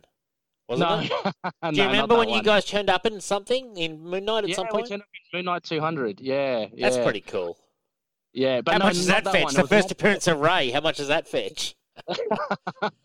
wasn't 0.68 0.90
No, 0.90 1.00
it? 1.00 1.10
Do 1.74 1.82
you 1.82 1.84
not 1.84 1.92
remember 1.92 2.16
that 2.16 2.20
when 2.20 2.30
you 2.30 2.42
guys 2.44 2.66
turned 2.66 2.90
up 2.90 3.06
in 3.06 3.22
something 3.22 3.78
in 3.78 4.02
Moon 4.02 4.26
Knight 4.26 4.44
at 4.44 4.50
Yeah, 4.50 4.56
some 4.56 4.66
we 4.68 4.72
point? 4.72 4.88
turned 4.90 5.02
up 5.02 5.08
in 5.34 5.38
Moon 5.38 5.46
Knight 5.46 5.64
two 5.64 5.80
hundred. 5.80 6.20
Yeah, 6.20 6.66
That's 6.78 6.98
pretty 6.98 7.22
cool. 7.22 7.58
Yeah, 8.34 8.62
but 8.62 8.74
How 8.74 8.80
no, 8.80 8.86
much 8.86 8.96
does 8.96 9.08
not 9.08 9.24
that 9.24 9.32
fetch? 9.34 9.44
one. 9.46 9.54
The 9.54 9.64
first 9.68 9.92
appearance 9.92 10.28
of 10.28 10.40
Ray. 10.40 10.72
How 10.72 10.82
much 10.82 10.98
does 10.98 11.08
that 11.08 11.28
fetch? 11.28 11.76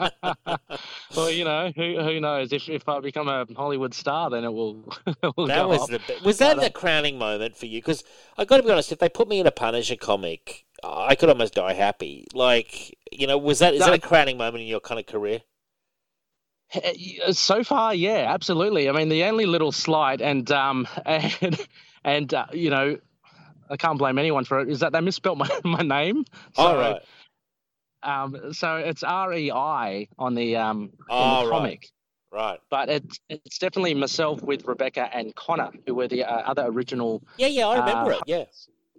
well, 1.17 1.31
you 1.31 1.45
know, 1.45 1.73
who 1.75 2.03
who 2.03 2.21
knows? 2.21 2.53
If 2.53 2.69
if 2.69 2.89
I 2.89 3.01
become 3.01 3.29
a 3.29 3.47
Hollywood 3.57 3.95
star, 3.95 4.29
then 4.31 4.45
it 4.45 4.53
will. 4.53 4.85
it 5.07 5.33
will 5.37 5.47
That 5.47 5.69
was 5.69 5.83
up. 5.83 5.91
the 5.91 6.01
was 6.25 6.39
that 6.39 6.59
uh, 6.59 6.61
the 6.61 6.71
crowning 6.71 7.19
moment 7.19 7.57
for 7.57 7.67
you? 7.67 7.81
Because 7.81 8.05
I 8.37 8.45
got 8.45 8.59
to 8.59 8.63
be 8.63 8.71
honest, 8.71 8.93
if 8.93 8.99
they 8.99 9.09
put 9.09 9.29
me 9.29 9.41
in 9.41 9.47
a 9.47 9.51
Punisher 9.51 9.97
comic, 9.97 10.67
I 10.85 11.15
could 11.15 11.29
almost 11.31 11.55
die 11.55 11.73
happy. 11.73 12.27
Like 12.35 12.97
you 13.11 13.27
know, 13.27 13.39
was 13.39 13.61
that 13.61 13.75
is 13.75 13.81
that 13.81 13.89
No. 13.89 13.95
a 13.95 13.99
crowning 13.99 14.37
moment 14.37 14.63
in 14.63 14.69
your 14.69 14.81
kind 14.81 15.01
of 15.01 15.07
career? 15.07 15.41
Uh, 16.75 17.33
So 17.33 17.65
far, 17.65 17.95
yeah, 17.95 18.27
absolutely. 18.29 18.89
I 18.89 18.93
mean, 18.93 19.09
the 19.09 19.25
only 19.25 19.47
little 19.47 19.73
slight, 19.73 20.21
and 20.21 20.51
um, 20.51 20.87
and 21.07 21.59
and 22.05 22.35
uh, 22.35 22.47
you 22.53 22.71
know, 22.71 22.99
I 23.71 23.77
can't 23.77 23.99
blame 23.99 24.19
anyone 24.19 24.45
for 24.45 24.61
it. 24.61 24.69
Is 24.69 24.81
that 24.81 24.93
they 24.93 25.01
misspelled 25.01 25.39
my, 25.39 25.49
my 25.65 25.83
name? 25.83 26.25
So, 26.55 26.63
All 26.63 26.77
right. 26.77 27.03
Um, 28.03 28.53
so 28.53 28.77
it's 28.77 29.03
R 29.05 29.33
E 29.35 29.51
I 29.53 30.09
on 30.19 30.35
the 30.35 30.57
um 30.57 30.81
in 30.83 31.09
Oh, 31.09 31.45
the 31.45 31.51
comic, 31.51 31.89
Right. 32.33 32.59
but 32.69 32.89
it's 32.89 33.21
it's 33.29 33.59
definitely 33.59 33.95
myself 33.95 34.43
with 34.43 34.65
Rebecca 34.65 35.09
and 35.15 35.35
Connor, 35.37 35.71
who 35.87 35.95
were 35.95 36.09
the 36.09 36.25
uh, 36.25 36.43
other 36.51 36.65
original. 36.67 37.23
Yeah, 37.39 37.47
yeah, 37.47 37.69
I 37.69 37.77
remember 37.77 38.13
Uh, 38.13 38.17
it. 38.17 38.23
Yeah. 38.27 38.45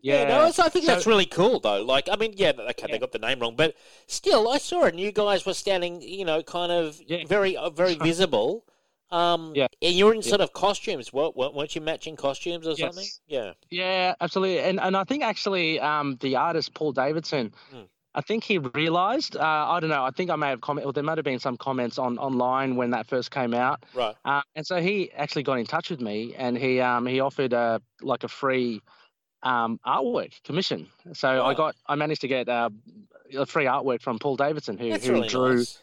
Yeah, 0.04 0.26
no, 0.26 0.36
it's- 0.42 0.60
I 0.60 0.68
think 0.70 0.86
So- 0.86 0.92
that's 0.92 1.08
really 1.08 1.26
cool, 1.26 1.60
though. 1.62 1.82
Like, 1.82 2.10
I 2.12 2.18
mean, 2.18 2.34
yeah, 2.36 2.52
okay, 2.58 2.88
they 2.92 3.00
got 3.00 3.14
the 3.14 3.20
name 3.20 3.40
wrong, 3.40 3.56
but 3.56 3.74
still, 4.08 4.50
I 4.50 4.58
saw 4.58 4.84
it, 4.84 4.90
and 4.90 5.00
you 5.00 5.12
guys 5.14 5.46
were 5.46 5.54
standing, 5.54 6.02
you 6.02 6.26
know, 6.26 6.44
kind 6.44 6.72
of 6.72 7.02
Yeah. 7.08 7.24
very, 7.26 7.56
uh, 7.58 7.70
very 7.70 7.96
visible. 8.12 8.66
Um, 9.12 9.54
Yeah. 9.56 9.68
and 9.82 9.94
you 9.94 10.06
were 10.08 10.14
in 10.14 10.22
Yeah. 10.22 10.28
sort 10.30 10.42
of 10.42 10.54
costumes. 10.54 11.14
What, 11.14 11.36
weren't 11.38 11.74
you 11.76 11.82
matching 11.82 12.16
costumes 12.18 12.68
or 12.68 12.76
something? 12.76 13.06
Yeah. 13.28 13.54
Yeah, 13.70 14.16
absolutely. 14.20 14.60
And 14.60 14.80
and 14.80 14.98
I 14.98 15.04
think 15.04 15.24
actually 15.24 15.80
um 15.80 16.18
the 16.20 16.36
artist 16.36 16.74
Paul 16.74 16.94
Davidson, 16.94 17.54
Hmm. 17.72 17.82
I 18.16 18.22
think 18.22 18.44
he 18.44 18.58
realized, 18.60 19.36
uh, 19.38 19.42
I 19.70 19.80
don't 19.80 19.90
know, 19.92 20.04
I 20.04 20.10
think 20.12 20.30
I 20.32 20.36
may 20.36 20.50
have 20.50 20.62
comment 20.62 20.86
or 20.88 20.94
there 20.94 21.04
might 21.04 21.18
have 21.20 21.26
been 21.26 21.40
some 21.40 21.58
comments 21.58 21.98
on 22.00 22.18
online 22.18 22.76
when 22.76 22.90
that 22.92 23.06
first 23.08 23.30
came 23.32 23.54
out. 23.54 23.84
Right. 23.94 24.16
Uh, 24.26 24.42
and 24.56 24.66
so 24.66 24.82
he 24.82 25.12
actually 25.14 25.44
got 25.44 25.60
in 25.60 25.66
touch 25.68 25.90
with 25.92 26.02
me 26.02 26.34
and 26.36 26.58
he 26.58 26.80
um 26.82 27.06
he 27.06 27.20
offered 27.20 27.54
a 27.54 27.82
like 28.02 28.24
a 28.24 28.28
free 28.28 28.82
um 29.44 29.80
artwork 29.86 30.42
commission. 30.44 30.88
So 31.14 31.44
I 31.46 31.54
got 31.54 31.76
I 31.86 31.96
managed 31.96 32.22
to 32.22 32.28
get 32.28 32.50
uh, 32.50 32.70
a 33.38 33.46
free 33.46 33.66
artwork 33.66 34.02
from 34.02 34.20
Paul 34.20 34.36
Davidson 34.36 34.78
who, 34.78 34.90
That's 34.90 35.06
who 35.06 35.14
really 35.14 35.28
drew 35.28 35.58
nice. 35.58 35.82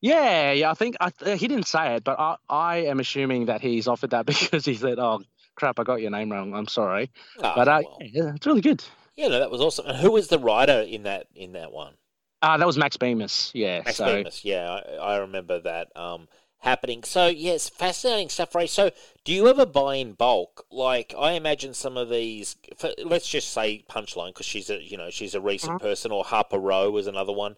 yeah, 0.00 0.52
yeah. 0.52 0.70
I 0.70 0.74
think 0.74 0.96
I, 1.00 1.10
he 1.34 1.48
didn't 1.48 1.66
say 1.66 1.96
it, 1.96 2.04
but 2.04 2.18
I, 2.18 2.36
I 2.48 2.76
am 2.84 3.00
assuming 3.00 3.46
that 3.46 3.60
he's 3.60 3.88
offered 3.88 4.10
that 4.10 4.26
because 4.26 4.64
he 4.64 4.74
said, 4.74 4.98
"Oh 4.98 5.22
crap, 5.54 5.80
I 5.80 5.84
got 5.84 6.00
your 6.00 6.10
name 6.10 6.30
wrong. 6.30 6.54
I'm 6.54 6.68
sorry." 6.68 7.10
Ah, 7.42 7.54
but 7.56 7.68
uh, 7.68 7.82
well. 7.84 7.98
yeah, 8.00 8.32
it's 8.34 8.46
really 8.46 8.60
good. 8.60 8.84
Yeah, 9.16 9.28
no, 9.28 9.38
that 9.40 9.50
was 9.50 9.60
awesome. 9.60 9.86
And 9.86 9.98
who 9.98 10.12
was 10.12 10.28
the 10.28 10.38
writer 10.38 10.80
in 10.82 11.02
that 11.04 11.26
in 11.34 11.52
that 11.52 11.72
one? 11.72 11.94
Uh, 12.40 12.56
that 12.56 12.66
was 12.66 12.76
Max 12.76 12.96
Bemis. 12.96 13.52
Yeah. 13.54 13.82
Max 13.84 13.96
so 13.96 14.06
Bemis. 14.06 14.44
Yeah, 14.44 14.68
I, 14.68 14.94
I 14.96 15.16
remember 15.18 15.60
that 15.60 15.96
um, 15.96 16.26
happening. 16.62 17.02
So 17.04 17.26
yes, 17.26 17.68
fascinating 17.68 18.28
stuff, 18.28 18.54
Ray. 18.54 18.66
So 18.66 18.90
do 19.24 19.32
you 19.32 19.48
ever 19.48 19.66
buy 19.66 19.96
in 19.96 20.12
bulk? 20.14 20.64
Like 20.70 21.14
I 21.18 21.32
imagine 21.32 21.74
some 21.74 21.96
of 21.96 22.08
these. 22.08 22.56
Let's 23.04 23.28
just 23.28 23.52
say 23.52 23.84
Punchline 23.90 24.28
because 24.30 24.46
she's 24.46 24.70
a 24.70 24.82
you 24.82 24.96
know 24.96 25.10
she's 25.10 25.34
a 25.34 25.40
recent 25.40 25.80
person, 25.80 26.10
or 26.12 26.24
Harper 26.24 26.58
Row 26.58 26.90
was 26.90 27.06
another 27.06 27.32
one. 27.32 27.56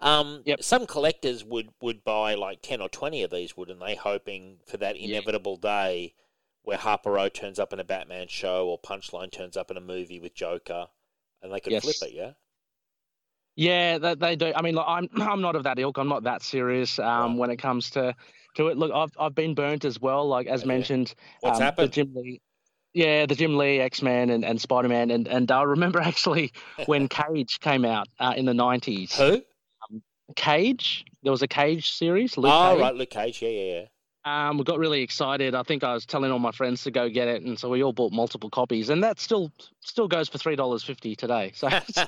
Um, 0.00 0.42
Yep. 0.46 0.62
Some 0.62 0.86
collectors 0.86 1.44
would 1.44 1.70
would 1.80 2.04
buy 2.04 2.34
like 2.34 2.60
ten 2.62 2.80
or 2.80 2.88
twenty 2.88 3.22
of 3.22 3.30
these, 3.30 3.56
wouldn't 3.56 3.80
they? 3.80 3.94
Hoping 3.96 4.58
for 4.66 4.76
that 4.78 4.98
Yeah. 4.98 5.08
inevitable 5.18 5.56
day 5.56 6.14
where 6.62 6.78
Harper 6.78 7.10
Row 7.12 7.28
turns 7.28 7.58
up 7.58 7.72
in 7.72 7.80
a 7.80 7.84
Batman 7.84 8.28
show 8.28 8.68
or 8.68 8.78
Punchline 8.78 9.32
turns 9.32 9.56
up 9.56 9.70
in 9.70 9.76
a 9.76 9.80
movie 9.80 10.20
with 10.20 10.34
Joker, 10.34 10.86
and 11.42 11.52
they 11.52 11.60
could 11.60 11.72
Yes. 11.72 11.82
flip 11.84 12.10
it. 12.10 12.14
Yeah. 12.14 12.32
yeah, 13.56 13.98
that 13.98 14.18
they 14.20 14.36
do. 14.36 14.52
I 14.54 14.62
mean, 14.62 14.74
like, 14.74 14.86
I'm 14.88 15.08
I'm 15.20 15.40
not 15.40 15.56
of 15.56 15.64
that 15.64 15.78
ilk. 15.78 15.98
I'm 15.98 16.08
not 16.08 16.24
that 16.24 16.42
serious 16.42 16.98
um, 16.98 17.32
Right. 17.32 17.38
when 17.38 17.50
it 17.50 17.56
comes 17.56 17.90
to 17.90 18.14
to 18.54 18.68
it. 18.68 18.76
Look, 18.76 18.92
I've 18.92 19.12
I've 19.18 19.34
been 19.34 19.54
burnt 19.54 19.84
as 19.84 20.00
well. 20.00 20.26
Like 20.28 20.46
as 20.46 20.60
Okay. 20.60 20.68
mentioned, 20.68 21.14
What's 21.40 21.58
um, 21.58 21.62
happened? 21.62 21.88
The 21.88 21.92
Jim 21.92 22.14
Lee. 22.14 22.40
Yeah, 22.94 23.24
the 23.24 23.34
Jim 23.34 23.56
Lee 23.56 23.80
X 23.80 24.02
Men 24.02 24.28
and, 24.28 24.44
and 24.44 24.60
Spider 24.60 24.88
Man 24.88 25.10
and 25.10 25.26
and 25.26 25.50
I 25.50 25.62
remember 25.62 26.00
actually 26.10 26.52
when 26.86 27.08
Cage 27.20 27.60
came 27.60 27.84
out 27.84 28.08
uh, 28.18 28.34
in 28.36 28.44
the 28.44 28.54
nineties. 28.54 29.16
Who? 29.16 29.42
Cage, 30.36 31.04
there 31.22 31.32
was 31.32 31.42
a 31.42 31.48
Cage 31.48 31.92
series. 31.92 32.36
Luke 32.36 32.52
oh, 32.54 32.72
Cage. 32.74 32.80
right, 32.80 32.94
Luke 32.94 33.10
Cage. 33.10 33.42
Yeah, 33.42 33.48
yeah, 33.48 33.72
yeah. 33.72 33.86
Um, 34.24 34.56
we 34.56 34.62
got 34.62 34.78
really 34.78 35.02
excited. 35.02 35.54
I 35.54 35.64
think 35.64 35.82
I 35.82 35.94
was 35.94 36.06
telling 36.06 36.30
all 36.30 36.38
my 36.38 36.52
friends 36.52 36.84
to 36.84 36.92
go 36.92 37.08
get 37.08 37.26
it, 37.26 37.42
and 37.42 37.58
so 37.58 37.68
we 37.68 37.82
all 37.82 37.92
bought 37.92 38.12
multiple 38.12 38.50
copies, 38.50 38.88
and 38.88 39.02
that 39.02 39.18
still 39.18 39.50
still 39.80 40.06
goes 40.06 40.28
for 40.28 40.38
three 40.38 40.54
dollars 40.54 40.84
fifty 40.84 41.16
today. 41.16 41.50
So, 41.56 41.68
so 41.90 42.06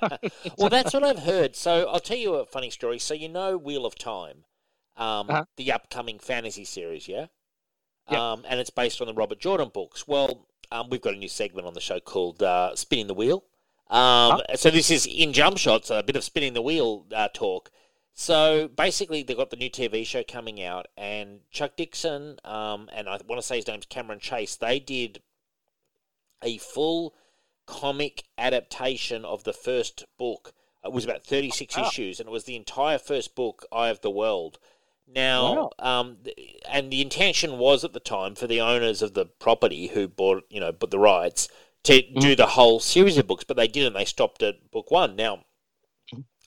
well, 0.56 0.68
that's 0.68 0.94
what 0.94 1.02
I've 1.02 1.18
heard. 1.18 1.56
So 1.56 1.88
I'll 1.88 1.98
tell 1.98 2.16
you 2.16 2.34
a 2.34 2.46
funny 2.46 2.70
story. 2.70 3.00
So 3.00 3.14
you 3.14 3.28
know 3.28 3.56
Wheel 3.56 3.84
of 3.84 3.96
Time, 3.96 4.44
um, 4.96 5.28
Uh-huh. 5.30 5.44
the 5.56 5.72
upcoming 5.72 6.18
fantasy 6.18 6.64
series, 6.64 7.08
yeah? 7.08 7.26
Yep. 8.10 8.20
Um, 8.20 8.44
and 8.48 8.60
it's 8.60 8.70
based 8.70 9.00
on 9.00 9.06
the 9.06 9.14
Robert 9.14 9.40
Jordan 9.40 9.70
books. 9.72 10.06
Well, 10.06 10.46
um, 10.70 10.90
we've 10.90 11.00
got 11.00 11.14
a 11.14 11.18
new 11.18 11.28
segment 11.28 11.66
on 11.66 11.74
the 11.74 11.80
show 11.80 12.00
called 12.00 12.42
uh, 12.42 12.74
Spinning 12.76 13.06
the 13.06 13.14
Wheel. 13.14 13.44
Um, 13.88 14.40
So 14.56 14.70
this 14.70 14.90
is 14.90 15.06
in 15.06 15.32
jump 15.32 15.58
shots, 15.58 15.90
a 15.90 16.02
bit 16.02 16.16
of 16.16 16.24
spinning 16.24 16.54
the 16.54 16.62
wheel 16.62 17.06
uh, 17.14 17.28
talk. 17.32 17.70
So 18.14 18.68
basically, 18.68 19.22
they've 19.22 19.36
got 19.36 19.50
the 19.50 19.56
new 19.56 19.68
TV 19.70 20.06
show 20.06 20.22
coming 20.22 20.62
out, 20.62 20.86
and 20.96 21.40
Chuck 21.50 21.76
Dixon 21.76 22.38
um, 22.44 22.88
and 22.92 23.08
I 23.08 23.18
want 23.26 23.40
to 23.40 23.46
say 23.46 23.56
his 23.56 23.66
name's 23.66 23.86
Cameron 23.86 24.20
Chase. 24.20 24.56
They 24.56 24.78
did 24.78 25.20
a 26.42 26.58
full 26.58 27.14
comic 27.66 28.24
adaptation 28.38 29.24
of 29.24 29.44
the 29.44 29.52
first 29.52 30.04
book. 30.18 30.52
It 30.84 30.92
was 30.92 31.04
about 31.04 31.24
36 31.24 31.76
Wow. 31.76 31.88
issues, 31.88 32.20
and 32.20 32.28
it 32.28 32.32
was 32.32 32.44
the 32.44 32.56
entire 32.56 32.98
first 32.98 33.34
book, 33.34 33.66
Eye 33.72 33.88
of 33.88 34.00
the 34.02 34.10
World. 34.10 34.58
Now, 35.06 35.70
um, 35.78 36.18
and 36.68 36.90
the 36.90 37.00
intention 37.02 37.58
was 37.58 37.84
at 37.84 37.92
the 37.92 38.00
time 38.00 38.34
for 38.34 38.46
the 38.46 38.60
owners 38.60 39.02
of 39.02 39.14
the 39.14 39.26
property 39.26 39.88
who 39.88 40.08
bought, 40.08 40.44
you 40.50 40.60
know, 40.60 40.72
bought 40.72 40.90
the 40.90 40.98
rights 40.98 41.48
to 41.84 42.02
do 42.20 42.34
the 42.34 42.46
whole 42.46 42.80
series 42.80 43.18
of 43.18 43.26
books, 43.26 43.44
but 43.44 43.56
they 43.56 43.68
didn't. 43.68 43.92
They 43.94 44.06
stopped 44.06 44.42
at 44.42 44.70
book 44.70 44.90
one. 44.90 45.14
Now, 45.16 45.44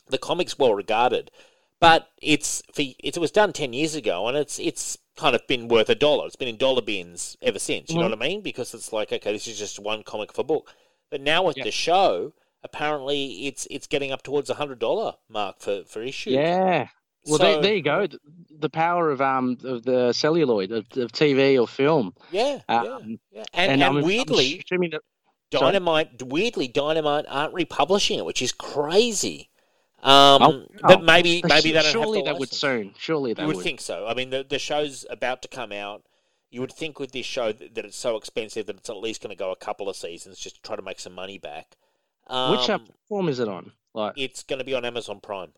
the 0.09 0.17
comic's 0.17 0.57
well 0.57 0.73
regarded, 0.73 1.31
but 1.79 2.09
it's 2.21 2.61
for, 2.73 2.81
it 2.99 3.17
was 3.17 3.31
done 3.31 3.53
ten 3.53 3.73
years 3.73 3.95
ago, 3.95 4.27
and 4.27 4.37
it's 4.37 4.59
it's 4.59 4.97
kind 5.15 5.35
of 5.35 5.45
been 5.47 5.67
worth 5.67 5.89
a 5.89 5.95
dollar. 5.95 6.25
It's 6.27 6.35
been 6.35 6.47
in 6.47 6.57
dollar 6.57 6.81
bins 6.81 7.37
ever 7.41 7.59
since. 7.59 7.93
You 7.93 7.99
know 7.99 8.05
what 8.09 8.13
I 8.13 8.27
mean? 8.27 8.41
Because 8.41 8.73
it's 8.73 8.93
like 8.93 9.11
okay, 9.11 9.31
this 9.31 9.47
is 9.47 9.59
just 9.59 9.79
one 9.79 10.03
comic 10.03 10.33
for 10.33 10.43
book. 10.43 10.73
But 11.11 11.21
now 11.21 11.43
with 11.43 11.57
Yeah. 11.57 11.63
the 11.63 11.71
show, 11.71 12.33
apparently 12.63 13.47
it's 13.47 13.67
it's 13.69 13.87
getting 13.87 14.11
up 14.11 14.23
towards 14.23 14.49
a 14.49 14.55
hundred 14.55 14.79
dollar 14.79 15.15
mark 15.29 15.59
for 15.59 15.83
for 15.85 16.01
issue. 16.01 16.31
yeah. 16.31 16.87
Well, 17.27 17.37
So- 17.37 17.43
there, 17.43 17.61
there 17.61 17.75
you 17.75 17.81
go. 17.83 18.07
The- 18.59 18.69
power 18.71 19.11
of 19.11 19.21
um 19.21 19.57
of 19.63 19.83
the 19.83 20.11
celluloid 20.13 20.71
of, 20.71 20.85
of 20.97 21.11
TV 21.11 21.61
or 21.61 21.67
film. 21.67 22.13
yeah, 22.31 22.59
Um, 22.67 23.19
yeah. 23.31 23.43
And, 23.53 23.71
and, 23.73 23.83
I'm, 23.83 23.97
I'm 23.97 24.03
weirdly, 24.03 24.63
assuming 24.65 24.89
that 24.91 25.01
Sorry? 25.53 25.71
Dynamite, 25.73 26.23
weirdly, 26.23 26.67
Dynamite 26.67 27.25
aren't 27.29 27.53
republishing 27.53 28.17
it, 28.19 28.25
which 28.25 28.41
is 28.41 28.51
crazy. 28.51 29.49
Um, 30.03 30.41
Oh, 30.41 30.65
but 30.81 30.99
oh, 30.99 31.01
maybe 31.03 31.41
But 31.41 31.49
maybe 31.49 31.71
they 31.71 31.81
don't 31.81 31.91
surely 31.91 32.19
have 32.25 32.35
they 32.35 32.39
would 32.39 32.51
soon. 32.51 32.93
Surely 32.97 33.33
they 33.33 33.43
You 33.43 33.47
would 33.47 33.57
would. 33.57 33.63
think 33.63 33.79
so. 33.79 34.07
I 34.07 34.13
mean, 34.15 34.31
the 34.31 34.43
the 34.43 34.59
show's 34.59 35.05
about 35.09 35.41
to 35.43 35.47
come 35.47 35.71
out. 35.71 36.03
You 36.49 36.61
would 36.61 36.73
think 36.73 36.99
with 36.99 37.11
this 37.11 37.25
show 37.25 37.51
that, 37.51 37.75
that 37.75 37.85
it's 37.85 37.97
so 37.97 38.15
expensive 38.17 38.65
that 38.65 38.77
it's 38.77 38.89
at 38.89 38.97
least 38.97 39.21
going 39.21 39.29
to 39.35 39.35
go 39.39 39.51
a 39.51 39.55
couple 39.55 39.87
of 39.89 39.95
seasons 39.95 40.39
just 40.39 40.55
to 40.55 40.61
try 40.61 40.75
to 40.75 40.81
make 40.81 40.99
some 40.99 41.13
money 41.13 41.37
back. 41.37 41.75
Um, 42.27 42.51
Which 42.51 42.69
uh, 42.69 42.79
platform 42.79 43.29
is 43.29 43.39
it 43.39 43.47
on? 43.47 43.71
Like, 43.93 44.13
it's 44.17 44.43
going 44.43 44.59
to 44.59 44.65
be 44.65 44.73
on 44.73 44.83
Amazon 44.85 45.19
Prime. 45.19 45.51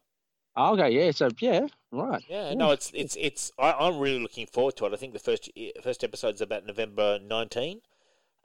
Oh, 0.60 0.74
okay, 0.74 0.90
yeah. 0.92 1.12
So 1.12 1.30
yeah, 1.40 1.68
right. 1.92 2.24
Yeah, 2.28 2.54
no, 2.54 2.72
it's 2.72 2.92
it's 2.94 3.18
it's. 3.20 3.52
I, 3.58 3.72
I'm 3.72 4.00
really 4.00 4.20
looking 4.20 4.46
forward 4.48 4.76
to 4.78 4.86
it. 4.86 4.94
I 4.94 4.98
think 4.98 5.14
the 5.14 5.20
first 5.20 5.50
first 5.84 6.04
episode's 6.04 6.42
about 6.42 6.66
November 6.66 7.20
19. 7.20 7.82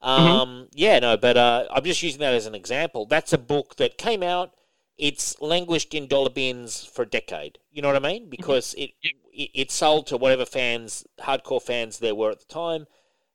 Um, 0.02 0.68
yeah, 0.74 0.98
no, 0.98 1.16
but 1.16 1.36
uh, 1.36 1.66
I'm 1.70 1.84
just 1.84 2.02
using 2.02 2.20
that 2.20 2.34
as 2.34 2.46
an 2.46 2.54
example. 2.54 3.06
That's 3.06 3.32
a 3.32 3.38
book 3.38 3.76
that 3.76 3.96
came 3.96 4.22
out. 4.22 4.52
It's 4.98 5.40
languished 5.40 5.94
in 5.94 6.06
dollar 6.06 6.30
bins 6.30 6.84
for 6.84 7.02
a 7.02 7.06
decade. 7.06 7.58
You 7.72 7.82
know 7.82 7.88
what 7.88 8.04
I 8.04 8.06
mean? 8.06 8.28
Because 8.28 8.74
it, 8.74 8.90
it 9.02 9.16
it 9.32 9.70
sold 9.70 10.06
to 10.08 10.16
whatever 10.16 10.44
fans, 10.44 11.04
hardcore 11.20 11.62
fans 11.62 11.98
there 11.98 12.14
were 12.14 12.30
at 12.30 12.40
the 12.40 12.52
time. 12.52 12.86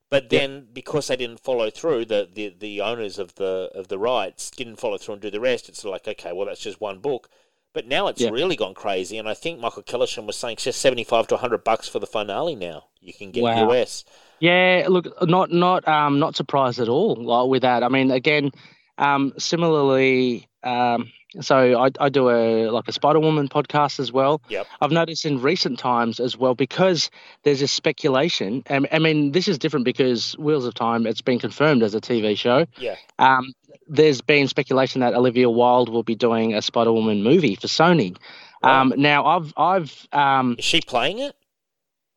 But 0.10 0.30
then, 0.30 0.68
because 0.73 1.07
they 1.07 1.18
didn't 1.18 1.39
follow 1.39 1.69
through, 1.69 2.06
the, 2.06 2.27
the, 2.34 2.56
the 2.57 2.81
owners 2.81 3.19
of 3.19 3.35
the 3.35 3.69
of 3.76 3.89
the 3.89 3.99
rights 3.99 4.49
didn't 4.49 4.77
follow 4.77 4.97
through 4.97 5.14
and 5.15 5.22
do 5.22 5.30
the 5.30 5.39
rest. 5.39 5.69
It's 5.69 5.85
like, 5.85 6.07
okay, 6.07 6.34
well, 6.34 6.47
that's 6.47 6.61
just 6.61 6.81
one 6.81 6.99
book. 6.99 7.30
But 7.73 7.87
now 7.87 8.07
it's 8.07 8.19
Yeah. 8.21 8.29
really 8.31 8.55
gone 8.55 8.73
crazy, 8.73 9.17
and 9.17 9.29
I 9.29 9.33
think 9.35 9.59
Michael 9.59 9.83
Kellisham 9.83 10.25
was 10.25 10.35
saying 10.35 10.53
it's 10.53 10.63
just 10.63 10.81
seventy-five 10.81 11.27
to 11.27 11.37
hundred 11.37 11.63
bucks 11.63 11.87
for 11.87 11.99
the 11.99 12.07
finale 12.07 12.55
now. 12.55 12.85
You 12.99 13.13
can 13.13 13.31
get 13.31 13.43
Wow. 13.43 13.71
US. 13.71 14.03
Yeah, 14.39 14.85
look, 14.89 15.05
not 15.27 15.51
not 15.51 15.87
um 15.87 16.19
not 16.19 16.35
surprised 16.35 16.79
at 16.79 16.89
all 16.89 17.15
like, 17.15 17.47
with 17.47 17.61
that. 17.61 17.83
I 17.83 17.89
mean, 17.89 18.09
again, 18.09 18.51
um, 18.97 19.33
similarly, 19.37 20.47
um, 20.63 21.11
so 21.41 21.79
I, 21.79 21.89
I 21.99 22.09
do 22.09 22.29
a 22.31 22.69
like 22.71 22.87
a 22.87 22.91
Spider 22.91 23.19
Woman 23.19 23.47
podcast 23.47 23.99
as 23.99 24.11
well. 24.11 24.41
Yep. 24.49 24.65
I've 24.81 24.91
noticed 24.91 25.25
in 25.25 25.39
recent 25.39 25.77
times 25.77 26.19
as 26.19 26.35
well 26.35 26.55
because 26.55 27.11
there's 27.43 27.59
this 27.59 27.71
speculation. 27.71 28.63
And 28.65 28.87
I 28.91 28.97
mean, 28.97 29.31
this 29.31 29.47
is 29.47 29.59
different 29.59 29.85
because 29.85 30.33
Wheels 30.39 30.65
of 30.65 30.73
Time 30.73 31.05
it's 31.05 31.21
been 31.21 31.37
confirmed 31.37 31.83
as 31.83 31.93
a 31.93 32.01
TV 32.01 32.35
show. 32.35 32.65
Yeah. 32.79 32.95
Um, 33.19 33.53
there's 33.88 34.22
been 34.22 34.47
speculation 34.47 35.01
that 35.01 35.14
Olivia 35.14 35.49
Wilde 35.49 35.89
will 35.89 36.03
be 36.03 36.15
doing 36.15 36.53
a 36.53 36.61
Spider 36.61 36.91
Woman 36.93 37.23
movie 37.23 37.56
for 37.56 37.68
Sony. 37.68 38.15
Um, 38.61 38.93
now 38.97 39.26
I've 39.26 39.53
I've 39.57 40.07
um, 40.11 40.56
Is 40.60 40.65
she 40.65 40.81
playing 40.81 41.19
it? 41.19 41.35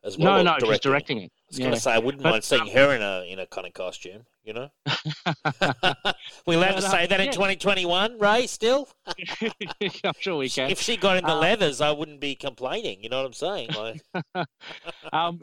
As 0.05 0.18
well, 0.18 0.43
no 0.43 0.56
no 0.59 0.66
she's 0.66 0.80
directing 0.80 1.18
it. 1.18 1.30
I 1.30 1.44
was 1.52 1.59
going 1.60 1.70
to 1.72 1.78
say 1.80 1.93
I 1.93 1.98
wouldn't 1.98 2.22
But, 2.22 2.30
mind 2.30 2.44
seeing 2.44 2.62
um, 2.62 2.68
her 2.70 2.94
in 2.97 3.02
a 3.02 3.24
in 3.30 3.39
a 3.39 3.47
kind 3.47 3.66
of 3.66 3.72
costume. 3.74 4.24
You 4.43 4.55
know, 4.55 4.70
we 6.47 6.56
allowed 6.56 6.70
No, 6.70 6.76
to 6.76 6.82
say 6.82 7.06
that 7.06 7.20
in 7.20 7.26
yeah. 7.26 7.32
2021, 7.32 8.18
2021, 8.18 8.18
Ray. 8.18 8.47
Still, 8.48 8.89
I'm 10.05 10.12
sure 10.18 10.36
we 10.39 10.48
can. 10.48 10.70
if 10.70 10.80
she 10.80 10.97
got 10.97 11.18
in 11.18 11.24
the 11.24 11.30
Um, 11.30 11.39
leathers, 11.40 11.80
I 11.80 11.93
wouldn't 11.93 12.18
be 12.18 12.34
complaining. 12.34 13.05
You 13.05 13.10
know 13.10 13.18
what 13.22 13.26
I'm 13.26 13.32
saying? 13.34 13.68
Like, 14.34 14.47
um, 15.12 15.40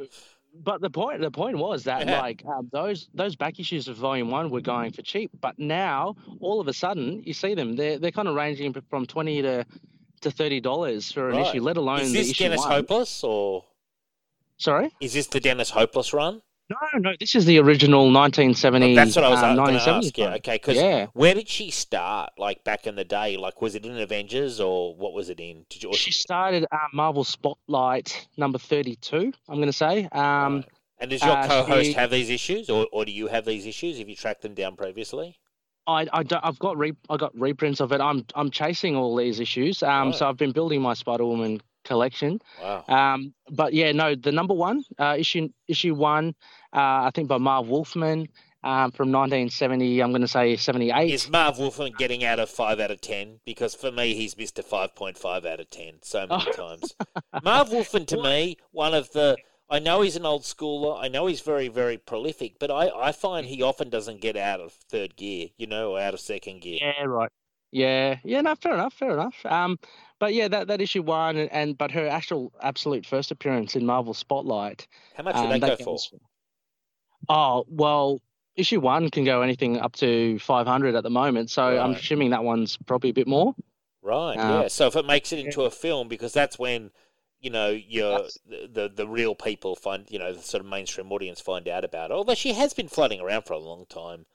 but 0.54 0.82
the 0.82 0.90
point 0.90 1.22
the 1.22 1.32
point 1.32 1.58
was 1.58 1.84
that 1.86 2.08
Yeah. 2.08 2.20
like 2.22 2.44
um, 2.46 2.70
those 2.72 3.10
those 3.14 3.36
back 3.36 3.60
issues 3.60 3.88
of 3.88 3.96
Volume 3.98 4.30
One 4.30 4.50
were 4.50 4.62
going 4.62 4.92
for 4.92 5.02
cheap, 5.02 5.32
but 5.42 5.58
now 5.60 6.16
all 6.42 6.60
of 6.60 6.68
a 6.68 6.74
sudden 6.74 7.22
you 7.26 7.34
see 7.34 7.54
them 7.56 7.76
they're 7.76 7.98
they're 8.00 8.12
kind 8.12 8.28
of 8.28 8.36
ranging 8.36 8.74
from 8.90 9.06
twenty 9.06 9.42
to 9.42 9.66
to 10.22 10.32
thirty 10.32 10.60
dollars 10.60 11.12
for 11.12 11.30
an 11.30 11.38
Right. 11.38 11.48
issue, 11.48 11.62
let 11.62 11.78
alone 11.78 12.02
is 12.02 12.12
the 12.12 12.20
this 12.20 12.32
issue 12.32 12.44
Dennis 12.44 12.60
one. 12.60 12.72
Hopeless 12.72 13.24
or 13.24 13.66
Sorry, 14.58 14.92
is 15.00 15.14
this 15.14 15.28
the 15.28 15.40
Dennis 15.40 15.70
Hopeless 15.70 16.14
run? 16.14 16.42
No, 16.70 17.00
no, 17.00 17.12
this 17.20 17.36
is 17.36 17.46
the 17.46 17.60
original 17.60 18.10
nineteen 18.12 18.54
seventy. 18.54 18.94
Oh, 18.94 18.96
that's 18.96 19.16
what 19.16 19.26
I 19.26 19.30
was 19.30 19.42
um, 19.44 19.56
going 19.56 19.74
to 19.74 19.90
ask. 19.90 20.18
Yeah, 20.18 20.36
okay. 20.36 20.56
Because 20.56 20.78
Yeah. 20.78 21.08
where 21.14 21.34
did 21.34 21.48
she 21.50 21.72
start? 21.72 22.32
Like 22.38 22.64
back 22.64 22.86
in 22.88 22.96
the 22.96 23.04
day, 23.04 23.38
like 23.38 23.62
was 23.62 23.76
it 23.76 23.86
in 23.86 23.98
Avengers 23.98 24.60
or 24.60 24.96
what 24.96 25.14
was 25.14 25.30
it 25.30 25.40
in? 25.40 25.66
Did 25.70 25.84
you? 25.84 25.94
She 25.94 26.12
started 26.12 26.66
uh, 26.72 26.78
Marvel 26.94 27.24
Spotlight 27.24 28.28
number 28.38 28.58
thirty-two. 28.58 29.34
I'm 29.48 29.56
going 29.56 29.68
to 29.68 29.74
say. 29.74 30.08
Um, 30.12 30.56
Right. 30.58 30.66
And 31.02 31.12
does 31.12 31.22
your 31.24 31.32
uh, 31.32 31.48
co-host 31.48 31.86
she- 31.86 31.94
have 31.94 32.12
these 32.12 32.30
issues, 32.30 32.70
or, 32.70 32.86
or 32.92 33.06
do 33.06 33.12
you 33.14 33.28
have 33.28 33.46
these 33.46 33.66
issues? 33.66 34.00
Have 34.00 34.10
you 34.10 34.18
tracked 34.18 34.42
them 34.42 34.54
down 34.54 34.76
previously? 34.76 35.40
I, 35.88 36.06
I 36.12 36.24
don't, 36.24 36.44
I've 36.46 36.60
got 36.60 36.78
re, 36.78 36.94
I 37.10 37.16
got 37.16 37.34
reprints 37.40 37.80
of 37.80 37.94
it. 37.94 38.02
I'm 38.02 38.26
I'm 38.36 38.52
chasing 38.52 38.98
all 38.98 39.16
these 39.16 39.40
issues. 39.40 39.82
Um, 39.82 40.12
so 40.12 40.28
I've 40.28 40.36
been 40.38 40.52
building 40.52 40.82
my 40.82 40.94
Spider 40.94 41.26
Woman 41.26 41.62
collection. 41.90 42.40
Wow. 42.62 42.86
Um, 42.88 43.34
but 43.50 43.74
yeah, 43.74 43.92
no, 43.92 44.16
the 44.16 44.32
number 44.32 44.54
one 44.54 44.84
uh, 44.98 45.16
issue 45.18 45.50
issue 45.68 45.94
one, 45.96 46.36
uh, 46.74 47.08
I 47.08 47.12
think 47.14 47.28
by 47.28 47.38
Marv 47.38 47.68
Wolfman 47.68 48.30
um, 48.64 48.92
from 48.92 49.12
1970. 49.12 50.02
I'm 50.02 50.12
going 50.12 50.22
to 50.22 50.28
say 50.28 50.56
78. 50.56 51.12
Is 51.14 51.30
Marv 51.30 51.58
Wolfman 51.60 51.94
getting 51.98 52.24
out 52.24 52.40
of 52.40 52.50
five 52.50 52.80
out 52.80 52.92
of 52.92 53.02
ten? 53.02 53.40
Because 53.46 53.74
for 53.76 53.92
me, 53.92 54.14
he's 54.14 54.38
missed 54.38 54.60
a 54.60 54.64
five 54.64 54.96
point 54.96 55.18
five 55.18 55.46
out 55.46 55.60
of 55.60 55.70
ten 55.70 56.00
so 56.02 56.26
many 56.28 56.46
Oh. 56.48 56.52
times. 56.52 56.96
Marv 57.44 57.72
Wolfman, 57.72 58.06
to 58.08 58.22
me, 58.22 58.58
one 58.72 58.94
of 58.94 59.12
the. 59.12 59.38
I 59.72 59.78
know 59.78 60.02
he's 60.02 60.16
an 60.16 60.26
old 60.26 60.42
schooler. 60.44 61.00
I 61.00 61.10
know 61.10 61.28
he's 61.28 61.42
very, 61.42 61.68
very 61.68 61.98
prolific, 61.98 62.54
but 62.60 62.72
I, 62.72 62.90
I 62.90 63.12
find 63.12 63.46
he 63.46 63.62
often 63.62 63.90
doesn't 63.92 64.20
get 64.20 64.36
out 64.36 64.60
of 64.60 64.74
third 64.90 65.16
gear, 65.16 65.50
you 65.58 65.68
know, 65.68 65.92
or 65.92 66.00
out 66.00 66.16
of 66.16 66.20
second 66.20 66.62
gear. 66.62 66.80
Yeah, 66.82 67.04
right. 67.06 67.30
Yeah, 67.72 68.18
yeah, 68.24 68.42
no, 68.42 68.56
fair 68.56 68.74
enough, 68.74 68.96
fair 68.96 69.12
enough. 69.12 69.36
Um, 69.46 69.78
but 70.20 70.34
yeah, 70.34 70.48
that, 70.48 70.68
that 70.68 70.82
issue 70.82 71.02
one, 71.02 71.38
and, 71.38 71.52
and 71.52 71.78
but 71.78 71.92
her 71.92 72.08
actual 72.08 72.52
absolute 72.62 73.06
first 73.06 73.32
appearance 73.32 73.76
in 73.76 73.86
Marvel 73.86 74.14
Spotlight. 74.14 74.88
How 75.16 75.24
much 75.24 75.36
did 75.36 75.46
um, 75.46 75.60
that 75.60 75.80
go 75.80 75.98
for? 75.98 75.98
Oh 77.28 77.66
well, 77.68 78.22
issue 78.56 78.80
one 78.80 79.10
can 79.10 79.24
go 79.24 79.42
anything 79.42 79.80
up 79.80 79.94
to 79.98 80.38
500 80.40 80.96
at 80.96 81.04
the 81.04 81.10
moment, 81.10 81.50
so 81.50 81.64
I'm 81.64 81.92
assuming 81.92 82.32
that 82.32 82.44
one's 82.44 82.78
probably 82.78 83.10
a 83.10 83.14
bit 83.14 83.28
more. 83.28 83.56
Right. 84.02 84.36
Uh, 84.36 84.62
yeah. 84.62 84.68
So 84.68 84.88
if 84.88 84.96
it 84.96 85.06
makes 85.06 85.32
it 85.32 85.40
into 85.40 85.64
a 85.64 85.72
film, 85.72 86.08
because 86.08 86.34
that's 86.34 86.60
when 86.60 86.92
you 87.40 87.50
know 87.50 87.70
your 87.70 88.28
the, 88.46 88.70
the 88.72 88.92
the 88.94 89.08
real 89.08 89.36
people 89.36 89.76
find 89.76 90.06
you 90.10 90.20
know 90.20 90.34
the 90.34 90.42
sort 90.42 90.64
of 90.64 90.70
mainstream 90.70 91.12
audience 91.12 91.40
find 91.40 91.68
out 91.68 91.84
about 91.84 92.12
it. 92.12 92.14
Although 92.14 92.36
she 92.36 92.54
has 92.54 92.74
been 92.74 92.88
floating 92.88 93.20
around 93.20 93.44
for 93.44 93.54
a 93.54 93.60
long 93.60 93.86
time. 93.90 94.26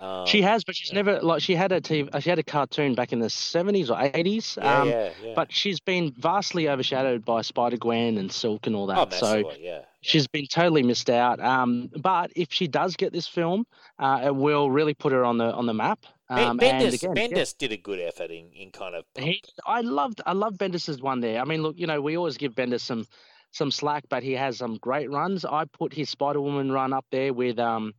Um, 0.00 0.26
she 0.26 0.40
has, 0.40 0.64
but 0.64 0.74
she's 0.74 0.90
yeah. 0.90 1.02
never 1.02 1.20
like 1.20 1.42
she 1.42 1.54
had 1.54 1.72
a 1.72 1.80
TV, 1.80 2.08
uh, 2.12 2.20
she 2.20 2.30
had 2.30 2.38
a 2.38 2.42
cartoon 2.42 2.94
back 2.94 3.12
in 3.12 3.18
the 3.18 3.26
70s 3.26 3.90
or 3.90 3.96
80s. 3.96 4.56
Yeah, 4.56 4.80
um, 4.80 4.88
yeah, 4.88 5.10
yeah. 5.22 5.32
But 5.36 5.52
she's 5.52 5.78
been 5.78 6.12
vastly 6.16 6.68
overshadowed 6.70 7.22
by 7.24 7.42
Spider 7.42 7.76
Gwen 7.76 8.16
and 8.16 8.32
Silk 8.32 8.66
and 8.66 8.74
all 8.74 8.86
that. 8.86 9.12
oh, 9.12 9.16
so 9.16 9.52
yeah. 9.60 9.82
she's 10.00 10.26
been 10.26 10.46
totally 10.46 10.82
missed 10.82 11.10
out. 11.10 11.38
Um, 11.40 11.90
but 12.00 12.32
if 12.34 12.48
she 12.50 12.66
does 12.66 12.96
get 12.96 13.12
this 13.12 13.26
film, 13.26 13.66
uh, 13.98 14.22
it 14.24 14.34
will 14.34 14.70
really 14.70 14.94
put 14.94 15.12
her 15.12 15.22
on 15.22 15.36
the 15.36 15.52
on 15.52 15.66
the 15.66 15.74
map. 15.74 16.06
Um, 16.30 16.38
and 16.38 16.60
Bendis, 16.60 16.94
again, 16.94 17.16
yeah, 17.16 17.26
Bendis 17.26 17.58
did 17.58 17.72
a 17.72 17.76
good 17.76 17.98
effort 17.98 18.30
in, 18.30 18.50
in 18.52 18.70
kind 18.70 18.94
of 18.94 19.04
he, 19.18 19.42
I 19.66 19.82
loved 19.82 20.22
I 20.24 20.32
love 20.32 20.54
Bendis's 20.54 21.02
one 21.02 21.20
there. 21.20 21.42
I 21.42 21.44
mean, 21.44 21.60
look, 21.62 21.76
you 21.76 21.86
know, 21.86 22.00
we 22.00 22.16
always 22.16 22.38
give 22.38 22.54
Bendis 22.54 22.80
some 22.80 23.06
some 23.50 23.70
slack, 23.70 24.04
but 24.08 24.22
he 24.22 24.32
has 24.32 24.58
some 24.58 24.76
great 24.76 25.10
runs. 25.10 25.44
I 25.44 25.64
put 25.66 25.92
his 25.92 26.08
Spider 26.08 26.40
Woman 26.40 26.72
run 26.72 26.92
up 26.94 27.04
there 27.10 27.34
with 27.34 27.58
um, 27.58 27.92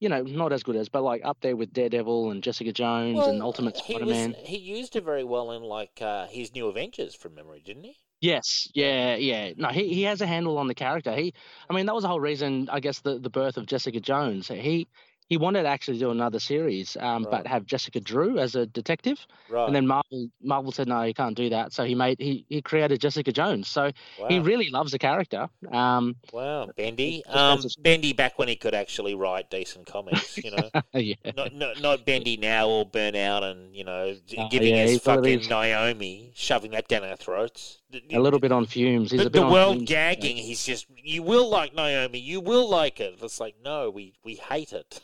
you 0.00 0.08
know, 0.08 0.22
not 0.22 0.52
as 0.52 0.62
good 0.62 0.76
as, 0.76 0.88
but 0.88 1.02
like 1.02 1.22
up 1.24 1.38
there 1.40 1.56
with 1.56 1.72
Daredevil 1.72 2.30
and 2.30 2.42
Jessica 2.42 2.72
Jones 2.72 3.26
and 3.26 3.42
Ultimate 3.42 3.76
he 3.76 3.94
Spider 3.94 4.06
Man. 4.06 4.34
he 4.38 4.58
used 4.58 4.96
it 4.96 5.04
very 5.04 5.24
well 5.24 5.52
in 5.52 5.62
like 5.62 6.00
uh, 6.00 6.26
his 6.26 6.54
New 6.54 6.68
Avengers 6.68 7.14
from 7.14 7.34
memory, 7.34 7.62
didn't 7.64 7.84
he? 7.84 7.96
Yes, 8.20 8.68
yeah, 8.74 9.16
yeah. 9.16 9.52
No, 9.56 9.68
he, 9.68 9.92
he 9.92 10.02
has 10.02 10.20
a 10.20 10.26
handle 10.26 10.58
on 10.58 10.68
the 10.68 10.74
character. 10.74 11.14
He, 11.14 11.34
I 11.68 11.74
mean, 11.74 11.86
that 11.86 11.94
was 11.94 12.02
the 12.02 12.08
whole 12.08 12.20
reason, 12.20 12.68
I 12.72 12.80
guess, 12.80 13.00
the, 13.00 13.18
the 13.18 13.30
birth 13.30 13.56
of 13.56 13.66
Jessica 13.66 14.00
Jones. 14.00 14.48
He 14.48 14.88
he 15.28 15.36
wanted 15.36 15.62
to 15.64 15.68
actually 15.68 15.98
do 15.98 16.10
another 16.10 16.38
series, 16.38 16.96
um, 16.98 17.24
Right. 17.24 17.30
but 17.42 17.46
have 17.48 17.66
Jessica 17.66 18.00
Drew 18.00 18.38
as 18.38 18.54
a 18.54 18.64
detective, 18.66 19.26
Right. 19.48 19.66
and 19.66 19.74
then 19.74 19.86
Marvel 19.86 20.28
Marvel 20.42 20.70
said 20.72 20.86
no, 20.88 21.02
you 21.02 21.14
can't 21.14 21.36
do 21.36 21.48
that. 21.50 21.72
So 21.72 21.84
he 21.84 21.94
made 21.94 22.20
he 22.20 22.44
he 22.48 22.62
created 22.62 23.00
Jessica 23.00 23.32
Jones. 23.32 23.66
So 23.68 23.90
wow. 24.20 24.28
he 24.28 24.38
really 24.38 24.70
loves 24.70 24.92
the 24.92 24.98
character. 24.98 25.48
Um, 25.72 26.16
wow, 26.32 26.68
Bendy. 26.76 27.24
Um, 27.26 27.60
Bendy 27.80 28.12
back 28.12 28.38
when 28.38 28.48
he 28.48 28.56
could 28.56 28.74
actually 28.74 29.14
write 29.14 29.50
decent 29.50 29.86
comics, 29.86 30.38
you 30.38 30.50
know. 30.52 30.70
yeah, 30.94 31.14
not, 31.36 31.52
not 31.54 31.80
not 31.80 32.06
Bendy 32.06 32.36
now 32.36 32.66
all 32.68 32.84
burnt 32.84 33.16
out 33.16 33.42
and 33.42 33.74
you 33.74 33.84
know 33.84 34.14
Oh, 34.38 34.48
giving 34.48 34.74
yeah, 34.76 34.84
us 34.84 34.90
he's 34.90 35.04
one 35.06 35.18
of 35.18 35.24
fucking 35.24 35.38
these- 35.40 35.48
Naomi, 35.50 36.30
shoving 36.34 36.70
that 36.72 36.88
down 36.88 37.04
our 37.04 37.16
throats. 37.16 37.78
A 38.12 38.18
little 38.18 38.40
bit 38.40 38.52
on 38.52 38.66
fumes. 38.66 39.10
He's 39.10 39.20
the, 39.20 39.26
a 39.28 39.30
bit 39.30 39.40
the 39.40 39.46
world 39.48 39.76
fumes. 39.76 39.88
gagging. 39.88 40.36
He's 40.36 40.64
just 40.64 40.86
you 41.02 41.22
will 41.22 41.48
like 41.48 41.74
Naomi, 41.74 42.18
you 42.18 42.40
will 42.40 42.68
like 42.68 43.00
it. 43.00 43.18
It's 43.22 43.40
like 43.40 43.54
no, 43.64 43.90
we 43.90 44.14
we 44.24 44.34
hate 44.34 44.72
it. 44.72 45.00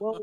Well, 0.00 0.20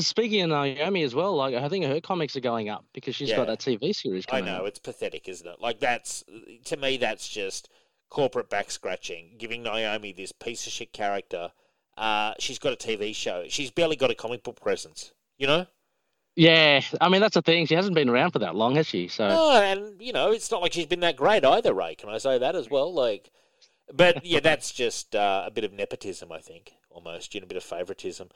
speaking 0.00 0.42
of 0.42 0.48
Naomi 0.50 1.02
as 1.02 1.14
well, 1.14 1.34
like 1.36 1.54
I 1.54 1.68
think 1.68 1.84
her 1.84 2.00
comics 2.00 2.36
are 2.36 2.40
going 2.40 2.68
up 2.68 2.84
because 2.92 3.14
she's 3.14 3.30
got 3.30 3.40
Yeah. 3.40 3.44
that 3.54 3.58
TV 3.60 3.94
series 3.94 4.24
I 4.30 4.40
know 4.40 4.56
out. 4.56 4.66
it's 4.66 4.78
pathetic, 4.78 5.28
isn't 5.28 5.46
it? 5.46 5.60
Like 5.60 5.78
that's 5.80 6.24
to 6.64 6.76
me, 6.76 6.96
that's 6.96 7.28
just 7.28 7.68
corporate 8.10 8.48
back 8.50 8.70
scratching, 8.70 9.34
giving 9.38 9.62
Naomi 9.62 10.12
this 10.12 10.32
piece 10.32 10.66
of 10.66 10.72
shit 10.72 10.92
character. 10.92 11.52
Uh, 11.96 12.34
she's 12.38 12.58
got 12.58 12.72
a 12.72 12.76
TV 12.76 13.14
show. 13.14 13.44
She's 13.48 13.70
barely 13.70 13.96
got 13.96 14.10
a 14.10 14.14
comic 14.14 14.42
book 14.42 14.60
presence. 14.60 15.12
You 15.38 15.46
know. 15.46 15.66
Yeah, 16.34 16.82
I 17.00 17.08
mean 17.08 17.20
that's 17.22 17.34
the 17.34 17.42
thing. 17.42 17.64
She 17.66 17.74
hasn't 17.74 17.94
been 17.94 18.08
around 18.10 18.32
for 18.32 18.40
that 18.40 18.54
long, 18.54 18.74
has 18.76 18.86
she? 18.86 19.08
So 19.08 19.26
No, 19.28 19.52
and 19.62 20.00
you 20.02 20.12
know, 20.12 20.32
it's 20.32 20.50
not 20.50 20.60
like 20.60 20.72
she's 20.74 20.86
been 20.86 21.00
that 21.00 21.16
great 21.16 21.44
either, 21.44 21.72
Ray. 21.72 21.94
Can 21.94 22.10
I 22.10 22.18
say 22.18 22.36
that 22.38 22.54
as 22.54 22.68
well? 22.68 22.92
Like, 22.92 23.30
but 23.92 24.24
yeah, 24.24 24.40
that's 24.40 24.72
just 24.72 25.14
uh, 25.14 25.44
a 25.46 25.50
bit 25.50 25.64
of 25.64 25.72
nepotism, 25.72 26.32
I 26.32 26.40
think, 26.40 26.72
almost, 26.90 27.34
you 27.34 27.40
know, 27.40 27.44
a 27.44 27.48
bit 27.48 27.56
of 27.56 27.64
favoritism. 27.64 28.28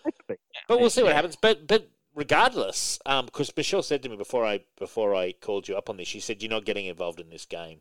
But 0.68 0.80
we'll 0.80 0.90
see 0.90 1.02
what 1.02 1.14
happens. 1.14 1.36
But 1.36 1.66
but 1.66 1.88
regardless, 2.14 2.98
um, 3.06 3.26
because 3.26 3.54
Michelle 3.56 3.82
said 3.82 4.02
to 4.02 4.08
me 4.08 4.16
before 4.16 4.44
I 4.44 4.60
before 4.78 5.14
I 5.14 5.32
called 5.32 5.68
you 5.68 5.76
up 5.76 5.90
on 5.90 5.96
this, 5.96 6.08
she 6.08 6.20
said 6.20 6.42
you're 6.42 6.50
not 6.50 6.64
getting 6.64 6.86
involved 6.86 7.20
in 7.20 7.30
this 7.30 7.46
game. 7.46 7.80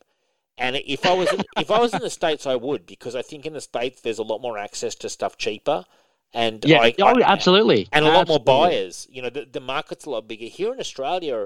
And 0.57 0.75
if 0.75 1.05
I 1.05 1.13
was 1.13 1.31
in, 1.31 1.41
if 1.57 1.71
I 1.71 1.79
was 1.79 1.93
in 1.93 2.01
the 2.01 2.09
states, 2.09 2.45
I 2.45 2.55
would 2.55 2.85
because 2.85 3.15
I 3.15 3.21
think 3.21 3.45
in 3.45 3.53
the 3.53 3.61
states 3.61 4.01
there's 4.01 4.19
a 4.19 4.23
lot 4.23 4.41
more 4.41 4.57
access 4.57 4.95
to 4.95 5.09
stuff 5.09 5.37
cheaper, 5.37 5.85
and 6.33 6.63
yeah, 6.65 6.81
I, 6.81 6.95
oh, 6.99 7.21
I- 7.21 7.31
absolutely, 7.31 7.87
and 7.91 8.05
a 8.05 8.09
lot 8.09 8.27
more 8.27 8.39
buyers. 8.39 9.07
You 9.09 9.21
know, 9.21 9.29
the, 9.29 9.47
the 9.49 9.61
market's 9.61 10.05
a 10.05 10.09
lot 10.09 10.27
bigger 10.27 10.45
here 10.45 10.73
in 10.73 10.79
Australia. 10.79 11.45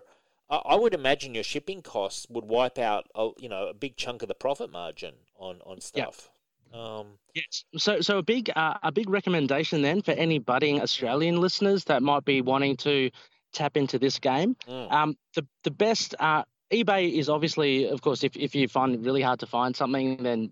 I, 0.53 0.73
I 0.73 0.75
would 0.75 0.93
imagine 0.93 1.33
your 1.33 1.43
shipping 1.43 1.81
costs 1.81 2.27
would 2.29 2.45
wipe 2.45 2.77
out, 2.77 3.07
a, 3.15 3.31
you 3.37 3.49
know, 3.49 3.67
a 3.67 3.73
big 3.73 3.97
chunk 3.97 4.21
of 4.21 4.27
the 4.27 4.35
profit 4.35 4.71
margin 4.71 5.15
on 5.37 5.61
on 5.65 5.81
stuff. 5.81 6.29
Um, 6.73 7.07
Yes. 7.35 7.65
So, 7.77 8.01
so 8.01 8.19
a 8.19 8.23
big, 8.23 8.51
uh, 8.55 8.75
a 8.83 8.91
big 8.91 9.09
recommendation 9.09 9.81
then 9.81 10.01
for 10.03 10.11
any 10.11 10.37
budding 10.37 10.81
Australian 10.81 11.41
listeners 11.41 11.83
that 11.85 12.03
might 12.03 12.25
be 12.25 12.41
wanting 12.41 12.77
to 12.77 13.09
tap 13.53 13.77
into 13.77 13.97
this 13.97 14.19
game. 14.19 14.55
mm, 14.67 14.91
Um, 14.91 15.15
the 15.35 15.45
the 15.63 15.71
best 15.71 16.15
uh, 16.19 16.43
eBay 16.71 17.11
is 17.11 17.29
obviously, 17.29 17.87
of 17.87 18.01
course, 18.01 18.23
if, 18.23 18.35
if 18.35 18.55
you 18.55 18.67
find 18.67 18.95
it 18.95 19.01
really 19.01 19.21
hard 19.21 19.39
to 19.39 19.47
find 19.47 19.75
something, 19.75 20.21
then 20.21 20.51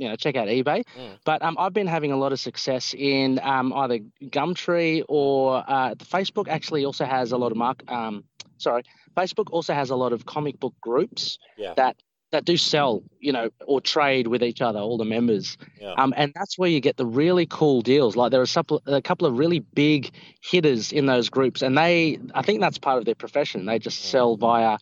you 0.00 0.08
know 0.08 0.16
check 0.16 0.34
out 0.36 0.48
eBay. 0.48 0.80
Mm. 0.98 1.18
But 1.24 1.42
um, 1.42 1.56
I've 1.58 1.74
been 1.80 1.86
having 1.96 2.12
a 2.12 2.16
lot 2.16 2.32
of 2.32 2.40
success 2.40 2.94
in 2.96 3.38
um, 3.52 3.72
either 3.82 3.98
Gumtree 4.36 5.04
or 5.08 5.62
uh, 5.66 5.94
the 5.94 6.04
Facebook. 6.04 6.48
Actually, 6.48 6.84
also 6.84 7.04
has 7.04 7.32
a 7.32 7.38
lot 7.38 7.52
of 7.52 7.58
mark 7.58 7.78
um, 7.90 8.24
sorry, 8.58 8.82
Facebook 9.16 9.48
also 9.50 9.72
has 9.74 9.90
a 9.90 9.96
lot 9.96 10.12
of 10.12 10.26
comic 10.26 10.58
book 10.60 10.74
groups 10.80 11.38
Yeah. 11.56 11.74
that 11.76 11.96
that 12.32 12.44
do 12.44 12.56
sell, 12.56 13.02
you 13.18 13.32
know, 13.32 13.50
or 13.66 13.80
trade 13.80 14.28
with 14.28 14.40
each 14.42 14.60
other, 14.60 14.78
all 14.78 14.96
the 14.96 15.04
members. 15.04 15.58
Yeah. 15.80 15.94
Um, 15.98 16.14
and 16.16 16.32
that's 16.32 16.56
where 16.56 16.70
you 16.70 16.80
get 16.80 16.96
the 16.96 17.04
really 17.04 17.44
cool 17.46 17.82
deals. 17.82 18.14
Like 18.14 18.30
there 18.30 18.40
are 18.40 18.78
a 18.86 19.02
couple 19.02 19.26
of 19.26 19.36
really 19.36 19.58
big 19.58 20.12
hitters 20.40 20.92
in 20.92 21.06
those 21.06 21.28
groups, 21.28 21.60
and 21.60 21.76
they, 21.76 22.18
I 22.32 22.42
think 22.42 22.60
that's 22.60 22.78
part 22.78 22.98
of 22.98 23.04
their 23.04 23.16
profession. 23.16 23.66
They 23.66 23.80
just 23.80 23.98
sell 24.12 24.36
via 24.36 24.78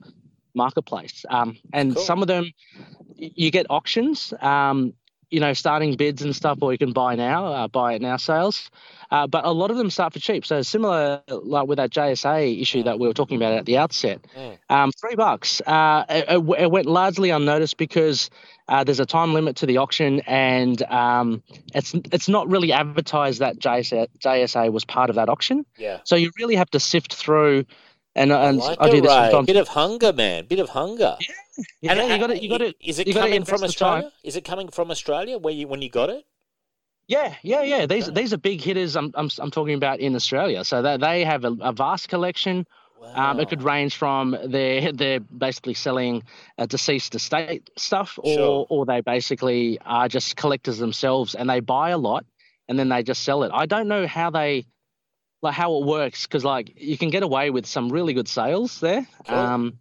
marketplace. 0.54 1.24
Um, 1.30 1.56
and 1.72 1.94
Cool. 1.94 2.04
some 2.04 2.20
of 2.20 2.28
them, 2.28 2.52
you 3.16 3.50
get 3.50 3.64
auctions. 3.70 4.34
Um, 4.42 4.92
you 5.30 5.40
know, 5.40 5.52
starting 5.52 5.94
bids 5.96 6.22
and 6.22 6.34
stuff, 6.34 6.58
or 6.60 6.72
you 6.72 6.78
can 6.78 6.92
buy 6.92 7.14
now, 7.14 7.46
uh, 7.46 7.68
buy 7.68 7.94
it 7.94 8.02
now 8.02 8.16
sales. 8.16 8.70
Uh, 9.10 9.26
but 9.26 9.44
a 9.44 9.50
lot 9.50 9.70
of 9.70 9.76
them 9.76 9.88
start 9.90 10.12
for 10.12 10.18
cheap. 10.18 10.44
So 10.44 10.60
similar, 10.62 11.22
like 11.28 11.66
with 11.66 11.78
that 11.78 11.90
JSA 11.90 12.60
issue 12.60 12.82
that 12.82 12.98
we 12.98 13.06
were 13.06 13.14
talking 13.14 13.36
about 13.36 13.54
at 13.54 13.64
the 13.66 13.78
outset, 13.78 14.20
Mm. 14.36 14.58
um, 14.68 14.92
three 14.92 15.14
bucks. 15.14 15.60
Uh, 15.66 16.04
it, 16.08 16.24
it 16.28 16.60
it 16.62 16.70
went 16.70 16.86
largely 16.86 17.30
unnoticed 17.30 17.76
because 17.78 18.28
uh, 18.68 18.84
there's 18.84 19.00
a 19.00 19.06
time 19.06 19.32
limit 19.32 19.56
to 19.56 19.66
the 19.66 19.78
auction, 19.78 20.20
and 20.26 20.82
um, 20.90 21.42
it's 21.74 21.94
it's 22.12 22.28
not 22.28 22.48
really 22.48 22.72
advertised 22.72 23.40
that 23.40 23.58
JSA, 23.58 24.08
JSA 24.20 24.70
was 24.70 24.84
part 24.84 25.08
of 25.08 25.16
that 25.16 25.28
auction. 25.30 25.64
Yeah. 25.78 26.00
So 26.04 26.16
you 26.16 26.30
really 26.38 26.56
have 26.56 26.70
to 26.70 26.80
sift 26.80 27.14
through. 27.14 27.64
And, 28.18 28.32
I 28.32 28.48
and 28.48 28.58
like 28.58 28.78
I 28.80 28.90
do 28.90 29.00
this 29.00 29.10
Ray. 29.10 29.30
sometimes. 29.30 29.46
Bit 29.46 29.56
of 29.56 29.68
hunger, 29.68 30.12
man. 30.12 30.46
Bit 30.46 30.58
of 30.58 30.68
hunger. 30.70 31.16
Yeah, 31.80 31.92
And, 31.92 31.98
you 32.08 32.14
uh, 32.14 32.18
got 32.18 32.26
to 32.28 32.42
you 32.42 32.48
got 32.48 32.58
to 32.58 32.74
Is 32.80 32.98
it 32.98 33.12
coming 33.12 33.44
from 33.44 33.56
invest 33.62 33.78
the 33.78 33.84
time. 33.84 34.04
Australia? 34.04 34.12
Is 34.24 34.36
it 34.36 34.44
coming 34.44 34.68
from 34.68 34.90
Australia? 34.90 35.38
Where 35.38 35.54
you 35.54 35.66
when 35.68 35.82
you 35.82 35.90
got 35.90 36.08
it? 36.10 36.24
Yeah, 37.06 37.34
yeah, 37.42 37.62
yeah. 37.62 37.86
These 37.86 38.08
Okay. 38.08 38.20
these 38.20 38.32
are 38.34 38.38
big 38.38 38.60
hitters. 38.60 38.96
I'm 38.96 39.12
I'm, 39.14 39.28
I'm 39.38 39.50
talking 39.50 39.74
about 39.74 39.98
in 40.00 40.14
Australia. 40.14 40.64
So 40.64 40.82
they 40.82 40.96
they 40.98 41.24
have 41.24 41.44
a, 41.44 41.52
a 41.60 41.72
vast 41.72 42.08
collection. 42.08 42.66
Um, 43.14 43.38
it 43.40 43.48
could 43.48 43.62
range 43.62 43.94
from 43.96 44.36
they're 44.46 44.92
they're 44.92 45.20
basically 45.20 45.74
selling 45.74 46.22
uh, 46.58 46.66
deceased 46.66 47.14
estate 47.14 47.70
stuff, 47.76 48.18
or 48.22 48.34
Sure. 48.34 48.66
or 48.68 48.86
they 48.86 49.00
basically 49.00 49.78
are 49.86 50.08
just 50.08 50.36
collectors 50.36 50.78
themselves, 50.78 51.34
and 51.34 51.48
they 51.48 51.60
buy 51.60 51.90
a 51.90 51.98
lot 51.98 52.24
and 52.68 52.78
then 52.78 52.88
they 52.90 53.02
just 53.02 53.24
sell 53.24 53.42
it. 53.44 53.50
I 53.54 53.66
don't 53.66 53.88
know 53.88 54.06
how 54.06 54.30
they 54.30 54.66
like 55.42 55.54
how 55.54 55.76
it 55.78 55.86
works 55.86 56.26
because 56.26 56.44
like 56.44 56.72
you 56.76 56.98
can 56.98 57.10
get 57.10 57.22
away 57.22 57.50
with 57.50 57.66
some 57.66 57.90
really 57.90 58.12
good 58.14 58.28
sales 58.28 58.80
there. 58.80 59.06
Sure. 59.26 59.36
Um, 59.36 59.78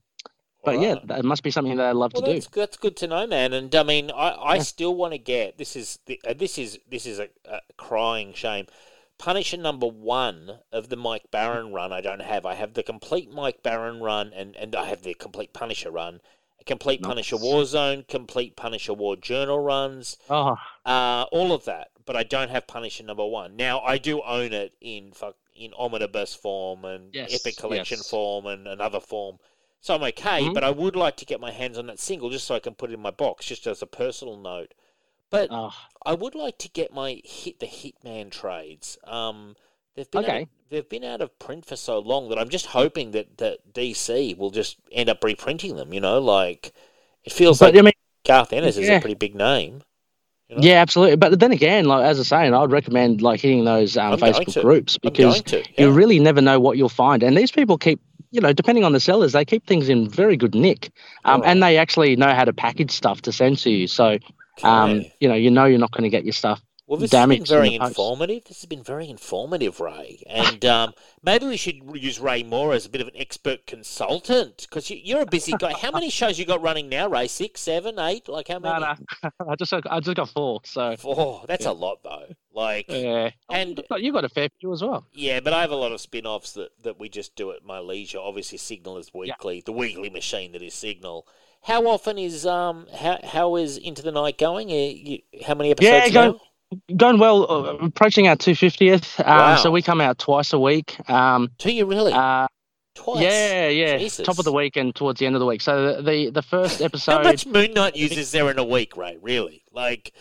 but 0.64 0.80
yeah, 0.82 0.90
Alright. 0.90 1.08
that 1.08 1.26
must 1.26 1.44
be 1.44 1.52
something 1.52 1.78
that 1.78 1.86
I 1.86 1.92
love 1.94 2.14
Well, 2.14 2.24
to 2.24 2.28
do. 2.28 2.34
that's 2.34 2.48
that's 2.48 2.78
good 2.78 2.98
to 2.98 3.08
know, 3.08 3.26
man. 3.26 3.54
And 3.54 3.74
I 3.74 3.84
mean, 3.84 4.12
I, 4.12 4.30
I 4.32 4.56
Yeah. 4.56 4.62
still 4.64 4.96
want 4.96 5.14
to 5.14 5.18
get 5.18 5.58
this 5.58 5.76
is 5.76 6.00
the, 6.08 6.20
uh, 6.28 6.34
this 6.34 6.58
is 6.58 6.80
this 6.90 7.06
is 7.06 7.20
a, 7.20 7.30
a 7.46 7.60
crying 7.78 8.34
shame. 8.34 8.68
Punisher 9.18 9.58
number 9.58 9.88
one 9.88 10.60
of 10.72 10.90
the 10.90 10.96
Mike 10.96 11.32
Baron 11.32 11.74
run. 11.78 11.92
I 11.94 12.02
don't 12.02 12.22
have. 12.22 12.46
I 12.46 12.54
have 12.56 12.74
the 12.74 12.84
complete 12.84 13.32
Mike 13.32 13.64
Baron 13.64 14.00
run, 14.02 14.32
and 14.34 14.56
and 14.58 14.76
I 14.76 14.86
have 14.86 15.02
the 15.04 15.14
complete 15.14 15.54
Punisher 15.54 15.90
run, 15.90 16.20
a 16.60 16.64
complete 16.66 17.02
Punisher 17.02 17.38
War 17.38 17.64
Zone, 17.66 18.04
complete 18.08 18.56
Punisher 18.56 18.94
War 18.94 19.16
Journal 19.16 19.60
runs, 19.60 20.18
Oh, 20.30 20.58
uh, 20.86 21.26
all 21.32 21.52
of 21.54 21.66
that. 21.66 21.90
But 22.06 22.16
I 22.16 22.24
don't 22.24 22.50
have 22.50 22.68
Punisher 22.68 23.04
number 23.04 23.26
one. 23.26 23.56
Now 23.56 23.80
I 23.82 23.98
do 23.98 24.22
own 24.22 24.54
it 24.54 24.74
in 24.82 25.14
fuck 25.14 25.36
in 25.58 25.74
omnibus 25.76 26.34
form 26.36 26.86
and 26.86 27.14
Yes, 27.14 27.28
Epic 27.28 27.58
Collection 27.58 28.02
yes. 28.02 28.04
form 28.04 28.46
and 28.46 28.68
another 28.68 29.00
form. 29.00 29.40
So 29.82 29.96
I'm 29.96 30.04
okay, 30.04 30.50
Mhm. 30.50 30.50
but 30.50 30.64
I 30.64 30.72
would 30.72 30.96
like 30.96 31.18
to 31.18 31.26
get 31.26 31.40
my 31.40 31.52
hands 31.52 31.78
on 31.78 31.88
that 31.88 32.00
single 32.00 32.30
just 32.30 32.46
so 32.48 32.56
I 32.56 32.60
can 32.60 32.76
put 32.76 32.90
it 32.92 32.94
in 32.96 33.02
my 33.02 33.12
box, 33.12 33.46
just 33.46 33.68
as 33.68 33.82
a 33.82 33.88
personal 33.88 34.38
note. 34.38 34.74
But 35.30 35.52
oh, 35.52 35.88
I 36.06 36.14
would 36.16 36.36
like 36.36 36.58
to 36.60 36.70
get 36.70 36.94
my 36.94 37.22
hit 37.24 37.60
the 37.60 37.68
Hitman 37.68 38.32
trades. 38.32 38.98
Um, 39.06 39.56
they've 39.96 40.10
been 40.12 40.26
out 40.26 40.34
Okay. 40.34 40.44
of, 40.44 40.50
they've 40.70 40.88
been 40.90 41.04
out 41.06 41.22
of 41.22 41.38
print 41.40 41.66
for 41.66 41.76
so 41.78 42.00
long 42.00 42.30
that 42.30 42.40
I'm 42.40 42.50
just 42.50 42.68
hoping 42.68 43.12
that, 43.12 43.38
that 43.38 43.74
DC 43.74 44.34
will 44.34 44.52
just 44.52 44.78
end 44.92 45.10
up 45.10 45.24
reprinting 45.24 45.76
them. 45.78 45.94
You 45.94 46.02
know, 46.02 46.20
like 46.20 46.74
it 47.24 47.32
feels 47.34 47.62
but 47.62 47.62
like 47.62 47.78
I 47.78 47.82
mean. 47.82 47.94
Garth 48.26 48.54
Ennis 48.54 48.78
is 48.78 48.90
a 48.90 48.96
pretty 48.96 49.16
big 49.16 49.36
name. 49.36 49.84
You 50.50 50.56
know? 50.56 50.62
Yeah, 50.62 50.82
absolutely. 50.82 51.16
But 51.18 51.40
then 51.40 51.52
again, 51.52 51.86
like 51.86 52.06
as 52.06 52.18
I 52.18 52.20
was 52.22 52.28
saying, 52.28 52.54
I'd 52.54 52.72
recommend 52.72 53.22
like 53.22 53.42
hitting 53.42 53.66
those 53.66 53.98
um, 53.98 54.18
Facebook 54.18 54.62
groups 54.62 54.98
because 54.98 55.42
to. 55.44 55.64
you 55.78 55.92
really 55.92 56.20
never 56.20 56.42
know 56.42 56.60
what 56.60 56.78
you'll 56.78 56.90
find. 56.90 57.24
And 57.24 57.38
these 57.38 57.52
people 57.52 57.78
keep, 57.78 58.00
you 58.32 58.42
know, 58.42 58.54
depending 58.54 58.84
on 58.84 58.94
the 58.94 59.00
sellers, 59.00 59.34
they 59.34 59.46
keep 59.46 59.66
things 59.66 59.90
in 59.90 60.10
very 60.10 60.38
good 60.38 60.56
nick, 60.56 60.92
um, 61.26 61.42
Right. 61.42 61.50
and 61.50 61.64
they 61.64 61.78
actually 61.78 62.16
know 62.16 62.34
how 62.34 62.46
to 62.46 62.54
package 62.54 62.92
stuff 62.92 63.22
to 63.24 63.32
send 63.32 63.58
to 63.60 63.70
you. 63.70 63.88
So, 63.88 64.18
um, 64.64 65.04
you 65.20 65.28
know, 65.28 65.36
you 65.36 65.52
know 65.52 65.66
you're 65.66 65.80
not 65.80 65.92
going 65.92 66.04
to 66.04 66.10
get 66.10 66.24
your 66.24 66.34
stuff. 66.34 66.62
Well, 66.88 66.98
this 66.98 67.12
has 67.12 67.20
been 67.20 67.30
damaged 67.30 67.52
in 67.52 67.58
very 67.58 67.76
informative. 67.76 68.46
This 68.46 68.62
has 68.62 68.66
been 68.66 68.82
very 68.82 69.10
informative, 69.10 69.82
Ray. 69.82 70.24
And 70.26 70.64
um, 70.64 70.94
maybe 71.22 71.46
we 71.46 71.58
should 71.58 71.82
use 71.96 72.18
Ray 72.18 72.44
more 72.44 72.72
as 72.74 72.86
a 72.86 72.90
bit 72.90 73.02
of 73.02 73.08
an 73.10 73.14
expert 73.18 73.68
consultant 73.68 74.66
because 74.70 74.90
you, 74.90 74.98
you're 75.04 75.22
a 75.22 75.26
busy 75.26 75.52
guy. 75.60 75.74
How 75.74 75.92
many 75.92 76.10
shows 76.10 76.40
you 76.40 76.46
got 76.46 76.62
running 76.62 76.88
now, 76.88 77.10
Ray? 77.10 77.28
Six, 77.28 77.60
seven, 77.60 78.00
eight? 78.00 78.30
Like 78.30 78.48
how 78.48 78.60
many? 78.60 78.80
no, 78.80 78.96
I 79.50 79.56
just 79.56 79.74
I 79.74 80.00
just 80.00 80.16
got 80.16 80.30
four. 80.30 80.62
So 80.64 80.96
Four. 80.96 81.44
That's 81.48 81.66
Yeah. 81.66 81.72
a 81.72 81.74
lot, 81.74 82.04
though. 82.04 82.28
Like, 82.54 82.86
yeah, 82.88 83.32
And- 83.50 83.84
but 83.90 84.02
you 84.02 84.14
got 84.14 84.24
a 84.24 84.30
fair 84.30 84.48
few 84.60 84.72
as 84.74 84.82
well. 84.82 85.06
yeah, 85.14 85.42
but 85.42 85.52
I 85.54 85.62
have 85.62 85.72
a 85.72 85.76
lot 85.76 85.92
of 85.92 86.00
spin-offs 86.02 86.54
that, 86.54 86.70
that 86.84 87.00
we 87.00 87.08
just 87.10 87.36
do 87.36 87.52
at 87.52 87.64
my 87.66 87.80
leisure. 87.80 88.18
Obviously, 88.20 88.58
Signal 88.58 88.98
is 88.98 89.14
weekly, 89.14 89.62
the 89.66 89.72
weekly 89.74 90.10
machine 90.10 90.54
that 90.54 90.62
is 90.64 90.74
Signal. 90.74 91.28
How 91.64 91.86
often 91.88 92.18
is 92.18 92.46
um 92.46 92.88
how 92.98 93.20
how 93.24 93.56
is 93.58 93.78
Into 93.78 94.02
the 94.02 94.12
Night 94.12 94.38
going? 94.38 94.70
Uh, 94.72 94.74
you, 94.76 95.20
how 95.46 95.54
many 95.54 95.72
episodes 95.72 96.08
Yeah, 96.08 96.10
go- 96.32 96.40
Going 96.96 97.18
well, 97.20 97.50
uh, 97.50 97.78
approaching 97.78 98.28
our 98.28 98.36
250th. 98.36 99.20
Um, 99.20 99.26
Wow. 99.26 99.56
So 99.56 99.72
we 99.72 99.82
come 99.82 100.02
out 100.02 100.18
twice 100.18 100.52
a 100.54 100.60
week. 100.60 100.98
Um, 101.10 101.50
Do 101.58 101.72
you 101.72 101.86
really? 101.86 102.14
uh, 102.14 102.48
Twice. 102.98 103.22
yeah, 103.22 103.68
yeah, 103.68 103.98
Jesus. 104.00 104.26
top 104.26 104.40
of 104.40 104.46
the 104.46 104.52
week 104.52 104.76
and 104.76 104.94
towards 104.94 105.20
the 105.20 105.28
end 105.28 105.36
of 105.36 105.40
the 105.40 105.46
week. 105.46 105.62
So 105.62 106.02
the 106.02 106.32
the, 106.32 106.42
first 106.42 106.82
How 107.06 107.22
much 107.22 107.46
Moon 107.46 107.74
Knight 107.74 107.96
use 107.96 108.18
is 108.18 108.32
there 108.32 108.50
in 108.50 108.58
a 108.58 108.64
week, 108.64 108.98
Ray? 108.98 109.18
Really? 109.22 109.64
Like 109.72 110.14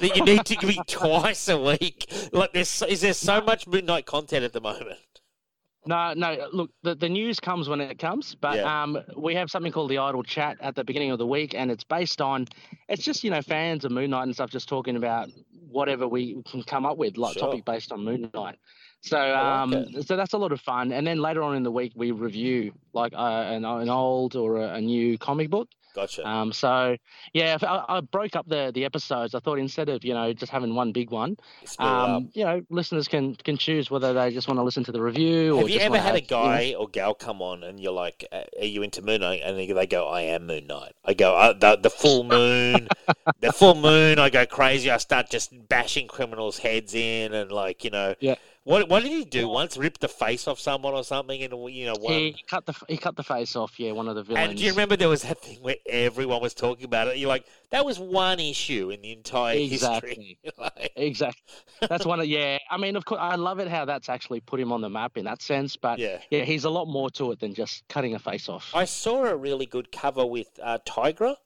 that 0.00 0.16
you 0.16 0.24
need 0.24 0.44
to 0.46 0.66
be 0.66 0.80
twice 0.88 1.48
a 1.48 1.56
week? 1.56 2.12
Like 2.32 2.52
there's 2.52 2.82
is 2.82 3.02
there 3.02 3.14
so 3.14 3.40
much 3.40 3.68
Moon 3.68 3.86
Knight 3.86 4.04
content 4.04 4.44
at 4.44 4.52
the 4.52 4.60
moment? 4.60 4.98
No, 5.86 6.14
no. 6.14 6.48
Look, 6.52 6.70
the, 6.82 6.94
the 6.94 7.08
news 7.08 7.40
comes 7.40 7.68
when 7.68 7.80
it 7.80 7.98
comes, 7.98 8.34
but 8.34 8.56
Yeah. 8.58 8.82
um, 8.82 8.98
we 9.16 9.34
have 9.34 9.50
something 9.50 9.72
called 9.72 9.90
the 9.90 9.98
Idle 9.98 10.22
Chat 10.22 10.56
at 10.60 10.74
the 10.74 10.84
beginning 10.84 11.10
of 11.10 11.18
the 11.18 11.26
week, 11.26 11.54
and 11.54 11.70
it's 11.70 11.84
based 11.84 12.20
on, 12.20 12.46
it's 12.88 13.04
just 13.04 13.22
you 13.24 13.30
know 13.30 13.42
fans 13.42 13.84
of 13.84 13.92
Moon 13.92 14.10
Knight 14.10 14.24
and 14.24 14.34
stuff 14.34 14.50
just 14.50 14.68
talking 14.68 14.96
about 14.96 15.28
whatever 15.68 16.06
we 16.08 16.42
can 16.44 16.62
come 16.62 16.86
up 16.86 16.96
with, 16.96 17.16
like 17.16 17.34
Sure. 17.34 17.48
topic 17.48 17.64
based 17.64 17.92
on 17.92 18.04
Moon 18.04 18.30
Knight. 18.32 18.58
So 19.02 19.18
um, 19.34 19.70
like 19.70 20.06
so 20.06 20.16
that's 20.16 20.32
a 20.32 20.38
lot 20.38 20.52
of 20.52 20.60
fun, 20.60 20.92
and 20.92 21.06
then 21.06 21.18
later 21.18 21.42
on 21.42 21.54
in 21.56 21.62
the 21.62 21.72
week 21.72 21.92
we 21.94 22.10
review 22.12 22.72
like 22.94 23.12
uh, 23.12 23.16
an 23.50 23.64
an 23.66 23.90
old 23.90 24.36
or 24.36 24.56
a, 24.56 24.74
a 24.74 24.80
new 24.80 25.18
comic 25.18 25.50
book. 25.50 25.68
Gotcha. 25.94 26.26
Um, 26.28 26.52
so 26.52 26.96
yeah, 27.32 27.56
I, 27.62 27.84
I 27.98 28.00
broke 28.00 28.34
up 28.36 28.48
the 28.48 28.72
the 28.74 28.84
episodes. 28.84 29.34
I 29.34 29.38
thought 29.38 29.58
instead 29.58 29.88
of 29.88 30.04
you 30.04 30.12
know 30.12 30.32
just 30.32 30.50
having 30.50 30.74
one 30.74 30.92
big 30.92 31.10
one, 31.10 31.36
Split 31.64 31.86
it 31.88 31.92
up. 31.92 32.08
um, 32.08 32.28
you 32.34 32.44
know, 32.44 32.62
listeners 32.68 33.06
can 33.06 33.36
can 33.36 33.56
choose 33.56 33.90
whether 33.90 34.12
they 34.12 34.32
just 34.32 34.48
want 34.48 34.58
to 34.58 34.62
listen 34.64 34.82
to 34.84 34.92
the 34.92 35.00
review 35.00 35.54
or 35.54 35.60
Have 35.60 35.70
you 35.70 35.78
ever 35.78 35.96
had 35.98 36.14
a 36.16 36.20
have, 36.20 36.30
you 36.30 36.36
know- 36.36 36.42
guy 36.42 36.74
or 36.78 36.88
gal 36.88 37.14
come 37.14 37.40
on 37.40 37.62
and 37.62 37.78
you're 37.78 37.92
like, 37.92 38.24
"Are 38.32 38.64
you 38.64 38.82
into 38.82 39.02
Moon 39.02 39.20
Knight?" 39.20 39.40
And 39.44 39.56
they 39.56 39.70
they 39.70 39.86
go, 39.86 40.08
"I 40.08 40.22
am 40.22 40.46
Moon 40.46 40.66
Knight." 40.66 40.92
I 41.04 41.14
go, 41.14 41.34
uh, 41.36 41.52
"The 41.52 41.76
the 41.76 41.90
full 41.90 42.24
moon, 42.36 42.88
the 43.40 43.52
full 43.52 43.74
moon." 43.76 44.18
I 44.18 44.30
go 44.30 44.44
crazy. 44.46 44.90
I 44.90 44.96
start 44.96 45.30
just 45.30 45.52
bashing 45.68 46.08
criminals' 46.08 46.58
heads 46.58 46.94
in 46.94 47.32
and 47.32 47.52
like 47.52 47.84
you 47.84 47.90
know. 47.90 48.14
Yeah. 48.20 48.34
What 48.64 48.88
what 48.88 49.02
did 49.02 49.12
he 49.12 49.24
do 49.26 49.46
once? 49.46 49.76
Rip 49.76 49.98
the 49.98 50.08
face 50.08 50.48
off 50.48 50.58
someone 50.58 50.94
or 50.94 51.04
something? 51.04 51.42
And 51.42 51.52
you 51.70 51.84
know, 51.84 51.96
one. 52.00 52.14
He 52.14 52.44
cut 52.48 52.64
the 52.64 52.74
he 52.88 52.96
cut 52.96 53.14
the 53.14 53.22
face 53.22 53.56
off. 53.56 53.78
Yeah, 53.78 53.92
one 53.92 54.08
of 54.08 54.16
the 54.16 54.22
villains. 54.22 54.48
And 54.48 54.58
do 54.58 54.64
you 54.64 54.70
remember 54.70 54.96
there 54.96 55.10
was 55.10 55.22
that 55.22 55.38
thing 55.42 55.58
where 55.60 55.76
everyone 55.86 56.40
was 56.40 56.54
talking 56.54 56.86
about 56.86 57.08
it? 57.08 57.18
You're 57.18 57.28
like, 57.28 57.44
that 57.70 57.84
was 57.84 57.98
one 57.98 58.40
issue 58.40 58.90
in 58.90 59.02
the 59.02 59.12
entire 59.12 59.58
history. 59.58 59.74
Exactly. 59.74 60.38
Like, 60.56 60.92
Exactly. 60.96 61.42
That's 61.88 62.06
one 62.06 62.20
of 62.20 62.26
yeah. 62.26 62.58
I 62.70 62.78
mean, 62.78 62.96
of 62.96 63.04
course, 63.04 63.20
I 63.20 63.34
love 63.34 63.58
it 63.58 63.68
how 63.68 63.84
that's 63.84 64.08
actually 64.08 64.40
put 64.40 64.60
him 64.60 64.72
on 64.72 64.80
the 64.80 64.88
map 64.88 65.18
in 65.18 65.26
that 65.26 65.42
sense. 65.42 65.76
But 65.76 65.98
yeah, 65.98 66.18
yeah. 66.30 66.44
he's 66.44 66.64
a 66.64 66.70
lot 66.70 66.86
more 66.86 67.10
to 67.10 67.32
it 67.32 67.40
than 67.40 67.52
just 67.52 67.86
cutting 67.88 68.14
a 68.14 68.18
face 68.18 68.48
off. 68.48 68.70
I 68.74 68.86
saw 68.86 69.26
a 69.26 69.36
really 69.36 69.66
good 69.66 69.92
cover 69.92 70.24
with 70.24 70.48
uh, 70.62 70.78
Tigra. 70.86 71.36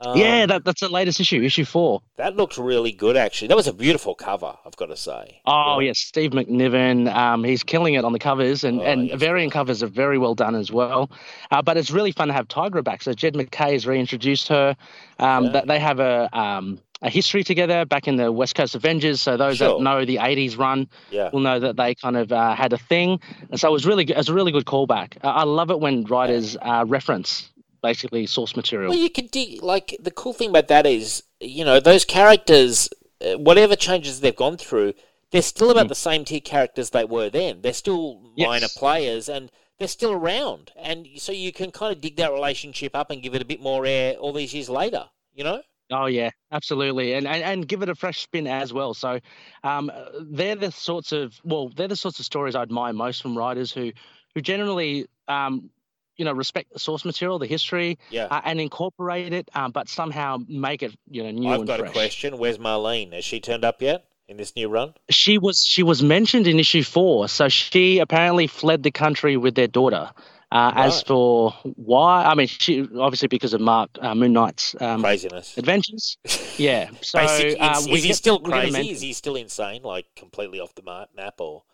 Um, 0.00 0.18
yeah, 0.18 0.44
that, 0.46 0.64
that's 0.64 0.80
the 0.80 0.88
latest 0.88 1.20
issue, 1.20 1.40
issue 1.42 1.64
four. 1.64 2.02
that 2.16 2.36
looked 2.36 2.58
really 2.58 2.92
good. 2.92 3.16
Actually, 3.16 3.48
that 3.48 3.56
was 3.56 3.68
a 3.68 3.72
beautiful 3.72 4.14
cover. 4.14 4.54
I've 4.66 4.76
got 4.76 4.86
to 4.86 4.96
say. 4.96 5.40
Oh 5.46 5.78
Yeah. 5.78 5.86
yes, 5.88 6.00
Steve 6.00 6.32
McNiven. 6.32 7.12
Um, 7.14 7.44
he's 7.44 7.62
killing 7.62 7.94
it 7.94 8.04
on 8.04 8.12
the 8.12 8.18
covers, 8.18 8.64
and 8.64 8.80
Oh, 8.80 8.84
and 8.84 9.08
yes. 9.08 9.18
variant 9.20 9.52
covers 9.52 9.82
are 9.82 9.86
very 9.88 10.18
well 10.18 10.34
done 10.34 10.54
as 10.56 10.70
well. 10.72 11.10
Uh, 11.50 11.62
but 11.62 11.76
it's 11.76 11.90
really 11.90 12.12
fun 12.12 12.28
to 12.28 12.34
have 12.34 12.48
Tigra 12.48 12.82
back. 12.82 13.02
So 13.02 13.12
Jed 13.12 13.36
MacKay 13.36 13.72
has 13.72 13.86
reintroduced 13.86 14.48
her. 14.48 14.76
Um, 15.18 15.44
Yeah. 15.44 15.50
that 15.52 15.66
they 15.68 15.78
have 15.78 16.00
a 16.00 16.28
um 16.36 16.80
a 17.02 17.10
history 17.10 17.44
together 17.44 17.84
back 17.84 18.08
in 18.08 18.16
the 18.16 18.32
West 18.32 18.54
Coast 18.54 18.74
Avengers. 18.74 19.20
So 19.20 19.36
those 19.36 19.58
Sure. 19.58 19.76
that 19.78 19.82
know 19.82 20.04
the 20.04 20.16
'80s 20.18 20.56
run 20.58 20.88
Yeah. 21.10 21.28
will 21.32 21.40
know 21.40 21.60
that 21.60 21.76
they 21.76 21.94
kind 21.94 22.16
of 22.16 22.32
uh, 22.32 22.54
had 22.54 22.72
a 22.72 22.78
thing. 22.78 23.20
And 23.50 23.60
so 23.60 23.68
it 23.68 23.72
was 23.72 23.86
really 23.86 24.04
good. 24.04 24.14
It 24.14 24.18
was 24.18 24.28
a 24.30 24.34
really 24.34 24.52
good 24.52 24.64
callback. 24.64 25.18
Uh, 25.22 25.28
I 25.28 25.44
love 25.44 25.70
it 25.70 25.78
when 25.80 26.04
writers 26.04 26.56
uh, 26.60 26.84
reference 26.88 27.50
basically 27.88 28.26
source 28.26 28.56
material. 28.56 28.88
Well, 28.90 28.98
you 29.06 29.10
can 29.18 29.26
dig. 29.26 29.62
Like 29.62 29.88
the 30.00 30.10
cool 30.10 30.32
thing 30.32 30.50
about 30.50 30.68
that 30.68 30.86
is, 30.86 31.22
you 31.40 31.64
know, 31.68 31.78
those 31.80 32.04
characters, 32.04 32.88
uh, 33.24 33.38
whatever 33.48 33.76
changes 33.76 34.20
they've 34.20 34.34
gone 34.46 34.56
through, 34.56 34.94
they're 35.30 35.42
still 35.54 35.70
about 35.70 35.86
Mm. 35.86 35.94
the 35.96 36.02
same 36.08 36.24
tier 36.24 36.40
characters 36.40 36.90
they 36.90 37.04
were 37.04 37.28
then. 37.30 37.60
They're 37.62 37.82
still 37.86 38.04
minor 38.36 38.68
Yes. 38.70 38.78
players, 38.78 39.28
and 39.28 39.50
they're 39.78 39.96
still 39.98 40.12
around, 40.12 40.72
and 40.76 40.98
so 41.16 41.30
you 41.32 41.52
can 41.52 41.70
kind 41.80 41.92
of 41.94 42.00
dig 42.00 42.16
that 42.16 42.32
relationship 42.32 42.92
up 43.00 43.10
and 43.10 43.22
give 43.22 43.34
it 43.34 43.42
a 43.42 43.50
bit 43.52 43.60
more 43.60 43.84
air 43.84 44.14
all 44.22 44.32
these 44.32 44.54
years 44.54 44.70
later. 44.70 45.04
You 45.34 45.44
know. 45.44 45.60
Oh 45.90 46.06
yeah, 46.06 46.30
absolutely, 46.58 47.12
and, 47.16 47.26
and 47.26 47.42
and 47.50 47.68
give 47.68 47.82
it 47.82 47.88
a 47.90 47.94
fresh 47.94 48.20
spin 48.26 48.46
as 48.46 48.72
well. 48.72 48.94
So, 48.94 49.20
um, 49.64 49.90
they're 50.38 50.56
the 50.66 50.72
sorts 50.72 51.12
of 51.12 51.38
well, 51.44 51.68
they're 51.76 51.88
the 51.94 52.02
sorts 52.04 52.18
of 52.20 52.24
stories 52.24 52.54
I 52.54 52.62
admire 52.62 52.92
most 52.94 53.20
from 53.20 53.36
writers 53.36 53.70
who 53.76 53.92
who 54.34 54.40
generally 54.40 55.06
um, 55.28 55.70
you 56.16 56.24
know 56.24 56.32
respect 56.32 56.72
the 56.72 56.78
source 56.78 57.04
material, 57.04 57.38
the 57.38 57.46
history, 57.46 57.98
Yeah. 58.10 58.26
uh, 58.30 58.40
and 58.44 58.60
incorporate 58.60 59.32
it, 59.32 59.48
um, 59.54 59.70
but 59.72 59.88
somehow 59.88 60.38
make 60.48 60.82
it 60.82 60.94
you 61.10 61.22
know 61.22 61.30
new 61.30 61.48
I've 61.48 61.66
got 61.66 61.78
fresh. 61.80 61.90
a 61.90 61.92
question. 61.92 62.38
Where's 62.38 62.58
Marlene? 62.58 63.12
Has 63.12 63.24
she 63.24 63.40
turned 63.40 63.64
up 63.64 63.82
yet 63.82 64.06
in 64.28 64.36
this 64.36 64.54
new 64.56 64.68
run? 64.68 64.94
She 65.10 65.38
was 65.38 65.64
she 65.64 65.82
was 65.82 66.02
mentioned 66.02 66.46
in 66.46 66.58
issue 66.58 66.82
four, 66.82 67.28
so 67.28 67.48
she 67.48 67.98
apparently 67.98 68.46
fled 68.46 68.82
the 68.82 68.90
country 68.90 69.36
with 69.36 69.54
their 69.54 69.68
daughter. 69.68 70.10
Uh, 70.52 70.70
As 70.76 71.02
for 71.02 71.50
why, 71.74 72.22
I 72.24 72.36
mean, 72.36 72.46
she 72.46 72.86
obviously 72.96 73.26
because 73.26 73.54
of 73.54 73.60
Mark 73.60 73.90
uh, 74.00 74.14
Moon 74.14 74.32
Knight's 74.32 74.76
um, 74.80 75.02
Craziness. 75.02 75.58
adventures. 75.58 76.16
Yeah, 76.56 76.90
so 77.00 77.18
Basic, 77.18 77.60
uh, 77.60 77.74
is, 77.78 77.86
is 77.88 78.02
he 78.04 78.08
get- 78.10 78.16
still 78.16 78.38
we 78.38 78.50
get 78.52 78.58
a 78.68 78.70
crazy? 78.70 78.90
Is 78.92 79.00
he 79.00 79.12
still 79.12 79.34
insane, 79.34 79.82
like 79.82 80.06
completely 80.14 80.60
off 80.60 80.72
the 80.76 80.82
map, 80.84 81.40
or 81.40 81.64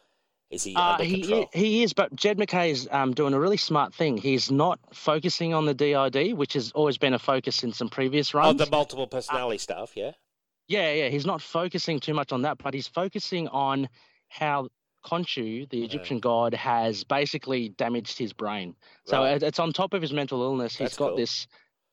is 0.51 0.65
he 0.65 0.75
Uh, 0.75 0.99
he, 0.99 1.47
he 1.53 1.83
is, 1.83 1.93
but 1.93 2.15
Jed 2.15 2.39
MacKay's 2.39 2.89
um, 2.91 3.13
doing 3.13 3.35
a 3.35 3.41
really 3.41 3.57
smart 3.57 3.95
thing. 3.95 4.17
He's 4.17 4.51
not 4.51 4.79
focusing 4.93 5.55
on 5.55 5.65
the 5.65 5.75
DID, 5.75 6.35
which 6.35 6.55
has 6.55 6.73
always 6.73 6.99
been 6.99 7.15
a 7.15 7.19
focus 7.19 7.63
in 7.63 7.73
some 7.73 7.89
previous 7.89 8.35
runs. 8.35 8.61
Oh, 8.61 8.65
the 8.65 8.71
multiple 8.71 9.07
personality 9.07 9.59
stuff, 9.59 9.93
yeah. 9.97 10.13
Yeah, 10.67 10.93
yeah, 10.93 11.09
he's 11.09 11.27
not 11.27 11.43
focusing 11.43 11.99
too 11.99 12.15
much 12.15 12.33
on 12.33 12.43
that, 12.43 12.59
but 12.59 12.75
he's 12.75 12.87
focusing 12.87 13.49
on 13.49 13.89
how 14.29 14.69
Khonshu, 15.05 15.69
the 15.71 15.83
Egyptian 15.83 16.21
god, 16.21 16.55
has 16.55 17.05
basically 17.05 17.71
damaged 17.71 18.19
his 18.19 18.33
brain. 18.33 18.77
So 19.07 19.23
Right. 19.23 19.43
it's 19.43 19.59
on 19.59 19.73
top 19.73 19.95
of 19.95 20.03
his 20.03 20.13
mental 20.13 20.43
illness. 20.43 20.73
He's 20.77 20.87
That's 20.87 20.97
got 20.97 21.09
cool. 21.11 21.17
this 21.17 21.47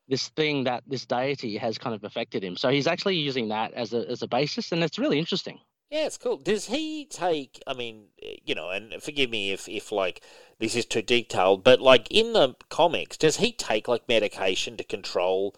this 0.08 0.28
thing 0.30 0.64
that 0.64 0.82
this 0.86 1.04
deity 1.04 1.58
has 1.58 1.76
kind 1.76 1.94
of 1.94 2.02
affected 2.02 2.42
him. 2.42 2.56
So 2.56 2.70
he's 2.70 2.86
actually 2.86 3.16
using 3.16 3.48
that 3.48 3.72
as 3.74 3.92
a 3.92 4.08
as 4.08 4.22
a 4.22 4.28
basis, 4.28 4.72
and 4.72 4.82
it's 4.82 4.98
really 4.98 5.18
interesting. 5.18 5.58
Yeah, 5.90 6.04
it's 6.06 6.18
cool. 6.18 6.36
Does 6.36 6.66
he 6.66 7.06
take? 7.06 7.62
I 7.66 7.72
mean, 7.72 8.08
you 8.44 8.54
know, 8.54 8.68
and 8.70 9.02
forgive 9.02 9.30
me 9.30 9.52
if 9.52 9.68
if 9.68 9.90
like 9.90 10.22
this 10.58 10.76
is 10.76 10.84
too 10.84 11.00
detailed, 11.02 11.64
but 11.64 11.80
like 11.80 12.08
in 12.10 12.34
the 12.34 12.54
comics, 12.68 13.16
does 13.16 13.38
he 13.38 13.52
take 13.52 13.88
like 13.88 14.06
medication 14.08 14.76
to 14.76 14.84
control 14.84 15.54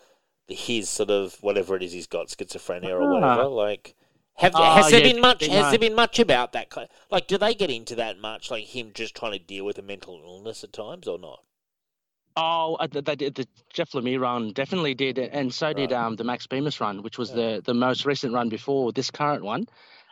his 0.46 0.88
sort 0.88 1.10
of 1.10 1.34
whatever 1.42 1.74
it 1.76 1.82
is 1.82 1.92
he's 1.92 2.06
got, 2.06 2.28
schizophrenia 2.28 2.90
or 2.90 3.02
Ah. 3.02 3.12
whatever? 3.12 3.48
Like, 3.48 3.94
have 4.34 4.52
Oh, 4.54 4.62
has 4.76 4.90
there 4.90 5.00
yeah, 5.04 5.12
been 5.12 5.20
much? 5.20 5.44
Has 5.44 5.70
there 5.70 5.78
been 5.80 5.96
much 5.96 6.20
about 6.20 6.52
that 6.52 6.70
kind? 6.70 6.88
Like, 7.10 7.26
do 7.26 7.36
they 7.36 7.54
get 7.54 7.70
into 7.70 7.96
that 7.96 8.18
much? 8.20 8.52
Like 8.52 8.66
him 8.66 8.92
just 8.94 9.16
trying 9.16 9.32
to 9.32 9.38
deal 9.40 9.64
with 9.64 9.78
a 9.78 9.82
mental 9.82 10.20
illness 10.22 10.62
at 10.62 10.72
times, 10.72 11.08
or 11.08 11.18
not? 11.18 11.40
Oh, 12.36 12.76
uh, 12.76 12.86
they 12.86 13.16
did 13.16 13.34
the 13.34 13.48
Jeff 13.72 13.90
Lemire 13.90 14.20
run 14.20 14.52
definitely 14.52 14.94
did, 14.94 15.18
and 15.18 15.52
so 15.52 15.72
did 15.72 15.92
um, 15.92 16.14
the 16.14 16.22
Max 16.24 16.46
Bemis 16.46 16.80
run, 16.80 17.02
which 17.02 17.18
was 17.18 17.30
Yeah. 17.30 17.36
the 17.56 17.62
the 17.66 17.74
most 17.74 18.06
recent 18.06 18.32
run 18.32 18.48
before 18.48 18.92
this 18.92 19.10
current 19.10 19.42
one. 19.42 19.66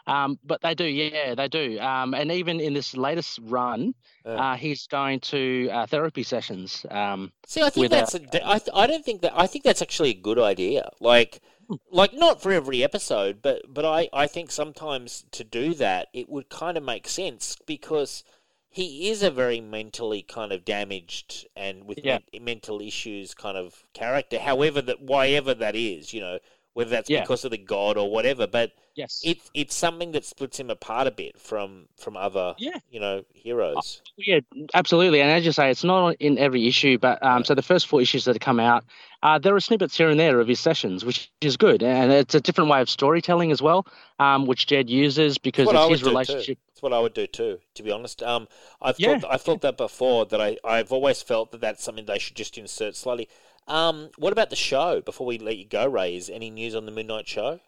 Um, 0.08 0.38
but 0.44 0.60
they 0.62 0.74
do, 0.74 0.84
yeah, 0.84 1.34
they 1.34 1.48
do. 1.48 1.78
Um, 1.80 2.14
and 2.14 2.32
even 2.32 2.60
in 2.60 2.72
this 2.74 2.96
latest 2.96 3.38
run, 3.42 3.94
Yeah. 4.24 4.52
uh, 4.52 4.56
he's 4.56 4.86
going 4.86 5.20
to 5.32 5.68
uh, 5.72 5.86
therapy 5.86 6.22
sessions. 6.22 6.84
Um, 6.90 7.32
See, 7.46 7.60
I 7.62 7.70
think 7.70 7.82
with 7.84 7.92
a- 7.92 7.96
that's. 7.96 8.14
A, 8.14 8.20
I 8.48 8.58
th- 8.58 8.74
I 8.74 8.86
don't 8.86 9.04
think 9.04 9.22
that. 9.22 9.32
I 9.36 9.46
think 9.46 9.64
that's 9.64 9.82
actually 9.82 10.10
a 10.10 10.14
good 10.28 10.38
idea. 10.38 10.90
Like, 11.00 11.40
Hmm. 11.68 11.74
like 11.90 12.14
not 12.14 12.40
for 12.42 12.50
every 12.50 12.82
episode, 12.82 13.42
but 13.42 13.62
but 13.68 13.84
I 13.84 14.08
I 14.12 14.26
think 14.26 14.50
sometimes 14.50 15.24
to 15.32 15.44
do 15.44 15.74
that 15.74 16.08
it 16.14 16.26
would 16.28 16.48
kind 16.48 16.76
of 16.78 16.82
make 16.82 17.06
sense 17.08 17.56
because 17.66 18.24
he 18.70 19.08
is 19.10 19.22
a 19.22 19.30
very 19.30 19.60
mentally 19.60 20.22
kind 20.22 20.52
of 20.52 20.64
damaged 20.64 21.46
and 21.56 21.84
with 21.84 21.98
Yeah. 22.02 22.18
men- 22.32 22.44
mental 22.44 22.80
issues 22.80 23.34
kind 23.34 23.56
of 23.58 23.84
character. 23.92 24.38
However 24.38 24.80
that, 24.82 25.00
whatever 25.00 25.52
that 25.54 25.74
is, 25.76 26.12
you 26.14 26.20
know, 26.20 26.38
whether 26.74 26.90
that's 26.90 27.10
Yeah. 27.10 27.20
because 27.22 27.44
of 27.44 27.50
the 27.50 27.58
god 27.58 27.96
or 27.98 28.10
whatever, 28.10 28.46
but 28.46 28.72
yes, 28.98 29.22
it's 29.24 29.50
it's 29.54 29.74
something 29.74 30.12
that 30.12 30.24
splits 30.24 30.58
him 30.60 30.68
apart 30.70 31.06
a 31.06 31.10
bit 31.10 31.38
from 31.40 31.86
from 31.96 32.16
other 32.16 32.54
Yeah. 32.58 32.78
you 32.90 33.00
know 33.00 33.24
heroes. 33.32 34.02
yeah, 34.16 34.40
absolutely. 34.74 35.20
And 35.22 35.30
as 35.30 35.46
you 35.46 35.52
say, 35.52 35.70
it's 35.70 35.84
not 35.84 36.16
in 36.20 36.36
every 36.38 36.66
issue, 36.66 36.98
but 36.98 37.22
um, 37.24 37.44
so 37.44 37.54
the 37.54 37.62
first 37.62 37.86
four 37.86 38.00
issues 38.02 38.24
that 38.26 38.34
have 38.34 38.40
come 38.40 38.60
out, 38.60 38.84
uh, 39.22 39.38
there 39.38 39.54
are 39.54 39.60
snippets 39.60 39.96
here 39.96 40.08
and 40.10 40.18
there 40.20 40.40
of 40.40 40.48
his 40.48 40.60
sessions, 40.60 41.04
which 41.04 41.30
is 41.40 41.56
good, 41.56 41.82
and 41.82 42.12
it's 42.12 42.34
a 42.34 42.40
different 42.40 42.68
way 42.70 42.80
of 42.80 42.90
storytelling 42.90 43.50
as 43.52 43.62
well, 43.62 43.86
um, 44.18 44.46
which 44.46 44.66
Jed 44.66 44.90
uses 44.90 45.38
because 45.38 45.68
I 45.68 45.76
it's 45.82 45.88
his 45.90 46.00
do 46.00 46.04
too. 46.04 46.10
relationship. 46.10 46.58
It's 46.72 46.82
what 46.82 46.92
I 46.92 47.00
would 47.00 47.14
do 47.14 47.26
too, 47.26 47.58
to 47.74 47.82
be 47.82 47.90
honest. 47.90 48.22
Um, 48.22 48.46
I've 48.82 48.98
Yeah. 49.00 49.18
thought 49.18 49.32
I've 49.32 49.42
thought 49.42 49.60
that 49.62 49.76
before. 49.76 50.26
That 50.26 50.40
I 50.40 50.58
I've 50.64 50.92
always 50.92 51.22
felt 51.22 51.52
that 51.52 51.60
that's 51.60 51.82
something 51.82 52.04
they 52.06 52.18
should 52.18 52.36
just 52.36 52.58
insert 52.58 52.96
slightly. 52.96 53.28
Um, 53.66 54.10
what 54.16 54.32
about 54.32 54.48
the 54.50 54.56
show? 54.56 55.02
Before 55.02 55.26
we 55.26 55.38
let 55.38 55.58
you 55.58 55.66
go, 55.66 55.86
Ray, 55.86 56.16
is 56.16 56.30
any 56.30 56.50
news 56.50 56.74
on 56.74 56.86
the 56.86 56.90
Midnight 56.92 57.28
Show? 57.28 57.60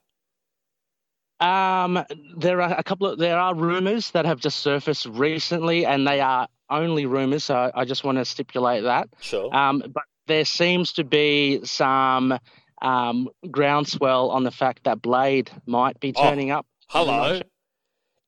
Um, 1.40 2.04
there 2.36 2.60
are 2.60 2.74
a 2.78 2.82
couple 2.82 3.06
of 3.08 3.18
there 3.18 3.38
are 3.38 3.54
rumors 3.54 4.10
that 4.12 4.26
have 4.26 4.40
just 4.40 4.58
surfaced 4.60 5.06
recently, 5.06 5.86
and 5.86 6.06
they 6.06 6.20
are 6.20 6.46
only 6.68 7.06
rumors. 7.06 7.44
So 7.44 7.54
I, 7.56 7.70
I 7.80 7.84
just 7.84 8.04
want 8.04 8.18
to 8.18 8.24
stipulate 8.24 8.82
that. 8.84 9.08
Sure. 9.20 9.54
Um, 9.54 9.82
but 9.92 10.04
there 10.26 10.44
seems 10.44 10.92
to 10.94 11.04
be 11.04 11.60
some 11.64 12.38
um, 12.82 13.28
groundswell 13.50 14.30
on 14.30 14.44
the 14.44 14.50
fact 14.50 14.84
that 14.84 15.00
Blade 15.02 15.50
might 15.66 15.98
be 16.00 16.12
Oh, 16.16 16.22
turning 16.22 16.50
up. 16.50 16.66
Hello. 16.88 17.40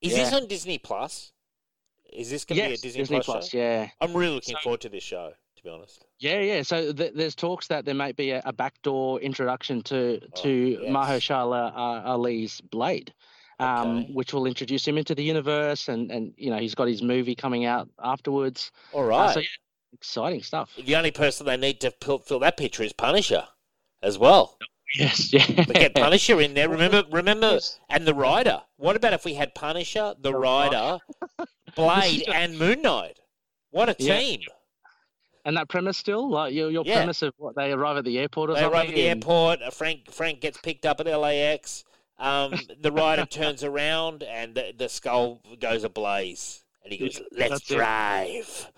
Is 0.01 0.15
this 0.15 0.33
on 0.33 0.47
Disney 0.49 0.79
Plus? 0.79 1.33
Is 2.13 2.29
this 2.31 2.45
going 2.45 2.61
to 2.61 2.67
be 2.69 2.75
a 2.75 2.77
Disney, 2.77 3.01
Disney 3.03 3.17
Plus, 3.21 3.27
Plus. 3.27 3.49
show? 3.51 3.59
Yeah, 3.59 3.89
I'm 4.01 4.13
really 4.15 4.35
looking 4.35 4.57
So- 4.57 4.63
forward 4.63 4.81
to 4.83 4.89
this 4.89 5.03
show. 5.05 5.33
To 5.63 5.69
be 5.69 5.75
honest. 5.75 6.05
yeah, 6.19 6.41
yeah. 6.41 6.63
So 6.63 6.93
th- 6.93 7.13
there's 7.15 7.35
talks 7.37 7.69
that 7.69 7.85
there 7.85 7.95
might 7.95 8.17
be 8.17 8.31
a, 8.33 8.43
a 8.45 8.53
backdoor 8.53 9.21
introduction 9.21 9.81
to 9.83 10.21
Oh, 10.23 10.43
to 10.43 10.51
yes. 10.83 10.91
Mahershala 10.93 11.73
uh, 11.73 12.09
Ali's 12.11 12.61
Blade. 12.61 13.13
Um, 13.61 13.99
Okay. 13.99 14.11
which 14.15 14.33
will 14.33 14.47
introduce 14.47 14.85
him 14.89 14.99
into 14.99 15.15
the 15.15 15.23
universe, 15.23 15.89
and, 15.89 16.11
and 16.11 16.35
you 16.37 16.51
know 16.51 16.59
he's 16.59 16.75
got 16.75 16.89
his 16.89 17.01
movie 17.01 17.37
coming 17.37 17.65
out 17.65 17.89
afterwards. 18.03 18.73
All 18.93 19.05
right. 19.05 19.27
Uh, 19.29 19.33
so 19.35 19.41
yeah, 19.41 19.47
exciting 19.93 20.43
stuff. 20.43 20.71
The 20.85 20.97
only 20.97 21.13
person 21.13 21.47
they 21.47 21.57
need 21.57 21.81
to 21.83 21.93
fill, 22.03 22.19
fill 22.19 22.41
that 22.41 22.57
picture 22.57 22.83
is 22.83 22.93
Punisher, 22.93 23.47
as 24.03 24.19
well. 24.19 24.59
Yes, 24.95 25.33
yeah. 25.33 25.47
Get 25.47 25.95
Punisher 25.95 26.39
in 26.43 26.53
there. 26.53 26.69
Remember, 26.69 27.03
remember, 27.11 27.53
Yes. 27.53 27.79
and 27.89 28.05
the 28.07 28.13
Rider. 28.13 28.61
What 28.77 28.95
about 28.95 29.15
if 29.15 29.25
we 29.25 29.33
had 29.33 29.55
Punisher, 29.55 30.13
the 30.21 30.35
Rider, 30.35 30.99
Blade, 31.77 32.25
and 32.29 32.59
Moon 32.59 32.83
Knight? 32.83 33.19
What 33.71 33.89
a 33.89 33.97
Yeah. 33.99 34.19
And 35.45 35.57
that 35.57 35.69
premise 35.69 35.99
still, 35.99 36.31
like 36.31 36.53
your 36.55 36.71
your 36.71 36.85
Yeah. 36.87 36.97
premise 36.99 37.23
of 37.23 37.35
what 37.37 37.57
they 37.57 37.73
arrive 37.73 37.97
at 37.97 38.05
the 38.05 38.19
airport 38.19 38.51
or 38.51 38.55
They 38.55 38.61
something. 38.61 38.79
arrive 38.79 38.89
at 38.91 38.95
the 38.95 39.09
airport. 39.09 39.63
uh, 39.63 39.71
Frank 39.71 40.11
Frank 40.11 40.41
gets 40.41 40.59
picked 40.59 40.87
up 40.87 41.01
at 41.01 41.07
LAX. 41.07 41.85
Um, 42.19 42.55
the 42.81 42.93
Rider 42.93 43.27
turns 43.27 43.65
around, 43.65 44.23
and 44.23 44.55
the, 44.55 44.73
the 44.77 44.89
skull 44.89 45.41
goes 45.61 45.83
ablaze. 45.83 46.63
And 46.85 46.93
he 46.93 46.99
goes, 46.99 47.21
"Let's 47.33 47.51
That's 47.51 47.67
drive." 47.67 48.71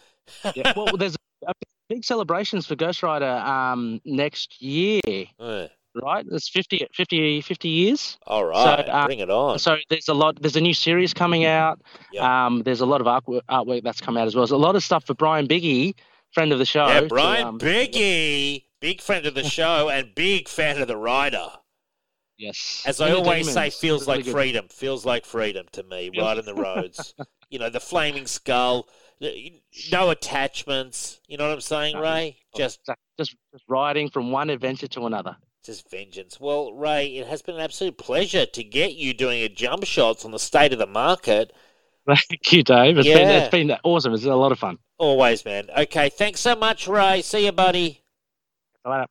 Yeah. 0.54 0.72
Well, 0.76 0.96
there's 0.96 1.16
a 1.46 1.52
big 1.90 2.02
celebrations 2.04 2.66
for 2.66 2.76
Ghost 2.76 3.02
Rider 3.02 3.28
um, 3.28 4.00
next 4.06 4.62
year, 4.62 5.00
Uh, 5.38 5.66
right? 5.94 6.24
It's 6.32 6.48
50, 6.48 6.86
50, 6.94 7.42
50 7.42 7.68
years. 7.68 8.16
all 8.26 8.46
right, 8.46 8.88
uh, 8.88 9.04
bring 9.06 9.18
it 9.18 9.28
on. 9.30 9.58
So 9.58 9.76
there's 9.90 10.08
a 10.08 10.14
lot. 10.14 10.40
There's 10.40 10.56
a 10.56 10.60
new 10.62 10.72
series 10.72 11.12
coming 11.12 11.44
out. 11.44 11.80
Yep. 12.12 12.22
Um, 12.24 12.62
there's 12.62 12.80
a 12.80 12.86
lot 12.86 13.02
of 13.02 13.06
artwork, 13.06 13.42
artwork 13.50 13.82
that's 13.82 14.00
come 14.00 14.16
out 14.16 14.26
as 14.26 14.34
well. 14.34 14.42
There's 14.42 14.52
a 14.52 14.56
lot 14.56 14.76
of 14.76 14.82
stuff 14.82 15.04
for 15.04 15.12
Brian 15.14 15.46
Biggie, 15.46 15.94
friend 16.34 16.52
of 16.52 16.58
the 16.58 16.66
show. 16.66 16.86
yeah, 16.86 17.00
to, 17.00 17.06
Brian 17.06 17.46
um, 17.46 17.58
Biggie, 17.58 18.64
big 18.80 19.00
friend 19.00 19.24
of 19.26 19.34
the 19.34 19.44
show 19.44 19.88
and 19.88 20.14
big 20.14 20.48
fan 20.48 20.80
of 20.80 20.88
the 20.88 20.96
Rider. 20.96 21.46
Yes. 22.36 22.82
As 22.84 23.00
I 23.00 23.12
always 23.12 23.50
say, 23.50 23.70
feels 23.70 24.06
really 24.06 24.18
like 24.18 24.24
good. 24.24 24.32
freedom. 24.32 24.66
Feels 24.68 25.06
like 25.06 25.24
freedom 25.24 25.66
to 25.72 25.82
me, 25.84 26.10
right 26.18 26.36
in 26.36 26.44
the 26.44 26.54
roads. 26.54 27.14
you 27.50 27.58
know, 27.60 27.70
the 27.70 27.78
flaming 27.80 28.26
skull, 28.26 28.88
no 29.92 30.10
attachments. 30.10 31.20
You 31.28 31.38
know 31.38 31.46
what 31.46 31.54
I'm 31.54 31.60
saying, 31.60 31.94
No. 31.94 32.02
Ray? 32.02 32.36
Just, 32.56 32.80
Just, 32.86 32.98
just 33.18 33.36
just 33.52 33.64
riding 33.68 34.10
from 34.10 34.32
one 34.32 34.50
adventure 34.50 34.88
to 34.88 35.06
another. 35.06 35.36
just 35.64 35.88
vengeance. 35.90 36.40
Well, 36.40 36.72
Ray, 36.72 37.16
it 37.18 37.28
has 37.28 37.40
been 37.40 37.54
an 37.54 37.60
absolute 37.60 37.96
pleasure 37.98 38.46
to 38.46 38.64
get 38.64 38.94
you 38.94 39.14
doing 39.14 39.40
a 39.42 39.48
jump 39.48 39.84
shots 39.84 40.24
on 40.24 40.32
the 40.32 40.38
state 40.40 40.72
of 40.72 40.80
the 40.80 40.86
market. 40.86 41.52
Thank 42.28 42.52
you, 42.52 42.62
Dave. 42.62 42.98
It's 42.98 43.08
been 43.08 43.28
Yeah. 43.28 43.38
it's 43.38 43.50
been 43.50 43.76
awesome. 43.82 44.12
It's 44.14 44.24
a 44.24 44.34
lot 44.34 44.52
of 44.52 44.58
fun. 44.58 44.78
Always, 44.98 45.44
man. 45.44 45.68
Okay, 45.76 46.08
thanks 46.10 46.40
so 46.40 46.54
much, 46.54 46.86
Ray. 46.86 47.22
See 47.22 47.46
you, 47.46 47.52
buddy. 47.52 48.02
Bye. 48.84 49.06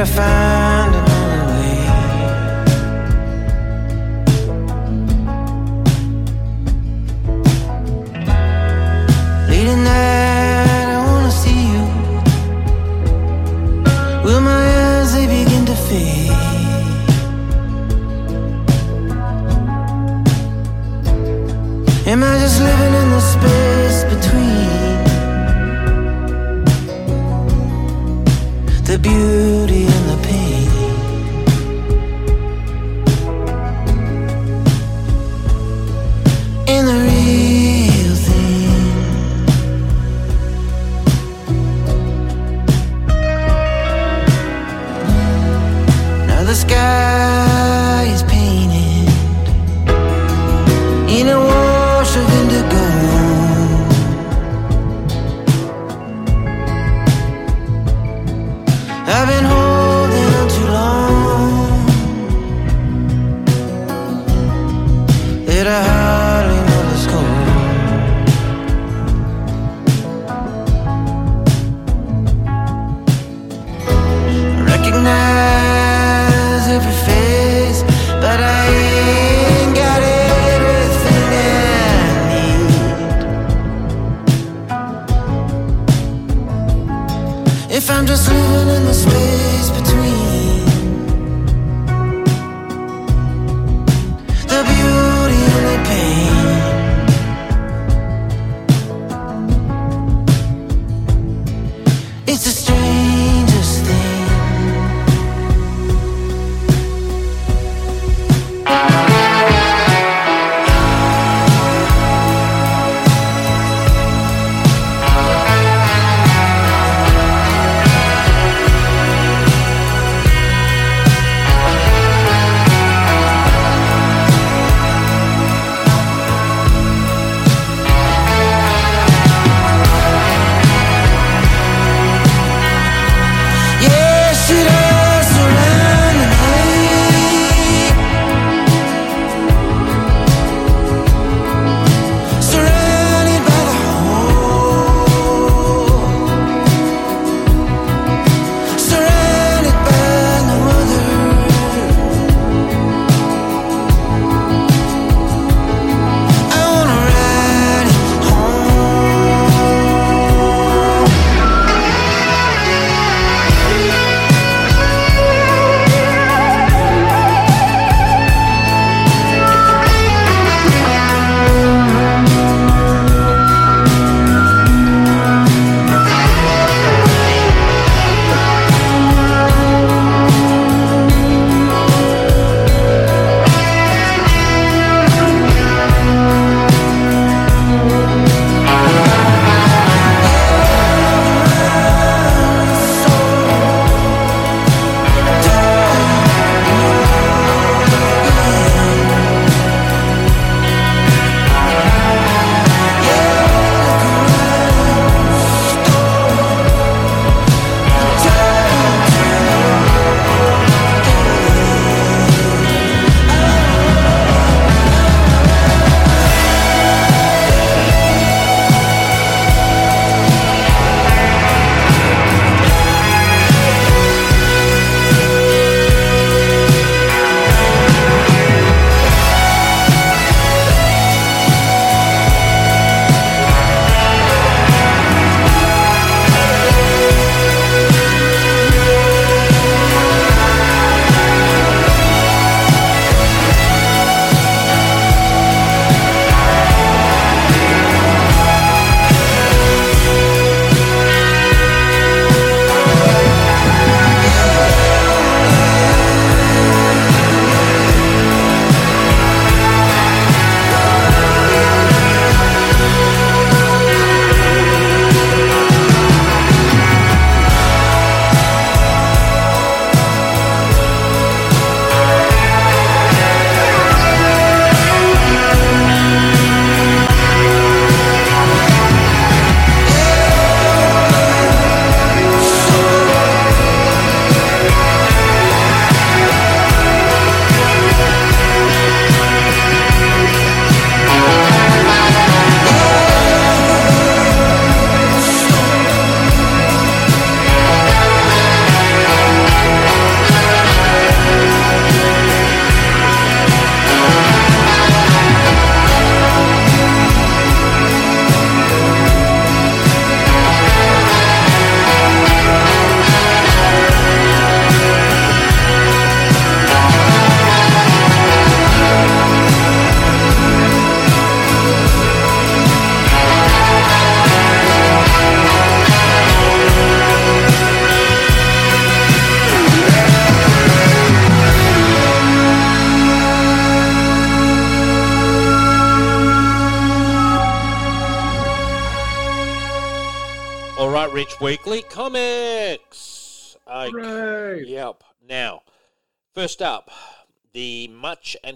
Gotta 0.00 0.39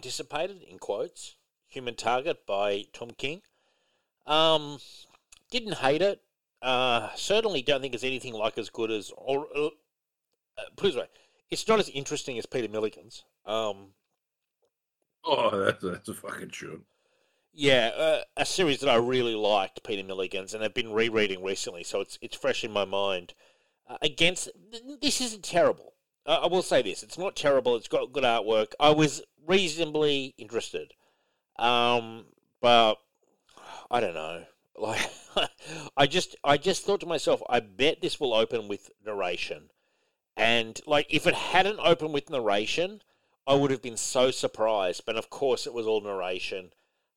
anticipated, 0.05 0.62
in 0.62 0.78
quotes, 0.78 1.36
Human 1.68 1.94
Target 1.94 2.47
by 2.47 2.84
Tom 2.92 3.10
King. 3.12 3.42
Um, 4.26 4.78
didn't 5.50 5.74
hate 5.78 6.02
it. 6.02 6.23
Uh, 6.62 7.10
certainly 7.16 7.62
don't 7.62 7.81
think 7.81 7.94
it's 7.94 8.05
anything 8.05 8.34
like 8.34 8.58
as 8.58 8.70
good 8.70 8.91
as, 8.91 9.12
or 9.16 9.47
uh, 9.57 9.70
put 10.76 10.91
it 10.94 10.97
way, 10.97 11.08
it's 11.50 11.68
not 11.68 11.81
as 11.81 11.89
interesting 11.91 12.39
as 12.39 12.47
Peter 12.47 12.68
Milligan's. 12.68 13.24
Um, 13.47 13.94
Oh, 15.24 15.58
that's 15.65 15.83
that's 15.83 16.08
a 16.08 16.15
fucking 16.15 16.50
sure. 16.50 16.78
Yeah, 17.52 17.91
uh, 17.97 18.23
a 18.36 18.44
series 18.44 18.81
that 18.81 18.91
I 18.91 18.97
really 18.97 19.34
liked, 19.34 19.84
Peter 19.84 20.02
Milligan's, 20.02 20.55
and 20.55 20.65
I've 20.65 20.74
been 20.74 20.92
rereading 20.92 21.42
recently, 21.42 21.84
so 21.84 22.00
it's 22.00 22.18
it's 22.20 22.36
fresh 22.36 22.65
in 22.65 22.70
my 22.73 22.84
mind. 22.84 23.33
Uh, 23.89 23.99
against 24.02 24.50
th- 24.73 24.83
this 25.00 25.20
isn't 25.20 25.44
terrible. 25.44 25.94
I 26.26 26.47
will 26.49 26.62
say 26.62 26.83
this: 26.83 27.02
it's 27.02 27.18
not 27.18 27.36
terrible. 27.36 27.76
It's 27.76 27.89
got 27.89 28.12
good 28.12 28.24
artwork. 28.24 28.73
I 28.81 28.91
was 28.91 29.23
reasonably 29.47 30.34
interested, 30.39 30.92
um, 31.58 32.26
but 32.60 32.97
I 33.90 34.00
don't 34.00 34.14
know. 34.14 34.44
Like, 34.76 35.08
I 35.97 36.08
just 36.08 36.34
I 36.42 36.56
just 36.56 36.84
thought 36.84 36.98
to 37.02 37.06
myself, 37.06 37.40
I 37.48 37.60
bet 37.60 38.00
this 38.00 38.18
will 38.18 38.34
open 38.34 38.66
with 38.66 38.90
narration, 39.06 39.70
and 40.36 40.81
like 40.84 41.06
if 41.10 41.28
it 41.28 41.34
hadn't 41.34 41.78
opened 41.78 42.12
with 42.12 42.28
narration, 42.28 43.00
I 43.47 43.55
would 43.55 43.70
have 43.70 43.82
been 43.82 43.97
so 43.97 44.32
surprised. 44.32 45.05
But 45.06 45.14
of 45.14 45.31
course, 45.31 45.68
it 45.68 45.74
was 45.74 45.86
all 45.86 46.00
narration. 46.00 46.73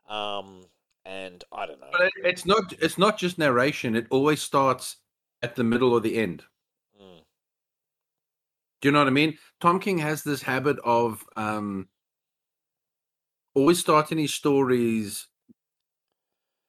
Um, 0.07 0.67
and 1.07 1.43
I 1.51 1.65
don't 1.65 1.79
know. 1.79 1.87
But 1.91 2.01
it, 2.01 2.13
it's 2.23 2.45
not 2.45 2.73
it's 2.79 2.97
not 2.97 3.17
just 3.17 3.37
narration. 3.37 3.95
It 3.95 4.07
always 4.09 4.41
starts 4.41 4.97
at 5.41 5.55
the 5.55 5.63
middle 5.63 5.93
or 5.93 6.01
the 6.01 6.17
end. 6.17 6.43
Mm. 7.01 7.21
Do 8.81 8.87
you 8.87 8.91
know 8.91 8.99
what 8.99 9.07
I 9.07 9.11
mean? 9.11 9.37
Tom 9.61 9.79
King 9.79 9.99
has 9.99 10.23
this 10.23 10.41
habit 10.41 10.77
of 10.83 11.25
um 11.35 11.87
always 13.57 13.79
starting 13.79 14.19
his 14.19 14.33
stories. 14.33 15.27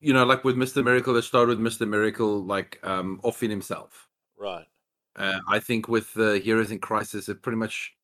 You 0.00 0.12
know, 0.12 0.25
like 0.25 0.44
with 0.44 0.57
Mr. 0.57 0.83
Miracle, 0.83 1.12
they 1.15 1.20
start 1.20 1.49
with 1.49 1.58
Mr. 1.60 1.86
Miracle 1.86 2.44
like 2.44 2.81
um 2.83 3.20
off 3.23 3.42
in 3.42 3.50
himself. 3.50 4.08
Right. 4.36 4.67
Uh, 5.17 5.41
I 5.49 5.58
think 5.58 5.89
with 5.89 6.15
the 6.15 6.39
Heroes 6.39 6.70
in 6.70 6.78
Crisis, 6.78 7.28
it 7.28 7.42
pretty 7.42 7.57
much 7.58 7.94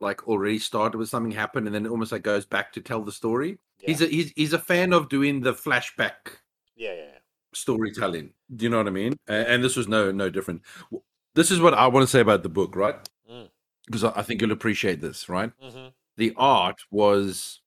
like 0.00 0.26
already 0.26 0.58
started 0.58 0.96
with 0.98 1.08
something 1.08 1.32
happened, 1.32 1.66
and 1.66 1.74
then 1.74 1.86
it 1.86 1.90
almost 1.90 2.12
like 2.12 2.22
goes 2.22 2.46
back 2.46 2.72
to 2.72 2.80
tell 2.80 3.02
the 3.02 3.12
story. 3.12 3.58
He's 3.86 4.00
a 4.00 4.06
he's 4.06 4.32
he's 4.34 4.52
a 4.54 4.58
fan 4.58 4.92
of 4.94 5.08
doing 5.10 5.42
the 5.42 5.52
flashback 5.52 6.40
Yeah, 6.74 6.92
yeah, 6.92 6.96
yeah. 6.96 7.18
storytelling. 7.52 8.32
Do 8.56 8.64
you 8.64 8.70
know 8.70 8.78
what 8.78 8.86
I 8.86 8.90
mean? 8.90 9.14
And 9.28 9.62
this 9.62 9.76
was 9.76 9.86
no 9.86 10.10
no 10.10 10.30
different. 10.30 10.62
This 11.34 11.50
is 11.50 11.60
what 11.60 11.74
I 11.74 11.86
want 11.88 12.04
to 12.04 12.10
say 12.10 12.20
about 12.20 12.42
the 12.42 12.48
book, 12.48 12.74
right? 12.74 12.96
Mm. 13.30 13.50
Because 13.84 14.04
I 14.04 14.12
I 14.16 14.22
think 14.22 14.40
you'll 14.40 14.52
appreciate 14.52 15.00
this, 15.02 15.28
right? 15.28 15.52
hmm 15.60 15.88
The 16.16 16.32
art 16.36 16.80
was 16.90 17.60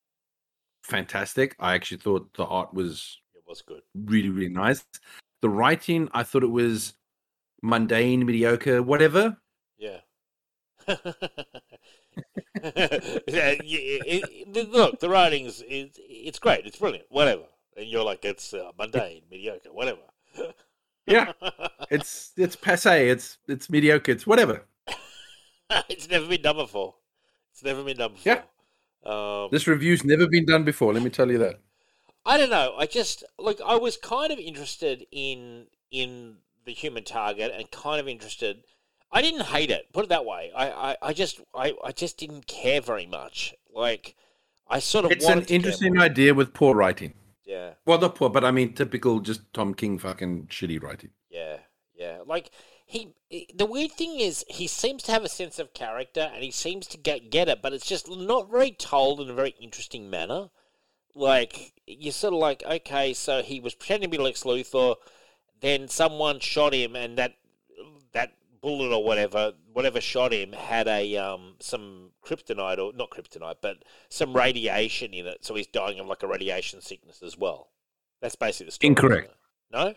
fantastic. 0.88 1.56
I 1.60 1.76
actually 1.76 1.98
thought 1.98 2.34
the 2.34 2.46
art 2.46 2.74
was 2.74 3.20
It 3.36 3.44
was 3.48 3.62
good. 3.62 3.82
really 3.96 4.30
really 4.30 4.54
nice. 4.54 4.84
The 5.42 5.50
writing, 5.50 6.10
I 6.14 6.24
thought 6.24 6.44
it 6.44 6.48
was 6.48 6.94
mundane, 7.62 8.26
mediocre, 8.26 8.82
whatever. 8.82 9.38
Yeah. 9.78 10.00
it- 10.88 11.08
it- 14.56 14.70
look, 14.72 15.00
the 15.00 15.10
writing's 15.10 15.62
is 15.62 15.92
it's 15.98 16.40
great, 16.40 16.66
it's 16.66 16.78
brilliant, 16.78 17.06
whatever. 17.10 17.44
And 17.76 17.88
you're 17.88 18.04
like, 18.04 18.26
it's 18.26 18.54
uh, 18.54 18.72
mundane, 18.78 19.24
mediocre, 19.30 19.72
whatever. 19.72 20.02
Yeah, 21.06 21.32
it's 21.92 22.32
it's 22.36 22.56
passe. 22.56 23.10
It's 23.10 23.38
it's 23.48 23.70
mediocre. 23.70 24.12
It's 24.12 24.28
whatever. 24.28 24.66
it's 25.90 26.10
never 26.10 26.26
been 26.28 26.42
done 26.42 26.58
before. 26.58 26.96
It's 27.54 27.64
never 27.64 27.84
been 27.84 27.98
done 27.98 28.14
before. 28.14 28.34
Yeah. 28.34 28.42
Um, 29.08 29.50
This 29.52 29.68
review's 29.68 30.04
never 30.04 30.28
been 30.28 30.46
done 30.46 30.64
before. 30.64 30.94
Let 30.94 31.04
me 31.04 31.10
tell 31.10 31.32
you 31.32 31.38
that. 31.40 31.60
I 32.26 32.38
don't 32.38 32.50
know. 32.50 32.76
I 32.78 32.86
just 32.86 33.24
like 33.40 33.60
I 33.66 33.76
was 33.76 33.96
kind 33.96 34.32
of 34.34 34.40
interested 34.40 35.06
in 35.12 35.68
in 35.92 36.38
the 36.66 36.74
human 36.74 37.04
target 37.06 37.54
and 37.58 37.72
kind 37.72 38.00
of 38.02 38.08
interested. 38.08 38.64
I 39.12 39.22
didn't 39.22 39.44
hate 39.46 39.72
it. 39.72 39.94
Put 39.94 40.04
it 40.06 40.10
that 40.10 40.26
way. 40.26 40.52
I 40.54 40.70
I, 40.70 40.98
I 41.02 41.14
just 41.14 41.40
I, 41.56 41.74
I 41.84 41.92
just 41.94 42.18
didn't 42.18 42.48
care 42.48 42.82
very 42.82 43.06
much. 43.06 43.56
Like 43.74 44.16
I 44.70 44.80
sort 44.80 45.06
of 45.06 45.12
It's 45.12 45.26
an 45.30 45.44
interesting 45.44 45.98
idea 46.00 46.34
with 46.34 46.54
poor 46.54 46.76
writing. 46.76 47.14
Yeah, 47.46 47.76
Well, 47.86 47.98
not 47.98 48.16
poor, 48.16 48.30
but 48.30 48.44
I 48.44 48.52
mean 48.52 48.74
typical, 48.74 49.22
just 49.22 49.40
Tom 49.54 49.74
King 49.74 49.98
fucking 49.98 50.48
shitty 50.48 50.84
writing. 50.84 51.12
yeah, 51.30 51.60
yeah. 51.96 52.18
Like 52.26 52.52
he. 52.88 53.14
The 53.54 53.66
weird 53.66 53.92
thing 53.92 54.20
is, 54.20 54.46
he 54.48 54.66
seems 54.66 55.04
to 55.04 55.12
have 55.12 55.26
a 55.26 55.30
sense 55.30 55.60
of 55.60 55.74
character, 55.74 56.32
and 56.34 56.42
he 56.42 56.52
seems 56.52 56.88
to 56.88 56.98
get 56.98 57.30
get 57.30 57.50
it, 57.50 57.62
but 57.62 57.74
it's 57.74 57.86
just 57.86 58.10
not 58.10 58.50
very 58.50 58.72
told 58.72 59.20
in 59.20 59.30
a 59.30 59.34
very 59.34 59.54
interesting 59.60 60.10
manner. 60.10 60.50
Like 61.14 61.74
you're 61.86 62.14
sort 62.14 62.34
of 62.34 62.40
like, 62.40 62.64
okay, 62.66 63.14
so 63.14 63.42
he 63.42 63.60
was 63.60 63.76
pretending 63.76 64.10
to 64.10 64.18
be 64.18 64.24
Lex 64.24 64.44
Luthor, 64.44 64.96
then 65.60 65.90
someone 65.90 66.40
shot 66.40 66.74
him, 66.74 66.96
and 66.96 67.18
that 67.18 67.34
that 68.14 68.34
bullet 68.62 68.96
or 68.96 69.04
whatever, 69.04 69.54
whatever 69.74 70.00
shot 70.00 70.32
him, 70.32 70.54
had 70.54 70.88
a 70.88 71.18
um 71.18 71.56
some 71.60 72.12
kryptonite 72.26 72.78
or 72.78 72.94
not 72.94 73.10
kryptonite, 73.10 73.58
but 73.62 73.84
some 74.08 74.34
radiation 74.34 75.14
in 75.14 75.28
it, 75.28 75.44
so 75.44 75.56
he's 75.56 75.68
dying 75.68 76.00
of 76.00 76.08
like 76.08 76.24
a 76.24 76.28
radiation 76.28 76.82
sickness 76.82 77.22
as 77.22 77.38
well. 77.38 77.70
That's 78.22 78.36
basically 78.36 78.68
the 78.68 78.72
story. 78.72 78.90
Incorrect. 78.90 79.34
No, 79.72 79.94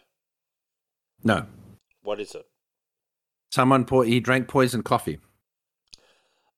No, 1.22 1.46
what 2.02 2.18
is 2.18 2.34
it? 2.34 2.46
Someone 3.50 3.84
po- 3.84 4.02
he 4.02 4.20
drank 4.20 4.48
poison 4.48 4.82
coffee. 4.82 5.18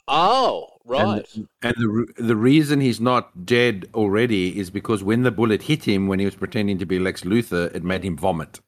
Oh, 0.08 0.68
right. 0.84 1.24
And, 1.34 1.48
and 1.62 1.74
the 1.76 2.06
the 2.22 2.36
reason 2.36 2.80
he's 2.80 3.00
not 3.00 3.46
dead 3.46 3.86
already 3.94 4.58
is 4.58 4.70
because 4.70 5.02
when 5.02 5.22
the 5.22 5.30
bullet 5.30 5.62
hit 5.62 5.84
him 5.84 6.06
when 6.08 6.18
he 6.18 6.24
was 6.24 6.34
pretending 6.34 6.78
to 6.78 6.86
be 6.86 6.98
Lex 6.98 7.22
Luthor, 7.22 7.74
it 7.74 7.84
made 7.84 8.04
him 8.04 8.16
vomit. 8.16 8.60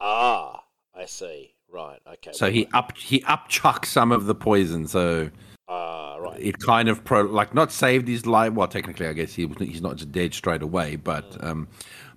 Ah, 0.00 0.64
I 0.94 1.06
see. 1.06 1.54
Right. 1.70 2.00
Okay. 2.14 2.32
So 2.32 2.50
he 2.50 2.66
up 2.72 2.96
he 2.96 3.20
upchucked 3.20 3.84
some 3.86 4.10
of 4.12 4.26
the 4.26 4.34
poison. 4.34 4.86
So 4.88 5.30
Ah, 5.68 6.16
right. 6.16 6.40
it 6.40 6.58
kind 6.58 6.88
of 6.88 7.04
pro 7.04 7.22
like 7.22 7.54
not 7.54 7.70
saved 7.72 8.08
his 8.08 8.26
life. 8.26 8.52
Well, 8.54 8.68
technically, 8.68 9.06
I 9.06 9.12
guess 9.12 9.34
he 9.34 9.44
was, 9.44 9.58
he's 9.58 9.82
not 9.82 9.96
just 9.96 10.10
dead 10.12 10.34
straight 10.34 10.62
away. 10.62 10.96
But 10.96 11.36
um, 11.44 11.68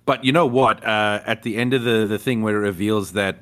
but 0.04 0.24
you 0.24 0.32
know 0.32 0.46
what? 0.46 0.82
Uh, 0.84 1.20
at 1.26 1.42
the 1.42 1.56
end 1.58 1.74
of 1.74 1.84
the 1.84 2.06
the 2.06 2.18
thing 2.18 2.42
where 2.42 2.56
it 2.56 2.60
reveals 2.60 3.12
that 3.12 3.38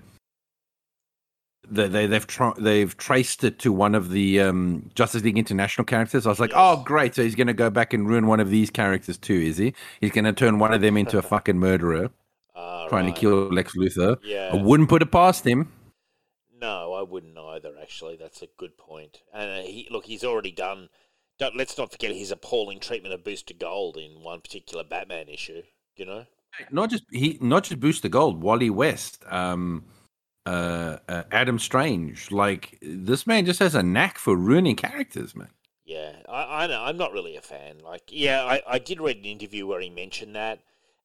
they, 1.71 1.89
they 1.89 2.07
they've 2.07 2.27
tra- 2.27 2.55
they've 2.59 2.97
traced 2.97 3.45
it 3.45 3.59
to 3.61 3.73
one 3.73 3.95
of 3.95 4.11
the 4.11 4.41
um, 4.41 4.91
Justice 4.95 5.23
League 5.23 5.39
International 5.39 5.85
characters. 5.85 6.27
I 6.27 6.31
was 6.31 6.41
like, 6.41 6.53
oh 6.55 6.83
great! 6.85 7.15
So 7.15 7.23
he's 7.23 7.35
going 7.35 7.47
to 7.47 7.55
go 7.55 7.71
back 7.71 7.93
and 7.93 8.09
ruin 8.09 8.27
one 8.27 8.41
of 8.41 8.51
these 8.51 8.71
characters 8.71 9.17
too, 9.17 9.35
is 9.35 9.57
he? 9.57 9.75
He's 10.01 10.11
going 10.11 10.25
to 10.25 10.33
turn 10.33 10.59
one 10.59 10.73
of 10.75 10.81
them 10.81 10.97
into 10.97 11.19
a 11.19 11.23
fucking 11.23 11.59
murderer, 11.59 12.11
Ah, 12.55 12.89
trying 12.89 13.07
right. 13.07 13.15
to 13.15 13.21
kill 13.21 13.49
Lex 13.53 13.75
Luthor. 13.77 14.19
Yeah. 14.25 14.51
I 14.53 14.57
wouldn't 14.57 14.89
put 14.89 15.03
it 15.03 15.13
past 15.13 15.47
him. 15.47 15.73
No, 16.61 16.93
I 16.93 17.03
wouldn't 17.03 17.39
either. 17.39 17.73
Actually, 17.81 18.17
that's 18.17 18.43
a 18.43 18.49
good 18.59 18.77
point. 18.77 19.23
And 19.33 19.51
uh, 19.51 19.63
he 19.63 19.89
look, 19.91 20.05
he's 20.05 20.25
already 20.25 20.53
done. 20.53 20.89
Don't, 21.39 21.57
let's 21.57 21.79
not 21.79 21.91
forget 21.91 22.15
his 22.15 22.31
appalling 22.31 22.81
treatment 22.81 23.15
of 23.15 23.25
Booster 23.25 23.55
Gold 23.55 23.97
in 23.97 24.23
one 24.23 24.41
particular 24.43 24.85
Batman 24.85 25.29
issue. 25.29 25.63
You 25.97 26.05
know. 26.07 26.27
not 26.71 26.91
just 26.91 27.05
he 27.11 27.39
not 27.41 27.65
just 27.65 27.81
Booster 27.81 28.09
Gold, 28.09 28.43
Wally 28.43 28.69
West, 28.71 29.25
um, 29.29 29.85
uh, 30.51 30.99
uh, 31.09 31.23
Adam 31.31 31.59
Strange. 31.59 32.31
Like 32.31 32.79
this 32.83 33.27
man 33.27 33.47
just 33.47 33.61
has 33.61 33.75
a 33.75 33.83
knack 33.83 34.19
for 34.19 34.37
ruining 34.37 34.77
characters, 34.77 35.37
man. 35.37 35.51
Yeah, 35.85 36.17
I, 36.29 36.65
I 36.65 36.67
know. 36.67 36.83
I'm 36.83 36.97
not 36.97 37.13
really 37.13 37.37
a 37.37 37.41
fan. 37.41 37.79
Like, 37.85 38.03
yeah, 38.09 38.45
I, 38.45 38.63
I 38.67 38.79
did 38.79 39.01
read 39.01 39.19
an 39.19 39.25
interview 39.25 39.67
where 39.67 39.81
he 39.81 39.91
mentioned 39.91 40.37
that, 40.37 40.61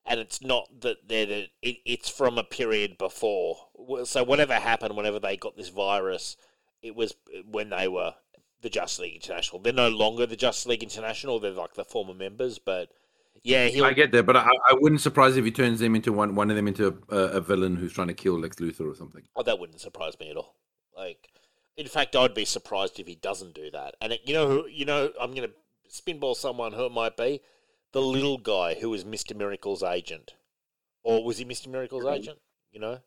and 0.06 0.20
it's 0.20 0.42
not 0.42 0.82
that 0.82 1.08
they're 1.08 1.26
the, 1.26 1.48
it, 1.62 1.78
it's 1.86 2.10
from 2.10 2.38
a 2.38 2.44
period 2.44 2.98
before. 2.98 3.58
So 4.04 4.24
whatever 4.24 4.54
happened, 4.56 4.96
whenever 4.96 5.20
they 5.20 5.38
got 5.38 5.58
this 5.58 5.70
virus, 5.70 6.38
it 6.82 6.96
was 6.96 7.16
when 7.50 7.70
they 7.70 7.88
were 7.88 8.14
the 8.62 8.70
Justice 8.70 9.00
League 9.00 9.16
International. 9.16 9.60
They're 9.60 9.74
no 9.74 9.90
longer 9.90 10.26
the 10.26 10.36
Justice 10.36 10.68
League 10.68 10.84
International. 10.84 11.40
They're 11.40 11.52
like 11.52 11.74
the 11.74 11.86
former 11.86 12.14
members, 12.14 12.60
but 12.60 12.90
yeah, 13.46 13.68
he'll 13.68 13.86
I 13.86 13.94
get 13.94 14.12
that, 14.12 14.26
but 14.26 14.36
I, 14.36 14.50
I 14.70 14.74
wouldn't 14.74 15.02
surprise 15.02 15.38
if 15.38 15.46
he 15.46 15.52
turns 15.52 15.80
them 15.80 15.96
into 15.96 16.12
one 16.12 16.36
one 16.36 16.50
of 16.50 16.56
them 16.56 16.68
into 16.68 16.98
a, 17.10 17.16
a 17.16 17.42
villain 17.42 17.76
who's 17.76 17.94
trying 17.94 18.08
to 18.08 18.14
kill 18.14 18.40
Lex 18.40 18.58
Luthor 18.58 18.92
or 18.92 18.96
something. 18.96 19.24
Oh, 19.36 19.44
that 19.44 19.60
wouldn't 19.60 19.80
surprise 19.80 20.20
me 20.20 20.30
at 20.30 20.38
all. 20.38 20.56
Like, 20.96 21.30
in 21.78 21.88
fact, 21.88 22.16
I'd 22.16 22.34
be 22.34 22.46
surprised 22.46 23.00
if 23.00 23.08
he 23.08 23.16
doesn't 23.16 23.54
do 23.54 23.70
that. 23.72 23.96
And 24.02 24.14
it, 24.14 24.22
you 24.26 24.34
know 24.34 24.48
who? 24.48 24.68
You 24.68 24.86
know, 24.86 25.12
I'm 25.20 25.34
going 25.34 25.50
to 25.50 25.54
spinball 25.90 26.36
someone 26.36 26.74
who 26.74 26.86
it 26.86 26.92
might 26.92 27.16
be. 27.18 27.42
The 27.92 28.02
little 28.02 28.38
guy 28.38 28.76
who 28.76 28.90
was 28.90 29.06
Mister 29.06 29.36
Miracle's 29.36 29.84
agent, 29.84 30.34
or 31.04 31.24
was 31.24 31.38
he 31.38 31.46
Mister 31.46 31.70
Miracle's 31.70 32.06
agent? 32.06 32.40
You 32.72 32.80
know, 32.80 33.00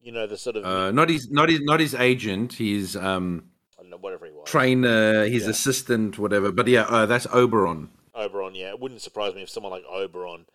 you 0.00 0.12
know 0.12 0.26
the 0.26 0.38
sort 0.38 0.56
of 0.56 0.64
Uh, 0.64 0.90
not 0.92 1.10
his 1.10 1.30
not 1.30 1.48
his 1.48 1.60
not 1.60 1.80
his 1.80 1.94
agent. 1.94 2.54
His 2.54 2.96
um 2.96 3.50
know 3.92 3.98
whatever 3.98 4.26
he 4.26 4.32
was. 4.32 4.48
trainer, 4.48 5.24
his 5.26 5.44
Yeah. 5.44 5.50
assistant, 5.50 6.18
whatever. 6.18 6.50
But 6.50 6.66
yeah, 6.66 6.82
uh, 6.82 7.06
that's 7.06 7.26
Oberon. 7.32 7.90
Oberon, 8.14 8.54
yeah, 8.54 8.68
it 8.70 8.80
wouldn't 8.80 9.00
surprise 9.02 9.34
me 9.34 9.42
if 9.42 9.50
someone 9.50 9.72
like 9.72 9.84
Oberon 9.88 10.46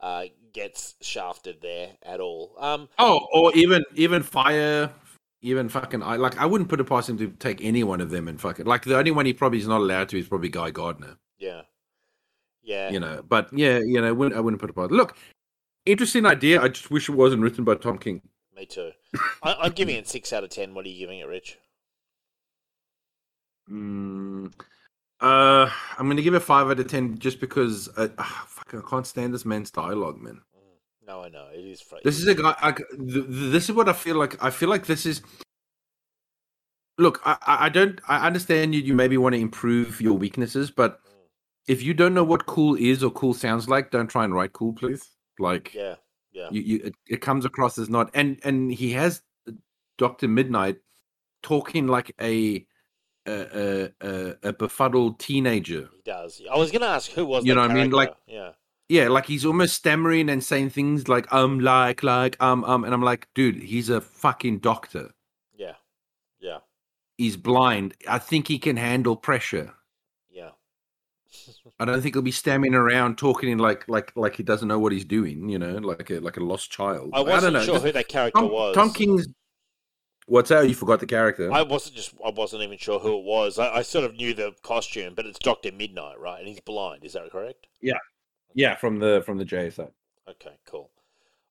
uh, 0.00 0.24
gets 0.52 0.94
shafted 1.00 1.58
there 1.62 1.90
at 2.02 2.20
all. 2.20 2.54
Um, 2.58 2.88
Oh, 2.98 3.26
or 3.32 3.54
even 3.54 3.84
even 3.94 4.22
fire, 4.22 4.90
even 5.42 5.68
fucking. 5.68 6.02
I 6.02 6.16
like. 6.16 6.38
I 6.38 6.46
wouldn't 6.46 6.68
put 6.70 6.80
it 6.80 6.84
past 6.84 7.08
him 7.10 7.18
to 7.18 7.28
take 7.38 7.62
any 7.62 7.84
one 7.84 8.00
of 8.00 8.10
them 8.10 8.28
and 8.28 8.40
fucking 8.40 8.66
like 8.66 8.84
the 8.84 8.96
only 8.96 9.10
one 9.10 9.26
he 9.26 9.32
probably 9.32 9.58
is 9.58 9.68
not 9.68 9.80
allowed 9.80 10.08
to 10.10 10.18
is 10.18 10.26
probably 10.28 10.48
Guy 10.48 10.70
Gardner. 10.70 11.16
yeah, 11.38 11.62
yeah, 12.62 12.90
You 12.90 13.00
know, 13.00 13.22
but 13.28 13.48
yeah, 13.52 13.78
you 13.78 14.00
know, 14.00 14.08
I 14.08 14.12
wouldn't, 14.12 14.36
I 14.36 14.40
wouldn't 14.40 14.60
put 14.60 14.70
it 14.70 14.74
past. 14.74 14.90
Look, 14.92 15.16
interesting 15.84 16.26
idea. 16.26 16.60
I 16.62 16.68
just 16.68 16.90
wish 16.90 17.08
it 17.08 17.12
wasn't 17.16 17.42
written 17.42 17.64
by 17.64 17.74
Tom 17.74 17.98
King. 17.98 18.22
me 18.56 18.66
too. 18.66 18.92
I, 19.42 19.54
I'm 19.62 19.72
giving 19.72 19.96
it 19.96 20.08
six 20.08 20.32
out 20.32 20.44
of 20.44 20.50
ten. 20.50 20.74
What 20.74 20.86
are 20.86 20.88
you 20.88 20.98
giving 20.98 21.18
it, 21.18 21.26
Rich? 21.28 21.58
Mm, 23.70 24.52
uh, 25.22 25.70
I'm 25.98 26.08
gonna 26.08 26.22
give 26.22 26.34
it 26.34 26.40
five 26.40 26.68
out 26.68 26.80
of 26.80 26.88
ten 26.88 27.18
just 27.18 27.40
because 27.40 27.88
uh, 27.96 28.08
ah, 28.18 28.44
fucking 28.48 28.80
I 28.80 28.90
can't 28.90 29.06
stand 29.06 29.32
this 29.32 29.44
man's 29.44 29.70
dialogue, 29.70 30.20
man. 30.20 30.40
No, 31.06 31.22
I 31.22 31.28
know 31.28 31.48
it 31.52 31.60
is. 31.60 31.82
This 32.04 32.18
is 32.18 32.26
a 32.26 32.34
guy. 32.34 32.54
I, 32.60 32.72
th- 32.72 32.88
th- 32.90 33.26
this 33.28 33.68
is 33.68 33.74
what 33.74 33.88
I 33.88 33.92
feel 33.92 34.16
like. 34.16 34.42
I 34.42 34.50
feel 34.50 34.68
like 34.68 34.86
this 34.86 35.06
is. 35.06 35.22
Look, 36.98 37.20
I, 37.24 37.36
I 37.46 37.68
don't. 37.68 38.00
I 38.08 38.26
understand 38.26 38.74
you. 38.74 38.80
You 38.80 38.94
maybe 38.94 39.16
want 39.16 39.34
to 39.34 39.40
improve 39.40 40.00
your 40.00 40.14
weaknesses, 40.14 40.70
but 40.70 41.00
if 41.66 41.82
you 41.82 41.94
don't 41.94 42.14
know 42.14 42.24
what 42.24 42.46
cool 42.46 42.76
is 42.76 43.02
or 43.02 43.10
cool 43.10 43.34
sounds 43.34 43.68
like, 43.68 43.90
don't 43.90 44.08
try 44.08 44.24
and 44.24 44.34
write 44.34 44.52
cool, 44.52 44.72
please. 44.72 45.10
Like 45.38 45.74
yeah, 45.74 45.96
yeah, 46.32 46.48
you, 46.50 46.62
you 46.62 46.80
it, 46.84 46.94
it 47.08 47.20
comes 47.20 47.44
across 47.44 47.78
as 47.78 47.88
not. 47.88 48.10
And 48.14 48.40
and 48.44 48.72
he 48.72 48.92
has 48.92 49.22
Doctor 49.98 50.28
Midnight 50.28 50.78
talking 51.42 51.86
like 51.86 52.14
a 52.20 52.64
a 53.26 53.90
a, 54.00 54.36
a, 54.42 54.52
befuddled 54.52 55.18
teenager. 55.18 55.88
he 55.94 56.02
does. 56.04 56.42
I 56.50 56.56
was 56.56 56.70
going 56.70 56.82
to 56.82 56.88
ask 56.88 57.10
who 57.12 57.24
was 57.24 57.44
You 57.44 57.54
know 57.54 57.62
what 57.62 57.70
I 57.70 57.74
mean? 57.74 57.90
Like- 57.90 58.14
yeah, 58.26 58.52
Yeah, 58.88 59.08
like 59.08 59.26
he's 59.26 59.44
almost 59.46 59.74
stammering 59.74 60.28
and 60.28 60.42
saying 60.42 60.70
things 60.70 61.08
like 61.08 61.32
um, 61.32 61.60
like, 61.60 62.02
like, 62.02 62.40
um, 62.42 62.64
um, 62.64 62.84
and 62.84 62.92
I'm 62.92 63.02
like, 63.02 63.28
dude, 63.34 63.62
he's 63.62 63.88
a 63.88 64.00
fucking 64.00 64.58
doctor. 64.58 65.12
yeah, 65.56 65.74
yeah, 66.40 66.58
He's 67.18 67.36
blind. 67.36 67.94
I 68.08 68.18
think 68.18 68.48
he 68.48 68.58
can 68.58 68.76
handle 68.76 69.16
pressure. 69.16 69.74
yeah. 70.30 70.50
I 71.80 71.84
don't 71.84 72.02
think 72.02 72.14
he'll 72.14 72.22
be 72.22 72.30
stammering 72.32 72.74
around 72.74 73.18
talking 73.18 73.48
in 73.50 73.58
like 73.58 73.88
like 73.88 74.12
like 74.16 74.36
he 74.36 74.42
doesn't 74.42 74.68
know 74.68 74.78
what 74.78 74.92
he's 74.92 75.04
doing. 75.04 75.48
You 75.48 75.58
know, 75.58 75.74
like 75.78 76.10
a 76.10 76.18
like 76.20 76.36
a 76.36 76.40
lost 76.44 76.70
child. 76.70 77.10
I 77.12 77.18
don't 77.18 77.28
wasn't 77.28 77.52
know. 77.54 77.62
sure 77.64 77.78
who 77.80 77.92
that 77.92 78.08
character 78.08 78.40
Tom, 78.40 78.50
was. 78.50 78.74
Tom 78.74 78.92
King's. 78.92 79.26
What's 80.32 80.48
that? 80.48 80.66
You 80.66 80.74
forgot 80.74 80.98
the 81.00 81.06
character. 81.06 81.52
I 81.52 81.60
wasn't 81.60 81.94
just. 81.94 82.14
I 82.24 82.30
wasn't 82.30 82.62
even 82.62 82.78
sure 82.78 82.98
who 82.98 83.18
it 83.18 83.24
was. 83.24 83.58
I, 83.58 83.68
I 83.68 83.82
sort 83.82 84.06
of 84.06 84.14
knew 84.14 84.32
the 84.32 84.54
costume, 84.62 85.12
but 85.14 85.26
it's 85.26 85.38
Doctor 85.38 85.70
Midnight, 85.70 86.18
right? 86.18 86.38
And 86.38 86.48
he's 86.48 86.58
blind. 86.58 87.04
Is 87.04 87.12
that 87.12 87.30
correct? 87.30 87.66
yeah, 87.82 87.98
yeah. 88.54 88.74
from 88.76 88.98
the 88.98 89.22
from 89.26 89.36
the 89.36 89.44
JSA. 89.44 89.90
Okay, 90.26 90.56
cool. 90.66 90.88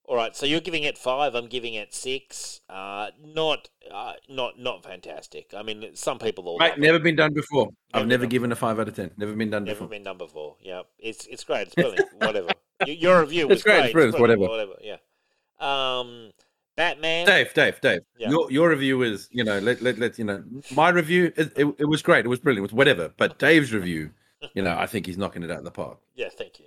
All 0.06 0.16
right, 0.16 0.34
so 0.34 0.46
you're 0.46 0.60
giving 0.60 0.82
it 0.82 0.98
five. 0.98 1.36
I'm 1.36 1.46
giving 1.46 1.74
it 1.74 1.94
six. 1.94 2.60
Uh, 2.68 3.10
not, 3.24 3.68
uh, 3.88 4.14
not, 4.28 4.58
not 4.58 4.82
fantastic. 4.82 5.54
I 5.56 5.62
mean, 5.62 5.94
some 5.94 6.18
people 6.18 6.42
will. 6.42 6.58
Mate, 6.58 6.70
love 6.70 6.78
it. 6.78 6.80
never 6.80 6.98
been 6.98 7.14
done 7.14 7.34
before. 7.34 7.66
Never 7.94 8.02
I've 8.02 8.08
never 8.08 8.24
done 8.24 8.30
given 8.30 8.50
a 8.50 8.56
five 8.56 8.80
out 8.80 8.88
of 8.88 8.96
ten. 8.96 9.12
Never 9.16 9.32
been 9.34 9.50
done 9.50 9.62
Never 9.62 9.76
before. 9.76 9.88
been 9.90 10.02
done 10.02 10.18
before. 10.18 10.56
Yeah, 10.60 10.82
it's 10.98 11.26
it's 11.26 11.44
great. 11.44 11.68
It's 11.68 11.76
brilliant. 11.76 12.08
whatever. 12.18 12.48
Your 12.84 13.20
review 13.20 13.46
was 13.46 13.58
It's 13.58 13.62
great, 13.62 13.84
it's 13.84 13.92
brilliant, 13.92 14.16
brilliant, 14.16 14.40
whatever. 14.40 14.72
Whatever. 14.72 14.80
Yeah. 14.82 14.96
Um, 15.60 16.32
Batman. 16.76 17.26
Dave, 17.26 17.52
Dave, 17.54 17.80
Dave. 17.80 18.00
Yeah. 18.16 18.30
Your 18.30 18.50
your 18.50 18.70
review 18.70 19.02
is, 19.02 19.28
you 19.30 19.44
know, 19.44 19.58
let 19.58 19.82
let 19.82 19.98
let 19.98 20.18
you 20.18 20.24
know. 20.24 20.42
My 20.74 20.88
review, 20.88 21.32
it, 21.36 21.52
it, 21.56 21.74
it 21.78 21.84
was 21.84 22.02
great. 22.02 22.24
It 22.24 22.28
was 22.28 22.40
brilliant. 22.40 22.64
It 22.64 22.72
was 22.72 22.76
whatever. 22.76 23.12
But 23.16 23.38
Dave's 23.38 23.72
review, 23.72 24.10
you 24.54 24.62
know, 24.62 24.76
I 24.76 24.86
think 24.86 25.06
he's 25.06 25.18
knocking 25.18 25.42
it 25.42 25.50
out 25.50 25.58
of 25.58 25.64
the 25.64 25.70
park. 25.70 25.98
Yeah, 26.14 26.28
thank 26.30 26.58
you. 26.60 26.66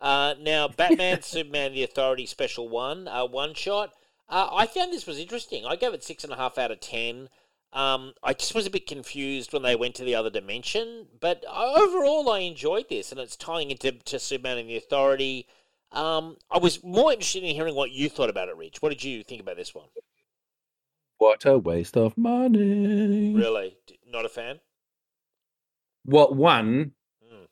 Uh, 0.00 0.34
now, 0.40 0.68
Batman, 0.68 1.22
Superman, 1.22 1.72
The 1.72 1.82
Authority 1.82 2.26
Special 2.26 2.68
One, 2.68 3.08
uh, 3.08 3.24
one 3.24 3.54
shot. 3.54 3.92
Uh, 4.28 4.48
I 4.52 4.66
found 4.66 4.92
this 4.92 5.06
was 5.06 5.18
interesting. 5.18 5.64
I 5.64 5.76
gave 5.76 5.94
it 5.94 6.04
six 6.04 6.24
and 6.24 6.32
a 6.32 6.36
half 6.36 6.58
out 6.58 6.70
of 6.70 6.80
ten. 6.80 7.28
Um, 7.72 8.14
I 8.22 8.32
just 8.32 8.54
was 8.54 8.66
a 8.66 8.70
bit 8.70 8.86
confused 8.86 9.52
when 9.52 9.62
they 9.62 9.76
went 9.76 9.94
to 9.96 10.04
the 10.04 10.14
other 10.14 10.30
dimension, 10.30 11.08
but 11.20 11.44
overall, 11.46 12.30
I 12.30 12.40
enjoyed 12.40 12.88
this, 12.88 13.10
and 13.10 13.20
it's 13.20 13.36
tying 13.36 13.70
into 13.70 13.92
to 13.92 14.18
Superman 14.18 14.58
and 14.58 14.70
the 14.70 14.76
Authority. 14.76 15.46
Um, 15.92 16.36
I 16.50 16.58
was 16.58 16.82
more 16.82 17.12
interested 17.12 17.42
in 17.42 17.54
hearing 17.54 17.74
what 17.74 17.90
you 17.90 18.08
thought 18.08 18.30
about 18.30 18.48
it, 18.48 18.56
Rich. 18.56 18.82
What 18.82 18.90
did 18.90 19.04
you 19.04 19.22
think 19.22 19.40
about 19.40 19.56
this 19.56 19.74
one? 19.74 19.86
What 21.18 21.44
a 21.46 21.58
waste 21.58 21.96
of 21.96 22.16
money. 22.18 23.34
Really, 23.34 23.76
not 24.06 24.24
a 24.24 24.28
fan. 24.28 24.60
What 26.04 26.36
one? 26.36 26.92
Hmm. 27.26 27.44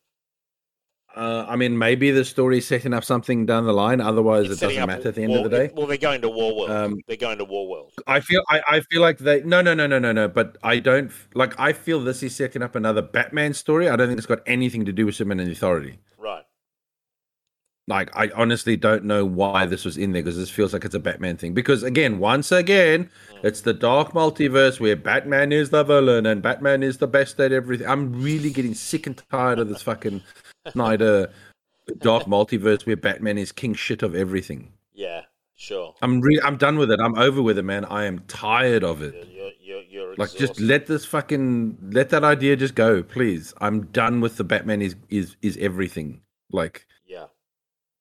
Uh, 1.16 1.46
I 1.48 1.56
mean, 1.56 1.78
maybe 1.78 2.10
the 2.10 2.24
story's 2.24 2.66
setting 2.66 2.92
up 2.92 3.04
something 3.04 3.46
down 3.46 3.64
the 3.64 3.72
line. 3.72 4.00
Otherwise, 4.02 4.50
It's 4.50 4.60
it 4.62 4.66
doesn't 4.66 4.86
matter 4.86 5.08
at 5.08 5.14
the 5.14 5.22
end 5.22 5.32
well, 5.32 5.44
of 5.44 5.50
the 5.50 5.56
day. 5.56 5.70
Well, 5.74 5.86
they're 5.86 5.96
going 5.96 6.20
to 6.20 6.28
War 6.28 6.56
World. 6.56 6.70
Um, 6.70 6.98
they're 7.08 7.16
going 7.16 7.38
to 7.38 7.44
War 7.44 7.68
World. 7.68 7.92
I 8.06 8.20
feel 8.20 8.42
I, 8.50 8.60
I 8.68 8.80
feel 8.80 9.00
like 9.00 9.18
they 9.18 9.42
no 9.42 9.62
no 9.62 9.72
no 9.74 9.86
no 9.86 9.98
no 9.98 10.12
no 10.12 10.28
but 10.28 10.58
I 10.62 10.78
don't 10.78 11.10
like 11.34 11.58
I 11.58 11.72
feel 11.72 12.00
this 12.00 12.22
is 12.22 12.36
setting 12.36 12.62
up 12.62 12.74
another 12.74 13.00
Batman 13.00 13.54
story. 13.54 13.88
I 13.88 13.96
don't 13.96 14.08
think 14.08 14.18
it's 14.18 14.26
got 14.26 14.40
anything 14.46 14.84
to 14.84 14.92
do 14.92 15.06
with 15.06 15.14
Superman 15.14 15.40
and 15.40 15.48
the 15.48 15.52
Authority. 15.52 15.98
Right. 16.18 16.44
Like 17.86 18.16
I 18.16 18.30
honestly 18.34 18.76
don't 18.76 19.04
know 19.04 19.26
why 19.26 19.66
this 19.66 19.84
was 19.84 19.98
in 19.98 20.12
there 20.12 20.22
because 20.22 20.38
this 20.38 20.48
feels 20.48 20.72
like 20.72 20.86
it's 20.86 20.94
a 20.94 21.00
Batman 21.00 21.36
thing. 21.36 21.52
Because 21.52 21.82
again, 21.82 22.18
once 22.18 22.50
again, 22.50 23.10
it's 23.42 23.60
the 23.60 23.74
dark 23.74 24.12
multiverse 24.12 24.80
where 24.80 24.96
Batman 24.96 25.52
is 25.52 25.68
the 25.68 25.84
villain 25.84 26.24
and 26.24 26.40
Batman 26.40 26.82
is 26.82 26.96
the 26.96 27.06
best 27.06 27.38
at 27.40 27.52
everything. 27.52 27.86
I'm 27.86 28.22
really 28.22 28.50
getting 28.50 28.74
sick 28.74 29.06
and 29.06 29.22
tired 29.30 29.58
of 29.58 29.68
this 29.68 29.82
fucking 29.82 30.22
Snyder 30.68 31.30
dark 31.98 32.24
multiverse 32.24 32.86
where 32.86 32.96
Batman 32.96 33.36
is 33.36 33.52
king 33.52 33.74
shit 33.74 34.02
of 34.02 34.14
everything. 34.14 34.72
Yeah. 34.94 35.22
Sure. 35.54 35.94
I'm 36.00 36.22
re- 36.22 36.40
I'm 36.42 36.56
done 36.56 36.78
with 36.78 36.90
it. 36.90 37.00
I'm 37.00 37.16
over 37.18 37.42
with 37.42 37.58
it, 37.58 37.64
man. 37.64 37.84
I 37.84 38.04
am 38.04 38.20
tired 38.20 38.82
of 38.82 39.02
it. 39.02 39.28
You're 39.30 39.50
you're, 39.60 39.82
you're 39.82 40.16
Like, 40.16 40.32
just 40.34 40.58
let 40.58 40.86
this 40.86 41.04
fucking 41.04 41.90
let 41.92 42.08
that 42.10 42.24
idea 42.24 42.56
just 42.56 42.74
go, 42.74 43.02
please. 43.02 43.52
I'm 43.60 43.86
done 43.86 44.20
with 44.22 44.38
the 44.38 44.44
Batman 44.44 44.80
is 44.80 44.96
is 45.10 45.36
is 45.42 45.58
everything. 45.58 46.22
Like. 46.50 46.86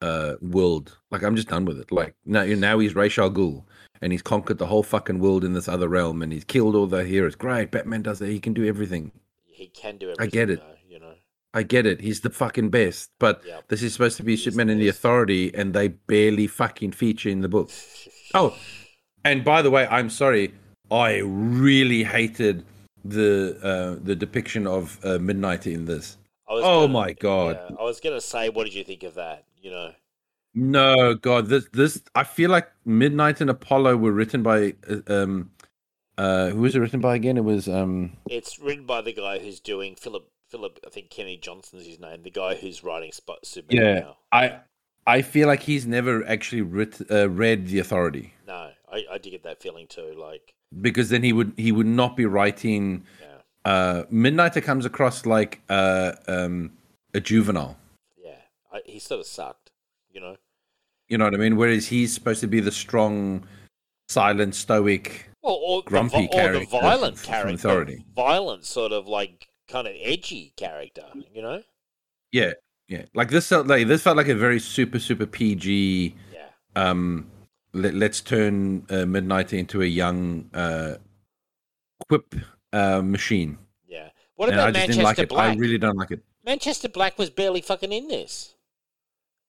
Uh, 0.03 0.35
world. 0.41 0.98
Like, 1.11 1.23
I'm 1.23 1.35
just 1.35 1.48
done 1.48 1.65
with 1.65 1.80
it. 1.80 1.91
Like, 1.91 2.14
now 2.25 2.43
now 2.45 2.80
he's 2.80 2.95
Ra's 2.95 3.17
al 3.17 3.32
Ghul, 3.32 3.64
and 4.01 4.11
he's 4.11 4.22
conquered 4.22 4.57
the 4.57 4.67
whole 4.67 4.83
fucking 4.83 5.19
world 5.19 5.43
in 5.43 5.53
this 5.53 5.67
other 5.67 5.88
realm, 5.88 6.22
and 6.22 6.32
he's 6.33 6.43
killed 6.43 6.75
all 6.75 6.88
the 6.88 7.03
heroes. 7.03 7.35
Great, 7.35 7.72
Batman 7.72 8.01
does 8.03 8.19
that. 8.19 8.30
He 8.30 8.40
can 8.40 8.53
do 8.53 8.65
everything. 8.65 9.11
He 9.45 9.67
can 9.67 9.98
do 9.98 10.07
everything. 10.11 10.27
I 10.27 10.30
get 10.30 10.49
it. 10.49 10.59
Though, 10.59 10.75
you 10.93 10.99
know. 10.99 11.14
I 11.53 11.64
get 11.64 11.85
it. 11.85 12.01
He's 12.01 12.22
the 12.22 12.30
fucking 12.32 12.69
best. 12.69 13.11
But 13.19 13.41
Yeah. 13.48 13.59
this 13.69 13.82
is 13.83 13.93
supposed 13.93 14.17
to 14.17 14.23
be 14.23 14.35
Superman 14.35 14.69
and 14.69 14.82
the. 14.82 14.90
Authority, 14.90 15.53
and 15.56 15.73
they 15.73 15.88
barely 15.90 16.48
fucking 16.48 16.91
feature 16.93 17.30
in 17.30 17.41
the 17.41 17.49
book. 17.49 17.69
Oh, 18.35 18.57
and 19.23 19.43
by 19.45 19.61
the 19.61 19.69
way, 19.69 19.85
I'm 19.88 20.09
sorry. 20.09 20.53
I 20.90 21.17
really 21.23 22.03
hated 22.03 22.65
the 23.06 23.57
uh, 23.61 24.03
the 24.03 24.15
depiction 24.15 24.65
of 24.65 24.98
uh, 25.06 25.19
Midnight 25.19 25.67
in 25.67 25.85
this. 25.85 26.17
Oh 26.48 26.61
gonna- 26.61 26.88
my 26.93 27.14
god. 27.14 27.59
yeah, 27.69 27.75
I 27.80 27.83
was 27.83 27.99
gonna 27.99 28.19
say, 28.22 28.49
what 28.49 28.64
did 28.65 28.73
you 28.73 28.83
think 28.83 29.03
of 29.03 29.14
that? 29.14 29.43
You 29.64 29.72
know. 29.72 29.92
No, 30.53 31.16
God, 31.16 31.48
this 31.48 31.67
this 31.74 32.03
I 32.14 32.24
feel 32.24 32.51
like 32.51 32.69
Midnight 32.85 33.42
and 33.42 33.50
Apollo 33.50 33.98
were 33.98 34.11
written 34.11 34.43
by 34.43 34.75
uh, 34.88 34.98
um 35.08 35.50
uh 36.17 36.50
who 36.50 36.61
was 36.61 36.75
it 36.75 36.80
written 36.80 37.00
by 37.00 37.16
again? 37.16 37.38
It 37.38 37.43
was 37.43 37.67
um 37.67 38.17
It's 38.30 38.59
written 38.59 38.85
by 38.85 39.01
the 39.01 39.14
guy 39.14 39.40
who's 39.40 39.59
doing 39.59 39.95
Philip. 39.95 40.30
Philip, 40.50 40.80
I 40.85 40.92
think 40.92 41.09
Kenny 41.09 41.38
Johnson's 41.38 41.88
his 41.88 42.00
name. 42.00 42.22
The 42.22 42.30
guy 42.30 42.53
who's 42.53 42.83
writing 42.83 43.11
Spot 43.11 43.43
Superman 43.43 43.83
Yeah. 43.83 44.00
now. 44.01 44.17
I 44.32 44.59
I 45.08 45.24
feel 45.24 45.48
like 45.48 45.64
he's 45.64 45.88
never 45.88 46.24
actually 46.27 46.61
writ, 46.61 47.01
uh, 47.09 47.30
read 47.30 47.67
The 47.67 47.80
Authority 47.80 48.35
No, 48.45 48.69
I, 48.92 49.03
I 49.11 49.17
did 49.17 49.32
get 49.32 49.43
that 49.43 49.59
feeling 49.61 49.88
too. 49.88 50.14
Like, 50.16 50.53
because 50.82 51.09
then 51.09 51.24
he 51.24 51.33
would 51.33 51.53
he 51.58 51.72
would 51.72 51.88
not 51.88 52.16
be 52.16 52.25
writing 52.25 53.06
yeah, 53.19 53.72
uh 53.72 54.03
Midnighter 54.11 54.61
comes 54.61 54.85
across 54.85 55.25
like 55.25 55.61
uh 55.69 56.11
um 56.27 56.74
a 57.16 57.19
juvenile. 57.19 57.77
I, 58.73 58.81
he 58.85 58.99
sort 58.99 59.21
of 59.21 59.27
sucked. 59.27 59.71
You 60.11 60.21
know. 60.21 60.37
You 61.07 61.17
know 61.17 61.25
what 61.25 61.33
I 61.33 61.37
mean? 61.37 61.57
Whereas 61.57 61.87
he's 61.87 62.13
supposed 62.13 62.41
to 62.41 62.47
be 62.47 62.59
the 62.59 62.71
strong, 62.71 63.45
silent, 64.07 64.55
stoic. 64.55 65.29
Or, 65.41 65.59
or 65.61 65.83
Grumpy 65.83 66.27
the, 66.31 66.39
or 66.39 66.59
the 66.59 66.65
violent 66.65 67.21
character, 67.21 67.53
Authority. 67.53 68.05
violent 68.15 68.63
sort 68.65 68.93
of 68.93 69.07
like 69.07 69.47
kind 69.67 69.87
of 69.87 69.93
edgy 69.99 70.53
character. 70.55 71.05
You 71.33 71.41
know. 71.41 71.63
Yeah, 72.31 72.53
yeah. 72.87 73.03
Like 73.13 73.29
this 73.29 73.49
felt 73.49 73.67
like 73.67 73.87
this 73.87 74.01
felt 74.01 74.17
like 74.17 74.29
a 74.29 74.35
very 74.35 74.59
super 74.59 74.99
super 74.99 75.25
PG. 75.25 76.15
Yeah. 76.33 76.39
Um, 76.75 77.29
let, 77.73 77.93
let's 77.93 78.21
turn 78.21 78.85
uh, 78.89 79.05
Midnight 79.05 79.51
into 79.51 79.81
a 79.81 79.85
young 79.85 80.49
uh, 80.53 80.95
quip 82.07 82.35
uh, 82.71 83.01
machine. 83.01 83.57
Yeah. 83.85 84.09
What 84.35 84.49
about 84.49 84.73
Manchester 84.73 85.03
like. 85.03 85.29
Black? 85.29 85.57
I 85.57 85.59
really 85.59 85.77
don't 85.77 85.97
like 85.97 86.11
it. 86.11 86.23
Manchester 86.45 86.89
Black 86.89 87.17
was 87.17 87.29
barely 87.29 87.61
fucking 87.61 87.91
in 87.91 88.07
this. 88.07 88.52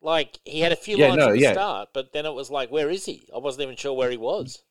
Like 0.04 0.38
he 0.44 0.60
had 0.60 0.70
a 0.70 0.76
few 0.76 0.96
Yeah, 0.96 1.08
lines 1.08 1.26
no, 1.26 1.26
at 1.26 1.34
the 1.34 1.40
yeah. 1.40 1.52
start, 1.52 1.88
but 1.92 2.12
then 2.12 2.26
it 2.26 2.34
was 2.34 2.48
like, 2.48 2.70
where 2.70 2.90
is 2.90 3.06
he? 3.06 3.28
I 3.34 3.38
wasn't 3.38 3.64
even 3.64 3.74
sure 3.76 3.92
where 3.92 4.12
he 4.12 4.16
was. 4.16 4.62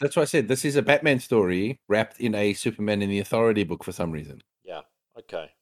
That's 0.00 0.16
why 0.16 0.22
I 0.22 0.26
said 0.26 0.48
this 0.48 0.64
is 0.64 0.76
a 0.76 0.82
Batman 0.82 1.20
story 1.20 1.78
wrapped 1.88 2.20
in 2.20 2.34
a 2.34 2.52
Superman 2.54 3.02
in 3.02 3.08
the 3.10 3.18
Authority 3.18 3.64
book 3.64 3.84
for 3.84 3.92
some 3.92 4.10
reason. 4.12 4.42
Yeah. 4.62 4.82
Okay. 5.16 5.52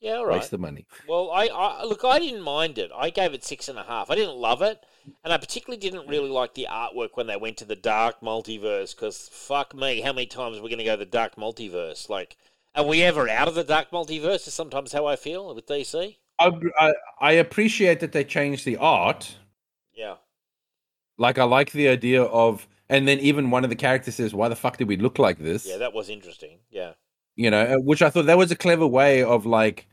Yeah, 0.00 0.16
all 0.16 0.26
right. 0.26 0.36
Waste 0.36 0.52
of 0.52 0.60
money. 0.60 0.86
Well, 1.02 1.30
I, 1.30 1.46
I 1.48 1.84
look. 1.84 2.02
I 2.04 2.18
didn't 2.18 2.42
mind 2.42 2.78
it. 2.78 2.90
I 2.94 3.10
gave 3.10 3.34
it 3.34 3.44
six 3.44 3.68
and 3.68 3.78
a 3.78 3.84
half. 3.84 4.10
I 4.10 4.14
didn't 4.14 4.36
love 4.36 4.62
it, 4.62 4.84
and 5.22 5.32
I 5.32 5.36
particularly 5.38 5.78
didn't 5.78 6.08
really 6.08 6.30
like 6.30 6.54
the 6.54 6.66
artwork 6.70 7.10
when 7.14 7.26
they 7.26 7.36
went 7.36 7.58
to 7.58 7.64
the 7.66 7.76
dark 7.76 8.20
multiverse. 8.20 8.94
Because 8.96 9.28
fuck 9.28 9.74
me, 9.74 10.00
how 10.00 10.12
many 10.12 10.26
times 10.26 10.58
are 10.58 10.62
we 10.62 10.70
going 10.70 10.78
to 10.78 10.84
go 10.84 10.94
to 10.96 11.04
the 11.04 11.10
dark 11.10 11.36
multiverse? 11.36 12.08
Like, 12.08 12.36
are 12.74 12.84
we 12.86 13.02
ever 13.02 13.28
out 13.28 13.48
of 13.48 13.54
the 13.54 13.64
dark 13.64 13.90
multiverse? 13.90 14.46
Is 14.48 14.54
sometimes 14.54 14.92
how 14.92 15.06
I 15.06 15.16
feel 15.16 15.54
with 15.54 15.66
DC. 15.66 16.16
I, 16.38 16.50
I 16.78 16.92
I 17.20 17.32
appreciate 17.32 18.00
that 18.00 18.12
they 18.12 18.24
changed 18.24 18.64
the 18.64 18.76
art. 18.76 19.36
Yeah. 19.94 20.16
Like 21.18 21.38
I 21.38 21.44
like 21.44 21.72
the 21.72 21.88
idea 21.88 22.22
of, 22.24 22.66
and 22.90 23.08
then 23.08 23.18
even 23.20 23.50
one 23.50 23.64
of 23.64 23.70
the 23.70 23.76
characters 23.76 24.16
says, 24.16 24.34
"Why 24.34 24.48
the 24.48 24.56
fuck 24.56 24.76
did 24.76 24.88
we 24.88 24.96
look 24.96 25.18
like 25.18 25.38
this?" 25.38 25.66
Yeah, 25.66 25.78
that 25.78 25.92
was 25.94 26.08
interesting. 26.10 26.58
Yeah. 26.70 26.92
you 27.36 27.50
know 27.50 27.62
uh, 27.62 27.76
which 27.76 28.00
i 28.02 28.08
thought 28.10 28.24
that 28.26 28.38
was 28.38 28.50
a 28.50 28.56
clever 28.56 28.86
way 28.86 29.22
of 29.22 29.44
like 29.44 29.86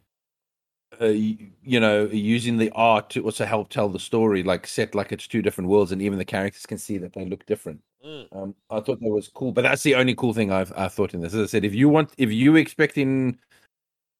uh, 1.01 1.05
you 1.07 1.79
know 1.79 2.05
using 2.05 2.57
the 2.57 2.71
art 2.75 3.09
to 3.09 3.23
also 3.25 3.45
help 3.45 3.67
tell 3.69 3.89
the 3.89 3.99
story 3.99 4.43
like 4.43 4.65
set 4.67 4.93
like 4.95 5.11
it's 5.11 5.27
two 5.27 5.41
different 5.41 5.69
worlds 5.69 5.91
and 5.91 6.01
even 6.01 6.17
the 6.19 6.25
characters 6.25 6.65
can 6.65 6.77
see 6.77 6.97
that 6.97 7.13
they 7.13 7.25
look 7.25 7.45
different 7.45 7.81
Mm. 8.05 8.27
um 8.35 8.53
i 8.69 8.81
thought 8.81 8.99
that 8.99 9.09
was 9.09 9.29
cool 9.29 9.53
but 9.53 9.61
that's 9.61 9.83
the 9.83 9.95
only 9.95 10.13
cool 10.13 10.33
thing 10.33 10.51
i've 10.51 10.73
i 10.75 10.89
thought 10.89 11.13
in 11.13 11.21
this 11.21 11.33
as 11.33 11.41
i 11.41 11.45
said 11.45 11.63
if 11.63 11.73
you 11.73 11.87
want 11.87 12.11
if 12.17 12.31
you 12.33 12.57
expecting 12.57 13.37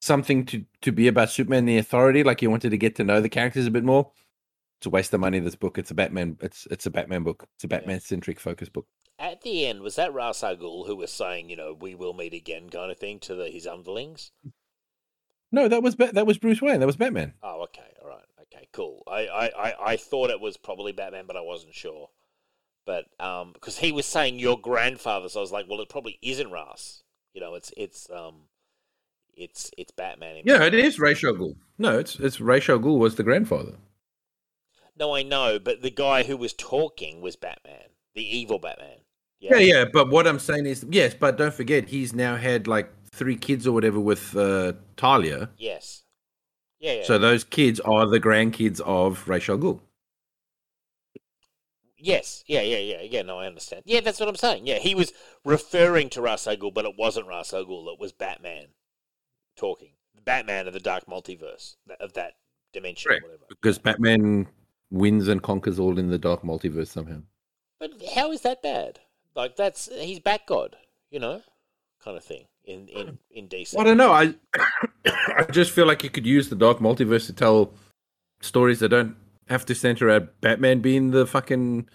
something 0.04 0.46
to 0.46 0.66
to 0.82 0.92
be 0.92 1.08
about 1.08 1.30
superman 1.30 1.66
the 1.66 1.78
authority 1.78 2.24
like 2.24 2.42
you 2.42 2.50
wanted 2.50 2.72
to 2.72 2.78
get 2.78 2.96
to 2.96 3.04
know 3.04 3.22
the 3.22 3.30
characters 3.30 3.66
a 3.66 3.72
bit 3.72 3.84
more. 3.84 4.12
It's 4.78 4.86
a 4.86 4.90
waste 4.90 5.14
of 5.14 5.22
money 5.22 5.40
this 5.40 5.56
book. 5.56 5.78
It's 5.78 5.92
a 5.92 5.96
batman 5.96 6.38
it's 6.42 6.68
it's 6.70 6.86
a 6.86 6.92
batman 6.92 7.24
book. 7.24 7.48
It's 7.56 7.64
a 7.64 7.70
batman 7.70 8.02
centric 8.02 8.40
focus 8.40 8.70
book. 8.70 8.86
At 9.18 9.42
the 9.42 9.66
end, 9.66 9.82
was 9.82 9.96
that 9.96 10.14
Ra's 10.14 10.44
al 10.44 10.58
Ghul 10.58 10.88
who 10.88 10.98
was 10.98 11.12
saying, 11.12 11.50
you 11.50 11.56
know, 11.56 11.78
we 11.80 11.96
will 11.96 12.14
meet 12.14 12.34
again, 12.34 12.70
kind 12.70 12.92
of 12.92 12.98
thing, 12.98 13.20
to 13.22 13.36
the, 13.36 13.50
his 13.50 13.66
underlings? 13.66 14.32
no 15.52 15.68
that 15.68 15.82
was 15.82 15.96
that 15.96 16.28
was 16.28 16.38
bruce 16.38 16.62
wayne. 16.62 16.82
That 16.82 16.88
was 16.88 16.98
batman. 16.98 17.34
Oh, 17.42 17.64
okay, 17.64 17.94
all 18.02 18.10
right, 18.10 18.26
okay, 18.42 18.68
cool. 18.74 19.04
I, 19.08 19.28
I, 19.28 19.46
I, 19.46 19.74
I 19.92 19.98
thought 19.98 20.32
it 20.32 20.42
was 20.42 20.58
probably 20.58 20.92
Batman, 20.92 21.26
but 21.28 21.38
I 21.38 21.42
wasn't 21.42 21.76
sure. 21.76 22.10
But 22.86 23.06
um, 23.20 23.54
because 23.54 23.78
he 23.78 23.94
was 23.94 24.06
saying 24.06 24.40
your 24.40 24.60
grandfather, 24.60 25.30
so 25.30 25.40
I 25.40 25.42
was 25.42 25.54
like, 25.54 25.68
well, 25.70 25.80
it 25.80 25.88
probably 25.88 26.20
isn't 26.22 26.52
Ra's. 26.52 27.04
You 27.34 27.40
know, 27.40 27.56
it's 27.56 27.72
it's 27.78 28.10
um, 28.10 28.48
it's 29.36 29.72
it's 29.78 29.92
Batman. 29.92 30.42
yeah 30.46 30.64
it 30.64 30.74
is 30.74 31.00
Ra's 31.00 31.24
al 31.24 31.34
Ghul. 31.34 31.56
no 31.78 32.00
it's 32.00 32.20
it's 32.20 32.40
Ra's 32.40 32.70
al 32.70 32.80
Ghul 32.80 33.00
was 33.00 33.16
the 33.16 33.24
grandfather 33.24 33.76
No, 34.98 35.16
I 35.16 35.24
know, 35.24 35.58
but 35.60 35.82
the 35.82 35.90
guy 35.90 36.24
who 36.24 36.38
was 36.38 36.54
talking 36.54 37.20
was 37.22 37.36
Batman, 37.36 37.90
the 38.14 38.24
evil 38.24 38.60
Batman. 38.60 39.00
Yeah, 39.40 39.58
yeah, 39.58 39.74
yeah. 39.74 39.86
but 39.92 40.10
what 40.10 40.28
I'm 40.28 40.40
saying 40.40 40.68
is, 40.68 40.86
yes, 40.90 41.14
but 41.16 41.38
don't 41.38 41.54
forget, 41.54 41.90
he's 41.90 42.14
now 42.14 42.38
had 42.38 42.68
like 42.68 42.90
three 43.12 43.36
kids 43.36 43.66
or 43.68 43.74
whatever 43.74 44.00
with 44.00 44.36
uh, 44.38 44.74
Talia. 44.96 45.50
Yes. 45.58 46.04
Yeah, 46.80 46.94
yeah. 46.94 47.04
So 47.06 47.18
those 47.18 47.44
kids 47.44 47.80
are 47.80 48.06
the 48.08 48.20
grandkids 48.20 48.80
of 48.82 49.28
Ra's 49.28 49.50
al 49.50 49.58
Ghul. 49.58 49.80
Yes, 51.98 52.44
yeah, 52.48 52.62
yeah, 52.62 52.80
yeah, 52.80 53.02
yeah. 53.02 53.22
No, 53.22 53.40
I 53.40 53.48
understand. 53.48 53.84
Yeah, 53.86 54.02
that's 54.02 54.20
what 54.20 54.28
I'm 54.30 54.36
saying. 54.36 54.68
Yeah, 54.68 54.78
he 54.80 54.94
was 54.94 55.14
referring 55.46 56.10
to 56.12 56.22
Ra's 56.22 56.46
al 56.48 56.58
Ghul, 56.58 56.74
but 56.74 56.86
it 56.86 56.96
wasn't 56.98 57.28
Ra's 57.28 57.54
al 57.54 57.66
Ghul. 57.66 57.92
It 57.94 58.00
was 58.00 58.12
Batman 58.12 58.68
talking. 59.56 59.90
Batman 60.26 60.68
of 60.68 60.74
the 60.74 60.80
Dark 60.80 61.06
Multiverse 61.06 61.76
of 62.00 62.14
that 62.14 62.34
dimension, 62.72 63.12
or 63.12 63.20
whatever. 63.22 63.44
Because 63.50 63.78
Batman 63.78 64.48
wins 64.90 65.28
and 65.28 65.42
conquers 65.42 65.80
all 65.80 65.98
in 65.98 66.10
the 66.10 66.18
dark 66.18 66.44
multiverse 66.44 66.88
somehow. 66.88 67.22
But 67.80 67.92
how 68.16 68.32
is 68.32 68.42
that 68.42 68.62
bad? 68.62 69.00
Like 69.36 69.56
that's 69.56 69.90
he's 69.92 70.20
Bat 70.20 70.42
God, 70.48 70.76
you 71.10 71.20
know, 71.20 71.42
kind 72.04 72.16
of 72.16 72.24
thing 72.24 72.46
in 72.66 72.88
in 72.88 73.18
in 73.32 73.48
DC. 73.48 73.78
I 73.78 73.84
don't 73.84 73.98
know. 73.98 74.12
I 74.12 74.36
I 75.06 75.44
just 75.52 75.72
feel 75.72 75.88
like 75.88 76.04
you 76.04 76.10
could 76.10 76.26
use 76.26 76.50
the 76.50 76.56
dark 76.56 76.80
multiverse 76.80 77.26
to 77.28 77.34
tell 77.34 77.74
stories 78.42 78.80
that 78.80 78.90
don't 78.90 79.16
have 79.50 79.66
to 79.66 79.76
center 79.76 80.10
around 80.10 80.30
Batman 80.42 80.80
being 80.80 81.12
the 81.12 81.26
fucking 81.26 81.90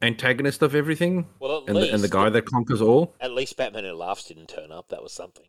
antagonist 0.00 0.62
of 0.62 0.74
everything, 0.74 1.26
Well, 1.38 1.62
at 1.62 1.68
and 1.68 1.76
the, 1.76 1.92
and 1.92 2.02
the 2.02 2.08
guy 2.08 2.28
that 2.30 2.46
conquers 2.46 2.80
all. 2.80 3.14
At 3.20 3.32
least 3.32 3.56
Batman 3.56 3.84
Who 3.84 3.92
Laughs 3.92 4.24
didn't 4.24 4.48
turn 4.48 4.72
up. 4.72 4.88
That 4.88 5.02
was 5.02 5.12
something. 5.12 5.46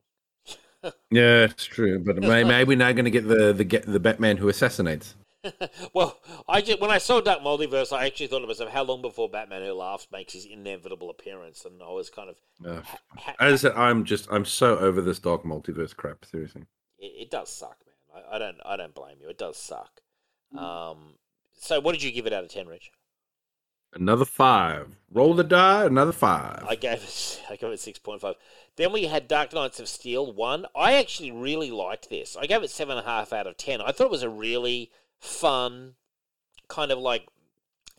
Yeah, 1.11 1.43
it's 1.45 1.65
true. 1.65 1.99
But 1.99 2.17
may- 2.17 2.43
maybe 2.43 2.67
we're 2.69 2.77
now 2.77 2.91
going 2.91 3.05
to 3.05 3.11
get 3.11 3.27
the 3.27 3.53
the 3.53 3.63
get 3.63 3.85
the 3.85 3.99
Batman 3.99 4.37
who 4.37 4.49
assassinates. 4.49 5.15
well, 5.93 6.19
I 6.47 6.61
just, 6.61 6.79
when 6.79 6.89
I 6.89 6.97
saw 6.99 7.19
Dark 7.19 7.41
Multiverse, 7.41 7.91
I 7.91 8.05
actually 8.05 8.27
thought 8.27 8.39
to 8.39 8.47
myself, 8.47 8.69
how 8.69 8.83
long 8.83 9.01
before 9.01 9.29
Batman 9.29 9.61
Who 9.61 9.73
Laughs 9.73 10.07
makes 10.09 10.31
his 10.31 10.45
inevitable 10.45 11.09
appearance? 11.09 11.65
And 11.65 11.83
I 11.83 11.91
was 11.91 12.09
kind 12.09 12.29
of, 12.29 12.37
Uh, 12.65 12.81
ha- 13.17 13.35
as 13.41 13.53
I 13.65 13.69
said, 13.69 13.77
I'm 13.77 14.05
just 14.05 14.27
I'm 14.31 14.45
so 14.45 14.77
over 14.77 15.01
this 15.01 15.19
dark 15.19 15.43
multiverse 15.43 15.93
crap. 15.95 16.23
Seriously. 16.25 16.63
it, 16.97 17.11
it 17.23 17.29
does 17.31 17.49
suck, 17.49 17.77
man. 17.85 18.23
I, 18.31 18.35
I 18.35 18.39
don't, 18.39 18.57
I 18.65 18.77
don't 18.77 18.95
blame 18.95 19.17
you. 19.21 19.27
It 19.29 19.37
does 19.37 19.57
suck. 19.57 19.99
Um, 20.57 21.15
so 21.59 21.79
what 21.81 21.91
did 21.93 22.03
you 22.03 22.11
give 22.11 22.25
it 22.25 22.31
out 22.33 22.43
of 22.45 22.49
ten, 22.49 22.67
Rich? 22.67 22.91
Another 23.95 24.25
five. 24.25 24.95
Roll 25.11 25.33
the 25.33 25.43
die. 25.43 25.85
Another 25.85 26.11
five. 26.11 26.65
I 26.67 26.75
gave 26.75 27.03
it, 27.03 27.41
I 27.49 27.55
gave 27.55 27.71
it 27.71 27.79
six 27.79 27.99
point 27.99 28.21
five. 28.21 28.35
Then 28.75 28.91
we 28.91 29.05
had 29.05 29.27
Dark 29.27 29.53
Knights 29.53 29.79
of 29.79 29.87
Steel 29.87 30.31
one. 30.31 30.65
I 30.75 30.93
actually 30.93 31.31
really 31.31 31.69
liked 31.69 32.09
this. 32.09 32.35
I 32.35 32.47
gave 32.47 32.63
it 32.63 32.71
seven 32.71 32.97
and 32.97 33.05
a 33.05 33.09
half 33.09 33.31
out 33.31 33.47
of 33.47 33.57
ten. 33.57 33.81
I 33.81 33.91
thought 33.91 34.05
it 34.05 34.11
was 34.11 34.23
a 34.23 34.29
really 34.29 34.91
fun, 35.19 35.95
kind 36.67 36.91
of 36.91 36.97
like 36.97 37.27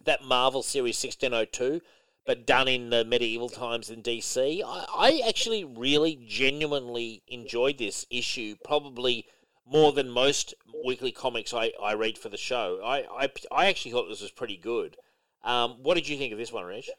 that 0.05 0.25
Marvel 0.25 0.63
series 0.63 0.99
sixteen 0.99 1.33
oh 1.33 1.45
two, 1.45 1.81
but 2.27 2.47
done 2.47 2.67
in 2.69 2.91
the 2.91 3.05
medieval 3.05 3.49
times 3.49 3.91
in 3.91 4.03
DC. 4.03 4.63
I, 4.67 4.87
I 4.97 5.29
actually 5.29 5.65
really 5.65 6.19
genuinely 6.27 7.23
enjoyed 7.29 7.79
this 7.79 8.05
issue, 8.11 8.57
probably 8.65 9.27
more 9.67 9.93
than 9.93 10.11
most 10.11 10.55
weekly 10.85 11.13
comics 11.13 11.55
I, 11.55 11.73
I 11.81 11.95
read 11.95 12.19
for 12.19 12.29
the 12.29 12.37
show. 12.37 12.81
I, 12.85 13.25
I, 13.25 13.31
I 13.51 13.67
actually 13.67 13.93
thought 13.93 14.09
this 14.09 14.21
was 14.21 14.31
pretty 14.31 14.57
good. 14.57 14.97
Um, 15.45 15.77
what 15.83 15.95
did 15.95 16.09
you 16.09 16.17
think 16.17 16.33
of 16.33 16.39
this 16.39 16.53
one, 16.53 16.65
Rich? 16.65 16.91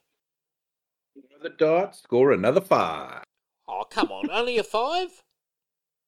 Another 1.32 1.56
dot. 1.58 1.96
Score 1.96 2.32
another 2.32 2.62
five. 2.62 3.24
Oh, 3.68 3.84
come 3.90 4.12
on. 4.12 4.30
Only 4.32 4.58
a 4.58 4.64
five? 4.64 5.10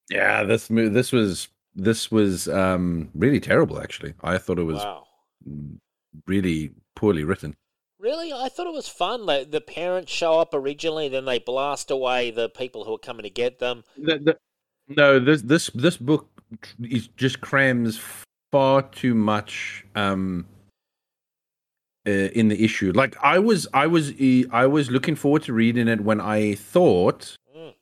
Yeah, 0.09 0.43
this 0.43 0.69
mo- 0.69 0.89
this 0.89 1.11
was 1.11 1.47
this 1.75 2.11
was 2.11 2.47
um 2.47 3.09
really 3.15 3.39
terrible. 3.39 3.79
Actually, 3.81 4.13
I 4.23 4.37
thought 4.37 4.59
it 4.59 4.63
was 4.63 4.77
Wow. 4.77 5.05
really 6.27 6.71
poorly 6.95 7.23
written. 7.23 7.55
Really? 7.99 8.31
I 8.31 8.47
thought 8.49 8.67
it 8.67 8.73
was 8.73 8.87
fun. 8.87 9.25
Like, 9.25 9.49
the 9.51 9.59
parents 9.61 10.11
show 10.11 10.39
up 10.39 10.53
originally, 10.53 11.09
then 11.09 11.25
they 11.25 11.39
blast 11.39 11.89
away 11.89 12.29
the 12.29 12.47
people 12.47 12.83
who 12.85 12.93
are 12.93 12.99
coming 12.99 13.23
to 13.23 13.29
get 13.29 13.57
them. 13.59 13.83
The- 13.97 14.19
the- 14.19 14.37
no, 14.87 15.19
this 15.19 15.41
this 15.41 15.69
this 15.73 15.97
book 15.97 16.27
is 16.79 17.07
just 17.17 17.41
crams 17.41 17.99
far 18.51 18.81
too 18.83 19.13
much 19.13 19.83
um 19.95 20.45
uh, 22.07 22.29
in 22.33 22.47
the 22.47 22.63
issue. 22.63 22.91
Like 22.95 23.15
I 23.21 23.37
was 23.39 23.67
I 23.73 23.85
was 23.87 24.13
I 24.51 24.65
was 24.65 24.89
looking 24.89 25.15
forward 25.15 25.43
to 25.43 25.53
reading 25.53 25.87
it 25.87 26.01
when 26.01 26.21
I 26.21 26.55
thought. 26.55 27.35
Mm. 27.55 27.73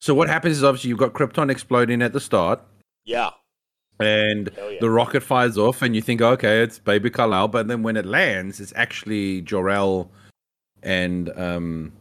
So 0.00 0.14
what 0.14 0.28
happens 0.28 0.56
is 0.56 0.64
obviously 0.64 0.88
you've 0.88 0.98
got 0.98 1.12
Krypton 1.12 1.50
exploding 1.50 2.02
at 2.02 2.12
the 2.12 2.20
start. 2.20 2.60
Yeah. 3.04 3.30
and 4.00 4.50
yeah. 4.56 4.78
the 4.80 4.90
rocket 4.90 5.22
fires 5.22 5.56
off, 5.56 5.80
and 5.80 5.94
you 5.94 6.02
think, 6.02 6.20
okay, 6.20 6.62
it's 6.62 6.78
Baby 6.78 7.08
Kal-El, 7.08 7.48
but 7.48 7.66
then 7.68 7.82
when 7.82 7.96
it 7.96 8.04
lands, 8.04 8.60
it's 8.60 8.72
actually 8.76 9.40
Jor-El 9.42 10.10
and 10.82 11.30
um, 11.38 11.92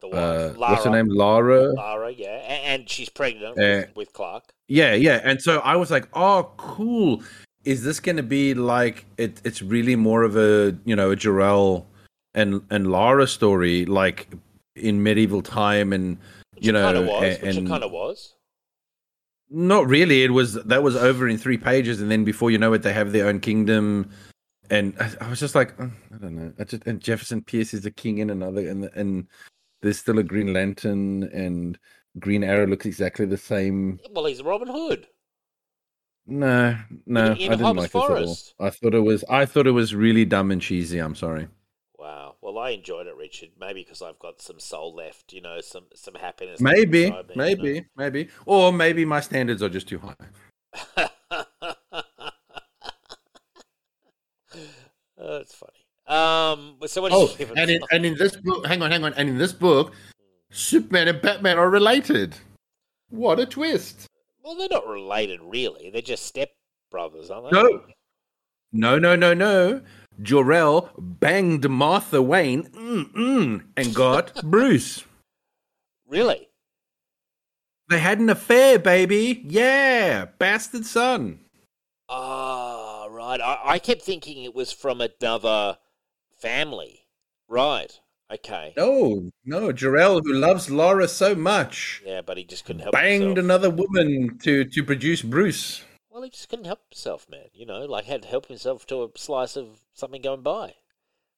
The 0.00 0.08
wife. 0.08 0.16
uh, 0.16 0.48
what's 0.56 0.84
her 0.84 0.90
name, 0.90 1.08
Lara. 1.08 1.72
Lara, 1.74 2.10
yeah. 2.12 2.36
And, 2.48 2.80
and 2.80 2.88
she's 2.88 3.08
pregnant 3.10 3.58
Uh, 3.58 3.86
with, 3.88 3.96
with 3.96 4.12
Clark. 4.14 4.54
Yeah, 4.68 4.94
yeah, 4.94 5.20
and 5.24 5.42
so 5.42 5.58
I 5.60 5.76
was 5.76 5.90
like, 5.90 6.08
oh, 6.14 6.50
cool. 6.56 7.22
Is 7.64 7.84
this 7.84 8.00
going 8.00 8.16
to 8.16 8.22
be 8.22 8.54
like 8.54 9.04
it? 9.18 9.40
It's 9.44 9.62
really 9.62 9.96
more 9.96 10.22
of 10.22 10.36
a 10.36 10.76
you 10.84 10.96
know 10.96 11.10
a 11.10 11.16
Jor-El 11.16 11.86
and 12.34 12.62
and 12.70 12.90
Lara 12.90 13.26
story, 13.26 13.84
like 13.86 14.28
in 14.76 15.02
medieval 15.02 15.42
time, 15.42 15.92
and 15.92 16.18
you 16.58 16.72
know, 16.72 16.82
kind 16.82 16.96
of 16.98 17.06
was. 17.06 17.22
a- 17.22 17.28
Which 17.28 17.42
it 17.42 17.56
and 17.56 17.68
kind 17.68 17.84
of 17.84 17.90
was. 17.92 18.34
Not 19.50 19.86
really. 19.86 20.22
It 20.22 20.30
was 20.32 20.54
that 20.54 20.82
was 20.82 20.96
over 20.96 21.28
in 21.28 21.36
three 21.38 21.58
pages, 21.58 22.00
and 22.00 22.10
then 22.10 22.24
before 22.24 22.50
you 22.50 22.58
know 22.58 22.72
it, 22.72 22.82
they 22.82 22.92
have 22.92 23.12
their 23.12 23.26
own 23.26 23.38
kingdom. 23.40 24.10
And 24.70 24.94
I, 24.98 25.10
I 25.20 25.28
was 25.28 25.40
just 25.40 25.54
like, 25.54 25.78
"Uh, 25.78 25.88
I 26.14 26.16
don't 26.18 26.34
know. 26.36 26.52
I 26.58 26.64
just 26.64 26.86
and 26.86 27.00
Jefferson 27.00 27.42
Pierce 27.42 27.74
is 27.74 27.82
the 27.82 27.90
king 27.90 28.18
in 28.18 28.30
another, 28.30 28.66
and 28.66 28.84
and 28.94 29.26
there's 29.82 29.98
still 29.98 30.18
a 30.18 30.22
Green 30.22 30.52
Lantern, 30.54 31.24
and 31.24 31.78
Green 32.18 32.42
Arrow 32.44 32.66
looks 32.66 32.86
exactly 32.86 33.26
the 33.26 33.36
same. 33.36 34.00
Well, 34.12 34.24
he's 34.24 34.42
Robin 34.42 34.68
Hood. 34.68 35.06
No, 36.26 36.76
no, 37.06 37.32
In- 37.32 37.32
in 37.32 37.32
I 37.32 37.36
didn't 37.36 37.60
Hobbs 37.60 37.78
like 37.78 37.92
this 37.92 38.02
at 38.04 38.10
all. 38.10 38.66
I 38.66 38.70
thought 38.70 38.94
it 38.94 39.00
was, 39.00 39.24
I 39.28 39.44
thought 39.44 39.66
it 39.66 39.72
was 39.72 39.94
really 39.94 40.24
dumb 40.24 40.50
and 40.50 40.62
cheesy. 40.62 40.98
I'm 40.98 41.14
sorry. 41.14 41.48
Wow. 41.98 42.36
Well, 42.40 42.58
I 42.58 42.70
enjoyed 42.70 43.06
it, 43.06 43.16
Richard. 43.16 43.50
Maybe 43.58 43.82
because 43.82 44.02
I've 44.02 44.18
got 44.18 44.40
some 44.40 44.60
soul 44.60 44.94
left, 44.94 45.32
you 45.32 45.40
know, 45.40 45.60
some 45.60 45.84
some 45.94 46.14
happiness. 46.14 46.60
Maybe, 46.60 46.84
me, 46.84 47.04
you 47.04 47.10
know. 47.10 47.22
maybe, 47.34 47.86
maybe, 47.96 48.28
or 48.46 48.72
maybe 48.72 49.04
my 49.04 49.20
standards 49.20 49.62
are 49.62 49.68
just 49.68 49.88
too 49.88 50.00
high. 50.00 51.08
Oh, 55.18 55.38
That's 55.38 55.54
funny. 55.54 55.72
Um, 56.08 56.78
so 56.86 57.00
what? 57.00 57.12
Oh, 57.14 57.30
and 57.56 57.70
in 57.70 57.80
and 57.92 58.04
in 58.04 58.16
this 58.16 58.36
book, 58.36 58.66
hang 58.66 58.82
on, 58.82 58.90
hang 58.90 59.04
on, 59.04 59.14
and 59.14 59.28
in 59.28 59.38
this 59.38 59.52
book, 59.52 59.94
Superman 60.50 61.08
and 61.08 61.22
Batman 61.22 61.58
are 61.58 61.70
related. 61.70 62.34
What 63.08 63.38
a 63.38 63.46
twist! 63.46 64.08
Well, 64.42 64.56
they're 64.56 64.68
not 64.70 64.86
related, 64.86 65.40
really. 65.42 65.90
They're 65.90 66.02
just 66.02 66.26
step 66.26 66.50
brothers, 66.90 67.30
aren't 67.30 67.50
they? 67.50 67.60
No. 67.60 67.82
No, 68.72 68.98
no, 68.98 69.14
no, 69.14 69.34
no. 69.34 69.82
Jor-El 70.20 70.90
banged 70.98 71.68
Martha 71.68 72.22
Wayne 72.22 72.64
mm-mm, 72.64 73.64
and 73.76 73.94
got 73.94 74.34
Bruce. 74.44 75.04
Really? 76.06 76.48
They 77.88 77.98
had 77.98 78.20
an 78.20 78.30
affair, 78.30 78.78
baby. 78.78 79.42
Yeah, 79.46 80.26
bastard 80.38 80.86
son. 80.86 81.40
Ah, 82.08 83.06
right. 83.10 83.40
I, 83.40 83.60
I 83.64 83.78
kept 83.78 84.02
thinking 84.02 84.44
it 84.44 84.54
was 84.54 84.72
from 84.72 85.00
another 85.00 85.78
family. 86.38 87.06
Right. 87.48 87.98
Okay. 88.30 88.72
No, 88.76 89.30
no, 89.44 89.72
Jor-El, 89.72 90.20
who 90.20 90.32
loves 90.32 90.70
Lara 90.70 91.06
so 91.08 91.34
much, 91.34 92.02
Yeah, 92.04 92.22
but 92.22 92.38
he 92.38 92.44
just 92.44 92.64
couldn't 92.64 92.80
help 92.82 92.92
banged 92.92 93.36
himself. 93.36 93.44
another 93.44 93.70
woman 93.70 94.38
to 94.42 94.64
to 94.64 94.82
produce 94.84 95.22
Bruce. 95.22 95.84
Well, 96.10 96.22
he 96.22 96.30
just 96.30 96.48
couldn't 96.48 96.64
help 96.66 96.80
himself, 96.90 97.28
man. 97.28 97.46
You 97.52 97.66
know, 97.66 97.80
like 97.84 98.04
had 98.06 98.22
to 98.22 98.28
help 98.28 98.46
himself 98.46 98.86
to 98.86 99.04
a 99.04 99.08
slice 99.16 99.56
of 99.56 99.80
something 99.94 100.22
going 100.22 100.42
by. 100.42 100.74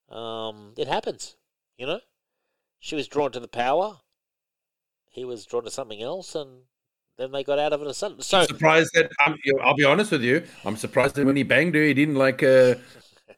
Um, 0.09 0.75
it 0.77 0.87
happens. 0.87 1.37
You 1.79 1.87
know, 1.87 2.01
she 2.79 2.95
was 2.95 3.09
drawn 3.09 3.33
to 3.33 3.41
the 3.41 3.49
power. 3.49 3.99
He 5.11 5.25
was 5.25 5.45
drawn 5.47 5.65
to 5.65 5.71
something 5.71 6.03
else, 6.03 6.35
and 6.35 6.63
then 7.19 7.33
they 7.33 7.43
got 7.45 7.59
out 7.59 7.73
of 7.73 7.81
it 7.83 7.87
a 7.89 7.95
sudden. 7.95 8.21
So, 8.21 8.45
surprised 8.45 8.91
that 8.95 9.11
I'm, 9.21 9.37
know, 9.47 9.61
I'll 9.63 9.75
be 9.77 9.85
honest 9.85 10.11
with 10.13 10.23
you. 10.23 10.45
I'm 10.65 10.77
surprised 10.77 11.15
that 11.17 11.27
when 11.27 11.37
he 11.37 11.43
banged 11.45 11.75
her, 11.75 11.83
he 11.83 11.95
didn't 11.95 12.17
like 12.17 12.43
uh, 12.43 12.75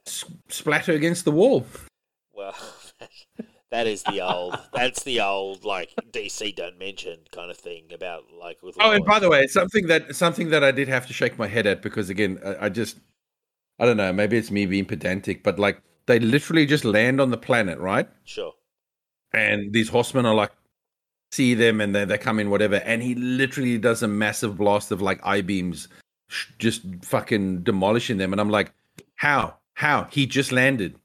s- 0.06 0.24
splatter 0.48 0.92
against 0.92 1.24
the 1.24 1.30
wall. 1.32 1.66
well, 2.32 2.54
that 3.70 3.86
is 3.86 4.02
the 4.04 4.20
old. 4.20 4.58
That's 4.72 5.02
the 5.02 5.20
old 5.20 5.64
like 5.64 5.92
DC 6.10 6.54
don't 6.54 6.78
mention 6.78 7.18
kind 7.32 7.50
of 7.50 7.56
thing 7.56 7.92
about 7.92 8.24
like 8.32 8.62
with. 8.62 8.76
Oh, 8.80 8.92
and 8.92 9.04
by 9.04 9.18
the 9.18 9.28
way, 9.28 9.46
something 9.46 9.86
that 9.86 10.14
something 10.14 10.50
that 10.50 10.64
I 10.64 10.70
did 10.72 10.88
have 10.88 11.06
to 11.06 11.12
shake 11.12 11.38
my 11.38 11.46
head 11.46 11.66
at 11.66 11.82
because 11.82 12.10
again, 12.10 12.38
I, 12.44 12.66
I 12.66 12.68
just 12.68 12.98
I 13.78 13.86
don't 13.86 13.96
know. 13.96 14.12
Maybe 14.12 14.36
it's 14.36 14.50
me 14.50 14.66
being 14.66 14.84
pedantic, 14.84 15.42
but 15.42 15.58
like 15.58 15.80
they 16.06 16.18
literally 16.18 16.66
just 16.66 16.84
land 16.84 17.20
on 17.20 17.30
the 17.30 17.36
planet, 17.36 17.78
right? 17.78 18.08
sure. 18.24 18.52
And 19.32 19.72
these 19.72 19.88
horsemen 19.88 20.24
are 20.24 20.34
like 20.34 20.52
see 21.32 21.54
them 21.54 21.80
and 21.80 21.94
they 21.94 22.04
they 22.04 22.18
come 22.18 22.38
in 22.38 22.50
whatever, 22.50 22.76
and 22.76 23.02
he 23.02 23.14
literally 23.14 23.78
does 23.78 24.02
a 24.02 24.08
massive 24.08 24.56
blast 24.56 24.92
of 24.92 25.02
like 25.02 25.20
i 25.24 25.40
beams, 25.40 25.88
sh- 26.28 26.46
just 26.58 26.82
fucking 27.02 27.62
demolishing 27.62 28.16
them, 28.16 28.32
and 28.32 28.40
I'm 28.40 28.50
like, 28.50 28.72
how? 29.16 29.56
How? 29.74 30.04
He 30.04 30.26
just 30.26 30.52
landed. 30.52 30.98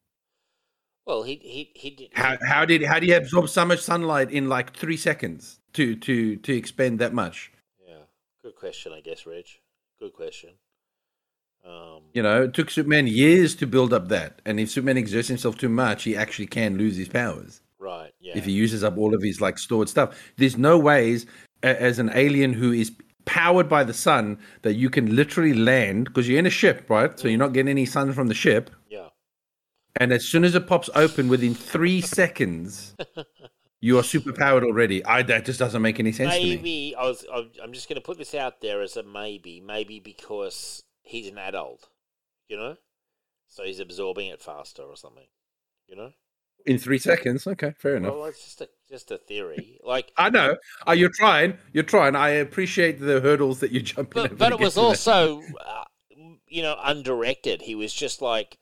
Well, 1.06 1.24
he 1.24 1.36
he 1.36 1.72
he 1.76 1.90
did. 1.92 2.10
How 2.14 2.38
how 2.48 2.66
did 2.66 2.84
how 2.84 3.00
do 3.00 3.08
you 3.08 3.18
absorb 3.18 3.50
so 3.50 3.66
much 3.66 3.80
sunlight 3.80 4.32
in 4.32 4.50
like 4.50 4.74
three 4.76 4.98
seconds 4.98 5.60
to 5.74 5.96
to 5.96 6.36
to 6.38 6.54
expend 6.54 7.00
that 7.00 7.14
much? 7.14 7.52
Yeah, 7.86 8.04
good 8.44 8.56
question, 8.56 8.94
I 8.94 9.02
guess, 9.02 9.26
Reg. 9.26 9.46
Good 10.00 10.14
question. 10.14 10.52
Um, 11.66 12.02
You 12.14 12.24
know, 12.24 12.44
it 12.44 12.54
took 12.54 12.70
Superman 12.72 13.08
years 13.08 13.56
to 13.56 13.68
build 13.68 13.94
up 13.94 14.08
that, 14.10 14.42
and 14.46 14.60
if 14.60 14.72
Superman 14.72 14.98
exerts 14.98 15.28
himself 15.28 15.58
too 15.58 15.70
much, 15.70 16.04
he 16.04 16.16
actually 16.16 16.48
can 16.48 16.78
lose 16.78 16.98
his 16.98 17.08
powers 17.08 17.62
right. 17.80 18.12
Yeah. 18.20 18.38
if 18.38 18.46
he 18.46 18.52
uses 18.52 18.84
up 18.84 18.98
all 18.98 19.14
of 19.14 19.22
his 19.22 19.42
like 19.42 19.60
stored 19.60 19.90
stuff. 19.90 20.18
There's 20.38 20.58
no 20.58 20.78
ways 20.80 21.26
as 21.64 22.00
an 22.00 22.10
alien 22.14 22.54
who 22.54 22.72
is 22.72 22.92
powered 23.26 23.70
by 23.70 23.84
the 23.84 23.94
sun 23.94 24.40
that 24.64 24.74
you 24.74 24.90
can 24.90 25.16
literally 25.16 25.54
land 25.54 26.06
because 26.06 26.28
you're 26.28 26.40
in 26.40 26.48
a 26.48 26.52
ship, 26.52 26.90
right? 26.90 27.20
So 27.20 27.28
you're 27.28 27.38
not 27.38 27.54
getting 27.54 27.70
any 27.70 27.86
sun 27.86 28.14
from 28.14 28.28
the 28.28 28.34
ship, 28.34 28.72
yeah. 28.90 29.10
And 29.96 30.12
as 30.14 30.26
soon 30.26 30.44
as 30.44 30.56
it 30.56 30.68
pops 30.68 30.90
open, 30.96 31.28
within 31.28 31.54
three 31.54 32.02
seconds, 32.02 32.96
you 33.82 33.98
are 33.98 34.04
super 34.04 34.34
powered 34.34 34.64
already. 34.64 35.04
I 35.06 35.24
that 35.24 35.46
just 35.46 35.60
doesn't 35.60 35.82
make 35.82 36.00
any 36.00 36.12
sense 36.12 36.34
to 36.34 36.42
me. 36.42 36.56
Maybe 36.56 36.96
I 36.98 37.04
was. 37.04 37.26
I'm 37.62 37.74
just 37.74 37.90
going 37.90 37.96
to 37.96 38.02
put 38.02 38.18
this 38.18 38.34
out 38.34 38.62
there 38.62 38.82
as 38.82 38.96
a 38.98 39.04
maybe. 39.04 39.60
Maybe 39.60 40.00
because 40.00 40.84
he's 41.04 41.28
an 41.28 41.38
adult, 41.38 41.90
you 42.48 42.58
know, 42.58 42.78
so 43.48 43.64
he's 43.64 43.80
absorbing 43.80 44.28
it 44.28 44.42
faster 44.42 44.84
or 44.84 44.96
something, 44.96 45.28
you 45.88 45.96
know. 45.96 46.12
In 46.66 46.78
three 46.78 47.00
seconds, 47.00 47.48
okay, 47.48 47.74
fair 47.78 47.96
enough. 47.98 48.14
Well, 48.14 48.26
it's 48.26 48.44
just 48.44 48.62
a 48.62 48.70
just 48.90 49.12
a 49.12 49.18
theory. 49.18 49.80
Like, 49.84 50.12
I 50.18 50.30
know. 50.30 50.58
Uh, 50.88 50.92
you're 50.94 51.12
trying. 51.14 51.58
You're 51.74 51.84
trying. 51.84 52.16
I 52.16 52.30
appreciate 52.30 53.00
the 53.00 53.20
hurdles 53.20 53.60
that 53.60 53.72
you're 53.72 53.82
jumping 53.82 54.24
but, 54.24 54.38
but 54.38 54.52
it 54.54 54.60
was 54.60 54.78
also, 54.78 55.42
uh, 55.60 55.84
you 56.48 56.62
know, 56.62 56.78
undirected. 56.82 57.62
He 57.62 57.76
was 57.76 57.94
just 57.94 58.22
like. 58.22 58.58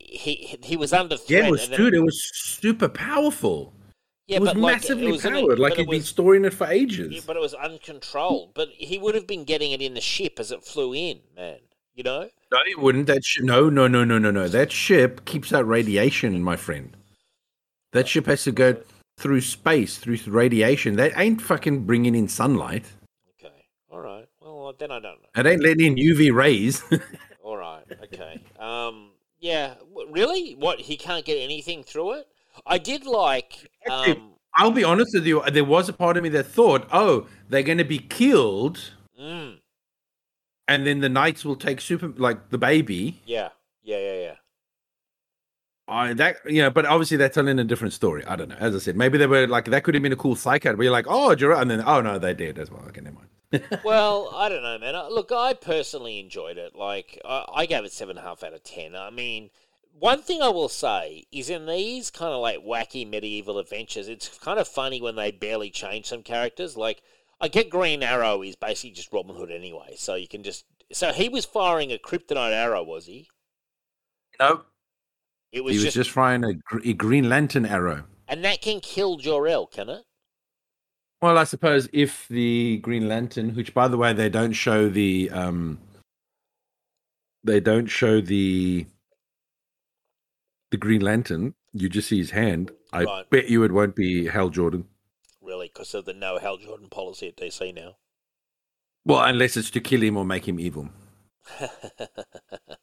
He 0.00 0.56
he 0.62 0.76
was 0.76 0.92
under 0.92 1.16
threat. 1.16 1.42
Yeah, 1.42 1.46
it 1.48 1.50
was 1.50 1.68
then- 1.68 1.78
dude. 1.78 1.94
It 1.94 2.00
was 2.02 2.20
super 2.34 2.88
powerful. 2.88 3.72
yeah, 4.26 4.36
it 4.36 4.40
was 4.40 4.50
but 4.50 4.56
like, 4.58 4.74
massively 4.76 5.06
it 5.08 5.12
was 5.12 5.24
an- 5.24 5.32
powered. 5.34 5.58
like 5.58 5.74
it 5.74 5.78
he'd 5.80 5.90
been 5.90 6.02
storing 6.02 6.44
it 6.44 6.54
for 6.54 6.66
ages. 6.66 7.12
Yeah, 7.12 7.20
but 7.26 7.36
it 7.36 7.40
was 7.40 7.54
uncontrolled. 7.54 8.52
But 8.54 8.68
he 8.70 8.98
would 8.98 9.14
have 9.14 9.26
been 9.26 9.44
getting 9.44 9.72
it 9.72 9.80
in 9.80 9.94
the 9.94 10.00
ship 10.00 10.38
as 10.40 10.50
it 10.50 10.64
flew 10.64 10.94
in, 10.94 11.20
man. 11.36 11.58
You 11.94 12.04
know? 12.04 12.28
no, 12.52 12.58
he 12.66 12.74
wouldn't. 12.76 13.06
That 13.08 13.22
sh- 13.24 13.40
no, 13.42 13.68
no, 13.68 13.86
no, 13.86 14.04
no, 14.04 14.18
no, 14.18 14.30
no. 14.30 14.48
That 14.48 14.72
ship 14.72 15.24
keeps 15.26 15.52
out 15.52 15.66
radiation, 15.66 16.42
my 16.42 16.56
friend. 16.56 16.96
That 17.92 18.08
ship 18.08 18.26
has 18.26 18.44
to 18.44 18.52
go 18.52 18.76
through 19.18 19.42
space, 19.42 19.98
through 19.98 20.18
radiation. 20.26 20.96
That 20.96 21.12
ain't 21.16 21.42
fucking 21.42 21.84
bringing 21.84 22.14
in 22.14 22.26
sunlight. 22.28 22.84
Okay. 23.38 23.52
All 23.90 24.00
right. 24.00 24.26
Well, 24.40 24.72
then 24.78 24.90
I 24.92 25.00
don't 25.00 25.20
know. 25.20 25.28
It 25.36 25.46
ain't 25.46 25.62
letting 25.62 25.84
in 25.84 25.96
UV 25.96 26.32
rays. 26.32 26.82
All 27.42 27.56
right. 27.56 27.84
Okay. 28.04 28.40
Um. 28.58 29.10
Yeah. 29.40 29.74
Really? 30.10 30.52
What? 30.52 30.80
He 30.80 30.96
can't 30.96 31.24
get 31.24 31.36
anything 31.38 31.82
through 31.82 32.12
it? 32.12 32.28
I 32.66 32.78
did 32.78 33.06
like. 33.06 33.70
Actually- 33.88 34.20
Um. 34.20 34.26
I'll 34.56 34.72
be 34.72 34.82
honest 34.82 35.14
with 35.14 35.26
you. 35.26 35.42
There 35.52 35.64
was 35.64 35.88
a 35.88 35.92
part 35.92 36.16
of 36.16 36.24
me 36.24 36.28
that 36.30 36.44
thought, 36.44 36.88
oh, 36.92 37.28
they're 37.48 37.62
going 37.62 37.78
to 37.78 37.84
be 37.84 37.98
killed, 38.00 38.90
Mm, 39.18 39.58
and 40.66 40.84
then 40.86 40.98
the 41.00 41.08
knights 41.08 41.44
will 41.44 41.54
take 41.54 41.80
super, 41.80 42.08
like 42.08 42.50
the 42.50 42.58
baby. 42.58 43.20
yeah. 43.24 43.50
Yeah. 43.82 43.98
Yeah. 43.98 44.14
Yeah. 44.20 44.34
I 45.86 46.12
that 46.14 46.36
you 46.46 46.62
know, 46.62 46.70
but 46.70 46.84
obviously 46.86 47.16
that's 47.16 47.34
telling 47.34 47.58
a 47.60 47.64
different 47.64 47.92
story. 47.94 48.24
I 48.26 48.34
don't 48.36 48.48
know. 48.48 48.56
As 48.58 48.74
I 48.74 48.78
said, 48.78 48.96
maybe 48.96 49.18
they 49.18 49.26
were 49.26 49.46
like 49.46 49.64
that 49.66 49.82
could 49.84 49.94
have 49.94 50.02
been 50.02 50.12
a 50.12 50.16
cool 50.16 50.36
psych 50.36 50.66
out 50.66 50.76
where 50.76 50.84
you're 50.84 50.92
like, 50.92 51.06
oh, 51.08 51.34
Gerard, 51.34 51.62
and 51.62 51.70
then 51.70 51.82
oh 51.86 52.00
no, 52.00 52.18
they 52.18 52.34
did 52.34 52.58
as 52.58 52.70
well. 52.70 52.82
Okay, 52.88 53.00
never 53.00 53.16
mind. 53.16 53.28
Well, 53.84 54.30
I 54.34 54.48
don't 54.48 54.62
know, 54.62 54.78
man. 54.78 54.94
Look, 55.10 55.32
I 55.32 55.54
personally 55.54 56.18
enjoyed 56.20 56.56
it. 56.58 56.74
Like, 56.76 57.20
I, 57.24 57.44
I 57.54 57.66
gave 57.66 57.84
it 57.84 57.92
seven 57.92 58.16
and 58.16 58.24
a 58.24 58.28
half 58.28 58.42
out 58.42 58.54
of 58.54 58.62
ten. 58.62 58.94
I 58.94 59.10
mean, 59.10 59.50
one 59.98 60.22
thing 60.22 60.40
I 60.40 60.48
will 60.48 60.68
say 60.68 61.24
is 61.32 61.50
in 61.50 61.66
these 61.66 62.10
kind 62.10 62.32
of 62.32 62.40
like 62.40 62.58
wacky 62.64 63.08
medieval 63.08 63.58
adventures, 63.58 64.08
it's 64.08 64.28
kind 64.38 64.58
of 64.58 64.68
funny 64.68 65.00
when 65.02 65.16
they 65.16 65.30
barely 65.32 65.70
change 65.70 66.06
some 66.06 66.22
characters. 66.22 66.76
Like, 66.76 67.02
I 67.40 67.48
get 67.48 67.70
Green 67.70 68.02
Arrow 68.02 68.42
is 68.42 68.54
basically 68.56 68.90
just 68.92 69.12
Robin 69.12 69.34
Hood 69.34 69.50
anyway, 69.50 69.94
so 69.96 70.14
you 70.14 70.28
can 70.28 70.42
just. 70.42 70.64
So 70.92 71.12
he 71.12 71.28
was 71.28 71.44
firing 71.44 71.92
a 71.92 71.98
kryptonite 71.98 72.52
arrow, 72.52 72.82
was 72.82 73.06
he? 73.06 73.28
No, 74.40 74.62
It 75.52 75.62
was, 75.62 75.72
he 75.72 75.76
was 75.78 75.84
just, 75.84 75.94
just, 75.96 76.10
firing 76.10 76.44
a, 76.44 76.54
gr- 76.54 76.80
a 76.84 76.92
Green 76.94 77.28
Lantern 77.28 77.64
arrow. 77.66 78.04
and 78.26 78.44
that 78.44 78.60
can 78.62 78.80
kill 78.80 79.16
Jor-El, 79.16 79.66
can 79.66 79.88
it? 79.88 80.02
Well, 81.22 81.36
I 81.36 81.44
suppose 81.44 81.88
if 81.92 82.26
the 82.28 82.78
Green 82.78 83.06
Lantern, 83.08 83.54
which 83.54 83.74
by 83.74 83.88
the 83.88 83.96
way 83.98 84.12
they 84.12 84.28
don't 84.30 84.52
show 84.52 84.88
the 84.88 85.30
um, 85.30 85.78
they 87.44 87.60
don't 87.60 87.86
show 87.86 88.20
the 88.20 88.86
the 90.70 90.76
Green 90.76 91.00
Lantern. 91.02 91.54
You 91.72 91.88
just 91.88 92.08
see 92.08 92.18
his 92.18 92.30
hand. 92.30 92.72
I 92.92 93.04
Right. 93.04 93.30
bet 93.30 93.48
you 93.48 93.62
it 93.64 93.72
won't 93.72 93.94
be 93.94 94.26
Hal 94.26 94.48
Jordan. 94.48 94.86
Really, 95.40 95.68
because 95.68 95.94
of 95.94 96.04
the 96.04 96.12
no 96.12 96.38
Hal 96.38 96.56
Jordan 96.56 96.88
policy 96.88 97.28
at 97.28 97.36
DC 97.36 97.74
now. 97.74 97.96
Well, 99.04 99.22
unless 99.22 99.56
it's 99.56 99.70
to 99.70 99.80
kill 99.80 100.02
him 100.02 100.16
or 100.16 100.24
make 100.24 100.46
him 100.48 100.58
evil 100.60 100.90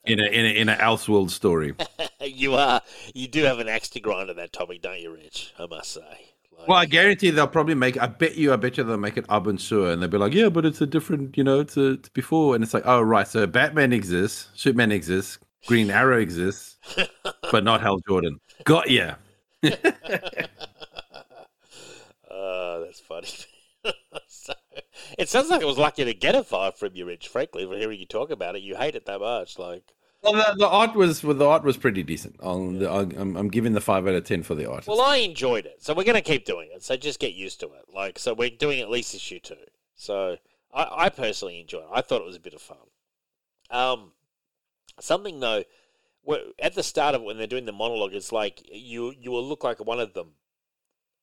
in 0.05 0.19
a 0.19 0.25
in 0.25 0.45
a 0.45 0.49
in 0.61 0.69
a 0.69 0.75
Elseworld 0.75 1.29
story. 1.31 1.73
you 2.21 2.55
are. 2.55 2.81
You 3.13 3.27
do 3.27 3.43
have 3.43 3.59
an 3.59 3.67
axe 3.67 3.89
to 3.89 3.99
grind 3.99 4.29
on 4.29 4.35
that 4.37 4.53
topic, 4.53 4.81
don't 4.81 4.99
you, 4.99 5.13
Rich? 5.13 5.53
I 5.59 5.65
must 5.67 5.93
say. 5.93 6.33
Like, 6.57 6.67
Well, 6.67 6.77
I 6.77 6.85
guarantee 6.85 7.29
they'll 7.29 7.47
probably 7.47 7.75
make. 7.75 7.99
I 8.01 8.07
bet 8.07 8.35
you. 8.35 8.51
I 8.51 8.55
bet 8.55 8.77
you 8.77 8.83
they'll 8.83 8.97
make 8.97 9.17
it 9.17 9.27
Abin 9.27 9.59
Sur, 9.59 9.91
and 9.91 10.01
they'll 10.01 10.09
be 10.09 10.17
like, 10.17 10.33
"Yeah, 10.33 10.49
but 10.49 10.65
it's 10.65 10.81
a 10.81 10.87
different. 10.87 11.37
You 11.37 11.43
know, 11.43 11.59
it's 11.59 11.77
a 11.77 11.91
it's 11.93 12.09
before." 12.09 12.55
And 12.55 12.63
it's 12.63 12.73
like, 12.73 12.83
"Oh, 12.85 13.01
right. 13.01 13.27
So 13.27 13.45
Batman 13.47 13.93
exists, 13.93 14.49
Superman 14.55 14.91
exists, 14.91 15.37
Green 15.67 15.89
Arrow 15.91 16.19
exists, 16.19 16.77
but 17.51 17.63
not 17.63 17.81
Hal 17.81 17.99
Jordan." 18.07 18.39
Got 18.63 18.89
ya. 18.89 19.15
uh, 19.63 19.71
that's 22.79 22.99
funny. 23.01 23.27
so, 24.27 24.53
it 25.17 25.29
sounds 25.29 25.49
like 25.49 25.61
I 25.61 25.65
was 25.65 25.77
lucky 25.77 26.05
to 26.05 26.13
get 26.13 26.35
a 26.35 26.43
five 26.43 26.77
from 26.77 26.95
you, 26.95 27.05
Rich. 27.05 27.27
Frankly, 27.27 27.65
for 27.65 27.77
hearing 27.77 27.99
you 27.99 28.05
talk 28.05 28.31
about 28.31 28.55
it, 28.55 28.61
you 28.63 28.75
hate 28.75 28.95
it 28.95 29.05
that 29.05 29.19
much. 29.19 29.59
Like, 29.59 29.93
Well, 30.27 30.53
the, 30.53 30.59
the 30.59 30.67
art 30.67 30.95
was 30.95 31.23
well, 31.23 31.35
the 31.35 31.45
art 31.45 31.63
was 31.63 31.77
pretty 31.77 32.03
decent. 32.03 32.35
I'll, 32.41 32.87
I'll, 32.87 33.11
I'm 33.17 33.35
I'm 33.35 33.47
giving 33.47 33.73
the 33.73 33.81
five 33.81 34.07
out 34.07 34.13
of 34.15 34.23
ten 34.25 34.43
for 34.43 34.55
the 34.55 34.69
art. 34.69 34.87
well, 34.87 35.01
I 35.01 35.17
enjoyed 35.17 35.65
it, 35.65 35.81
so 35.83 35.93
we're 35.93 36.03
going 36.03 36.15
to 36.15 36.21
keep 36.21 36.45
doing 36.45 36.69
it. 36.73 36.83
So 36.83 36.97
just 36.97 37.19
get 37.19 37.33
used 37.33 37.59
to 37.61 37.67
it. 37.67 37.85
Like, 37.93 38.19
so 38.19 38.33
we're 38.33 38.49
doing 38.49 38.79
at 38.81 38.89
least 38.89 39.15
issue 39.15 39.39
two. 39.39 39.55
So 39.95 40.37
I, 40.73 41.05
I 41.05 41.09
personally 41.09 41.59
enjoyed 41.59 41.83
it. 41.83 41.89
I 41.91 42.01
thought 42.01 42.21
it 42.21 42.27
was 42.27 42.35
a 42.35 42.41
bit 42.41 42.53
of 42.53 42.61
fun. 42.61 42.77
Um, 43.69 44.11
something 44.99 45.39
though, 45.39 45.63
where, 46.21 46.39
at 46.59 46.75
the 46.75 46.83
start 46.83 47.15
of 47.15 47.21
it, 47.21 47.25
when 47.25 47.37
they're 47.37 47.47
doing 47.47 47.65
the 47.65 47.71
monologue, 47.71 48.13
it's 48.13 48.31
like 48.31 48.61
you 48.71 49.13
you 49.17 49.31
will 49.31 49.47
look 49.47 49.63
like 49.63 49.83
one 49.83 49.99
of 49.99 50.13
them, 50.13 50.33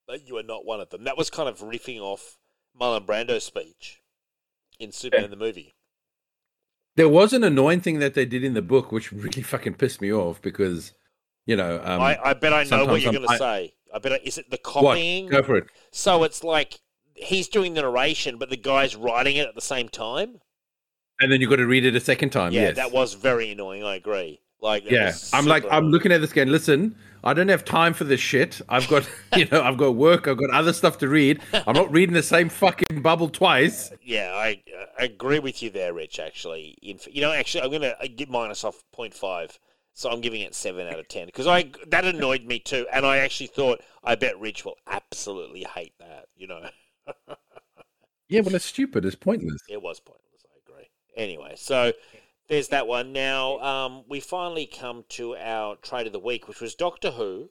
but 0.07 0.27
you 0.27 0.37
are 0.39 0.43
not 0.43 0.65
one 0.65 0.81
of 0.81 0.91
them. 0.91 1.05
That 1.05 1.19
was 1.19 1.31
kind 1.31 1.49
of 1.49 1.61
riffing 1.61 2.01
off 2.01 2.39
Marlon 2.79 3.07
Brando's 3.07 3.45
speech 3.45 4.03
in 4.79 4.93
Superman 4.93 5.31
the 5.31 5.37
movie. 5.37 5.75
There 6.97 7.09
was 7.09 7.33
an 7.33 7.45
annoying 7.45 7.81
thing 7.81 7.99
that 7.99 8.15
they 8.15 8.25
did 8.25 8.45
in 8.45 8.55
the 8.55 8.63
book, 8.63 8.93
which 8.93 9.13
really 9.13 9.43
fucking 9.53 9.75
pissed 9.75 10.01
me 10.01 10.13
off 10.13 10.41
because, 10.41 10.93
you 11.47 11.57
know, 11.57 11.81
um, 11.85 12.01
I, 12.01 12.19
I 12.23 12.35
bet 12.35 12.53
I 12.53 12.65
know 12.65 12.87
what 12.87 13.01
you're 13.01 13.13
going 13.13 13.27
to 13.27 13.39
say. 13.39 13.75
I 13.93 13.99
bet 13.99 14.13
I, 14.13 14.21
is 14.25 14.39
it 14.39 14.51
the 14.51 14.59
what? 14.63 14.93
copying? 14.93 15.29
Go 15.29 15.43
for 15.43 15.57
it. 15.57 15.65
So 15.93 16.25
it's 16.25 16.43
like 16.45 16.81
he's 17.15 17.49
doing 17.49 17.75
the 17.75 17.83
narration, 17.83 18.39
but 18.39 18.51
the 18.51 18.57
guy's 18.57 18.97
writing 18.97 19.37
it 19.37 19.49
at 19.49 19.55
the 19.55 19.61
same 19.61 19.89
time. 19.89 20.41
And 21.21 21.31
then 21.31 21.41
you've 21.41 21.51
got 21.51 21.57
to 21.57 21.67
read 21.67 21.85
it 21.85 21.95
a 21.95 22.01
second 22.01 22.31
time. 22.31 22.53
yeah, 22.53 22.63
yes. 22.63 22.77
that 22.77 22.93
was 22.93 23.15
very 23.15 23.53
annoying. 23.53 23.85
I 23.85 23.95
agree. 23.95 24.41
Like, 24.61 24.91
Yeah, 24.91 25.13
I'm 25.33 25.47
like, 25.47 25.63
super 25.63 25.75
I'm 25.75 25.91
looking 25.91 26.11
at 26.11 26.21
this 26.21 26.33
going, 26.33 26.49
listen, 26.49 26.97
I 27.25 27.35
don't 27.35 27.49
have 27.49 27.65
time 27.65 27.95
for 27.95 28.05
this 28.05 28.21
shit. 28.21 28.61
I've 28.69 28.87
got, 28.89 29.09
you 29.37 29.47
know, 29.47 29.63
I've 29.63 29.77
got 29.79 29.97
work, 29.97 30.29
I've 30.29 30.37
got 30.37 30.51
other 30.51 30.73
stuff 30.73 30.99
to 30.99 31.09
read. 31.09 31.41
I'm 31.53 31.75
not 31.75 31.91
reading 31.91 32.15
the 32.15 32.23
same 32.23 32.49
fucking 32.49 33.01
bubble 33.03 33.29
twice. 33.29 33.91
Uh, 33.91 33.97
yeah, 34.03 34.33
I, 34.35 34.63
uh, 34.79 34.85
I 35.01 35.05
agree 35.05 35.39
with 35.39 35.63
you 35.63 35.71
there, 35.71 35.93
Rich. 35.95 36.19
Actually, 36.19 36.77
in, 36.83 36.99
you 37.11 37.23
know, 37.23 37.33
actually, 37.33 37.63
I'm 37.63 37.73
gonna 37.73 37.95
give 38.15 38.29
minus 38.29 38.63
off 38.63 38.85
0.5, 38.97 39.59
so 39.95 40.11
I'm 40.11 40.21
giving 40.21 40.43
it 40.43 40.55
seven 40.55 40.87
out 40.87 40.99
of 40.99 41.09
ten 41.09 41.27
because 41.27 41.47
I 41.47 41.71
that 41.89 42.05
annoyed 42.05 42.45
me 42.45 42.59
too, 42.59 42.87
and 42.93 43.07
I 43.07 43.19
actually 43.19 43.47
thought 43.49 43.81
I 44.03 44.15
bet 44.15 44.39
Rich 44.39 44.65
will 44.65 44.77
absolutely 44.87 45.65
hate 45.75 45.95
that. 45.99 46.27
You 46.37 46.49
know, 46.49 46.69
Yeah, 48.29 48.41
well, 48.41 48.55
it's 48.55 48.65
stupid. 48.65 49.05
It's 49.05 49.15
pointless. 49.17 49.63
it 49.69 49.83
was 49.83 50.01
pointless. 50.01 50.45
I 50.45 50.59
agree. 50.67 50.89
Anyway, 51.17 51.55
so 51.57 51.93
there's 52.49 52.69
that 52.69 52.87
one. 52.87 53.13
Now 53.13 53.59
um, 53.59 54.05
we 54.09 54.21
finally 54.21 54.67
come 54.67 55.05
to 55.11 55.37
our 55.37 55.77
trade 55.77 56.07
of 56.07 56.13
the 56.13 56.19
week, 56.19 56.49
which 56.49 56.61
was 56.61 56.75
Doctor 56.75 57.13
Who. 57.13 57.51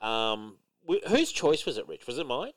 Um, 0.00 0.56
wh- 0.88 1.06
whose 1.08 1.32
choice 1.32 1.66
was 1.66 1.78
it, 1.78 1.86
Rich? 1.88 2.06
Was 2.06 2.18
it 2.18 2.26
mine? 2.26 2.52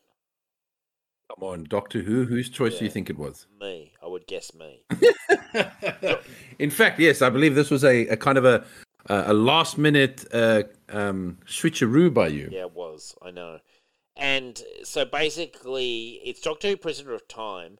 Come 1.29 1.47
on, 1.47 1.63
Doctor 1.63 2.01
Who. 2.01 2.25
Whose 2.25 2.49
choice 2.49 2.77
do 2.77 2.85
you 2.85 2.91
think 2.91 3.09
it 3.09 3.17
was? 3.17 3.47
Me. 3.59 3.93
I 4.03 4.07
would 4.07 4.27
guess 4.27 4.53
me. 4.53 4.83
In 6.59 6.69
fact, 6.69 6.99
yes, 6.99 7.21
I 7.21 7.29
believe 7.29 7.55
this 7.55 7.71
was 7.71 7.83
a, 7.83 8.07
a 8.07 8.17
kind 8.17 8.37
of 8.37 8.45
a 8.45 8.65
a 9.07 9.33
last 9.33 9.77
minute 9.77 10.25
uh, 10.33 10.63
um, 10.89 11.37
switcheroo 11.45 12.13
by 12.13 12.27
you. 12.27 12.49
Yeah, 12.51 12.61
it 12.61 12.73
was. 12.73 13.15
I 13.21 13.31
know. 13.31 13.59
And 14.15 14.61
so 14.83 15.05
basically, 15.05 16.21
it's 16.23 16.39
Doctor 16.39 16.69
Who 16.69 16.77
Prisoner 16.77 17.13
of 17.13 17.27
Time. 17.27 17.79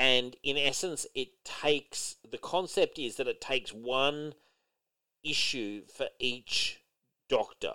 And 0.00 0.34
in 0.42 0.56
essence, 0.56 1.06
it 1.14 1.44
takes 1.44 2.16
the 2.26 2.38
concept 2.38 2.98
is 2.98 3.16
that 3.16 3.28
it 3.28 3.38
takes 3.38 3.70
one 3.70 4.32
issue 5.22 5.82
for 5.94 6.08
each 6.18 6.80
doctor. 7.28 7.74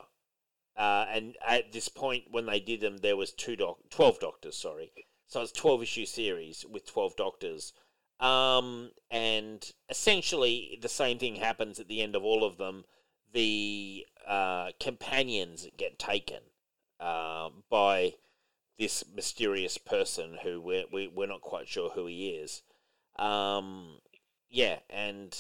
Uh, 0.75 1.05
and 1.07 1.37
at 1.45 1.71
this 1.71 1.87
point, 1.87 2.23
when 2.31 2.47
they 2.47 2.59
did 2.59 2.81
them, 2.81 2.97
there 2.97 3.15
was 3.15 3.31
two 3.31 3.55
doc- 3.55 3.77
12 3.91 4.19
doctors, 4.19 4.57
sorry. 4.57 4.91
So 5.27 5.43
it's 5.43 5.51
12 5.51 5.83
issue 5.83 6.05
series 6.07 6.65
with 6.67 6.87
12 6.87 7.15
doctors. 7.15 7.73
Um, 8.19 8.89
and 9.11 9.63
essentially, 9.87 10.79
the 10.81 10.89
same 10.89 11.19
thing 11.19 11.35
happens 11.35 11.79
at 11.79 11.87
the 11.87 12.01
end 12.01 12.15
of 12.15 12.23
all 12.23 12.43
of 12.43 12.57
them. 12.57 12.85
The 13.33 14.03
uh, 14.25 14.71
companions 14.79 15.67
get 15.77 15.99
taken 15.99 16.41
uh, 16.99 17.49
by 17.69 18.15
this 18.77 19.03
mysterious 19.15 19.77
person 19.77 20.37
who 20.43 20.61
we're, 20.61 20.85
we, 20.91 21.07
we're 21.07 21.27
not 21.27 21.41
quite 21.41 21.67
sure 21.67 21.89
who 21.89 22.07
he 22.07 22.29
is. 22.29 22.61
Um, 23.17 23.99
yeah, 24.49 24.79
and 24.89 25.35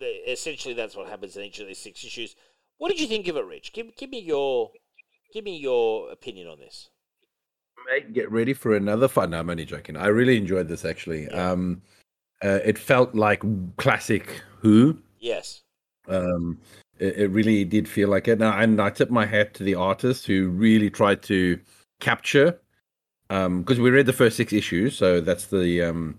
the, 0.00 0.30
essentially 0.30 0.74
that's 0.74 0.96
what 0.96 1.08
happens 1.08 1.36
in 1.36 1.42
each 1.42 1.58
of 1.58 1.66
these 1.66 1.78
six 1.78 2.04
issues. 2.04 2.34
What 2.78 2.90
did 2.90 3.00
you 3.00 3.06
think 3.06 3.28
of 3.28 3.36
it, 3.36 3.44
Rich? 3.44 3.72
Give, 3.72 3.94
give 3.96 4.10
me 4.10 4.20
your 4.20 4.70
give 5.32 5.44
me 5.44 5.56
your 5.56 6.10
opinion 6.10 6.48
on 6.48 6.58
this. 6.58 6.90
Mate, 7.90 8.12
get 8.12 8.30
ready 8.30 8.54
for 8.54 8.74
another 8.74 9.08
fun. 9.08 9.30
No, 9.30 9.40
I'm 9.40 9.50
only 9.50 9.64
joking. 9.64 9.96
I 9.96 10.06
really 10.06 10.36
enjoyed 10.36 10.68
this 10.68 10.84
actually. 10.84 11.28
Um, 11.28 11.82
uh, 12.42 12.60
it 12.64 12.78
felt 12.78 13.14
like 13.14 13.42
classic 13.76 14.42
Who. 14.60 14.98
Yes. 15.18 15.62
Um, 16.08 16.58
it, 16.98 17.16
it 17.16 17.28
really 17.28 17.64
did 17.64 17.88
feel 17.88 18.08
like 18.08 18.28
it. 18.28 18.38
Now, 18.38 18.58
and 18.58 18.80
I 18.80 18.90
tip 18.90 19.10
my 19.10 19.26
hat 19.26 19.54
to 19.54 19.62
the 19.62 19.74
artist 19.74 20.26
who 20.26 20.48
really 20.48 20.90
tried 20.90 21.22
to 21.24 21.58
capture. 22.00 22.60
Um, 23.28 23.62
because 23.62 23.80
we 23.80 23.90
read 23.90 24.06
the 24.06 24.12
first 24.12 24.36
six 24.36 24.52
issues, 24.52 24.96
so 24.96 25.20
that's 25.20 25.46
the 25.46 25.82
um, 25.82 26.18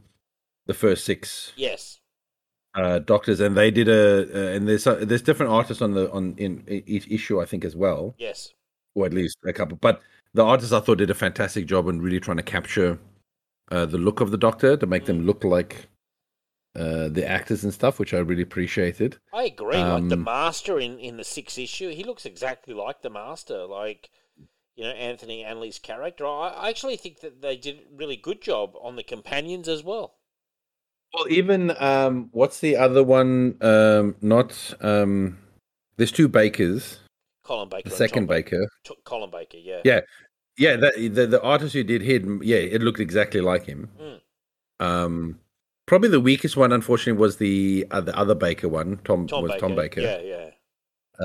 the 0.65 0.73
first 0.73 1.05
six 1.05 1.53
Yes. 1.55 1.99
uh, 2.75 2.99
doctors, 2.99 3.39
and 3.39 3.55
they 3.55 3.71
did 3.71 3.87
a 3.87 4.27
uh, 4.33 4.55
and 4.55 4.67
there's 4.67 4.85
uh, 4.85 4.95
there's 5.01 5.21
different 5.21 5.51
artists 5.53 5.81
on 5.81 5.93
the 5.93 6.11
on 6.11 6.35
in 6.37 6.65
each 6.67 7.07
issue 7.09 7.39
I 7.41 7.45
think 7.45 7.63
as 7.63 7.75
well, 7.77 8.13
Yes. 8.17 8.53
or 8.93 9.05
at 9.05 9.13
least 9.13 9.37
a 9.47 9.53
couple. 9.53 9.77
But 9.77 10.01
the 10.33 10.43
artists 10.43 10.73
I 10.73 10.81
thought 10.81 10.97
did 10.97 11.09
a 11.09 11.13
fantastic 11.13 11.65
job 11.65 11.87
in 11.87 12.01
really 12.01 12.19
trying 12.19 12.37
to 12.37 12.43
capture 12.43 12.99
uh, 13.71 13.85
the 13.85 13.97
look 13.97 14.19
of 14.19 14.31
the 14.31 14.37
Doctor 14.37 14.75
to 14.75 14.85
make 14.85 15.05
them 15.05 15.25
look 15.25 15.45
like 15.45 15.87
uh, 16.75 17.07
the 17.07 17.25
actors 17.25 17.63
and 17.63 17.73
stuff, 17.73 17.99
which 17.99 18.13
I 18.13 18.17
really 18.17 18.43
appreciated. 18.43 19.17
I 19.33 19.45
agree. 19.45 19.77
like 19.77 20.09
the 20.09 20.15
Um, 20.15 20.23
Master 20.23 20.77
in, 20.77 20.99
in 20.99 21.15
the 21.15 21.23
sixth 21.23 21.57
issue, 21.57 21.89
he 21.89 22.03
looks 22.03 22.25
exactly 22.25 22.73
like 22.73 23.01
the 23.01 23.09
Master. 23.09 23.65
Like, 23.65 24.09
you 24.77 24.83
know, 24.83 24.91
Anthony 24.91 25.43
Ainley's 25.43 25.79
character. 25.79 26.25
I, 26.25 26.69
actually 26.69 26.97
think 26.97 27.21
that 27.21 27.41
they 27.41 27.57
did 27.57 27.79
a 27.79 27.95
really 27.95 28.15
good 28.15 28.41
job 28.41 28.75
on 28.79 28.95
the 28.95 29.03
companions 29.03 29.67
as 29.67 29.83
well. 29.83 30.13
Well, 31.13 31.25
even 31.29 31.75
um, 31.79 32.29
what's 32.31 32.59
the 32.59 32.77
other 32.77 33.03
one? 33.03 33.57
Um, 33.61 34.15
not 34.21 34.75
um, 34.81 35.39
there's 35.97 36.11
two 36.11 36.27
Bakers. 36.27 36.99
Colin 37.43 37.69
Baker. 37.69 37.89
The 37.89 37.95
second 37.95 38.27
Baker. 38.27 38.67
T- 38.85 38.93
Colin 39.03 39.31
Baker, 39.31 39.57
yeah. 39.57 39.81
Yeah, 39.83 40.01
yeah. 40.57 40.75
That, 40.75 40.95
the 40.95 41.25
the 41.25 41.41
artist 41.41 41.73
who 41.73 41.83
did 41.83 42.03
him, 42.03 42.41
yeah, 42.43 42.57
it 42.57 42.81
looked 42.81 42.99
exactly 42.99 43.41
like 43.41 43.65
him. 43.65 43.89
Mm. 43.99 44.19
Um, 44.79 45.39
probably 45.87 46.09
the 46.09 46.19
weakest 46.19 46.55
one, 46.55 46.71
unfortunately, 46.71 47.19
was 47.19 47.37
the 47.37 47.87
uh, 47.89 48.01
the 48.01 48.15
other 48.15 48.35
Baker 48.35 48.67
one. 48.69 48.99
Tom, 49.05 49.25
Tom 49.25 49.41
was 49.41 49.53
Baker. 49.53 49.61
Tom 49.61 49.75
Baker. 49.75 50.01
Yeah, 50.01 50.19
yeah. 50.19 50.49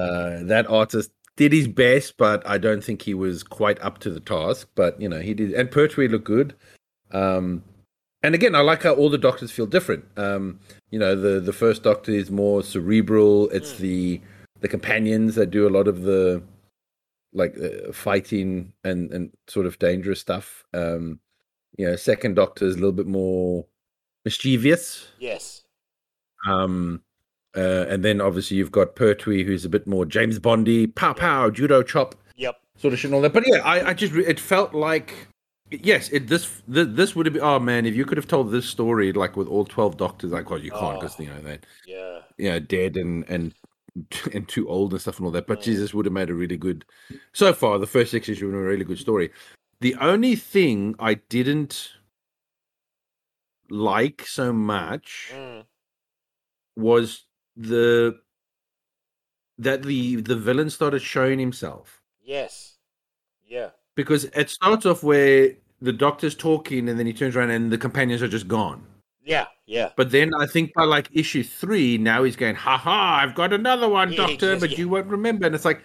Uh, 0.00 0.44
that 0.44 0.66
artist 0.70 1.10
did 1.36 1.52
his 1.52 1.68
best, 1.68 2.16
but 2.16 2.46
I 2.46 2.58
don't 2.58 2.84
think 2.84 3.02
he 3.02 3.14
was 3.14 3.42
quite 3.42 3.80
up 3.82 3.98
to 3.98 4.10
the 4.10 4.20
task. 4.20 4.68
But 4.74 5.00
you 5.00 5.08
know, 5.08 5.20
he 5.20 5.34
did, 5.34 5.52
and 5.52 5.70
Pertwee 5.70 6.08
looked 6.08 6.26
good. 6.26 6.54
Um, 7.10 7.62
and 8.22 8.34
again, 8.34 8.54
I 8.54 8.60
like 8.60 8.84
how 8.84 8.92
all 8.94 9.10
the 9.10 9.18
doctors 9.18 9.50
feel 9.50 9.66
different. 9.66 10.04
Um, 10.16 10.60
you 10.90 10.98
know, 10.98 11.14
the 11.16 11.40
the 11.40 11.52
first 11.52 11.82
doctor 11.82 12.12
is 12.12 12.30
more 12.30 12.62
cerebral. 12.62 13.48
It's 13.50 13.74
Mm. 13.74 13.78
the 13.78 14.20
the 14.60 14.68
companions 14.68 15.34
that 15.34 15.50
do 15.50 15.66
a 15.66 15.70
lot 15.70 15.88
of 15.88 16.02
the 16.02 16.42
like 17.32 17.56
uh, 17.58 17.92
fighting 17.92 18.72
and 18.84 19.10
and 19.12 19.32
sort 19.48 19.66
of 19.66 19.78
dangerous 19.78 20.20
stuff. 20.20 20.64
Um, 20.72 21.18
you 21.76 21.86
know, 21.86 21.96
second 21.96 22.34
doctor 22.34 22.66
is 22.66 22.74
a 22.74 22.78
little 22.78 22.92
bit 22.92 23.06
more 23.06 23.66
mischievous. 24.24 25.08
Yes. 25.18 25.64
Um, 26.46 27.02
uh, 27.56 27.86
and 27.88 28.04
then 28.04 28.20
obviously 28.20 28.56
you've 28.56 28.72
got 28.72 28.94
Pertwee, 28.96 29.44
who's 29.44 29.64
a 29.64 29.68
bit 29.68 29.86
more 29.86 30.04
James 30.04 30.38
Bondy, 30.38 30.86
pow 30.86 31.12
pow, 31.12 31.50
judo 31.50 31.82
chop, 31.82 32.14
Yep. 32.36 32.56
sort 32.76 32.92
of 32.94 32.98
shit 33.00 33.08
and 33.10 33.14
all 33.14 33.20
that. 33.22 33.32
But 33.32 33.44
yeah, 33.46 33.58
I, 33.58 33.90
I 33.90 33.94
just 33.94 34.14
it 34.14 34.40
felt 34.40 34.74
like 34.74 35.28
yes, 35.70 36.08
it 36.10 36.28
this 36.28 36.62
th- 36.72 36.88
this 36.90 37.14
would 37.16 37.26
have 37.26 37.32
been. 37.34 37.42
Oh 37.42 37.58
man, 37.58 37.86
if 37.86 37.94
you 37.94 38.04
could 38.04 38.16
have 38.18 38.28
told 38.28 38.50
this 38.50 38.66
story 38.66 39.12
like 39.12 39.36
with 39.36 39.48
all 39.48 39.64
twelve 39.64 39.96
doctors, 39.96 40.32
like 40.32 40.48
well, 40.50 40.58
you 40.58 40.70
can't 40.70 41.00
because 41.00 41.16
Oh. 41.18 41.22
you 41.22 41.28
know 41.30 41.40
they 41.40 41.58
Yeah. 41.86 42.20
you 42.38 42.50
know 42.50 42.60
dead 42.60 42.96
and 42.96 43.24
and 43.28 43.54
and 44.32 44.48
too 44.48 44.68
old 44.68 44.92
and 44.92 45.00
stuff 45.02 45.18
and 45.18 45.26
all 45.26 45.32
that. 45.32 45.46
But 45.46 45.60
Mm. 45.60 45.64
Jesus 45.64 45.92
would 45.94 46.06
have 46.06 46.12
made 46.14 46.30
a 46.30 46.34
really 46.34 46.56
good. 46.56 46.84
So 47.34 47.52
far, 47.52 47.78
the 47.78 47.86
first 47.86 48.10
six 48.10 48.28
issues 48.28 48.50
were 48.52 48.64
a 48.64 48.68
really 48.68 48.84
good 48.84 48.98
story. 48.98 49.30
The 49.82 49.94
only 49.96 50.36
thing 50.36 50.94
I 50.98 51.14
didn't 51.14 51.90
like 53.68 54.26
so 54.26 54.52
much 54.52 55.30
Mm. 55.34 55.64
was 56.76 57.24
the 57.56 58.18
that 59.58 59.82
the 59.82 60.16
the 60.16 60.36
villain 60.36 60.70
started 60.70 61.00
showing 61.00 61.38
himself 61.38 62.00
Yes. 62.24 62.76
Yeah. 63.46 63.70
because 63.94 64.24
it 64.24 64.48
starts 64.50 64.86
off 64.86 65.02
where 65.02 65.52
the 65.80 65.92
doctor's 65.92 66.34
talking 66.34 66.88
and 66.88 66.98
then 66.98 67.06
he 67.06 67.12
turns 67.12 67.36
around 67.36 67.50
and 67.50 67.70
the 67.70 67.76
companions 67.78 68.22
are 68.22 68.28
just 68.28 68.48
gone. 68.48 68.86
Yeah. 69.24 69.46
Yeah. 69.66 69.90
But 69.96 70.10
then 70.10 70.30
I 70.40 70.46
think 70.46 70.72
by 70.74 70.84
like 70.84 71.08
issue 71.12 71.42
three, 71.42 71.98
now 71.98 72.22
he's 72.22 72.36
going, 72.36 72.54
ha 72.54 72.78
ha, 72.78 73.20
I've 73.22 73.34
got 73.34 73.52
another 73.52 73.88
one, 73.88 74.10
Yeah, 74.12 74.16
doctor, 74.26 74.52
yes, 74.52 74.60
but 74.60 74.70
yeah. 74.70 74.78
you 74.78 74.88
won't 74.88 75.06
remember. 75.06 75.46
And 75.46 75.54
it's 75.54 75.64
like, 75.64 75.82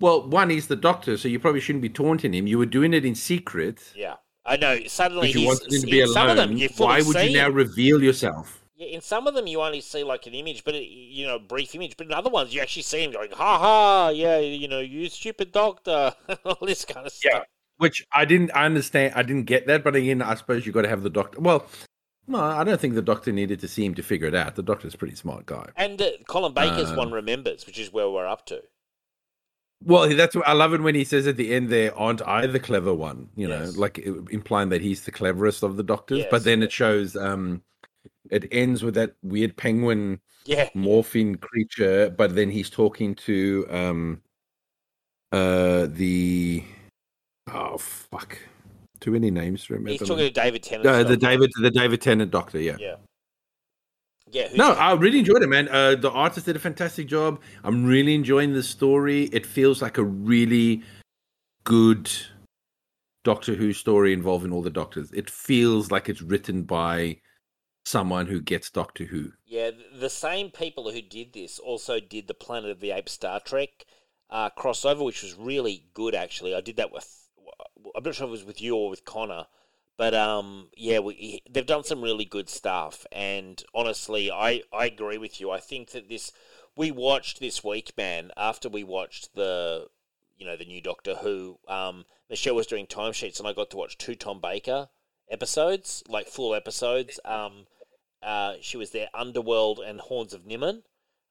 well, 0.00 0.28
one, 0.28 0.50
he's 0.50 0.68
the 0.68 0.76
doctor, 0.76 1.16
so 1.16 1.28
you 1.28 1.38
probably 1.40 1.60
shouldn't 1.60 1.82
be 1.82 1.88
taunting 1.88 2.32
him. 2.34 2.46
You 2.46 2.58
were 2.58 2.66
doing 2.66 2.94
it 2.94 3.04
in 3.04 3.14
secret. 3.14 3.92
Yeah. 3.96 4.14
I 4.46 4.56
know. 4.56 4.78
Suddenly, 4.86 5.28
you 5.32 5.40
he's, 5.40 5.46
wanted 5.46 5.72
him 5.72 5.80
to 5.80 5.86
be 5.86 6.00
in 6.00 6.08
some 6.08 6.28
of 6.28 6.36
them, 6.36 6.50
alone. 6.52 6.68
fully 6.68 6.86
Why 6.88 7.02
would 7.02 7.16
you 7.30 7.36
now 7.36 7.48
reveal 7.50 8.02
yourself? 8.02 8.57
Yeah, 8.78 8.86
in 8.86 9.00
some 9.00 9.26
of 9.26 9.34
them 9.34 9.48
you 9.48 9.60
only 9.60 9.80
see 9.80 10.04
like 10.04 10.28
an 10.28 10.34
image, 10.34 10.62
but 10.62 10.76
it, 10.76 10.86
you 10.86 11.26
know, 11.26 11.40
brief 11.40 11.74
image. 11.74 11.96
But 11.96 12.06
in 12.06 12.12
other 12.12 12.30
ones, 12.30 12.54
you 12.54 12.60
actually 12.60 12.82
see 12.82 13.02
him 13.02 13.10
going, 13.10 13.32
"Ha 13.32 13.58
ha, 13.58 14.08
yeah, 14.10 14.38
you 14.38 14.68
know, 14.68 14.78
you 14.78 15.08
stupid 15.08 15.50
doctor," 15.50 16.14
all 16.44 16.58
this 16.62 16.84
kind 16.84 17.04
of 17.04 17.12
stuff. 17.12 17.32
Yeah, 17.32 17.42
Which 17.78 18.06
I 18.12 18.24
didn't 18.24 18.52
I 18.54 18.66
understand. 18.66 19.14
I 19.16 19.22
didn't 19.22 19.44
get 19.44 19.66
that. 19.66 19.82
But 19.82 19.96
again, 19.96 20.22
I 20.22 20.36
suppose 20.36 20.64
you 20.64 20.70
got 20.70 20.82
to 20.82 20.88
have 20.88 21.02
the 21.02 21.10
doctor. 21.10 21.40
Well, 21.40 21.66
no, 22.28 22.38
I 22.38 22.62
don't 22.62 22.80
think 22.80 22.94
the 22.94 23.02
doctor 23.02 23.32
needed 23.32 23.58
to 23.60 23.68
see 23.68 23.84
him 23.84 23.94
to 23.96 24.02
figure 24.02 24.28
it 24.28 24.34
out. 24.36 24.54
The 24.54 24.62
doctor's 24.62 24.94
a 24.94 24.98
pretty 24.98 25.16
smart 25.16 25.46
guy. 25.46 25.70
And 25.74 26.00
uh, 26.00 26.10
Colin 26.28 26.54
Baker's 26.54 26.90
Um, 26.90 26.96
one 26.96 27.10
remembers, 27.10 27.66
which 27.66 27.80
is 27.80 27.92
where 27.92 28.08
we're 28.08 28.28
up 28.28 28.46
to. 28.46 28.62
Well, 29.82 30.08
that's 30.14 30.36
what 30.36 30.46
I 30.46 30.52
love 30.52 30.72
it 30.72 30.82
when 30.82 30.94
he 30.94 31.04
says 31.04 31.26
at 31.26 31.36
the 31.36 31.52
end 31.52 31.68
there, 31.68 31.96
aren't 31.98 32.22
I 32.22 32.46
the 32.46 32.60
clever 32.60 32.94
one? 32.94 33.30
You 33.34 33.48
know, 33.48 33.72
like 33.74 33.98
implying 33.98 34.68
that 34.68 34.82
he's 34.82 35.02
the 35.02 35.10
cleverest 35.10 35.64
of 35.64 35.76
the 35.76 35.82
doctors. 35.82 36.18
Yes, 36.18 36.28
but 36.30 36.44
then 36.44 36.60
yeah. 36.60 36.66
it 36.66 36.72
shows 36.72 37.16
um 37.16 37.62
it 38.30 38.48
ends 38.52 38.82
with 38.82 38.94
that 38.94 39.14
weird 39.22 39.56
penguin 39.56 40.20
Yeah. 40.44 40.68
morphine 40.74 41.36
creature, 41.36 42.10
but 42.10 42.34
then 42.34 42.50
he's 42.50 42.70
talking 42.70 43.14
to 43.26 43.66
um 43.70 44.22
uh 45.32 45.86
the 45.90 46.64
oh 47.52 47.78
fuck. 47.78 48.38
Too 49.00 49.12
many 49.12 49.30
names 49.30 49.66
to 49.66 49.74
remember. 49.74 49.90
He's 49.90 50.00
talking 50.00 50.18
to 50.26 50.30
David 50.30 50.62
Tennant. 50.62 50.86
Uh, 50.88 51.04
the 51.04 51.16
David 51.16 51.50
the 51.60 51.70
David 51.70 52.00
Tennant 52.00 52.30
doctor, 52.30 52.60
yeah. 52.60 52.76
Yeah. 52.80 52.96
Yeah. 54.30 54.48
No, 54.54 54.72
I 54.72 54.92
really 54.94 55.20
enjoyed 55.20 55.42
it, 55.42 55.48
man. 55.48 55.68
Uh, 55.68 55.94
the 55.94 56.10
artist 56.10 56.46
did 56.46 56.56
a 56.56 56.58
fantastic 56.58 57.06
job. 57.06 57.40
I'm 57.64 57.84
really 57.86 58.14
enjoying 58.14 58.52
the 58.52 58.62
story. 58.62 59.24
It 59.32 59.46
feels 59.46 59.80
like 59.80 59.96
a 59.96 60.04
really 60.04 60.82
good 61.64 62.10
Doctor 63.24 63.54
Who 63.54 63.72
story 63.72 64.12
involving 64.12 64.52
all 64.52 64.62
the 64.62 64.70
doctors. 64.70 65.10
It 65.12 65.30
feels 65.30 65.90
like 65.90 66.08
it's 66.08 66.22
written 66.22 66.62
by 66.62 67.18
someone 67.88 68.26
who 68.26 68.40
gets 68.40 68.70
Doctor 68.70 69.04
Who. 69.04 69.32
Yeah, 69.46 69.70
the 69.92 70.10
same 70.10 70.50
people 70.50 70.90
who 70.92 71.00
did 71.00 71.32
this 71.32 71.58
also 71.58 71.98
did 72.00 72.28
the 72.28 72.34
Planet 72.34 72.70
of 72.70 72.80
the 72.80 72.90
Apes 72.90 73.12
Star 73.12 73.40
Trek 73.40 73.86
uh, 74.30 74.50
crossover, 74.50 75.04
which 75.04 75.22
was 75.22 75.34
really 75.34 75.84
good. 75.94 76.14
Actually, 76.14 76.54
I 76.54 76.60
did 76.60 76.76
that 76.76 76.92
with. 76.92 77.28
I'm 77.96 78.02
not 78.04 78.14
sure 78.14 78.26
if 78.26 78.28
it 78.28 78.32
was 78.32 78.44
with 78.44 78.60
you 78.60 78.76
or 78.76 78.90
with 78.90 79.04
Connor, 79.04 79.46
but 79.96 80.14
um, 80.14 80.68
yeah, 80.76 80.98
we, 80.98 81.42
they've 81.50 81.64
done 81.64 81.84
some 81.84 82.02
really 82.02 82.26
good 82.26 82.48
stuff. 82.48 83.06
And 83.10 83.62
honestly, 83.74 84.30
I 84.30 84.62
I 84.72 84.86
agree 84.86 85.18
with 85.18 85.40
you. 85.40 85.50
I 85.50 85.58
think 85.58 85.90
that 85.90 86.08
this 86.08 86.30
we 86.76 86.90
watched 86.90 87.40
this 87.40 87.64
week, 87.64 87.92
man. 87.96 88.30
After 88.36 88.68
we 88.68 88.84
watched 88.84 89.34
the 89.34 89.88
you 90.36 90.46
know 90.46 90.56
the 90.56 90.66
new 90.66 90.82
Doctor 90.82 91.16
Who, 91.16 91.58
um, 91.66 92.04
Michelle 92.28 92.54
was 92.54 92.66
doing 92.66 92.86
timesheets, 92.86 93.38
and 93.38 93.48
I 93.48 93.54
got 93.54 93.70
to 93.70 93.76
watch 93.78 93.96
two 93.96 94.14
Tom 94.14 94.40
Baker 94.40 94.88
episodes, 95.30 96.02
like 96.08 96.28
full 96.28 96.54
episodes. 96.54 97.18
Um, 97.24 97.66
uh, 98.22 98.54
she 98.60 98.76
was 98.76 98.90
there, 98.90 99.08
Underworld 99.14 99.80
and 99.80 100.00
Horns 100.00 100.32
of 100.32 100.44
Nimon. 100.44 100.82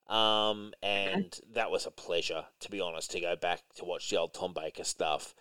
Um, 0.08 0.74
and 0.82 1.38
that 1.54 1.70
was 1.70 1.86
a 1.86 1.92
pleasure, 1.92 2.46
to 2.62 2.72
be 2.72 2.80
honest, 2.80 3.12
to 3.12 3.22
go 3.22 3.36
back 3.36 3.62
to 3.76 3.86
watch 3.86 4.10
the 4.10 4.18
old 4.18 4.34
Tom 4.34 4.54
Baker 4.54 4.84
stuff. 4.84 5.36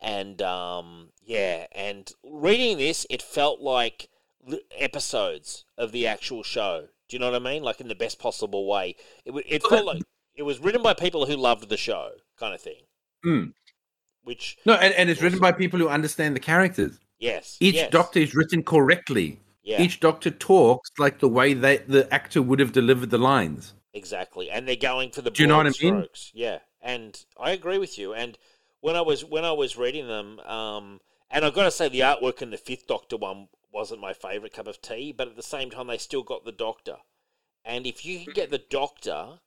And 0.00 0.40
um, 0.42 1.10
yeah, 1.24 1.66
and 1.72 2.10
reading 2.24 2.78
this, 2.78 3.06
it 3.10 3.22
felt 3.22 3.60
like 3.60 4.08
episodes 4.78 5.64
of 5.76 5.92
the 5.92 6.06
actual 6.06 6.42
show. 6.42 6.88
Do 7.08 7.16
you 7.16 7.20
know 7.20 7.30
what 7.30 7.40
I 7.40 7.44
mean? 7.44 7.62
Like 7.62 7.80
in 7.80 7.88
the 7.88 7.94
best 7.94 8.18
possible 8.18 8.66
way. 8.66 8.96
It, 9.24 9.32
it 9.48 9.66
felt 9.66 9.86
like 9.86 10.02
it 10.34 10.42
was 10.42 10.58
written 10.60 10.82
by 10.82 10.94
people 10.94 11.26
who 11.26 11.36
loved 11.36 11.68
the 11.68 11.76
show, 11.76 12.10
kind 12.38 12.54
of 12.54 12.60
thing. 12.60 12.82
Hmm. 13.22 13.44
Which 14.24 14.56
No, 14.64 14.74
and, 14.74 14.94
and 14.94 15.10
it's 15.10 15.20
written 15.20 15.40
by 15.40 15.52
people 15.52 15.78
who 15.78 15.88
understand 15.88 16.36
the 16.36 16.40
characters. 16.40 16.98
yes, 17.18 17.56
Each 17.60 17.74
yes, 17.74 17.90
doctor 17.90 18.20
is 18.20 18.34
written 18.34 18.62
correctly. 18.62 19.40
Yeah, 19.62 19.80
Each 19.80 20.00
doctor 20.00 20.30
talks 20.30 20.90
like 20.98 21.20
the 21.20 21.28
way 21.28 21.54
that 21.54 21.88
the 21.88 22.12
actor 22.12 22.42
would 22.42 22.58
have 22.58 22.72
delivered 22.72 23.10
the 23.10 23.18
lines. 23.18 23.74
Exactly, 23.94 24.50
and 24.50 24.66
they're 24.66 24.76
going 24.76 25.10
for 25.10 25.22
the 25.22 25.30
Do 25.30 25.42
you 25.42 25.46
know 25.46 25.58
what 25.58 25.66
I 25.66 25.70
mean? 25.70 25.74
strokes. 25.74 26.30
Yeah, 26.34 26.58
and 26.80 27.24
I 27.38 27.50
agree 27.52 27.78
with 27.78 27.98
you. 27.98 28.14
And 28.14 28.38
when 28.80 28.96
I 28.96 29.02
was 29.02 29.24
when 29.24 29.44
I 29.44 29.52
was 29.52 29.76
reading 29.76 30.08
them, 30.08 30.40
um, 30.40 31.00
and 31.30 31.44
I've 31.44 31.54
got 31.54 31.64
to 31.64 31.70
say 31.70 31.88
the 31.88 32.00
artwork 32.00 32.42
in 32.42 32.50
the 32.50 32.56
Fifth 32.56 32.86
Doctor 32.86 33.16
one 33.16 33.48
wasn't 33.72 34.00
my 34.00 34.12
favorite 34.12 34.52
cup 34.52 34.66
of 34.66 34.82
tea, 34.82 35.12
but 35.12 35.28
at 35.28 35.36
the 35.36 35.42
same 35.42 35.70
time 35.70 35.86
they 35.86 35.98
still 35.98 36.22
got 36.22 36.44
the 36.44 36.52
Doctor. 36.52 36.96
And 37.64 37.86
if 37.86 38.04
you 38.04 38.24
can 38.24 38.32
get 38.32 38.50
the 38.50 38.58
Doctor, 38.58 39.38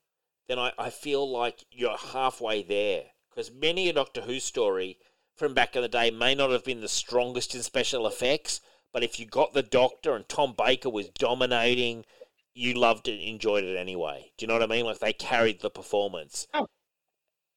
then 0.47 0.57
I, 0.59 0.71
I 0.77 0.89
feel 0.89 1.29
like 1.29 1.65
you're 1.71 1.97
halfway 1.97 2.63
there 2.63 3.03
because 3.29 3.51
many 3.51 3.89
a 3.89 3.93
Doctor 3.93 4.21
Who 4.21 4.39
story 4.39 4.97
from 5.35 5.53
back 5.53 5.75
in 5.75 5.81
the 5.81 5.89
day 5.89 6.11
may 6.11 6.33
not 6.33 6.51
have 6.51 6.63
been 6.63 6.81
the 6.81 6.87
strongest 6.87 7.53
in 7.55 7.61
special 7.61 8.07
effects, 8.07 8.61
but 8.95 9.03
if 9.03 9.19
you 9.19 9.25
got 9.25 9.51
the 9.53 9.61
Doctor 9.61 10.15
and 10.15 10.25
Tom 10.29 10.53
Baker 10.57 10.89
was 10.89 11.09
dominating, 11.09 12.05
you 12.53 12.73
loved 12.75 13.09
it, 13.09 13.19
enjoyed 13.19 13.65
it 13.65 13.75
anyway. 13.75 14.31
Do 14.37 14.43
you 14.43 14.47
know 14.47 14.53
what 14.53 14.63
I 14.63 14.67
mean? 14.67 14.85
Like 14.85 14.99
they 14.99 15.11
carried 15.11 15.59
the 15.59 15.69
performance. 15.69 16.47
Oh. 16.53 16.67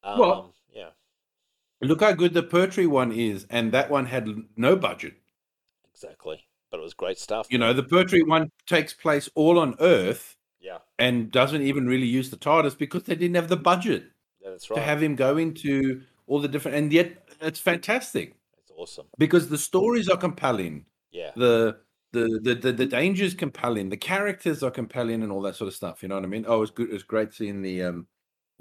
Um, 0.03 0.19
Well- 0.19 0.55
yeah, 0.75 0.89
Look 1.81 2.01
how 2.01 2.11
good 2.11 2.35
the 2.35 2.43
Pertwee 2.43 2.87
one 2.87 3.13
is, 3.13 3.47
and 3.51 3.71
that 3.71 3.89
one 3.89 4.07
had 4.07 4.27
no 4.57 4.75
budget. 4.75 5.15
exactly. 5.95 6.45
But 6.73 6.81
it 6.81 6.83
was 6.83 6.93
great 6.95 7.19
stuff. 7.19 7.47
You 7.51 7.59
know, 7.59 7.73
the 7.73 7.85
Pertwee 7.85 8.23
one 8.25 8.51
takes 8.67 8.93
place 8.93 9.31
all 9.37 9.61
on 9.61 9.77
Earth 9.79 10.37
Yeah, 10.61 10.79
and 10.99 11.31
doesn't 11.31 11.63
even 11.63 11.87
really 11.87 12.09
use 12.09 12.31
the 12.31 12.37
TARDIS 12.37 12.77
because 12.77 13.05
they 13.05 13.15
didn't 13.15 13.37
have 13.37 13.49
the 13.49 13.57
budget 13.57 14.11
yeah, 14.43 14.51
that's 14.51 14.67
to 14.67 14.81
have 14.81 15.01
him 15.01 15.15
go 15.15 15.37
into 15.37 16.03
all 16.27 16.41
the 16.41 16.49
different. 16.49 16.77
And 16.79 16.93
yet, 16.93 17.29
it's 17.41 17.61
fantastic 17.61 18.35
It's 18.59 18.73
awesome. 18.75 19.07
because 19.19 19.49
the 19.51 19.57
stories 19.59 20.09
are 20.09 20.17
compelling. 20.19 20.85
Yeah, 21.19 21.33
the 21.35 21.79
the 22.13 22.41
the 22.43 22.55
the, 22.55 22.73
the 22.73 22.87
danger 22.87 23.25
is 23.25 23.35
compelling. 23.35 23.89
The 23.89 23.97
characters 23.97 24.63
are 24.63 24.71
compelling, 24.71 25.23
and 25.23 25.33
all 25.33 25.43
that 25.43 25.57
sort 25.57 25.69
of 25.69 25.75
stuff. 25.75 26.03
You 26.03 26.09
know 26.09 26.15
what 26.15 26.25
I 26.25 26.29
mean? 26.29 26.45
Oh, 26.47 26.63
it's 26.63 26.71
good. 26.71 26.91
It's 26.93 27.03
great 27.03 27.35
seeing 27.35 27.61
the 27.61 27.83
um, 27.83 28.07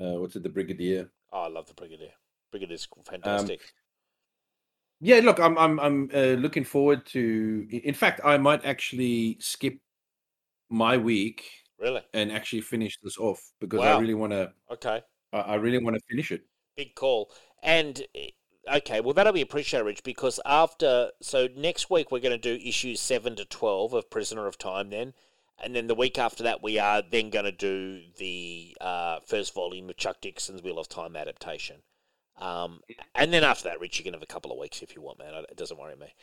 uh, 0.02 0.20
what's 0.20 0.36
it, 0.36 0.44
the 0.44 0.50
Brigadier. 0.50 1.12
oh, 1.32 1.42
I 1.42 1.48
love 1.48 1.68
the 1.68 1.76
Brigadier. 1.76 2.14
Brigadier's 2.52 2.88
fantastic. 3.06 3.62
Yeah, 5.00 5.20
look, 5.20 5.40
I'm 5.40 5.56
I'm 5.58 5.80
I'm 5.80 6.10
uh, 6.14 6.40
looking 6.46 6.64
forward 6.64 7.06
to. 7.08 7.68
In 7.70 7.94
fact, 7.94 8.22
I 8.24 8.38
might 8.38 8.66
actually 8.66 9.38
skip 9.40 9.78
my 10.70 10.98
week 10.98 11.46
really? 11.80 12.02
and 12.14 12.32
actually 12.32 12.62
finish 12.62 12.98
this 13.04 13.18
off 13.18 13.40
because 13.60 13.80
Wow. 13.82 13.98
I 13.98 14.00
really 14.00 14.16
want 14.16 14.34
to. 14.34 14.52
Okay. 14.72 15.02
I 15.32 15.38
I 15.38 15.56
really 15.56 15.78
want 15.78 15.96
to 15.96 16.02
finish 16.10 16.32
it. 16.32 16.42
Big 16.76 16.96
call. 16.96 17.32
And 17.64 18.02
okay, 18.76 19.00
well 19.02 19.14
that'll 19.14 19.34
be 19.34 19.42
appreciated, 19.42 19.86
Rich, 19.86 20.04
because 20.04 20.40
after 20.46 21.12
so 21.22 21.48
next 21.56 21.90
week 21.90 22.12
we're 22.12 22.20
going 22.20 22.40
to 22.40 22.58
do 22.58 22.64
issues 22.66 23.00
seven 23.00 23.36
to 23.36 23.46
twelve 23.46 23.94
of 23.94 24.10
Prisoner 24.10 24.48
of 24.48 24.58
Time, 24.58 24.90
then, 24.90 25.14
and 25.64 25.76
then 25.76 25.88
the 25.88 25.96
week 25.96 26.18
after 26.18 26.44
that 26.44 26.62
we 26.64 26.78
are 26.80 27.02
then 27.02 27.30
going 27.30 27.46
to 27.46 27.52
do 27.52 28.02
the 28.18 28.76
uh, 28.82 29.20
first 29.26 29.54
volume 29.54 29.90
of 29.90 29.98
Chuck 29.98 30.18
Dixon's 30.22 30.62
Wheel 30.64 30.80
of 30.80 30.90
Time 30.90 31.16
adaptation. 31.16 31.78
Um, 32.40 32.82
and 33.16 33.34
then 33.34 33.44
after 33.44 33.64
that, 33.70 33.80
Rich, 33.80 33.98
you 33.98 34.04
can 34.04 34.14
have 34.14 34.22
a 34.22 34.28
couple 34.28 34.52
of 34.52 34.60
weeks 34.60 34.82
if 34.84 34.96
you 34.96 35.02
want, 35.02 35.18
man. 35.20 35.34
It 35.50 35.58
doesn't 35.58 35.80
worry 35.80 35.96
me. 35.96 36.14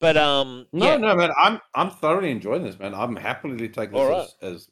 But 0.00 0.16
um, 0.16 0.66
No, 0.72 0.86
yeah, 0.86 0.96
no, 0.96 1.14
man, 1.16 1.30
I'm 1.40 1.60
I'm 1.74 1.90
thoroughly 1.90 2.30
enjoying 2.30 2.62
this, 2.62 2.78
man. 2.78 2.94
I'm 2.94 3.16
happily 3.16 3.68
taking 3.68 3.94
this 3.94 4.34
as, 4.40 4.52
as 4.54 4.68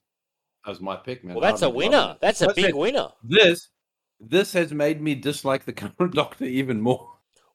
as 0.66 0.80
my 0.80 0.96
pick, 0.96 1.24
man. 1.24 1.34
well 1.34 1.42
that's 1.42 1.62
a 1.62 1.66
I'm- 1.66 1.70
I'm- 1.72 1.76
winner. 1.76 2.16
That's 2.20 2.40
a 2.40 2.52
big 2.54 2.66
it. 2.66 2.76
winner. 2.76 3.08
This 3.24 3.68
this 4.20 4.52
has 4.52 4.72
made 4.72 5.00
me 5.02 5.14
dislike 5.16 5.64
the 5.64 5.72
current 5.72 6.14
Doctor 6.14 6.44
even 6.44 6.80
more. 6.80 7.11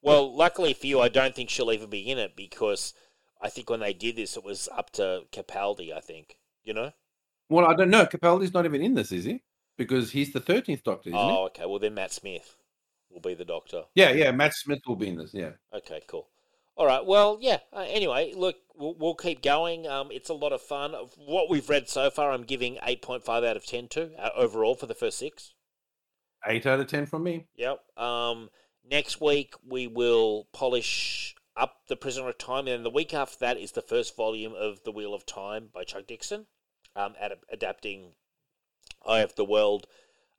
Well, 0.07 0.35
luckily 0.35 0.73
for 0.73 0.87
you, 0.87 0.99
I 1.01 1.09
don't 1.09 1.35
think 1.35 1.49
she'll 1.49 1.71
even 1.71 1.89
be 1.89 2.09
in 2.09 2.17
it 2.17 2.35
because 2.35 2.93
I 3.41 3.49
think 3.49 3.69
when 3.69 3.79
they 3.79 3.93
did 3.93 4.15
this, 4.15 4.37
it 4.37 4.43
was 4.43 4.67
up 4.75 4.91
to 4.91 5.23
Capaldi. 5.31 5.93
I 5.95 5.99
think 5.99 6.37
you 6.63 6.73
know. 6.73 6.91
Well, 7.49 7.65
I 7.65 7.75
don't 7.75 7.89
know. 7.89 8.05
Capaldi's 8.05 8.53
not 8.53 8.65
even 8.65 8.81
in 8.81 8.93
this, 8.93 9.11
is 9.11 9.23
he? 9.25 9.41
Because 9.77 10.11
he's 10.11 10.33
the 10.33 10.39
thirteenth 10.39 10.83
Doctor, 10.83 11.09
isn't 11.09 11.19
Oh, 11.19 11.45
okay. 11.45 11.65
Well, 11.65 11.79
then 11.79 11.93
Matt 11.93 12.11
Smith 12.11 12.55
will 13.09 13.21
be 13.21 13.35
the 13.35 13.45
Doctor. 13.45 13.83
Yeah, 13.95 14.11
yeah. 14.11 14.31
Matt 14.31 14.53
Smith 14.53 14.79
will 14.87 14.95
be 14.95 15.07
in 15.07 15.17
this. 15.17 15.33
Yeah. 15.33 15.51
Okay, 15.73 16.01
cool. 16.07 16.27
All 16.75 16.85
right. 16.85 17.05
Well, 17.05 17.37
yeah. 17.41 17.59
Uh, 17.73 17.85
anyway, 17.87 18.33
look, 18.35 18.57
we'll, 18.75 18.95
we'll 18.99 19.15
keep 19.15 19.41
going. 19.41 19.87
Um, 19.87 20.09
it's 20.11 20.29
a 20.29 20.33
lot 20.33 20.53
of 20.53 20.61
fun. 20.61 20.93
What 21.17 21.49
we've 21.49 21.69
read 21.69 21.89
so 21.89 22.09
far, 22.09 22.31
I'm 22.31 22.43
giving 22.43 22.77
eight 22.83 23.01
point 23.01 23.23
five 23.23 23.43
out 23.43 23.57
of 23.57 23.65
ten 23.65 23.87
to 23.89 24.11
uh, 24.19 24.29
overall 24.35 24.75
for 24.75 24.85
the 24.85 24.93
first 24.93 25.17
six. 25.17 25.53
Eight 26.45 26.65
out 26.65 26.79
of 26.79 26.87
ten 26.87 27.05
from 27.05 27.23
me. 27.23 27.47
Yep. 27.55 27.79
Um, 27.97 28.49
next 28.89 29.21
week 29.21 29.53
we 29.67 29.87
will 29.87 30.47
polish 30.53 31.35
up 31.55 31.81
the 31.87 31.95
Prisoner 31.95 32.29
of 32.29 32.37
Time, 32.37 32.59
and 32.59 32.67
then 32.67 32.83
the 32.83 32.89
week 32.89 33.13
after 33.13 33.37
that 33.39 33.57
is 33.57 33.71
the 33.71 33.81
first 33.81 34.15
volume 34.15 34.53
of 34.53 34.83
The 34.83 34.91
Wheel 34.91 35.13
of 35.13 35.25
Time 35.25 35.69
by 35.73 35.83
Chuck 35.83 36.05
Dixon, 36.07 36.45
um, 36.95 37.15
ad- 37.19 37.33
adapting 37.51 38.11
Eye 39.05 39.19
of 39.21 39.35
the 39.35 39.45
World, 39.45 39.87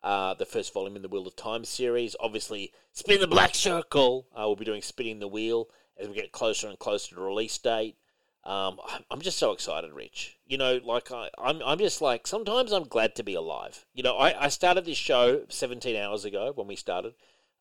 uh, 0.03 0.35
the 0.35 0.47
first 0.47 0.73
volume 0.73 0.95
in 0.97 1.03
the 1.03 1.09
Wheel 1.09 1.27
of 1.27 1.35
Time 1.35 1.65
series. 1.65 2.15
Obviously, 2.21 2.73
Spin 2.93 3.21
the 3.21 3.27
Black 3.27 3.55
Circle. 3.55 4.27
Uh, 4.33 4.43
we'll 4.47 4.57
be 4.57 4.65
doing 4.65 4.83
Spinning 4.83 5.19
the 5.19 5.29
Wheel 5.29 5.69
as 5.97 6.09
we 6.09 6.15
get 6.15 6.31
closer 6.31 6.69
and 6.69 6.79
closer 6.79 7.17
to 7.17 7.21
release 7.21 7.59
date. 7.59 7.97
Um, 8.45 8.79
I'm- 9.11 9.21
just 9.21 9.39
so 9.39 9.51
excited, 9.51 9.93
Rich. 9.93 10.39
You 10.47 10.57
know, 10.57 10.81
like 10.85 11.11
I, 11.11 11.29
I'm, 11.37 11.61
I'm 11.65 11.79
just 11.79 12.01
like 12.01 12.27
sometimes 12.27 12.73
I'm 12.73 12.85
glad 12.85 13.17
to 13.17 13.25
be 13.25 13.35
alive. 13.35 13.85
You 13.93 14.05
know, 14.05 14.17
I, 14.17 14.45
I 14.45 14.49
started 14.49 14.85
this 14.85 14.97
show 14.97 15.43
17 15.49 15.97
hours 15.97 16.25
ago 16.25 16.53
when 16.55 16.69
we 16.69 16.77
started. 16.77 17.15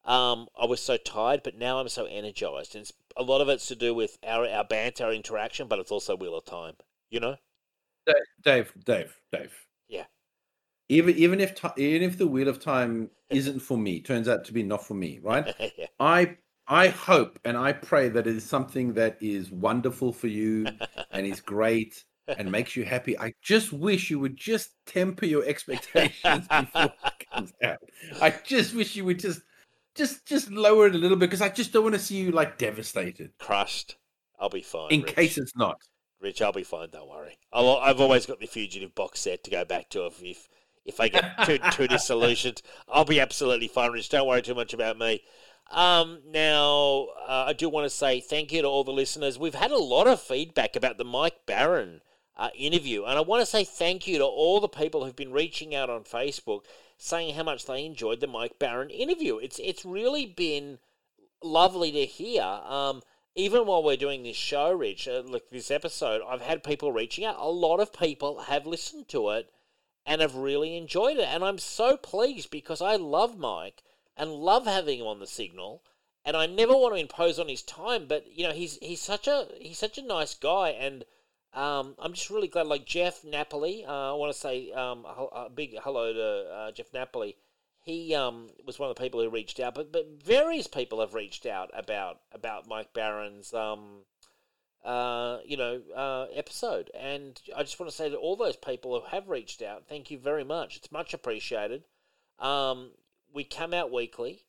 Um, 0.07 0.47
I 0.59 0.65
was 0.65 0.81
so 0.81 0.95
tired, 0.95 1.41
but 1.43 1.57
now 1.57 1.79
I'm 1.79 1.89
so 1.89 2.05
energized, 2.05 2.75
and 2.75 2.83
it's, 2.83 2.93
a 3.17 3.23
lot 3.23 3.41
of 3.41 3.49
it's 3.49 3.67
to 3.67 3.75
do 3.75 3.93
with 3.93 4.17
our 4.25 4.47
our 4.47 4.63
banter, 4.63 5.05
our 5.05 5.13
interaction, 5.13 5.67
but 5.67 5.79
it's 5.79 5.91
also 5.91 6.15
Wheel 6.15 6.37
of 6.37 6.45
Time. 6.45 6.75
You 7.09 7.19
know? 7.19 7.35
Dave, 8.43 8.71
Dave, 8.85 9.19
Dave. 9.31 9.53
Yeah. 9.87 10.05
Even 10.89 11.15
even 11.15 11.39
if 11.41 11.59
even 11.77 12.09
if 12.09 12.17
the 12.17 12.27
Wheel 12.27 12.47
of 12.47 12.59
Time 12.59 13.09
isn't 13.29 13.59
for 13.59 13.77
me, 13.77 14.01
turns 14.01 14.27
out 14.27 14.45
to 14.45 14.53
be 14.53 14.63
not 14.63 14.85
for 14.85 14.93
me, 14.93 15.19
right? 15.21 15.53
yeah. 15.77 15.87
I 15.99 16.37
I 16.67 16.87
hope 16.87 17.39
and 17.43 17.57
I 17.57 17.73
pray 17.73 18.07
that 18.09 18.27
it 18.27 18.35
is 18.35 18.45
something 18.45 18.93
that 18.93 19.17
is 19.19 19.51
wonderful 19.51 20.13
for 20.13 20.27
you 20.27 20.67
and 21.11 21.25
is 21.25 21.41
great 21.41 22.03
and 22.27 22.51
makes 22.51 22.75
you 22.75 22.85
happy. 22.85 23.17
I 23.17 23.33
just 23.41 23.71
wish 23.71 24.09
you 24.09 24.19
would 24.19 24.37
just 24.37 24.71
temper 24.85 25.25
your 25.25 25.45
expectations 25.45 26.47
before 26.59 26.93
it 27.05 27.25
comes 27.31 27.53
out. 27.63 27.77
I 28.21 28.33
just 28.43 28.75
wish 28.75 28.95
you 28.95 29.05
would 29.05 29.19
just 29.19 29.41
just 29.97 30.25
just 30.25 30.51
lower 30.51 30.87
it 30.87 30.95
a 30.95 30.97
little 30.97 31.17
bit 31.17 31.29
because 31.29 31.41
I 31.41 31.49
just 31.49 31.73
don't 31.73 31.83
want 31.83 31.95
to 31.95 32.01
see 32.01 32.15
you 32.17 32.31
like 32.31 32.57
devastated 32.57 33.31
Crushed. 33.39 33.95
I'll 34.39 34.49
be 34.49 34.61
fine. 34.61 34.91
in 34.91 35.01
Rich. 35.01 35.15
case 35.15 35.37
it's 35.37 35.55
not. 35.55 35.77
Rich, 36.21 36.41
I'll 36.41 36.53
be 36.53 36.63
fine. 36.63 36.89
Don't 36.89 37.09
worry. 37.09 37.37
I'll, 37.51 37.77
I've 37.77 38.01
always 38.01 38.25
got 38.25 38.39
the 38.39 38.47
fugitive 38.47 38.95
box 38.95 39.19
set 39.21 39.43
to 39.43 39.51
go 39.51 39.65
back 39.65 39.89
to 39.89 40.05
if 40.05 40.21
if, 40.23 40.47
if 40.85 40.99
I 40.99 41.09
get 41.09 41.43
too 41.45 41.59
too 41.71 41.87
disillusioned. 41.89 42.61
I'll 42.87 43.05
be 43.05 43.19
absolutely 43.19 43.67
fine, 43.67 43.91
Rich. 43.91 44.09
Don't 44.09 44.27
worry 44.27 44.41
too 44.41 44.55
much 44.55 44.73
about 44.73 44.97
me. 44.97 45.21
Um, 45.69 46.19
now, 46.25 47.07
uh, 47.27 47.45
I 47.47 47.53
do 47.53 47.67
want 47.67 47.85
to 47.85 47.89
say 47.89 48.21
thank 48.21 48.53
you 48.53 48.61
to 48.61 48.67
all 48.67 48.83
the 48.85 48.91
listeners. 48.91 49.37
We've 49.37 49.53
had 49.53 49.71
a 49.71 49.77
lot 49.77 50.07
of 50.07 50.21
feedback 50.21 50.75
about 50.77 50.97
the 50.97 51.03
Mike 51.03 51.45
Baron 51.45 52.01
uh, 52.37 52.49
interview, 52.55 53.03
and 53.03 53.17
I 53.17 53.21
want 53.21 53.41
to 53.41 53.45
say 53.45 53.63
thank 53.65 54.07
you 54.07 54.17
to 54.19 54.25
all 54.25 54.61
the 54.61 54.69
people 54.69 55.03
who've 55.03 55.15
been 55.15 55.33
reaching 55.33 55.75
out 55.75 55.89
on 55.89 56.03
Facebook 56.03 56.61
saying 56.97 57.35
how 57.35 57.43
much 57.43 57.65
they 57.65 57.85
enjoyed 57.85 58.19
the 58.19 58.27
Mike 58.27 58.59
Baron 58.59 58.89
interview. 58.89 59.37
It's 59.37 59.59
it's 59.59 59.85
really 59.85 60.25
been 60.25 60.79
lovely 61.43 61.91
to 61.91 62.05
hear. 62.05 62.43
Um, 62.43 63.01
even 63.35 63.67
while 63.67 63.83
we're 63.83 63.97
doing 63.97 64.23
this 64.23 64.35
show, 64.35 64.71
Rich, 64.71 65.07
uh, 65.07 65.21
like 65.23 65.49
this 65.51 65.69
episode, 65.69 66.21
I've 66.27 66.41
had 66.41 66.63
people 66.63 66.91
reaching 66.91 67.23
out. 67.23 67.35
A 67.37 67.47
lot 67.47 67.79
of 67.79 67.93
people 67.93 68.41
have 68.41 68.65
listened 68.65 69.07
to 69.09 69.29
it 69.29 69.51
and 70.07 70.21
have 70.21 70.35
really 70.35 70.75
enjoyed 70.75 71.17
it, 71.17 71.27
and 71.27 71.43
I'm 71.43 71.59
so 71.59 71.97
pleased 71.97 72.49
because 72.49 72.81
I 72.81 72.95
love 72.95 73.37
Mike 73.37 73.83
and 74.15 74.31
love 74.31 74.65
having 74.65 74.99
him 74.99 75.07
on 75.07 75.19
the 75.19 75.27
signal. 75.27 75.83
And 76.25 76.35
I 76.35 76.45
never 76.45 76.75
want 76.75 76.95
to 76.95 76.99
impose 76.99 77.39
on 77.39 77.47
his 77.47 77.61
time, 77.61 78.07
but 78.07 78.25
you 78.35 78.43
know 78.43 78.53
he's 78.53 78.77
he's 78.81 79.01
such 79.01 79.27
a 79.27 79.47
he's 79.61 79.77
such 79.77 79.97
a 79.97 80.01
nice 80.01 80.33
guy, 80.33 80.69
and 80.71 81.05
um, 81.57 81.95
I'm 81.97 82.13
just 82.13 82.29
really 82.29 82.47
glad. 82.47 82.67
Like 82.67 82.85
Jeff 82.85 83.23
Napoli, 83.23 83.83
uh, 83.83 84.11
I 84.11 84.13
want 84.13 84.31
to 84.31 84.39
say 84.39 84.71
um, 84.73 85.05
a 85.07 85.49
big 85.49 85.75
hello 85.81 86.13
to 86.13 86.53
uh, 86.53 86.71
Jeff 86.71 86.93
Napoli. 86.93 87.35
He 87.81 88.13
um, 88.13 88.49
was 88.63 88.77
one 88.77 88.91
of 88.91 88.95
the 88.95 89.01
people 89.01 89.23
who 89.23 89.29
reached 89.31 89.59
out, 89.59 89.73
but 89.73 89.91
but 89.91 90.05
various 90.23 90.67
people 90.67 90.99
have 90.99 91.15
reached 91.15 91.47
out 91.47 91.71
about 91.73 92.19
about 92.31 92.67
Mike 92.67 92.93
Baron's 92.93 93.55
um, 93.55 94.03
uh, 94.85 95.39
you 95.45 95.57
know 95.57 95.81
uh, 95.95 96.27
episode, 96.31 96.91
and 96.93 97.41
I 97.55 97.63
just 97.63 97.79
want 97.79 97.89
to 97.89 97.95
say 97.95 98.07
to 98.07 98.17
all 98.17 98.35
those 98.35 98.57
people 98.57 98.99
who 98.99 99.07
have 99.07 99.27
reached 99.27 99.63
out, 99.63 99.87
thank 99.89 100.11
you 100.11 100.19
very 100.19 100.43
much. 100.43 100.77
It's 100.77 100.91
much 100.91 101.15
appreciated. 101.15 101.85
Um, 102.37 102.91
we 103.33 103.43
come 103.43 103.73
out 103.73 103.91
weekly. 103.91 104.43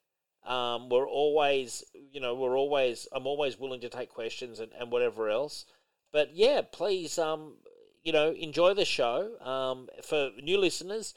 Um, 0.45 0.91
we're 0.91 1.09
always, 1.09 1.85
you 2.13 2.21
know, 2.21 2.35
we're 2.35 2.59
always. 2.59 3.09
I'm 3.13 3.27
always 3.27 3.59
willing 3.59 3.81
to 3.81 3.89
take 3.89 4.11
questions 4.11 4.61
and, 4.61 4.73
and 4.79 4.93
whatever 4.93 5.31
else. 5.31 5.65
But 6.13 6.35
yeah, 6.35 6.63
please, 6.71 7.19
um, 7.19 7.55
you 8.03 8.13
know, 8.13 8.31
enjoy 8.33 8.75
the 8.75 8.85
show. 8.85 9.39
Um, 9.41 9.89
for 10.03 10.31
new 10.43 10.59
listeners, 10.59 11.15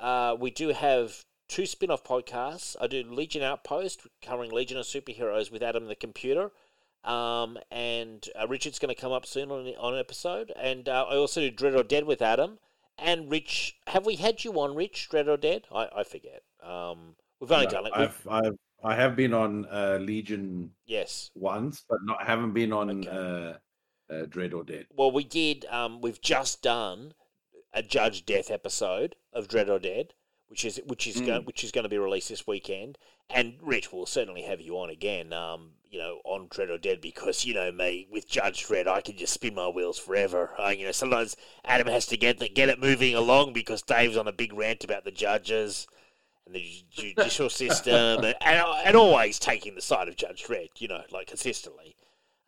uh, 0.00 0.36
we 0.38 0.50
do 0.50 0.68
have 0.68 1.24
two 1.48 1.66
spin 1.66 1.90
off 1.90 2.04
podcasts. 2.04 2.76
I 2.80 2.86
do 2.86 3.02
Legion 3.02 3.42
Outpost, 3.42 4.06
covering 4.22 4.50
Legion 4.50 4.78
of 4.78 4.84
Superheroes 4.84 5.50
with 5.50 5.62
Adam 5.62 5.86
the 5.86 5.94
Computer. 5.94 6.50
Um, 7.04 7.58
and 7.70 8.26
uh, 8.40 8.46
Richard's 8.48 8.78
going 8.78 8.94
to 8.94 9.00
come 9.00 9.12
up 9.12 9.26
soon 9.26 9.50
on, 9.50 9.66
on 9.78 9.94
an 9.94 10.00
episode. 10.00 10.52
And 10.56 10.88
uh, 10.88 11.06
I 11.08 11.16
also 11.16 11.40
do 11.40 11.50
Dread 11.50 11.74
or 11.74 11.82
Dead 11.82 12.04
with 12.04 12.22
Adam. 12.22 12.58
And 12.98 13.30
Rich, 13.30 13.76
have 13.88 14.06
we 14.06 14.16
had 14.16 14.44
you 14.44 14.52
on, 14.60 14.74
Rich, 14.74 15.08
Dread 15.10 15.28
or 15.28 15.36
Dead? 15.36 15.64
I, 15.74 15.88
I 15.96 16.04
forget. 16.04 16.42
Um, 16.62 17.16
we've 17.40 17.50
only 17.52 17.66
No, 17.66 17.70
done 17.70 17.86
it. 17.86 17.92
I've, 17.94 18.28
I've 18.28 18.58
I 18.84 18.94
have 18.94 19.16
been 19.16 19.32
on 19.32 19.64
uh, 19.70 19.98
Legion 19.98 20.70
yes. 20.84 21.30
once, 21.34 21.82
but 21.88 21.98
not 22.04 22.22
haven't 22.22 22.52
been 22.52 22.70
on 22.70 22.90
Okay. 22.90 23.56
Uh, 24.10 24.26
Dread 24.28 24.52
or 24.52 24.64
Dead. 24.64 24.86
Well, 24.94 25.10
we 25.10 25.24
did. 25.24 25.64
Um, 25.66 26.00
we've 26.00 26.20
just 26.20 26.62
done 26.62 27.14
a 27.72 27.82
Judge 27.82 28.24
Death 28.24 28.50
episode 28.50 29.16
of 29.32 29.48
Dread 29.48 29.68
or 29.68 29.78
Dead, 29.78 30.14
which 30.48 30.64
is 30.64 30.80
which 30.86 31.06
is 31.06 31.16
Mm. 31.16 31.44
which 31.46 31.64
is 31.64 31.70
going 31.70 31.84
to 31.84 31.88
be 31.88 31.98
released 31.98 32.28
this 32.28 32.46
weekend. 32.46 32.98
And 33.30 33.54
Rich 33.62 33.90
will 33.90 34.04
certainly 34.06 34.42
have 34.42 34.60
you 34.60 34.78
on 34.78 34.90
again. 34.90 35.32
Um, 35.32 35.72
you 35.90 35.98
know, 35.98 36.20
on 36.24 36.48
Dread 36.50 36.70
or 36.70 36.76
Dead 36.78 37.00
because 37.00 37.44
you 37.44 37.54
know 37.54 37.70
me 37.70 38.06
with 38.10 38.28
Judge 38.28 38.66
Dredd, 38.66 38.88
I 38.88 39.00
can 39.00 39.16
just 39.16 39.32
spin 39.32 39.54
my 39.54 39.68
wheels 39.68 39.98
forever. 39.98 40.50
Uh, 40.58 40.68
you 40.68 40.84
know, 40.84 40.92
sometimes 40.92 41.36
Adam 41.64 41.86
has 41.86 42.04
to 42.06 42.16
get 42.16 42.38
the, 42.40 42.48
get 42.48 42.68
it 42.68 42.80
moving 42.80 43.14
along 43.14 43.52
because 43.52 43.80
Dave's 43.80 44.16
on 44.16 44.26
a 44.26 44.32
big 44.32 44.52
rant 44.52 44.82
about 44.82 45.04
the 45.04 45.12
judges 45.12 45.86
and 46.46 46.54
the 46.54 46.84
judicial 46.90 47.48
system, 47.48 48.24
and, 48.24 48.34
and 48.44 48.66
and 48.84 48.96
always 48.96 49.38
taking 49.38 49.74
the 49.76 49.80
side 49.80 50.08
of 50.08 50.16
Judge 50.16 50.44
Dredd. 50.44 50.68
You 50.78 50.88
know, 50.88 51.02
like 51.10 51.28
consistently. 51.28 51.96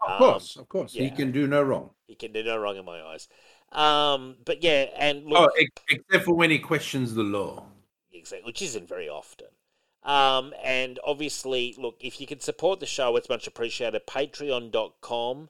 Of 0.01 0.11
Um, 0.11 0.19
course, 0.19 0.57
of 0.57 0.69
course, 0.69 0.93
he 0.93 1.11
can 1.11 1.33
do 1.33 1.47
no 1.47 1.63
wrong. 1.63 1.91
He 2.07 2.15
can 2.15 2.33
do 2.33 2.43
no 2.43 2.57
wrong 2.57 2.77
in 2.77 2.85
my 2.85 3.03
eyes. 3.03 3.29
Um, 3.73 4.37
but 4.45 4.63
yeah, 4.63 4.87
and 4.97 5.25
look, 5.27 5.51
Oh, 5.51 5.65
except 5.91 6.25
for 6.25 6.35
when 6.35 6.51
he 6.51 6.59
questions 6.59 7.15
the 7.15 7.23
law. 7.25 7.67
exactly, 8.13 8.47
which 8.47 8.63
isn't 8.63 8.89
very 8.89 9.09
often. 9.09 9.49
Um, 10.03 10.55
and 10.63 11.01
obviously, 11.05 11.75
look, 11.77 11.97
if 12.01 12.21
you 12.21 12.27
can 12.29 12.39
support 12.41 12.79
the 12.79 12.87
show, 12.87 13.17
it's 13.17 13.29
much 13.29 13.47
appreciated. 13.49 14.07
Patreon.com, 14.07 15.49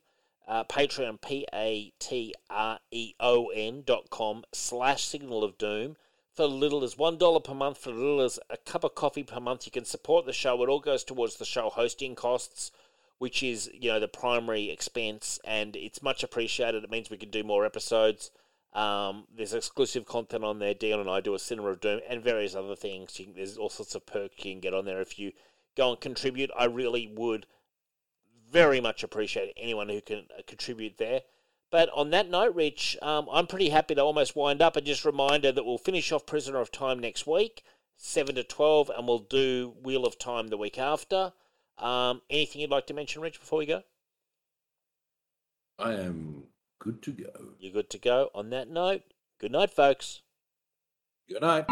uh, 0.49 0.65
Patreon, 0.65 1.21
P 1.21 1.47
A 1.53 1.93
T 1.99 2.35
R 2.49 2.79
E 2.91 3.15
O 3.21 3.49
N 3.49 3.83
dot 3.85 4.09
com 4.11 4.45
slash 4.53 5.05
Signal 5.05 5.45
of 5.45 5.59
Doom. 5.59 5.97
For 6.33 6.47
little 6.47 6.85
as 6.85 6.97
$1 6.97 7.41
per 7.41 7.55
month, 7.55 7.79
for 7.79 7.91
little 7.93 8.21
as 8.21 8.39
a 8.51 8.59
cup 8.59 8.85
of 8.85 8.95
coffee 8.95 9.23
per 9.23 9.41
month, 9.41 9.65
you 9.67 9.73
can 9.73 9.87
support 9.87 10.27
the 10.27 10.35
show. 10.35 10.63
It 10.63 10.69
all 10.69 10.81
goes 10.81 11.03
towards 11.03 11.37
the 11.37 11.47
show 11.47 11.71
hosting 11.71 12.15
costs, 12.15 12.71
which 13.19 13.43
is, 13.43 13.71
you 13.73 13.91
know, 13.91 14.01
the 14.01 14.09
primary 14.09 14.71
expense, 14.71 15.41
and 15.45 15.75
it's 15.77 16.03
much 16.03 16.23
appreciated. 16.23 16.85
It 16.85 16.91
means 16.91 17.11
we 17.11 17.17
can 17.17 17.31
do 17.31 17.43
more 17.43 17.65
episodes. 17.65 18.31
Um, 18.73 19.25
there's 19.35 19.55
exclusive 19.55 20.05
content 20.05 20.45
on 20.45 20.59
there. 20.59 20.75
Dion 20.75 21.01
and 21.01 21.09
I 21.09 21.21
do 21.21 21.35
a 21.35 21.39
Cinema 21.39 21.69
of 21.69 21.81
Doom 21.81 22.01
and 22.09 22.23
various 22.23 22.55
other 22.55 22.77
things. 22.77 23.15
Can, 23.17 23.33
there's 23.35 23.57
all 23.57 23.71
sorts 23.71 23.95
of 23.95 24.05
perks 24.05 24.45
you 24.45 24.53
can 24.53 24.61
get 24.61 24.75
on 24.75 24.85
there 24.85 25.01
if 25.01 25.19
you 25.19 25.33
go 25.77 25.91
and 25.91 26.01
contribute. 26.01 26.51
I 26.57 26.67
really 26.67 27.11
would 27.15 27.47
very 28.51 28.81
much 28.81 29.03
appreciate 29.03 29.55
anyone 29.57 29.89
who 29.89 30.03
can 30.03 30.27
uh, 30.39 30.43
contribute 30.47 30.99
there. 30.99 31.23
But 31.71 31.89
on 31.95 32.11
that 32.11 32.29
note, 32.29 32.55
Rich, 32.55 32.97
um, 33.03 33.29
I'm 33.33 33.47
pretty 33.47 33.71
happy 33.71 33.95
to 33.95 34.03
almost 34.03 34.37
wind 34.37 34.61
up. 34.61 34.77
And 34.77 34.87
just 34.87 35.05
reminder 35.05 35.53
that 35.53 35.65
we'll 35.65 35.79
finish 35.79 36.13
off 36.13 36.27
Prisoner 36.27 36.61
of 36.61 36.71
Time 36.71 36.99
next 36.99 37.27
week, 37.27 37.63
7 37.97 38.35
to 38.35 38.45
12, 38.45 38.91
and 38.91 39.09
we'll 39.09 39.19
do 39.19 39.75
Wheel 39.83 40.05
of 40.05 40.19
Time 40.19 40.49
the 40.49 40.59
week 40.59 40.79
after. 40.79 41.33
Um, 41.79 42.23
anything 42.31 42.63
you'd 42.63 42.71
like 42.71 42.87
to 42.87 42.95
mention, 42.95 43.23
Rich, 43.23 43.41
before 43.41 43.59
we 43.59 43.67
go? 43.67 43.83
I 45.79 45.93
am 45.93 46.45
good 46.79 47.03
to 47.03 47.13
go. 47.13 47.31
You're 47.59 47.73
good 47.73 47.91
to 47.91 47.99
go. 47.99 48.31
On 48.35 48.51
that 48.51 48.69
note, 48.69 49.03
good 49.39 49.53
night, 49.53 49.71
folks. 49.71 50.23
Good 51.29 51.43
night. 51.43 51.67